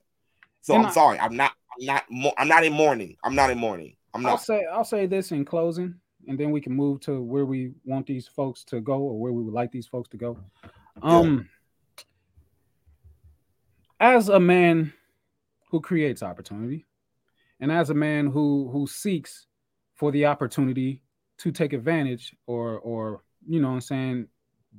So 0.67 0.75
And 0.75 0.83
I'm 0.83 0.89
I- 0.89 0.93
sorry. 0.93 1.19
I'm 1.21 1.37
not. 1.37 1.53
I'm 1.79 1.87
not. 1.87 2.35
I'm 2.39 2.49
not 2.49 2.65
in 2.65 2.73
mourning. 2.73 3.17
I'm 3.23 3.37
not 3.37 3.51
in 3.51 3.59
mourning. 3.59 3.95
I'm 4.13 4.23
not. 4.23 4.31
I'll 4.31 4.39
say 4.39 4.65
I'll 4.73 4.85
say 4.85 5.07
this 5.07 5.31
in 5.31 5.45
closing, 5.45 5.95
and 6.27 6.37
then 6.37 6.51
we 6.51 6.61
can 6.61 6.73
move 6.73 6.99
to 7.03 7.23
where 7.23 7.47
we 7.47 7.75
want 7.85 8.05
these 8.05 8.27
folks 8.27 8.65
to 8.65 8.81
go 8.81 8.99
or 8.99 9.21
where 9.21 9.33
we 9.33 9.45
would 9.45 9.55
like 9.55 9.71
these 9.71 9.87
folks 9.87 10.09
to 10.09 10.17
go. 10.17 10.37
Um, 11.03 11.49
as 14.01 14.29
a 14.29 14.41
man 14.41 14.93
who 15.71 15.81
creates 15.81 16.21
opportunity, 16.25 16.85
and 17.61 17.71
as 17.71 17.91
a 17.91 17.95
man 17.95 18.27
who 18.27 18.69
who 18.73 18.89
seeks 18.89 19.47
for 19.95 20.11
the 20.11 20.27
opportunity 20.27 21.01
to 21.39 21.53
take 21.53 21.75
advantage 21.75 22.35
or 22.49 22.81
or 22.81 23.23
you 23.47 23.61
know 23.61 23.69
what 23.69 23.75
I'm 23.75 23.81
saying 23.83 24.27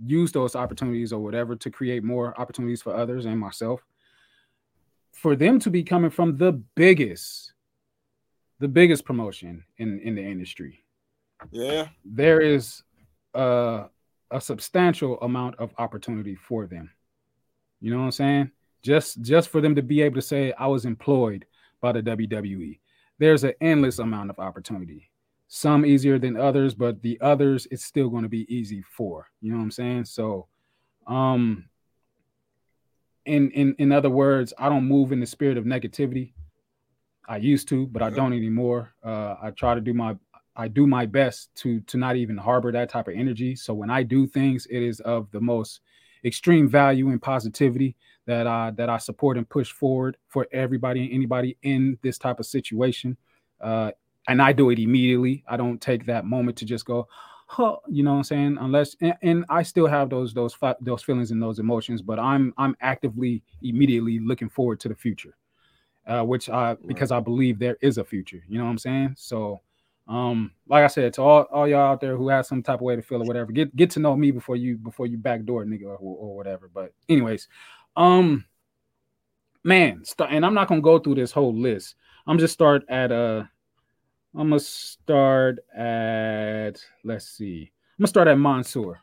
use 0.06 0.34
those 0.34 0.54
opportunities 0.54 1.14
or 1.14 1.24
whatever 1.24 1.56
to 1.56 1.72
create 1.72 2.04
more 2.04 2.40
opportunities 2.40 2.82
for 2.82 2.94
others 2.94 3.26
and 3.26 3.40
myself 3.40 3.82
for 5.18 5.35
them 5.35 5.60
to 5.60 5.69
be 5.69 5.84
coming 5.84 6.10
from 6.11 6.38
the 6.38 6.52
biggest 6.76 7.53
the 8.60 8.68
biggest 8.68 9.03
promotion 9.06 9.64
in 9.77 9.99
in 10.02 10.15
the 10.15 10.22
industry 10.23 10.84
Yeah. 11.52 11.88
there 12.06 12.39
is 12.41 12.84
a, 13.34 13.85
a 14.31 14.41
substantial 14.41 15.19
amount 15.22 15.56
of 15.57 15.73
opportunity 15.77 16.35
for 16.35 16.65
them 16.68 16.89
you 17.81 17.91
know 17.91 17.99
what 17.99 18.06
i'm 18.06 18.11
saying 18.11 18.52
just 18.84 19.22
just 19.22 19.49
for 19.49 19.60
them 19.61 19.76
to 19.76 19.81
be 19.81 20.02
able 20.02 20.15
to 20.15 20.22
say 20.34 20.53
i 20.53 20.68
was 20.68 20.85
employed 20.85 21.45
by 21.81 21.91
the 21.91 22.02
wwe 22.03 22.80
there's 23.19 23.44
an 23.44 23.53
endless 23.61 23.99
amount 23.99 24.30
of 24.30 24.39
opportunity 24.39 25.10
some 25.49 25.85
easier 25.85 26.19
than 26.19 26.35
others, 26.35 26.76
but 26.76 27.02
the 27.02 27.18
others 27.22 27.68
it's 27.72 27.85
still 27.85 28.10
going 28.10 28.23
to 28.23 28.30
be 28.30 28.45
easy 28.53 28.84
for. 28.95 29.27
You 29.39 29.52
know 29.52 29.57
what 29.60 29.64
I'm 29.64 29.72
saying? 29.72 30.03
So, 30.03 30.48
um, 31.07 31.69
in 33.28 33.52
in 33.52 33.76
in 33.78 33.91
other 33.91 34.10
words, 34.10 34.54
I 34.58 34.70
don't 34.70 34.88
move 34.88 35.12
in 35.12 35.20
the 35.20 35.26
spirit 35.26 35.58
of 35.58 35.66
negativity. 35.66 36.34
I 37.28 37.38
used 37.38 37.68
to, 37.70 37.88
but 37.88 38.02
I 38.02 38.10
don't 38.10 38.34
anymore. 38.34 38.94
Uh, 39.04 39.36
I 39.41 39.52
try 39.52 39.76
to 39.76 39.82
do 39.82 39.94
my 39.94 40.16
I 40.56 40.68
do 40.68 40.88
my 40.88 41.06
best 41.06 41.54
to 41.58 41.82
to 41.82 41.98
not 41.98 42.16
even 42.16 42.38
harbor 42.38 42.72
that 42.72 42.90
type 42.90 43.08
of 43.08 43.16
energy. 43.16 43.56
So 43.56 43.74
when 43.74 43.90
I 43.90 44.04
do 44.04 44.26
things, 44.26 44.66
it 44.68 44.82
is 44.82 44.99
of 45.02 45.30
the 45.32 45.41
most 45.41 45.82
extreme 46.26 46.68
value 46.68 47.10
and 47.10 47.22
positivity 47.22 47.95
that 48.26 48.48
I 48.48 48.72
that 48.72 48.90
I 48.90 48.98
support 48.98 49.38
and 49.38 49.48
push 49.48 49.72
forward 49.72 50.18
for 50.28 50.48
everybody 50.52 51.04
and 51.04 51.14
anybody 51.14 51.58
in 51.62 51.98
this 52.02 52.18
type 52.18 52.40
of 52.40 52.45
situation. 52.45 53.18
Uh, 53.62 53.91
and 54.28 54.41
I 54.41 54.52
do 54.52 54.70
it 54.72 54.80
immediately. 54.80 55.44
I 55.48 55.58
don't 55.58 55.80
take 55.80 56.06
that 56.08 56.26
moment 56.26 56.58
to 56.58 56.66
just 56.66 56.86
go, 56.86 57.08
huh, 57.48 57.78
you 57.88 58.03
know 58.03 58.11
what 58.11 58.18
I'm 58.18 58.24
saying? 58.24 58.57
Unless 58.60 58.95
and, 59.02 59.15
and 59.24 59.45
I 59.49 59.64
still 59.64 59.88
have 59.88 60.10
those 60.10 60.34
those 60.34 60.56
those 60.82 61.03
feelings 61.03 61.32
and 61.32 61.41
those 61.41 61.60
emotions, 61.60 62.02
but 62.02 62.19
I'm 62.19 62.53
I'm 62.57 62.76
actively 62.82 63.41
immediately 63.64 64.19
looking 64.19 64.49
forward 64.49 64.80
to 64.82 64.90
the 64.90 64.95
future. 64.95 65.36
Uh, 66.06 66.24
which 66.24 66.49
I 66.49 66.78
because 66.86 67.11
I 67.11 67.19
believe 67.19 67.60
there 67.60 67.78
is 67.82 67.98
a 67.98 68.03
future. 68.03 68.41
You 68.48 68.60
know 68.60 68.64
what 68.64 68.72
I'm 68.72 68.78
saying? 68.78 69.15
So 69.18 69.60
um, 70.07 70.52
like 70.69 70.84
I 70.84 70.88
said, 70.88 71.14
to 71.15 71.22
all, 71.22 71.41
all 71.52 71.68
y'all 71.68 71.91
out 71.91 71.99
there 71.99 72.15
who 72.15 72.30
have 72.30 72.45
some 72.45 72.64
type 72.64 72.76
of 72.76 72.82
way 72.82 72.95
to 72.95 73.02
feel 73.02 73.22
or 73.22 73.26
whatever, 73.26 73.52
get 73.52 73.76
get 73.76 73.90
to 73.91 73.99
know 73.99 74.15
me 74.15 74.32
before 74.32 74.56
you 74.56 74.78
before 74.78 75.06
you 75.06 75.18
backdoor 75.18 75.65
nigga 75.65 75.84
or, 75.84 75.98
or 75.98 76.36
whatever. 76.36 76.69
But 76.74 76.94
anyways, 77.10 77.49
um 77.98 78.45
man, 79.64 80.06
start, 80.06 80.32
and 80.32 80.45
I'm 80.45 80.53
not 80.53 80.69
gonna 80.69 80.82
go 80.82 80.98
through 80.98 81.15
this 81.15 81.34
whole 81.34 81.53
list. 81.53 81.95
I'm 82.26 82.38
just 82.38 82.53
start 82.53 82.86
at 82.88 83.11
uh 83.11 83.44
I'm 84.38 84.50
gonna 84.50 84.60
start 84.60 85.60
at 85.76 86.74
let's 87.04 87.28
see. 87.28 87.72
I'm 87.98 88.04
gonna 88.04 88.08
start 88.08 88.28
at 88.28 88.38
Mansoor. 88.38 89.00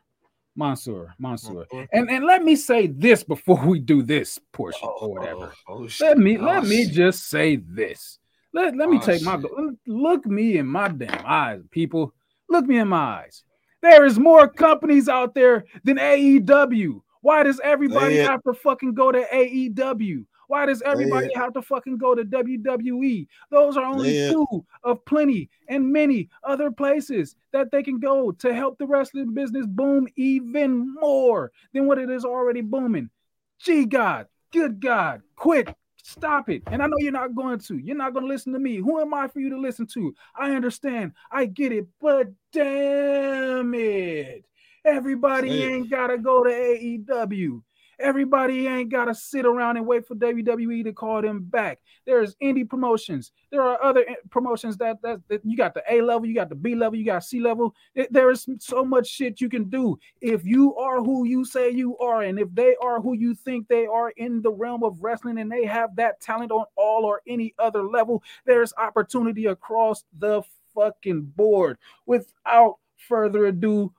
Mansoor, 0.57 1.13
Mansoor. 1.19 1.67
And 1.93 2.09
and 2.09 2.25
let 2.25 2.45
me 2.45 2.55
say 2.55 2.87
this 2.87 3.25
before 3.25 3.61
we 3.67 3.81
do 3.81 4.03
this 4.03 4.39
portion 4.53 4.89
oh, 4.89 5.07
or 5.07 5.15
whatever. 5.15 5.53
Oh, 5.67 5.75
oh, 5.75 5.89
oh, 5.89 5.89
let 6.01 6.19
me 6.19 6.35
shit. 6.35 6.43
let 6.43 6.65
Oh, 6.65 6.67
me 6.67 6.87
just 6.87 7.29
say 7.29 7.57
this. 7.57 8.21
Let, 8.53 8.77
let 8.77 8.89
me 8.89 8.99
Oh, 8.99 9.05
take 9.05 9.23
my 9.23 9.43
look 9.89 10.25
me 10.25 10.59
in 10.59 10.69
my 10.69 10.87
damn 10.87 11.27
eyes, 11.27 11.61
people. 11.73 12.15
Look 12.49 12.67
me 12.67 12.79
in 12.79 12.87
my 12.87 13.23
eyes. 13.23 13.43
There 13.83 14.05
is 14.05 14.19
more 14.19 14.47
companies 14.47 15.09
out 15.09 15.35
there 15.35 15.65
than 15.83 15.97
AEW. 15.97 17.03
Why 17.23 17.43
does 17.43 17.59
everybody 17.65 18.19
have 18.19 18.43
to 18.45 18.55
fucking 18.55 18.95
go 18.95 19.11
to 19.11 19.27
AEW? 19.33 20.25
Why 20.55 20.67
does 20.67 20.83
everybody 20.83 21.27
it. 21.27 21.37
have 21.37 21.53
to 21.55 21.63
fucking 21.63 21.99
go 21.99 22.15
to 22.15 22.25
WWE? 22.25 23.27
Those 23.51 23.77
are 23.77 23.85
only 23.85 24.17
it. 24.17 24.31
two 24.31 24.65
of 24.85 25.05
plenty 25.05 25.51
and 25.69 25.93
many 25.93 26.29
other 26.45 26.71
places 26.71 27.35
that 27.53 27.73
they 27.73 27.83
can 27.83 27.99
go 27.99 28.31
to 28.31 28.55
help 28.55 28.79
the 28.79 28.87
wrestling 28.87 29.35
business 29.35 29.67
boom 29.67 30.07
even 30.15 30.95
more 30.95 31.51
than 31.73 31.89
what 31.89 31.99
it 31.99 32.09
is 32.09 32.25
already 32.25 32.61
booming. 32.61 33.11
Gee, 33.59 33.85
God, 33.85 34.29
good 34.53 34.79
God, 34.79 35.23
quit, 35.35 35.75
stop 36.05 36.49
it. 36.49 36.63
And 36.69 36.81
I 36.81 36.87
know 36.87 36.99
you're 36.99 37.11
not 37.11 37.35
going 37.35 37.59
to. 37.59 37.77
You're 37.77 37.97
not 37.97 38.13
going 38.13 38.25
to 38.25 38.33
listen 38.33 38.53
to 38.53 38.61
me. 38.61 38.77
Who 38.77 39.01
am 39.01 39.13
I 39.13 39.27
for 39.27 39.41
you 39.41 39.51
to 39.51 39.59
listen 39.59 39.89
to? 39.89 40.15
I 40.37 40.53
understand. 40.53 41.15
I 41.33 41.47
get 41.47 41.73
it. 41.73 41.89
But 42.01 42.29
damn 42.53 43.75
it. 43.75 44.45
Everybody 44.85 45.65
ain't 45.65 45.91
got 45.91 46.09
to 46.09 46.19
go 46.19 46.45
to 46.45 46.51
AEW. 46.51 47.61
Everybody 47.99 48.67
ain't 48.67 48.91
got 48.91 49.07
to 49.07 49.15
sit 49.15 49.47
around 49.47 49.77
and 49.77 49.87
wait 49.87 50.07
for 50.07 50.15
WWE 50.15 50.85
to 50.85 50.93
call 50.93 51.23
them 51.23 51.43
back. 51.43 51.79
There's 52.07 52.35
indie 52.37 52.69
promotions. 52.69 53.33
There 53.51 53.63
are 53.63 53.83
other 53.83 54.05
eh, 54.09 54.15
promotions 54.31 54.77
that, 54.79 55.01
that, 55.03 55.21
that 55.29 55.41
you 55.45 55.57
got 55.57 55.75
the 55.75 55.83
A 55.91 56.01
level, 56.01 56.27
you 56.27 56.35
got 56.35 56.49
the 56.49 56.55
B 56.55 56.75
level, 56.75 56.99
you 56.99 57.05
got 57.05 57.25
C 57.25 57.41
level. 57.41 57.75
There 58.11 58.31
is 58.31 58.47
so 58.59 58.85
much 58.85 59.09
shit 59.09 59.41
you 59.41 59.49
can 59.49 59.65
do. 59.65 59.99
If 60.21 60.45
you 60.45 60.77
are 60.77 61.03
who 61.03 61.25
you 61.25 61.45
say 61.45 61.71
you 61.71 61.97
are, 61.99 62.23
and 62.23 62.39
if 62.39 62.53
they 62.55 62.77
are 62.83 63.01
who 63.01 63.15
you 63.15 63.35
think 63.35 63.69
they 63.69 63.87
are 63.87 64.11
in 64.11 64.43
the 64.43 64.53
realm 64.53 64.83
of 64.83 65.03
wrestling, 65.03 65.39
and 65.39 65.51
they 65.51 65.65
have 65.65 65.97
that 65.97 66.21
talent 66.21 66.53
on 66.53 66.65
all 66.77 67.05
or 67.05 67.23
any 67.27 67.55
other 67.59 67.83
level, 67.83 68.23
there's 68.45 68.73
opportunity 68.77 69.47
across 69.47 70.05
the 70.19 70.43
fucking 70.75 71.23
board. 71.23 71.79
Without 72.07 72.77
further 72.97 73.47
ado, 73.47 73.93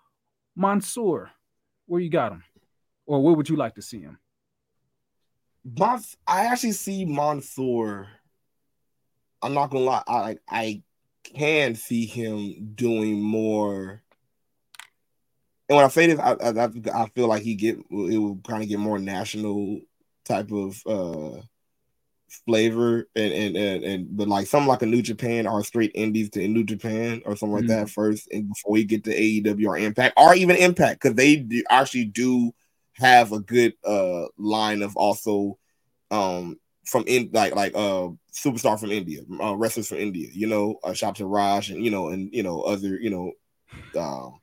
Mansoor, 0.56 1.32
where 1.86 2.02
you 2.02 2.10
got 2.10 2.32
him? 2.32 2.44
Or 3.06 3.22
where 3.22 3.34
would 3.34 3.50
you 3.50 3.56
like 3.56 3.76
to 3.76 3.82
see 3.82 4.02
him? 4.02 4.18
Mons- 5.64 6.18
I 6.28 6.46
actually 6.46 6.74
see 6.74 7.06
Mansoor. 7.06 8.08
I'm 9.42 9.54
not 9.54 9.70
gonna 9.70 9.84
lie. 9.84 10.04
I 10.08 10.20
like 10.22 10.42
I 10.48 10.84
can 11.24 11.76
see 11.76 12.06
him 12.06 12.74
doing 12.76 13.22
more. 13.22 14.02
And 15.68 15.76
when 15.76 15.86
I 15.86 15.90
say 15.90 16.08
this, 16.08 16.20
I 16.20 16.34
I, 16.34 17.04
I 17.04 17.10
feel 17.10 17.28
like 17.28 17.42
he 17.42 17.56
get 17.56 17.78
it 17.78 17.86
will 17.90 18.40
kind 18.48 18.64
of 18.64 18.70
get 18.70 18.80
more 18.80 19.00
national 19.00 19.82
type 20.24 20.52
of 20.52 20.82
uh 20.86 21.42
flavor 22.46 23.08
and 23.16 23.34
and 23.34 23.56
and, 23.56 23.84
and 23.84 24.18
but 24.18 24.28
like 24.28 24.48
something 24.48 24.68
like 24.68 24.82
a 24.82 24.88
New 24.88 25.02
Japan 25.02 25.48
or 25.48 25.64
straight 25.64 25.92
indies 25.96 26.30
to 26.32 26.48
New 26.48 26.64
Japan 26.64 27.22
or 27.26 27.36
something 27.36 27.56
like 27.56 27.68
that 27.68 27.90
first, 27.90 28.28
and 28.32 28.50
before 28.50 28.74
we 28.74 28.84
get 28.84 29.04
to 29.06 29.16
AEW 29.16 29.68
or 29.68 29.78
Impact 29.78 30.14
or 30.18 30.36
even 30.36 30.56
Impact 30.58 31.02
because 31.02 31.16
they 31.16 31.38
do, 31.38 31.64
actually 31.70 32.06
do 32.06 32.54
have 32.98 33.32
a 33.32 33.40
good 33.40 33.74
uh 33.86 34.26
line 34.38 34.82
of 34.82 34.96
also 34.96 35.58
um 36.12 36.58
from 36.86 37.04
in 37.08 37.30
like 37.34 37.56
like 37.56 37.74
uh 37.76 38.10
superstar 38.34 38.80
from 38.80 38.92
India, 38.92 39.22
uh, 39.42 39.56
wrestlers 39.56 39.88
from 39.88 39.98
India, 39.98 40.30
you 40.32 40.48
know, 40.48 40.80
uh, 40.84 40.94
to 40.94 41.26
Raj 41.26 41.70
and 41.70 41.84
you 41.84 41.92
know 41.92 42.10
and 42.10 42.34
you 42.34 42.44
know 42.44 42.62
other 42.62 43.00
you 43.00 43.10
know 43.10 43.32
um 44.00 44.40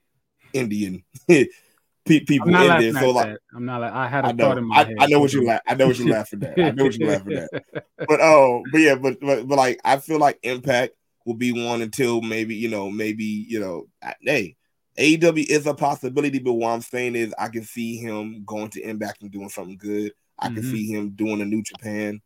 Indian 0.52 1.02
pe- 1.28 2.20
people 2.20 2.48
in 2.48 2.78
there. 2.78 2.92
So 2.92 3.10
like 3.10 3.26
that. 3.26 3.40
I'm 3.54 3.64
not 3.64 3.80
like 3.80 3.92
I 3.92 4.08
had 4.08 4.24
a 4.24 4.28
I 4.28 4.32
know, 4.32 4.44
thought 4.48 4.58
in 4.58 4.64
my 4.64 4.76
I, 4.76 4.84
head. 4.84 4.96
I 5.00 5.06
know 5.06 5.20
what 5.20 5.32
you 5.32 5.46
laugh. 5.46 5.60
I 5.66 5.74
know 5.74 5.86
what 5.88 5.98
you 5.98 6.08
laughing 6.10 6.42
at. 6.44 6.58
I 6.58 6.70
know 6.70 6.84
what 6.84 6.94
you 6.94 7.06
laughing 7.06 7.36
at. 7.36 7.50
But 8.08 8.20
oh, 8.20 8.64
but 8.72 8.78
yeah, 8.80 8.96
but, 8.96 9.20
but 9.20 9.46
but 9.46 9.56
like 9.56 9.80
I 9.84 9.96
feel 9.98 10.18
like 10.18 10.40
Impact 10.42 10.92
will 11.24 11.34
be 11.34 11.52
one 11.52 11.82
until 11.82 12.20
maybe 12.20 12.56
you 12.56 12.68
know 12.68 12.90
maybe 12.90 13.24
you 13.24 13.60
know 13.60 13.86
hey 14.22 14.56
AEW 14.98 15.46
is 15.48 15.66
a 15.66 15.74
possibility, 15.74 16.38
but 16.38 16.54
what 16.54 16.70
I'm 16.70 16.82
saying 16.82 17.16
is 17.16 17.34
I 17.38 17.48
can 17.48 17.64
see 17.64 17.96
him 17.96 18.42
going 18.44 18.68
to 18.70 18.82
Impact 18.82 19.22
and 19.22 19.30
doing 19.30 19.48
something 19.48 19.76
good. 19.76 20.12
I 20.38 20.48
can 20.48 20.62
Mhm. 20.62 20.70
see 20.70 20.86
him 20.86 21.10
doing 21.10 21.40
a 21.40 21.44
New 21.44 21.62
Japan, 21.62 22.20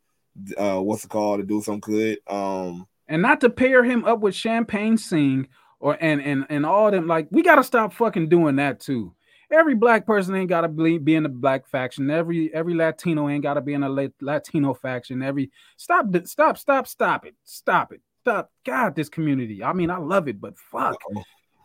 uh, 0.56 0.80
what's 0.80 1.04
it 1.04 1.08
called, 1.10 1.40
to 1.40 1.46
do 1.46 1.60
something 1.62 1.80
good. 1.80 2.18
Um, 2.26 2.86
and 3.08 3.22
not 3.22 3.40
to 3.42 3.50
pair 3.50 3.84
him 3.84 4.04
up 4.04 4.20
with 4.20 4.34
Champagne 4.34 4.96
Sing 4.96 5.48
or 5.78 5.96
and 6.00 6.20
and 6.20 6.46
and 6.48 6.66
all 6.66 6.90
them. 6.90 7.06
Like 7.06 7.28
we 7.30 7.42
gotta 7.42 7.62
stop 7.62 7.92
fucking 7.92 8.28
doing 8.28 8.56
that 8.56 8.80
too. 8.80 9.14
Every 9.52 9.74
black 9.74 10.06
person 10.06 10.34
ain't 10.34 10.48
gotta 10.48 10.66
be, 10.66 10.98
be 10.98 11.14
in 11.14 11.22
the 11.22 11.28
black 11.28 11.68
faction. 11.68 12.10
Every 12.10 12.52
every 12.52 12.74
Latino 12.74 13.28
ain't 13.28 13.44
gotta 13.44 13.60
be 13.60 13.74
in 13.74 13.84
a 13.84 14.10
Latino 14.20 14.74
faction. 14.74 15.22
Every 15.22 15.50
stop 15.76 16.06
stop 16.24 16.58
stop 16.58 16.88
stop 16.88 17.26
it 17.26 17.36
stop 17.44 17.92
it 17.92 18.00
stop. 18.22 18.50
God, 18.64 18.96
this 18.96 19.08
community. 19.08 19.62
I 19.62 19.72
mean, 19.72 19.90
I 19.90 19.98
love 19.98 20.26
it, 20.26 20.40
but 20.40 20.58
fuck 20.58 20.96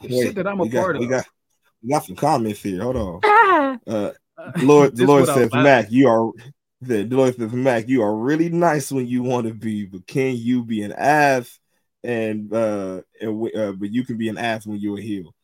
wait, 0.09 0.23
shit 0.23 0.35
that 0.35 0.47
I'm 0.47 0.59
a 0.59 0.63
we 0.63 0.69
got, 0.69 0.79
part 0.81 0.99
we 0.99 1.07
got 1.07 1.25
we 1.83 1.89
got 1.89 2.05
some 2.05 2.15
comments 2.15 2.61
here. 2.61 2.81
Hold 2.83 2.95
on. 2.95 3.19
Ah. 3.23 3.77
Uh, 3.87 4.11
Lord, 4.61 4.95
This 4.95 5.07
Lord 5.07 5.21
what 5.21 5.29
I 5.29 5.33
was 5.33 5.43
says, 5.43 5.51
laughing 5.51 5.63
Mac, 5.63 5.91
you 5.91 6.07
are. 6.07 6.31
The 6.83 7.03
Lord 7.05 7.35
says, 7.35 7.51
Mac, 7.53 7.87
you 7.87 8.01
are 8.01 8.15
really 8.15 8.49
nice 8.49 8.91
when 8.91 9.05
you 9.07 9.21
want 9.21 9.45
to 9.47 9.53
be, 9.53 9.85
but 9.85 10.07
can 10.07 10.35
you 10.35 10.63
be 10.63 10.81
an 10.81 10.91
ass? 10.93 11.59
And 12.03 12.51
uh, 12.51 13.01
and 13.19 13.55
uh, 13.55 13.73
but 13.73 13.91
you 13.91 14.03
can 14.03 14.17
be 14.17 14.29
an 14.29 14.37
ass 14.39 14.65
when 14.65 14.79
you're 14.79 14.97
a 14.97 15.01
heel. 15.01 15.35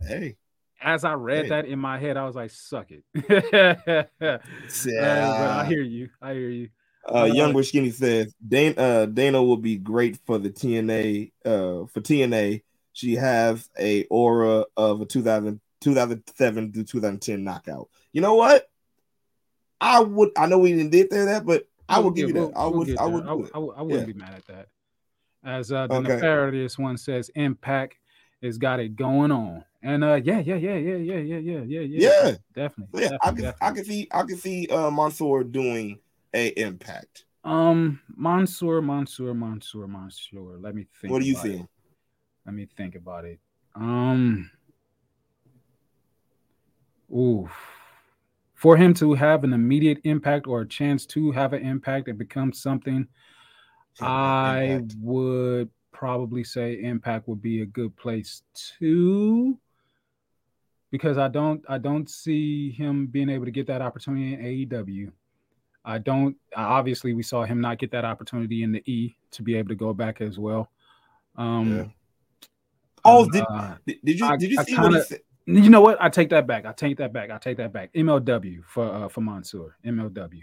Hey, 0.00 0.36
As 0.80 1.04
I 1.04 1.12
read 1.12 1.44
Hey. 1.44 1.48
that 1.50 1.66
in 1.66 1.78
my 1.78 1.98
head, 1.98 2.16
I 2.16 2.24
was 2.24 2.34
like, 2.34 2.50
"Suck 2.50 2.88
it." 2.90 3.04
Uh, 4.22 5.60
I 5.62 5.66
hear 5.66 5.82
you. 5.82 6.08
I 6.22 6.32
hear 6.32 6.48
you. 6.48 6.68
uh, 7.14 7.24
Young 7.24 7.52
but 7.52 7.66
Skinny 7.66 7.90
says, 7.90 8.34
Dana, 8.46 8.80
uh, 8.80 9.06
Dana 9.06 9.42
will 9.42 9.56
be 9.58 9.76
great 9.76 10.18
for 10.26 10.38
the 10.38 10.48
TNA. 10.50 11.32
Uh, 11.44 11.86
for 11.86 12.00
TNA, 12.00 12.62
she 12.92 13.14
has 13.14 13.68
a 13.78 14.04
aura 14.04 14.64
of 14.76 15.00
a 15.00 15.06
2000, 15.06 15.60
2007 15.80 16.72
to 16.72 16.84
2010 16.84 17.44
knockout. 17.44 17.88
You 18.12 18.20
know 18.20 18.34
what? 18.34 18.68
I 19.80 20.00
would. 20.00 20.30
I 20.36 20.46
know 20.46 20.58
we 20.58 20.72
didn't 20.72 20.90
did 20.90 21.10
there 21.10 21.26
that, 21.26 21.46
but 21.46 21.66
I 21.88 21.98
We'll 21.98 22.06
would 22.08 22.16
give 22.16 22.28
you 22.28 22.34
we'll- 22.34 22.48
that. 22.48 22.56
I 22.58 22.66
we'll 22.66 22.78
would. 22.78 22.98
I 22.98 23.04
would. 23.06 23.24
I, 23.24 23.34
do 23.34 23.44
it. 23.44 23.50
I, 23.54 23.58
I 23.58 23.82
wouldn't 23.82 24.00
Yeah. 24.08 24.12
be 24.12 24.18
mad 24.18 24.34
at 24.34 24.46
that. 24.46 24.68
As 25.42 25.72
uh, 25.72 25.86
the 25.86 25.94
Okay. 25.94 26.08
nefarious 26.16 26.78
one 26.78 26.98
says, 26.98 27.30
Impact 27.34 27.96
has 28.42 28.58
got 28.58 28.78
it 28.78 28.94
going 28.94 29.32
on, 29.32 29.64
and 29.82 30.04
uh, 30.04 30.20
yeah, 30.22 30.40
yeah, 30.40 30.56
yeah, 30.56 30.76
yeah, 30.76 30.96
yeah, 30.96 31.16
yeah, 31.16 31.38
yeah, 31.38 31.80
yeah, 31.80 31.80
Yeah. 32.24 32.34
definitely. 32.54 33.02
Yeah, 33.02 33.16
I 33.22 33.30
definitely, 33.30 33.42
can 33.42 33.54
I 33.62 33.70
can 33.72 33.84
see 33.84 34.08
I 34.12 34.22
can 34.24 34.36
see 34.36 34.66
uh 34.68 34.90
Mansoor 34.90 35.44
doing 35.44 35.98
a 36.34 36.48
impact. 36.60 37.24
Um, 37.42 38.00
Mansoor, 38.14 38.82
Mansoor, 38.82 39.32
Mansoor, 39.32 39.86
Mansoor. 39.88 40.58
Let 40.58 40.74
me 40.74 40.86
think. 41.00 41.10
What 41.10 41.22
do 41.22 41.28
you 41.28 41.36
think? 41.36 41.62
it. 41.62 41.68
Let 42.46 42.54
me 42.54 42.66
think 42.76 42.94
about 42.94 43.24
it. 43.24 43.38
Um, 43.74 44.50
ooh, 47.12 47.48
for 48.54 48.76
him 48.76 48.92
to 48.94 49.14
have 49.14 49.44
an 49.44 49.52
immediate 49.52 49.98
impact 50.04 50.46
or 50.46 50.62
a 50.62 50.68
chance 50.68 51.06
to 51.06 51.32
have 51.32 51.52
an 51.52 51.62
impact 51.62 52.08
and 52.08 52.18
become 52.18 52.52
something, 52.52 53.06
I 54.00 54.80
would 55.00 55.70
probably 55.92 56.44
say 56.44 56.82
Impact 56.82 57.28
would 57.28 57.42
be 57.42 57.62
a 57.62 57.66
good 57.66 57.94
place 57.96 58.42
too. 58.54 59.58
Because 60.90 61.18
I 61.18 61.28
don't 61.28 61.62
I 61.68 61.78
don't 61.78 62.10
see 62.10 62.70
him 62.72 63.06
being 63.06 63.28
able 63.28 63.44
to 63.44 63.50
get 63.50 63.66
that 63.68 63.82
opportunity 63.82 64.34
in 64.34 64.40
AEW. 64.40 65.12
I 65.84 65.98
don't 65.98 66.36
obviously 66.56 67.14
we 67.14 67.22
saw 67.22 67.44
him 67.44 67.60
not 67.60 67.78
get 67.78 67.90
that 67.92 68.04
opportunity 68.04 68.62
in 68.62 68.72
the 68.72 68.82
E 68.90 69.14
to 69.32 69.42
be 69.42 69.56
able 69.56 69.68
to 69.68 69.74
go 69.74 69.92
back 69.92 70.20
as 70.20 70.38
well. 70.38 70.70
Um 71.36 71.76
Yeah. 71.76 71.84
Oh, 73.04 73.28
did, 73.28 73.44
uh, 73.48 73.76
did, 73.86 74.18
you 74.18 74.26
I- 74.26 74.36
did 74.36 74.50
you 74.50 74.58
I 74.60 74.64
see 74.64 74.74
what 74.74 74.82
he 74.84 74.88
kinda- 74.90 75.04
said? 75.04 75.20
you 75.46 75.70
know 75.70 75.80
what? 75.80 76.00
I 76.00 76.08
take 76.08 76.30
that 76.30 76.46
back. 76.46 76.64
I 76.66 76.72
take 76.72 76.98
that 76.98 77.12
back. 77.12 77.30
I 77.30 77.38
take 77.38 77.56
that 77.56 77.72
back. 77.72 77.92
MLW 77.94 78.62
for 78.66 78.84
uh, 78.86 79.08
for 79.08 79.20
Mansoor. 79.20 79.76
MLW. 79.84 80.42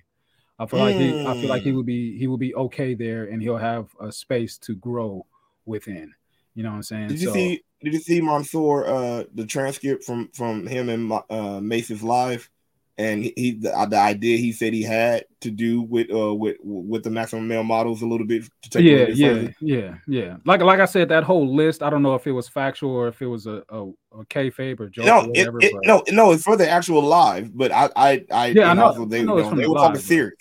I 0.60 0.66
feel 0.66 0.80
like 0.80 0.96
he. 0.96 1.26
I 1.26 1.34
feel 1.40 1.50
like 1.50 1.62
he 1.64 1.72
Mm. 1.72 1.76
would 1.76 1.86
be. 1.86 2.18
He 2.18 2.28
will 2.28 2.38
be 2.40 2.54
okay 2.56 2.94
there, 2.96 3.26
and 3.26 3.42
he'll 3.42 3.58
have 3.58 3.90
a 4.02 4.12
space 4.12 4.58
to 4.60 4.76
grow 4.76 5.26
within. 5.66 6.14
You 6.56 6.64
know 6.64 6.70
what 6.70 6.76
I'm 6.78 6.84
saying? 6.84 7.08
Did 7.10 7.22
you 7.22 7.28
So- 7.28 7.34
see? 7.34 7.64
Did 7.84 7.94
you 7.94 8.00
see 8.00 8.22
Mansoor? 8.22 8.88
Uh, 8.88 9.24
the 9.36 9.46
transcript 9.46 10.04
from 10.04 10.30
from 10.34 10.66
him 10.66 10.90
and 10.90 11.12
uh, 11.30 11.62
Mace's 11.62 12.02
live, 12.02 12.50
and 12.98 13.24
he, 13.24 13.34
he 13.36 13.52
the, 13.53 13.88
the 13.90 13.98
idea 13.98 14.38
he 14.38 14.52
said 14.52 14.74
he 14.74 14.82
had 14.84 15.26
to 15.41 15.52
do 15.52 15.82
with 15.82 16.11
uh 16.11 16.34
with 16.34 16.57
with 16.64 17.03
the 17.03 17.10
maximum 17.10 17.48
male 17.48 17.64
models 17.64 18.02
a 18.02 18.07
little 18.07 18.26
bit 18.26 18.44
to 18.64 18.69
take 18.69 18.86
yeah, 18.86 19.07
yeah, 19.07 19.28
further? 19.28 19.53
yeah, 19.61 19.95
yeah. 20.07 20.38
Like 20.45 20.61
like 20.61 20.80
I 20.80 20.86
said, 20.86 21.10
that 21.10 21.24
whole 21.24 21.56
list. 21.56 21.84
I 21.84 21.90
don't 21.90 22.02
know 22.03 22.15
if 22.15 22.26
it 22.26 22.32
was 22.32 22.48
factual 22.48 22.91
or 22.91 23.07
if 23.07 23.22
it 23.22 23.28
was 23.28 23.45
a 23.48 23.64
a, 23.69 23.84
a 24.14 24.26
kayfabe 24.26 24.80
or 24.80 24.90
joke 24.90 25.06
No, 25.06 25.19
or 25.19 25.28
it, 25.28 25.30
whatever. 25.30 25.61
it, 25.61 25.72
but 25.74 25.86
no, 25.86 26.03
no, 26.10 26.32
it's 26.32 26.44
for 26.44 26.56
the 26.57 26.69
actual 26.69 27.02
live. 27.03 27.56
But 27.56 27.72
I, 27.72 27.90
I, 27.95 28.26
I, 28.32 28.48
Yeah, 28.48 28.72
I 28.72 28.74
know- 28.74 28.86
also 28.88 29.06
they, 29.06 29.22
I 29.22 29.24
know 29.24 29.38
you 29.38 29.44
know, 29.44 29.49
they 29.52 29.64
the 29.64 29.69
were 29.69 29.76
live, 29.76 29.84
talking 29.84 30.02
serious. 30.02 30.34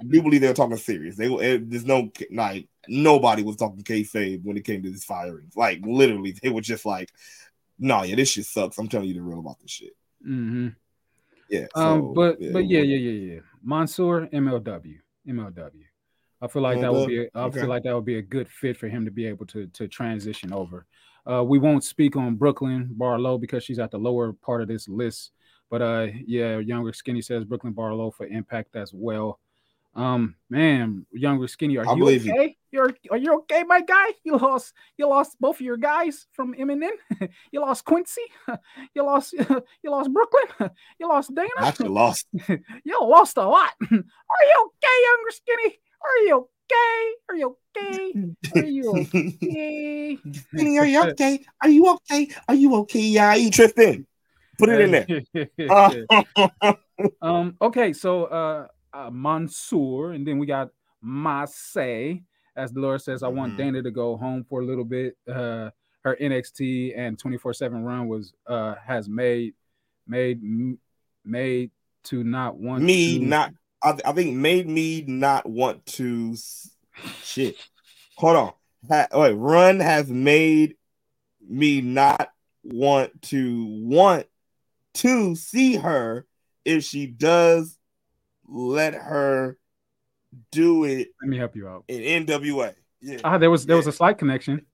I 0.00 0.04
do 0.04 0.22
believe 0.22 0.40
they 0.42 0.48
were 0.48 0.54
talking 0.54 0.76
serious. 0.76 1.16
They, 1.16 1.26
it, 1.32 1.70
there's 1.70 1.86
no 1.86 2.10
like 2.30 2.68
nobody 2.86 3.42
was 3.42 3.56
talking 3.56 3.82
kayfabe 3.82 4.44
when 4.44 4.56
it 4.56 4.64
came 4.64 4.82
to 4.82 4.90
this 4.90 5.04
firing. 5.04 5.50
Like 5.56 5.80
literally, 5.84 6.36
they 6.42 6.50
were 6.50 6.60
just 6.60 6.84
like, 6.84 7.10
"No, 7.78 8.02
yeah, 8.02 8.14
this 8.14 8.28
shit 8.28 8.44
sucks." 8.44 8.78
I'm 8.78 8.88
telling 8.88 9.08
you 9.08 9.14
the 9.14 9.22
real 9.22 9.40
about 9.40 9.58
this 9.60 9.70
shit. 9.70 9.92
hmm 10.22 10.68
Yeah. 11.48 11.66
Um, 11.74 12.00
so, 12.00 12.12
but 12.14 12.40
yeah, 12.40 12.52
but 12.52 12.66
yeah, 12.66 12.80
yeah, 12.80 12.96
yeah, 12.96 13.34
yeah. 13.34 13.40
Mansoor, 13.62 14.26
MLW, 14.32 14.96
MLW. 15.28 15.82
I 16.42 16.46
feel 16.48 16.62
like 16.62 16.80
that 16.80 16.92
would 16.92 17.06
be. 17.08 17.22
A, 17.22 17.28
I 17.34 17.44
Okay. 17.46 17.60
feel 17.60 17.68
like 17.68 17.82
that 17.84 17.94
would 17.94 18.04
be 18.04 18.18
a 18.18 18.22
good 18.22 18.48
fit 18.48 18.76
for 18.76 18.88
him 18.88 19.04
to 19.04 19.10
be 19.10 19.26
able 19.26 19.46
to 19.46 19.66
to 19.68 19.88
transition 19.88 20.52
over. 20.52 20.86
Uh, 21.30 21.42
we 21.42 21.58
won't 21.58 21.82
speak 21.82 22.14
on 22.14 22.36
Brooklyn 22.36 22.88
Barlow 22.92 23.36
because 23.38 23.64
she's 23.64 23.78
at 23.78 23.90
the 23.90 23.98
lower 23.98 24.32
part 24.32 24.62
of 24.62 24.68
this 24.68 24.88
list. 24.88 25.32
But 25.70 25.82
uh, 25.82 26.06
yeah, 26.26 26.58
younger 26.58 26.92
skinny 26.92 27.22
says 27.22 27.44
Brooklyn 27.44 27.72
Barlow 27.72 28.10
for 28.10 28.26
Impact 28.26 28.76
as 28.76 28.92
well. 28.94 29.40
Um, 29.96 30.34
man, 30.50 31.06
younger 31.10 31.48
skinny, 31.48 31.78
are 31.78 31.88
I 31.88 31.92
you 31.92 31.98
believe 31.98 32.26
you. 32.26 32.32
okay? 32.34 32.56
You're 32.70 32.92
are 33.10 33.16
you 33.16 33.32
okay, 33.38 33.64
my 33.64 33.80
guy? 33.80 34.12
You 34.24 34.36
lost 34.36 34.74
you 34.98 35.08
lost 35.08 35.40
both 35.40 35.56
of 35.56 35.62
your 35.62 35.78
guys 35.78 36.26
from 36.32 36.52
Eminem. 36.54 36.92
you 37.50 37.60
lost 37.60 37.86
Quincy. 37.86 38.20
you 38.94 39.02
lost 39.02 39.32
you 39.82 39.90
lost 39.90 40.12
Brooklyn. 40.12 40.70
you 41.00 41.08
lost 41.08 41.34
Dana. 41.34 41.48
I 41.58 41.68
actually 41.68 41.88
lost. 41.88 42.26
you 42.84 42.98
lost 43.00 43.38
a 43.38 43.48
lot. 43.48 43.72
Are 43.80 43.86
you 43.90 44.58
okay, 44.68 44.96
younger 45.08 45.30
skinny? 45.30 45.78
Are 46.04 46.18
you 46.26 46.48
okay? 46.66 47.12
Are 47.30 47.36
you 47.36 47.56
okay? 47.78 48.12
Are 48.54 48.66
you 48.66 48.90
okay? 48.90 50.18
Skinny, 50.52 50.78
are 50.78 50.86
you 50.86 51.02
okay? 51.04 51.44
Are 51.62 51.68
you 51.70 51.88
okay? 51.94 52.28
Are 52.46 52.54
you 52.54 52.74
okay? 52.76 53.00
Yeah, 53.00 53.34
you 53.34 53.50
Tristan. 53.50 54.06
Put 54.58 54.68
it 54.68 54.80
in 54.80 54.90
there. 54.90 55.68
Uh, 55.70 56.74
um. 57.22 57.56
Okay. 57.60 57.92
So, 57.92 58.24
uh, 58.24 58.66
uh, 58.96 59.10
Mansoor, 59.10 60.12
and 60.12 60.26
then 60.26 60.38
we 60.38 60.46
got 60.46 60.70
Masay. 61.04 62.22
As 62.56 62.72
Dolores 62.72 63.04
says, 63.04 63.22
I 63.22 63.28
want 63.28 63.52
Mhm. 63.52 63.56
Dana 63.58 63.82
to 63.82 63.90
go 63.90 64.16
home 64.16 64.44
for 64.44 64.62
a 64.62 64.64
little 64.64 64.84
bit. 64.84 65.16
Uh, 65.28 65.70
her 66.02 66.16
NXT 66.20 66.94
and 66.96 67.18
24/7 67.18 67.84
run 67.84 68.08
was 68.08 68.32
uh 68.46 68.76
has 68.76 69.08
made 69.08 69.54
made 70.06 70.40
made 71.24 71.70
to 72.04 72.22
not 72.22 72.56
want 72.56 72.84
me 72.84 73.18
to, 73.18 73.24
not. 73.24 73.52
I, 73.82 73.98
I 74.04 74.12
think 74.12 74.36
made 74.36 74.68
me 74.68 75.02
not 75.02 75.46
want 75.46 75.84
to. 75.86 76.36
Shit. 77.22 77.56
Hold 78.16 78.36
on. 78.36 78.52
Ha, 78.88 79.08
wait, 79.12 79.32
run 79.32 79.80
has 79.80 80.08
made 80.08 80.76
me 81.46 81.80
not 81.80 82.30
want 82.62 83.20
to 83.22 83.66
want 83.82 84.26
to 84.94 85.34
see 85.34 85.76
her 85.76 86.26
if 86.64 86.84
she 86.84 87.06
does 87.06 87.75
let 88.48 88.94
her 88.94 89.56
do 90.52 90.84
it 90.84 91.08
Let 91.22 91.28
me 91.28 91.36
help 91.38 91.56
you 91.56 91.68
out. 91.68 91.84
in 91.88 92.26
NWA. 92.26 92.74
Yeah, 93.00 93.18
Ah, 93.24 93.38
there 93.38 93.50
was 93.50 93.66
there 93.66 93.76
was 93.76 93.86
a 93.86 93.92
slight 93.92 94.18
connection. 94.18 94.66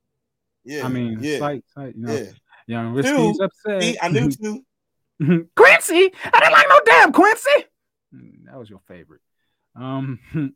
yeah. 0.65 0.85
I 0.85 0.89
mean, 0.89 1.19
yeah, 1.21 1.39
slight, 1.39 1.65
slight, 1.73 1.95
you 1.97 2.03
know. 2.07 2.13
yeah. 2.15 2.31
Young 2.67 2.95
Risky's 2.95 3.37
Dude, 3.39 3.41
upset. 3.43 3.83
See, 3.83 3.97
I 4.01 4.09
knew 4.09 4.31
too. 4.31 4.65
Quincy, 5.57 6.13
I 6.25 6.41
didn't 6.41 6.53
like 6.53 6.67
no 6.69 6.81
damn 6.85 7.13
Quincy. 7.13 7.51
Mm, 8.15 8.45
That 8.47 8.59
was 8.59 8.71
your 8.71 8.81
favorite. 8.87 9.21
Um. 9.75 10.19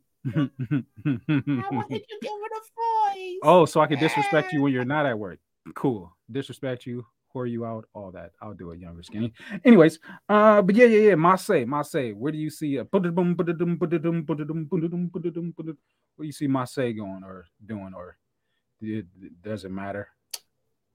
oh, 3.43 3.65
so 3.65 3.81
I 3.81 3.87
can 3.87 3.99
disrespect 3.99 4.53
you 4.53 4.61
when 4.61 4.73
you're 4.73 4.85
not 4.85 5.05
at 5.05 5.17
work. 5.17 5.39
Cool. 5.75 6.15
Disrespect 6.31 6.85
you, 6.85 7.05
whore 7.33 7.49
you 7.49 7.65
out, 7.65 7.85
all 7.93 8.11
that. 8.11 8.31
I'll 8.41 8.53
do 8.53 8.71
it, 8.71 8.79
younger 8.79 9.03
skinny. 9.03 9.33
Anyways, 9.65 9.99
uh, 10.29 10.61
but 10.61 10.75
yeah, 10.75 10.85
yeah, 10.85 11.09
yeah. 11.09 11.13
Masay, 11.15 11.65
Masay. 11.65 12.13
Where 12.15 12.31
do 12.31 12.37
you 12.37 12.49
see 12.49 12.77
a 12.77 12.83
what 12.83 13.03
do 13.03 13.09
you 16.25 16.31
see 16.31 16.47
Masay 16.47 16.95
going 16.97 17.23
or 17.23 17.45
doing 17.65 17.93
or 17.95 18.17
it, 18.81 19.05
it 19.21 19.41
doesn't 19.43 19.73
matter? 19.73 20.09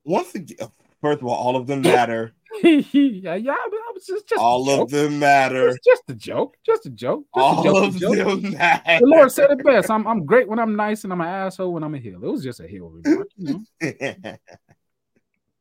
Once 0.05 0.35
again, 0.35 0.69
first 1.01 1.21
of 1.21 1.27
all, 1.27 1.35
all 1.35 1.57
of 1.57 1.67
them 1.67 1.81
matter. 1.83 2.33
yeah, 2.63 3.35
yeah. 3.37 3.53
I 3.53 3.93
was 3.95 4.05
just, 4.07 4.29
just 4.29 4.41
all 4.41 4.69
of 4.69 4.91
them 4.91 5.19
matter. 5.19 5.69
It's 5.69 5.79
just 5.85 6.03
a 6.09 6.15
joke. 6.15 6.57
Just 6.67 6.87
a 6.87 6.91
joke. 6.91 7.25
Just 7.35 7.39
a 7.39 7.41
All 7.41 7.63
joke, 7.65 7.85
of 7.89 7.97
a 7.97 7.99
joke. 7.99 8.17
them 8.43 8.53
matter. 8.53 8.99
The 9.01 9.07
Lord 9.07 9.31
said 9.33 9.51
it 9.51 9.65
best. 9.65 9.91
I'm 9.91 10.07
I'm 10.07 10.27
great 10.27 10.49
when 10.49 10.59
I'm 10.59 10.75
nice 10.77 11.05
and 11.05 11.13
I'm 11.13 11.21
an 11.21 11.29
asshole 11.29 11.73
when 11.73 11.85
I'm 11.85 11.95
a 11.95 11.99
heel. 11.99 12.23
It 12.23 12.31
was 12.31 12.43
just 12.43 12.61
a 12.61 12.67
heel 12.67 12.91
remark, 12.91 13.29
you 13.37 13.65
know. 13.81 14.37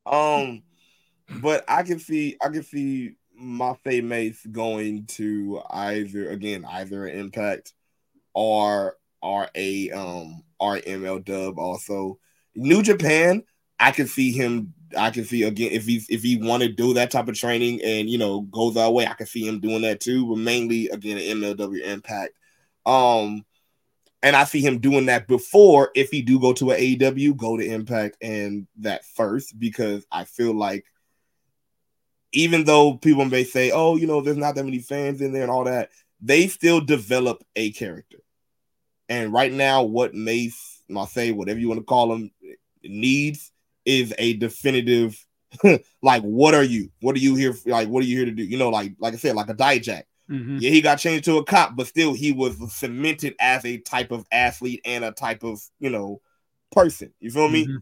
um, 0.06 0.62
but 1.40 1.64
I 1.68 1.82
can 1.82 1.98
see, 1.98 2.36
I 2.42 2.48
can 2.48 2.62
see 2.62 3.16
my 3.34 3.76
Mace 3.84 4.44
going 4.46 5.06
to 5.06 5.60
either 5.70 6.30
again 6.30 6.64
either 6.64 7.08
Impact 7.08 7.72
or 8.34 8.96
or 9.20 9.48
a 9.54 9.90
um 9.90 10.42
or 10.60 10.78
ML 10.78 11.24
Dub. 11.24 11.58
Also, 11.58 12.18
New 12.54 12.82
Japan. 12.82 13.42
I 13.78 13.90
can 13.90 14.06
see 14.06 14.30
him. 14.30 14.74
I 14.96 15.10
can 15.10 15.24
see 15.24 15.42
again 15.42 15.72
if 15.72 15.86
he's 15.86 16.06
if 16.08 16.22
he 16.22 16.36
want 16.36 16.62
to 16.62 16.68
do 16.68 16.94
that 16.94 17.10
type 17.10 17.28
of 17.28 17.34
training 17.34 17.80
and 17.82 18.08
you 18.08 18.18
know 18.18 18.42
goes 18.42 18.76
our 18.76 18.90
way. 18.90 19.06
I 19.06 19.14
can 19.14 19.26
see 19.26 19.46
him 19.46 19.60
doing 19.60 19.82
that 19.82 20.00
too. 20.00 20.26
But 20.26 20.38
mainly 20.38 20.88
again 20.88 21.18
MLW 21.18 21.82
Impact. 21.82 22.32
Um, 22.86 23.44
and 24.22 24.36
I 24.36 24.44
see 24.44 24.60
him 24.60 24.78
doing 24.78 25.06
that 25.06 25.26
before 25.26 25.90
if 25.94 26.10
he 26.10 26.22
do 26.22 26.38
go 26.38 26.52
to 26.54 26.70
an 26.70 26.80
AEW, 26.80 27.36
go 27.36 27.56
to 27.56 27.66
Impact 27.66 28.16
and 28.22 28.66
that 28.78 29.04
first 29.04 29.58
because 29.58 30.06
I 30.12 30.24
feel 30.24 30.54
like 30.54 30.84
even 32.32 32.64
though 32.64 32.96
people 32.96 33.24
may 33.24 33.44
say, 33.44 33.70
"Oh, 33.72 33.96
you 33.96 34.06
know, 34.06 34.20
there's 34.20 34.36
not 34.36 34.54
that 34.54 34.64
many 34.64 34.78
fans 34.78 35.20
in 35.20 35.32
there 35.32 35.42
and 35.42 35.50
all 35.50 35.64
that," 35.64 35.90
they 36.20 36.46
still 36.46 36.80
develop 36.80 37.44
a 37.56 37.72
character. 37.72 38.18
And 39.08 39.32
right 39.32 39.52
now, 39.52 39.82
what 39.82 40.14
Mace, 40.14 40.82
Marseille, 40.88 41.34
whatever 41.34 41.58
you 41.60 41.68
want 41.68 41.80
to 41.80 41.84
call 41.84 42.12
him, 42.14 42.30
needs 42.82 43.52
is 43.84 44.14
a 44.18 44.34
definitive, 44.34 45.26
like, 46.02 46.22
what 46.22 46.54
are 46.54 46.62
you? 46.62 46.90
What 47.00 47.16
are 47.16 47.20
you 47.20 47.34
here? 47.34 47.52
For? 47.52 47.70
Like, 47.70 47.88
what 47.88 48.02
are 48.02 48.06
you 48.06 48.16
here 48.16 48.26
to 48.26 48.32
do? 48.32 48.44
You 48.44 48.56
know, 48.56 48.70
like, 48.70 48.94
like 48.98 49.14
I 49.14 49.16
said, 49.16 49.34
like 49.36 49.50
a 49.50 49.54
Dijak. 49.54 50.04
Mhm. 50.32 50.60
Yeah, 50.60 50.70
he 50.70 50.80
got 50.80 50.96
changed 50.96 51.24
to 51.26 51.36
a 51.36 51.44
cop, 51.44 51.76
but 51.76 51.86
still 51.86 52.14
he 52.14 52.32
was 52.32 52.56
cemented 52.74 53.34
as 53.38 53.64
a 53.64 53.78
type 53.78 54.10
of 54.10 54.24
athlete 54.32 54.80
and 54.84 55.04
a 55.04 55.12
type 55.12 55.42
of, 55.44 55.60
you 55.78 55.90
know, 55.90 56.20
person. 56.70 57.12
You 57.20 57.30
feel 57.30 57.48
me? 57.48 57.66
Mhm. 57.66 57.78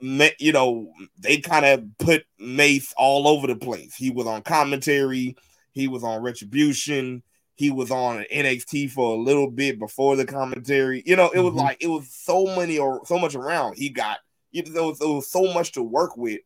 Ma- 0.00 0.28
You 0.38 0.52
know, 0.52 0.92
they 1.18 1.38
kind 1.38 1.66
of 1.66 1.84
put 1.98 2.24
Mace 2.38 2.94
all 2.96 3.28
over 3.28 3.46
the 3.46 3.56
place. 3.56 3.94
He 3.94 4.10
was 4.10 4.26
on 4.26 4.42
commentary, 4.42 5.36
he 5.72 5.86
was 5.88 6.02
on 6.02 6.22
retribution, 6.22 7.22
he 7.56 7.70
was 7.70 7.90
on 7.90 8.24
NXT 8.30 8.86
for 8.88 9.14
a 9.14 9.20
little 9.20 9.50
bit 9.50 9.78
before 9.78 10.16
the 10.16 10.24
commentary. 10.24 11.02
You 11.04 11.16
know, 11.16 11.30
it 11.30 11.40
was 11.40 11.52
Mhm. 11.54 11.58
like 11.58 11.76
it 11.80 11.88
was 11.88 12.08
so 12.10 12.46
many 12.56 12.78
or 12.78 13.04
so 13.06 13.18
much 13.18 13.34
around. 13.34 13.76
He 13.76 13.90
got 13.90 14.18
you 14.52 14.62
know, 14.62 14.70
there 14.72 14.84
was, 14.84 14.98
there 15.00 15.08
was 15.08 15.30
so 15.30 15.52
much 15.52 15.72
to 15.72 15.82
work 15.82 16.16
with. 16.16 16.40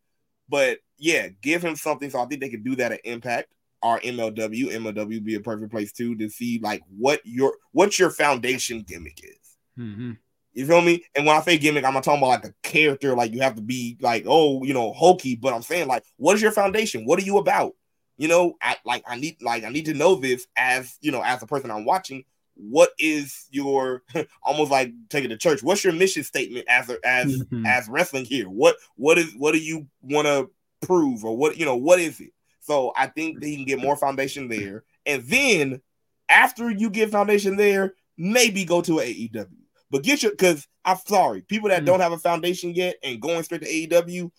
But 0.49 0.79
yeah, 0.99 1.29
give 1.43 1.63
him 1.63 1.77
something. 1.77 2.11
So 2.11 2.21
I 2.21 2.27
think 2.27 2.41
they 2.41 2.49
could 2.49 2.65
do 2.65 2.75
that 2.77 2.91
at 2.91 3.01
Impact 3.05 3.53
or 3.83 3.99
MLW. 4.01 4.71
MLW 4.73 5.23
be 5.25 5.35
a 5.37 5.41
perfect 5.41 5.71
place 5.71 5.93
too 5.93 6.15
to 6.17 6.29
see 6.29 6.61
like 6.63 6.83
what 6.97 7.21
your 7.25 7.55
what 7.73 7.99
your 7.99 8.11
foundation 8.11 8.83
gimmick 8.83 9.21
is. 9.25 9.57
Mhm. 9.79 10.19
You 10.53 10.67
feel 10.67 10.81
me? 10.81 11.05
And 11.15 11.25
when 11.27 11.37
I 11.37 11.41
say 11.43 11.59
gimmick, 11.59 11.85
I'm 11.85 11.95
not 11.95 12.03
talking 12.03 12.19
about 12.19 12.43
like 12.43 12.45
a 12.47 12.55
character, 12.63 13.15
like 13.15 13.33
you 13.33 13.41
have 13.41 13.55
to 13.55 13.63
be 13.63 13.97
like, 14.01 14.25
oh, 14.27 14.65
you 14.65 14.75
know, 14.75 14.93
hokey, 14.93 15.37
but 15.37 15.55
I'm 15.55 15.63
saying 15.63 15.87
like, 15.87 16.05
what 16.17 16.35
is 16.35 16.43
your 16.43 16.51
foundation? 16.53 17.05
What 17.05 17.19
are 17.21 17.25
you 17.25 17.39
about? 17.39 17.75
You 18.19 18.29
know, 18.29 18.55
I 18.61 18.77
like 18.85 19.03
I 19.07 19.17
need 19.17 19.41
like 19.41 19.65
I 19.65 19.69
need 19.71 19.87
to 19.87 19.95
know 19.95 20.17
this 20.17 20.47
as 20.57 20.99
you 21.01 21.13
know, 21.13 21.23
as 21.23 21.43
a 21.43 21.47
person 21.47 21.71
I'm 21.71 21.85
watching. 21.85 22.25
what 22.63 22.91
is 22.99 23.47
your 23.51 24.03
almost 24.43 24.71
like 24.71 24.93
taking 25.09 25.31
to 25.31 25.37
church? 25.39 25.63
What's 25.63 25.83
your 25.83 25.95
mission 25.95 26.23
statement 26.25 26.67
as 26.69 26.91
a, 26.91 26.99
as 27.05 27.43
Mhm. 27.45 27.67
as 27.67 27.89
wrestling 27.89 28.27
here? 28.27 28.51
What 28.51 28.77
what 28.97 29.17
is 29.17 29.33
what 29.39 29.53
do 29.53 29.59
you 29.59 29.87
want 30.03 30.27
to 30.27 30.51
prove 30.87 31.25
or 31.25 31.35
what 31.37 31.57
you 31.57 31.65
know 31.65 31.77
what 31.77 32.01
is 32.01 32.21
it? 32.21 32.33
So 32.61 32.93
I 32.97 33.07
think 33.07 33.41
that 33.41 33.47
he 33.47 33.57
can 33.57 33.65
get 33.65 33.81
more 33.81 33.97
foundation 33.97 34.49
there, 34.49 34.85
and 35.07 35.23
then 35.25 35.81
after 36.29 36.71
you 36.71 36.91
get 36.91 37.11
foundation 37.11 37.57
there, 37.57 37.95
maybe 38.19 38.65
go 38.65 38.83
to 38.83 39.01
AEW. 39.01 39.47
But 39.91 40.03
get 40.05 40.23
your 40.23 40.33
because 40.33 40.67
I'm 40.85 40.99
sorry, 41.07 41.43
people 41.43 41.69
that 41.71 41.83
Mm. 41.83 41.87
don't 41.87 42.01
have 42.01 42.13
a 42.13 42.19
foundation 42.19 42.75
yet 42.75 42.97
and 43.03 43.21
going 43.21 43.43
straight 43.43 43.63
to 43.63 43.69
AEW, 43.69 44.31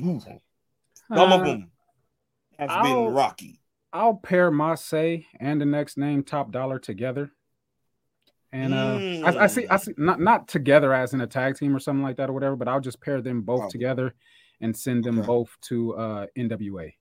ooh, 0.00 0.20
some 0.20 1.32
of 1.32 1.40
Uh, 1.40 1.44
them 1.44 1.70
has 2.58 2.70
I'll- 2.70 2.82
been 2.82 3.14
rocky. 3.14 3.60
I'll 3.92 4.14
pair 4.16 4.50
Marseille 4.50 5.20
and 5.40 5.60
the 5.60 5.64
next 5.66 5.96
name 5.96 6.22
Top 6.22 6.50
Dolla 6.52 6.78
together. 6.78 7.30
And 8.52 8.72
uh, 8.74 9.26
I, 9.26 9.44
I 9.44 9.46
see, 9.46 9.66
I 9.68 9.76
see, 9.76 9.92
not 9.98 10.20
not 10.20 10.48
together 10.48 10.92
as 10.94 11.12
in 11.14 11.20
a 11.20 11.26
tag 11.26 11.56
team 11.56 11.74
or 11.76 11.78
something 11.78 12.02
like 12.02 12.16
that 12.16 12.28
or 12.30 12.32
whatever, 12.32 12.56
but 12.56 12.66
I'll 12.68 12.80
just 12.80 13.00
pair 13.00 13.20
them 13.22 13.42
both 13.42 13.64
Oh. 13.64 13.68
together 13.70 14.14
and 14.60 14.76
send 14.76 15.04
them 15.04 15.18
Okay. 15.18 15.26
both 15.26 15.56
to 15.62 15.94
uh, 15.96 16.26
NWA. 16.36 16.92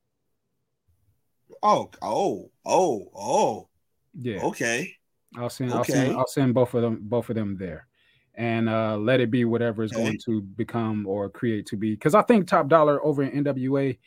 Oh, 1.64 1.90
oh, 2.02 2.52
oh, 2.66 3.12
oh. 3.16 3.70
Yeah, 4.14 4.44
Okay. 4.44 4.96
I'll 5.38 5.50
send, 5.50 5.74
I'll 5.74 5.84
send, 5.84 6.10
Okay. 6.10 6.16
I'll 6.16 6.28
send 6.28 6.54
both 6.54 6.74
of 6.74 6.82
them, 6.82 7.00
both 7.04 7.30
of 7.30 7.36
them 7.36 7.58
there, 7.58 7.88
and 8.36 8.70
uh, 8.70 8.98
let 8.98 9.20
it 9.20 9.30
be 9.32 9.46
whatever 9.46 9.84
is 9.84 9.92
Okay. 9.92 10.02
going 10.04 10.20
to 10.26 10.42
become 10.42 11.06
or 11.08 11.30
create 11.30 11.66
to 11.68 11.78
be. 11.78 11.92
Because 11.94 12.16
I 12.16 12.22
think 12.24 12.48
Top 12.48 12.68
Dolla 12.68 13.00
over 13.02 13.24
in 13.24 13.44
NWA, 13.44 13.98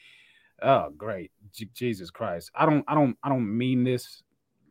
oh 0.63 0.91
great, 0.97 1.31
J- 1.53 1.69
Jesus 1.75 2.11
Christ! 2.11 2.51
I 2.55 2.67
don't, 2.67 2.85
I 2.89 2.95
don't, 2.95 3.17
I 3.23 3.29
don't 3.29 3.57
mean 3.57 3.85
this, 3.85 4.23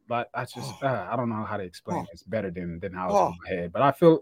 but 0.08 0.30
I 0.34 0.44
just, 0.46 0.58
Oh. 0.58 0.78
uh, 0.88 1.08
I 1.10 1.16
don't 1.16 1.30
know 1.30 1.44
how 1.46 1.58
to 1.58 1.64
explain 1.64 2.00
Oh. 2.00 2.08
this 2.12 2.24
better 2.24 2.52
than 2.52 2.80
than 2.80 2.94
how 2.94 3.12
it's 3.12 3.20
Oh. 3.20 3.28
in 3.28 3.38
my 3.44 3.50
head. 3.50 3.72
But 3.72 3.82
I 3.84 3.92
feel 3.92 4.20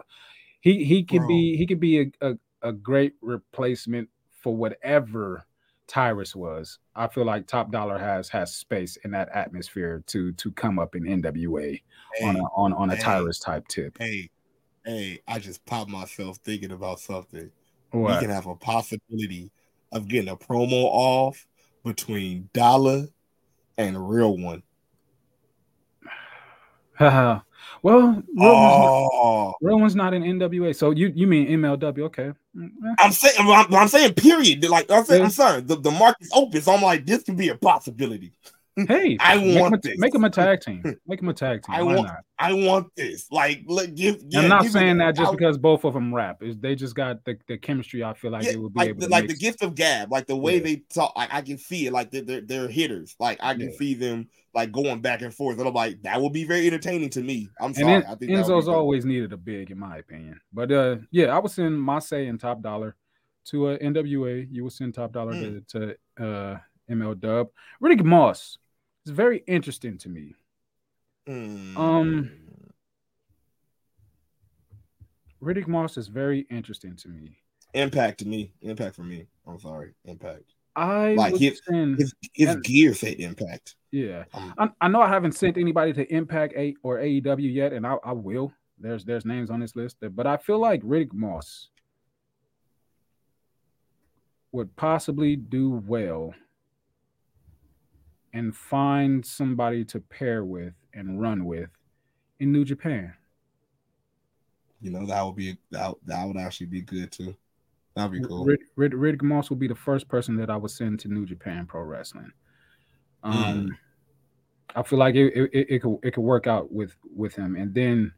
he 0.61 0.83
he 0.83 1.03
could 1.03 1.19
Bro. 1.19 1.27
be 1.27 1.57
he 1.57 1.65
could 1.65 1.79
be 1.79 2.01
a, 2.01 2.11
a 2.21 2.37
a 2.61 2.71
great 2.71 3.13
replacement 3.21 4.09
for 4.41 4.55
whatever 4.55 5.45
Tyrus 5.87 6.35
was. 6.35 6.79
I 6.95 7.07
feel 7.07 7.25
like 7.25 7.47
Top 7.47 7.71
Dolla 7.71 7.97
has 7.97 8.29
has 8.29 8.53
space 8.53 8.97
in 8.97 9.11
that 9.11 9.29
atmosphere 9.29 10.03
to 10.07 10.33
to 10.33 10.51
come 10.51 10.79
up 10.79 10.95
in 10.95 11.03
NWA 11.03 11.81
on 12.23 12.35
a 12.35 12.43
on, 12.55 12.73
on 12.73 12.89
a 12.89 12.95
hey. 12.95 13.01
Tyrus 13.01 13.39
type 13.39 13.67
tip. 13.67 13.97
hey, 13.97 14.29
hey, 14.85 15.21
I 15.27 15.39
just 15.39 15.65
popped 15.65 15.89
myself 15.89 16.37
thinking 16.37 16.71
about 16.71 16.99
something. 16.99 17.49
What? 17.91 18.15
We 18.15 18.19
can 18.19 18.29
have 18.29 18.47
a 18.47 18.55
possibility 18.55 19.49
of 19.91 20.07
getting 20.07 20.29
a 20.29 20.35
promo 20.35 20.83
off 20.91 21.47
between 21.83 22.49
Dolla 22.53 23.07
and 23.77 24.09
Real 24.09 24.37
One. 24.37 24.63
well, 26.99 27.43
real, 27.83 28.23
one's 28.23 28.23
not, 28.33 29.09
Oh, 29.13 29.53
real 29.61 29.79
one's 29.79 29.95
not 29.95 30.13
in 30.13 30.23
NWA. 30.23 30.75
So 30.75 30.91
you 30.91 31.11
you 31.15 31.27
mean 31.27 31.47
MLW? 31.47 31.99
Okay. 32.03 32.33
Mm, 32.57 32.65
eh. 32.65 32.95
I'm 32.99 33.11
saying, 33.11 33.35
I'm, 33.39 33.73
I'm 33.73 33.87
saying, 33.87 34.13
period. 34.15 34.67
Like 34.69 34.89
I'm 34.89 35.05
saying. 35.05 35.23
I'm 35.23 35.29
sorry, 35.29 35.61
the, 35.61 35.75
the 35.75 35.91
market's 35.91 36.29
open, 36.33 36.61
so 36.61 36.73
I'm 36.73 36.81
like, 36.81 37.05
this 37.05 37.23
could 37.23 37.37
be 37.37 37.49
a 37.49 37.55
possibility. 37.55 38.33
Hey, 38.87 39.17
I 39.19 39.37
want 39.59 39.73
a, 39.73 39.79
this. 39.81 39.97
make 39.97 40.13
them 40.13 40.23
a 40.23 40.29
tag 40.29 40.61
team. 40.61 40.83
Make 41.07 41.19
them 41.19 41.29
a 41.29 41.33
tag 41.33 41.63
team. 41.63 41.73
I 41.75 41.81
Why 41.81 41.95
want, 41.95 42.07
not? 42.07 42.17
I 42.37 42.53
want 42.53 42.95
this. 42.95 43.31
Like, 43.31 43.63
look, 43.65 43.95
give. 43.95 44.21
Yeah, 44.29 44.41
I'm 44.41 44.49
not 44.49 44.65
saying 44.65 44.99
that 44.99 45.15
just 45.15 45.31
because 45.31 45.57
both 45.57 45.83
of 45.83 45.93
them 45.95 46.13
rap. 46.13 46.43
Is 46.43 46.57
they 46.57 46.75
just 46.75 46.93
got 46.93 47.25
the, 47.25 47.37
the 47.47 47.57
chemistry. 47.57 48.03
I 48.03 48.13
feel 48.13 48.29
like 48.31 48.43
yeah, 48.43 48.51
they 48.51 48.57
would 48.57 48.73
be 48.73 48.79
like 48.79 48.89
able 48.89 48.99
the, 48.99 49.07
to 49.07 49.11
like 49.11 49.27
the 49.27 49.35
gift 49.35 49.63
of 49.63 49.73
gab, 49.73 50.11
like 50.11 50.27
the 50.27 50.35
way 50.35 50.57
Yeah. 50.57 50.63
they 50.63 50.75
talk, 50.93 51.13
like 51.17 51.33
I 51.33 51.41
can 51.41 51.57
see 51.57 51.87
it, 51.87 51.93
like 51.93 52.11
they're 52.11 52.21
they're, 52.21 52.41
they're 52.41 52.67
hitters, 52.67 53.15
like 53.19 53.39
I 53.41 53.55
can 53.55 53.73
see 53.73 53.95
them 53.95 54.27
like 54.53 54.71
going 54.71 55.01
back 55.01 55.21
and 55.21 55.33
forth, 55.33 55.57
and 55.59 55.67
I'm 55.67 55.73
like, 55.73 56.01
that 56.03 56.21
would 56.21 56.33
be 56.33 56.43
very 56.43 56.67
entertaining 56.67 57.09
to 57.11 57.21
me. 57.21 57.49
I'm 57.59 57.67
And 57.67 57.75
sorry, 57.75 57.87
then 58.01 58.03
I 58.05 58.15
think 58.15 58.31
Enzo's 58.31 58.67
always 58.67 59.05
needed 59.05 59.33
a 59.33 59.37
big, 59.37 59.71
in 59.71 59.79
my 59.79 59.97
opinion. 59.97 60.39
But 60.53 60.71
uh, 60.71 60.97
yeah, 61.11 61.35
I 61.35 61.39
would 61.39 61.51
send 61.51 61.73
Masay 61.79 62.29
and 62.29 62.39
Top 62.39 62.61
Dolla 62.61 62.93
to 63.45 63.67
uh, 63.69 63.77
NWA. 63.77 64.47
You 64.51 64.63
would 64.63 64.73
send 64.73 64.93
Top 64.93 65.13
Dolla 65.13 65.33
Mm. 65.33 65.67
to, 65.67 65.95
to 66.17 66.23
uh, 66.23 66.57
ML 66.89 67.19
Dub. 67.19 67.47
Riddick 67.83 68.03
Moss 68.03 68.57
is 69.07 69.11
very 69.11 69.43
interesting 69.47 69.97
to 69.99 70.09
me. 70.09 70.35
Mm. 71.27 71.77
Um, 71.77 72.31
Riddick 75.41 75.67
Moss 75.67 75.97
is 75.97 76.07
very 76.07 76.41
interesting 76.49 76.95
to 76.97 77.09
me. 77.09 77.37
impact 77.73 78.19
to 78.19 78.27
me, 78.27 78.51
impact 78.61 78.95
for 78.95 79.03
me. 79.03 79.27
I'm 79.45 79.59
sorry, 79.59 79.93
impact. 80.05 80.53
I 80.75 81.13
Like 81.15 81.35
his 81.37 81.61
send, 81.67 81.97
his, 81.97 82.13
his 82.33 82.49
and- 82.49 82.63
gear 82.63 82.93
said 82.93 83.15
impact. 83.19 83.75
yeah. 83.91 84.25
Um, 84.33 84.53
I, 84.57 84.69
I 84.81 84.87
know 84.87 85.01
I 85.01 85.09
haven't 85.09 85.33
sent 85.33 85.57
anybody 85.57 85.91
to 85.93 86.13
Impact 86.13 86.53
A 86.55 86.75
or 86.83 86.97
AEW 86.99 87.51
yet, 87.53 87.73
and 87.73 87.85
I, 87.85 87.95
I 88.03 88.11
will. 88.13 88.53
There's 88.79 89.03
there's 89.03 89.25
names 89.25 89.49
on 89.49 89.59
this 89.59 89.75
list, 89.75 89.97
but 90.11 90.27
I 90.27 90.37
feel 90.37 90.59
like 90.59 90.81
Riddick 90.83 91.13
Moss 91.13 91.69
would 94.51 94.75
possibly 94.75 95.35
do 95.35 95.81
well 95.87 96.33
and 98.37 98.55
find 98.55 99.25
somebody 99.25 99.83
to 99.85 99.99
pair 99.99 100.45
with 100.45 100.73
and 100.93 101.19
run 101.19 101.45
with 101.45 101.69
in 102.39 102.51
New 102.51 102.63
Japan. 102.65 103.13
you 104.81 104.91
know 104.91 105.05
that 105.05 105.21
would 105.25 105.35
be 105.35 105.57
that 105.71 105.95
that 106.05 106.25
would 106.25 106.37
actually 106.37 106.67
be 106.67 106.81
good 106.81 107.11
too. 107.11 107.35
That'd 107.95 108.11
be 108.11 108.27
cool. 108.27 108.45
Rid, 108.45 108.59
Rid, 108.75 108.91
Riddick 108.91 109.23
Moss 109.23 109.49
will 109.49 109.57
be 109.57 109.67
the 109.67 109.73
first 109.75 110.07
person 110.07 110.35
that 110.37 110.51
I 110.51 110.55
would 110.55 110.69
send 110.69 110.99
to 110.99 111.07
New 111.07 111.25
Japan 111.25 111.65
Pro 111.65 111.81
Wrestling. 111.81 112.31
Hmm. 113.23 113.31
Um, 113.31 113.77
I 114.75 114.83
feel 114.83 114.99
like 114.99 115.15
it, 115.15 115.33
it, 115.35 115.49
it, 115.53 115.67
it 115.69 115.79
could 115.81 115.97
it 116.03 116.13
could 116.13 116.21
work 116.21 116.45
out 116.45 116.71
with 116.71 116.95
with 117.15 117.35
him, 117.35 117.55
and 117.55 117.73
then 117.73 118.13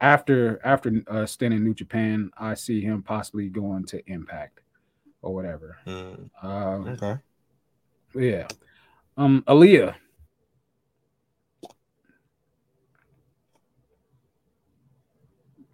after 0.00 0.60
after 0.64 1.02
uh, 1.06 1.26
staying 1.26 1.52
in 1.52 1.64
New 1.64 1.74
Japan, 1.74 2.30
I 2.36 2.54
see 2.54 2.80
him 2.80 3.02
possibly 3.02 3.48
going 3.48 3.84
to 3.86 4.02
Impact 4.10 4.60
or 5.22 5.34
whatever. 5.34 5.78
Mm, 5.86 6.30
Um, 6.42 6.88
okay. 6.88 7.18
yeah, 8.14 8.46
um, 9.16 9.44
Aliyah. 9.46 9.94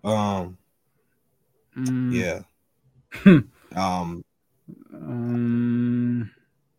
Um. 0.03 0.57
Mm, 1.77 2.13
Yeah. 2.13 2.43
um. 3.77 4.25
Um, 4.93 6.31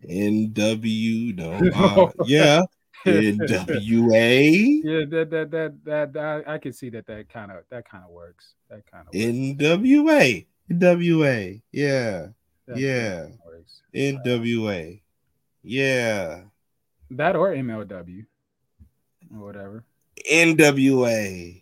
NW. 0.07 1.35
No. 1.35 1.71
Uh, 1.75 2.11
yeah. 2.25 2.61
NWA. 3.05 4.81
yeah, 4.83 5.05
that 5.09 5.29
that 5.31 5.51
that 5.51 5.83
that, 5.85 6.13
that 6.13 6.43
I, 6.47 6.53
I 6.55 6.57
can 6.59 6.73
see 6.73 6.89
that 6.89 7.07
that 7.07 7.29
kind 7.29 7.51
of 7.51 7.63
that 7.69 7.89
kind 7.89 8.03
of 8.03 8.11
works. 8.11 8.53
That 8.69 8.85
kind 8.91 9.07
of 9.07 9.13
NWA. 9.13 10.45
NWA. 10.71 11.61
Yeah. 11.71 12.27
yeah. 12.75 13.27
works. 13.45 13.81
NWA. 13.95 15.01
Yeah. 15.63 16.41
That 17.11 17.35
or 17.35 17.51
MLW 17.53 18.25
or 19.33 19.39
whatever. 19.45 19.83
NWA. 20.31 21.61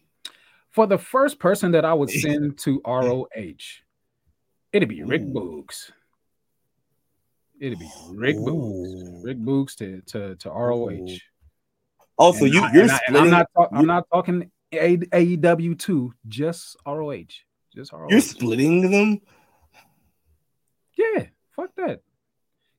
For 0.71 0.85
the 0.87 0.97
first 0.97 1.39
person 1.39 1.71
that 1.71 1.85
I 1.85 1.93
would 1.93 2.09
send 2.25 2.57
to 2.59 2.81
ROH, 2.85 3.25
it'd 4.71 4.89
be 4.89 5.03
Rick 5.03 5.21
Ooh. 5.23 5.33
Boogs. 5.33 5.91
It'd 7.59 7.79
be 7.79 7.89
Rick 8.11 8.37
Boogs. 8.37 9.23
Rick 9.23 9.39
Boogs 9.39 9.75
to 9.77 10.01
to 10.07 10.35
to 10.35 10.49
ROH. 10.49 10.89
Ooh. 10.91 11.17
Oh, 12.17 12.33
And 12.33 12.53
you 12.53 12.61
I- 12.61 12.71
you're 12.73 12.89
I, 12.89 12.99
am 13.09 13.29
not 13.29 13.47
talk- 13.55 13.69
I'm 13.73 13.85
not 13.87 14.05
talking 14.13 14.51
AEW 14.71 15.77
too, 15.79 16.13
just 16.27 16.75
ROH. 16.85 17.23
Just 17.75 17.91
ROH. 17.91 18.07
You're 18.09 18.21
splitting 18.21 18.91
them. 18.91 19.21
Yeah, 20.97 21.25
fuck 21.55 21.69
that. 21.77 22.01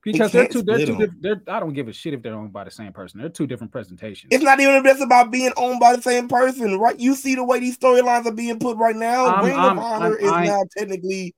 Because 0.02 0.32
they're 0.32 0.44
can't 0.44 0.52
two. 0.52 0.62
They're 0.62 0.76
split 0.80 0.86
two 0.86 0.92
'em. 0.94 0.98
different. 1.00 1.22
They're, 1.46 1.54
I 1.54 1.60
don't 1.60 1.74
give 1.74 1.88
a 1.88 1.92
shit 1.92 2.14
if 2.14 2.22
they're 2.22 2.34
owned 2.34 2.52
by 2.52 2.64
the 2.64 2.70
same 2.70 2.92
person. 2.92 3.20
They're 3.20 3.28
two 3.28 3.46
different 3.46 3.70
presentations. 3.72 4.28
It's 4.32 4.42
not 4.42 4.58
even 4.60 4.82
just 4.82 5.02
about 5.02 5.30
being 5.30 5.52
owned 5.56 5.78
by 5.80 5.94
the 5.96 6.02
same 6.02 6.26
person, 6.28 6.78
right? 6.78 6.98
You 6.98 7.14
see 7.14 7.34
the 7.34 7.44
way 7.44 7.60
these 7.60 7.76
storylines 7.76 8.24
are 8.26 8.32
being 8.32 8.58
put 8.58 8.78
right 8.78 8.96
now. 8.96 9.26
I'm- 9.26 9.44
Ring 9.44 9.54
I'm- 9.56 9.78
of 9.78 9.84
Honor 9.84 10.04
I'm- 10.16 10.24
is 10.24 10.32
I- 10.32 10.44
now 10.46 10.62
technically 10.76 11.34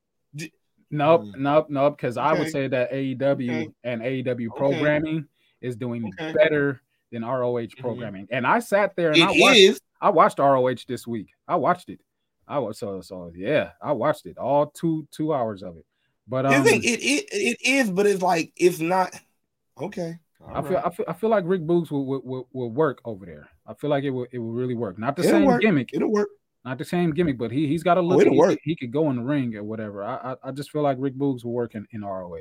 Nope, 0.94 1.22
Mm. 1.22 1.36
nope, 1.38 1.66
nope. 1.70 1.96
Because 1.96 2.18
I 2.18 2.34
would 2.34 2.50
say 2.50 2.68
that 2.68 2.92
AEW 2.92 3.50
Okay. 3.50 3.68
and 3.82 4.02
AEW 4.02 4.50
Okay. 4.50 4.58
programming 4.58 5.26
is 5.62 5.74
doing 5.74 6.04
Okay. 6.20 6.32
better 6.34 6.82
than 7.10 7.24
ROH 7.24 7.68
programming. 7.78 8.28
And 8.30 8.46
I 8.46 8.58
sat 8.58 8.94
there 8.94 9.08
and 9.08 9.16
it 9.16 9.22
I 9.22 9.40
watched. 9.40 9.58
is. 9.58 9.80
I 10.02 10.10
watched 10.10 10.38
ROH 10.38 10.84
this 10.86 11.06
week. 11.06 11.28
I 11.48 11.56
watched 11.56 11.88
it. 11.88 12.00
I 12.46 12.58
was 12.58 12.78
so 12.78 13.00
so 13.00 13.32
yeah. 13.34 13.70
I 13.80 13.92
watched 13.92 14.26
it 14.26 14.36
all 14.36 14.66
two 14.66 15.08
two 15.12 15.32
hours 15.32 15.62
of 15.62 15.78
it. 15.78 15.86
But 16.26 16.46
um, 16.46 16.66
it, 16.66 16.84
it 16.84 17.28
it 17.32 17.58
is, 17.64 17.90
but 17.90 18.06
it's 18.06 18.22
like 18.22 18.52
it's 18.56 18.80
not 18.80 19.12
okay. 19.80 20.18
I 20.52 20.62
feel 20.62 20.80
I 20.84 20.90
feel 20.90 21.06
I 21.08 21.12
feel 21.14 21.30
like 21.30 21.44
Rick 21.46 21.62
Boogs 21.62 21.90
will, 21.90 22.04
will, 22.06 22.22
will, 22.24 22.48
will 22.52 22.70
work 22.70 23.00
over 23.04 23.24
there. 23.26 23.48
I 23.66 23.74
feel 23.74 23.90
like 23.90 24.04
it 24.04 24.10
will 24.10 24.26
it 24.32 24.38
will 24.38 24.52
really 24.52 24.74
work. 24.74 24.98
Not 24.98 25.16
the 25.16 25.22
It'll 25.22 25.30
same 25.30 25.44
work. 25.44 25.60
gimmick, 25.60 25.90
It'll 25.92 26.12
work. 26.12 26.28
not 26.64 26.78
the 26.78 26.84
same 26.84 27.12
gimmick, 27.12 27.38
but 27.38 27.50
he 27.52 27.66
he's 27.68 27.82
got 27.82 27.98
a 27.98 28.02
look. 28.02 28.18
Oh, 28.18 28.20
it'll 28.20 28.32
he, 28.32 28.38
work. 28.38 28.58
he 28.62 28.76
could 28.76 28.92
go 28.92 29.10
in 29.10 29.16
the 29.16 29.22
ring 29.22 29.54
or 29.56 29.64
whatever. 29.64 30.04
I, 30.04 30.32
I 30.32 30.48
I 30.48 30.52
just 30.52 30.70
feel 30.72 30.82
like 30.82 30.96
Rick 31.00 31.14
Boogs 31.16 31.44
will 31.44 31.52
work 31.52 31.74
in, 31.74 31.86
in 31.92 32.02
ROH. 32.04 32.36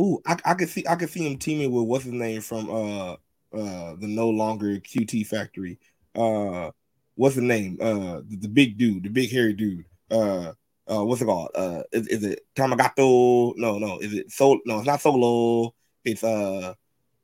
Ooh, 0.00 0.20
I, 0.26 0.36
I 0.44 0.54
could 0.54 0.68
see 0.68 0.84
I 0.88 0.96
could 0.96 1.10
see 1.10 1.26
him 1.26 1.38
teaming 1.38 1.72
with 1.72 1.84
what's 1.86 2.04
his 2.04 2.12
name 2.12 2.40
from 2.42 2.68
uh 2.70 3.12
uh 3.54 3.96
the 3.96 4.06
no 4.08 4.28
longer 4.28 4.76
QT 4.80 5.26
factory. 5.26 5.78
uh, 6.14 6.70
what's 7.14 7.36
the 7.36 7.42
name? 7.42 7.78
Uh, 7.80 8.20
the, 8.28 8.36
the 8.42 8.48
big 8.48 8.76
dude, 8.78 9.04
the 9.04 9.08
big 9.10 9.30
hairy 9.30 9.52
dude. 9.54 9.84
Uh, 10.10 10.52
uh, 10.90 11.04
what's 11.04 11.20
it 11.22 11.26
called? 11.26 11.50
Uh, 11.54 11.82
is, 11.92 12.06
is 12.08 12.24
it 12.24 12.40
Tamagato? 12.54 13.54
No, 13.56 13.78
no. 13.78 13.98
Is 13.98 14.12
it 14.14 14.30
Sol? 14.30 14.58
No, 14.66 14.78
it's 14.78 14.86
not 14.86 15.00
Solo. 15.00 15.74
It's 16.04 16.22
uh, 16.22 16.74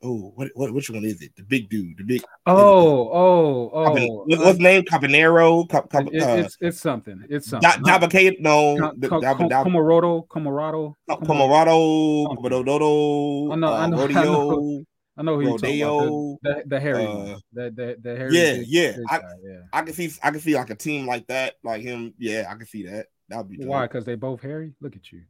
oh, 0.03 0.33
what, 0.35 0.49
what, 0.55 0.73
which 0.75 0.91
one 0.91 1.05
is 1.05 1.23
it? 1.23 1.35
The 1.37 1.45
big 1.45 1.69
dude, 1.69 1.97
the 1.97 2.05
big. 2.05 2.23
Oh, 2.47 3.09
oh, 3.13 3.71
oh. 3.73 3.93
what- 3.93 4.39
what's 4.41 4.59
the 4.59 4.65
name? 4.65 4.83
Cabanero. 4.83 5.69
Cap, 5.69 5.89
cap, 5.91 6.07
It- 6.11 6.23
uh, 6.23 6.37
it's 6.45 6.57
it's 6.61 6.81
something. 6.81 7.25
It's 7.31 7.49
something. 7.49 7.71
Da- 7.85 7.99
Dabacade? 7.99 8.41
No, 8.41 8.77
Co- 8.79 8.93
the- 8.97 9.09
co- 9.09 9.21
Dab- 9.21 9.37
co- 9.39 9.49
Dab- 9.49 9.67
Comoroto, 9.67 10.27
Comoroto. 10.27 10.95
no, 11.09 11.17
Comorado, 11.17 12.25
Something. 12.35 13.53
I 13.53 13.57
know, 13.57 13.73
I 13.73 13.85
uh, 13.85 13.87
know, 13.87 13.97
I 13.99 14.01
Rodeo. 14.01 14.23
know. 14.23 14.85
I 15.15 15.23
know 15.23 15.37
who 15.37 15.43
you're 15.43 15.59
talking 15.59 15.83
about. 15.83 16.39
The, 16.43 16.55
the, 16.55 16.63
the 16.69 16.81
hairy, 16.81 17.05
uh, 17.07 17.37
the 17.53 17.71
the 17.71 17.97
the 18.03 18.17
hairy. 18.17 18.35
yeah, 18.37 18.53
big- 18.55 18.67
yeah. 18.69 18.93
big 18.93 19.05
I- 19.11 19.21
yeah. 19.45 19.61
I 19.73 19.83
can 19.83 19.93
see, 19.95 20.11
I 20.23 20.31
can 20.31 20.41
see 20.41 20.55
like 20.55 20.71
a 20.71 20.75
team 20.75 21.07
like 21.07 21.27
that, 21.27 21.55
like 21.63 21.83
him. 21.83 22.15
Yeah, 22.19 22.47
I 22.51 22.55
can 22.55 22.67
see 22.67 22.85
that. 22.85 23.07
That'd 23.33 23.49
be 23.49 23.65
why? 23.65 23.87
Because 23.87 24.05
they 24.05 24.15
both 24.15 24.43
hairy. 24.43 24.75
Look 24.81 24.95
at 24.95 25.11
you. 25.11 25.23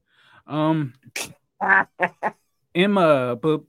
Um, 0.47 0.95
Emma. 2.75 3.37
Go 3.37 3.65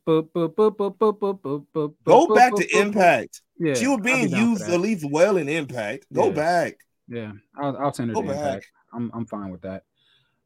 back 2.36 2.56
to 2.56 2.68
Impact. 2.78 3.42
Yeah, 3.60 3.76
she 3.76 3.88
was 3.88 4.00
being 4.02 4.32
be 4.32 4.38
used 4.38 4.64
at 4.64 4.80
least 4.80 5.06
well 5.10 5.38
in 5.38 5.48
Impact. 5.48 6.08
Go 6.12 6.28
yeah. 6.28 6.34
back. 6.34 6.78
Yeah, 7.08 7.32
I'll, 7.56 7.78
I'll 7.78 7.94
send 7.94 8.10
her 8.10 8.16
Go 8.16 8.24
to 8.24 8.28
back. 8.30 8.38
Impact. 8.38 8.72
I'm 8.94 9.12
I'm 9.14 9.26
fine 9.26 9.52
with 9.52 9.62
that. 9.62 9.84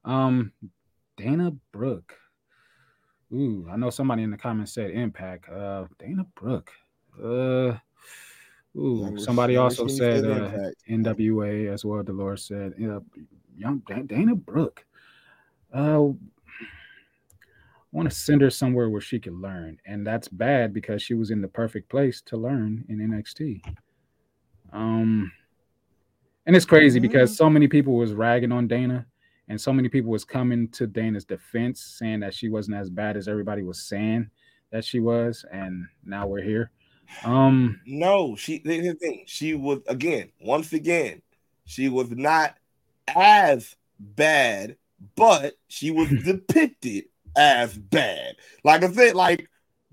Um, 0.04 0.52
Dana 1.16 1.54
Brooke. 1.72 2.14
Ooh, 3.34 3.68
I 3.72 3.78
know 3.78 3.90
somebody 3.90 4.24
in 4.24 4.32
the 4.32 4.38
comments 4.38 4.74
said 4.74 4.92
Impact. 4.92 5.50
Uh, 5.50 5.86
Dana 6.00 6.26
Brooke. 6.36 6.72
Uh, 7.22 7.78
ooh, 8.78 9.18
somebody 9.18 9.58
also 9.58 9.88
said 9.88 10.26
uh, 10.26 10.70
NWA 10.90 11.74
as 11.74 11.84
well. 11.86 12.04
Dolores 12.04 12.46
said 12.46 12.74
uh, 12.82 13.00
young 13.58 13.82
Dana 14.06 14.36
Brooke. 14.36 14.86
Uh, 15.74 16.10
I 16.10 17.96
want 17.96 18.10
to 18.10 18.16
send 18.16 18.42
her 18.42 18.50
somewhere 18.50 18.90
where 18.90 19.02
she 19.02 19.20
can 19.20 19.42
learn, 19.42 19.78
and 19.86 20.06
that's 20.06 20.28
bad 20.28 20.74
because 20.74 21.02
she 21.02 21.14
was 21.14 21.32
in 21.32 21.42
the 21.42 21.48
perfect 21.48 21.90
place 21.90 22.22
to 22.24 22.38
learn 22.38 22.86
in 22.90 23.00
NXT. 23.00 23.62
Um, 24.72 25.32
and 26.46 26.56
it's 26.56 26.66
crazy 26.66 27.00
because 27.00 27.36
so 27.36 27.50
many 27.50 27.68
people 27.68 27.96
was 27.96 28.14
ragging 28.14 28.52
on 28.52 28.68
Dana, 28.68 29.06
and 29.48 29.60
so 29.60 29.72
many 29.72 29.90
people 29.90 30.12
was 30.12 30.26
coming 30.26 30.68
to 30.70 30.86
Dana's 30.86 31.26
defense, 31.26 31.82
saying 31.82 32.20
that 32.22 32.34
she 32.34 32.50
wasn't 32.50 32.78
as 32.78 32.90
bad 32.90 33.18
as 33.18 33.28
everybody 33.28 33.64
was 33.64 33.82
saying 33.82 34.30
that 34.72 34.84
she 34.84 35.00
was, 35.00 35.46
and 35.52 35.86
now 36.04 36.28
we're 36.28 36.44
here. 36.44 36.72
Um, 37.24 37.80
No, 37.86 38.36
she. 38.36 38.62
Here's 38.64 38.86
the 38.86 38.94
thing. 38.96 39.24
She 39.28 39.54
was 39.54 39.80
again, 39.88 40.32
once 40.42 40.74
again, 40.74 41.22
she 41.66 41.90
was 41.90 42.12
not 42.12 42.58
as 43.08 43.76
bad, 44.00 44.78
but 45.16 45.54
she 45.68 45.92
was 45.92 46.10
depicted 46.24 47.06
as 47.36 47.78
bad. 47.78 48.36
Like 48.64 48.84
I 48.84 48.92
said, 48.92 49.16
like 49.16 49.50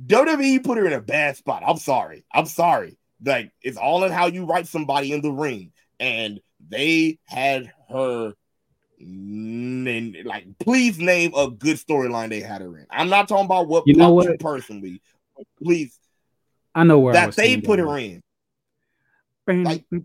WWE 0.06 0.64
put 0.64 0.78
her 0.78 0.86
in 0.86 0.92
a 0.92 1.00
bad 1.00 1.36
spot. 1.36 1.62
I'm 1.66 1.76
sorry. 1.78 2.24
I'm 2.32 2.46
sorry. 2.46 2.96
Like 3.24 3.52
it's 3.62 3.76
all 3.78 4.04
in 4.04 4.12
how 4.12 4.26
you 4.26 4.44
write 4.44 4.66
somebody 4.66 5.12
in 5.12 5.20
the 5.22 5.30
ring, 5.30 5.72
and 6.00 6.40
they 6.68 7.18
had 7.26 7.72
her. 7.90 8.34
n- 9.00 10.16
like, 10.24 10.46
please 10.58 10.98
name 10.98 11.32
a 11.36 11.50
good 11.50 11.76
storyline 11.76 12.28
they 12.30 12.40
had 12.40 12.60
her 12.60 12.76
in. 12.78 12.86
I'm 12.90 13.08
not 13.08 13.28
talking 13.28 13.44
about 13.46 13.68
what 13.68 13.84
You 13.86 13.94
know 13.94 14.12
what? 14.12 14.38
personally. 14.40 15.00
but 15.36 15.46
Please, 15.62 15.98
I 16.74 16.84
know 16.84 16.98
where 16.98 17.14
I 17.14 17.26
that 17.26 17.36
they 17.36 17.56
put 17.60 17.78
her 17.78 17.98
in. 17.98 18.22
Like, 19.46 19.84
Where 19.90 20.00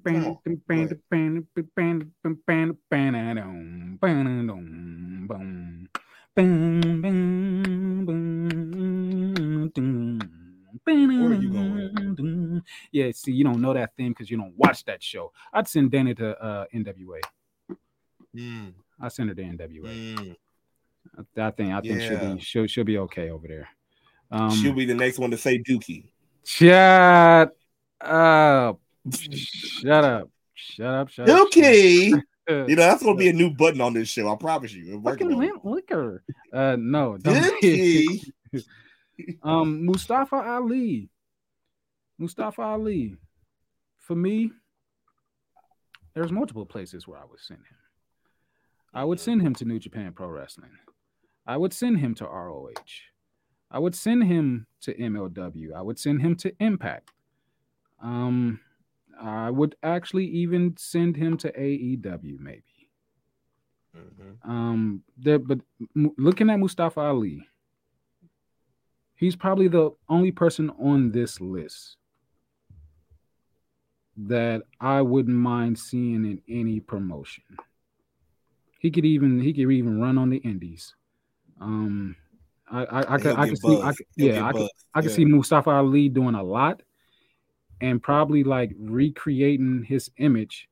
are 10.96 11.34
you 11.34 11.50
going? 11.52 12.62
Yeah, 12.92 13.12
see, 13.14 13.32
you 13.32 13.44
don't 13.44 13.62
know 13.62 13.74
that 13.74 13.96
theme 13.96 14.12
because 14.12 14.30
you 14.30 14.38
don't 14.38 14.54
watch 14.58 14.84
that 14.86 15.02
show. 15.02 15.32
I'd 15.54 15.68
send 15.68 15.92
Danny 15.92 16.14
to 16.16 16.38
uh, 16.38 16.66
NWA. 16.74 17.22
Mm, 18.36 18.74
I 19.00 19.08
send 19.08 19.30
her 19.30 19.36
to 19.36 19.42
NWA. 19.42 20.16
mm. 20.16 20.36
I, 21.18 21.48
I 21.48 21.52
think 21.52 21.74
I 21.74 21.82
think 21.82 22.02
she'll 22.02 22.20
be 22.20 22.40
she'll 22.42 22.68
she'll 22.68 22.84
be 22.84 22.98
okay 23.00 23.30
over 23.30 23.48
there. 23.48 23.70
Um, 24.32 24.52
She'll 24.52 24.74
be 24.74 24.86
the 24.86 24.94
next 24.94 25.18
one 25.18 25.32
to 25.32 25.38
say 25.38 25.60
Dookie. 25.60 26.12
shut 26.46 27.56
up, 28.02 28.80
shut 29.12 30.04
up, 30.04 30.30
shut 30.54 30.86
up, 30.86 31.10
shut 31.10 31.30
up. 31.30 31.48
Okay. 31.48 32.10
shut 32.10 32.20
up. 32.20 32.26
You 32.50 32.76
know 32.76 32.82
that's 32.82 33.04
gonna 33.04 33.16
be 33.16 33.30
a 33.30 33.34
new 33.42 33.52
button 33.52 33.82
on 33.82 33.94
this 33.94 34.10
show. 34.10 34.32
I 34.32 34.36
promise 34.36 34.74
you. 34.74 34.94
We're 34.94 34.98
working 34.98 35.30
fucking 35.30 35.52
on 35.52 35.60
liquor. 35.64 36.24
Uh, 36.52 36.78
no, 36.80 37.18
don't 37.18 37.64
um, 39.44 39.86
Mustafa 39.86 40.36
Ali. 40.36 41.10
Mustafa 42.18 42.62
Ali. 42.62 43.16
For 44.00 44.16
me, 44.16 44.52
there's 46.16 46.32
multiple 46.32 46.66
places 46.66 47.08
where 47.08 47.20
I 47.20 47.26
would 47.26 47.40
send 47.40 47.60
him. 47.60 47.78
I 48.94 49.04
would 49.04 49.20
send 49.20 49.42
him 49.42 49.54
to 49.56 49.66
New 49.66 49.80
Japan 49.80 50.14
Pro 50.14 50.28
Wrestling. 50.28 50.72
I 51.46 51.58
would 51.58 51.74
send 51.74 52.00
him 52.00 52.16
to 52.16 52.26
ROH. 52.26 52.72
I 53.72 53.78
would 53.78 53.96
send 53.96 54.24
him 54.24 54.66
to 54.82 54.94
MLW. 54.96 55.74
I 55.76 55.82
would 55.82 56.00
send 56.00 56.22
him 56.22 56.36
to 56.38 56.54
Impact. 56.60 57.12
Um, 58.02 58.60
I 59.20 59.50
would 59.50 59.76
actually 59.84 60.26
even 60.28 60.76
send 60.78 61.16
him 61.18 61.38
to 61.38 61.52
AEW, 61.52 62.40
maybe. 62.40 62.64
Mhm. 63.96 64.38
Um, 64.50 65.04
there, 65.18 65.40
but 65.40 65.60
m- 65.96 66.14
looking 66.18 66.50
at 66.50 66.60
Mustafa 66.60 67.02
Ali, 67.02 67.46
he's 69.16 69.36
probably 69.36 69.68
the 69.68 69.92
only 70.08 70.32
person 70.32 70.70
on 70.72 71.12
this 71.12 71.42
list 71.42 71.98
that 74.16 74.64
I 74.80 75.02
wouldn't 75.02 75.36
mind 75.38 75.78
seeing 75.78 76.26
in 76.26 76.42
any 76.48 76.80
promotion. 76.80 77.44
He 78.80 78.92
could 78.92 79.06
even 79.06 79.40
he 79.40 79.54
could 79.54 79.70
even 79.72 80.00
run 80.00 80.18
on 80.18 80.30
the 80.30 80.38
indies. 80.38 80.96
Um, 81.60 82.16
I 82.72 82.86
I, 82.86 83.14
I 83.16 83.18
could 83.18 83.36
I 83.36 83.48
could 83.50 83.58
see 83.60 83.82
I 83.82 83.92
could, 83.94 84.06
yeah 84.16 84.46
I 84.46 84.54
could. 84.54 84.70
I 84.94 85.02
could 85.02 85.12
Yeah. 85.12 85.16
see 85.16 85.26
Mustafa 85.26 85.70
Ali 85.72 86.10
doing 86.10 86.36
a 86.36 86.44
lot, 86.44 86.82
and 87.82 88.02
probably 88.02 88.44
like 88.44 88.72
recreating 88.78 89.84
his 89.84 90.10
image 90.18 90.68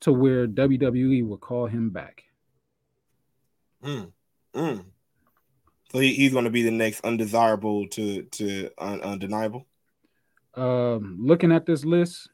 to 0.00 0.12
where 0.12 0.46
WWE 0.46 1.26
will 1.26 1.38
call 1.38 1.66
him 1.66 1.90
back. 1.90 2.24
Mm, 3.82 4.12
mm. 4.54 4.84
So 5.92 5.98
he, 5.98 6.14
he's 6.14 6.32
gonna 6.32 6.50
be 6.50 6.62
the 6.62 6.70
next 6.70 7.04
undesirable 7.04 7.86
to 7.88 8.22
to 8.22 8.70
un, 8.78 9.00
undeniable. 9.02 9.66
Um, 10.54 11.18
looking 11.20 11.52
at 11.52 11.66
this 11.66 11.84
list, 11.84 12.28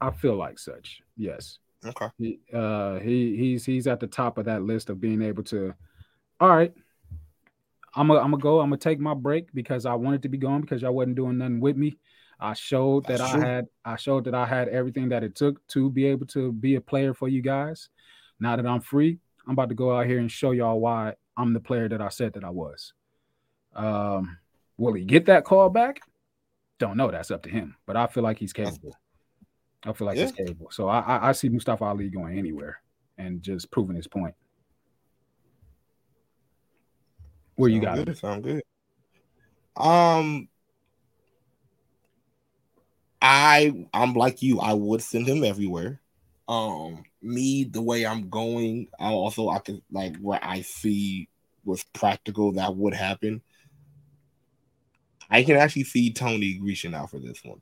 I 0.00 0.10
feel 0.10 0.36
like 0.36 0.58
such. 0.58 1.02
Yes. 1.16 1.58
Okay. 1.84 2.08
He, 2.18 2.40
uh, 2.52 2.98
he 2.98 3.36
he's 3.36 3.64
he's 3.64 3.86
at 3.86 4.00
the 4.00 4.06
top 4.06 4.38
of 4.38 4.46
that 4.46 4.62
list 4.62 4.90
of 4.90 5.00
being 5.00 5.22
able 5.22 5.44
to. 5.44 5.74
All 6.40 6.48
right, 6.48 6.72
I'm 7.94 8.08
gonna 8.08 8.20
I'm 8.20 8.30
gonna 8.30 8.42
go. 8.42 8.60
I'm 8.60 8.70
gonna 8.70 8.78
take 8.78 9.00
my 9.00 9.14
break 9.14 9.52
because 9.52 9.86
I 9.86 9.94
wanted 9.94 10.22
to 10.22 10.28
be 10.28 10.38
gone 10.38 10.60
because 10.60 10.82
y'all 10.82 10.94
wasn't 10.94 11.16
doing 11.16 11.38
nothing 11.38 11.60
with 11.60 11.76
me. 11.76 11.98
I 12.40 12.54
showed 12.54 13.06
that 13.06 13.20
I 13.20 13.38
had 13.38 13.66
I 13.84 13.96
showed 13.96 14.24
that 14.24 14.34
I 14.34 14.46
had 14.46 14.68
everything 14.68 15.08
that 15.08 15.24
it 15.24 15.34
took 15.34 15.66
to 15.68 15.90
be 15.90 16.06
able 16.06 16.26
to 16.26 16.52
be 16.52 16.76
a 16.76 16.80
player 16.80 17.14
for 17.14 17.28
you 17.28 17.42
guys. 17.42 17.88
Now 18.38 18.54
that 18.56 18.66
I'm 18.66 18.80
free, 18.80 19.18
I'm 19.46 19.52
about 19.52 19.70
to 19.70 19.74
go 19.74 19.96
out 19.96 20.06
here 20.06 20.18
and 20.18 20.30
show 20.30 20.52
y'all 20.52 20.78
why 20.78 21.14
I'm 21.36 21.52
the 21.52 21.60
player 21.60 21.88
that 21.88 22.00
I 22.00 22.08
said 22.08 22.34
that 22.34 22.44
I 22.44 22.50
was. 22.50 22.92
Um, 23.74 24.38
will 24.76 24.92
he 24.92 25.04
get 25.04 25.26
that 25.26 25.44
call 25.44 25.68
back? 25.68 26.00
Don't 26.78 26.96
know. 26.96 27.10
That's 27.10 27.30
up 27.32 27.42
to 27.42 27.48
him. 27.48 27.76
But 27.86 27.96
I 27.96 28.06
feel 28.06 28.22
like 28.22 28.38
he's 28.38 28.52
capable. 28.52 28.96
I 29.84 29.92
feel 29.92 30.06
like 30.06 30.16
he's 30.16 30.32
capable. 30.32 30.70
So 30.70 30.88
I, 30.88 31.00
I 31.00 31.28
I 31.30 31.32
see 31.32 31.48
Mustafa 31.48 31.84
Ali 31.84 32.08
going 32.08 32.38
anywhere 32.38 32.80
and 33.16 33.42
just 33.42 33.70
proving 33.70 33.96
his 33.96 34.06
point. 34.06 34.34
Where 37.56 37.68
you 37.68 37.82
Sound 37.82 37.84
got 37.84 37.96
good. 37.96 38.08
it? 38.10 38.18
Sound 38.18 38.44
good. 38.44 38.62
Um, 39.76 40.48
I 43.20 43.86
I'm 43.92 44.14
like 44.14 44.42
you. 44.42 44.60
I 44.60 44.74
would 44.74 45.02
send 45.02 45.26
him 45.26 45.44
everywhere. 45.44 46.00
Um, 46.46 47.02
me 47.20 47.64
the 47.64 47.82
way 47.82 48.06
I'm 48.06 48.30
going, 48.30 48.88
I 48.98 49.10
also 49.10 49.48
I 49.48 49.58
can 49.58 49.82
like 49.90 50.16
where 50.18 50.40
I 50.42 50.62
see 50.62 51.28
was 51.64 51.84
practical 51.92 52.52
that 52.52 52.74
would 52.74 52.94
happen. 52.94 53.42
I 55.30 55.42
can 55.42 55.56
actually 55.56 55.84
see 55.84 56.12
Tony 56.12 56.58
reaching 56.62 56.94
out 56.94 57.10
for 57.10 57.18
this 57.18 57.42
one. 57.44 57.60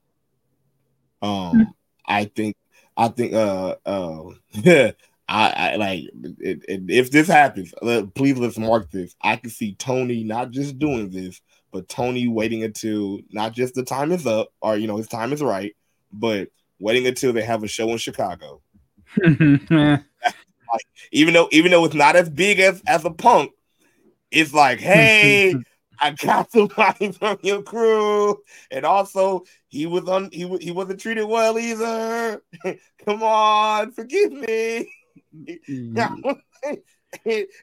Um, 1.22 1.74
I 2.06 2.26
think 2.26 2.56
I 2.96 3.08
think 3.08 3.34
uh 3.34 3.76
uh 3.84 4.22
I, 5.28 5.50
I 5.50 5.76
like 5.76 6.04
it, 6.38 6.64
it, 6.68 6.82
if 6.88 7.10
this 7.10 7.26
happens, 7.26 7.74
uh, 7.82 8.04
please 8.14 8.38
let's 8.38 8.58
mark 8.58 8.90
this. 8.92 9.16
I 9.20 9.36
can 9.36 9.50
see 9.50 9.74
Tony 9.74 10.22
not 10.22 10.52
just 10.52 10.78
doing 10.78 11.10
this, 11.10 11.40
but 11.76 11.90
Tony 11.90 12.26
waiting 12.26 12.62
until 12.64 13.20
not 13.32 13.52
just 13.52 13.74
the 13.74 13.82
time 13.84 14.10
is 14.10 14.26
up 14.26 14.48
or 14.62 14.78
you 14.78 14.86
know 14.86 14.96
his 14.96 15.08
time 15.08 15.34
is 15.34 15.42
right, 15.42 15.76
but 16.10 16.48
waiting 16.78 17.06
until 17.06 17.34
they 17.34 17.42
have 17.42 17.62
a 17.62 17.68
show 17.68 17.90
in 17.90 17.98
Chicago. 17.98 18.62
Eh, 19.70 19.98
Even 21.12 21.34
though 21.34 21.48
even 21.52 21.70
though 21.70 21.84
it's 21.84 21.94
not 21.94 22.16
as 22.16 22.30
big 22.30 22.60
as 22.60 22.82
as 22.86 23.04
a 23.04 23.10
punk, 23.10 23.52
it's 24.30 24.54
like, 24.54 24.80
hey, 24.80 25.54
I 26.00 26.12
got 26.12 26.50
somebody 26.50 27.12
from 27.18 27.38
your 27.42 27.62
crew, 27.62 28.38
and 28.70 28.86
also 28.86 29.44
he 29.68 29.84
was 29.84 30.08
on 30.08 30.30
he 30.32 30.48
he 30.58 30.70
wasn't 30.70 30.98
treated 30.98 31.26
well 31.26 31.58
either. 31.58 32.40
Come 33.04 33.22
on, 33.22 33.92
forgive 33.92 34.32
me. 34.32 34.90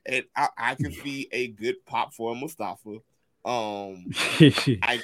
and 0.05 0.25
I, 0.35 0.49
I 0.55 0.75
can 0.75 0.91
see 0.91 1.27
a 1.31 1.47
good 1.47 1.83
pop 1.87 2.13
for 2.13 2.35
Mustafa. 2.35 2.99
Um, 3.45 4.05
I 4.83 4.99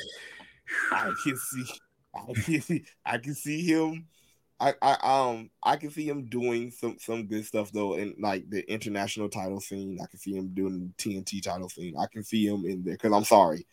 I 0.91 1.11
can 1.23 1.37
see 1.37 1.65
I 2.15 2.33
can 2.33 2.61
see 2.61 2.85
I 3.05 3.17
can 3.17 3.35
see 3.35 3.61
him. 3.63 4.07
I, 4.61 4.73
I 4.81 4.97
um 5.29 5.49
I 5.63 5.77
can 5.77 5.89
see 5.89 6.07
him 6.07 6.25
doing 6.25 6.71
some 6.71 6.97
some 6.99 7.27
good 7.27 7.45
stuff 7.45 7.71
though 7.71 7.93
in 7.95 8.15
like 8.19 8.49
the 8.49 8.69
international 8.71 9.29
title 9.29 9.61
scene. 9.61 9.99
I 10.01 10.05
can 10.07 10.19
see 10.19 10.35
him 10.35 10.49
doing 10.53 10.93
the 10.97 11.03
TNT 11.03 11.41
title 11.41 11.69
scene. 11.69 11.95
I 11.97 12.07
can 12.11 12.23
see 12.23 12.45
him 12.45 12.65
in 12.65 12.83
there 12.83 12.95
because 12.95 13.13
I'm 13.13 13.23
sorry. 13.23 13.65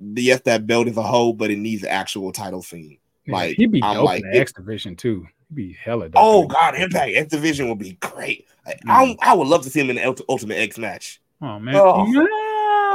Yes, 0.00 0.40
that 0.42 0.66
belt 0.66 0.88
is 0.88 0.96
a 0.96 1.02
hoe, 1.02 1.32
but 1.32 1.50
it 1.50 1.58
needs 1.58 1.82
an 1.82 1.90
actual 1.90 2.32
title 2.32 2.62
scene. 2.62 2.98
Yeah, 3.24 3.34
Like 3.34 3.56
he'd 3.56 3.70
be 3.72 3.82
I'm 3.82 3.94
dope 3.96 4.04
like, 4.06 4.22
in 4.24 4.30
the 4.32 4.38
X 4.38 4.52
division 4.52 4.96
too. 4.96 5.26
He'd 5.48 5.54
be 5.54 5.76
hella 5.82 6.08
dope. 6.08 6.22
oh 6.22 6.46
god, 6.46 6.74
Impact 6.74 7.12
X 7.14 7.30
Division 7.30 7.68
would 7.68 7.78
be 7.78 7.92
great. 8.00 8.46
I, 8.66 8.74
Mm. 8.84 9.16
I, 9.22 9.30
I 9.30 9.34
would 9.34 9.48
love 9.48 9.62
to 9.62 9.70
see 9.70 9.80
him 9.80 9.90
in 9.90 9.96
the 9.96 10.24
Ultimate 10.28 10.56
X 10.56 10.76
match. 10.78 11.20
Oh 11.40 11.58
man, 11.58 11.74
Oh. 11.76 12.06
Yeah, 12.06 12.26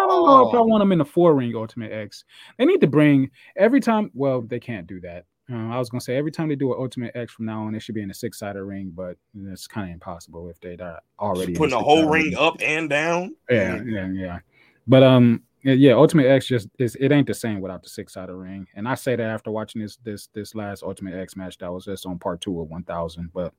I 0.07 0.15
don't 0.15 0.25
know 0.25 0.49
if 0.49 0.55
I 0.55 0.61
want 0.61 0.81
them 0.81 0.91
in 0.91 0.97
the 0.97 1.05
four 1.05 1.35
ring 1.35 1.55
Ultimate 1.55 1.91
X. 1.91 2.23
They 2.57 2.65
need 2.65 2.81
to 2.81 2.87
bring 2.87 3.29
every 3.55 3.79
time. 3.79 4.11
Well, 4.13 4.41
they 4.41 4.59
can't 4.59 4.87
do 4.87 4.99
that. 5.01 5.25
Uh, 5.51 5.69
I 5.69 5.79
was 5.79 5.89
gonna 5.89 6.01
say 6.01 6.17
every 6.17 6.31
time 6.31 6.49
they 6.49 6.55
do 6.55 6.73
an 6.73 6.79
Ultimate 6.79 7.15
X 7.15 7.31
from 7.33 7.45
now 7.45 7.63
on, 7.63 7.73
it 7.73 7.79
should 7.79 7.95
be 7.95 8.01
in 8.01 8.11
a 8.11 8.13
six 8.13 8.39
sided 8.39 8.61
ring, 8.63 8.91
but 8.93 9.17
it's 9.33 9.65
kind 9.65 9.89
of 9.89 9.93
impossible 9.93 10.49
if 10.49 10.59
they're 10.59 10.75
not 10.75 11.03
already 11.19 11.53
Putting 11.53 11.77
the 11.77 11.83
whole 11.83 12.09
ring 12.09 12.35
up 12.37 12.57
and 12.61 12.89
down. 12.89 13.35
Yeah, 13.49 13.81
yeah, 13.85 14.09
yeah. 14.11 14.39
But 14.87 15.03
um, 15.03 15.43
yeah, 15.63 15.93
Ultimate 15.93 16.27
X 16.27 16.47
just 16.47 16.67
is 16.79 16.95
it 16.99 17.13
ain't 17.13 17.27
the 17.27 17.33
same 17.33 17.61
without 17.61 17.81
the 17.81 17.89
six 17.89 18.13
sided 18.13 18.35
ring. 18.35 18.67
And 18.75 18.87
I 18.87 18.95
say 18.95 19.15
that 19.15 19.29
after 19.29 19.49
watching 19.49 19.81
this 19.81 19.97
this 19.97 20.27
this 20.33 20.53
last 20.53 20.83
Ultimate 20.83 21.15
X 21.15 21.37
match 21.37 21.57
that 21.59 21.71
was 21.71 21.85
just 21.85 22.05
on 22.05 22.19
part 22.19 22.41
two 22.41 22.59
of 22.59 22.69
one 22.69 22.83
thousand. 22.83 23.31
But 23.33 23.53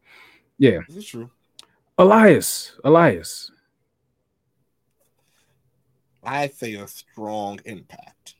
yeah, 0.58 0.80
is 0.88 1.06
true. 1.06 1.30
Elias, 1.96 2.76
Elias. 2.84 3.50
I 6.28 6.48
say 6.48 6.74
a 6.74 6.86
strong 6.86 7.58
impact. 7.64 8.34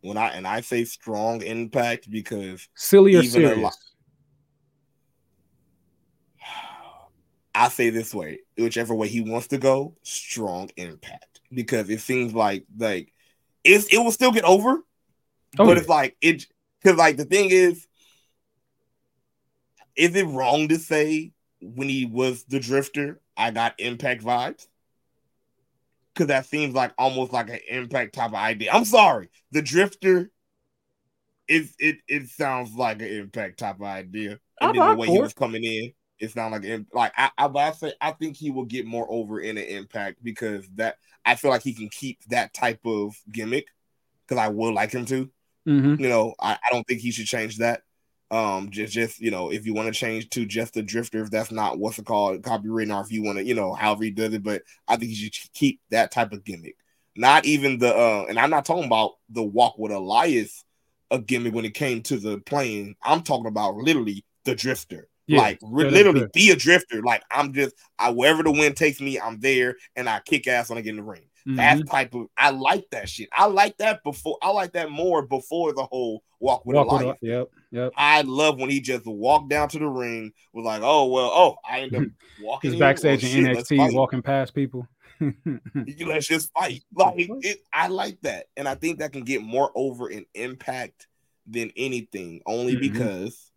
When 0.00 0.16
I 0.16 0.28
and 0.28 0.46
I 0.46 0.62
say 0.62 0.84
strong 0.84 1.42
impact 1.42 2.10
because 2.10 2.68
Silly 2.74 3.16
or 3.16 3.22
Even 3.22 3.44
a 3.44 3.48
serious? 3.48 3.62
lot- 3.62 3.74
I 7.54 7.68
say 7.68 7.90
this 7.90 8.14
way, 8.14 8.38
whichever 8.56 8.94
way 8.94 9.08
he 9.08 9.20
wants 9.20 9.48
to 9.48 9.58
go, 9.58 9.96
strong 10.02 10.70
impact. 10.76 11.40
Because 11.52 11.90
it 11.90 12.00
seems 12.00 12.32
like 12.32 12.64
like 12.78 13.12
it's 13.64 13.86
it 13.92 13.98
will 13.98 14.12
still 14.12 14.32
get 14.32 14.44
over, 14.44 14.70
Oh, 15.58 15.66
but 15.66 15.68
yeah. 15.68 15.78
it's 15.78 15.88
like 15.88 16.16
it 16.22 16.46
because 16.80 16.96
like 16.96 17.16
the 17.16 17.24
thing 17.24 17.50
is, 17.50 17.86
is 19.96 20.14
it 20.14 20.26
wrong 20.26 20.68
to 20.68 20.78
say 20.78 21.32
when 21.60 21.88
he 21.88 22.06
was 22.06 22.44
the 22.44 22.60
drifter, 22.60 23.20
I 23.36 23.50
got 23.50 23.74
impact 23.78 24.22
vibes? 24.22 24.66
Because 26.18 26.28
that 26.28 26.46
seems 26.46 26.74
like 26.74 26.92
almost 26.98 27.32
like 27.32 27.48
an 27.48 27.60
impact 27.68 28.14
type 28.16 28.30
of 28.30 28.34
idea. 28.34 28.72
I'm 28.72 28.84
sorry, 28.84 29.30
the 29.52 29.62
drifter. 29.62 30.32
It 31.46 31.68
it 31.78 31.96
it 32.08 32.28
sounds 32.28 32.74
like 32.74 33.00
an 33.00 33.08
impact 33.08 33.60
type 33.60 33.76
of 33.76 33.82
idea, 33.82 34.38
I 34.60 34.66
and 34.66 34.74
then 34.74 34.86
the 34.86 34.96
way 34.96 35.08
he 35.08 35.18
was 35.18 35.32
coming 35.32 35.64
in, 35.64 35.92
it's 36.18 36.36
not 36.36 36.50
like 36.52 36.64
like 36.92 37.12
I 37.16 37.30
I, 37.38 37.48
but 37.48 37.58
I 37.60 37.70
say 37.72 37.92
I 38.00 38.12
think 38.12 38.36
he 38.36 38.50
will 38.50 38.66
get 38.66 38.84
more 38.84 39.06
over 39.10 39.40
in 39.40 39.56
an 39.56 39.64
impact 39.64 40.22
because 40.22 40.68
that 40.74 40.96
I 41.24 41.36
feel 41.36 41.50
like 41.50 41.62
he 41.62 41.72
can 41.72 41.88
keep 41.88 42.18
that 42.28 42.52
type 42.52 42.80
of 42.84 43.14
gimmick 43.32 43.66
because 44.26 44.42
I 44.42 44.48
would 44.48 44.74
like 44.74 44.92
him 44.92 45.06
to 45.06 45.30
Mhm. 45.66 46.00
you 46.00 46.08
know, 46.08 46.34
I, 46.40 46.54
I 46.54 46.72
don't 46.72 46.86
think 46.86 47.00
he 47.00 47.10
should 47.12 47.26
change 47.26 47.58
that. 47.58 47.82
Um, 48.30 48.70
just 48.70 48.92
just 48.92 49.20
you 49.20 49.30
know, 49.30 49.50
if 49.50 49.64
you 49.64 49.72
want 49.74 49.92
to 49.92 49.98
change 49.98 50.28
to 50.30 50.44
just 50.44 50.76
a 50.76 50.82
drifter, 50.82 51.22
if 51.22 51.30
that's 51.30 51.50
not 51.50 51.78
what's 51.78 51.98
it 51.98 52.04
called, 52.04 52.42
copyright, 52.42 52.90
or 52.90 53.00
if 53.00 53.10
you 53.10 53.22
want 53.22 53.38
to, 53.38 53.44
you 53.44 53.54
know, 53.54 53.72
however 53.72 54.04
he 54.04 54.10
does 54.10 54.34
it, 54.34 54.42
but 54.42 54.62
I 54.86 54.96
think 54.96 55.10
you 55.10 55.16
should 55.16 55.52
keep 55.54 55.80
that 55.90 56.10
type 56.10 56.32
of 56.32 56.44
gimmick. 56.44 56.76
Not 57.16 57.46
even 57.46 57.78
the 57.78 57.94
uh, 57.94 58.26
and 58.28 58.38
I'm 58.38 58.50
not 58.50 58.64
talking 58.64 58.84
about 58.84 59.12
the 59.30 59.42
walk 59.42 59.78
with 59.78 59.92
Elias 59.92 60.64
a 61.10 61.18
gimmick 61.18 61.54
when 61.54 61.64
it 61.64 61.74
came 61.74 62.02
to 62.02 62.18
the 62.18 62.38
plane. 62.38 62.94
I'm 63.02 63.22
talking 63.22 63.46
about 63.46 63.76
literally 63.76 64.24
the 64.44 64.54
drifter. 64.54 65.08
Yeah, 65.26 65.40
like 65.40 65.58
re- 65.62 65.90
literally 65.90 66.26
be 66.32 66.50
a 66.50 66.56
drifter. 66.56 67.02
Like 67.02 67.22
I'm 67.30 67.52
just 67.52 67.74
I 67.98 68.10
wherever 68.10 68.42
the 68.42 68.50
wind 68.50 68.76
takes 68.76 69.00
me, 69.00 69.18
I'm 69.18 69.40
there 69.40 69.76
and 69.96 70.08
I 70.08 70.20
kick 70.20 70.46
ass 70.46 70.68
when 70.68 70.78
I 70.78 70.82
get 70.82 70.90
in 70.90 70.96
the 70.96 71.02
ring. 71.02 71.27
That 71.56 71.78
Mhm. 71.78 71.90
type 71.90 72.14
of 72.14 72.26
I 72.36 72.50
like 72.50 72.84
that 72.90 73.08
shit. 73.08 73.30
I 73.32 73.46
like 73.46 73.78
that 73.78 74.04
before 74.04 74.36
I 74.42 74.50
like 74.50 74.72
that 74.72 74.90
more 74.90 75.22
before 75.22 75.72
the 75.72 75.84
whole 75.84 76.22
walk 76.40 76.66
with 76.66 76.76
Walk 76.76 77.16
a- 77.22 77.26
Yep, 77.26 77.48
yep. 77.70 77.92
I 77.96 78.20
love 78.20 78.60
when 78.60 78.68
he 78.68 78.80
just 78.80 79.06
walked 79.06 79.48
down 79.48 79.70
to 79.70 79.78
the 79.78 79.86
ring 79.86 80.32
was 80.52 80.66
like, 80.66 80.82
oh 80.84 81.06
well, 81.06 81.30
oh 81.32 81.56
I 81.66 81.80
end 81.80 81.94
up 81.96 82.02
walking. 82.38 82.70
He's 82.70 82.74
in, 82.74 82.80
backstage 82.80 83.24
oh, 83.24 83.28
in 83.28 83.44
shit, 83.46 83.56
NXT, 83.56 83.94
walking 83.94 84.20
past 84.20 84.54
people. 84.54 84.86
Let's 86.06 86.26
just 86.26 86.52
fight. 86.52 86.84
Like 86.94 87.30
it, 87.40 87.58
I 87.72 87.88
like 87.88 88.20
that, 88.22 88.46
and 88.54 88.68
I 88.68 88.74
think 88.74 88.98
that 88.98 89.12
can 89.14 89.24
get 89.24 89.42
more 89.42 89.72
over 89.74 90.10
in 90.10 90.26
impact 90.34 91.06
than 91.46 91.72
anything. 91.76 92.42
Only 92.44 92.76
Mhm. 92.76 92.80
because, 92.80 93.50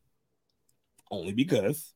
only 1.12 1.34
because, 1.34 1.94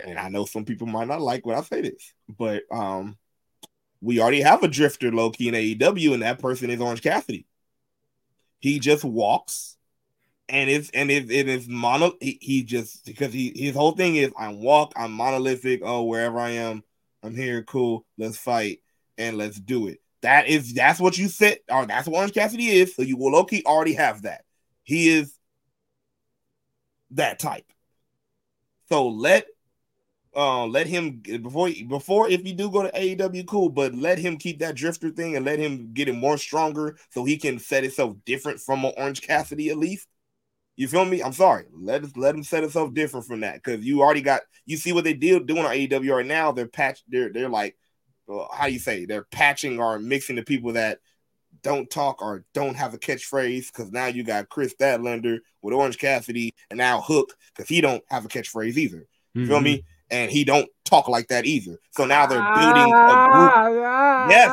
and 0.00 0.18
I 0.18 0.28
know 0.28 0.44
some 0.44 0.64
people 0.64 0.88
might 0.88 1.06
not 1.06 1.20
like 1.22 1.46
when 1.46 1.56
I 1.56 1.62
say 1.62 1.82
this, 1.82 2.12
but 2.28 2.64
um, 2.72 3.16
we 4.04 4.20
already 4.20 4.42
have 4.42 4.62
a 4.62 4.68
drifter 4.68 5.10
low 5.10 5.30
key 5.30 5.48
in 5.48 5.54
AEW, 5.54 6.12
and 6.12 6.22
that 6.22 6.38
person 6.38 6.70
is 6.70 6.80
Orange 6.80 7.02
Cassidy. 7.02 7.46
He 8.60 8.78
just 8.78 9.02
walks, 9.02 9.76
and 10.48 10.68
it's 10.68 10.90
and 10.90 11.10
it, 11.10 11.30
it 11.30 11.48
is 11.48 11.68
mono. 11.68 12.12
He, 12.20 12.38
he 12.40 12.62
just 12.64 13.06
because 13.06 13.32
he 13.32 13.52
his 13.56 13.74
whole 13.74 13.92
thing 13.92 14.16
is 14.16 14.32
I 14.38 14.52
walk, 14.52 14.92
I'm 14.96 15.12
monolithic. 15.12 15.80
Oh, 15.82 16.04
wherever 16.04 16.38
I 16.38 16.50
am, 16.50 16.84
I'm 17.22 17.34
here. 17.34 17.62
Cool, 17.62 18.04
let's 18.18 18.36
fight 18.36 18.80
and 19.16 19.38
let's 19.38 19.58
do 19.58 19.88
it. 19.88 20.00
That 20.20 20.48
is 20.48 20.74
that's 20.74 21.00
what 21.00 21.16
you 21.16 21.28
said, 21.28 21.58
or 21.70 21.82
uh, 21.82 21.86
that's 21.86 22.06
what 22.06 22.18
Orange 22.18 22.34
Cassidy 22.34 22.68
is. 22.68 22.94
So 22.94 23.02
you 23.02 23.16
will 23.16 23.32
low 23.32 23.44
key 23.44 23.62
already 23.64 23.94
have 23.94 24.22
that. 24.22 24.44
He 24.82 25.08
is 25.08 25.34
that 27.12 27.38
type. 27.38 27.64
So 28.90 29.08
let 29.08 29.46
uh, 30.36 30.66
let 30.66 30.86
him 30.86 31.22
before 31.42 31.70
before 31.88 32.28
if 32.28 32.46
you 32.46 32.54
do 32.54 32.70
go 32.70 32.82
to 32.82 32.90
AEW, 32.90 33.46
cool, 33.46 33.68
but 33.68 33.94
let 33.94 34.18
him 34.18 34.36
keep 34.36 34.58
that 34.60 34.74
drifter 34.74 35.10
thing 35.10 35.36
and 35.36 35.44
let 35.44 35.58
him 35.58 35.92
get 35.92 36.08
it 36.08 36.14
more 36.14 36.38
stronger 36.38 36.96
so 37.10 37.24
he 37.24 37.36
can 37.36 37.58
set 37.58 37.84
itself 37.84 38.16
different 38.24 38.60
from 38.60 38.84
an 38.84 38.92
Orange 38.96 39.22
Cassidy 39.22 39.70
at 39.70 39.78
least. 39.78 40.08
You 40.76 40.88
feel 40.88 41.04
me? 41.04 41.22
I'm 41.22 41.32
sorry. 41.32 41.66
Let 41.72 42.02
us 42.02 42.16
let 42.16 42.34
him 42.34 42.42
set 42.42 42.64
itself 42.64 42.94
different 42.94 43.26
from 43.26 43.40
that 43.40 43.62
because 43.62 43.84
you 43.84 44.02
already 44.02 44.22
got 44.22 44.42
you 44.66 44.76
see 44.76 44.92
what 44.92 45.04
they 45.04 45.14
deal 45.14 45.38
doing 45.38 45.64
on 45.64 45.72
AEW 45.72 46.16
right 46.16 46.26
now. 46.26 46.50
They're 46.50 46.66
patch. 46.66 47.02
They're 47.08 47.32
they're 47.32 47.48
like 47.48 47.76
how 48.28 48.66
do 48.66 48.72
you 48.72 48.78
say 48.78 49.04
they're 49.04 49.26
patching 49.30 49.78
or 49.78 49.98
mixing 49.98 50.36
the 50.36 50.42
people 50.42 50.72
that 50.72 50.98
don't 51.62 51.88
talk 51.90 52.22
or 52.22 52.44
don't 52.54 52.76
have 52.76 52.94
a 52.94 52.98
catchphrase 52.98 53.68
because 53.68 53.92
now 53.92 54.06
you 54.06 54.24
got 54.24 54.48
Kris 54.48 54.74
Statlander 54.74 55.38
with 55.62 55.74
Orange 55.74 55.98
Cassidy 55.98 56.54
and 56.70 56.78
now 56.78 57.00
Hook 57.00 57.34
because 57.54 57.68
he 57.68 57.80
don't 57.80 58.02
have 58.08 58.24
a 58.24 58.28
catchphrase 58.28 58.76
either. 58.76 59.06
You 59.34 59.46
feel 59.46 59.60
me? 59.60 59.84
And 60.14 60.30
he 60.30 60.44
don't 60.44 60.68
talk 60.84 61.08
like 61.08 61.28
that 61.28 61.44
either. 61.44 61.78
So 61.90 62.04
now 62.06 62.26
they're 62.26 62.38
building 62.54 62.92
a 62.92 63.30
group. 63.32 63.52
Yes, 64.30 64.50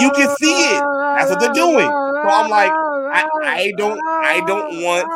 you 0.00 0.10
can 0.10 0.28
see 0.36 0.76
it. 0.76 0.82
That's 1.16 1.30
what 1.30 1.40
they're 1.40 1.52
doing. 1.54 1.86
So 1.88 2.28
I'm 2.28 2.50
like, 2.50 2.70
I, 2.70 3.24
I 3.42 3.72
don't, 3.76 4.00
I 4.04 4.40
don't 4.46 4.82
want, 4.82 5.06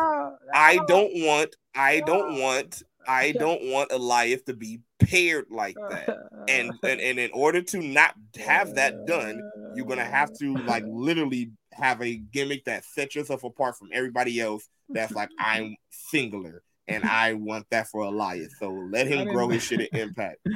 I 0.54 0.78
don't 0.88 1.26
want, 1.26 1.56
I 1.74 2.00
don't 2.00 2.40
want, 2.40 2.82
I 3.06 3.32
don't 3.32 3.70
want 3.70 3.92
Elias 3.92 4.42
to 4.42 4.54
be 4.54 4.80
paired 4.98 5.46
like 5.50 5.76
that. 5.90 6.08
And 6.48 6.72
and, 6.82 7.00
and 7.00 7.18
in 7.18 7.30
order 7.32 7.62
to 7.62 7.78
not 7.78 8.14
have 8.40 8.74
that 8.74 9.06
done, 9.06 9.40
you're 9.74 9.86
gonna 9.86 10.04
have 10.04 10.32
to 10.38 10.56
like 10.66 10.84
literally 10.86 11.50
have 11.72 12.00
a 12.02 12.16
gimmick 12.16 12.64
that 12.64 12.84
sets 12.84 13.14
yourself 13.14 13.44
apart 13.44 13.76
from 13.76 13.88
everybody 13.92 14.40
else. 14.40 14.68
That's 14.88 15.12
like 15.12 15.28
I'm 15.38 15.76
singular, 15.90 16.62
and 16.88 17.04
I 17.04 17.34
want 17.34 17.66
that 17.70 17.86
for 17.88 18.02
Elias. 18.02 18.54
So 18.58 18.70
let 18.70 19.06
him 19.06 19.18
didn't- 19.18 19.34
grow 19.34 19.48
his 19.48 19.62
shit 19.62 19.80
at 19.80 19.92
Impact. 19.98 20.38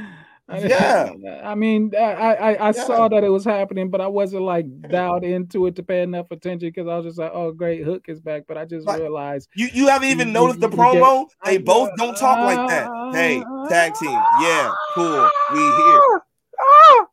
I- 0.48 0.58
Yeah. 0.58 1.12
I 1.44 1.54
mean, 1.54 1.92
I 1.96 2.02
I, 2.02 2.52
I 2.54 2.66
Yeah. 2.66 2.72
saw 2.72 3.08
that 3.08 3.22
it 3.24 3.28
was 3.30 3.44
happening, 3.44 3.88
but 3.90 4.00
I 4.00 4.08
wasn't 4.08 4.42
like 4.42 4.66
dialed 4.88 5.24
into 5.24 5.66
it 5.66 5.76
to 5.76 5.82
pay 5.82 6.02
enough 6.02 6.26
attention 6.30 6.68
because 6.68 6.88
I 6.88 6.96
was 6.96 7.06
just 7.06 7.18
like, 7.18 7.30
"Oh, 7.32 7.52
great, 7.52 7.84
Hook 7.84 8.04
is 8.08 8.20
back." 8.20 8.42
But 8.48 8.58
I 8.58 8.64
just 8.64 8.86
Like, 8.86 9.00
realized 9.00 9.48
You 9.54 9.68
you 9.72 9.86
haven't 9.88 10.08
even 10.08 10.28
You- 10.28 10.34
noticed 10.34 10.60
the 10.60 10.68
you 10.68 10.76
get- 10.76 10.78
promo? 10.96 11.26
They 11.44 11.58
both 11.58 11.90
don't 11.96 12.16
talk 12.18 12.38
like 12.40 12.68
that. 12.68 12.88
Hey, 13.14 13.42
tag 13.68 13.94
team, 13.94 14.10
yeah, 14.10 14.72
cool. 14.94 15.30
We 15.52 15.58
here. 15.60 16.22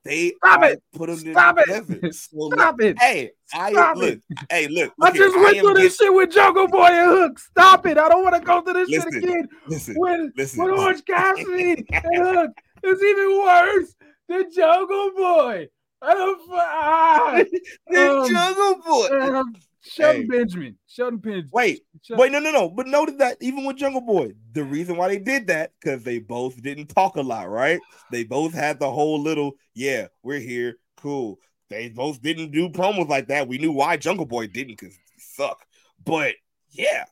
They 0.06 0.34
Stop 0.44 0.64
it. 0.64 0.84
put 0.94 1.08
them 1.10 1.18
Stop 1.18 1.58
it. 1.60 1.66
together. 1.66 2.12
So 2.14 2.50
Stop 2.54 2.82
it. 2.82 2.98
Hey, 3.00 3.32
I 3.54 3.72
Stop 3.72 3.98
look. 3.98 4.10
it. 4.10 4.22
Hey, 4.50 4.68
look. 4.68 4.94
I 5.02 5.06
look 5.08 5.16
here, 5.16 5.26
just 5.26 5.36
went 5.38 5.58
am 5.58 5.64
through 5.66 5.74
this 5.76 5.98
get- 5.98 6.06
shit 6.06 6.14
with 6.14 6.32
Jungle 6.32 6.68
Boy 6.68 6.86
and 6.88 7.10
Hook. 7.10 7.40
Stop 7.40 7.86
it. 7.86 7.98
I 7.98 8.10
don't 8.10 8.24
want 8.24 8.36
to 8.36 8.42
go 8.42 8.62
through 8.62 8.74
this 8.74 8.90
Listen, 8.90 9.12
shit 9.14 9.24
again. 9.24 9.48
Listen, 9.68 9.96
With, 9.98 10.32
listen. 10.38 10.64
with 10.64 10.74
Orange 10.80 11.06
Cassidy 11.06 11.86
and 11.92 12.18
Hook. 12.18 12.52
It's 12.84 13.04
even 13.04 13.40
worse 13.44 13.96
than 14.30 14.52
Jungle 14.54 15.12
Boy. 15.16 15.68
I 16.02 16.14
don't. 16.14 16.42
Ah, 16.52 17.42
The 17.88 18.10
um, 18.22 18.30
Jungle 18.30 18.82
Boy. 18.86 19.36
um, 19.38 19.54
Shelton 19.82 20.22
Hey. 20.22 20.28
Benjamin. 20.28 20.78
Shelton 20.88 21.18
Benjamin. 21.20 21.50
Wait, 21.54 21.82
Shelton- 22.04 22.22
wait, 22.22 22.32
no, 22.32 22.40
no, 22.40 22.52
no. 22.52 22.70
But 22.70 22.88
notice 22.88 23.16
that 23.20 23.38
even 23.42 23.66
with 23.66 23.78
Jungle 23.78 24.02
Boy, 24.02 24.34
the 24.52 24.64
reason 24.64 24.98
why 24.98 25.08
they 25.08 25.20
did 25.20 25.48
that 25.48 25.72
because 25.80 26.04
they 26.04 26.20
both 26.20 26.62
didn't 26.62 26.88
talk 26.88 27.16
a 27.16 27.22
lot, 27.22 27.50
right? 27.50 27.80
They 28.12 28.24
both 28.24 28.54
had 28.54 28.80
the 28.80 28.92
whole 28.92 29.22
little, 29.22 29.54
yeah, 29.74 30.08
we're 30.24 30.40
here, 30.40 30.78
cool. 30.98 31.40
They 31.70 31.90
both 31.90 32.22
didn't 32.22 32.52
do 32.52 32.70
promos 32.70 33.08
like 33.08 33.28
that. 33.28 33.48
We 33.48 33.58
knew 33.58 33.72
why 33.72 33.98
Jungle 33.98 34.26
Boy 34.26 34.48
didn't 34.48 34.80
because 34.80 34.98
suck. 35.18 35.64
But 36.04 36.36
yeah, 36.72 37.06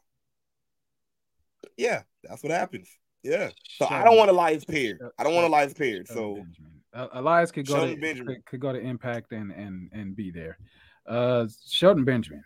yeah, 1.77 2.03
that's 2.23 2.43
what 2.43 2.51
happens. 2.51 2.89
Yeah. 3.23 3.49
So 3.77 3.85
I 3.87 4.03
don't 4.03 4.17
want 4.17 4.29
Elias 4.29 4.65
paired. 4.65 4.99
I 5.17 5.23
don't 5.23 5.35
want 5.35 5.45
Elias 5.47 5.73
paired. 5.73 6.07
So 6.07 6.35
Shelton. 6.35 6.55
Uh, 6.93 7.07
Elias 7.13 7.51
could 7.51 7.67
go 7.67 7.75
Shelton 7.75 7.95
to 7.95 8.01
Benjamin. 8.01 8.35
could, 8.35 8.45
could 8.45 8.59
go 8.59 8.73
to 8.73 8.79
Impact 8.79 9.31
and 9.31 9.51
and 9.51 9.89
and 9.93 10.15
be 10.15 10.31
there. 10.31 10.57
Uh, 11.05 11.47
Shelton 11.67 12.03
Benjamin. 12.03 12.43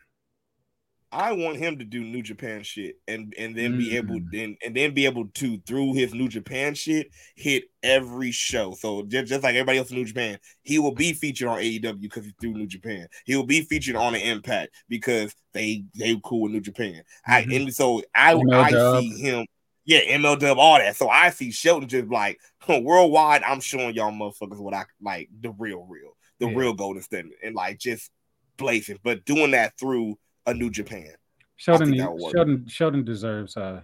I 1.14 1.33
want 1.33 1.57
him 1.57 1.77
to 1.80 1.83
do 1.85 2.03
New 2.03 2.22
Japan 2.22 2.64
shit 2.64 2.95
and 3.07 3.33
and 3.38 3.56
then 3.56 3.77
be 3.77 3.98
able 3.98 4.15
Mm. 4.15 4.25
then 4.31 4.57
and 4.65 4.75
then 4.75 4.93
be 4.93 5.06
able 5.06 5.27
to 5.27 5.57
through 5.67 5.93
his 5.93 6.14
New 6.14 6.30
Japan 6.30 6.73
shit 6.73 7.07
hit 7.35 7.65
every 7.83 8.31
show. 8.31 8.73
So 8.73 9.03
just, 9.03 9.27
just 9.27 9.43
like 9.43 9.56
everybody 9.56 9.77
else 9.80 9.90
in 9.91 9.98
New 9.98 10.06
Japan, 10.06 10.40
he 10.64 10.80
will 10.80 10.95
be 10.95 11.11
featured 11.14 11.49
on 11.49 11.59
AEW 11.59 11.99
because 12.01 12.23
he's 12.25 12.33
through 12.40 12.53
New 12.53 12.67
Japan. 12.67 13.07
He 13.25 13.35
will 13.35 13.45
be 13.45 13.61
featured 13.61 13.95
on 13.98 14.14
the 14.14 14.25
Impact 14.25 14.73
because 14.88 15.35
they 15.53 15.83
they 15.95 16.17
cool 16.23 16.41
with 16.43 16.53
New 16.53 16.61
Japan. 16.61 17.03
I 17.25 17.43
Mhm. 17.43 17.56
and 17.64 17.73
so 17.75 18.01
I 18.15 18.33
ML 18.35 18.53
I 18.53 18.99
see 19.01 19.19
him. 19.22 19.45
Yeah, 19.83 19.99
MLW, 20.01 20.56
all 20.57 20.77
that. 20.77 20.95
So 20.95 21.09
I 21.09 21.31
see 21.31 21.51
Shelton 21.51 21.90
just 21.90 22.07
like 22.09 22.40
worldwide. 22.69 23.43
I'm 23.43 23.59
showing 23.59 23.95
y'all 23.95 24.11
motherfuckers 24.11 24.59
what 24.59 24.73
I 24.75 24.85
like 25.01 25.27
the 25.41 25.49
real, 25.51 25.85
real, 25.90 26.15
the 26.40 26.48
Yeah. 26.48 26.56
real 26.56 26.73
golden 26.73 27.01
standard, 27.01 27.33
and 27.43 27.56
like 27.56 27.80
just 27.80 28.11
blazing, 28.57 28.99
but 29.03 29.25
doing 29.25 29.51
that 29.51 29.77
through 29.80 30.17
a 30.45 30.53
New 30.53 30.70
Japan. 30.70 31.14
Shelton, 31.58 31.90
think 31.90 32.02
that 32.02 32.11
would 32.11 32.22
work. 32.22 32.34
Shelton, 32.34 32.68
Shelton 32.68 33.03
deserves. 33.03 33.56
Uh, 33.56 33.82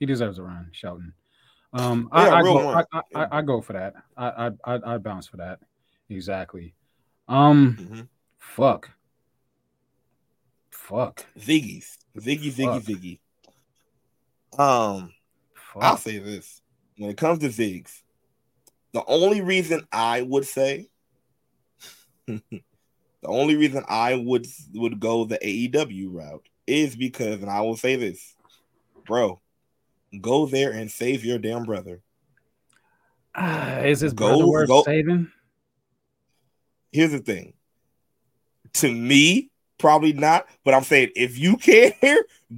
he 0.00 0.06
deserves 0.06 0.38
a 0.38 0.42
run. 0.42 0.68
Shelton. 0.72 1.12
Um, 1.72 2.08
Yeah, 2.12 2.20
I, 2.20 2.38
I, 2.38 2.42
go, 2.42 2.84
I. 3.14 3.38
I, 3.38 3.42
go 3.42 3.60
for 3.60 3.72
that. 3.74 3.94
I, 4.16 4.26
I, 4.26 4.50
I, 4.74 4.94
I 4.94 4.98
bounce 4.98 5.26
for 5.26 5.38
that. 5.38 5.60
Exactly. 6.10 6.74
Um, 7.28 7.76
Mhm. 7.80 8.08
fuck. 8.38 8.90
Fuck. 10.70 11.24
Ziggy, 11.38 11.82
Ziggy, 12.18 12.52
Fuck. 12.52 12.82
Ziggy. 12.82 13.20
Um, 14.58 15.12
I'll 15.76 15.96
say 15.96 16.18
this. 16.18 16.60
When 16.98 17.10
it 17.10 17.16
comes 17.16 17.38
to 17.38 17.48
Ziggs, 17.48 18.02
the 18.92 19.02
only 19.06 19.40
reason 19.40 19.86
I 19.90 20.22
would 20.22 20.44
say 20.44 20.88
the 23.22 23.28
only 23.28 23.56
reason 23.56 23.84
I 23.88 24.14
would 24.16 24.46
would 24.74 24.98
go 25.00 25.24
the 25.24 25.38
AEW 25.38 26.08
route 26.12 26.46
is 26.66 26.96
because, 26.96 27.40
and 27.40 27.50
I 27.50 27.60
will 27.62 27.76
say 27.76 27.96
this, 27.96 28.34
bro, 29.06 29.40
go 30.20 30.46
there 30.46 30.72
and 30.72 30.90
save 30.90 31.24
your 31.24 31.38
damn 31.38 31.64
brother. 31.64 32.00
Ah, 33.34 33.78
is 33.80 34.00
his 34.00 34.12
Go- 34.12 34.26
brother 34.28 34.46
worth 34.46 34.68
go- 34.68 34.82
saving? 34.84 35.30
Here's 36.90 37.12
the 37.12 37.20
thing. 37.20 37.54
To 38.74 38.92
me, 38.92 39.50
probably 39.78 40.12
not, 40.12 40.46
but 40.64 40.74
I'm 40.74 40.84
saying 40.84 41.10
if 41.16 41.38
you 41.38 41.56
care, 41.58 41.94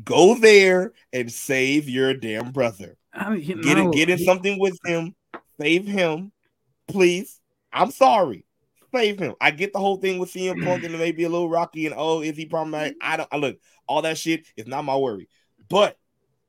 go 0.04 0.34
there 0.36 0.92
and 1.12 1.30
save 1.30 1.88
your 1.88 2.14
damn 2.14 2.52
brother. 2.52 2.96
I 3.12 3.30
mean, 3.30 3.42
you 3.42 3.54
Get 3.62 3.76
know, 3.76 3.90
get 3.92 4.08
in 4.10 4.18
he- 4.18 4.24
something 4.24 4.58
with 4.58 4.78
him. 4.84 5.14
Save 5.60 5.86
him, 5.86 6.32
please. 6.88 7.40
I'm 7.72 7.90
sorry. 7.92 8.44
Save 8.94 9.18
him. 9.18 9.34
I 9.40 9.50
get 9.50 9.72
the 9.72 9.78
whole 9.78 9.96
thing 9.96 10.18
with 10.18 10.32
CM 10.32 10.54
mm-hmm. 10.54 10.64
Punk 10.64 10.84
and 10.84 10.94
it 10.94 10.98
may 10.98 11.12
be 11.12 11.24
a 11.24 11.28
little 11.28 11.48
rocky 11.48 11.86
and 11.86 11.94
oh, 11.96 12.20
is 12.20 12.36
he 12.36 12.46
problematic? 12.46 12.96
I 13.00 13.16
don't. 13.16 13.28
I 13.32 13.36
look 13.36 13.58
all 13.88 14.02
that 14.02 14.18
shit 14.18 14.46
is 14.56 14.66
not 14.66 14.84
my 14.84 14.96
worry. 14.96 15.28
But 15.68 15.96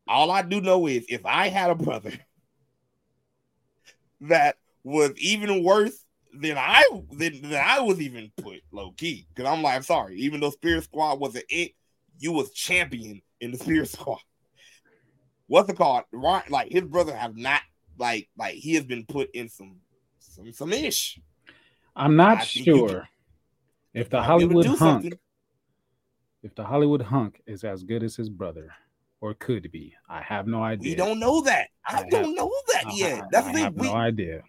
all 0.07 0.30
I 0.30 0.41
do 0.43 0.61
know 0.61 0.88
is 0.88 1.06
if 1.09 1.25
I 1.25 1.48
had 1.48 1.72
a 1.72 1.75
brother 1.75 2.14
that 4.22 4.57
was 4.83 5.11
even 5.17 5.64
worse 5.64 6.06
than 6.33 6.57
I 6.57 6.83
than, 7.11 7.41
than 7.41 7.64
I 7.64 7.80
was 7.80 7.99
even 8.01 8.32
put 8.38 8.61
low 8.72 8.91
key. 8.91 9.27
Because 9.33 9.51
I'm 9.51 9.64
like, 9.64 9.75
I'm 9.75 9.83
sorry, 9.83 10.17
even 10.17 10.40
though 10.40 10.51
Spirit 10.51 10.83
Squad 10.83 11.19
wasn't 11.19 11.45
it, 11.49 11.72
you 12.19 12.32
was 12.32 12.51
champion 12.51 13.22
in 13.41 13.51
the 13.51 13.57
Spirit 13.57 13.90
Squad. 13.90 14.19
What's 15.48 15.69
it 15.69 15.77
called? 15.77 16.03
Right, 16.11 16.49
like 16.49 16.72
his 16.72 16.83
brother 16.83 17.15
have 17.15 17.35
not 17.35 17.61
like 17.98 18.30
like 18.38 18.56
he 18.56 18.75
has 18.75 18.83
been 18.83 19.06
put 19.06 19.30
in 19.33 19.49
some 19.49 19.77
some 20.19 20.51
some 20.53 20.74
ish. 20.74 21.19
I'm 21.95 22.15
not 22.15 22.43
sure 22.45 23.07
if 23.93 24.09
the 24.09 24.22
Hollywood 24.22 24.65
hunk, 24.65 24.77
something. 24.80 25.14
if 26.43 26.53
the 26.56 26.64
Hollywood 26.64 27.01
hunk 27.01 27.41
is 27.45 27.64
as 27.64 27.83
good 27.83 28.03
as 28.03 28.15
his 28.15 28.30
brother, 28.30 28.74
or 29.22 29.33
could 29.33 29.72
be. 29.72 29.93
I 30.09 30.22
have 30.22 30.48
no 30.48 30.61
idea. 30.64 30.91
We 30.91 30.95
don't 30.95 31.19
know 31.19 31.41
that. 31.41 31.69
I, 31.88 32.01
I 32.01 32.09
don't 32.09 32.35
know 32.35 32.51
that 32.74 32.88
I- 32.88 32.93
yet. 32.93 33.22
I- 33.24 33.27
That's 33.32 33.48
the 33.48 33.53
thing. 33.53 33.64
have 33.64 33.75
We, 33.75 33.88
no 33.88 33.93
idea. 33.95 34.43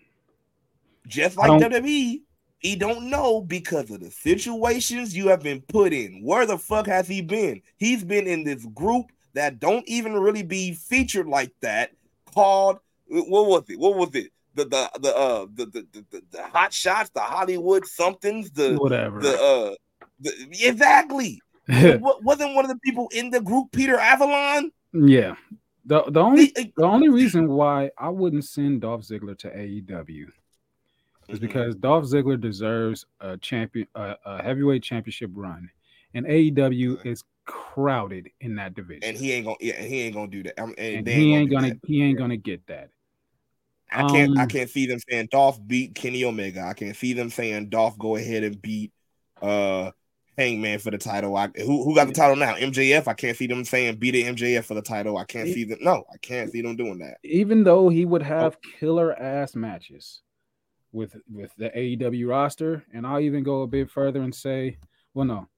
just 1.06 1.36
like 1.36 1.50
WWE, 1.50 2.22
he 2.58 2.74
don't 2.76 3.08
know 3.10 3.42
because 3.42 3.90
of 3.90 4.00
the 4.00 4.10
situations 4.10 5.16
you 5.16 5.28
have 5.28 5.42
been 5.42 5.60
put 5.62 5.92
in. 5.92 6.22
Where 6.24 6.46
the 6.46 6.58
fuck 6.58 6.86
has 6.86 7.06
he 7.06 7.22
been? 7.22 7.62
He's 7.76 8.02
been 8.02 8.26
in 8.26 8.42
this 8.44 8.64
group 8.66 9.12
that 9.34 9.60
don't 9.60 9.86
even 9.88 10.14
really 10.14 10.42
be 10.42 10.72
featured 10.72 11.26
like 11.28 11.52
that. 11.60 11.92
Called 12.34 12.78
what 13.08 13.46
was 13.46 13.64
it? 13.70 13.78
What 13.78 13.94
was 13.96 14.14
it? 14.14 14.32
The 14.56 14.64
the 14.64 14.90
the 15.00 15.16
uh 15.16 15.46
the 15.54 15.66
the 15.66 15.86
the, 16.10 16.22
the, 16.32 16.42
hot 16.44 16.72
shots, 16.72 17.10
the 17.10 17.20
Hollywood 17.20 17.86
somethings, 17.86 18.50
the 18.50 18.76
Whatever. 18.76 19.20
the 19.20 19.34
uh 19.38 19.74
the, 20.20 20.32
exactly. 20.62 21.40
wasn't 21.68 22.54
one 22.54 22.64
of 22.64 22.70
the 22.70 22.78
people 22.82 23.08
in 23.12 23.30
the 23.30 23.40
group 23.40 23.70
Peter 23.72 23.98
Avalon? 23.98 24.70
yeah. 24.92 25.34
The 25.84 26.02
the 26.08 26.20
only 26.20 26.52
He- 26.56 26.72
the 26.76 26.84
only 26.84 27.08
reason 27.10 27.48
why 27.48 27.90
I 27.98 28.08
wouldn't 28.08 28.44
send 28.44 28.80
Dolph 28.80 29.02
Ziggler 29.02 29.36
to 29.38 29.48
AEW 29.50 30.26
is 31.28 31.38
Mhm. 31.38 31.40
because 31.40 31.74
Dolph 31.76 32.04
Ziggler 32.06 32.40
deserves 32.40 33.04
a 33.20 33.36
champion 33.36 33.86
a, 33.94 34.16
a 34.24 34.42
heavyweight 34.42 34.82
championship 34.82 35.30
run, 35.34 35.68
and 36.14 36.24
AEW 36.26 37.04
is 37.04 37.22
crowded 37.44 38.30
in 38.40 38.56
that 38.56 38.74
division. 38.74 39.02
and 39.04 39.16
he 39.18 39.32
ain't 39.32 39.44
gonna 39.44 39.56
yeah, 39.60 39.80
he 39.82 40.00
ain't 40.02 40.14
gonna 40.14 40.28
do 40.28 40.42
that. 40.44 40.58
Um, 40.60 40.74
and, 40.78 40.98
and 40.98 41.08
he 41.08 41.34
ain't 41.34 41.50
do 41.50 41.56
gonna 41.56 41.74
he 41.84 42.02
ain't 42.02 42.18
gonna 42.18 42.36
get 42.36 42.66
that. 42.68 42.90
I 43.96 44.04
can't 44.04 44.32
I 44.38 44.44
Um, 44.44 44.48
can't 44.48 44.70
see 44.70 44.86
them 44.86 44.98
saying 45.08 45.28
Dolph 45.32 45.58
beat 45.66 45.94
Kenny 45.94 46.24
Omega. 46.24 46.62
I 46.62 46.74
can't 46.74 46.96
see 46.96 47.12
them 47.14 47.30
saying 47.30 47.70
Dolph 47.70 47.98
go 47.98 48.16
ahead 48.16 48.44
and 48.44 48.60
beat 48.60 48.92
uh 49.42 49.90
Hangman 50.38 50.78
for 50.80 50.90
the 50.90 50.98
title. 50.98 51.36
I 51.36 51.48
who 51.56 51.84
who 51.84 51.94
got 51.94 52.06
the 52.08 52.12
title 52.14 52.36
now? 52.36 52.54
MJF. 52.56 53.08
I 53.08 53.14
can't 53.14 53.36
see 53.36 53.46
them 53.46 53.64
saying 53.64 53.96
beat 53.96 54.14
it 54.14 54.26
MJF 54.26 54.64
for 54.64 54.74
the 54.74 54.82
title. 54.82 55.16
I 55.18 55.24
can't 55.24 55.48
see 55.48 55.64
them. 55.64 55.78
No, 55.80 56.04
I 56.12 56.18
can't 56.18 56.50
see 56.50 56.62
them 56.62 56.76
doing 56.76 56.98
that. 56.98 57.18
Even 57.24 57.64
though 57.64 57.88
he 57.88 58.04
Oh. 58.04 58.08
would 58.08 58.22
have 58.22 58.60
killer 58.60 59.14
ass 59.20 59.56
matches 59.56 60.22
with 60.92 61.16
with 61.30 61.54
the 61.56 61.70
AEW 61.70 62.28
roster, 62.28 62.84
and 62.92 63.06
I'll 63.06 63.20
even 63.20 63.42
go 63.44 63.62
a 63.62 63.66
bit 63.66 63.90
further 63.90 64.22
and 64.22 64.34
say, 64.34 64.78
well, 65.14 65.26
no. 65.26 65.48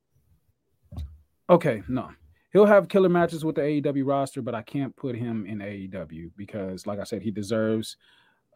Okay, 1.51 1.83
no. 1.89 2.11
He'll 2.53 2.67
have 2.67 2.89
killer 2.89 3.09
matches 3.09 3.45
with 3.45 3.57
the 3.57 3.63
AEW 3.63 4.05
roster, 4.07 4.43
but 4.43 4.55
I 4.55 4.63
can't 4.63 4.95
put 4.97 5.15
him 5.17 5.45
in 5.47 5.59
AEW 5.59 6.31
because, 6.37 6.87
like 6.87 6.99
I 6.99 7.05
said, 7.05 7.23
he 7.23 7.31
deserves 7.31 7.97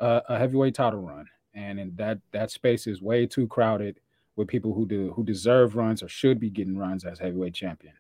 a, 0.02 0.22
a 0.28 0.39
heavyweight 0.39 0.74
title 0.74 1.00
run, 1.00 1.26
and 1.55 1.81
in 1.81 1.94
that 1.97 2.18
that 2.32 2.50
space 2.50 2.86
is 2.86 3.00
way 3.00 3.26
too 3.26 3.47
crowded 3.47 4.00
with 4.36 4.48
people 4.48 4.74
who 4.74 4.86
do 4.86 5.12
who 5.12 5.24
deserve 5.24 5.76
runs 5.76 6.02
or 6.02 6.08
should 6.08 6.39
be 6.40 6.50
getting 6.50 6.76
runs 6.76 7.05
as 7.05 7.18
heavyweight 7.18 7.55
champion. 7.55 7.94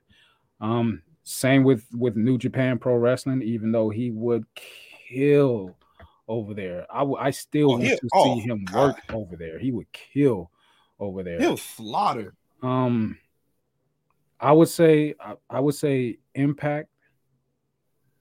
Um, 0.60 1.02
same 1.22 1.64
with 1.64 1.86
with 1.94 2.16
New 2.16 2.38
Japan 2.38 2.78
Pro 2.78 2.96
Wrestling, 2.96 3.42
even 3.42 3.72
though 3.72 3.90
he 3.90 4.10
would 4.10 4.44
kill 4.54 5.76
over 6.28 6.54
there. 6.54 6.86
I 6.90 7.30
still 7.30 7.72
Oh, 7.72 7.78
want 7.78 7.84
to 7.84 8.08
oh, 8.14 8.34
see 8.34 8.40
him 8.40 8.64
God. 8.64 8.94
work 8.94 8.96
over 9.12 9.36
there. 9.36 9.58
He 9.58 9.72
would 9.72 9.90
kill 9.92 10.50
over 10.98 11.22
there. 11.22 11.38
He'll 11.38 11.56
slaughter. 11.56 12.34
Um, 12.62 13.18
I 14.40 14.52
would 14.52 14.68
say 14.68 15.14
I, 15.20 15.34
I 15.50 15.60
would 15.60 15.74
say 15.74 16.18
Impact. 16.34 16.88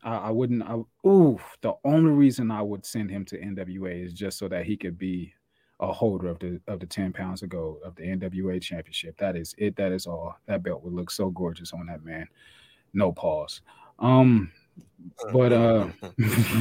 I, 0.03 0.15
I 0.15 0.30
wouldn't. 0.31 0.63
I, 0.63 0.77
the 1.03 1.73
only 1.83 2.11
reason 2.11 2.51
I 2.51 2.61
would 2.61 2.85
send 2.85 3.09
him 3.11 3.25
to 3.25 3.38
NWA 3.38 4.05
is 4.05 4.13
just 4.13 4.38
so 4.38 4.47
that 4.47 4.65
he 4.65 4.77
could 4.77 4.97
be 4.97 5.33
a 5.80 5.91
holder 5.91 6.27
of 6.27 6.39
the 6.39 6.59
of 6.67 6.80
the 6.80 6.85
ten 6.85 7.11
pounds 7.11 7.41
of 7.43 7.49
gold 7.49 7.80
of 7.83 7.95
the 7.95 8.03
NWA 8.03 8.61
championship. 8.61 9.17
That 9.17 9.35
is 9.35 9.55
it. 9.57 9.75
That 9.75 9.91
is 9.91 10.07
all. 10.07 10.35
That 10.45 10.63
belt 10.63 10.83
would 10.83 10.93
look 10.93 11.11
so 11.11 11.30
gorgeous 11.30 11.73
on 11.73 11.88
that 11.88 12.03
man. 12.03 12.27
No 12.93 13.11
pause. 13.11 13.61
Um, 13.99 14.51
but 15.31 15.53
uh, 15.53 15.88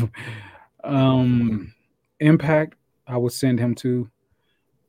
um, 0.84 1.74
Impact. 2.20 2.76
I 3.06 3.16
would 3.16 3.32
send 3.32 3.58
him 3.58 3.74
to. 3.76 4.08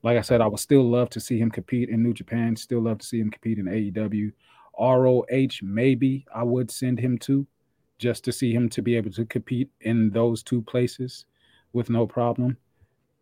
like 0.03 0.17
I 0.17 0.21
said, 0.21 0.41
I 0.41 0.47
would 0.47 0.59
still 0.59 0.87
love 0.87 1.09
to 1.11 1.19
see 1.19 1.39
him 1.39 1.49
compete 1.49 1.89
in 1.89 2.03
New 2.03 2.13
Japan. 2.13 2.55
Still 2.55 2.81
love 2.81 2.99
to 2.99 3.05
see 3.05 3.19
him 3.19 3.31
compete 3.31 3.57
in 3.57 3.65
AEW. 3.65 4.31
ROH, 4.79 5.59
maybe 5.61 6.25
I 6.33 6.43
would 6.43 6.71
send 6.71 6.99
him 6.99 7.17
to 7.19 7.47
just 8.01 8.23
to 8.25 8.31
see 8.31 8.51
him 8.51 8.67
to 8.67 8.81
be 8.81 8.95
able 8.95 9.11
to 9.11 9.25
compete 9.25 9.69
in 9.81 10.09
those 10.09 10.41
two 10.41 10.61
places 10.63 11.25
with 11.71 11.89
no 11.89 12.07
problem. 12.07 12.57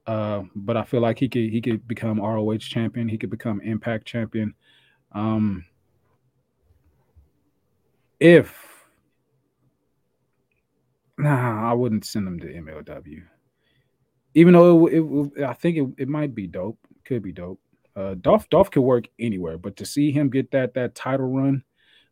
Uh, 0.07 0.43
but 0.55 0.77
I 0.77 0.83
feel 0.83 1.01
like 1.01 1.19
he 1.19 1.27
could 1.27 1.51
he 1.51 1.61
could 1.61 1.87
become 1.87 2.19
ROH 2.19 2.57
champion. 2.59 3.07
He 3.07 3.17
could 3.17 3.29
become 3.29 3.61
Impact 3.61 4.07
champion. 4.07 4.55
Um, 5.11 5.65
if 8.19 8.57
nah, 11.17 11.69
I 11.69 11.73
wouldn't 11.73 12.05
send 12.05 12.27
him 12.27 12.39
to 12.39 12.47
MLW. 12.47 13.21
Even 14.33 14.53
though 14.53 14.87
it, 14.87 15.01
it, 15.01 15.43
I 15.43 15.53
think 15.53 15.77
it, 15.77 16.03
it 16.03 16.07
might 16.07 16.33
be 16.33 16.47
dope. 16.47 16.79
Could 17.03 17.21
be 17.21 17.33
dope. 17.33 17.59
Uh, 17.95 18.15
Dolph 18.21 18.49
Dolph 18.49 18.71
could 18.71 18.81
work 18.81 19.09
anywhere, 19.19 19.57
but 19.57 19.75
to 19.75 19.85
see 19.85 20.11
him 20.11 20.29
get 20.29 20.51
that 20.51 20.73
that 20.75 20.95
title 20.95 21.27
run, 21.27 21.63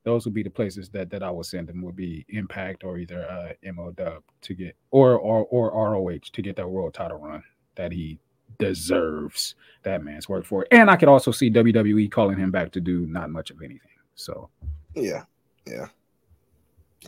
those 0.07 0.23
would 0.23 0.33
be 0.33 0.41
the 0.41 0.49
places 0.49 0.87
that 0.91 1.09
that 1.09 1.21
I 1.21 1.29
would 1.29 1.45
send 1.45 1.69
him. 1.69 1.81
Would 1.81 1.97
be 1.97 2.25
Impact 2.29 2.85
or 2.85 2.97
either 2.97 3.29
uh, 3.29 3.51
MLW 3.67 4.21
to 4.41 4.53
get 4.53 4.73
or 4.89 5.19
or 5.19 5.43
or 5.47 5.91
ROH 5.91 6.29
to 6.31 6.41
get 6.41 6.55
that 6.55 6.69
world 6.69 6.93
title 6.93 7.17
run 7.17 7.43
that 7.75 7.91
he 7.91 8.17
deserves. 8.57 9.55
That 9.83 10.05
man's 10.05 10.29
work 10.29 10.45
for 10.45 10.63
it. 10.63 10.69
And 10.71 10.89
I 10.89 10.95
could 10.95 11.09
also 11.09 11.31
see 11.31 11.51
WWE 11.51 12.09
calling 12.09 12.37
him 12.37 12.51
back 12.51 12.71
to 12.71 12.79
do 12.79 13.05
not 13.05 13.31
much 13.31 13.51
of 13.51 13.61
anything. 13.61 13.91
So 14.15 14.49
Yeah, 14.95 15.25
yeah. 15.65 15.87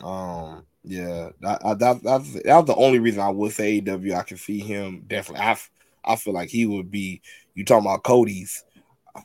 Um, 0.02 0.66
yeah, 0.84 1.30
that, 1.40 1.78
that 1.78 2.02
that's 2.02 2.34
that 2.34 2.56
was 2.56 2.66
the 2.66 2.74
only 2.74 2.98
reason 2.98 3.22
I 3.22 3.30
would 3.30 3.52
say 3.52 3.80
AEW. 3.80 4.14
I 4.14 4.24
can 4.24 4.36
see 4.36 4.58
him 4.58 5.04
definitely. 5.06 5.46
I 5.46 5.56
I 6.04 6.16
feel 6.16 6.34
like 6.34 6.50
he 6.50 6.66
would 6.66 6.90
be. 6.90 7.22
You 7.54 7.64
talking 7.64 7.86
about 7.86 8.02
Cody's? 8.02 8.62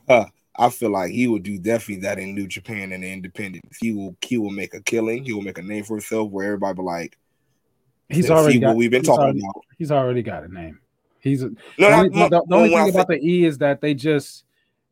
I 0.57 0.69
feel 0.69 0.91
like 0.91 1.11
he 1.11 1.27
would 1.27 1.43
do 1.43 1.57
definitely 1.57 2.03
that 2.03 2.19
in 2.19 2.33
New 2.33 2.47
Japan 2.47 2.91
and 2.91 3.03
the 3.03 3.11
Independence. 3.11 3.77
He 3.81 3.91
will 3.91 4.15
he 4.21 4.37
will 4.37 4.51
make 4.51 4.73
a 4.73 4.81
killing. 4.81 5.25
He 5.25 5.33
will 5.33 5.41
make 5.41 5.57
a 5.57 5.61
name 5.61 5.83
for 5.83 5.95
himself 5.95 6.31
where 6.31 6.45
everybody 6.47 6.75
be 6.77 6.81
like, 6.81 7.17
he's 8.09 8.27
See 8.27 8.33
already 8.33 8.59
what 8.59 8.67
got, 8.67 8.75
we've 8.77 8.91
been 8.91 9.03
talking 9.03 9.23
already, 9.23 9.39
about. 9.39 9.63
He's 9.77 9.91
already 9.91 10.21
got 10.21 10.43
a 10.43 10.53
name. 10.53 10.79
He's 11.19 11.41
No, 11.43 11.51
the 11.77 11.91
only, 11.91 12.09
no, 12.09 12.29
the, 12.29 12.45
the 12.47 12.55
only 12.55 12.69
thing 12.69 12.89
about 12.89 13.07
the 13.07 13.19
E 13.19 13.45
is 13.45 13.57
that 13.57 13.81
they 13.81 13.93
just 13.93 14.45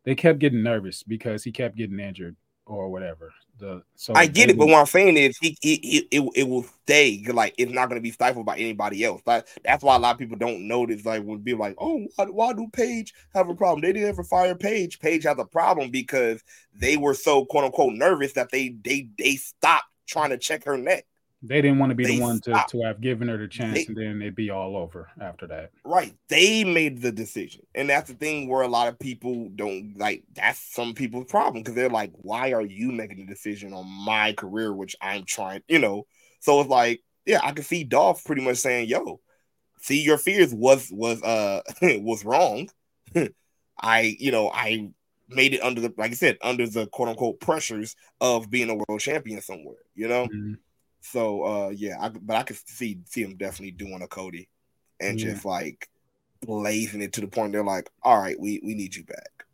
they 0.04 0.16
kept 0.16 0.40
getting 0.40 0.64
nervous 0.64 1.04
because 1.04 1.44
he 1.44 1.52
kept 1.52 1.78
getting 1.78 2.00
injured 2.00 2.36
or 2.66 2.90
whatever. 2.90 3.32
The 3.60 3.84
so 3.96 4.14
I 4.16 4.26
get 4.26 4.50
it, 4.50 4.58
but 4.58 4.68
what 4.68 4.80
I'm 4.80 4.86
saying 4.88 5.16
is 5.16 5.38
he, 5.40 5.56
he, 5.62 5.76
he 5.84 5.98
it, 6.18 6.30
it 6.36 6.44
will 6.50 6.66
stay 6.84 7.24
like 7.32 7.54
it's 7.58 7.72
not 7.72 7.88
going 7.88 8.00
to 8.00 8.04
be 8.04 8.12
stifled 8.12 8.46
by 8.46 8.58
anybody 8.58 9.04
else. 9.04 9.22
Like, 9.26 9.48
that's 9.64 9.84
why 9.84 9.96
a 9.96 10.00
lot 10.00 10.16
of 10.16 10.20
people 10.20 10.38
don't 10.38 10.68
notice. 10.68 11.06
Like 11.06 11.24
when 11.24 11.40
be 11.40 11.54
like, 11.54 11.76
oh, 11.78 12.08
why, 12.16 12.26
why 12.26 12.54
do 12.54 12.68
Paige 12.74 13.14
have 13.34 13.50
a 13.50 13.56
problem? 13.56 13.82
They 13.82 13.94
didn't 13.94 14.10
ever 14.10 14.24
fire 14.24 14.56
Paige. 14.56 15.00
Paige 15.00 15.24
has 15.24 15.38
a 15.38 15.46
problem 15.46 15.92
because 15.92 16.44
they 16.74 16.98
were 16.98 17.14
so 17.14 17.46
quote 17.46 17.66
unquote 17.66 17.94
nervous 17.94 18.34
that 18.34 18.50
they 18.52 18.76
they 18.84 19.10
they 19.18 19.36
stopped 19.36 19.86
trying 20.08 20.32
to 20.32 20.38
check 20.38 20.66
her 20.66 20.78
neck. 20.78 21.06
They 21.44 21.62
didn't 21.62 21.78
want 21.80 21.90
to 21.90 21.96
be 21.96 22.06
they 22.06 22.16
the 22.16 22.22
one 22.22 22.40
to, 22.42 22.66
to 22.70 22.82
have 22.84 23.02
given 23.02 23.28
her 23.28 23.38
the 23.38 23.48
chance, 23.48 23.76
They- 23.76 23.86
and 23.86 23.98
then 23.98 24.22
it'd 24.22 24.36
be 24.36 24.50
all 24.50 24.78
over 24.78 25.10
after 25.20 25.46
that. 25.48 25.72
Right. 25.84 26.16
They 26.30 26.64
made 26.64 27.02
the 27.02 27.12
decision. 27.12 27.66
And 27.76 27.90
that's 27.90 28.10
the 28.10 28.16
thing 28.16 28.48
where 28.48 28.62
a 28.62 28.68
lot 28.68 28.88
of 28.88 28.98
people 28.98 29.50
don't 29.54 29.96
like 29.98 30.24
that's 30.34 30.60
some 30.74 30.94
people's 30.94 31.30
problem 31.30 31.62
because 31.62 31.76
they're 31.76 31.90
like, 31.90 32.12
why 32.14 32.54
are 32.54 32.62
you 32.62 32.92
making 32.92 33.18
the 33.18 33.26
decision 33.26 33.74
on 33.74 33.86
my 33.86 34.32
career, 34.34 34.74
which 34.74 34.96
I'm 35.02 35.26
trying, 35.26 35.62
you 35.68 35.80
know? 35.80 36.08
So 36.40 36.62
it's 36.62 36.70
like, 36.70 37.04
yeah, 37.26 37.42
I 37.44 37.52
can 37.52 37.66
see 37.66 37.84
Dolph 37.84 38.24
pretty 38.24 38.42
much 38.42 38.58
saying, 38.58 38.88
yo, 38.88 39.20
see 39.82 40.02
your 40.02 40.18
fears 40.18 40.54
was 40.54 40.90
was 40.92 41.22
uh 41.22 41.62
was 41.82 42.24
wrong. 42.24 42.70
I, 43.82 44.16
you 44.20 44.32
know, 44.32 44.50
I 44.54 44.90
made 45.28 45.54
it 45.54 45.62
under 45.64 45.82
the 45.82 45.94
like 45.98 46.12
I 46.12 46.16
said, 46.16 46.38
under 46.42 46.68
the 46.68 46.88
quote 46.88 47.10
unquote 47.10 47.42
pressures 47.42 47.96
of 48.22 48.50
being 48.50 48.70
a 48.70 48.76
world 48.76 49.02
champion 49.02 49.42
somewhere, 49.42 49.78
you 49.96 50.08
know? 50.08 50.28
Mhm. 50.28 50.58
So 51.04 51.44
uh 51.44 51.70
yeah, 51.70 51.98
I, 52.00 52.10
but 52.10 52.36
I 52.38 52.44
could 52.44 52.58
see 52.66 53.00
see 53.06 53.24
him 53.24 53.36
definitely 53.36 53.72
doing 53.72 54.02
a 54.02 54.08
Cody 54.08 54.50
and 55.00 55.20
Yeah. 55.20 55.34
just 55.34 55.46
like 55.46 55.90
blazing 56.42 57.02
it 57.02 57.14
to 57.14 57.22
the 57.22 57.28
point 57.28 57.52
they're 57.52 57.64
like, 57.64 57.90
all 58.02 58.18
right, 58.20 58.40
we 58.40 58.62
we 58.64 58.74
need 58.74 58.96
you 58.96 59.04
back. 59.04 59.46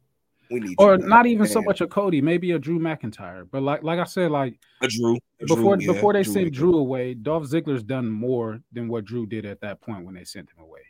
We 0.51 0.59
need 0.59 0.75
Or 0.77 0.97
not 0.97 1.25
even 1.25 1.47
so 1.47 1.61
much 1.61 1.81
a 1.81 1.87
Cody, 1.87 2.21
maybe 2.21 2.51
a 2.51 2.59
Drew 2.59 2.79
McIntyre. 2.79 3.47
But 3.49 3.63
like 3.63 3.83
like 3.83 3.99
I 3.99 4.03
said, 4.05 4.31
like 4.31 4.59
a 4.81 4.87
Drew 4.87 5.17
a 5.41 5.45
before 5.47 5.77
Drew, 5.77 5.85
yeah, 5.85 5.93
before 5.93 6.13
they 6.13 6.23
Drew 6.23 6.33
sent 6.33 6.53
Drew 6.53 6.77
away, 6.77 7.15
Dolph 7.15 7.43
Ziggler's 7.45 7.83
done 7.83 8.07
more 8.09 8.61
than 8.71 8.87
what 8.87 9.05
Drew 9.05 9.25
did 9.25 9.45
at 9.45 9.59
that 9.61 9.81
point 9.81 10.05
when 10.05 10.13
they 10.13 10.23
sent 10.23 10.49
him 10.51 10.63
away. 10.63 10.81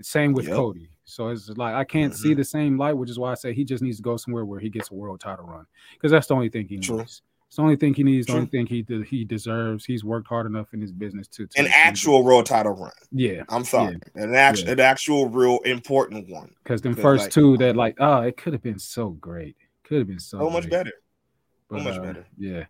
Same 0.00 0.32
with 0.32 0.46
Yep. 0.46 0.54
Cody. 0.54 0.90
So 1.04 1.28
it's 1.28 1.48
like 1.50 1.74
I 1.74 1.84
can't 1.84 2.14
see 2.14 2.32
Mhm. 2.32 2.36
the 2.38 2.44
same 2.44 2.78
light, 2.78 2.94
which 2.96 3.10
is 3.10 3.18
why 3.18 3.32
I 3.32 3.34
say 3.34 3.52
he 3.52 3.64
just 3.64 3.82
needs 3.82 3.98
to 3.98 4.02
go 4.02 4.16
somewhere 4.16 4.44
where 4.44 4.60
he 4.60 4.70
gets 4.70 4.90
a 4.90 4.94
world 4.94 5.20
title 5.20 5.46
run 5.46 5.66
because 5.92 6.10
that's 6.10 6.26
the 6.26 6.34
only 6.34 6.48
thing 6.48 6.68
he 6.68 6.78
True. 6.78 6.98
needs. 6.98 7.22
It's 7.56 7.58
the 7.58 7.62
only 7.62 7.76
thing 7.76 7.94
he 7.94 8.02
needs. 8.02 8.26
The 8.26 8.34
only 8.34 8.46
thing 8.48 8.66
he 8.66 8.82
de- 8.82 9.02
he 9.02 9.24
deserves. 9.24 9.86
He's 9.86 10.04
worked 10.04 10.28
hard 10.28 10.44
enough 10.44 10.74
in 10.74 10.80
his 10.82 10.92
business 10.92 11.26
to, 11.28 11.46
to 11.46 11.58
an 11.58 11.68
actual 11.72 12.22
world 12.22 12.44
title 12.44 12.72
run. 12.72 12.92
Yeah, 13.12 13.44
I'm 13.48 13.64
sorry, 13.64 13.98
an 14.14 14.34
actual 14.34 14.68
an 14.68 14.80
actual 14.80 15.30
real 15.30 15.60
important 15.64 16.28
one. 16.28 16.54
because 16.62 16.82
the 16.82 16.92
first 16.92 17.22
like, 17.22 17.30
two 17.32 17.56
that 17.56 17.74
like 17.74 17.96
oh 17.98 18.20
it 18.20 18.36
could 18.36 18.52
have 18.52 18.62
been 18.62 18.78
so 18.78 19.08
great. 19.08 19.56
Could 19.84 20.00
have 20.00 20.06
been 20.06 20.20
so 20.20 20.40
So 20.40 20.50
much 20.50 20.68
better. 20.68 20.92
But, 21.70 21.82
much 21.82 21.94
uh, 21.94 22.02
better. 22.02 22.26
Yeah. 22.36 22.64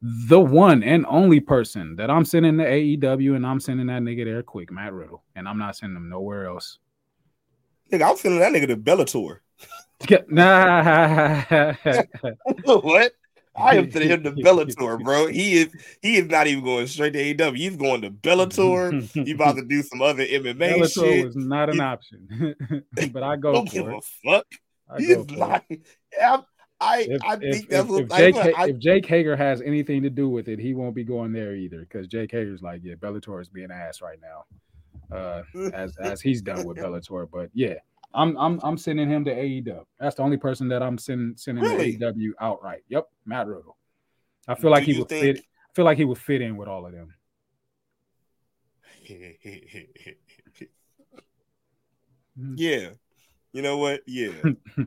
The 0.00 0.40
one 0.40 0.82
and 0.82 1.04
only 1.06 1.40
person 1.40 1.96
that 1.96 2.08
I'm 2.08 2.24
sending 2.24 2.56
to 2.56 2.64
AEW 2.64 3.36
and 3.36 3.46
I'm 3.46 3.60
sending 3.60 3.88
that 3.88 4.00
nigga 4.00 4.24
there 4.24 4.42
quick, 4.42 4.72
Matt 4.72 4.94
Riddle. 4.94 5.22
And 5.36 5.46
I'm 5.46 5.58
not 5.58 5.76
sending 5.76 5.98
him 5.98 6.08
nowhere 6.08 6.46
else. 6.46 6.78
Nigga, 7.92 8.08
I'm 8.08 8.16
sending 8.16 8.40
that 8.40 8.52
nigga 8.54 8.68
to 8.68 8.76
Bellator. 8.78 9.40
Nah. 10.30 11.42
what? 12.64 13.12
I 13.56 13.76
am 13.76 13.90
sending 13.92 14.10
him 14.10 14.22
to 14.24 14.30
Bellator, 14.32 15.02
bro. 15.02 15.26
He 15.26 15.54
is 15.54 15.68
he 16.02 16.16
is 16.16 16.26
not 16.28 16.46
even 16.46 16.62
going 16.64 16.86
straight 16.86 17.12
to 17.14 17.34
AEW. 17.34 17.56
He's 17.56 17.76
going 17.76 18.02
to 18.02 18.10
Bellator. 18.10 19.02
He 19.26 19.32
about 19.32 19.56
to 19.56 19.64
do 19.64 19.82
some 19.82 20.00
other 20.02 20.24
MMA 20.24 20.54
Bellator 20.78 20.92
shit. 20.94 21.24
was 21.26 21.36
not 21.36 21.68
an 21.68 21.76
He- 21.76 21.80
option. 21.80 22.54
but 23.12 23.22
I 23.22 23.36
go 23.36 23.52
Don't 23.52 23.68
for 23.68 23.72
give 23.74 23.88
it. 23.88 23.94
a 23.94 24.00
fuck. 24.30 24.46
I 24.88 24.98
He's 24.98 25.10
it. 25.10 25.32
I'm- 26.22 26.42
I 26.82 27.00
If, 27.10 27.22
I 27.22 27.36
think 27.36 27.54
if, 27.64 27.68
that's 27.68 27.88
what 27.90 28.02
if 28.04 28.08
Jake, 28.08 28.36
I, 28.36 28.68
if 28.70 28.78
Jake 28.78 29.04
Hager 29.04 29.36
has 29.36 29.60
anything 29.60 30.02
to 30.04 30.08
do 30.08 30.30
with 30.30 30.48
it, 30.48 30.58
he 30.58 30.72
won't 30.72 30.94
be 30.94 31.04
going 31.04 31.30
there 31.30 31.54
either. 31.54 31.80
Because 31.80 32.06
Jake 32.08 32.30
Hager's 32.32 32.62
like, 32.62 32.80
yeah, 32.82 32.94
Bellator 32.94 33.38
is 33.42 33.50
being 33.50 33.70
ass 33.70 34.00
right 34.00 34.16
now, 34.22 35.14
uh, 35.14 35.42
as 35.74 35.94
as 35.98 36.22
he's 36.22 36.40
done 36.40 36.64
with 36.64 36.78
Bellator. 36.78 37.28
But 37.30 37.50
yeah, 37.52 37.74
I'm 38.12 38.36
I'm 38.36 38.60
I'm 38.62 38.76
sending 38.76 39.08
him 39.08 39.24
to 39.26 39.30
AEW. 39.34 39.84
That's 39.98 40.16
the 40.16 40.22
only 40.22 40.36
person 40.36 40.68
that 40.68 40.82
I'm 40.82 40.98
sending 40.98 41.36
sending 41.36 41.64
Really? 41.64 41.96
to 41.96 42.12
AEW 42.12 42.30
outright. 42.40 42.82
Yep, 42.88 43.06
Matt 43.24 43.46
Riddle. 43.46 43.76
I 44.48 44.54
feel 44.56 44.70
like 44.70 44.84
Do 44.84 44.92
he 44.92 44.98
would 44.98 45.08
think- 45.08 45.36
fit. 45.36 45.44
I 45.44 45.72
feel 45.74 45.84
like 45.84 45.98
he 45.98 46.04
would 46.04 46.18
fit 46.18 46.42
in 46.42 46.56
with 46.56 46.68
all 46.68 46.84
of 46.86 46.92
them. 46.92 47.14
Mm-hmm. 52.38 52.54
yeah. 52.56 52.88
You 53.52 53.62
know 53.62 53.78
what? 53.78 54.00
Yeah. 54.06 54.32
I 54.78 54.84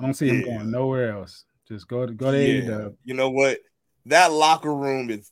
don't 0.00 0.14
see 0.14 0.28
him 0.28 0.40
Yeah. 0.40 0.56
going 0.58 0.70
nowhere 0.70 1.12
else. 1.12 1.44
Just 1.66 1.86
go 1.88 2.06
to 2.06 2.12
go 2.12 2.32
to 2.32 2.38
yeah. 2.42 2.62
AEW. 2.62 2.96
You 3.04 3.14
know 3.14 3.30
what? 3.30 3.58
That 4.06 4.32
locker 4.32 4.74
room 4.74 5.10
is. 5.10 5.30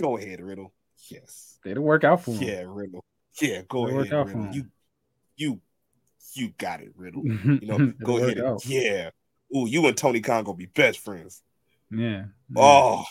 Go 0.00 0.16
ahead, 0.16 0.40
Riddle. 0.40 0.72
Yes. 1.08 1.58
It'll 1.66 1.82
work 1.82 2.04
out 2.04 2.22
for 2.22 2.30
him. 2.30 2.42
Yeah, 2.48 2.64
Riddle. 2.66 3.04
Yeah, 3.40 3.62
go 3.68 3.86
It'll 3.88 4.00
ahead, 4.00 4.26
Riddle. 4.28 4.54
You, 4.54 4.64
you, 5.36 5.60
you 6.34 6.52
got 6.58 6.80
it, 6.80 6.92
Riddle. 6.96 7.24
You 7.26 7.58
know, 7.62 7.92
go 8.02 8.16
ahead. 8.18 8.38
and- 8.38 8.66
yeah. 8.66 9.10
Ooh, 9.54 9.66
you 9.66 9.86
and 9.86 9.96
Tony 9.96 10.20
Khan 10.20 10.44
gonna 10.44 10.56
be 10.56 10.66
best 10.66 10.98
friends. 11.00 11.42
Yeah. 11.90 12.24
Oh, 12.56 13.04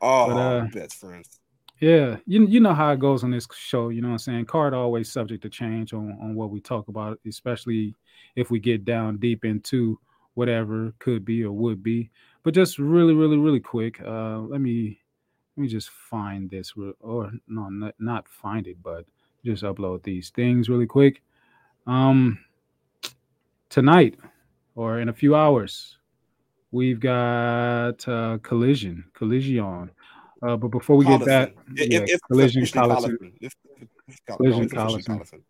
oh, 0.00 0.26
But, 0.28 0.36
uh, 0.36 0.66
best 0.72 0.96
friends. 0.96 1.40
Yeah, 1.80 2.16
you 2.26 2.46
you 2.46 2.60
know 2.60 2.72
how 2.74 2.92
it 2.92 3.00
goes 3.00 3.24
on 3.24 3.30
this 3.30 3.46
show. 3.54 3.88
You 3.88 4.00
know 4.00 4.08
what 4.08 4.14
I'm 4.14 4.18
saying. 4.18 4.44
Card 4.46 4.74
always 4.74 5.10
subject 5.10 5.42
to 5.42 5.48
change 5.50 5.92
on 5.92 6.16
on 6.20 6.34
what 6.34 6.50
we 6.50 6.60
talk 6.60 6.88
about, 6.88 7.18
especially 7.26 7.94
if 8.36 8.50
we 8.50 8.58
get 8.58 8.84
down 8.84 9.18
deep 9.18 9.44
into 9.44 9.98
whatever 10.34 10.92
could 10.98 11.24
be 11.24 11.44
or 11.44 11.52
would 11.52 11.82
be. 11.82 12.10
But 12.42 12.54
just 12.54 12.78
really, 12.78 13.14
really, 13.14 13.36
really 13.36 13.60
quick. 13.60 14.00
Uh, 14.00 14.38
let 14.40 14.60
me 14.60 15.00
let 15.56 15.62
me 15.62 15.68
just 15.68 15.90
find 15.90 16.48
this, 16.50 16.72
or 17.00 17.32
no, 17.48 17.68
not, 17.68 17.94
not 17.98 18.28
find 18.28 18.66
it, 18.66 18.82
but 18.82 19.04
just 19.44 19.62
upload 19.62 20.02
these 20.02 20.30
things 20.30 20.68
really 20.68 20.86
quick. 20.86 21.22
Um, 21.86 22.38
tonight 23.70 24.16
or 24.74 25.00
in 25.00 25.08
a 25.08 25.12
few 25.12 25.34
hours, 25.34 25.98
we've 26.72 27.00
got 27.00 28.06
uh, 28.08 28.38
collision, 28.42 29.04
collision. 29.14 29.90
Uh, 30.42 30.56
but 30.56 30.68
before 30.68 30.96
we 30.96 31.04
get 31.04 31.24
that, 31.24 31.54
It- 31.76 31.92
yeah, 31.92 31.98
it- 32.00 32.10
it's 32.10 32.22
collision, 32.22 32.62
officially 32.62 32.88
Collison. 32.88 33.10
Collison. 33.18 33.32
It's, 33.40 33.54
it's, 34.08 34.20
Coll- 34.26 34.36
Collision, 34.36 34.68
no, 34.72 34.94
it's. 34.96 35.08
Collison. 35.08 35.40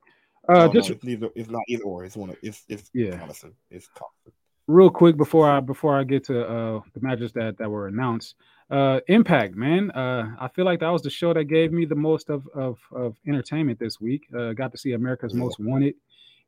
Uh, 0.48 0.52
No, 0.54 0.66
no, 0.66 0.72
just 0.72 0.90
it's 0.90 1.04
neither. 1.04 1.28
It's 1.34 1.48
not 1.50 1.62
either 1.68 1.84
or. 1.84 2.04
It's 2.04 2.16
one. 2.16 2.30
Of, 2.30 2.36
it's 2.42 2.64
it's 2.68 2.90
Yeah. 2.94 3.18
Collison. 3.18 3.52
It's 3.70 3.88
Collison. 3.96 4.32
real 4.66 4.90
quick 4.90 5.16
before 5.16 5.48
I 5.50 5.60
before 5.60 5.98
I 5.98 6.04
get 6.04 6.24
to 6.24 6.46
uh 6.46 6.80
the 6.92 7.00
matches 7.00 7.32
that 7.32 7.56
that 7.58 7.70
were 7.70 7.86
announced. 7.88 8.34
Uh 8.70 9.00
Impact, 9.08 9.54
man. 9.56 9.90
Uh 9.92 10.34
I 10.38 10.48
feel 10.48 10.66
like 10.66 10.80
that 10.80 10.90
was 10.90 11.00
the 11.02 11.10
show 11.10 11.32
that 11.32 11.44
gave 11.44 11.72
me 11.72 11.86
the 11.86 11.94
most 11.94 12.28
of 12.30 12.46
of, 12.54 12.78
of 12.92 13.16
entertainment 13.26 13.78
this 13.78 14.00
week. 14.02 14.26
Uh 14.38 14.52
got 14.52 14.70
to 14.72 14.78
see 14.78 14.92
America's 14.92 15.32
Yeah. 15.32 15.40
Most 15.40 15.58
Wanted 15.60 15.94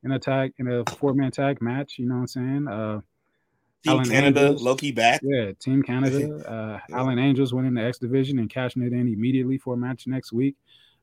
in 0.05 0.13
a 0.13 0.19
tag 0.19 0.53
in 0.59 0.69
a 0.69 0.85
four 0.97 1.15
man 1.15 1.31
tag 1.31 1.61
match. 1.61 1.99
You 1.99 2.07
know 2.07 2.17
what 2.17 2.21
I'm 2.23 2.27
saying? 2.29 2.69
Uh, 2.69 3.01
Team 3.85 3.93
Alan 3.93 4.09
Canada, 4.09 4.41
Angels. 4.41 4.63
Loki 4.63 4.93
back. 4.93 5.21
yeah, 5.23 5.53
Team 5.61 5.83
Canada. 5.83 6.43
Uh, 6.47 6.79
Alan 6.93 7.19
Angels 7.19 7.53
winning 7.53 7.75
the 7.75 7.83
X 7.83 7.99
division 7.99 8.39
and 8.39 8.49
cashing 8.49 8.83
it 8.83 8.93
in 8.93 9.09
immediately 9.09 9.59
for 9.59 9.75
a 9.75 9.77
match 9.77 10.07
next 10.07 10.33
week. 10.33 10.55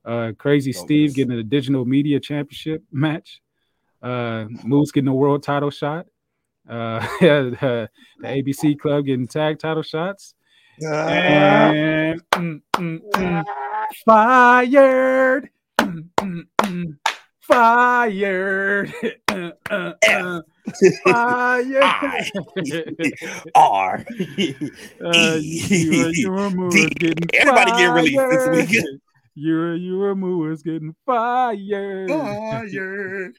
Uh, 0.05 0.31
Crazy 0.37 0.73
Oh, 0.75 0.83
Steve 0.83 1.13
getting 1.13 1.37
a 1.37 1.43
digital 1.43 1.85
media 1.85 2.19
championship 2.19 2.83
match. 2.91 3.41
Uh, 4.01 4.45
Moose 4.63 4.91
getting 4.91 5.07
a 5.07 5.13
world 5.13 5.43
title 5.43 5.69
shot. 5.69 6.07
Uh, 6.67 6.99
the, 7.19 7.89
the 8.19 8.27
ABC 8.27 8.79
Club 8.79 9.05
getting 9.05 9.27
tag 9.27 9.59
title 9.59 9.83
shots. 9.83 10.35
And 10.81 12.21
mm, 12.31 12.61
mm, 12.73 12.99
mm, 13.13 13.43
fired. 14.05 15.49
Fired. 17.47 18.93
Uh, 19.29 19.51
uh, 19.71 19.93
uh, 20.07 20.41
fired. 21.03 21.83
R. 23.55 24.05
You, 24.37 26.11
you 26.13 26.31
were 26.31 26.49
Moose 26.51 26.73
D. 26.73 26.89
getting 26.99 27.27
Everybody 27.33 27.71
getting 27.71 27.93
released 27.93 28.29
this 28.29 28.45
fired. 28.45 28.67
weekend. 28.69 29.01
You 29.35 29.71
you 29.71 29.97
were 29.97 30.15
Moose 30.15 30.61
getting 30.61 30.95
fired. 31.05 32.09
Fired. 32.09 33.35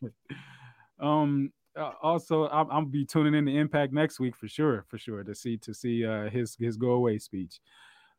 um. 0.98 1.52
uh, 1.76 1.92
also, 2.02 2.48
I'm, 2.48 2.68
I'm 2.70 2.86
be 2.86 3.04
tuning 3.04 3.34
in 3.34 3.44
to 3.46 3.56
Impact 3.56 3.92
next 3.92 4.18
week 4.20 4.36
for 4.36 4.48
sure, 4.48 4.84
for 4.88 4.98
sure 4.98 5.22
to 5.24 5.34
see 5.34 5.56
to 5.58 5.72
see 5.72 6.04
uh, 6.04 6.28
his 6.30 6.56
his 6.58 6.76
go 6.76 6.90
away 6.90 7.18
speech. 7.18 7.60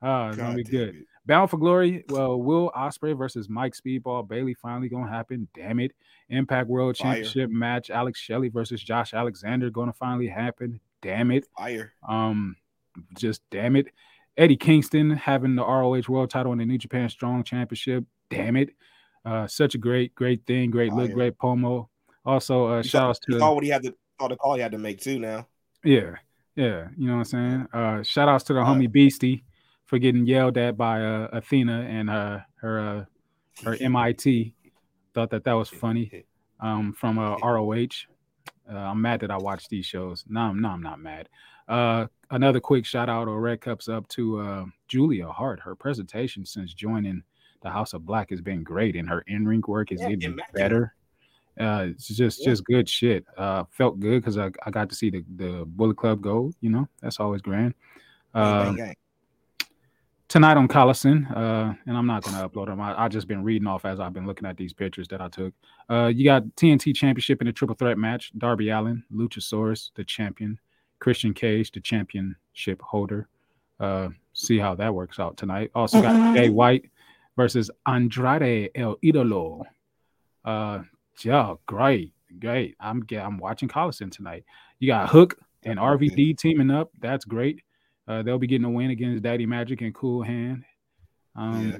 Uh, 0.01 0.27
it's 0.29 0.37
gonna 0.37 0.55
be 0.55 0.63
good. 0.63 0.95
it. 0.95 1.05
Bound 1.25 1.49
for 1.49 1.57
Glory. 1.57 2.05
Well, 2.09 2.39
Will 2.39 2.71
Ospreay 2.75 3.17
versus 3.17 3.49
Mike 3.49 3.73
Speedball 3.73 4.27
Bailey 4.27 4.53
finally 4.53 4.89
gonna 4.89 5.09
happen. 5.09 5.47
Damn 5.55 5.79
it! 5.79 5.93
Impact 6.29 6.69
World 6.69 6.97
Fire. 6.97 7.15
Championship 7.15 7.49
match. 7.49 7.89
Alex 7.89 8.19
Shelley 8.19 8.49
versus 8.49 8.81
Josh 8.81 9.13
Alexander 9.13 9.69
gonna 9.69 9.93
finally 9.93 10.27
happen. 10.27 10.79
Damn 11.01 11.31
it! 11.31 11.45
Fire. 11.57 11.93
Um, 12.07 12.55
just 13.17 13.41
damn 13.49 13.75
it. 13.75 13.87
Eddie 14.37 14.57
Kingston 14.57 15.11
having 15.11 15.55
the 15.55 15.63
ROH 15.63 16.03
World 16.07 16.29
Title 16.29 16.51
and 16.51 16.61
the 16.61 16.65
New 16.65 16.77
Japan 16.77 17.09
Strong 17.09 17.45
Championship. 17.45 18.03
Damn 18.29 18.55
it! 18.55 18.69
Uh, 19.25 19.47
such 19.47 19.73
a 19.73 19.79
great, 19.79 20.13
great 20.13 20.45
thing. 20.45 20.69
Great 20.69 20.93
look, 20.93 21.11
great 21.11 21.37
promo. 21.39 21.87
Also, 22.23 22.67
uh, 22.67 22.83
shout 22.83 23.09
outs 23.09 23.19
to 23.19 23.39
all 23.39 23.55
what 23.55 23.63
he 23.63 23.69
had 23.71 23.81
to 23.83 23.95
saw 24.19 24.27
the 24.27 24.35
call 24.35 24.55
he 24.55 24.61
had 24.61 24.71
to 24.71 24.77
make 24.77 25.01
too 25.01 25.17
now. 25.17 25.47
yeah, 25.83 26.15
yeah. 26.55 26.87
You 26.95 27.07
know 27.07 27.17
what 27.17 27.19
I'm 27.19 27.25
saying? 27.25 27.67
Uh, 27.73 28.03
shout 28.03 28.29
outs 28.29 28.43
to 28.45 28.53
the 28.53 28.59
homie 28.59 28.91
Beastie 28.91 29.43
for 29.85 29.99
getting 29.99 30.25
yelled 30.25 30.57
at 30.57 30.77
by 30.77 31.03
uh, 31.03 31.27
Athena 31.31 31.81
and 31.89 32.09
uh, 32.09 32.39
her 32.55 32.79
uh, 32.79 33.05
her 33.63 33.77
MIT. 33.79 34.53
Thought 35.13 35.29
that 35.29 35.43
that 35.45 35.53
was 35.53 35.69
funny. 35.69 36.25
Um, 36.59 36.93
from 36.93 37.19
uh, 37.19 37.35
ROH. 37.43 37.87
Uh, 38.71 38.75
I'm 38.77 39.01
mad 39.01 39.19
that 39.19 39.29
I 39.31 39.37
watched 39.37 39.69
these 39.69 39.85
shows. 39.85 40.23
No, 40.27 40.41
I'm 40.41 40.61
no, 40.61 40.69
I'm 40.69 40.81
not 40.81 40.99
mad. 40.99 41.29
Uh, 41.67 42.07
another 42.31 42.59
quick 42.59 42.85
shout 42.85 43.09
out 43.09 43.27
or 43.27 43.39
red 43.39 43.61
cups 43.61 43.87
up 43.89 44.07
to 44.09 44.39
uh, 44.39 44.65
Julia 44.87 45.27
Hart. 45.27 45.59
Her 45.59 45.75
presentation 45.75 46.45
since 46.45 46.73
joining 46.73 47.23
the 47.61 47.69
House 47.69 47.93
of 47.93 48.05
Black 48.05 48.29
has 48.31 48.41
been 48.41 48.63
great, 48.63 48.95
and 48.95 49.07
her 49.09 49.21
in 49.27 49.47
ring 49.47 49.63
work 49.67 49.91
is 49.91 50.01
Yeah, 50.01 50.09
getting 50.09 50.31
immaculate. 50.33 50.53
better. 50.53 50.95
Uh, 51.59 51.87
it's 51.91 52.07
just 52.07 52.39
Yeah. 52.41 52.45
just 52.51 52.65
good 52.65 52.89
shit. 52.89 53.25
Uh, 53.37 53.63
felt 53.71 53.99
good 53.99 54.21
because 54.21 54.37
I, 54.37 54.51
I 54.65 54.71
got 54.71 54.89
to 54.89 54.95
see 54.95 55.09
the 55.09 55.23
the 55.35 55.63
Bullet 55.65 55.97
Club 55.97 56.21
go. 56.21 56.51
You 56.61 56.69
know, 56.71 56.87
that's 57.01 57.19
always 57.19 57.41
grand. 57.41 57.73
Um. 58.33 58.77
Tonight 60.27 60.57
on 60.57 60.67
Collison, 60.67 61.29
uh, 61.35 61.73
and 61.85 61.95
I'm 61.95 62.07
not 62.07 62.23
going 62.23 62.35
to 62.35 62.49
upload 62.49 62.65
them. 62.65 62.81
I, 62.81 63.05
I 63.05 63.07
just 63.07 63.27
been 63.27 63.43
reading 63.43 63.67
off 63.67 63.85
as 63.85 63.99
I've 63.99 64.13
been 64.13 64.25
looking 64.25 64.47
at 64.47 64.57
these 64.57 64.73
pictures 64.73 65.07
that 65.09 65.21
I 65.21 65.27
took. 65.29 65.53
Uh, 65.87 66.07
you 66.07 66.25
got 66.25 66.43
TNT 66.55 66.95
Championship 66.95 67.41
in 67.41 67.47
a 67.47 67.53
triple 67.53 67.75
threat 67.75 67.97
match: 67.99 68.31
Darby 68.37 68.69
Allin, 68.69 69.03
Luchasaurus, 69.13 69.91
the 69.93 70.03
champion, 70.03 70.59
Christian 70.99 71.33
Cage, 71.33 71.71
the 71.71 71.79
championship 71.79 72.81
holder. 72.81 73.27
Uh, 73.79 74.09
see 74.33 74.57
how 74.57 74.73
that 74.75 74.93
works 74.93 75.19
out 75.19 75.37
tonight. 75.37 75.69
Also 75.75 76.01
got 76.01 76.35
Jay 76.35 76.49
White 76.49 76.89
versus 77.35 77.69
Andrade 77.85 78.71
El 78.73 78.95
Idolo. 79.03 79.63
Uh, 80.43 80.79
yeah, 81.23 81.53
great, 81.67 82.13
great. 82.39 82.75
I'm 82.79 83.05
I'm 83.11 83.37
watching 83.37 83.69
Collison 83.69 84.11
tonight. 84.11 84.43
You 84.79 84.87
got 84.87 85.09
Hook 85.09 85.37
and 85.63 85.79
RVD 85.79 86.37
teaming 86.37 86.71
up. 86.71 86.91
That's 86.99 87.25
great. 87.25 87.61
Uh, 88.07 88.21
they'll 88.23 88.37
be 88.39 88.47
getting 88.47 88.65
a 88.65 88.69
win 88.69 88.91
against 88.91 89.23
Daddy 89.23 89.45
Magic 89.45 89.81
and 89.81 89.93
Cool 89.93 90.21
Hand. 90.23 90.63
Um, 91.35 91.71
Yeah. 91.71 91.77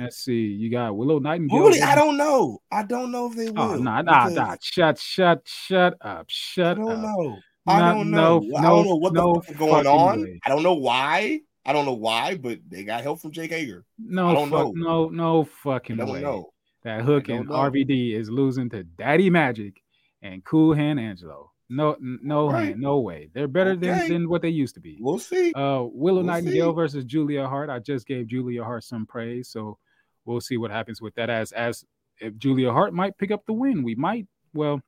Let's 0.00 0.18
see. 0.18 0.42
You 0.46 0.70
got 0.70 0.94
Willow 0.96 1.18
Nightingale. 1.18 1.60
Really, 1.60 1.80
I 1.80 1.94
don't 1.94 2.18
know. 2.18 2.58
I 2.70 2.82
don't 2.82 3.10
know 3.10 3.30
if 3.30 3.36
they 3.36 3.48
will. 3.50 3.60
Oh, 3.60 3.76
nah, 3.76 4.02
nah, 4.02 4.28
nah. 4.28 4.56
Shut, 4.60 4.98
shut, 4.98 5.40
shut 5.46 5.94
up. 6.02 6.26
Shut 6.28 6.76
I 6.76 6.80
don't 6.80 6.90
up. 6.90 6.98
know. 7.02 7.36
I 7.66 7.78
don't 7.94 8.10
know. 8.10 8.38
no- 8.40 8.56
I 8.58 8.62
don't 8.62 8.86
know 8.86 8.96
what 8.96 9.14
the 9.14 9.20
no 9.20 9.34
fuck 9.36 9.50
is 9.50 9.56
going 9.56 9.86
on. 9.86 10.22
way. 10.22 10.40
I 10.44 10.50
don't 10.50 10.62
know 10.62 10.74
why. 10.74 11.40
I 11.64 11.72
don't 11.72 11.86
know 11.86 11.94
why, 11.94 12.34
but 12.36 12.58
they 12.68 12.84
got 12.84 13.02
help 13.02 13.20
from 13.20 13.30
Jake 13.30 13.50
Hager. 13.50 13.84
No, 13.98 14.28
I 14.28 14.34
don't 14.34 14.50
fuck, 14.50 14.74
know. 14.74 15.06
no, 15.06 15.08
no 15.08 15.42
I 15.42 15.48
fucking 15.62 15.96
don't 15.96 16.10
way. 16.12 16.20
know. 16.20 16.50
That 16.84 17.00
Hook 17.02 17.28
and 17.30 17.48
know. 17.48 17.54
RVD 17.54 18.14
is 18.14 18.28
losing 18.30 18.68
to 18.70 18.84
Daddy 18.84 19.30
Magic 19.30 19.74
and 20.22 20.44
Cool 20.44 20.74
Hand 20.74 21.00
Angelo. 21.00 21.50
No, 21.70 21.96
no, 22.00 22.50
Right. 22.50 22.78
no 22.78 22.98
way. 23.00 23.28
They're 23.34 23.46
better 23.48 23.76
than, 23.76 23.90
Okay. 23.90 24.08
than 24.08 24.28
what 24.28 24.40
they 24.42 24.48
used 24.48 24.74
to 24.76 24.80
be. 24.80 24.96
We'll 25.00 25.18
see. 25.18 25.52
Uh, 25.52 25.82
Willow 25.82 25.90
We'll 25.92 26.22
Nightingale 26.22 26.72
see. 26.72 26.74
versus 26.76 27.04
Julia 27.04 27.46
Hart. 27.46 27.68
I 27.68 27.78
just 27.78 28.06
gave 28.06 28.26
Julia 28.26 28.64
Hart 28.64 28.84
some 28.84 29.04
praise, 29.04 29.48
so 29.48 29.76
we'll 30.24 30.40
see 30.40 30.56
what 30.56 30.70
happens 30.70 31.02
with 31.02 31.14
that. 31.16 31.28
As 31.28 31.52
as 31.52 31.84
if 32.20 32.36
Julia 32.38 32.72
Hart 32.72 32.94
might 32.94 33.18
pick 33.18 33.30
up 33.30 33.44
the 33.46 33.52
win, 33.52 33.82
we 33.82 33.94
might. 33.94 34.26
Well, 34.54 34.80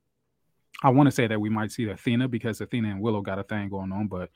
I 0.82 0.88
want 0.90 1.06
to 1.06 1.10
say 1.10 1.26
that 1.26 1.38
we 1.40 1.50
might 1.50 1.70
see 1.70 1.88
Athena 1.88 2.28
because 2.28 2.60
Athena 2.62 2.88
and 2.88 3.00
Willow 3.02 3.20
got 3.20 3.38
a 3.38 3.42
thing 3.42 3.68
going 3.68 3.92
on, 3.92 4.06
but 4.08 4.30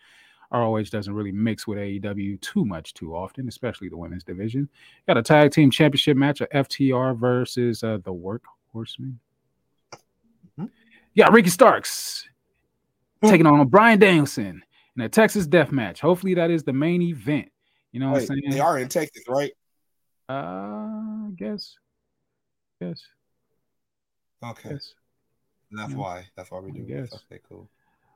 ROH 0.53 0.91
doesn't 0.91 1.15
really 1.15 1.33
mix 1.33 1.67
with 1.67 1.79
AEW 1.79 2.37
too 2.43 2.65
much 2.67 2.93
too 2.93 3.17
often, 3.17 3.49
especially 3.49 3.89
the 3.89 3.97
women's 3.97 4.23
division. 4.23 4.69
Got 5.09 5.17
a 5.17 5.23
tag 5.23 5.51
team 5.53 5.71
championship 5.71 6.17
match 6.19 6.43
of 6.43 6.49
FTR 6.51 7.15
versus 7.19 7.83
uh, 7.83 7.99
the 8.05 8.13
Workhorsemen. 8.13 9.15
Mhm. 10.59 10.71
Yeah, 11.15 11.29
Ricky 11.31 11.49
Starks 11.51 12.29
taking 13.31 13.47
on 13.47 13.67
Bryan 13.69 13.99
Danielson 13.99 14.63
in 14.97 15.03
a 15.03 15.09
Texas 15.09 15.47
death 15.47 15.73
match. 15.73 16.01
Hopefully, 16.01 16.35
that 16.35 16.51
is 16.51 16.63
the 16.65 16.73
main 16.73 17.03
event. 17.03 17.51
You 17.93 18.01
know 18.01 18.11
what 18.11 18.21
I'm 18.23 18.27
saying? 18.27 18.43
they 18.51 18.61
are 18.61 18.79
in 18.79 18.89
Texas, 18.89 19.25
right? 19.29 19.53
Uh, 20.29 20.33
I 20.33 21.31
guess. 21.37 21.77
Yes. 22.81 23.01
Okay, 24.43 24.71
Yes. 24.71 24.95
that's 25.71 25.93
Yeah. 25.93 25.97
why. 25.97 26.27
That's 26.37 26.51
why 26.51 26.59
we 26.61 26.73
do 26.73 26.85
this. 26.85 27.13
Okay, 27.31 27.41
cool. 27.49 27.69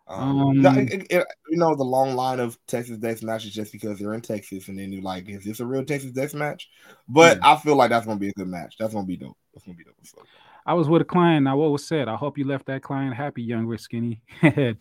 Um, 0.07 0.41
Um, 0.41 0.63
no, 0.63 0.71
it- 0.73 1.07
it- 1.11 1.27
you 1.51 1.59
know 1.59 1.75
the 1.75 1.85
long 1.85 2.15
line 2.17 2.41
of 2.41 2.59
Texas 2.67 2.97
death 2.99 3.23
matches 3.23 3.53
just 3.53 3.73
because 3.73 3.99
they're 3.99 4.15
in 4.15 4.23
Texas, 4.23 4.69
and 4.69 4.79
then 4.79 4.91
you're 4.91 5.03
like, 5.03 5.29
is 5.29 5.45
this 5.45 5.61
a 5.61 5.67
real 5.67 5.85
Texas 5.85 6.13
death 6.13 6.33
match? 6.35 6.71
But 7.09 7.39
I 7.45 7.57
feel 7.59 7.77
like 7.77 7.91
that's 7.91 8.07
gonna 8.07 8.19
be 8.19 8.31
a 8.31 8.33
good 8.33 8.49
match. 8.49 8.77
That's 8.79 8.95
gonna 8.95 9.07
be 9.07 9.17
dope. 9.19 9.37
That's 9.53 9.65
gonna 9.67 9.77
be 9.77 9.85
dope. 9.85 9.95
fuck. 10.05 10.27
I 10.69 10.75
was 10.75 10.87
with 10.87 11.01
a 11.01 11.05
client. 11.07 11.45
Now, 11.45 11.57
what 11.57 11.71
was 11.71 11.87
said? 11.87 12.09
I 12.09 12.17
hope 12.17 12.37
you 12.37 12.45
left 12.45 12.67
that 12.67 12.83
client 12.83 13.15
happy, 13.15 13.43
young 13.43 13.65
rich 13.65 13.81
skinny. 13.81 14.21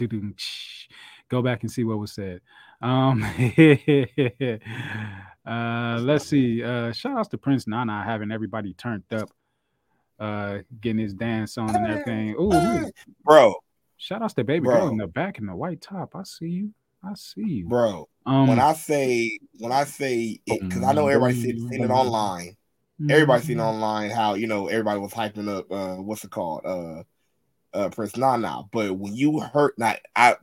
Go 1.30 1.42
back 1.42 1.64
and 1.64 1.72
see 1.72 1.86
what 1.86 1.98
was 1.98 2.12
said. 2.12 2.42
Um, 2.82 3.24
uh, 5.48 6.00
let's 6.02 6.26
see. 6.26 6.62
Uh, 6.62 6.92
shout 6.92 7.18
outs 7.18 7.30
to 7.30 7.38
Prince 7.38 7.68
Nana 7.68 8.04
having 8.04 8.34
everybody 8.34 8.74
turned 8.74 9.06
up, 9.14 9.30
uh, 10.20 10.58
getting 10.82 11.00
his 11.00 11.14
dance 11.14 11.58
on 11.58 11.74
and 11.74 11.88
everything. 11.88 12.36
Ooh, 12.36 12.54
ooh. 12.54 12.92
Bro, 13.24 13.56
shout 13.96 14.22
outs 14.22 14.34
to 14.34 14.44
baby 14.44 14.66
Bro. 14.66 14.76
girl 14.76 14.88
in 14.90 14.98
the 14.98 15.08
back 15.08 15.38
in 15.38 15.46
the 15.46 15.56
white 15.56 15.80
top. 15.80 16.18
I 16.18 16.24
see 16.24 16.50
you. 16.50 16.74
I 17.02 17.14
see 17.14 17.46
you. 17.46 17.66
bro. 17.66 18.10
Um, 18.26 18.48
when 18.48 18.60
I 18.60 18.74
say 18.74 19.40
when 19.60 19.72
I 19.72 19.86
say 19.86 20.42
it, 20.46 20.64
because 20.64 20.84
I 20.84 20.92
know 20.92 21.08
everybody 21.08 21.42
seen, 21.42 21.70
seen 21.70 21.86
it 21.86 21.92
online. 21.92 22.57
Everybody 23.10 23.44
seen 23.44 23.58
Mm-hmm. 23.58 23.66
online 23.66 24.10
how 24.10 24.34
you 24.34 24.48
know 24.48 24.68
everybody 24.68 25.00
was 25.00 25.14
hyping 25.14 25.48
up. 25.48 25.72
Uh, 25.72 25.96
what's 26.02 26.24
it 26.24 26.32
called? 26.32 26.62
Uh, 26.66 27.04
uh, 27.74 27.90
Prince 27.90 28.18
Nana. 28.18 28.64
But 28.72 28.98
when 28.98 29.16
you 29.16 29.40
heard 29.40 29.74
not, 29.78 30.00
I 30.16 30.36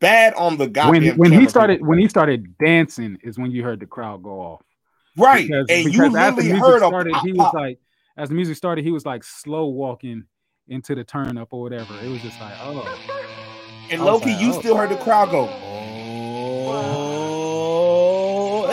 bad 0.00 0.34
on 0.34 0.56
the 0.56 0.66
guy 0.66 0.90
when 0.90 1.16
when 1.16 1.32
he 1.32 1.48
started 1.48 1.84
when 1.86 1.98
he 1.98 2.08
started 2.08 2.58
dancing 2.58 3.18
is 3.22 3.38
when 3.38 3.50
you 3.50 3.62
heard 3.62 3.80
the 3.80 3.86
crowd 3.86 4.22
go 4.22 4.40
off. 4.40 4.62
right, 5.16 5.46
because, 5.46 5.66
and 5.68 5.84
you 5.84 6.02
because 6.02 6.14
as 6.16 6.36
the 6.36 6.42
literally 6.42 6.52
music 6.52 6.60
heard 6.60 6.82
a 6.82 6.86
started, 6.86 7.12
pop, 7.12 7.24
he 7.26 7.32
was 7.32 7.44
pop. 7.44 7.54
like, 7.54 7.78
as 8.16 8.28
the 8.28 8.34
music 8.34 8.56
started, 8.56 8.84
he 8.84 8.90
was 8.90 9.06
like 9.06 9.22
slow 9.24 9.66
walking 9.66 10.24
into 10.68 10.94
the 10.94 11.04
turn 11.04 11.38
up 11.38 11.48
or 11.52 11.60
whatever. 11.62 11.94
It 12.02 12.08
was 12.08 12.22
just 12.22 12.40
like, 12.40 12.54
oh, 12.60 12.98
and 13.90 14.04
Loki, 14.04 14.32
like, 14.32 14.40
you 14.40 14.52
oh. 14.52 14.60
still 14.60 14.76
heard 14.76 14.90
the 14.90 14.96
crowd 14.96 15.30
go. 15.30 15.48
Oh, 16.70 18.66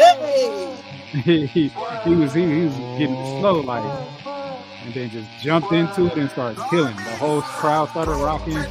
hey! 1.13 1.71
He, 2.05 2.15
was 2.15 2.33
he, 2.33 2.45
he 2.45 2.65
was 2.65 2.75
getting 2.97 3.15
slow 3.39 3.61
like, 3.61 3.83
and 4.25 4.93
then 4.93 5.09
just 5.09 5.29
jumped 5.43 5.71
into 5.71 6.05
it 6.05 6.15
and 6.17 6.29
started 6.29 6.61
killing. 6.69 6.95
The 6.95 7.15
whole 7.17 7.41
crowd 7.41 7.89
started 7.89 8.11
rocking. 8.11 8.53
They 8.53 8.61
was, 8.61 8.69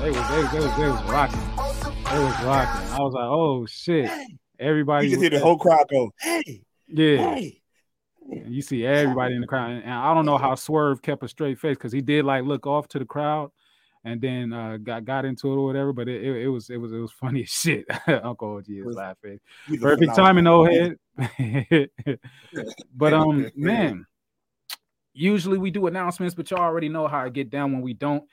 they 0.00 0.10
was, 0.10 0.28
they 0.30 0.38
was, 0.38 0.52
they 0.52 0.58
was, 0.60 0.76
they 0.76 0.88
was 0.88 1.02
rocking. 1.10 1.40
They 1.40 2.24
was 2.24 2.44
rocking. 2.44 2.92
I 2.92 2.98
was 3.00 3.12
like, 3.14 3.24
oh 3.24 3.66
shit! 3.66 4.10
Everybody, 4.58 5.08
You 5.08 5.12
just 5.12 5.22
hear 5.22 5.30
the 5.30 5.40
whole 5.40 5.58
crowd 5.58 5.86
go, 5.90 6.12
"Hey, 6.20 6.62
yeah. 6.88 7.34
hey, 7.34 7.60
you 8.46 8.62
see 8.62 8.86
everybody 8.86 9.34
in 9.34 9.40
the 9.40 9.46
crowd, 9.46 9.70
and 9.70 9.92
I 9.92 10.14
don't 10.14 10.26
know 10.26 10.38
how 10.38 10.54
Swerve 10.54 11.02
kept 11.02 11.24
a 11.24 11.28
straight 11.28 11.58
face 11.58 11.76
because 11.76 11.92
he 11.92 12.00
did 12.00 12.24
like 12.24 12.44
look 12.44 12.66
off 12.66 12.86
to 12.88 12.98
the 12.98 13.04
crowd, 13.04 13.50
and 14.04 14.20
then 14.20 14.52
uh, 14.52 14.76
got 14.76 15.04
got 15.04 15.24
into 15.24 15.50
it 15.52 15.56
or 15.56 15.64
whatever. 15.64 15.92
But 15.92 16.08
it, 16.08 16.22
it, 16.22 16.42
it 16.42 16.48
was 16.48 16.70
it 16.70 16.76
was 16.76 16.92
it 16.92 16.98
was 16.98 17.12
funny 17.12 17.42
as 17.44 17.48
shit. 17.48 17.86
Uncle 18.06 18.56
OG 18.56 18.66
is 18.68 18.94
laughing. 18.94 19.40
Perfect 19.80 20.14
timing, 20.14 20.46
old 20.46 20.68
head. 20.70 20.96
but 22.94 23.12
um, 23.12 23.50
man, 23.56 24.06
usually 25.12 25.58
we 25.58 25.70
do 25.70 25.86
announcements, 25.86 26.34
but 26.34 26.50
y'all 26.50 26.60
already 26.60 26.88
know 26.88 27.08
how 27.08 27.20
I 27.20 27.28
get 27.28 27.50
down 27.50 27.72
when 27.72 27.82
we 27.82 27.94
don't. 27.94 28.24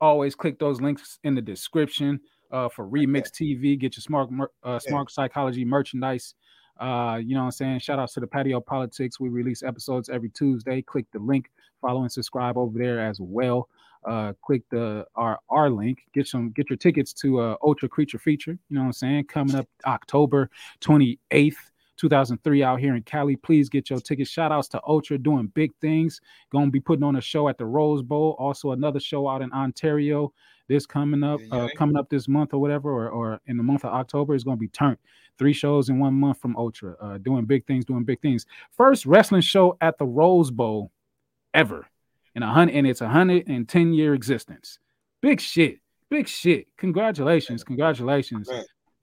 Always 0.00 0.34
click 0.34 0.58
those 0.58 0.80
links 0.80 1.18
in 1.24 1.34
the 1.34 1.40
description 1.40 2.20
uh, 2.50 2.68
for 2.68 2.86
Remix 2.86 3.30
TV. 3.30 3.78
Get 3.78 3.96
your 3.96 4.02
Smark 4.02 4.46
uh, 4.62 4.78
Smark 4.78 5.10
Psychology 5.10 5.64
merchandise. 5.64 6.34
Uh, 6.78 7.18
you 7.24 7.34
know 7.34 7.40
what 7.40 7.46
I'm 7.46 7.52
saying? 7.52 7.78
Shout 7.78 7.98
outs 7.98 8.12
to 8.14 8.20
the 8.20 8.26
patio 8.26 8.60
politics. 8.60 9.18
We 9.18 9.30
release 9.30 9.62
episodes 9.62 10.10
every 10.10 10.28
Tuesday. 10.28 10.82
Click 10.82 11.06
the 11.12 11.18
link, 11.18 11.50
follow 11.80 12.02
and 12.02 12.12
subscribe 12.12 12.58
over 12.58 12.78
there 12.78 13.00
as 13.00 13.18
well. 13.18 13.70
Uh, 14.06 14.32
click 14.42 14.62
the 14.70 15.06
our 15.14 15.38
our 15.48 15.68
link. 15.68 15.98
Get 16.14 16.26
some 16.26 16.50
get 16.50 16.70
your 16.70 16.76
tickets 16.76 17.12
to 17.14 17.40
uh 17.40 17.56
Ultra 17.62 17.88
Creature 17.88 18.18
Feature. 18.20 18.58
You 18.68 18.74
know 18.76 18.82
what 18.82 18.86
I'm 18.86 18.92
saying? 18.92 19.24
Coming 19.24 19.56
up 19.56 19.68
October 19.84 20.50
28th. 20.80 21.56
2003 21.96 22.62
out 22.62 22.78
here 22.78 22.94
in 22.94 23.02
Cali. 23.02 23.36
Please 23.36 23.68
get 23.68 23.90
your 23.90 23.98
tickets. 24.00 24.30
Shout 24.30 24.52
outs 24.52 24.68
to 24.68 24.80
Ultra 24.86 25.18
doing 25.18 25.46
big 25.54 25.72
things. 25.80 26.20
Going 26.50 26.66
to 26.66 26.70
be 26.70 26.80
putting 26.80 27.02
on 27.02 27.16
a 27.16 27.20
show 27.20 27.48
at 27.48 27.58
the 27.58 27.64
Rose 27.64 28.02
Bowl. 28.02 28.36
Also 28.38 28.72
another 28.72 29.00
show 29.00 29.28
out 29.28 29.42
in 29.42 29.52
Ontario. 29.52 30.32
This 30.68 30.84
coming 30.84 31.22
up, 31.22 31.40
uh, 31.52 31.68
coming 31.76 31.96
up 31.96 32.10
this 32.10 32.26
month 32.26 32.52
or 32.52 32.60
whatever, 32.60 32.90
or, 32.90 33.08
or 33.08 33.40
in 33.46 33.56
the 33.56 33.62
month 33.62 33.84
of 33.84 33.92
October 33.92 34.34
is 34.34 34.42
going 34.42 34.56
to 34.56 34.60
be 34.60 34.68
turned. 34.68 34.98
Three 35.38 35.52
shows 35.52 35.88
in 35.88 35.98
one 35.98 36.14
month 36.14 36.40
from 36.40 36.56
Ultra. 36.56 36.96
Uh, 37.00 37.18
doing 37.18 37.44
big 37.44 37.66
things, 37.66 37.84
doing 37.84 38.04
big 38.04 38.20
things. 38.20 38.46
First 38.76 39.06
wrestling 39.06 39.42
show 39.42 39.76
at 39.80 39.96
the 39.96 40.04
Rose 40.04 40.50
Bowl 40.50 40.90
ever 41.54 41.86
in 42.36 42.42
a 42.42 42.52
hundred, 42.52 42.76
and 42.76 42.86
it's 42.86 43.00
a 43.00 43.08
hundred 43.08 43.48
and 43.48 43.68
ten 43.68 43.92
year 43.92 44.14
existence. 44.14 44.78
Big 45.22 45.40
shit. 45.40 45.80
Big 46.10 46.28
shit. 46.28 46.68
Congratulations. 46.76 47.64
Congratulations. 47.64 48.48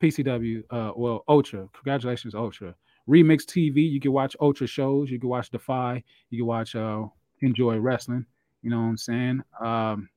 PCW, 0.02 0.64
uh, 0.70 0.92
well, 0.95 1.24
Ultra. 1.28 1.68
Congratulations, 1.74 2.36
Ultra. 2.36 2.76
Remix 3.10 3.44
TV, 3.44 3.90
you 3.90 4.00
can 4.00 4.12
watch 4.14 4.36
Ultra 4.40 4.68
shows, 4.68 5.10
you 5.10 5.20
can 5.20 5.30
watch 5.30 5.50
Defy, 5.50 6.03
you 6.30 6.40
can 6.40 6.45
watch 6.45 6.76
uh 6.76 7.03
Enjoy 7.42 7.78
Wrestling. 7.78 8.26
You 8.62 8.70
know 8.70 8.78
what 8.78 8.88
I'm 8.88 8.98
saying? 8.98 9.42
Um, 9.60 10.10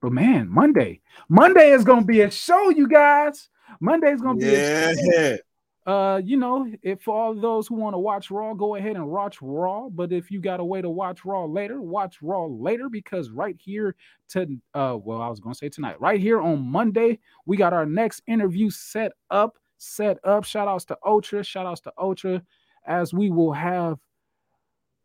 but 0.00 0.12
man, 0.12 0.48
Monday, 0.48 1.00
Monday 1.28 1.70
is 1.70 1.84
gonna 1.84 2.04
be 2.04 2.22
a 2.22 2.30
show, 2.30 2.70
you 2.70 2.88
guys. 2.88 3.48
Monday 3.80 4.10
is 4.12 4.20
gonna 4.20 4.38
be 4.38 4.54
a 4.54 4.94
show. 4.96 5.36
Uh, 5.84 6.20
you 6.24 6.36
know, 6.36 6.70
if 6.82 7.02
for 7.02 7.14
all 7.14 7.34
those 7.34 7.66
who 7.66 7.74
want 7.74 7.94
to 7.94 7.98
watch 7.98 8.30
Raw, 8.30 8.54
go 8.54 8.76
ahead 8.76 8.94
and 8.94 9.08
watch 9.08 9.38
Raw. 9.42 9.88
But 9.88 10.12
if 10.12 10.30
you 10.30 10.40
got 10.40 10.60
a 10.60 10.64
way 10.64 10.80
to 10.80 10.88
watch 10.88 11.24
Raw 11.24 11.44
later, 11.44 11.80
watch 11.80 12.18
Raw 12.22 12.46
later 12.46 12.88
because 12.88 13.30
right 13.30 13.56
here 13.58 13.96
to 14.30 14.42
uh, 14.74 14.96
well, 15.02 15.20
I 15.20 15.28
was 15.28 15.40
gonna 15.40 15.56
say 15.56 15.68
tonight, 15.68 16.00
right 16.00 16.20
here 16.20 16.40
on 16.40 16.60
Monday, 16.60 17.18
we 17.46 17.56
got 17.56 17.72
our 17.72 17.86
next 17.86 18.22
interview 18.28 18.70
set 18.70 19.12
up. 19.30 19.58
Set 19.78 20.18
up. 20.22 20.44
Shout 20.44 20.68
outs 20.68 20.84
to 20.86 20.98
Ultra. 21.04 21.42
Shout 21.42 21.66
outs 21.66 21.80
to 21.80 21.92
Ultra, 21.98 22.42
as 22.86 23.12
we 23.12 23.30
will 23.30 23.52
have 23.52 23.98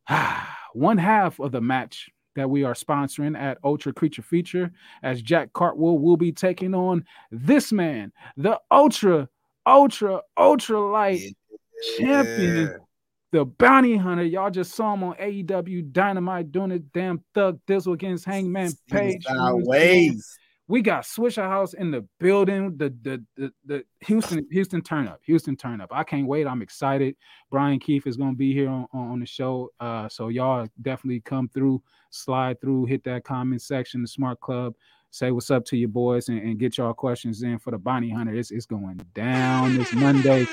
one 0.73 0.99
half 0.99 1.39
of 1.39 1.51
the 1.51 1.61
match 1.61 2.11
that 2.35 2.51
we 2.51 2.63
are 2.63 2.75
sponsoring 2.75 3.35
at 3.35 3.57
Ultra 3.63 3.91
Creature 3.91 4.21
Feature, 4.21 4.71
as 5.01 5.23
Jack 5.23 5.51
Cartwheel 5.53 5.97
will 5.97 6.17
be 6.17 6.31
taking 6.31 6.75
on 6.75 7.03
this 7.31 7.71
man, 7.71 8.13
the 8.37 8.59
Ultra 8.69 9.27
ultra 9.67 10.21
ultra 10.37 10.79
light 10.79 11.21
champion, 11.97 12.77
the 13.31 13.45
bounty 13.45 13.97
hunter. 13.97 14.23
Y'all 14.23 14.49
just 14.49 14.73
saw 14.73 14.93
him 14.93 15.03
on 15.03 15.15
AEW 15.15 15.91
Dynamite 15.91 16.51
doing 16.51 16.71
it. 16.71 16.91
Damn 16.93 17.23
thug 17.35 17.59
Dizzle 17.67 17.93
against 17.93 18.25
Hangman 18.25 18.71
Page. 18.89 19.25
You 19.27 19.35
know 19.35 19.43
what 19.43 19.49
I'm 19.49 19.65
saying? 19.65 20.13
ways. 20.13 20.37
We 20.69 20.81
got 20.81 21.05
Swisher 21.05 21.47
House 21.47 21.73
in 21.73 21.91
the 21.91 22.05
building. 22.19 22.75
The 22.77 22.93
the 23.01 23.23
the, 23.35 23.53
the 23.65 23.83
Houston 24.05 24.45
Houston 24.51 24.81
turn 24.81 25.07
up. 25.07 25.19
Houston 25.25 25.55
turn 25.55 25.79
up. 25.79 25.89
I 25.91 26.03
can't 26.03 26.27
wait. 26.27 26.47
I'm 26.47 26.61
excited. 26.61 27.15
Brian 27.51 27.79
Keith 27.79 28.07
is 28.07 28.17
gonna 28.17 28.35
be 28.35 28.53
here 28.53 28.69
on, 28.69 28.87
on, 28.91 29.11
on 29.11 29.19
the 29.19 29.25
show. 29.25 29.69
Uh, 29.79 30.09
so 30.09 30.27
y'all 30.29 30.67
definitely 30.81 31.21
come 31.21 31.47
through, 31.47 31.81
slide 32.09 32.59
through, 32.59 32.85
hit 32.85 33.03
that 33.05 33.23
comment 33.23 33.61
section, 33.61 34.01
the 34.01 34.07
Smark 34.07 34.39
Club 34.41 34.73
say 35.11 35.31
what's 35.31 35.51
up 35.51 35.65
to 35.65 35.77
your 35.77 35.89
boys 35.89 36.29
and, 36.29 36.39
and 36.39 36.59
get 36.59 36.77
y'all 36.77 36.93
questions 36.93 37.43
in 37.43 37.59
for 37.59 37.71
the 37.71 37.77
bounty 37.77 38.09
hunter. 38.09 38.35
It's, 38.35 38.51
it's 38.51 38.65
going 38.65 39.01
down 39.13 39.77
this 39.77 39.93
Monday, 39.93 40.45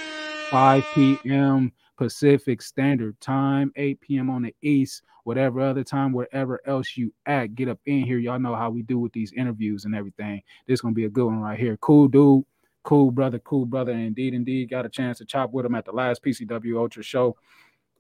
5 0.50 0.84
p.m. 0.94 1.73
Pacific 1.97 2.60
Standard 2.60 3.20
Time, 3.20 3.73
8 3.76 4.00
p.m. 4.00 4.31
on 4.31 4.42
the 4.42 4.55
East, 4.62 5.02
whatever 5.24 5.60
other 5.60 5.84
time, 5.84 6.12
wherever 6.12 6.60
else 6.66 6.97
you 6.97 7.12
at, 7.26 7.55
get 7.55 7.68
up 7.68 7.78
in 7.86 8.02
here. 8.02 8.18
Y'all 8.18 8.39
know 8.39 8.55
how 8.55 8.70
we 8.70 8.83
do 8.83 8.99
with 8.99 9.12
these 9.12 9.33
interviews 9.33 9.84
and 9.84 9.94
everything. 9.94 10.42
This 10.66 10.81
gonna 10.81 10.94
be 10.94 11.05
a 11.05 11.10
good 11.10 11.26
one 11.26 11.41
right 11.41 11.58
here. 11.58 11.76
Cool 11.78 12.08
dude, 12.08 12.44
cool 12.83 13.10
brother, 13.10 13.39
cool 13.41 13.66
brother. 13.66 13.92
Indeed, 13.92 14.34
indeed, 14.34 14.70
got 14.70 14.86
a 14.86 14.89
chance 14.89 15.18
to 15.18 15.24
chop 15.24 15.52
with 15.52 15.66
him 15.66 15.74
at 15.74 15.84
the 15.84 15.92
last 15.92 16.23
PCW 16.23 16.78
Ultra 16.78 17.02
show. 17.02 17.36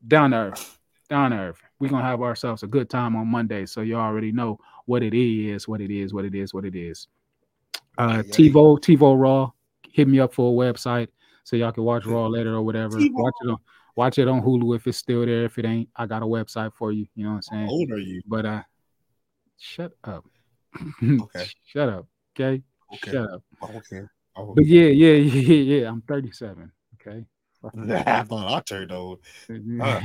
Down 0.06 0.34
earth, 0.34 0.78
down 1.08 1.30
to 1.30 1.36
earth. 1.36 1.62
We're 1.78 1.90
gonna 1.90 2.04
have 2.04 2.22
ourselves 2.22 2.62
a 2.62 2.66
good 2.66 2.88
time 2.88 3.16
on 3.16 3.28
Monday. 3.28 3.66
So 3.66 3.80
you 3.80 3.96
already 3.96 4.32
know 4.32 4.58
what 4.86 5.02
it 5.02 5.14
is, 5.14 5.68
what 5.68 5.80
it 5.80 5.90
is, 5.90 6.12
what 6.12 6.24
it 6.24 6.34
is, 6.34 6.54
what 6.54 6.64
it 6.64 6.74
is. 6.74 7.08
Uh 7.98 8.22
TiVo, 8.22 8.80
TiVo 8.80 9.20
Raw, 9.20 9.50
hit 9.90 10.08
me 10.08 10.20
up 10.20 10.34
for 10.34 10.50
a 10.50 10.72
website 10.72 11.08
so 11.44 11.56
y'all 11.56 11.72
can 11.72 11.84
watch 11.84 12.06
Raw 12.06 12.26
later 12.26 12.54
or 12.54 12.62
whatever. 12.62 12.98
Watch 12.98 13.34
it 13.42 13.48
on 13.48 13.56
watch 13.96 14.18
it 14.18 14.28
on 14.28 14.42
Hulu 14.42 14.76
if 14.76 14.86
it's 14.86 14.98
still 14.98 15.24
there. 15.24 15.44
If 15.44 15.58
it 15.58 15.64
ain't, 15.64 15.88
I 15.96 16.06
got 16.06 16.22
a 16.22 16.26
website 16.26 16.72
for 16.74 16.90
you. 16.92 17.06
You 17.14 17.24
know 17.24 17.30
what 17.30 17.36
I'm 17.36 17.42
saying? 17.42 17.66
How 17.66 17.72
old 17.72 17.90
are 17.90 17.98
you? 17.98 18.22
But 18.26 18.46
uh 18.46 18.62
shut 19.58 19.92
up. 20.04 20.24
Okay. 21.02 21.46
shut 21.64 21.88
up. 21.88 22.06
Okay. 22.34 22.62
Okay. 22.94 23.10
Shut 23.12 23.30
up. 23.30 23.42
Okay. 23.62 24.00
But 24.36 24.66
yeah, 24.66 24.88
yeah, 24.88 25.12
yeah, 25.14 25.80
yeah. 25.80 25.88
I'm 25.88 26.02
37. 26.02 26.72
Okay. 26.94 27.24
I 28.06 28.22
thought 28.22 28.52
I 28.52 28.60
turned 28.60 28.92
old. 28.92 29.20
Uh, 29.48 30.00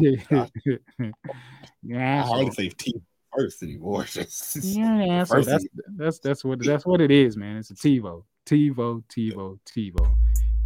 yeah, 1.84 2.24
I 2.24 2.26
hardly 2.28 2.52
say 2.52 2.70
T 2.70 2.94
first 3.36 3.64
anymore. 3.64 4.06
Yeah, 4.62 5.24
so 5.24 5.42
that's 5.42 5.66
that's 5.96 6.20
that's 6.20 6.44
what 6.44 6.64
that's 6.64 6.86
what 6.86 7.02
it 7.02 7.12
is, 7.12 7.38
man. 7.38 7.58
It's 7.58 7.72
a 7.72 7.76
TiVo, 7.76 8.24
TiVo, 8.46 9.04
TiVo, 9.06 9.60
TiVo, 9.66 10.16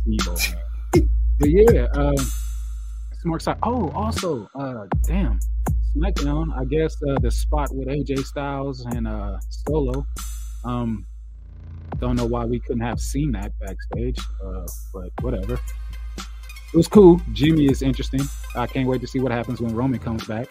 TiVo. 0.07 0.55
But 1.39 1.49
yeah, 1.49 1.87
um, 1.93 2.15
smart 3.21 3.41
side. 3.41 3.57
Oh, 3.63 3.89
also, 3.91 4.47
uh, 4.55 4.85
damn, 5.01 5.39
SmackDown. 5.95 6.55
I 6.57 6.65
guess 6.65 6.95
uh, 7.07 7.19
the 7.19 7.31
spot 7.31 7.73
with 7.73 7.87
AJ 7.87 8.25
Styles 8.25 8.85
and 8.85 9.07
uh 9.07 9.39
Solo. 9.49 10.05
Um, 10.63 11.05
don't 11.99 12.15
know 12.15 12.25
why 12.25 12.45
we 12.45 12.59
couldn't 12.59 12.81
have 12.81 12.99
seen 12.99 13.31
that 13.31 13.51
backstage, 13.59 14.19
uh, 14.43 14.65
but 14.93 15.09
whatever. 15.21 15.57
It 16.73 16.77
was 16.77 16.87
cool. 16.87 17.21
Jimmy 17.33 17.65
is 17.67 17.83
interesting. 17.83 18.21
I 18.55 18.65
can't 18.65 18.87
wait 18.87 18.99
to 19.01 19.07
see 19.07 19.19
what 19.19 19.31
happens 19.31 19.61
when 19.61 19.75
Roman 19.75 19.99
comes 19.99 20.25
back. 20.25 20.47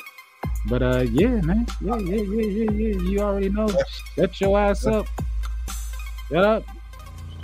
But 0.69 0.81
uh, 0.81 1.01
yeah, 1.01 1.41
man, 1.41 1.67
yeah, 1.81 1.97
yeah, 1.97 2.15
yeah, 2.23 2.43
yeah, 2.47 2.71
yeah. 2.71 3.03
You 3.11 3.19
already 3.21 3.49
know. 3.49 3.69
Shut 4.15 4.41
your 4.41 4.57
ass 4.57 4.87
up. 4.87 5.09
Shut 6.31 6.45
up. 6.45 6.65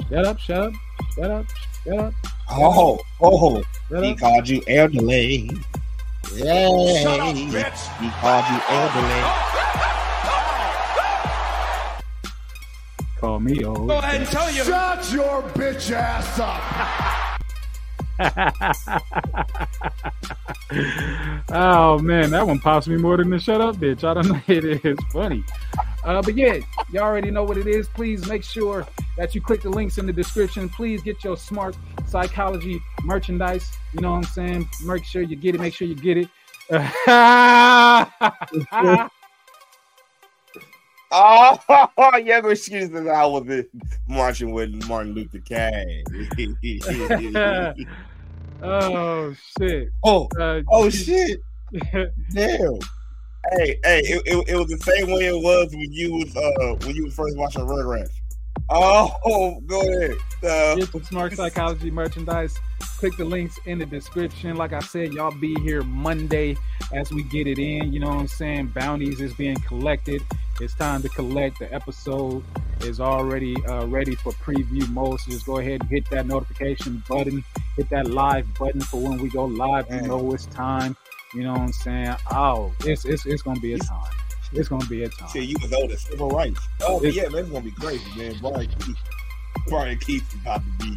Shut 0.09 0.25
up. 0.25 0.39
Shut 0.39 0.59
up. 0.59 0.73
Shut 1.17 1.31
up. 1.31 1.47
Shut 1.85 1.99
up. 1.99 2.15
Oh, 2.51 3.01
oh, 3.21 3.63
Shut 3.91 4.05
he 4.05 4.13
up. 4.13 4.19
called 4.19 4.49
you 4.49 4.63
elderly. 4.69 5.51
Yeah, 6.35 6.69
Shut 7.03 7.19
up, 7.19 7.35
bitch. 7.35 8.01
he 8.01 8.11
called 8.21 8.45
you 8.49 8.61
elderly. 8.77 9.23
Call 13.19 13.41
me 13.41 13.65
old. 13.65 13.89
Go 13.89 13.99
ahead 13.99 14.21
and 14.21 14.31
tell 14.31 14.51
you. 14.53 14.63
Shut 14.63 15.13
your 15.13 15.43
bitch 15.43 15.91
ass 15.91 16.39
up. 16.39 17.25
oh 21.51 21.99
man, 22.01 22.31
that 22.31 22.47
one 22.47 22.59
pops 22.59 22.89
me 22.89 22.97
more 22.97 23.17
than 23.17 23.31
the 23.31 23.39
shut 23.39 23.61
up 23.61 23.77
bitch. 23.77 24.05
I 24.05 24.15
don't 24.15 24.29
know. 24.29 24.41
It 24.49 24.85
is 24.85 24.99
funny. 25.13 25.45
Uh, 26.05 26.23
but 26.23 26.37
yeah, 26.37 26.59
you 26.91 27.01
already 27.01 27.31
know 27.31 27.45
what 27.45 27.57
it 27.59 27.67
is. 27.67 27.89
Please 27.89 28.27
make 28.29 28.43
sure 28.43 28.87
that 29.17 29.35
you 29.35 29.41
click 29.41 29.63
the 29.63 29.71
links 29.71 29.99
in 29.99 30.07
the 30.07 30.13
description. 30.13 30.69
Please 30.69 31.03
get 31.03 31.23
your 31.23 31.37
Smark 31.37 31.77
Psychology 32.07 32.81
merchandise. 33.05 33.71
You 33.93 34.01
know 34.01 34.13
what 34.13 34.19
I'm 34.19 34.25
saying? 34.25 34.69
Make 34.85 35.05
sure 35.05 35.23
you 35.23 35.37
get 35.37 35.55
it. 35.55 35.61
Make 35.61 35.75
sure 35.75 35.87
you 35.87 35.95
get 35.95 36.17
it. 36.17 36.29
Oh, 41.11 41.51
yeah, 42.23 42.41
no 42.41 42.51
excuse 42.51 42.91
that 42.91 43.09
I 43.09 43.25
was 43.25 43.65
marching 44.07 44.53
with 44.53 44.87
Martin 44.87 45.15
Luther 45.15 45.39
King. 45.39 46.05
oh 48.63 49.35
shit. 49.59 49.89
oh, 50.05 50.29
Uh, 50.39 50.63
oh 50.71 50.91
shit! 50.91 51.41
Damn. 52.33 52.79
Hey, 53.53 53.79
hey, 53.85 54.01
it, 54.01 54.23
it, 54.27 54.49
it 54.49 54.57
was 54.57 54.69
the 54.69 54.79
same 54.79 55.07
way 55.09 55.27
it 55.27 55.43
was 55.43 55.71
when 55.73 55.93
you 55.93 56.13
was 56.13 56.37
uh 56.37 56.87
when 56.87 56.95
you 56.95 57.05
was 57.05 57.15
first 57.15 57.37
watching 57.37 57.63
Rugrats. 57.63 58.11
Oh, 58.71 59.61
go 59.67 59.81
ahead. 59.81 60.17
Uh, 60.43 60.77
Get 60.77 60.93
the 60.93 61.01
Smark 61.01 61.35
Psychology 61.35 61.91
merchandise. 61.91 62.59
Click 62.99 63.17
the 63.17 63.25
links 63.25 63.59
in 63.65 63.79
the 63.79 63.87
description. 63.87 64.57
Like 64.57 64.73
I 64.73 64.81
said, 64.81 65.13
y'all 65.13 65.31
be 65.31 65.55
here 65.61 65.83
Monday 65.83 66.57
as 66.93 67.11
we 67.11 67.23
get 67.25 67.47
it 67.47 67.59
in. 67.59 67.93
You 67.93 68.01
know 68.01 68.09
what 68.09 68.19
I'm 68.19 68.29
saying? 68.29 68.69
Bounties 68.69 69.21
is 69.21 69.33
being 69.33 69.57
collected. 69.57 70.23
It's 70.61 70.75
time 70.75 71.03
to 71.03 71.09
collect. 71.09 71.61
The 71.61 71.73
episode 71.73 72.45
is 72.83 73.01
already 73.01 73.57
uh, 73.67 73.87
ready 73.87 74.15
for 74.17 74.33
preview 74.33 74.89
mode. 74.91 75.21
So 75.21 75.31
just 75.31 75.47
go 75.47 75.59
ahead 75.59 75.81
and 75.81 75.91
hit 75.91 76.09
that 76.11 76.27
notification 76.27 77.03
button, 77.09 77.45
hit 77.77 77.89
that 77.91 78.09
live 78.11 78.47
button 78.59 78.81
for 78.81 79.01
when 79.01 79.19
we 79.19 79.31
go 79.31 79.47
live. 79.47 79.91
You 79.91 80.03
know 80.03 80.35
it's 80.35 80.47
time. 80.47 80.97
You 81.35 81.43
know 81.43 81.53
what 81.53 81.61
I'm 81.61 81.73
saying? 81.73 82.17
Oh, 82.31 82.73
it's 82.85 83.05
it's, 83.05 83.25
it's 83.27 83.43
gonna 83.43 83.61
be 83.61 83.75
a 83.75 83.79
time. 83.79 84.11
It's 84.53 84.69
gonna 84.69 84.87
be 84.87 85.05
a 85.05 85.09
time. 85.09 85.29
See, 85.29 85.45
you 85.45 85.57
was 85.61 85.71
the 85.71 85.97
civil 85.97 86.31
rights. 86.31 86.61
Oh 86.83 86.99
It's- 86.99 87.15
yeah, 87.15 87.29
man, 87.29 87.41
it's 87.41 87.49
gonna 87.51 87.65
be 87.65 87.71
crazy, 87.73 88.05
man. 88.17 88.37
Brian 88.41 88.69
Keith, 88.81 88.97
Brian 89.69 89.99
Keith 89.99 90.35
is 90.35 90.41
about 90.41 90.63
to 90.65 90.85
be 90.85 90.93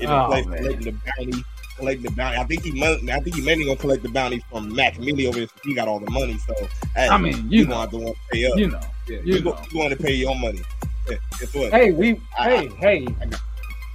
in 0.00 0.06
the 0.10 0.22
Oh, 0.24 0.26
place 0.26 0.46
man. 0.46 0.58
collecting 0.58 0.84
the 0.92 1.00
bounty, 1.16 1.44
collecting 1.76 2.02
the 2.04 2.10
bounty. 2.10 2.36
I 2.38 2.44
think 2.44 2.62
he, 2.62 2.84
I 2.84 3.20
think 3.20 3.34
he 3.36 3.40
mainly 3.42 3.64
gonna 3.64 3.76
collect 3.76 4.02
the 4.02 4.10
bounties 4.10 4.42
from 4.50 4.74
Mac 4.74 4.94
Milli 4.96 5.26
over 5.26 5.38
there. 5.38 5.48
He 5.64 5.74
got 5.74 5.88
all 5.88 5.98
the 6.00 6.10
money, 6.10 6.36
so 6.46 6.54
hey, 6.94 7.08
I 7.08 7.16
mean, 7.16 7.50
you 7.50 7.60
you 7.60 7.64
know. 7.64 7.70
gonna 7.70 7.80
have 7.82 7.90
to 7.90 7.96
want 7.98 8.16
to 8.16 8.22
pay 8.36 8.46
up. 8.50 8.58
You 8.58 8.68
know, 8.68 8.80
yeah, 9.08 9.18
you, 9.24 9.34
you 9.36 9.40
go, 9.42 9.58
you 9.72 9.78
want 9.78 9.90
to 9.96 10.02
pay 10.02 10.14
your 10.14 10.34
money. 10.36 10.60
Yeah, 11.08 11.16
guess 11.38 11.54
what? 11.54 11.72
Hey, 11.72 11.90
we 11.92 12.20
I- 12.38 12.50
hey 12.50 12.68
hey. 12.78 13.06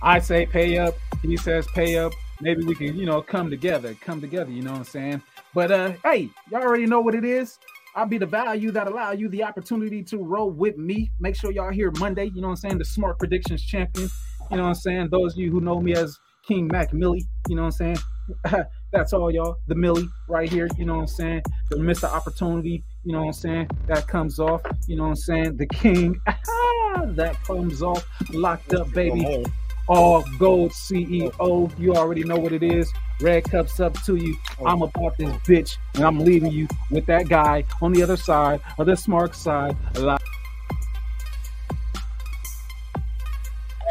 I 0.01 0.15
I 0.15 0.19
say 0.19 0.45
pay 0.45 0.77
up. 0.77 0.95
He 1.21 1.37
says 1.37 1.67
pay 1.73 1.97
up. 1.97 2.13
Maybe 2.41 2.63
we 2.63 2.75
can 2.75 2.95
you 2.97 3.05
know 3.05 3.21
come 3.21 3.49
together, 3.49 3.95
come 4.01 4.19
together. 4.21 4.51
You 4.51 4.61
know 4.63 4.71
what 4.71 4.79
I'm 4.79 4.83
saying? 4.85 5.21
But 5.53 5.71
uh, 5.71 5.93
hey, 6.03 6.29
y'all 6.51 6.61
already 6.61 6.85
know 6.85 6.99
what 7.01 7.15
it 7.15 7.23
is. 7.23 7.59
I'll 7.95 8.05
be 8.05 8.17
the 8.17 8.25
value 8.25 8.71
that 8.71 8.87
allow 8.87 9.11
you 9.11 9.29
the 9.29 9.43
opportunity 9.43 10.03
to 10.03 10.17
roll 10.17 10.51
with 10.51 10.77
me. 10.77 11.11
Make 11.19 11.37
sure 11.37 11.51
y'all 11.51 11.71
here 11.71 11.91
Monday. 11.97 12.25
You 12.25 12.41
know 12.41 12.47
what 12.47 12.51
I'm 12.51 12.57
saying? 12.57 12.77
The 12.77 12.85
smart 12.85 13.17
predictions 13.17 13.63
champion. 13.63 14.09
You 14.51 14.57
know 14.57 14.63
what 14.63 14.69
I'm 14.69 14.75
saying? 14.75 15.09
Those 15.11 15.33
of 15.33 15.39
you 15.39 15.49
who 15.49 15.61
know 15.61 15.79
me 15.79 15.93
as 15.93 16.17
King 16.45 16.67
Mac 16.67 16.91
Milli. 16.91 17.21
You 17.47 17.55
know 17.55 17.63
what 17.63 17.79
I'm 17.81 17.95
saying? 17.95 18.65
That's 18.91 19.13
all 19.13 19.31
y'all. 19.31 19.57
The 19.67 19.75
Milli 19.75 20.09
right 20.27 20.49
here. 20.49 20.67
You 20.77 20.85
know 20.85 20.95
what 20.95 21.01
I'm 21.01 21.07
saying? 21.07 21.43
The 21.69 21.77
Mr. 21.77 22.11
Opportunity. 22.11 22.83
You 23.05 23.13
know 23.13 23.21
what 23.21 23.27
I'm 23.27 23.33
saying? 23.33 23.69
That 23.87 24.07
comes 24.07 24.39
off. 24.39 24.61
You 24.87 24.97
know 24.97 25.03
what 25.03 25.09
I'm 25.09 25.15
saying? 25.15 25.57
The 25.57 25.67
King. 25.67 26.19
that 26.25 27.37
comes 27.45 27.81
off. 27.81 28.05
Locked 28.33 28.73
up, 28.73 28.91
baby 28.91 29.45
all 29.87 30.23
gold 30.39 30.71
CEO. 30.71 31.79
You 31.79 31.95
already 31.95 32.23
know 32.23 32.37
what 32.37 32.53
it 32.53 32.63
is. 32.63 32.91
Red 33.21 33.45
cups 33.45 33.79
up 33.79 34.01
to 34.03 34.15
you. 34.15 34.37
I'm 34.65 34.81
about 34.81 35.17
this 35.17 35.29
bitch, 35.47 35.77
and 35.93 36.03
I'm 36.03 36.19
leaving 36.19 36.51
you 36.51 36.67
with 36.91 37.05
that 37.05 37.29
guy 37.29 37.63
on 37.81 37.93
the 37.93 38.03
other 38.03 38.17
side 38.17 38.59
of 38.77 38.87
the 38.87 38.95
smart 38.95 39.35
side. 39.35 39.77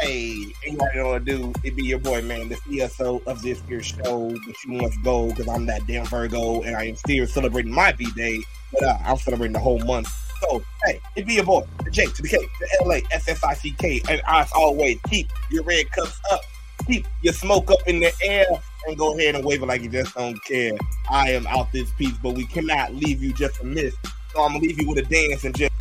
Hey, 0.01 0.53
already 0.79 0.97
know 0.97 1.09
what 1.09 1.25
to 1.25 1.37
do. 1.37 1.53
It 1.63 1.75
be 1.75 1.85
your 1.85 1.99
boy, 1.99 2.21
man, 2.21 2.49
the 2.49 2.55
CSO 2.55 3.25
of 3.25 3.41
this 3.41 3.61
year's 3.67 3.87
show. 3.87 4.29
But 4.45 4.63
you 4.63 4.73
must 4.73 5.01
go 5.03 5.29
because 5.29 5.47
I'm 5.47 5.65
that 5.65 5.85
damn 5.87 6.05
Virgo, 6.05 6.61
and 6.61 6.75
I 6.75 6.85
am 6.85 6.95
still 6.95 7.25
celebrating 7.27 7.71
my 7.71 7.91
B 7.91 8.07
day. 8.15 8.39
But 8.73 8.83
uh, 8.83 8.97
I'm 9.05 9.17
celebrating 9.17 9.53
the 9.53 9.59
whole 9.59 9.79
month. 9.79 10.07
So, 10.41 10.63
hey, 10.83 10.99
it 11.15 11.25
be 11.25 11.35
your 11.35 11.45
boy, 11.45 11.65
the 11.83 11.91
J 11.91 12.05
to 12.05 12.21
the 12.21 12.27
K, 12.27 12.37
the 12.37 12.67
L 12.81 12.91
A 12.91 13.01
S 13.11 13.27
S 13.27 13.43
I 13.43 13.53
C 13.53 13.71
K, 13.71 14.01
and 14.09 14.21
as 14.27 14.51
always, 14.53 14.99
keep 15.09 15.29
your 15.49 15.63
red 15.63 15.89
cups 15.91 16.19
up, 16.31 16.41
keep 16.85 17.07
your 17.21 17.33
smoke 17.33 17.71
up 17.71 17.79
in 17.87 17.99
the 18.01 18.11
air, 18.21 18.45
and 18.87 18.97
go 18.97 19.17
ahead 19.17 19.35
and 19.35 19.43
wave 19.43 19.63
it 19.63 19.65
like 19.65 19.81
you 19.81 19.89
just 19.89 20.15
don't 20.15 20.43
care. 20.43 20.73
I 21.09 21.31
am 21.31 21.47
out 21.47 21.71
this 21.71 21.91
piece, 21.93 22.17
but 22.21 22.33
we 22.35 22.45
cannot 22.45 22.93
leave 22.93 23.21
you 23.21 23.33
just 23.33 23.59
a 23.61 23.63
miss. 23.63 23.95
So 24.33 24.41
I'm 24.41 24.53
gonna 24.53 24.59
leave 24.59 24.81
you 24.81 24.89
with 24.89 24.97
a 24.99 25.03
dance 25.03 25.43
and 25.43 25.55
just. 25.55 25.71